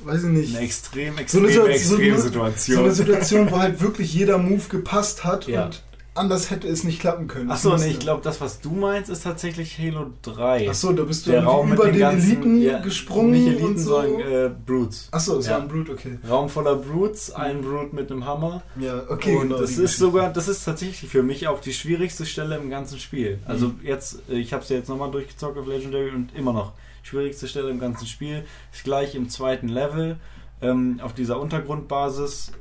weiß 0.00 0.24
ich 0.24 0.30
nicht, 0.30 0.54
eine 0.56 0.64
extrem, 0.64 1.14
so 1.26 1.38
eine, 1.40 1.48
extrem, 1.48 1.48
Situ- 1.48 1.60
so 1.60 1.66
extreme 1.68 2.12
eine, 2.14 2.22
Situation. 2.22 2.76
so 2.76 2.82
eine 2.84 2.92
Situation, 2.94 3.50
wo 3.50 3.58
halt 3.58 3.80
wirklich 3.80 4.12
jeder 4.12 4.38
Move 4.38 4.62
gepasst 4.68 5.24
hat 5.24 5.46
Ja. 5.48 5.66
und 5.66 5.82
anders 6.14 6.50
hätte 6.50 6.68
es 6.68 6.84
nicht 6.84 7.00
klappen 7.00 7.26
können. 7.28 7.50
Achso, 7.50 7.76
nee, 7.76 7.88
ich 7.88 7.98
glaube, 7.98 8.20
das, 8.22 8.40
was 8.40 8.60
du 8.60 8.70
meinst, 8.70 9.08
ist 9.10 9.22
tatsächlich 9.24 9.78
Halo 9.78 10.10
3. 10.22 10.68
Achso, 10.68 10.92
da 10.92 11.04
bist 11.04 11.26
du 11.26 11.30
der 11.30 11.44
Raum 11.44 11.70
mit 11.70 11.78
über 11.78 11.84
den 11.86 11.94
den 11.94 12.00
ganzen, 12.00 12.30
Eliten 12.30 12.62
ja, 12.62 12.78
gesprungen 12.80 13.30
Nicht 13.32 13.46
Eliten, 13.46 13.64
und 13.64 13.78
so. 13.78 14.00
sondern 14.02 14.20
äh, 14.32 14.50
Brutes. 14.66 15.08
Achso, 15.10 15.38
es 15.38 15.46
Ja. 15.46 15.52
war 15.54 15.62
ein 15.62 15.68
Brute, 15.68 15.92
okay. 15.92 16.18
Raum 16.28 16.48
voller 16.48 16.76
Brutes, 16.76 17.30
ein 17.32 17.62
Brute 17.62 17.94
mit 17.94 18.10
einem 18.10 18.26
Hammer. 18.26 18.62
Ja, 18.78 19.02
okay, 19.08 19.36
und 19.36 19.48
genau. 19.48 19.60
das 19.60 19.70
ist 19.70 19.76
Geschichte. 19.76 19.98
sogar, 20.00 20.32
das 20.32 20.48
ist 20.48 20.64
tatsächlich 20.64 21.10
für 21.10 21.22
mich 21.22 21.48
auch 21.48 21.60
die 21.60 21.72
schwierigste 21.72 22.26
Stelle 22.26 22.56
im 22.56 22.68
ganzen 22.70 22.98
Spiel. 22.98 23.38
Also 23.46 23.68
Mhm. 23.68 23.80
jetzt, 23.82 24.22
äh, 24.30 24.34
ich 24.34 24.52
habe 24.52 24.62
es 24.62 24.68
ja 24.68 24.76
jetzt 24.76 24.88
nochmal 24.88 25.10
durchgezockt 25.10 25.56
auf 25.58 25.66
Legendary 25.66 26.10
und 26.10 26.34
immer 26.36 26.52
noch 26.52 26.72
schwierigste 27.02 27.48
Stelle 27.48 27.70
im 27.70 27.80
ganzen 27.80 28.06
Spiel. 28.06 28.44
Ist 28.72 28.84
gleich 28.84 29.14
im 29.14 29.28
zweiten 29.28 29.68
Level 29.68 30.16
ähm, 30.60 31.00
auf 31.02 31.12
dieser 31.14 31.40
Untergrundbasis. 31.40 32.52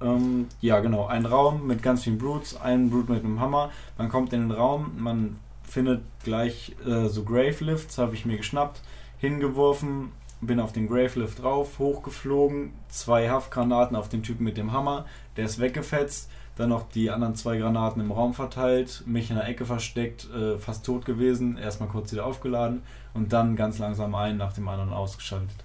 Ähm, 0.00 0.48
ja, 0.60 0.80
genau, 0.80 1.06
ein 1.06 1.26
Raum 1.26 1.66
mit 1.66 1.82
ganz 1.82 2.04
vielen 2.04 2.18
Brutes, 2.18 2.58
ein 2.60 2.90
Brute 2.90 3.12
mit 3.12 3.24
einem 3.24 3.40
Hammer. 3.40 3.70
Man 3.98 4.08
kommt 4.08 4.32
in 4.32 4.40
den 4.40 4.50
Raum, 4.50 4.92
man 4.98 5.36
findet 5.62 6.02
gleich 6.24 6.74
äh, 6.86 7.08
so 7.08 7.24
Gravelifts, 7.24 7.98
habe 7.98 8.14
ich 8.14 8.24
mir 8.24 8.38
geschnappt, 8.38 8.80
hingeworfen, 9.18 10.12
bin 10.40 10.58
auf 10.58 10.72
den 10.72 10.88
Gravelift 10.88 11.42
drauf, 11.42 11.78
hochgeflogen, 11.78 12.72
zwei 12.88 13.28
Haftgranaten 13.28 13.96
auf 13.96 14.08
den 14.08 14.22
Typen 14.22 14.44
mit 14.44 14.56
dem 14.56 14.72
Hammer, 14.72 15.04
der 15.36 15.44
ist 15.44 15.60
weggefetzt, 15.60 16.30
dann 16.56 16.70
noch 16.70 16.88
die 16.90 17.10
anderen 17.10 17.34
zwei 17.34 17.58
Granaten 17.58 18.00
im 18.00 18.10
Raum 18.10 18.34
verteilt, 18.34 19.02
mich 19.06 19.30
in 19.30 19.36
der 19.36 19.48
Ecke 19.48 19.64
versteckt, 19.64 20.28
äh, 20.32 20.58
fast 20.58 20.84
tot 20.84 21.04
gewesen, 21.04 21.56
erstmal 21.56 21.88
kurz 21.88 22.12
wieder 22.12 22.26
aufgeladen 22.26 22.82
und 23.14 23.32
dann 23.32 23.54
ganz 23.54 23.78
langsam 23.78 24.14
einen 24.14 24.38
nach 24.38 24.52
dem 24.54 24.68
anderen 24.68 24.92
ausgeschaltet. 24.92 25.56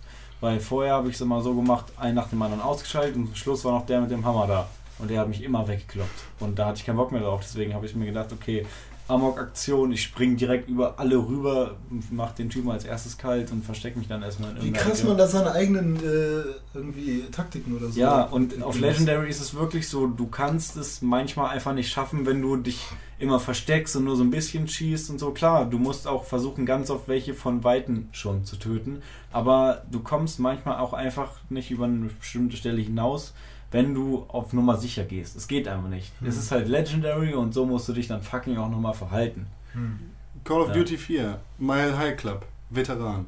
Weil 0.45 0.59
vorher 0.59 0.93
habe 0.93 1.09
ich 1.09 1.15
es 1.15 1.22
immer 1.22 1.41
so 1.41 1.55
gemacht, 1.55 1.85
einen 1.97 2.13
nach 2.13 2.30
dem 2.30 2.39
anderen 2.39 2.61
ausgeschaltet 2.61 3.15
und 3.15 3.26
zum 3.26 3.35
Schluss 3.35 3.65
war 3.65 3.72
noch 3.72 3.88
der 3.88 4.01
mit 4.01 4.11
dem 4.11 4.23
Hammer 4.23 4.45
da. 4.45 4.69
Und 4.99 5.09
der 5.09 5.22
hat 5.22 5.27
mich 5.27 5.41
immer 5.41 5.67
weggekloppt. 5.67 6.23
Und 6.39 6.59
da 6.59 6.67
hatte 6.67 6.77
ich 6.77 6.85
keinen 6.85 6.97
Bock 6.97 7.11
mehr 7.11 7.22
drauf. 7.22 7.41
Deswegen 7.41 7.73
habe 7.73 7.88
ich 7.88 7.95
mir 7.95 8.05
gedacht, 8.05 8.31
okay, 8.31 8.63
Amok-Aktion, 9.07 9.91
ich 9.91 10.02
springe 10.02 10.36
direkt 10.36 10.68
über 10.68 10.99
alle 10.99 11.18
rüber, 11.18 11.76
mach 12.10 12.32
den 12.32 12.49
Typen 12.49 12.72
als 12.72 12.86
erstes 12.86 13.18
kalt 13.18 13.52
und 13.52 13.64
verstecke 13.64 13.99
mich 13.99 14.07
dann 14.07 14.23
erstmal 14.23 14.49
in 14.52 14.56
Wie 14.56 14.60
irgendeiner 14.61 14.86
krass 14.90 14.99
Ecke. 14.99 15.07
man 15.10 15.18
da 15.18 15.27
seine 15.27 15.52
eigenen 15.52 15.98
äh, 15.98 16.44
irgendwie 16.73 17.23
Taktiken 17.32 17.76
oder 17.76 17.90
so. 17.90 17.99
Ja, 17.99 18.23
und 18.23 18.64
auf. 18.64 18.80
Legendary 18.80 19.30
ist 19.30 19.41
es 19.41 19.53
wirklich 19.53 19.88
so, 19.88 20.07
du 20.07 20.26
kannst 20.26 20.76
es 20.76 21.03
manchmal 21.03 21.52
einfach 21.52 21.73
nicht 21.73 21.90
schaffen, 21.90 22.26
wenn 22.26 22.41
du 22.41 22.57
dich 22.57 22.88
immer 23.19 23.40
versteckst 23.40 23.95
und 23.95 24.06
nur 24.06 24.15
so 24.15 24.23
ein 24.23 24.32
bisschen 24.32 24.68
schießt 24.68 25.11
und 25.11 25.19
so. 25.19 25.32
Klar, 25.32 25.69
du 25.69 25.77
musst 25.77 26.07
auch 26.07 26.23
versuchen, 26.23 26.65
ganz 26.65 26.90
oft 26.90 27.07
welche 27.07 27.36
von 27.36 27.64
Weitem 27.64 28.10
schon 28.11 28.44
zu 28.44 28.56
töten, 28.56 29.03
aber 29.32 29.84
du 29.91 29.99
kommst 29.99 30.40
manchmal 30.40 30.80
auch 30.80 30.94
einfach 30.94 31.30
nicht 31.49 31.69
über 31.69 31.86
eine 31.86 32.10
bestimmte 32.19 32.57
Stelle 32.57 32.82
hinaus, 32.82 33.34
wenn 33.72 33.94
du 33.94 34.26
auf 34.30 34.54
Nummer 34.54 34.78
sicher 34.78 35.04
gehst. 35.04 35.36
Es 35.36 35.48
geht 35.48 35.68
einfach 35.68 35.90
nicht. 35.90 36.12
Hm. 36.20 36.28
Es 36.28 36.38
ist 36.38 36.52
halt 36.52 36.68
Legendary 36.68 37.34
und 37.34 37.54
so 37.54 37.66
musst 37.66 37.88
du 37.90 37.94
dich 37.94 38.08
dann 38.08 38.22
fucking 38.22 38.58
auch 38.58 38.70
nochmal 38.70 38.94
verhalten. 38.94 39.48
Hm. 39.74 40.00
Call 40.44 40.62
of 40.62 40.68
Ja. 40.70 40.74
Duty 40.76 40.98
4, 40.98 41.40
Mile 41.58 41.98
High 41.98 42.16
Club, 42.18 42.46
Veteran. 42.70 43.26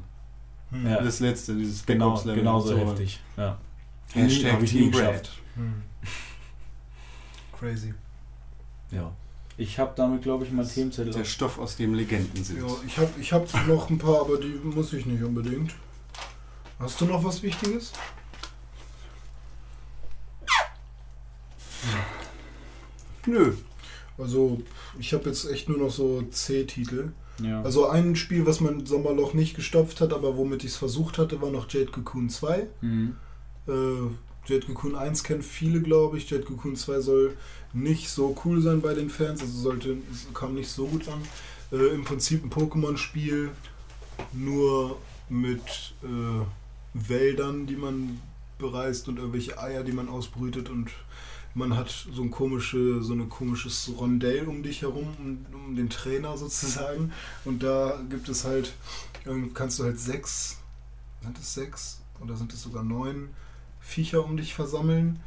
Hm. 0.70 0.86
Ja. 0.86 1.02
Das 1.02 1.20
letzte, 1.20 1.54
dieses 1.56 1.80
Spec 1.80 1.96
Genau, 1.96 2.12
Ops 2.12 2.24
Level. 2.24 2.40
genauso 2.40 2.68
So. 2.68 2.76
heftig. 2.78 3.20
Ja. 3.36 3.58
Hashtag 4.14 4.64
Team 4.64 4.90
geschafft. 4.90 5.32
Hm. 5.56 5.82
Crazy. 7.58 7.94
ja. 8.90 9.10
Ich 9.60 9.76
habe 9.80 9.92
damit, 9.96 10.22
glaube 10.22 10.44
ich, 10.44 10.52
mein 10.52 10.68
Themenzettel. 10.68 11.12
Der 11.12 11.24
Stoff, 11.24 11.58
aus 11.58 11.74
dem 11.74 11.92
Legenden 11.92 12.44
sind. 12.44 12.60
Ja, 12.60 12.72
ich 12.86 12.96
habe 12.96 13.10
ich 13.20 13.32
hab 13.32 13.66
noch 13.66 13.90
ein 13.90 13.98
paar, 13.98 14.20
aber 14.20 14.36
die 14.38 14.54
muss 14.62 14.92
ich 14.92 15.04
nicht 15.04 15.20
unbedingt. 15.20 15.74
Hast 16.78 17.00
du 17.00 17.06
noch 17.06 17.24
was 17.24 17.42
Wichtiges? 17.42 17.92
Nö. 23.26 23.52
Also, 24.16 24.60
ich 24.98 25.12
habe 25.14 25.28
jetzt 25.28 25.48
echt 25.50 25.68
nur 25.68 25.78
noch 25.78 25.90
so 25.90 26.22
C-Titel. 26.22 27.10
ja. 27.40 27.62
Also 27.62 27.88
ein 27.88 28.16
Spiel, 28.16 28.46
was 28.46 28.60
mein 28.60 28.84
Sommerloch 28.86 29.34
nicht 29.34 29.54
gestopft 29.54 30.00
hat, 30.00 30.12
aber 30.12 30.36
womit 30.36 30.64
ich 30.64 30.72
es 30.72 30.76
versucht 30.76 31.18
hatte, 31.18 31.40
war 31.40 31.50
noch 31.50 31.70
Jade 31.70 31.90
Cocoon 31.90 32.28
2. 32.28 32.66
mhm. 32.80 33.16
Äh, 33.68 33.72
Jade 34.46 34.64
Cocoon 34.66 34.96
1 34.96 35.24
kennen 35.24 35.42
viele, 35.42 35.82
glaube 35.82 36.16
ich. 36.16 36.30
Jade 36.30 36.44
Cocoon 36.44 36.74
2 36.74 37.00
soll 37.00 37.36
nicht 37.74 38.08
so 38.08 38.34
cool 38.44 38.62
sein 38.62 38.80
bei 38.80 38.94
den 38.94 39.10
Fans, 39.10 39.42
also 39.42 39.52
sollte, 39.58 39.98
es 40.10 40.26
kam 40.32 40.54
nicht 40.54 40.70
so 40.70 40.86
gut 40.86 41.06
an. 41.08 41.20
Äh, 41.70 41.94
Im 41.94 42.02
Prinzip 42.04 42.42
ein 42.42 42.50
Pokémon-Spiel, 42.50 43.50
nur 44.32 44.96
mit 45.28 45.94
äh, 46.02 46.44
Wäldern, 46.94 47.66
die 47.66 47.76
man 47.76 48.20
bereist 48.58 49.06
und 49.08 49.18
irgendwelche 49.18 49.58
Eier, 49.60 49.84
die 49.84 49.92
man 49.92 50.08
ausbrütet 50.08 50.70
und 50.70 50.90
man 51.58 51.76
hat 51.76 51.90
so 52.14 52.22
ein 52.22 52.30
komische, 52.30 53.02
so 53.02 53.12
ein 53.12 53.28
komisches 53.28 53.90
Rondell 53.98 54.46
um 54.46 54.62
dich 54.62 54.82
herum, 54.82 55.08
um, 55.18 55.46
um 55.52 55.76
den 55.76 55.90
Trainer 55.90 56.38
sozusagen. 56.38 57.12
Und 57.44 57.62
da 57.62 57.98
gibt 58.08 58.28
es 58.28 58.44
halt, 58.44 58.72
ähm, 59.26 59.52
kannst 59.52 59.78
du 59.78 59.84
halt 59.84 59.98
sechs, 59.98 60.58
sind 61.22 61.38
es 61.38 61.54
sechs 61.54 62.00
oder 62.20 62.36
sind 62.36 62.52
es 62.52 62.62
sogar 62.62 62.84
neun 62.84 63.30
Viecher 63.80 64.24
um 64.24 64.36
dich 64.36 64.54
versammeln. 64.54 65.20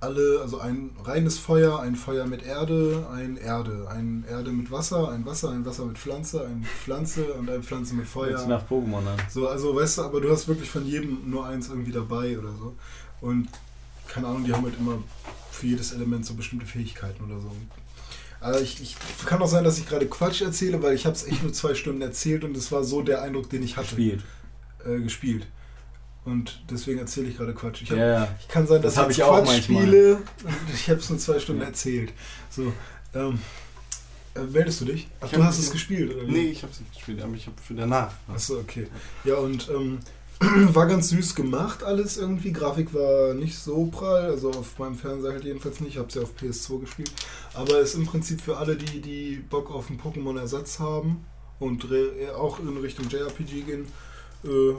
Alle, 0.00 0.40
also 0.40 0.58
ein 0.58 0.90
reines 1.04 1.38
Feuer, 1.38 1.78
ein 1.78 1.94
Feuer 1.94 2.26
mit 2.26 2.42
Erde, 2.42 3.08
ein 3.12 3.36
Erde, 3.36 3.86
ein 3.88 4.24
Erde 4.28 4.50
mit 4.50 4.70
Wasser, 4.72 5.12
ein 5.12 5.24
Wasser, 5.24 5.50
ein 5.50 5.64
Wasser 5.64 5.84
mit 5.84 5.96
Pflanze, 5.96 6.44
ein 6.44 6.64
Pflanze 6.64 7.34
und 7.34 7.48
ein 7.48 7.62
Pflanze 7.62 7.94
mit 7.94 8.06
Feuer. 8.06 8.30
Jetzt 8.30 8.48
nach 8.48 8.68
Pokémon 8.68 9.06
an. 9.06 9.16
So, 9.30 9.46
also 9.48 9.76
weißt 9.76 9.98
du, 9.98 10.02
aber 10.02 10.20
du 10.20 10.30
hast 10.30 10.48
wirklich 10.48 10.68
von 10.70 10.84
jedem 10.84 11.30
nur 11.30 11.46
eins 11.46 11.68
irgendwie 11.68 11.92
dabei 11.92 12.36
oder 12.36 12.52
so. 12.52 12.74
Und 13.20 13.48
keine 14.08 14.26
Ahnung, 14.26 14.44
die 14.44 14.52
haben 14.52 14.64
halt 14.64 14.78
immer 14.78 14.98
für 15.62 15.68
jedes 15.68 15.92
Element 15.92 16.26
so 16.26 16.34
bestimmte 16.34 16.66
Fähigkeiten 16.66 17.22
oder 17.24 17.40
so. 17.40 17.52
Aber 18.40 18.60
ich, 18.60 18.82
ich 18.82 18.96
kann 19.24 19.40
auch 19.40 19.46
sein, 19.46 19.62
dass 19.62 19.78
ich 19.78 19.86
gerade 19.88 20.06
Quatsch 20.08 20.42
erzähle, 20.42 20.82
weil 20.82 20.94
ich 20.96 21.06
habe 21.06 21.14
es 21.14 21.24
echt 21.28 21.44
nur 21.44 21.52
zwei 21.52 21.74
Stunden 21.76 22.02
erzählt 22.02 22.42
und 22.42 22.56
es 22.56 22.72
war 22.72 22.82
so 22.82 23.00
der 23.00 23.22
Eindruck, 23.22 23.48
den 23.48 23.62
ich 23.62 23.76
hatte. 23.76 23.94
Gespielt. 23.94 24.24
Äh, 24.84 24.98
gespielt. 25.00 25.46
Und 26.24 26.64
deswegen 26.68 26.98
erzähle 26.98 27.28
ich 27.28 27.36
gerade 27.36 27.54
Quatsch. 27.54 27.82
Ich, 27.82 27.90
hab, 27.92 27.98
Ja, 27.98 28.28
ich 28.40 28.48
kann 28.48 28.66
sein, 28.66 28.82
dass 28.82 28.94
Das 28.94 29.08
ich 29.10 29.18
ich 29.18 29.22
auch 29.22 29.38
Quatsch 29.38 29.46
manchmal. 29.46 29.82
spiele 29.82 30.14
und 30.16 30.74
ich 30.74 30.90
habe 30.90 30.98
es 30.98 31.08
nur 31.10 31.18
zwei 31.20 31.38
Stunden 31.38 31.62
Ja. 31.62 31.68
erzählt. 31.68 32.12
So, 32.50 32.72
ähm, 33.14 33.38
äh, 34.34 34.40
meldest 34.40 34.80
du 34.80 34.86
dich? 34.86 35.06
Ach, 35.20 35.26
Ich 35.26 35.32
du 35.32 35.44
hast 35.44 35.58
es 35.60 35.70
gespielt, 35.70 36.12
oder 36.12 36.26
wie? 36.26 36.32
Nee, 36.32 36.46
ich 36.50 36.64
hab's 36.64 36.80
nicht 36.80 36.92
gespielt, 36.94 37.22
aber 37.22 37.34
ich 37.34 37.46
hab 37.46 37.60
für 37.60 37.74
danach. 37.74 38.12
Achso, 38.26 38.58
okay. 38.58 38.88
Ja, 39.22 39.36
und 39.36 39.68
ähm, 39.68 40.00
war 40.74 40.86
ganz 40.86 41.08
süß 41.10 41.34
gemacht 41.34 41.82
alles 41.84 42.16
irgendwie. 42.16 42.52
Grafik 42.52 42.92
war 42.94 43.34
nicht 43.34 43.58
so 43.58 43.86
prall, 43.86 44.26
also 44.26 44.50
auf 44.50 44.78
meinem 44.78 44.94
Fernseher 44.96 45.32
halt 45.32 45.44
jedenfalls 45.44 45.80
nicht. 45.80 45.92
Ich 45.94 45.98
habe 45.98 46.12
sie 46.12 46.20
auf 46.20 46.32
PS2 46.40 46.80
gespielt. 46.80 47.12
Aber 47.54 47.78
ist 47.80 47.94
im 47.94 48.06
Prinzip 48.06 48.40
für 48.40 48.56
alle, 48.56 48.76
die, 48.76 49.00
die 49.00 49.36
Bock 49.48 49.70
auf 49.70 49.88
einen 49.90 50.00
Pokémon-Ersatz 50.00 50.78
haben 50.78 51.24
und 51.58 51.90
re- 51.90 52.34
auch 52.36 52.58
in 52.60 52.76
Richtung 52.76 53.08
JRPG 53.08 53.62
gehen, 53.62 53.86
äh, 54.44 54.74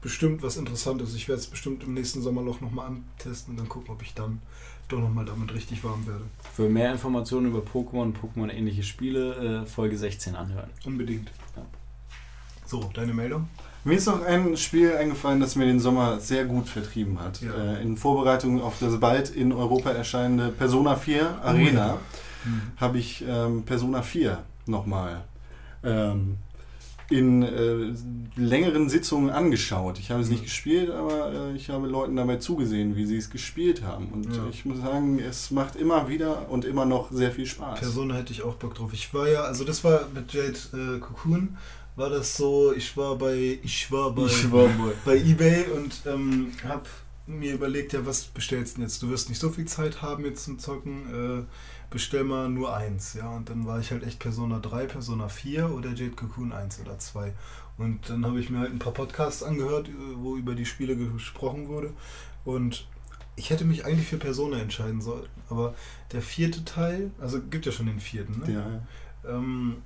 bestimmt 0.00 0.42
was 0.42 0.56
Interessantes. 0.56 1.14
Ich 1.14 1.28
werde 1.28 1.40
es 1.40 1.46
bestimmt 1.46 1.84
im 1.84 1.94
nächsten 1.94 2.22
Sommerloch 2.22 2.60
nochmal 2.60 2.86
antesten 2.88 3.52
und 3.52 3.58
dann 3.58 3.68
gucken, 3.68 3.90
ob 3.94 4.02
ich 4.02 4.14
dann 4.14 4.40
doch 4.88 4.98
nochmal 4.98 5.24
damit 5.24 5.54
richtig 5.54 5.84
warm 5.84 6.06
werde. 6.06 6.24
Für 6.54 6.68
mehr 6.68 6.90
Informationen 6.92 7.46
über 7.46 7.60
Pokémon 7.60 8.02
und 8.02 8.18
Pokémon-ähnliche 8.18 8.82
Spiele, 8.82 9.62
äh, 9.62 9.66
Folge 9.66 9.96
16 9.96 10.34
anhören. 10.34 10.70
Unbedingt. 10.84 11.30
Ja. 11.56 11.64
So, 12.66 12.90
deine 12.94 13.14
Meldung? 13.14 13.48
Mir 13.84 13.94
ist 13.96 14.06
noch 14.06 14.22
ein 14.24 14.56
Spiel 14.56 14.92
eingefallen, 14.94 15.40
das 15.40 15.56
mir 15.56 15.66
den 15.66 15.80
Sommer 15.80 16.20
sehr 16.20 16.44
gut 16.44 16.68
vertrieben 16.68 17.18
hat. 17.20 17.40
Ja. 17.42 17.52
Äh, 17.52 17.82
in 17.82 17.96
Vorbereitung 17.96 18.62
auf 18.62 18.74
das 18.80 19.00
bald 19.00 19.30
in 19.30 19.52
Europa 19.52 19.90
erscheinende 19.90 20.48
Persona 20.50 20.94
4 20.96 21.40
Arena 21.42 21.98
habe 22.76 22.98
ich 22.98 23.24
ähm, 23.28 23.62
Persona 23.64 24.02
4 24.02 24.38
nochmal 24.66 25.22
ähm, 25.84 26.38
in 27.10 27.42
äh, 27.42 27.92
längeren 28.40 28.88
Sitzungen 28.88 29.30
angeschaut. 29.30 29.98
Ich 29.98 30.10
habe 30.10 30.22
es 30.22 30.28
nicht 30.30 30.44
gespielt, 30.44 30.90
aber 30.90 31.32
äh, 31.32 31.52
ich 31.54 31.68
habe 31.68 31.86
Leuten 31.86 32.16
dabei 32.16 32.36
zugesehen, 32.36 32.96
wie 32.96 33.04
sie 33.04 33.16
es 33.18 33.30
gespielt 33.30 33.82
haben. 33.84 34.06
Und 34.08 34.34
Ja. 34.34 34.46
ich 34.50 34.64
muss 34.64 34.78
sagen, 34.80 35.18
es 35.20 35.50
macht 35.50 35.76
immer 35.76 36.08
wieder 36.08 36.48
und 36.48 36.64
immer 36.64 36.84
noch 36.86 37.12
sehr 37.12 37.30
viel 37.30 37.46
Spaß. 37.46 37.78
Persona 37.80 38.14
hätte 38.14 38.32
ich 38.32 38.42
auch 38.42 38.54
Bock 38.54 38.74
drauf. 38.74 38.90
Ich 38.92 39.12
war 39.12 39.28
ja, 39.28 39.42
also 39.42 39.64
das 39.64 39.84
war 39.84 40.00
mit 40.14 40.32
Jade 40.32 40.56
äh, 40.72 40.98
Cocoon, 41.00 41.56
war 41.96 42.10
das 42.10 42.36
so, 42.36 42.72
ich 42.72 42.96
war 42.96 43.16
bei, 43.16 43.58
ich 43.62 43.90
war 43.90 44.12
bei, 44.12 44.28
bei 45.04 45.16
Ebay 45.16 45.64
und 45.74 46.02
ähm, 46.06 46.52
hab 46.66 46.88
mir 47.26 47.54
überlegt, 47.54 47.92
ja, 47.92 48.04
was 48.04 48.24
bestellst 48.24 48.74
du 48.74 48.80
denn 48.80 48.88
jetzt? 48.88 49.02
Du 49.02 49.10
wirst 49.10 49.28
nicht 49.28 49.38
so 49.38 49.50
viel 49.50 49.66
Zeit 49.66 50.02
haben 50.02 50.24
jetzt 50.24 50.44
zum 50.44 50.58
Zocken, 50.58 51.42
äh, 51.42 51.44
bestell 51.90 52.24
mal 52.24 52.48
nur 52.48 52.74
eins, 52.74 53.14
ja. 53.14 53.28
Und 53.28 53.48
dann 53.50 53.66
war 53.66 53.78
ich 53.78 53.90
halt 53.90 54.02
echt 54.04 54.18
Persona 54.18 54.58
3, 54.58 54.86
Persona 54.86 55.28
4 55.28 55.70
oder 55.70 55.90
Jade 55.90 56.16
Cocoon 56.16 56.52
1 56.52 56.80
oder 56.80 56.98
2. 56.98 57.32
Und 57.78 58.08
dann 58.08 58.26
habe 58.26 58.40
ich 58.40 58.50
mir 58.50 58.58
halt 58.58 58.72
ein 58.72 58.78
paar 58.78 58.92
Podcasts 58.92 59.42
angehört, 59.42 59.88
äh, 59.88 59.92
wo 60.16 60.36
über 60.36 60.54
die 60.54 60.66
Spiele 60.66 60.96
gesprochen 60.96 61.68
wurde. 61.68 61.92
Und 62.44 62.86
ich 63.36 63.50
hätte 63.50 63.64
mich 63.64 63.84
eigentlich 63.84 64.08
für 64.08 64.18
Persona 64.18 64.58
entscheiden 64.58 65.00
sollen. 65.00 65.28
Aber 65.48 65.74
der 66.12 66.22
vierte 66.22 66.64
Teil, 66.64 67.10
also 67.20 67.40
gibt 67.40 67.66
ja 67.66 67.72
schon 67.72 67.86
den 67.86 68.00
vierten, 68.00 68.40
ne? 68.40 68.52
Ja. 68.52 69.36
Ähm, 69.36 69.76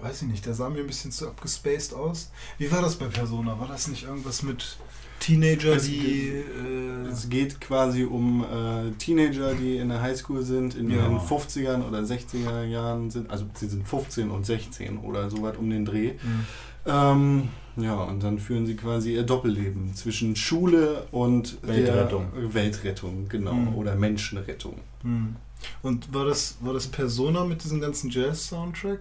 weiß 0.00 0.22
ich 0.22 0.28
nicht, 0.28 0.46
der 0.46 0.54
sah 0.54 0.68
mir 0.68 0.80
ein 0.80 0.86
bisschen 0.86 1.10
zu 1.12 1.26
abgespaced 1.28 1.94
aus. 1.94 2.30
Wie 2.58 2.70
war 2.70 2.82
das 2.82 2.96
bei 2.96 3.06
Persona? 3.06 3.58
War 3.58 3.68
das 3.68 3.88
nicht 3.88 4.04
irgendwas 4.04 4.42
mit 4.42 4.76
Teenager, 5.20 5.76
Es 5.76 5.84
die. 5.86 6.28
Äh, 6.28 7.08
Es 7.10 7.28
geht 7.30 7.60
quasi 7.60 8.04
um 8.04 8.44
äh, 8.44 8.90
Teenager, 8.98 9.54
die 9.54 9.78
in 9.78 9.88
der 9.88 10.02
Highschool 10.02 10.42
sind, 10.42 10.74
in 10.74 10.90
Ja. 10.90 10.96
ihren 10.98 11.18
50ern 11.18 11.86
oder 11.86 12.00
60er 12.00 12.64
Jahren 12.64 13.10
sind. 13.10 13.30
Also 13.30 13.46
sie 13.54 13.68
sind 13.68 13.88
15 13.88 14.30
und 14.30 14.44
16 14.44 14.98
oder 14.98 15.30
so 15.30 15.42
weit 15.42 15.56
um 15.56 15.70
den 15.70 15.84
Dreh. 15.84 16.10
hm. 16.20 16.46
Ähm, 16.88 17.48
ja, 17.76 17.94
und 17.94 18.22
dann 18.22 18.38
führen 18.38 18.64
sie 18.64 18.76
quasi 18.76 19.14
ihr 19.14 19.24
Doppelleben 19.24 19.94
zwischen 19.94 20.36
Schule 20.36 21.06
und 21.10 21.58
Weltrettung. 21.62 22.26
Der 22.34 22.54
Weltrettung, 22.54 23.28
genau. 23.28 23.52
Mhm. 23.54 23.74
Oder 23.74 23.96
Menschenrettung. 23.96 24.76
Hm. 25.02 25.34
Und 25.82 26.14
war 26.14 26.24
das, 26.26 26.56
war 26.60 26.72
das 26.74 26.86
Persona 26.86 27.44
mit 27.44 27.64
diesem 27.64 27.80
ganzen 27.80 28.10
Jazz-Soundtrack? 28.10 29.00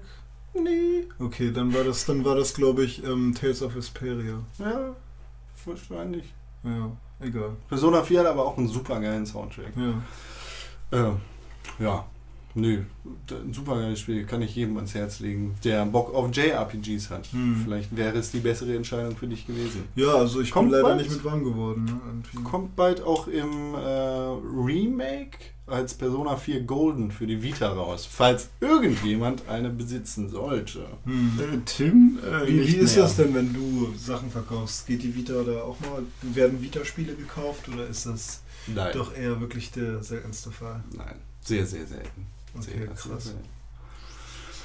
Nee. 0.61 1.06
Okay, 1.19 1.52
dann 1.52 1.73
war 1.73 1.84
das, 1.84 2.06
dann 2.06 2.23
war 2.23 2.36
das, 2.36 2.53
glaube 2.53 2.84
ich, 2.86 3.03
ähm, 3.03 3.34
Tales 3.36 3.61
of 3.61 3.76
Vesperia. 3.76 4.40
Ja, 4.57 4.95
wahrscheinlich. 5.65 6.34
Ja, 6.64 6.91
egal. 7.19 7.56
Persona 7.68 8.02
4 8.03 8.22
hat 8.22 8.27
aber 8.27 8.45
auch 8.45 8.57
einen 8.57 8.68
super 8.68 8.99
geilen 8.99 9.26
Soundtrack. 9.26 9.73
Ja. 9.76 11.10
Äh, 11.10 11.84
ja, 11.84 12.06
nö, 12.56 12.82
ein 13.30 13.53
super 13.53 13.76
geiles 13.76 13.99
Spiel, 13.99 14.26
kann 14.26 14.41
ich 14.41 14.56
jedem 14.56 14.77
ans 14.77 14.95
Herz 14.95 15.19
legen, 15.19 15.56
der 15.64 15.86
Bock 15.86 16.14
auf 16.14 16.36
JRPGs 16.36 17.10
hat. 17.10 17.27
Hm. 17.27 17.61
Vielleicht 17.64 17.95
wäre 17.95 18.18
es 18.18 18.32
die 18.32 18.40
bessere 18.40 18.76
Entscheidung 18.76 19.15
für 19.15 19.27
dich 19.27 19.45
gewesen. 19.45 19.84
Ja, 19.95 20.15
also 20.15 20.41
ich 20.41 20.52
Kommt 20.52 20.72
bin 20.72 20.80
leider 20.80 20.95
bald? 20.95 21.02
nicht 21.02 21.11
mit 21.11 21.23
warm 21.23 21.44
geworden. 21.44 21.86
Ne? 21.86 22.44
Kommt 22.44 22.76
bald 22.76 23.03
auch 23.03 23.27
im 23.27 23.76
äh, 23.76 23.77
Remake 23.77 25.38
als 25.68 25.95
Persona 25.95 26.38
4 26.38 26.61
Golden 26.61 27.11
für 27.11 27.26
die 27.26 27.41
Vita 27.41 27.68
raus, 27.69 28.07
falls 28.10 28.49
irgendjemand 28.61 29.48
eine 29.49 29.69
besitzen 29.69 30.30
sollte. 30.30 30.86
Hm. 31.06 31.32
Äh, 31.40 31.57
Tim? 31.65 32.19
Äh, 32.23 32.48
Wie, 32.48 32.68
wie 32.68 32.76
ist 32.77 32.98
das 32.98 33.18
denn, 33.18 33.34
wenn 33.34 33.53
du 33.53 33.94
Sachen 33.98 34.30
verkaufst? 34.30 34.88
Geht 34.88 35.03
die 35.03 35.15
Vita 35.15 35.44
da 35.44 35.64
auch 35.64 35.80
mal? 35.82 36.03
Werden 36.22 36.61
Vita-Spiele 36.61 37.15
gekauft 37.15 37.68
oder 37.68 37.88
ist 37.88 38.06
das 38.06 38.44
Nein. 38.68 38.94
doch 38.94 39.15
eher 39.15 39.41
wirklich 39.41 39.72
der 39.72 40.03
seltenste 40.03 40.52
Fall? 40.52 40.84
Nein. 40.95 41.15
Sehr, 41.41 41.65
sehr 41.65 41.86
selten. 41.86 42.26
Okay, 42.57 42.88
krass. 42.95 43.23
Selten. 43.26 43.40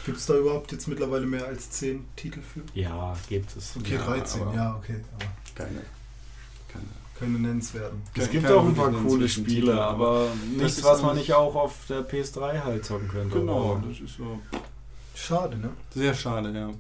Gibt 0.06 0.16
es 0.18 0.26
da 0.26 0.34
überhaupt 0.36 0.72
jetzt 0.72 0.88
mittlerweile 0.88 1.26
mehr 1.26 1.44
als 1.46 1.70
10 1.70 2.06
Titel 2.16 2.40
für? 2.40 2.62
Ja, 2.74 3.14
gibt 3.28 3.54
es. 3.56 3.76
Okay, 3.76 3.94
Ja, 3.96 4.04
13, 4.06 4.42
aber- 4.42 4.54
ja, 4.54 4.76
okay. 4.76 4.96
Aber 5.14 5.26
Keine. 5.54 5.80
Keine. 6.68 6.84
keine 7.18 7.38
nennenswerten. 7.38 8.00
Es 8.14 8.30
gibt 8.30 8.44
keine 8.44 8.56
auch 8.56 8.64
ein 8.64 8.74
paar 8.74 8.90
coole 8.92 9.28
Spiele, 9.28 9.46
Titel, 9.60 9.70
aber 9.78 10.28
nichts, 10.56 10.82
was 10.82 11.02
man 11.02 11.16
nicht 11.16 11.32
auch 11.34 11.54
auf 11.54 11.84
der 11.88 12.08
PS3 12.08 12.62
halt 12.62 12.84
zocken 12.84 13.08
könnte. 13.08 13.38
Genau, 13.40 13.80
das 13.86 14.00
ist 14.00 14.16
so. 14.16 14.40
Schade, 15.14 15.58
ne? 15.58 15.70
Sehr 15.94 16.14
schade, 16.14 16.50
ja. 16.52 16.70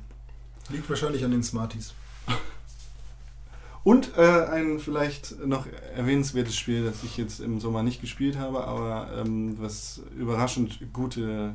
Liegt 0.70 0.88
wahrscheinlich 0.88 1.22
an 1.24 1.32
den 1.32 1.42
Smarties. 1.42 1.92
Und 3.82 4.16
äh, 4.16 4.20
ein 4.20 4.78
vielleicht 4.78 5.44
noch 5.46 5.66
erwähnenswertes 5.96 6.56
Spiel, 6.56 6.84
das 6.84 7.02
ich 7.02 7.16
jetzt 7.16 7.40
im 7.40 7.60
Sommer 7.60 7.82
nicht 7.82 8.00
gespielt 8.00 8.38
habe, 8.38 8.64
aber 8.64 9.10
ähm, 9.16 9.56
was 9.58 10.02
überraschend 10.18 10.92
gute 10.92 11.54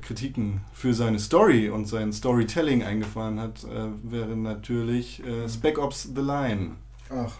Kritiken 0.00 0.60
für 0.72 0.94
seine 0.94 1.18
Story 1.18 1.68
und 1.70 1.86
sein 1.86 2.12
Storytelling 2.12 2.82
eingefahren 2.82 3.40
hat, 3.40 3.64
äh, 3.64 3.88
wäre 4.02 4.36
natürlich 4.36 5.24
äh, 5.24 5.48
Spec 5.48 5.78
Ops 5.78 6.10
The 6.14 6.20
Line. 6.20 6.72
Ach. 7.10 7.32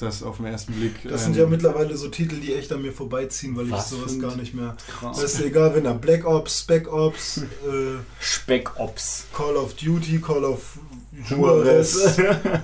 Das 0.00 0.22
auf 0.22 0.38
den 0.38 0.46
ersten 0.46 0.72
Blick. 0.72 0.94
Das 1.04 1.22
ähm, 1.26 1.34
sind 1.34 1.36
ja 1.36 1.46
mittlerweile 1.46 1.96
so 1.96 2.08
Titel, 2.08 2.36
die 2.36 2.54
echt 2.54 2.72
an 2.72 2.82
mir 2.82 2.92
vorbeiziehen, 2.92 3.56
weil 3.56 3.66
ich 3.66 3.72
Was 3.72 3.90
sowas 3.90 4.18
gar 4.18 4.36
nicht 4.36 4.54
mehr. 4.54 4.76
Krass. 4.98 5.20
Das 5.20 5.34
ist 5.34 5.42
egal, 5.42 5.74
wenn 5.74 5.84
da 5.84 5.92
Black 5.92 6.24
Ops, 6.26 6.60
Spec 6.60 6.90
Ops, 6.92 7.38
äh, 7.38 7.98
Speck-Ops. 8.18 9.26
Call 9.34 9.56
of 9.56 9.74
Duty, 9.74 10.20
Call 10.20 10.44
of 10.44 10.78
Juarez. 11.28 12.16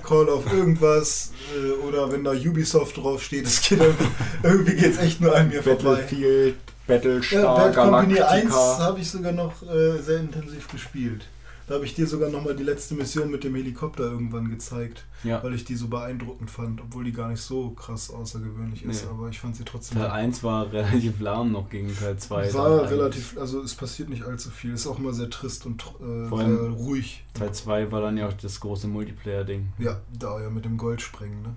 Call 0.03 0.29
of 0.29 0.51
irgendwas 0.51 1.31
äh, 1.55 1.71
oder 1.87 2.11
wenn 2.11 2.23
da 2.23 2.31
Ubisoft 2.31 2.97
draufsteht, 2.97 3.45
das 3.45 3.61
geht 3.61 3.79
irgendwie, 3.79 4.05
irgendwie 4.43 4.75
geht's 4.75 4.97
echt 4.97 5.21
nur 5.21 5.35
an 5.35 5.49
mir 5.49 5.61
vorbei. 5.61 5.95
Battlefield, 5.95 6.55
Battlestar, 6.87 7.41
Ja, 7.41 7.55
Bad 7.55 7.75
Company 7.75 8.19
1 8.21 8.49
Galactica. 8.49 8.79
habe 8.79 8.99
ich 8.99 9.09
sogar 9.09 9.31
noch 9.33 9.61
äh, 9.63 10.01
sehr 10.01 10.19
intensiv 10.19 10.67
gespielt. 10.69 11.25
Da 11.67 11.75
habe 11.75 11.83
ich 11.85 11.93
dir 11.95 12.07
sogar 12.07 12.29
nochmal 12.29 12.55
die 12.55 12.63
letzte 12.63 12.95
Mission 12.95 13.29
mit 13.29 13.43
dem 13.43 13.53
Helikopter 13.53 14.03
irgendwann 14.05 14.49
gezeigt, 14.49 15.05
Ja. 15.25 15.43
weil 15.43 15.53
ich 15.53 15.65
die 15.65 15.75
so 15.75 15.89
beeindruckend 15.89 16.49
fand, 16.49 16.79
obwohl 16.79 17.03
die 17.03 17.11
gar 17.11 17.27
nicht 17.27 17.41
so 17.41 17.71
krass 17.71 18.09
außergewöhnlich 18.09 18.83
ist, 18.85 19.03
Nee. 19.03 19.09
aber 19.11 19.27
ich 19.27 19.39
fand 19.39 19.57
sie 19.57 19.65
trotzdem 19.65 19.97
Teil 19.97 20.09
1 20.11 20.43
war 20.43 20.71
relativ 20.71 21.19
lahm 21.19 21.51
noch 21.51 21.69
gegen 21.69 21.93
Teil 21.93 22.17
2. 22.17 22.53
war 22.53 22.79
eigentlich. 22.79 22.91
relativ, 22.91 23.37
also 23.37 23.61
es 23.61 23.75
passiert 23.75 24.07
nicht 24.09 24.23
allzu 24.23 24.49
viel, 24.49 24.71
ist 24.73 24.87
auch 24.87 24.97
immer 24.97 25.11
sehr 25.11 25.29
trist 25.29 25.65
und 25.65 25.83
äh, 25.99 26.29
sehr 26.35 26.69
ruhig. 26.69 27.25
Teil 27.33 27.51
2 27.53 27.91
war 27.91 27.99
dann 28.01 28.17
ja 28.17 28.29
auch 28.29 28.33
das 28.33 28.61
große 28.61 28.87
Multiplayer-Ding. 28.87 29.73
Ja, 29.77 29.99
da 30.17 30.41
ja 30.41 30.49
mit 30.49 30.63
dem 30.63 30.77
Goldsprengen, 30.77 31.41
ne? 31.41 31.55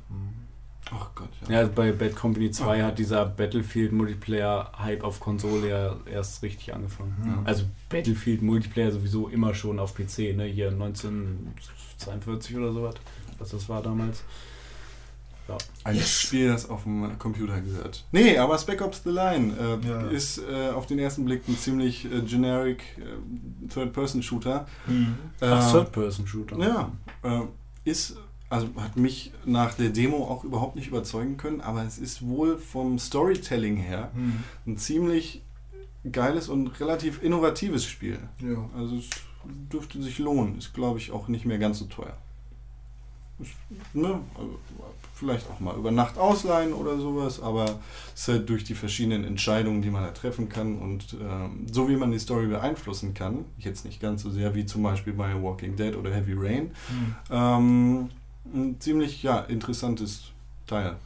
Ach 0.93 1.09
Gott, 1.15 1.29
Ja, 1.49 1.67
bei 1.67 1.93
Bad 1.93 2.17
Company 2.17 2.51
2 2.51 2.83
hat 2.83 2.99
dieser 2.99 3.25
Battlefield 3.25 3.93
Multiplayer-Hype 3.93 5.05
auf 5.05 5.21
Konsole 5.21 5.69
ja 5.69 5.97
erst 6.11 6.43
richtig 6.43 6.75
angefangen. 6.75 7.15
Ja. 7.25 7.43
Also 7.45 7.65
Battlefield 7.89 8.43
Multiplayer 8.43 8.91
sowieso 8.91 9.29
immer 9.29 9.55
schon 9.55 9.79
auf 9.79 9.95
PC, 9.95 10.35
ne? 10.37 10.45
Hier 10.47 10.69
1942 10.71 12.57
oder 12.57 12.73
sowas. 12.73 12.95
Was 13.39 13.51
das 13.51 13.69
war 13.69 13.83
damals. 13.83 14.25
Ein 15.83 15.97
Yes. 15.97 16.21
Spiel, 16.21 16.47
das 16.49 16.71
auf 16.71 16.85
dem 16.85 17.19
Computer 17.19 17.61
gehört. 17.61 18.05
Nee, 18.13 18.39
aber 18.39 18.57
Spec 18.57 18.81
Ops 18.83 19.03
The 19.03 19.11
Line 19.11 19.53
äh, 19.83 19.89
Ja. 19.89 20.03
ist 20.09 20.39
äh, 20.39 20.71
auf 20.71 20.87
den 20.87 21.01
ersten 21.01 21.25
Blick 21.25 21.43
ein 21.49 21.57
ziemlich 21.59 22.05
äh, 22.05 22.21
generic 22.21 22.85
äh, 22.99 23.69
Third-Person-Shooter. 23.69 24.67
Ach, 25.41 25.69
Äh, 25.69 25.73
Third-Person-Shooter. 25.73 26.57
Ja, 26.59 26.93
äh, 27.25 27.41
ist, 27.85 28.17
also 28.51 28.69
hat 28.77 28.97
mich 28.97 29.33
nach 29.47 29.73
der 29.75 29.89
Demo 29.91 30.25
auch 30.29 30.45
überhaupt 30.45 30.77
nicht 30.77 30.89
überzeugen 30.89 31.37
können, 31.39 31.61
aber 31.63 31.85
es 31.85 31.97
ist 31.99 32.27
wohl 32.27 32.59
vom 32.59 32.99
Storytelling 32.99 33.77
her 33.77 34.11
Hm. 34.15 34.43
ein 34.67 34.77
ziemlich 34.77 35.41
geiles 36.13 36.49
und 36.49 36.79
relativ 36.81 37.23
innovatives 37.23 37.85
Spiel. 37.87 38.19
Ja. 38.41 38.69
Also 38.77 38.97
es 38.97 39.09
dürfte 39.73 40.03
sich 40.03 40.19
lohnen, 40.19 40.59
ist 40.59 40.75
glaube 40.75 40.99
ich 40.99 41.11
auch 41.13 41.29
nicht 41.29 41.47
mehr 41.47 41.59
ganz 41.59 41.79
so 41.79 41.87
teuer. 41.87 42.17
Ist, 43.39 43.53
ne, 43.95 44.21
also 44.37 44.59
vielleicht 45.15 45.49
auch 45.51 45.61
mal 45.61 45.75
über 45.77 45.91
Nacht 45.91 46.19
ausleihen 46.19 46.73
oder 46.75 46.99
sowas, 46.99 47.41
aber 47.41 47.65
es 48.15 48.23
ist 48.23 48.29
halt 48.29 48.49
durch 48.51 48.65
die 48.65 48.75
verschiedenen 48.75 49.25
Entscheidungen, 49.25 49.81
die 49.83 49.91
man 49.91 50.03
da 50.03 50.11
treffen 50.11 50.49
kann 50.49 50.79
und 50.79 51.17
ähm, 51.23 51.67
so 51.71 51.89
wie 51.89 51.97
man 51.97 52.11
die 52.11 52.19
Story 52.19 52.47
beeinflussen 52.49 53.15
kann, 53.15 53.45
jetzt 53.59 53.85
nicht 53.85 54.01
ganz 54.01 54.23
so 54.23 54.31
sehr 54.31 54.55
wie 54.55 54.67
zum 54.67 54.83
Beispiel 54.83 55.13
bei 55.15 55.41
Walking 55.43 55.77
Dead 55.77 55.95
oder 55.97 56.11
Heavy 56.13 56.35
Rain, 56.37 56.71
Hm. 56.89 57.15
ähm, 57.31 58.09
ein 58.55 58.77
ziemlich 58.81 59.23
ja, 59.23 59.39
interessantes 59.41 60.23
Teil. 60.67 60.97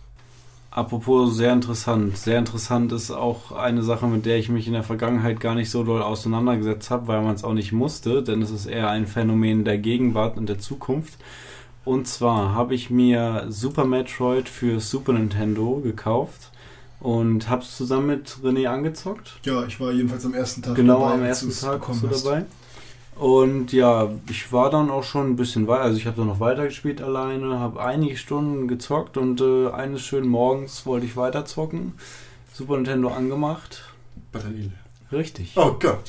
Apropos 0.70 1.36
sehr 1.36 1.52
interessant. 1.52 2.16
Sehr 2.18 2.38
interessant 2.38 2.90
ist 2.92 3.12
auch 3.12 3.52
eine 3.52 3.82
Sache, 3.84 4.06
mit 4.08 4.26
der 4.26 4.38
ich 4.38 4.48
mich 4.48 4.66
in 4.66 4.72
der 4.72 4.82
Vergangenheit 4.82 5.38
gar 5.38 5.54
nicht 5.54 5.70
so 5.70 5.84
doll 5.84 6.02
auseinandergesetzt 6.02 6.90
habe, 6.90 7.06
weil 7.06 7.22
man 7.22 7.34
es 7.34 7.44
auch 7.44 7.52
nicht 7.52 7.70
musste, 7.70 8.22
denn 8.24 8.42
es 8.42 8.50
ist 8.50 8.66
eher 8.66 8.90
ein 8.90 9.06
Phänomen 9.06 9.64
der 9.64 9.78
Gegenwart 9.78 10.36
und 10.36 10.48
der 10.48 10.58
Zukunft. 10.58 11.14
Und 11.84 12.08
zwar 12.08 12.54
habe 12.54 12.74
ich 12.74 12.90
mir 12.90 13.46
Super 13.50 13.84
Metroid 13.84 14.48
für 14.48 14.80
Super 14.80 15.12
Nintendo 15.12 15.80
gekauft. 15.82 16.50
und 17.00 17.50
hab's 17.50 17.76
zusammen 17.76 18.06
mit 18.06 18.38
René 18.42 18.66
angezockt. 18.66 19.38
Ja, 19.44 19.64
ich 19.66 19.78
war 19.78 19.92
jedenfalls 19.92 20.24
am 20.24 20.32
ersten 20.34 20.62
Tag 20.62 20.74
Genau, 20.74 21.00
dabei, 21.00 21.14
am 21.14 21.22
als 21.22 21.42
ersten 21.44 21.66
Tag 21.66 21.86
hast. 21.86 22.24
dabei. 22.24 22.46
Und 23.16 23.72
ja, 23.72 24.10
ich 24.28 24.52
war 24.52 24.70
dann 24.70 24.90
auch 24.90 25.04
schon 25.04 25.30
ein 25.30 25.36
bisschen 25.36 25.68
weiter, 25.68 25.82
also 25.84 25.96
ich 25.98 26.06
habe 26.06 26.16
dann 26.16 26.26
noch 26.26 26.40
weitergespielt 26.40 27.00
alleine, 27.00 27.60
habe 27.60 27.80
einige 27.84 28.16
Stunden 28.16 28.66
gezockt 28.66 29.16
und 29.16 29.40
äh, 29.40 29.68
eines 29.70 30.02
schönen 30.02 30.28
Morgens 30.28 30.84
wollte 30.84 31.06
ich 31.06 31.16
weiter 31.16 31.44
zocken. 31.44 31.92
Super 32.52 32.74
Nintendo 32.76 33.08
angemacht. 33.08 33.84
Batterie. 34.32 34.72
Richtig. 35.12 35.52
Oh 35.56 35.76
Gott. 35.78 36.02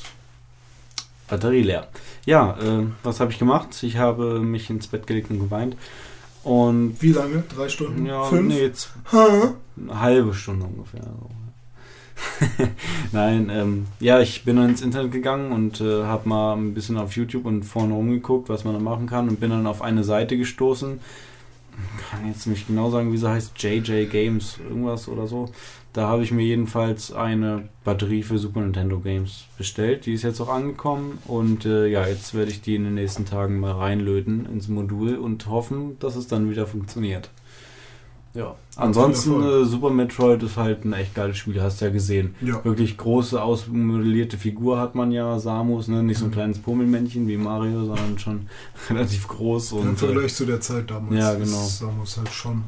Batterie 1.27 1.61
leer. 1.63 1.87
Ja, 2.25 2.57
äh, 2.59 2.85
was 3.03 3.19
habe 3.19 3.31
ich 3.31 3.37
gemacht? 3.39 3.81
Ich 3.83 3.97
habe 3.97 4.39
mich 4.39 4.69
ins 4.71 4.87
Bett 4.87 5.05
gelegt 5.05 5.29
und 5.29 5.39
geweint. 5.39 5.75
Und 6.43 7.01
Wie 7.01 7.11
lange? 7.11 7.43
Drei 7.55 7.69
Stunden? 7.69 8.05
ja, 8.05 8.23
Fünf? 8.23 8.47
nee, 8.47 8.61
jetzt 8.61 8.91
Ha? 9.11 9.53
eine 9.79 9.99
halbe 9.99 10.33
Stunde 10.33 10.65
ungefähr. 10.65 11.01
Nein, 13.11 13.49
ähm, 13.51 13.85
ja, 13.99 14.19
ich 14.19 14.43
bin 14.43 14.55
dann 14.55 14.69
ins 14.69 14.81
Internet 14.81 15.11
gegangen 15.11 15.51
und 15.51 15.81
äh, 15.81 16.03
habe 16.03 16.29
mal 16.29 16.53
ein 16.55 16.73
bisschen 16.73 16.97
auf 16.97 17.15
YouTube 17.15 17.45
und 17.45 17.63
vorne 17.63 17.93
rumgeguckt, 17.93 18.49
was 18.49 18.63
man 18.63 18.73
da 18.73 18.79
machen 18.79 19.07
kann 19.07 19.29
und 19.29 19.39
bin 19.39 19.49
dann 19.49 19.67
auf 19.67 19.81
eine 19.81 20.03
Seite 20.03 20.37
gestoßen. 20.37 20.99
Kann 22.09 22.27
jetzt 22.27 22.47
nicht 22.47 22.67
genau 22.67 22.89
sagen, 22.89 23.11
wie 23.11 23.17
sie 23.17 23.29
heißt, 23.29 23.61
JJ 23.61 24.05
Games, 24.05 24.59
irgendwas 24.69 25.09
oder 25.09 25.27
so. 25.27 25.49
Da 25.91 26.07
habe 26.07 26.23
ich 26.23 26.31
mir 26.31 26.43
jedenfalls 26.43 27.13
eine 27.13 27.69
Batterie 27.85 28.23
für 28.23 28.37
Super 28.37 28.61
Nintendo 28.61 28.99
Games 28.99 29.45
bestellt. 29.57 30.05
Die 30.05 30.13
ist 30.13 30.23
jetzt 30.23 30.41
auch 30.41 30.49
angekommen 30.49 31.19
und 31.25 31.65
äh, 31.65 31.87
ja, 31.87 32.05
jetzt 32.05 32.33
werde 32.33 32.51
ich 32.51 32.61
die 32.61 32.75
in 32.75 32.83
den 32.83 32.95
nächsten 32.95 33.25
Tagen 33.25 33.59
mal 33.59 33.71
reinlöten 33.73 34.45
ins 34.45 34.67
Modul 34.67 35.15
und 35.15 35.47
hoffen, 35.47 35.97
dass 35.99 36.15
es 36.15 36.27
dann 36.27 36.49
wieder 36.49 36.67
funktioniert. 36.67 37.29
Ja. 38.35 38.55
Ansonsten 38.75 39.41
äh, 39.41 39.63
Super 39.65 39.89
Metroid 39.89 40.43
ist 40.43 40.57
halt 40.57 40.83
ein 40.85 40.93
echt 40.93 41.15
geiles 41.15 41.37
Spiel, 41.37 41.61
hast 41.61 41.79
ja 41.81 41.89
gesehen. 41.89 42.35
Ja. 42.41 42.63
Wirklich 42.65 42.97
große, 42.97 43.41
ausmodellierte 43.41 44.37
Figur 44.37 44.77
hat 44.79 44.93
man 44.93 45.11
ja, 45.11 45.39
Samus, 45.39 45.87
ne? 45.87 46.03
nicht 46.03 46.17
so 46.19 46.25
ein 46.25 46.29
Mhm. 46.29 46.33
kleines 46.33 46.59
Pummelmännchen 46.59 47.27
wie 47.27 47.37
Mario, 47.37 47.85
sondern 47.85 48.19
schon 48.19 48.47
relativ 48.89 49.27
groß 49.27 49.71
Im 49.71 49.77
und 49.79 49.93
äh, 49.93 49.95
Vergleich 49.95 50.35
zu 50.35 50.45
der 50.45 50.59
Zeit 50.61 50.91
damals. 50.91 51.15
Ja, 51.17 51.33
genau. 51.33 51.45
Ist 51.63 51.79
Samus 51.79 52.17
halt 52.17 52.29
schon 52.29 52.63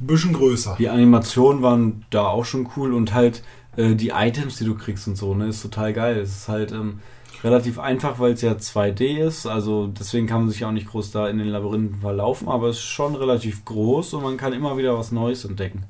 ein 0.00 0.06
bisschen 0.06 0.32
größer. 0.34 0.76
die 0.78 0.88
Animationen 0.88 1.62
waren 1.62 2.04
da 2.10 2.26
auch 2.26 2.44
schon 2.44 2.68
cool 2.76 2.92
und 2.92 3.14
halt 3.14 3.42
äh, 3.76 3.94
die 3.94 4.10
Items, 4.10 4.56
die 4.58 4.64
du 4.66 4.74
kriegst 4.74 5.08
und 5.08 5.16
so, 5.16 5.34
ne, 5.34 5.46
ist 5.46 5.62
total 5.62 5.92
geil. 5.94 6.18
Es 6.18 6.30
ist 6.36 6.48
halt 6.48 6.72
ähm, 6.72 7.00
relativ 7.42 7.78
einfach, 7.78 8.18
weil 8.18 8.32
es 8.32 8.42
ja 8.42 8.52
2D 8.52 9.18
ist, 9.26 9.46
also 9.46 9.88
deswegen 9.88 10.26
kann 10.26 10.42
man 10.42 10.50
sich 10.50 10.64
auch 10.64 10.72
nicht 10.72 10.88
groß 10.88 11.10
da 11.10 11.28
in 11.28 11.38
den 11.38 11.48
Labyrinthen 11.48 12.00
verlaufen, 12.00 12.48
aber 12.48 12.68
es 12.68 12.78
ist 12.78 12.84
schon 12.84 13.14
relativ 13.14 13.64
groß 13.64 14.14
und 14.14 14.22
man 14.22 14.36
kann 14.36 14.52
immer 14.52 14.76
wieder 14.76 14.96
was 14.96 15.12
Neues 15.12 15.44
entdecken. 15.44 15.84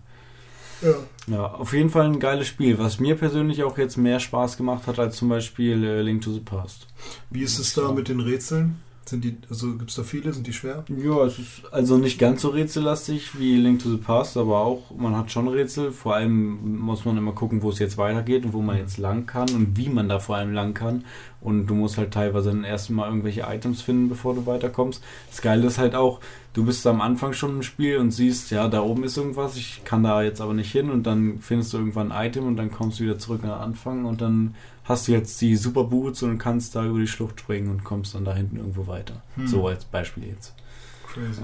Ja. 0.83 0.95
Ja, 1.29 1.47
auf 1.53 1.73
jeden 1.73 1.91
Fall 1.91 2.07
ein 2.07 2.19
geiles 2.19 2.49
Spiel, 2.49 2.79
was 2.79 2.99
mir 2.99 3.15
persönlich 3.15 3.63
auch 3.63 3.79
jetzt 3.79 3.97
mehr 3.97 4.19
Spaß 4.19 4.57
gemacht 4.57 4.87
hat 4.87 4.99
als 4.99 5.17
zum 5.17 5.29
Beispiel 5.29 5.85
äh, 5.85 6.03
Link 6.03 6.23
to 6.23 6.33
the 6.33 6.41
Past. 6.41 6.89
Wie 7.31 7.43
ist 7.43 7.59
es 7.61 7.75
da 7.75 7.93
mit 7.93 8.09
den 8.09 8.19
Rätseln? 8.19 8.81
Sind 9.05 9.25
die, 9.25 9.37
also 9.51 9.77
gibt 9.77 9.91
es 9.91 9.97
da 9.97 10.05
viele? 10.05 10.33
Sind 10.33 10.47
die 10.47 10.53
schwer? 10.53 10.85
Ja, 10.89 11.25
es 11.25 11.39
ist 11.39 11.63
also 11.73 11.99
nicht 11.99 12.19
ganz 12.19 12.43
so 12.43 12.51
rätsellastig 12.51 13.39
wie 13.39 13.57
Link 13.57 13.83
to 13.83 13.91
the 13.91 13.97
Past, 13.97 14.37
aber 14.37 14.61
auch, 14.61 14.91
man 14.97 15.17
hat 15.17 15.33
schon 15.33 15.49
Rätsel. 15.49 15.91
Vor 15.91 16.15
allem 16.15 16.79
muss 16.79 17.05
man 17.05 17.17
immer 17.17 17.33
gucken, 17.33 17.63
wo 17.63 17.71
es 17.71 17.81
jetzt 17.81 17.99
weitergeht 17.99 18.45
und 18.45 18.53
wo 18.53 18.63
man 18.63 18.77
jetzt 18.77 18.99
lang 18.99 19.27
kann 19.27 19.51
und 19.51 19.77
wie 19.77 19.89
man 19.89 20.09
da 20.09 20.21
vor 20.21 20.37
allem 20.37 20.53
lang 20.53 20.73
kann. 20.73 21.05
Und 21.41 21.67
du 21.67 21.75
musst 21.75 21.99
halt 21.99 22.13
teilweise 22.13 22.51
dann 22.51 22.63
erstmal 22.63 23.09
irgendwelche 23.09 23.43
Items 23.43 23.83
finden, 23.83 24.09
bevor 24.09 24.35
du 24.35 24.47
weiterkommst. 24.47 25.03
Das 25.29 25.43
Geile 25.43 25.67
ist 25.67 25.79
halt 25.79 25.97
auch, 25.97 26.21
du 26.53 26.65
bist 26.65 26.87
am 26.87 27.01
Anfang 27.01 27.33
schon 27.33 27.57
im 27.57 27.63
Spiel 27.63 27.99
und 27.99 28.13
siehst, 28.13 28.53
ja, 28.53 28.69
da 28.69 28.83
oben 28.83 29.03
ist 29.03 29.17
irgendwas, 29.17 29.57
ich 29.57 29.83
kann 29.85 30.05
da 30.05 30.23
jetzt 30.23 30.41
aber 30.41 30.55
nicht 30.55 30.71
hin 30.71 30.91
und 30.91 31.05
dann 31.05 31.41
findest 31.41 31.73
du 31.73 31.79
irgendwann 31.79 32.13
ein 32.13 32.29
Item 32.29 32.47
und 32.47 32.57
dann 32.57 32.71
kommst 32.71 33.01
du 33.01 33.05
wieder 33.05 33.19
zurück 33.19 33.43
an 33.43 33.51
den 33.51 33.59
Anfang 33.59 34.05
und 34.05 34.21
dann 34.21 34.55
hast 34.85 35.09
du 35.09 35.13
jetzt 35.13 35.41
die 35.41 35.57
Super 35.57 35.85
Boots 35.85 36.23
und 36.23 36.39
kannst 36.39 36.75
da 36.75 36.85
über 36.85 36.99
die 36.99 37.07
Schlucht 37.07 37.41
springen 37.41 37.69
und 37.71 37.85
kommst 37.85 38.15
dann 38.15 38.25
da 38.25 38.35
hinten 38.35 38.57
irgendwo 38.57 38.87
weiter. 38.87 39.23
Hm. 39.37 39.47
So 39.47 39.67
als 39.67 39.85
Beispiel 39.85 40.29
jetzt. 40.29 40.55
Crazy. 41.13 41.43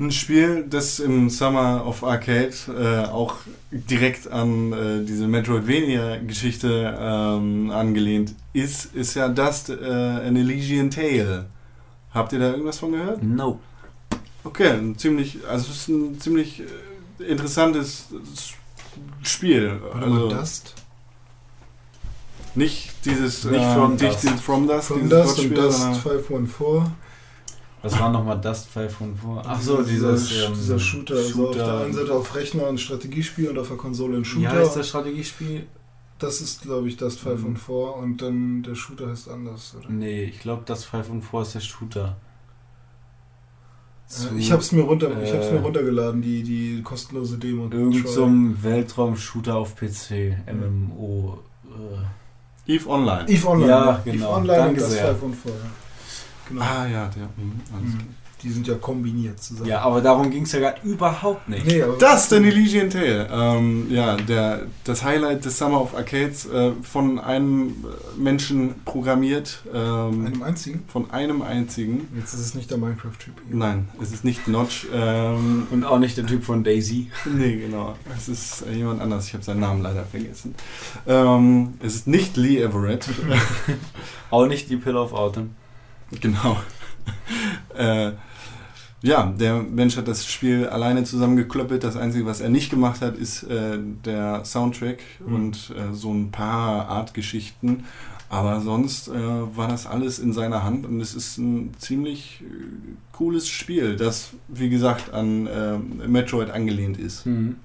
Ein 0.00 0.12
Spiel, 0.12 0.64
das 0.70 1.00
im 1.00 1.28
Summer 1.28 1.84
of 1.84 2.04
Arcade 2.04 2.54
äh, 2.68 3.08
auch 3.08 3.34
direkt 3.72 4.30
an 4.30 4.72
äh, 4.72 5.04
diese 5.04 5.26
Metroidvania-Geschichte 5.26 6.96
ähm, 6.96 7.72
angelehnt 7.72 8.36
ist, 8.52 8.94
ist 8.94 9.14
ja 9.14 9.28
Dust 9.28 9.70
äh, 9.70 9.74
an 9.74 10.36
Elysian 10.36 10.90
Tale. 10.90 11.46
Habt 12.14 12.32
ihr 12.32 12.38
da 12.38 12.50
irgendwas 12.50 12.78
von 12.78 12.92
gehört? 12.92 13.24
No. 13.24 13.58
Okay, 14.44 14.70
ein 14.70 14.96
ziemlich, 14.96 15.38
also 15.48 15.72
es 15.72 15.78
ist 15.78 15.88
ein 15.88 16.20
ziemlich 16.20 16.62
äh, 17.18 17.24
interessantes 17.24 18.06
Spiel. 19.22 19.80
Warte 19.82 20.06
Also 20.06 20.14
mal, 20.14 20.28
Dust? 20.28 20.74
Nicht 22.58 23.04
dieses 23.06 23.44
Nicht 23.44 23.60
äh, 23.60 23.74
From 23.74 23.92
nicht 23.92 24.02
Dust. 24.04 24.22
dieses 24.22 24.40
From 24.40 24.66
Dust, 24.68 24.88
From 24.88 25.00
dieses 25.08 25.24
Dust 25.24 25.38
und 25.40 25.56
Dust 25.56 25.78
sondern- 25.80 26.00
514. 26.00 26.92
Was 27.80 27.98
war 28.00 28.10
nochmal 28.10 28.40
Dust 28.40 28.66
514? 28.68 29.42
Ach 29.50 29.60
so, 29.62 29.82
dieses 29.82 30.28
dieser, 30.28 30.46
ähm, 30.48 30.54
dieser 30.54 30.78
Shooter. 30.78 31.14
Also 31.14 31.46
auf 31.48 31.54
der 31.54 31.60
Shooter. 31.64 31.80
einen 31.84 31.94
Seite 31.94 32.12
auf 32.12 32.34
Rechner 32.34 32.66
ein 32.66 32.76
Strategiespiel 32.78 33.48
und 33.48 33.58
auf 33.58 33.68
der 33.68 33.76
Konsole 33.76 34.16
ein 34.16 34.20
Wie 34.22 34.24
Shooter. 34.24 34.50
heißt 34.50 34.76
das 34.76 34.88
Strategiespiel? 34.88 35.66
Das 36.18 36.40
ist, 36.40 36.62
glaube 36.62 36.88
ich, 36.88 36.96
Dust 36.96 37.20
5 37.20 37.44
und 37.44 37.56
4 37.58 37.94
und 37.96 38.20
dann 38.20 38.64
der 38.64 38.74
Shooter 38.74 39.08
heißt 39.08 39.28
anders, 39.30 39.76
oder? 39.78 39.88
Nee, 39.88 40.24
ich 40.24 40.40
glaube, 40.40 40.62
das 40.66 40.84
514 40.84 41.46
ist 41.46 41.54
der 41.54 41.60
Shooter. 41.60 42.16
Zu 44.08 44.30
Äh, 44.34 44.38
ich 44.38 44.50
habe 44.50 44.60
es 44.62 44.72
mir, 44.72 44.82
runter, 44.82 45.10
ich 45.22 45.32
hab's 45.32 45.46
äh, 45.46 45.52
mir 45.52 45.60
runtergeladen, 45.60 46.20
die, 46.20 46.42
die 46.42 46.82
kostenlose 46.82 47.38
Demo. 47.38 47.68
Irgend 47.70 48.08
so 48.08 48.24
ein 48.24 48.60
Weltraum-Shooter 48.62 49.54
auf 49.54 49.76
PC, 49.76 50.36
MMO. 50.52 51.38
Äh. 51.66 51.68
Eve 52.68 52.86
Online. 52.88 53.24
Eve 53.28 53.48
Online. 53.48 53.68
Ja, 53.70 54.00
genau. 54.04 54.26
Eve 54.26 54.28
Online 54.36 54.56
Danke 54.56 54.70
und 54.70 54.80
Dust 54.80 54.90
sehr. 54.92 55.06
5 55.08 55.22
und 55.22 55.34
4. 55.34 55.52
ja. 55.52 55.58
Genau. 56.48 56.62
Ah 56.62 56.86
ja, 56.86 57.06
der. 57.08 57.22
mhm, 57.36 57.60
alles 57.74 57.94
Mhm. 57.94 58.14
Die 58.42 58.50
sind 58.50 58.66
ja 58.68 58.74
kombiniert 58.76 59.42
zusammen. 59.42 59.68
Ja, 59.68 59.80
aber 59.80 60.00
darum 60.00 60.30
ging 60.30 60.44
es 60.44 60.52
ja 60.52 60.60
gerade 60.60 60.80
überhaupt 60.84 61.48
nicht. 61.48 61.66
Nee, 61.66 61.82
Das, 61.98 62.28
den 62.28 62.44
Elysian 62.44 62.88
Tale. 62.90 63.28
Ähm, 63.32 63.86
ja, 63.90 64.16
der, 64.16 64.66
das 64.84 65.02
Highlight 65.02 65.44
des 65.44 65.58
Summer 65.58 65.80
of 65.80 65.94
Arcades 65.96 66.46
äh, 66.46 66.72
von 66.82 67.18
einem 67.18 67.84
Menschen 68.16 68.76
programmiert. 68.84 69.62
Ähm, 69.74 70.26
einem 70.26 70.42
einzigen? 70.42 70.84
von 70.88 71.10
einem 71.10 71.42
einzigen. 71.42 72.08
Jetzt 72.16 72.34
ist 72.34 72.40
es 72.40 72.54
nicht 72.54 72.70
der 72.70 72.78
Minecraft-Typ. 72.78 73.34
Nein, 73.50 73.88
es 74.00 74.12
ist 74.12 74.24
nicht 74.24 74.46
Notch. 74.48 74.86
Ähm, 74.94 75.66
Und 75.70 75.84
auch 75.84 75.98
nicht 75.98 76.16
der 76.16 76.26
Typ 76.26 76.44
von 76.44 76.62
Daisy. 76.64 77.10
nee, 77.24 77.56
genau. 77.56 77.96
Es 78.16 78.28
ist 78.28 78.64
jemand 78.72 79.00
anders. 79.00 79.26
Ich 79.26 79.34
habe 79.34 79.42
seinen 79.44 79.60
Namen 79.60 79.82
leider 79.82 80.04
vergessen. 80.04 80.54
Ähm, 81.06 81.74
es 81.80 81.94
ist 81.94 82.06
nicht 82.06 82.36
Lee 82.36 82.60
Everett. 82.62 83.06
Auch 84.30 84.46
nicht 84.46 84.68
die 84.70 84.76
Pill 84.76 84.96
of 84.96 85.12
Autumn. 85.12 85.54
Genau. 86.20 86.58
äh, 87.76 88.12
ja, 89.02 89.26
der 89.38 89.62
Mensch 89.62 89.96
hat 89.96 90.08
das 90.08 90.26
Spiel 90.26 90.66
alleine 90.66 91.04
zusammengeklöppelt. 91.04 91.84
Das 91.84 91.96
Einzige, 91.96 92.26
was 92.26 92.40
er 92.40 92.48
nicht 92.48 92.70
gemacht 92.70 93.00
hat, 93.00 93.16
ist 93.16 93.44
äh, 93.44 93.78
der 94.04 94.44
Soundtrack 94.44 94.98
Mhm. 95.24 95.34
und 95.34 95.72
äh, 95.76 95.94
so 95.94 96.12
ein 96.12 96.30
paar 96.30 96.88
Artgeschichten. 96.88 97.84
Aber 98.30 98.60
sonst 98.60 99.08
äh, 99.08 99.12
war 99.56 99.68
das 99.68 99.86
alles 99.86 100.18
in 100.18 100.34
seiner 100.34 100.62
Hand 100.62 100.84
und 100.84 101.00
es 101.00 101.14
ist 101.14 101.38
ein 101.38 101.72
ziemlich 101.78 102.42
äh, 102.42 102.44
cooles 103.12 103.48
Spiel, 103.48 103.96
das, 103.96 104.30
wie 104.48 104.68
gesagt, 104.68 105.14
an 105.14 105.46
äh, 105.46 105.78
Metroid 106.06 106.50
angelehnt 106.50 106.98
ist. 106.98 107.24
Mhm. 107.24 107.56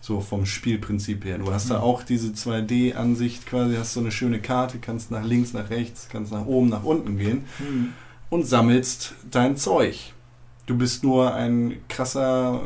So 0.00 0.20
vom 0.20 0.44
Spielprinzip 0.46 1.24
her. 1.24 1.38
Du 1.38 1.50
hast 1.52 1.70
da 1.70 1.78
Mhm. 1.78 1.82
auch 1.82 2.02
diese 2.04 2.28
2D-Ansicht 2.34 3.46
quasi, 3.46 3.74
hast 3.76 3.94
so 3.94 4.00
eine 4.00 4.12
schöne 4.12 4.38
Karte, 4.38 4.78
kannst 4.80 5.10
nach 5.10 5.24
links, 5.24 5.52
nach 5.52 5.70
rechts, 5.70 6.08
kannst 6.12 6.30
nach 6.30 6.44
oben, 6.46 6.68
nach 6.68 6.84
unten 6.84 7.16
gehen 7.18 7.44
Hm. 7.58 7.92
und 8.30 8.46
sammelst 8.46 9.14
dein 9.30 9.56
Zeug. 9.56 10.12
Du 10.66 10.76
bist 10.78 11.02
nur 11.04 11.34
ein 11.34 11.82
krasser 11.88 12.60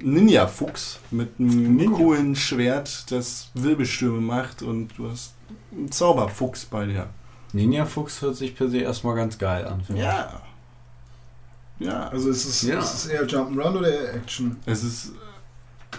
äh, 0.00 0.04
Ninja-Fuchs 0.04 0.98
mit 1.10 1.38
einem 1.38 1.76
Ninja. 1.76 1.96
coolen 1.96 2.34
Schwert, 2.34 3.10
das 3.12 3.50
Wirbelstürme 3.54 4.20
macht 4.20 4.62
und 4.62 4.88
du 4.98 5.10
hast 5.10 5.34
einen 5.70 5.92
Zauberfuchs 5.92 6.64
bei 6.64 6.86
dir. 6.86 7.08
Ninja 7.52 7.84
Fuchs 7.86 8.20
hört 8.22 8.34
sich 8.36 8.56
per 8.56 8.68
se 8.68 8.78
erstmal 8.78 9.14
ganz 9.14 9.38
geil 9.38 9.66
an. 9.66 9.82
finde 9.82 10.00
ich. 10.02 10.06
Ja. 10.08 10.42
Ja, 11.78 12.08
Also 12.08 12.30
ist 12.30 12.44
es, 12.46 12.62
Ja. 12.62 12.78
ist 12.78 12.94
es 12.94 13.06
eher 13.06 13.26
Jump'n'Run 13.26 13.76
oder 13.78 13.88
eher 13.92 14.14
Action? 14.14 14.56
es 14.66 14.82
ist 14.84 15.12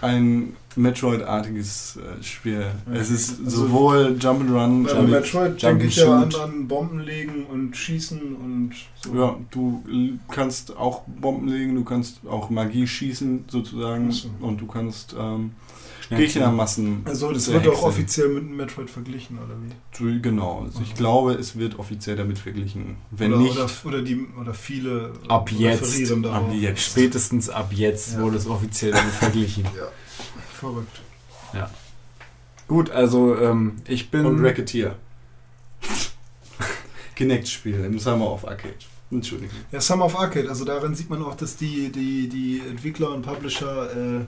ein 0.02 0.56
Metroid-artiges 0.76 1.96
äh, 1.98 2.22
Spiel. 2.22 2.66
Es 2.92 3.10
ist 3.10 3.40
Also- 3.44 3.66
sowohl 3.66 4.16
Jump'n'Run, 4.18 4.84
Bei 4.84 4.92
Jump- 4.92 5.08
Metroid 5.10 5.50
Jump 5.50 5.58
denke 5.60 5.84
ich 5.86 5.96
ja 5.96 6.22
an, 6.22 6.68
Bomben 6.68 7.00
legen 7.00 7.46
und 7.46 7.76
schießen 7.76 8.20
und 8.36 8.72
so. 9.02 9.14
Ja, 9.14 9.36
du 9.50 9.82
l- 9.88 10.18
kannst 10.30 10.76
auch 10.76 11.02
Bomben 11.06 11.48
legen, 11.48 11.74
du 11.74 11.84
kannst 11.84 12.26
auch 12.26 12.50
Magie 12.50 12.86
schießen 12.86 13.44
sozusagen 13.48 14.10
so. 14.12 14.28
und 14.40 14.60
du 14.60 14.66
kannst 14.66 15.14
ähm, 15.18 15.52
Gegnermassen. 16.10 17.02
Also 17.06 17.32
das 17.32 17.50
wird 17.50 17.66
auch 17.66 17.82
offiziell 17.82 18.28
mit 18.28 18.50
Metroid 18.50 18.90
verglichen, 18.90 19.38
oder 19.38 19.54
wie? 20.12 20.20
Genau, 20.20 20.62
also 20.64 20.80
ich 20.82 20.94
glaube, 20.94 21.32
es 21.32 21.56
wird 21.58 21.78
offiziell 21.78 22.14
damit 22.16 22.38
verglichen. 22.38 22.96
Wenn 23.10 23.32
oder, 23.32 23.42
nicht, 23.42 23.56
Oder, 23.56 23.68
oder, 23.86 24.02
die, 24.02 24.26
oder 24.40 24.52
viele 24.54 25.12
Ab 25.28 25.50
jetzt. 25.50 26.12
Ab 26.26 26.52
jetzt. 26.52 26.82
Spätestens 26.82 27.48
ab 27.48 27.72
jetzt 27.72 28.14
Ja. 28.14 28.20
wurde 28.22 28.36
es 28.36 28.46
offiziell 28.46 28.92
damit 28.92 29.12
verglichen. 29.14 29.64
Ja, 29.64 29.88
verrückt. 30.64 31.00
Gut, 32.66 32.90
also 32.90 33.36
ähm, 33.36 33.76
ich 33.86 34.10
bin. 34.10 34.24
Und 34.26 34.44
Racketeer. 34.44 34.96
Kinect-Spiel 37.14 37.84
im 37.84 37.98
Summer 37.98 38.32
of 38.32 38.46
Arcade. 38.46 38.74
Entschuldigung. 39.10 39.56
Ja, 39.70 39.80
Summer 39.80 40.06
of 40.06 40.18
Arcade, 40.18 40.48
also 40.48 40.64
darin 40.64 40.94
sieht 40.94 41.10
man 41.10 41.22
auch, 41.22 41.36
dass 41.36 41.56
die, 41.56 41.92
die, 41.92 42.28
die 42.28 42.62
Entwickler 42.68 43.10
und 43.10 43.22
Publisher 43.22 43.90
äh, 43.94 44.24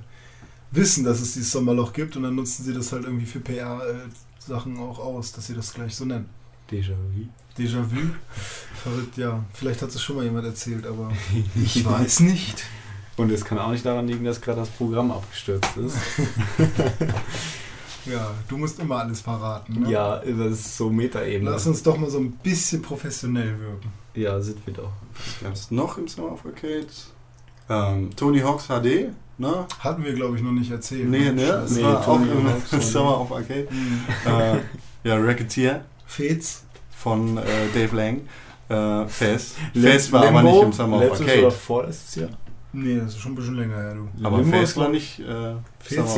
wissen, 0.71 1.05
dass 1.05 1.21
es 1.21 1.35
dieses 1.35 1.51
Sommerloch 1.51 1.93
gibt 1.93 2.17
und 2.17 2.23
dann 2.23 2.35
nutzen 2.35 2.65
sie 2.65 2.73
das 2.73 2.93
halt 2.93 3.05
irgendwie 3.05 3.27
für 3.27 3.41
PR-Sachen 3.41 4.79
auch 4.79 4.99
aus, 4.99 5.33
dass 5.33 5.47
sie 5.47 5.55
das 5.55 5.73
gleich 5.73 5.97
so 5.97 6.05
nennen. 6.05 6.29
Déjà-vu. 6.71 7.29
Déjà-vu. 7.59 8.11
Verrückt, 8.83 9.17
ja. 9.17 9.45
Vielleicht 9.55 9.83
hat 9.83 9.89
es 9.89 10.03
schon 10.03 10.17
mal 10.17 10.25
jemand 10.25 10.47
erzählt, 10.47 10.87
aber 10.87 11.11
ich 11.57 11.85
weiß 11.85 12.21
nicht. 12.21 12.65
Und 13.17 13.31
es 13.33 13.45
kann 13.45 13.59
auch 13.59 13.71
nicht 13.71 13.85
daran 13.87 14.07
liegen, 14.07 14.25
dass 14.25 14.41
gerade 14.41 14.61
das 14.61 14.69
Programm 14.71 15.11
abgestürzt 15.11 15.77
ist. 15.77 15.97
Ja, 18.09 18.31
du 18.49 18.57
musst 18.57 18.79
immer 18.79 18.99
alles 19.01 19.21
verraten. 19.21 19.81
Ne? 19.83 19.91
ja, 19.91 20.19
das 20.21 20.53
ist 20.53 20.77
so 20.77 20.91
Metaebene. 20.91 21.51
Lass 21.51 21.67
uns 21.67 21.83
doch 21.83 21.97
mal 21.99 22.09
so 22.09 22.19
ein 22.19 22.31
bisschen 22.31 22.81
professionell 22.81 23.59
wirken. 23.59 23.91
Ja, 24.15 24.41
sind 24.41 24.65
wir 24.65 24.75
doch. 24.75 24.93
Was 25.13 25.41
gab 25.43 25.53
es 25.55 25.71
noch 25.73 25.99
im 25.99 26.07
Summer 26.07 26.31
of 26.33 26.47
Arcade? 26.47 26.87
Ähm, 27.69 28.11
Tony 28.15 28.39
Hawk's 28.43 28.67
HD, 28.69 29.09
ne? 29.39 29.67
Hatten 29.81 30.05
wir, 30.05 30.13
glaube 30.15 30.37
ich, 30.37 30.43
noch 30.45 30.53
nicht 30.53 30.71
erzählt. 30.71 31.09
Nee, 31.09 31.33
ne? 31.33 31.47
Das 31.49 31.73
Nee, 31.73 31.83
war 31.83 31.99
auch 31.99 32.05
Tony 32.05 32.31
im 32.31 32.49
Hawk's 32.49 32.71
HD. 32.71 32.83
Summer 32.85 33.21
of 33.23 33.33
Arcade. 33.33 33.67
Mhm. 33.73 34.01
äh, 34.25 35.09
ja, 35.09 35.17
Racketeer 35.17 35.85
Fez. 36.07 36.63
von 36.97 37.39
äh, 37.39 37.43
Dave 37.75 37.97
Lang. 37.97 38.21
Äh, 38.69 39.09
Fez. 39.09 39.55
Fez 39.75 40.13
war 40.13 40.29
aber 40.29 40.45
Limbo, 40.45 40.59
nicht 40.59 40.63
im 40.67 40.73
Summer 40.75 40.97
of 40.99 41.03
letztes 41.03 41.21
oder 41.23 41.33
Arcade. 41.33 41.51
vorletztes 41.51 42.15
Jahr? 42.15 42.31
Nee, 42.79 42.99
das 42.99 43.15
ist 43.15 43.21
schon 43.21 43.33
ein 43.33 43.37
bisschen 43.37 43.55
länger 43.57 43.77
her, 43.77 43.95
du. 43.95 44.07
Aber 44.23 44.37
Limbo 44.37 44.61
ist, 44.61 44.77
war 44.77 44.85
glaub 44.85 44.93
nicht 44.93 45.19
äh, 45.21 45.55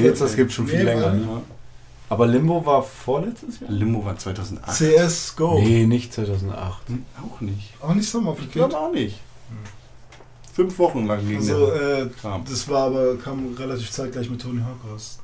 Jetzt, 0.03 0.21
das 0.21 0.35
gibt 0.35 0.51
schon 0.53 0.67
viel 0.67 0.79
Nee, 0.79 0.85
länger. 0.87 1.13
Ne? 1.13 1.23
Ja. 1.23 1.43
Aber 2.09 2.27
Limbo 2.27 2.67
war 2.67 2.83
vorletztes 2.83 3.61
Jahr? 3.61 3.71
Limbo 3.71 4.05
war 4.05 4.19
2008. 4.19 4.77
CS 4.77 5.37
GO. 5.37 5.61
Nee, 5.61 5.87
nicht 5.87 6.13
2008. 6.13 6.89
Hm, 6.89 7.05
Auch 7.25 7.41
nicht. 7.41 7.75
Auch 7.81 7.95
nicht 7.95 8.09
Summer 8.09 8.31
of 8.33 8.41
Ich 8.41 8.51
glaube 8.51 8.77
auch 8.77 8.91
nicht. 8.91 9.21
Fünf 10.53 10.77
Wochen 10.81 11.07
lang 11.07 11.25
ging 11.29 11.37
Also, 11.37 11.71
äh, 11.71 12.09
das 12.49 12.69
war 12.69 12.87
aber, 12.87 13.17
kam 13.19 13.55
relativ 13.55 13.93
zeitgleich 13.93 14.29
mit 14.29 14.43
Tony 14.43 14.61
Hawk 14.61 14.93
raus. 14.93 15.21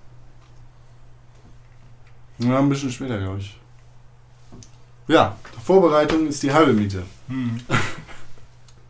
Ja, 2.38 2.60
ein 2.60 2.68
bisschen 2.68 2.92
später, 2.92 3.18
glaube 3.18 3.38
ich. 3.40 3.58
Ja, 5.08 5.36
Vorbereitung 5.64 6.28
ist 6.28 6.44
die 6.44 6.52
halbe 6.52 6.72
Miete. 6.72 7.02
Hm. 7.26 7.58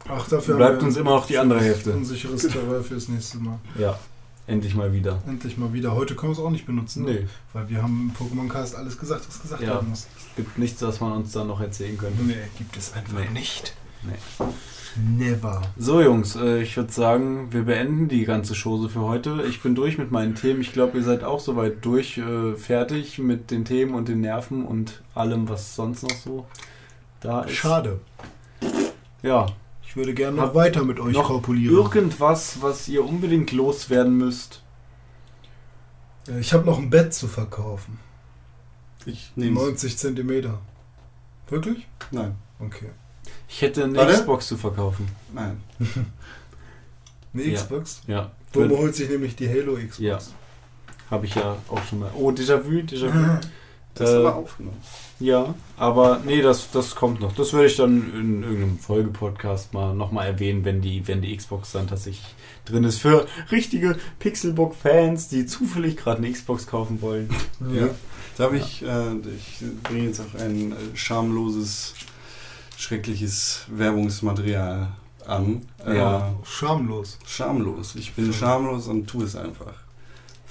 Ach, 0.09 0.29
dafür 0.29 0.57
Bleibt 0.57 0.75
haben 0.75 0.81
wir 0.83 0.87
uns 0.89 0.97
immer 0.97 1.11
noch 1.13 1.27
die 1.27 1.39
andere 1.39 1.61
Hälfte. 1.61 1.93
Ein 1.93 2.05
sicheres 2.05 2.43
Terrain 2.49 2.83
fürs 2.85 3.09
nächste 3.09 3.39
Mal. 3.39 3.59
Ja, 3.79 3.99
endlich 4.47 4.75
mal 4.75 4.93
wieder. 4.93 5.23
Endlich 5.27 5.57
mal 5.57 5.73
wieder. 5.73 5.95
Heute 5.95 6.15
können 6.15 6.33
wir 6.33 6.39
es 6.39 6.45
auch 6.45 6.51
nicht 6.51 6.67
benutzen, 6.67 7.05
ne? 7.05 7.13
Nee, 7.13 7.27
weil 7.55 7.69
wir 7.71 7.83
haben 7.83 8.13
im 8.21 8.27
Pokémon 8.27 8.49
Cast 8.49 8.75
alles 8.77 8.99
gesagt, 8.99 9.27
was 9.27 9.41
gesagt 9.41 9.63
Ja. 9.63 9.69
werden 9.75 9.89
muss. 9.91 10.07
es 10.17 10.37
gibt 10.37 10.59
nichts, 10.59 10.83
was 10.83 11.01
man 11.01 11.13
uns 11.13 11.33
dann 11.33 11.47
noch 11.47 11.61
erzählen 11.61 11.97
könnte. 11.97 12.23
Nee, 12.23 12.35
gibt 12.59 12.77
es 12.77 12.93
einfach 12.93 13.19
Nee. 13.19 13.31
nicht. 13.31 13.75
Nee. 14.03 14.47
Never. 14.97 15.63
So 15.77 16.01
Jungs, 16.03 16.37
äh, 16.37 16.63
ich 16.63 16.77
würde 16.77 16.93
sagen, 16.93 17.49
wir 17.53 17.63
beenden 17.65 18.07
die 18.09 18.25
ganze 18.25 18.55
Chose 18.55 18.89
für 18.89 19.01
heute. 19.01 19.43
Ich 19.49 19.61
bin 19.63 19.75
durch 19.75 19.99
mit 19.99 20.13
meinen 20.13 20.37
Themen. 20.37 20.61
Ich 20.61 20.73
glaube, 20.73 20.99
ihr 20.99 21.03
seid 21.05 21.25
auch 21.25 21.41
soweit 21.41 21.85
durch, 21.85 22.19
äh, 22.19 22.55
fertig 22.55 23.19
mit 23.19 23.51
den 23.51 23.65
Themen 23.65 23.95
und 23.95 24.07
den 24.07 24.21
Nerven 24.21 24.65
und 24.65 25.03
allem, 25.15 25.49
was 25.49 25.75
sonst 25.75 26.03
noch 26.05 26.17
so 26.17 26.47
da 27.21 27.41
ist. 27.43 27.55
Schade. 27.55 27.99
Ja, 29.23 29.47
Ich 29.95 29.97
würde 29.97 30.13
gerne 30.13 30.37
noch 30.39 30.43
Hab- 30.49 30.55
weiter 30.57 30.83
mit 30.83 30.99
euch 30.99 31.15
noch 31.15 31.29
korpulieren. 31.29 31.77
irgendwas, 31.77 32.61
was 32.61 32.89
ihr 32.89 33.05
unbedingt 33.05 33.53
loswerden 33.53 34.17
müsst. 34.17 34.61
Äh, 36.27 36.41
Ich 36.41 36.53
habe 36.53 36.65
noch 36.67 36.79
ein 36.79 36.91
Bett 36.91 37.15
zu 37.15 37.29
verkaufen. 37.29 38.01
Ich 39.07 39.31
nehme 39.37 39.55
90 39.55 39.97
Zentimeter. 39.97 40.59
Wirklich? 41.49 41.87
Nein, 42.11 42.35
Okay. 42.59 42.91
Ich 43.49 43.63
hätte 43.63 43.85
eine 43.85 43.97
Warte. 43.99 44.15
Xbox 44.15 44.49
zu 44.49 44.57
verkaufen. 44.57 45.07
nein. 45.33 45.63
Eine 47.33 47.43
Ja. 47.45 47.55
Xbox? 47.55 48.03
Ja, 48.09 48.33
Bobo 48.53 48.79
holt 48.79 48.97
sich 48.97 49.09
nämlich 49.09 49.37
die 49.37 49.49
Halo 49.49 49.75
Xbox. 49.75 49.99
Ja. 50.01 50.19
habe 51.11 51.27
ich 51.27 51.35
ja 51.37 51.57
auch 51.69 51.85
schon 51.85 52.01
mal. 52.01 52.11
Oh, 52.17 52.31
Déjà-vu, 52.33 52.81
Déjà-vu. 52.81 53.39
Das 53.95 54.09
ist 54.11 54.15
Äh, 54.17 54.19
aber 54.19 54.35
aufgenommen. 54.35 54.81
Ja, 55.21 55.55
aber 55.77 56.21
nee, 56.25 56.43
das, 56.43 56.71
das 56.71 56.95
kommt 56.95 57.21
noch. 57.21 57.35
Das 57.35 57.53
würde 57.53 57.67
ich 57.67 57.77
dann 57.77 58.13
in 58.15 58.43
irgendeinem 58.43 58.79
Folgepodcast 58.79 59.73
mal 59.73 59.95
nochmal 59.95 60.27
erwähnen, 60.27 60.65
wenn 60.65 60.81
die, 60.81 61.07
wenn 61.07 61.23
die 61.23 61.37
Xbox 61.37 61.73
dann 61.73 61.87
tatsächlich 61.87 62.35
drin 62.65 62.85
ist. 62.85 62.99
Für 62.99 63.27
richtige 63.51 63.97
Pixelbook-Fans, 64.19 65.29
die 65.29 65.47
zufällig 65.47 65.97
gerade 65.97 66.19
eine 66.19 66.33
Xbox 66.33 66.67
kaufen 66.67 67.01
wollen. 67.01 67.31
Ja. 67.73 67.89
Darf 68.37 68.53
ich, 68.53 68.83
äh, 68.83 69.13
ich 69.37 69.65
bringe 69.85 70.07
jetzt 70.07 70.21
auch 70.21 70.41
ein 70.41 70.73
äh, 70.73 70.75
schamloses, 70.97 71.95
schreckliches 72.77 73.67
Werbungsmaterial 73.69 74.89
an. 75.27 75.63
Ja. 75.87 76.29
Äh, 76.29 76.33
Schamlos. 76.45 77.19
schamlos. 77.27 77.95
Ich 77.95 78.15
bin 78.15 78.33
schamlos 78.33 78.89
und 78.89 79.07
tue 79.07 79.25
es 79.25 79.37
einfach. 79.37 79.84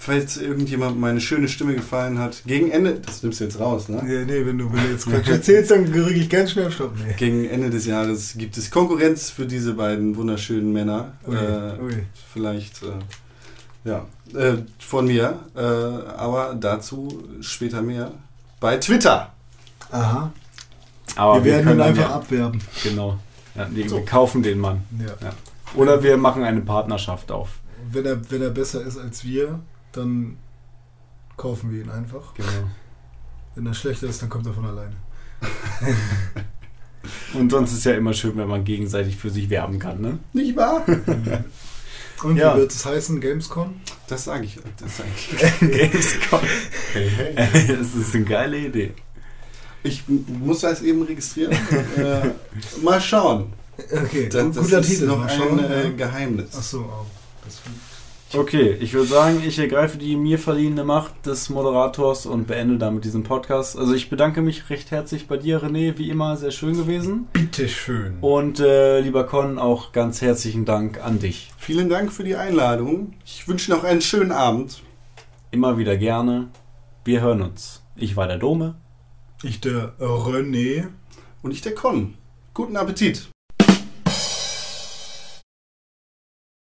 Falls 0.05 0.35
irgendjemand 0.35 0.99
meine 0.99 1.21
schöne 1.21 1.47
Stimme 1.47 1.75
gefallen 1.75 2.19
hat, 2.19 2.43
gegen 2.45 2.69
Ende, 2.71 2.95
das 2.99 3.23
nimmst 3.23 3.39
du 3.39 3.45
jetzt 3.45 3.57
raus, 3.57 3.87
ne? 3.87 4.01
Nee, 4.03 4.25
nee, 4.25 4.45
wenn 4.45 4.57
du, 4.57 4.69
wenn 4.73 4.83
du 4.83 4.91
jetzt 4.91 5.05
Quatsch 5.09 5.29
erzählst, 5.29 5.71
dann 5.71 5.85
rück 5.93 6.11
ich 6.11 6.29
ganz 6.29 6.51
schnell 6.51 6.69
Stopp. 6.71 6.91
Nee. 6.97 7.13
Gegen 7.17 7.45
Ende 7.45 7.69
des 7.69 7.85
Jahres 7.85 8.33
gibt 8.37 8.57
es 8.57 8.69
Konkurrenz 8.69 9.29
für 9.29 9.45
diese 9.45 9.75
beiden 9.75 10.17
wunderschönen 10.17 10.73
Männer. 10.73 11.13
Ui, 11.25 11.35
Äh, 11.37 11.79
ui. 11.81 12.03
vielleicht, 12.33 12.83
äh, 12.83 12.87
ja, 13.85 14.05
äh, 14.37 14.57
von 14.79 15.07
mir. 15.07 15.39
Äh, 15.55 15.59
aber 15.61 16.53
dazu 16.59 17.23
später 17.39 17.81
mehr 17.81 18.11
bei 18.59 18.75
Twitter. 18.77 19.31
Aha. 19.89 20.33
Aber 21.15 21.45
wir 21.45 21.51
werden 21.53 21.75
ihn 21.75 21.81
einfach 21.81 22.09
ja, 22.09 22.15
abwerben. 22.15 22.59
Genau. 22.83 23.19
Ja, 23.55 23.69
nee, 23.69 23.87
So. 23.87 23.97
Wir 23.97 24.05
kaufen 24.05 24.43
den 24.43 24.59
Mann. 24.59 24.81
Ja. 24.99 25.31
Oder 25.75 26.03
wir 26.03 26.17
machen 26.17 26.43
eine 26.43 26.59
Partnerschaft 26.59 27.31
auf. 27.31 27.59
Wenn 27.89 28.05
er, 28.05 28.19
wenn 28.31 28.41
er 28.41 28.49
besser 28.49 28.81
ist 28.83 28.97
als 28.97 29.23
wir, 29.23 29.59
dann 29.93 30.37
kaufen 31.37 31.71
wir 31.71 31.81
ihn 31.83 31.89
einfach. 31.89 32.33
Genau. 32.35 32.47
Wenn 33.55 33.65
er 33.65 33.73
schlechter 33.73 34.07
ist, 34.07 34.21
dann 34.21 34.29
kommt 34.29 34.45
er 34.47 34.53
von 34.53 34.65
alleine. 34.65 34.95
Und 37.33 37.51
sonst 37.51 37.71
ist 37.71 37.79
es 37.79 37.83
ja 37.83 37.93
immer 37.95 38.13
schön, 38.13 38.37
wenn 38.37 38.47
man 38.47 38.63
gegenseitig 38.63 39.17
für 39.17 39.29
sich 39.29 39.49
werben 39.49 39.77
kann, 39.79 39.99
ne? 40.01 40.19
Nicht 40.33 40.55
wahr? 40.55 40.85
Und 42.23 42.37
Ja. 42.37 42.55
wie 42.55 42.59
wird 42.61 42.71
es 42.71 42.85
heißen? 42.85 43.19
Gamescom? 43.19 43.73
Das 44.07 44.23
sage 44.25 44.45
ich. 44.45 44.57
Das 44.79 44.97
sag 44.97 45.05
ich. 45.15 45.59
Gamescom. 45.59 46.39
Hey, 46.93 47.09
hey. 47.35 47.67
das 47.77 47.93
ist 47.95 48.15
eine 48.15 48.23
geile 48.23 48.57
Idee. 48.57 48.93
Ich 49.83 50.03
muss 50.07 50.61
das 50.61 50.81
eben 50.81 51.01
registrieren. 51.01 51.51
äh, 51.97 52.29
mal 52.81 53.01
schauen. 53.01 53.51
Okay, 53.91 54.29
Das, 54.29 54.51
das 54.55 54.63
guter 54.65 54.79
ist 54.79 54.87
Titel. 54.87 55.07
noch 55.07 55.17
Mal 55.17 55.59
ein 55.59 55.93
äh, 55.93 55.97
Geheimnis. 55.97 56.55
Achso, 56.55 56.81
oh. 56.81 57.05
Okay, 58.35 58.75
ich 58.79 58.93
würde 58.93 59.07
sagen, 59.07 59.43
ich 59.45 59.59
ergreife 59.59 59.99
die 59.99 60.15
mir 60.15 60.39
verliehene 60.39 60.83
Macht 60.83 61.27
des 61.27 61.49
Moderators 61.49 62.25
und 62.25 62.47
beende 62.47 62.79
damit 62.79 63.05
diesen 63.05 63.21
Podcast. 63.21 63.77
Also 63.77 63.93
ich 63.93 64.09
bedanke 64.09 64.41
mich 64.41 64.71
recht 64.71 64.89
herzlich 64.89 65.27
bei 65.27 65.37
dir, 65.37 65.61
René, 65.61 65.99
wie 65.99 66.09
immer 66.09 66.35
sehr 66.35 66.49
schön 66.49 66.75
gewesen. 66.75 67.27
Bitteschön. 67.31 68.17
Und 68.21 68.59
äh, 68.59 69.01
lieber 69.01 69.25
Con, 69.25 69.59
auch 69.59 69.91
ganz 69.91 70.21
herzlichen 70.21 70.65
Dank 70.65 70.99
an 71.03 71.19
dich. 71.19 71.51
Vielen 71.57 71.89
Dank 71.89 72.11
für 72.11 72.23
die 72.23 72.35
Einladung. 72.35 73.13
Ich 73.23 73.47
wünsche 73.47 73.69
noch 73.69 73.83
einen 73.83 74.01
schönen 74.01 74.31
Abend. 74.31 74.81
Immer 75.51 75.77
wieder 75.77 75.95
gerne. 75.95 76.49
Wir 77.05 77.21
hören 77.21 77.43
uns. 77.43 77.83
Ich 77.95 78.17
war 78.17 78.27
der 78.27 78.39
Dome. 78.39 78.73
Ich 79.43 79.61
der 79.61 79.93
René. 79.99 80.87
Und 81.43 81.51
ich 81.51 81.61
der 81.61 81.75
Con. 81.75 82.15
Guten 82.55 82.77
Appetit. 82.77 83.29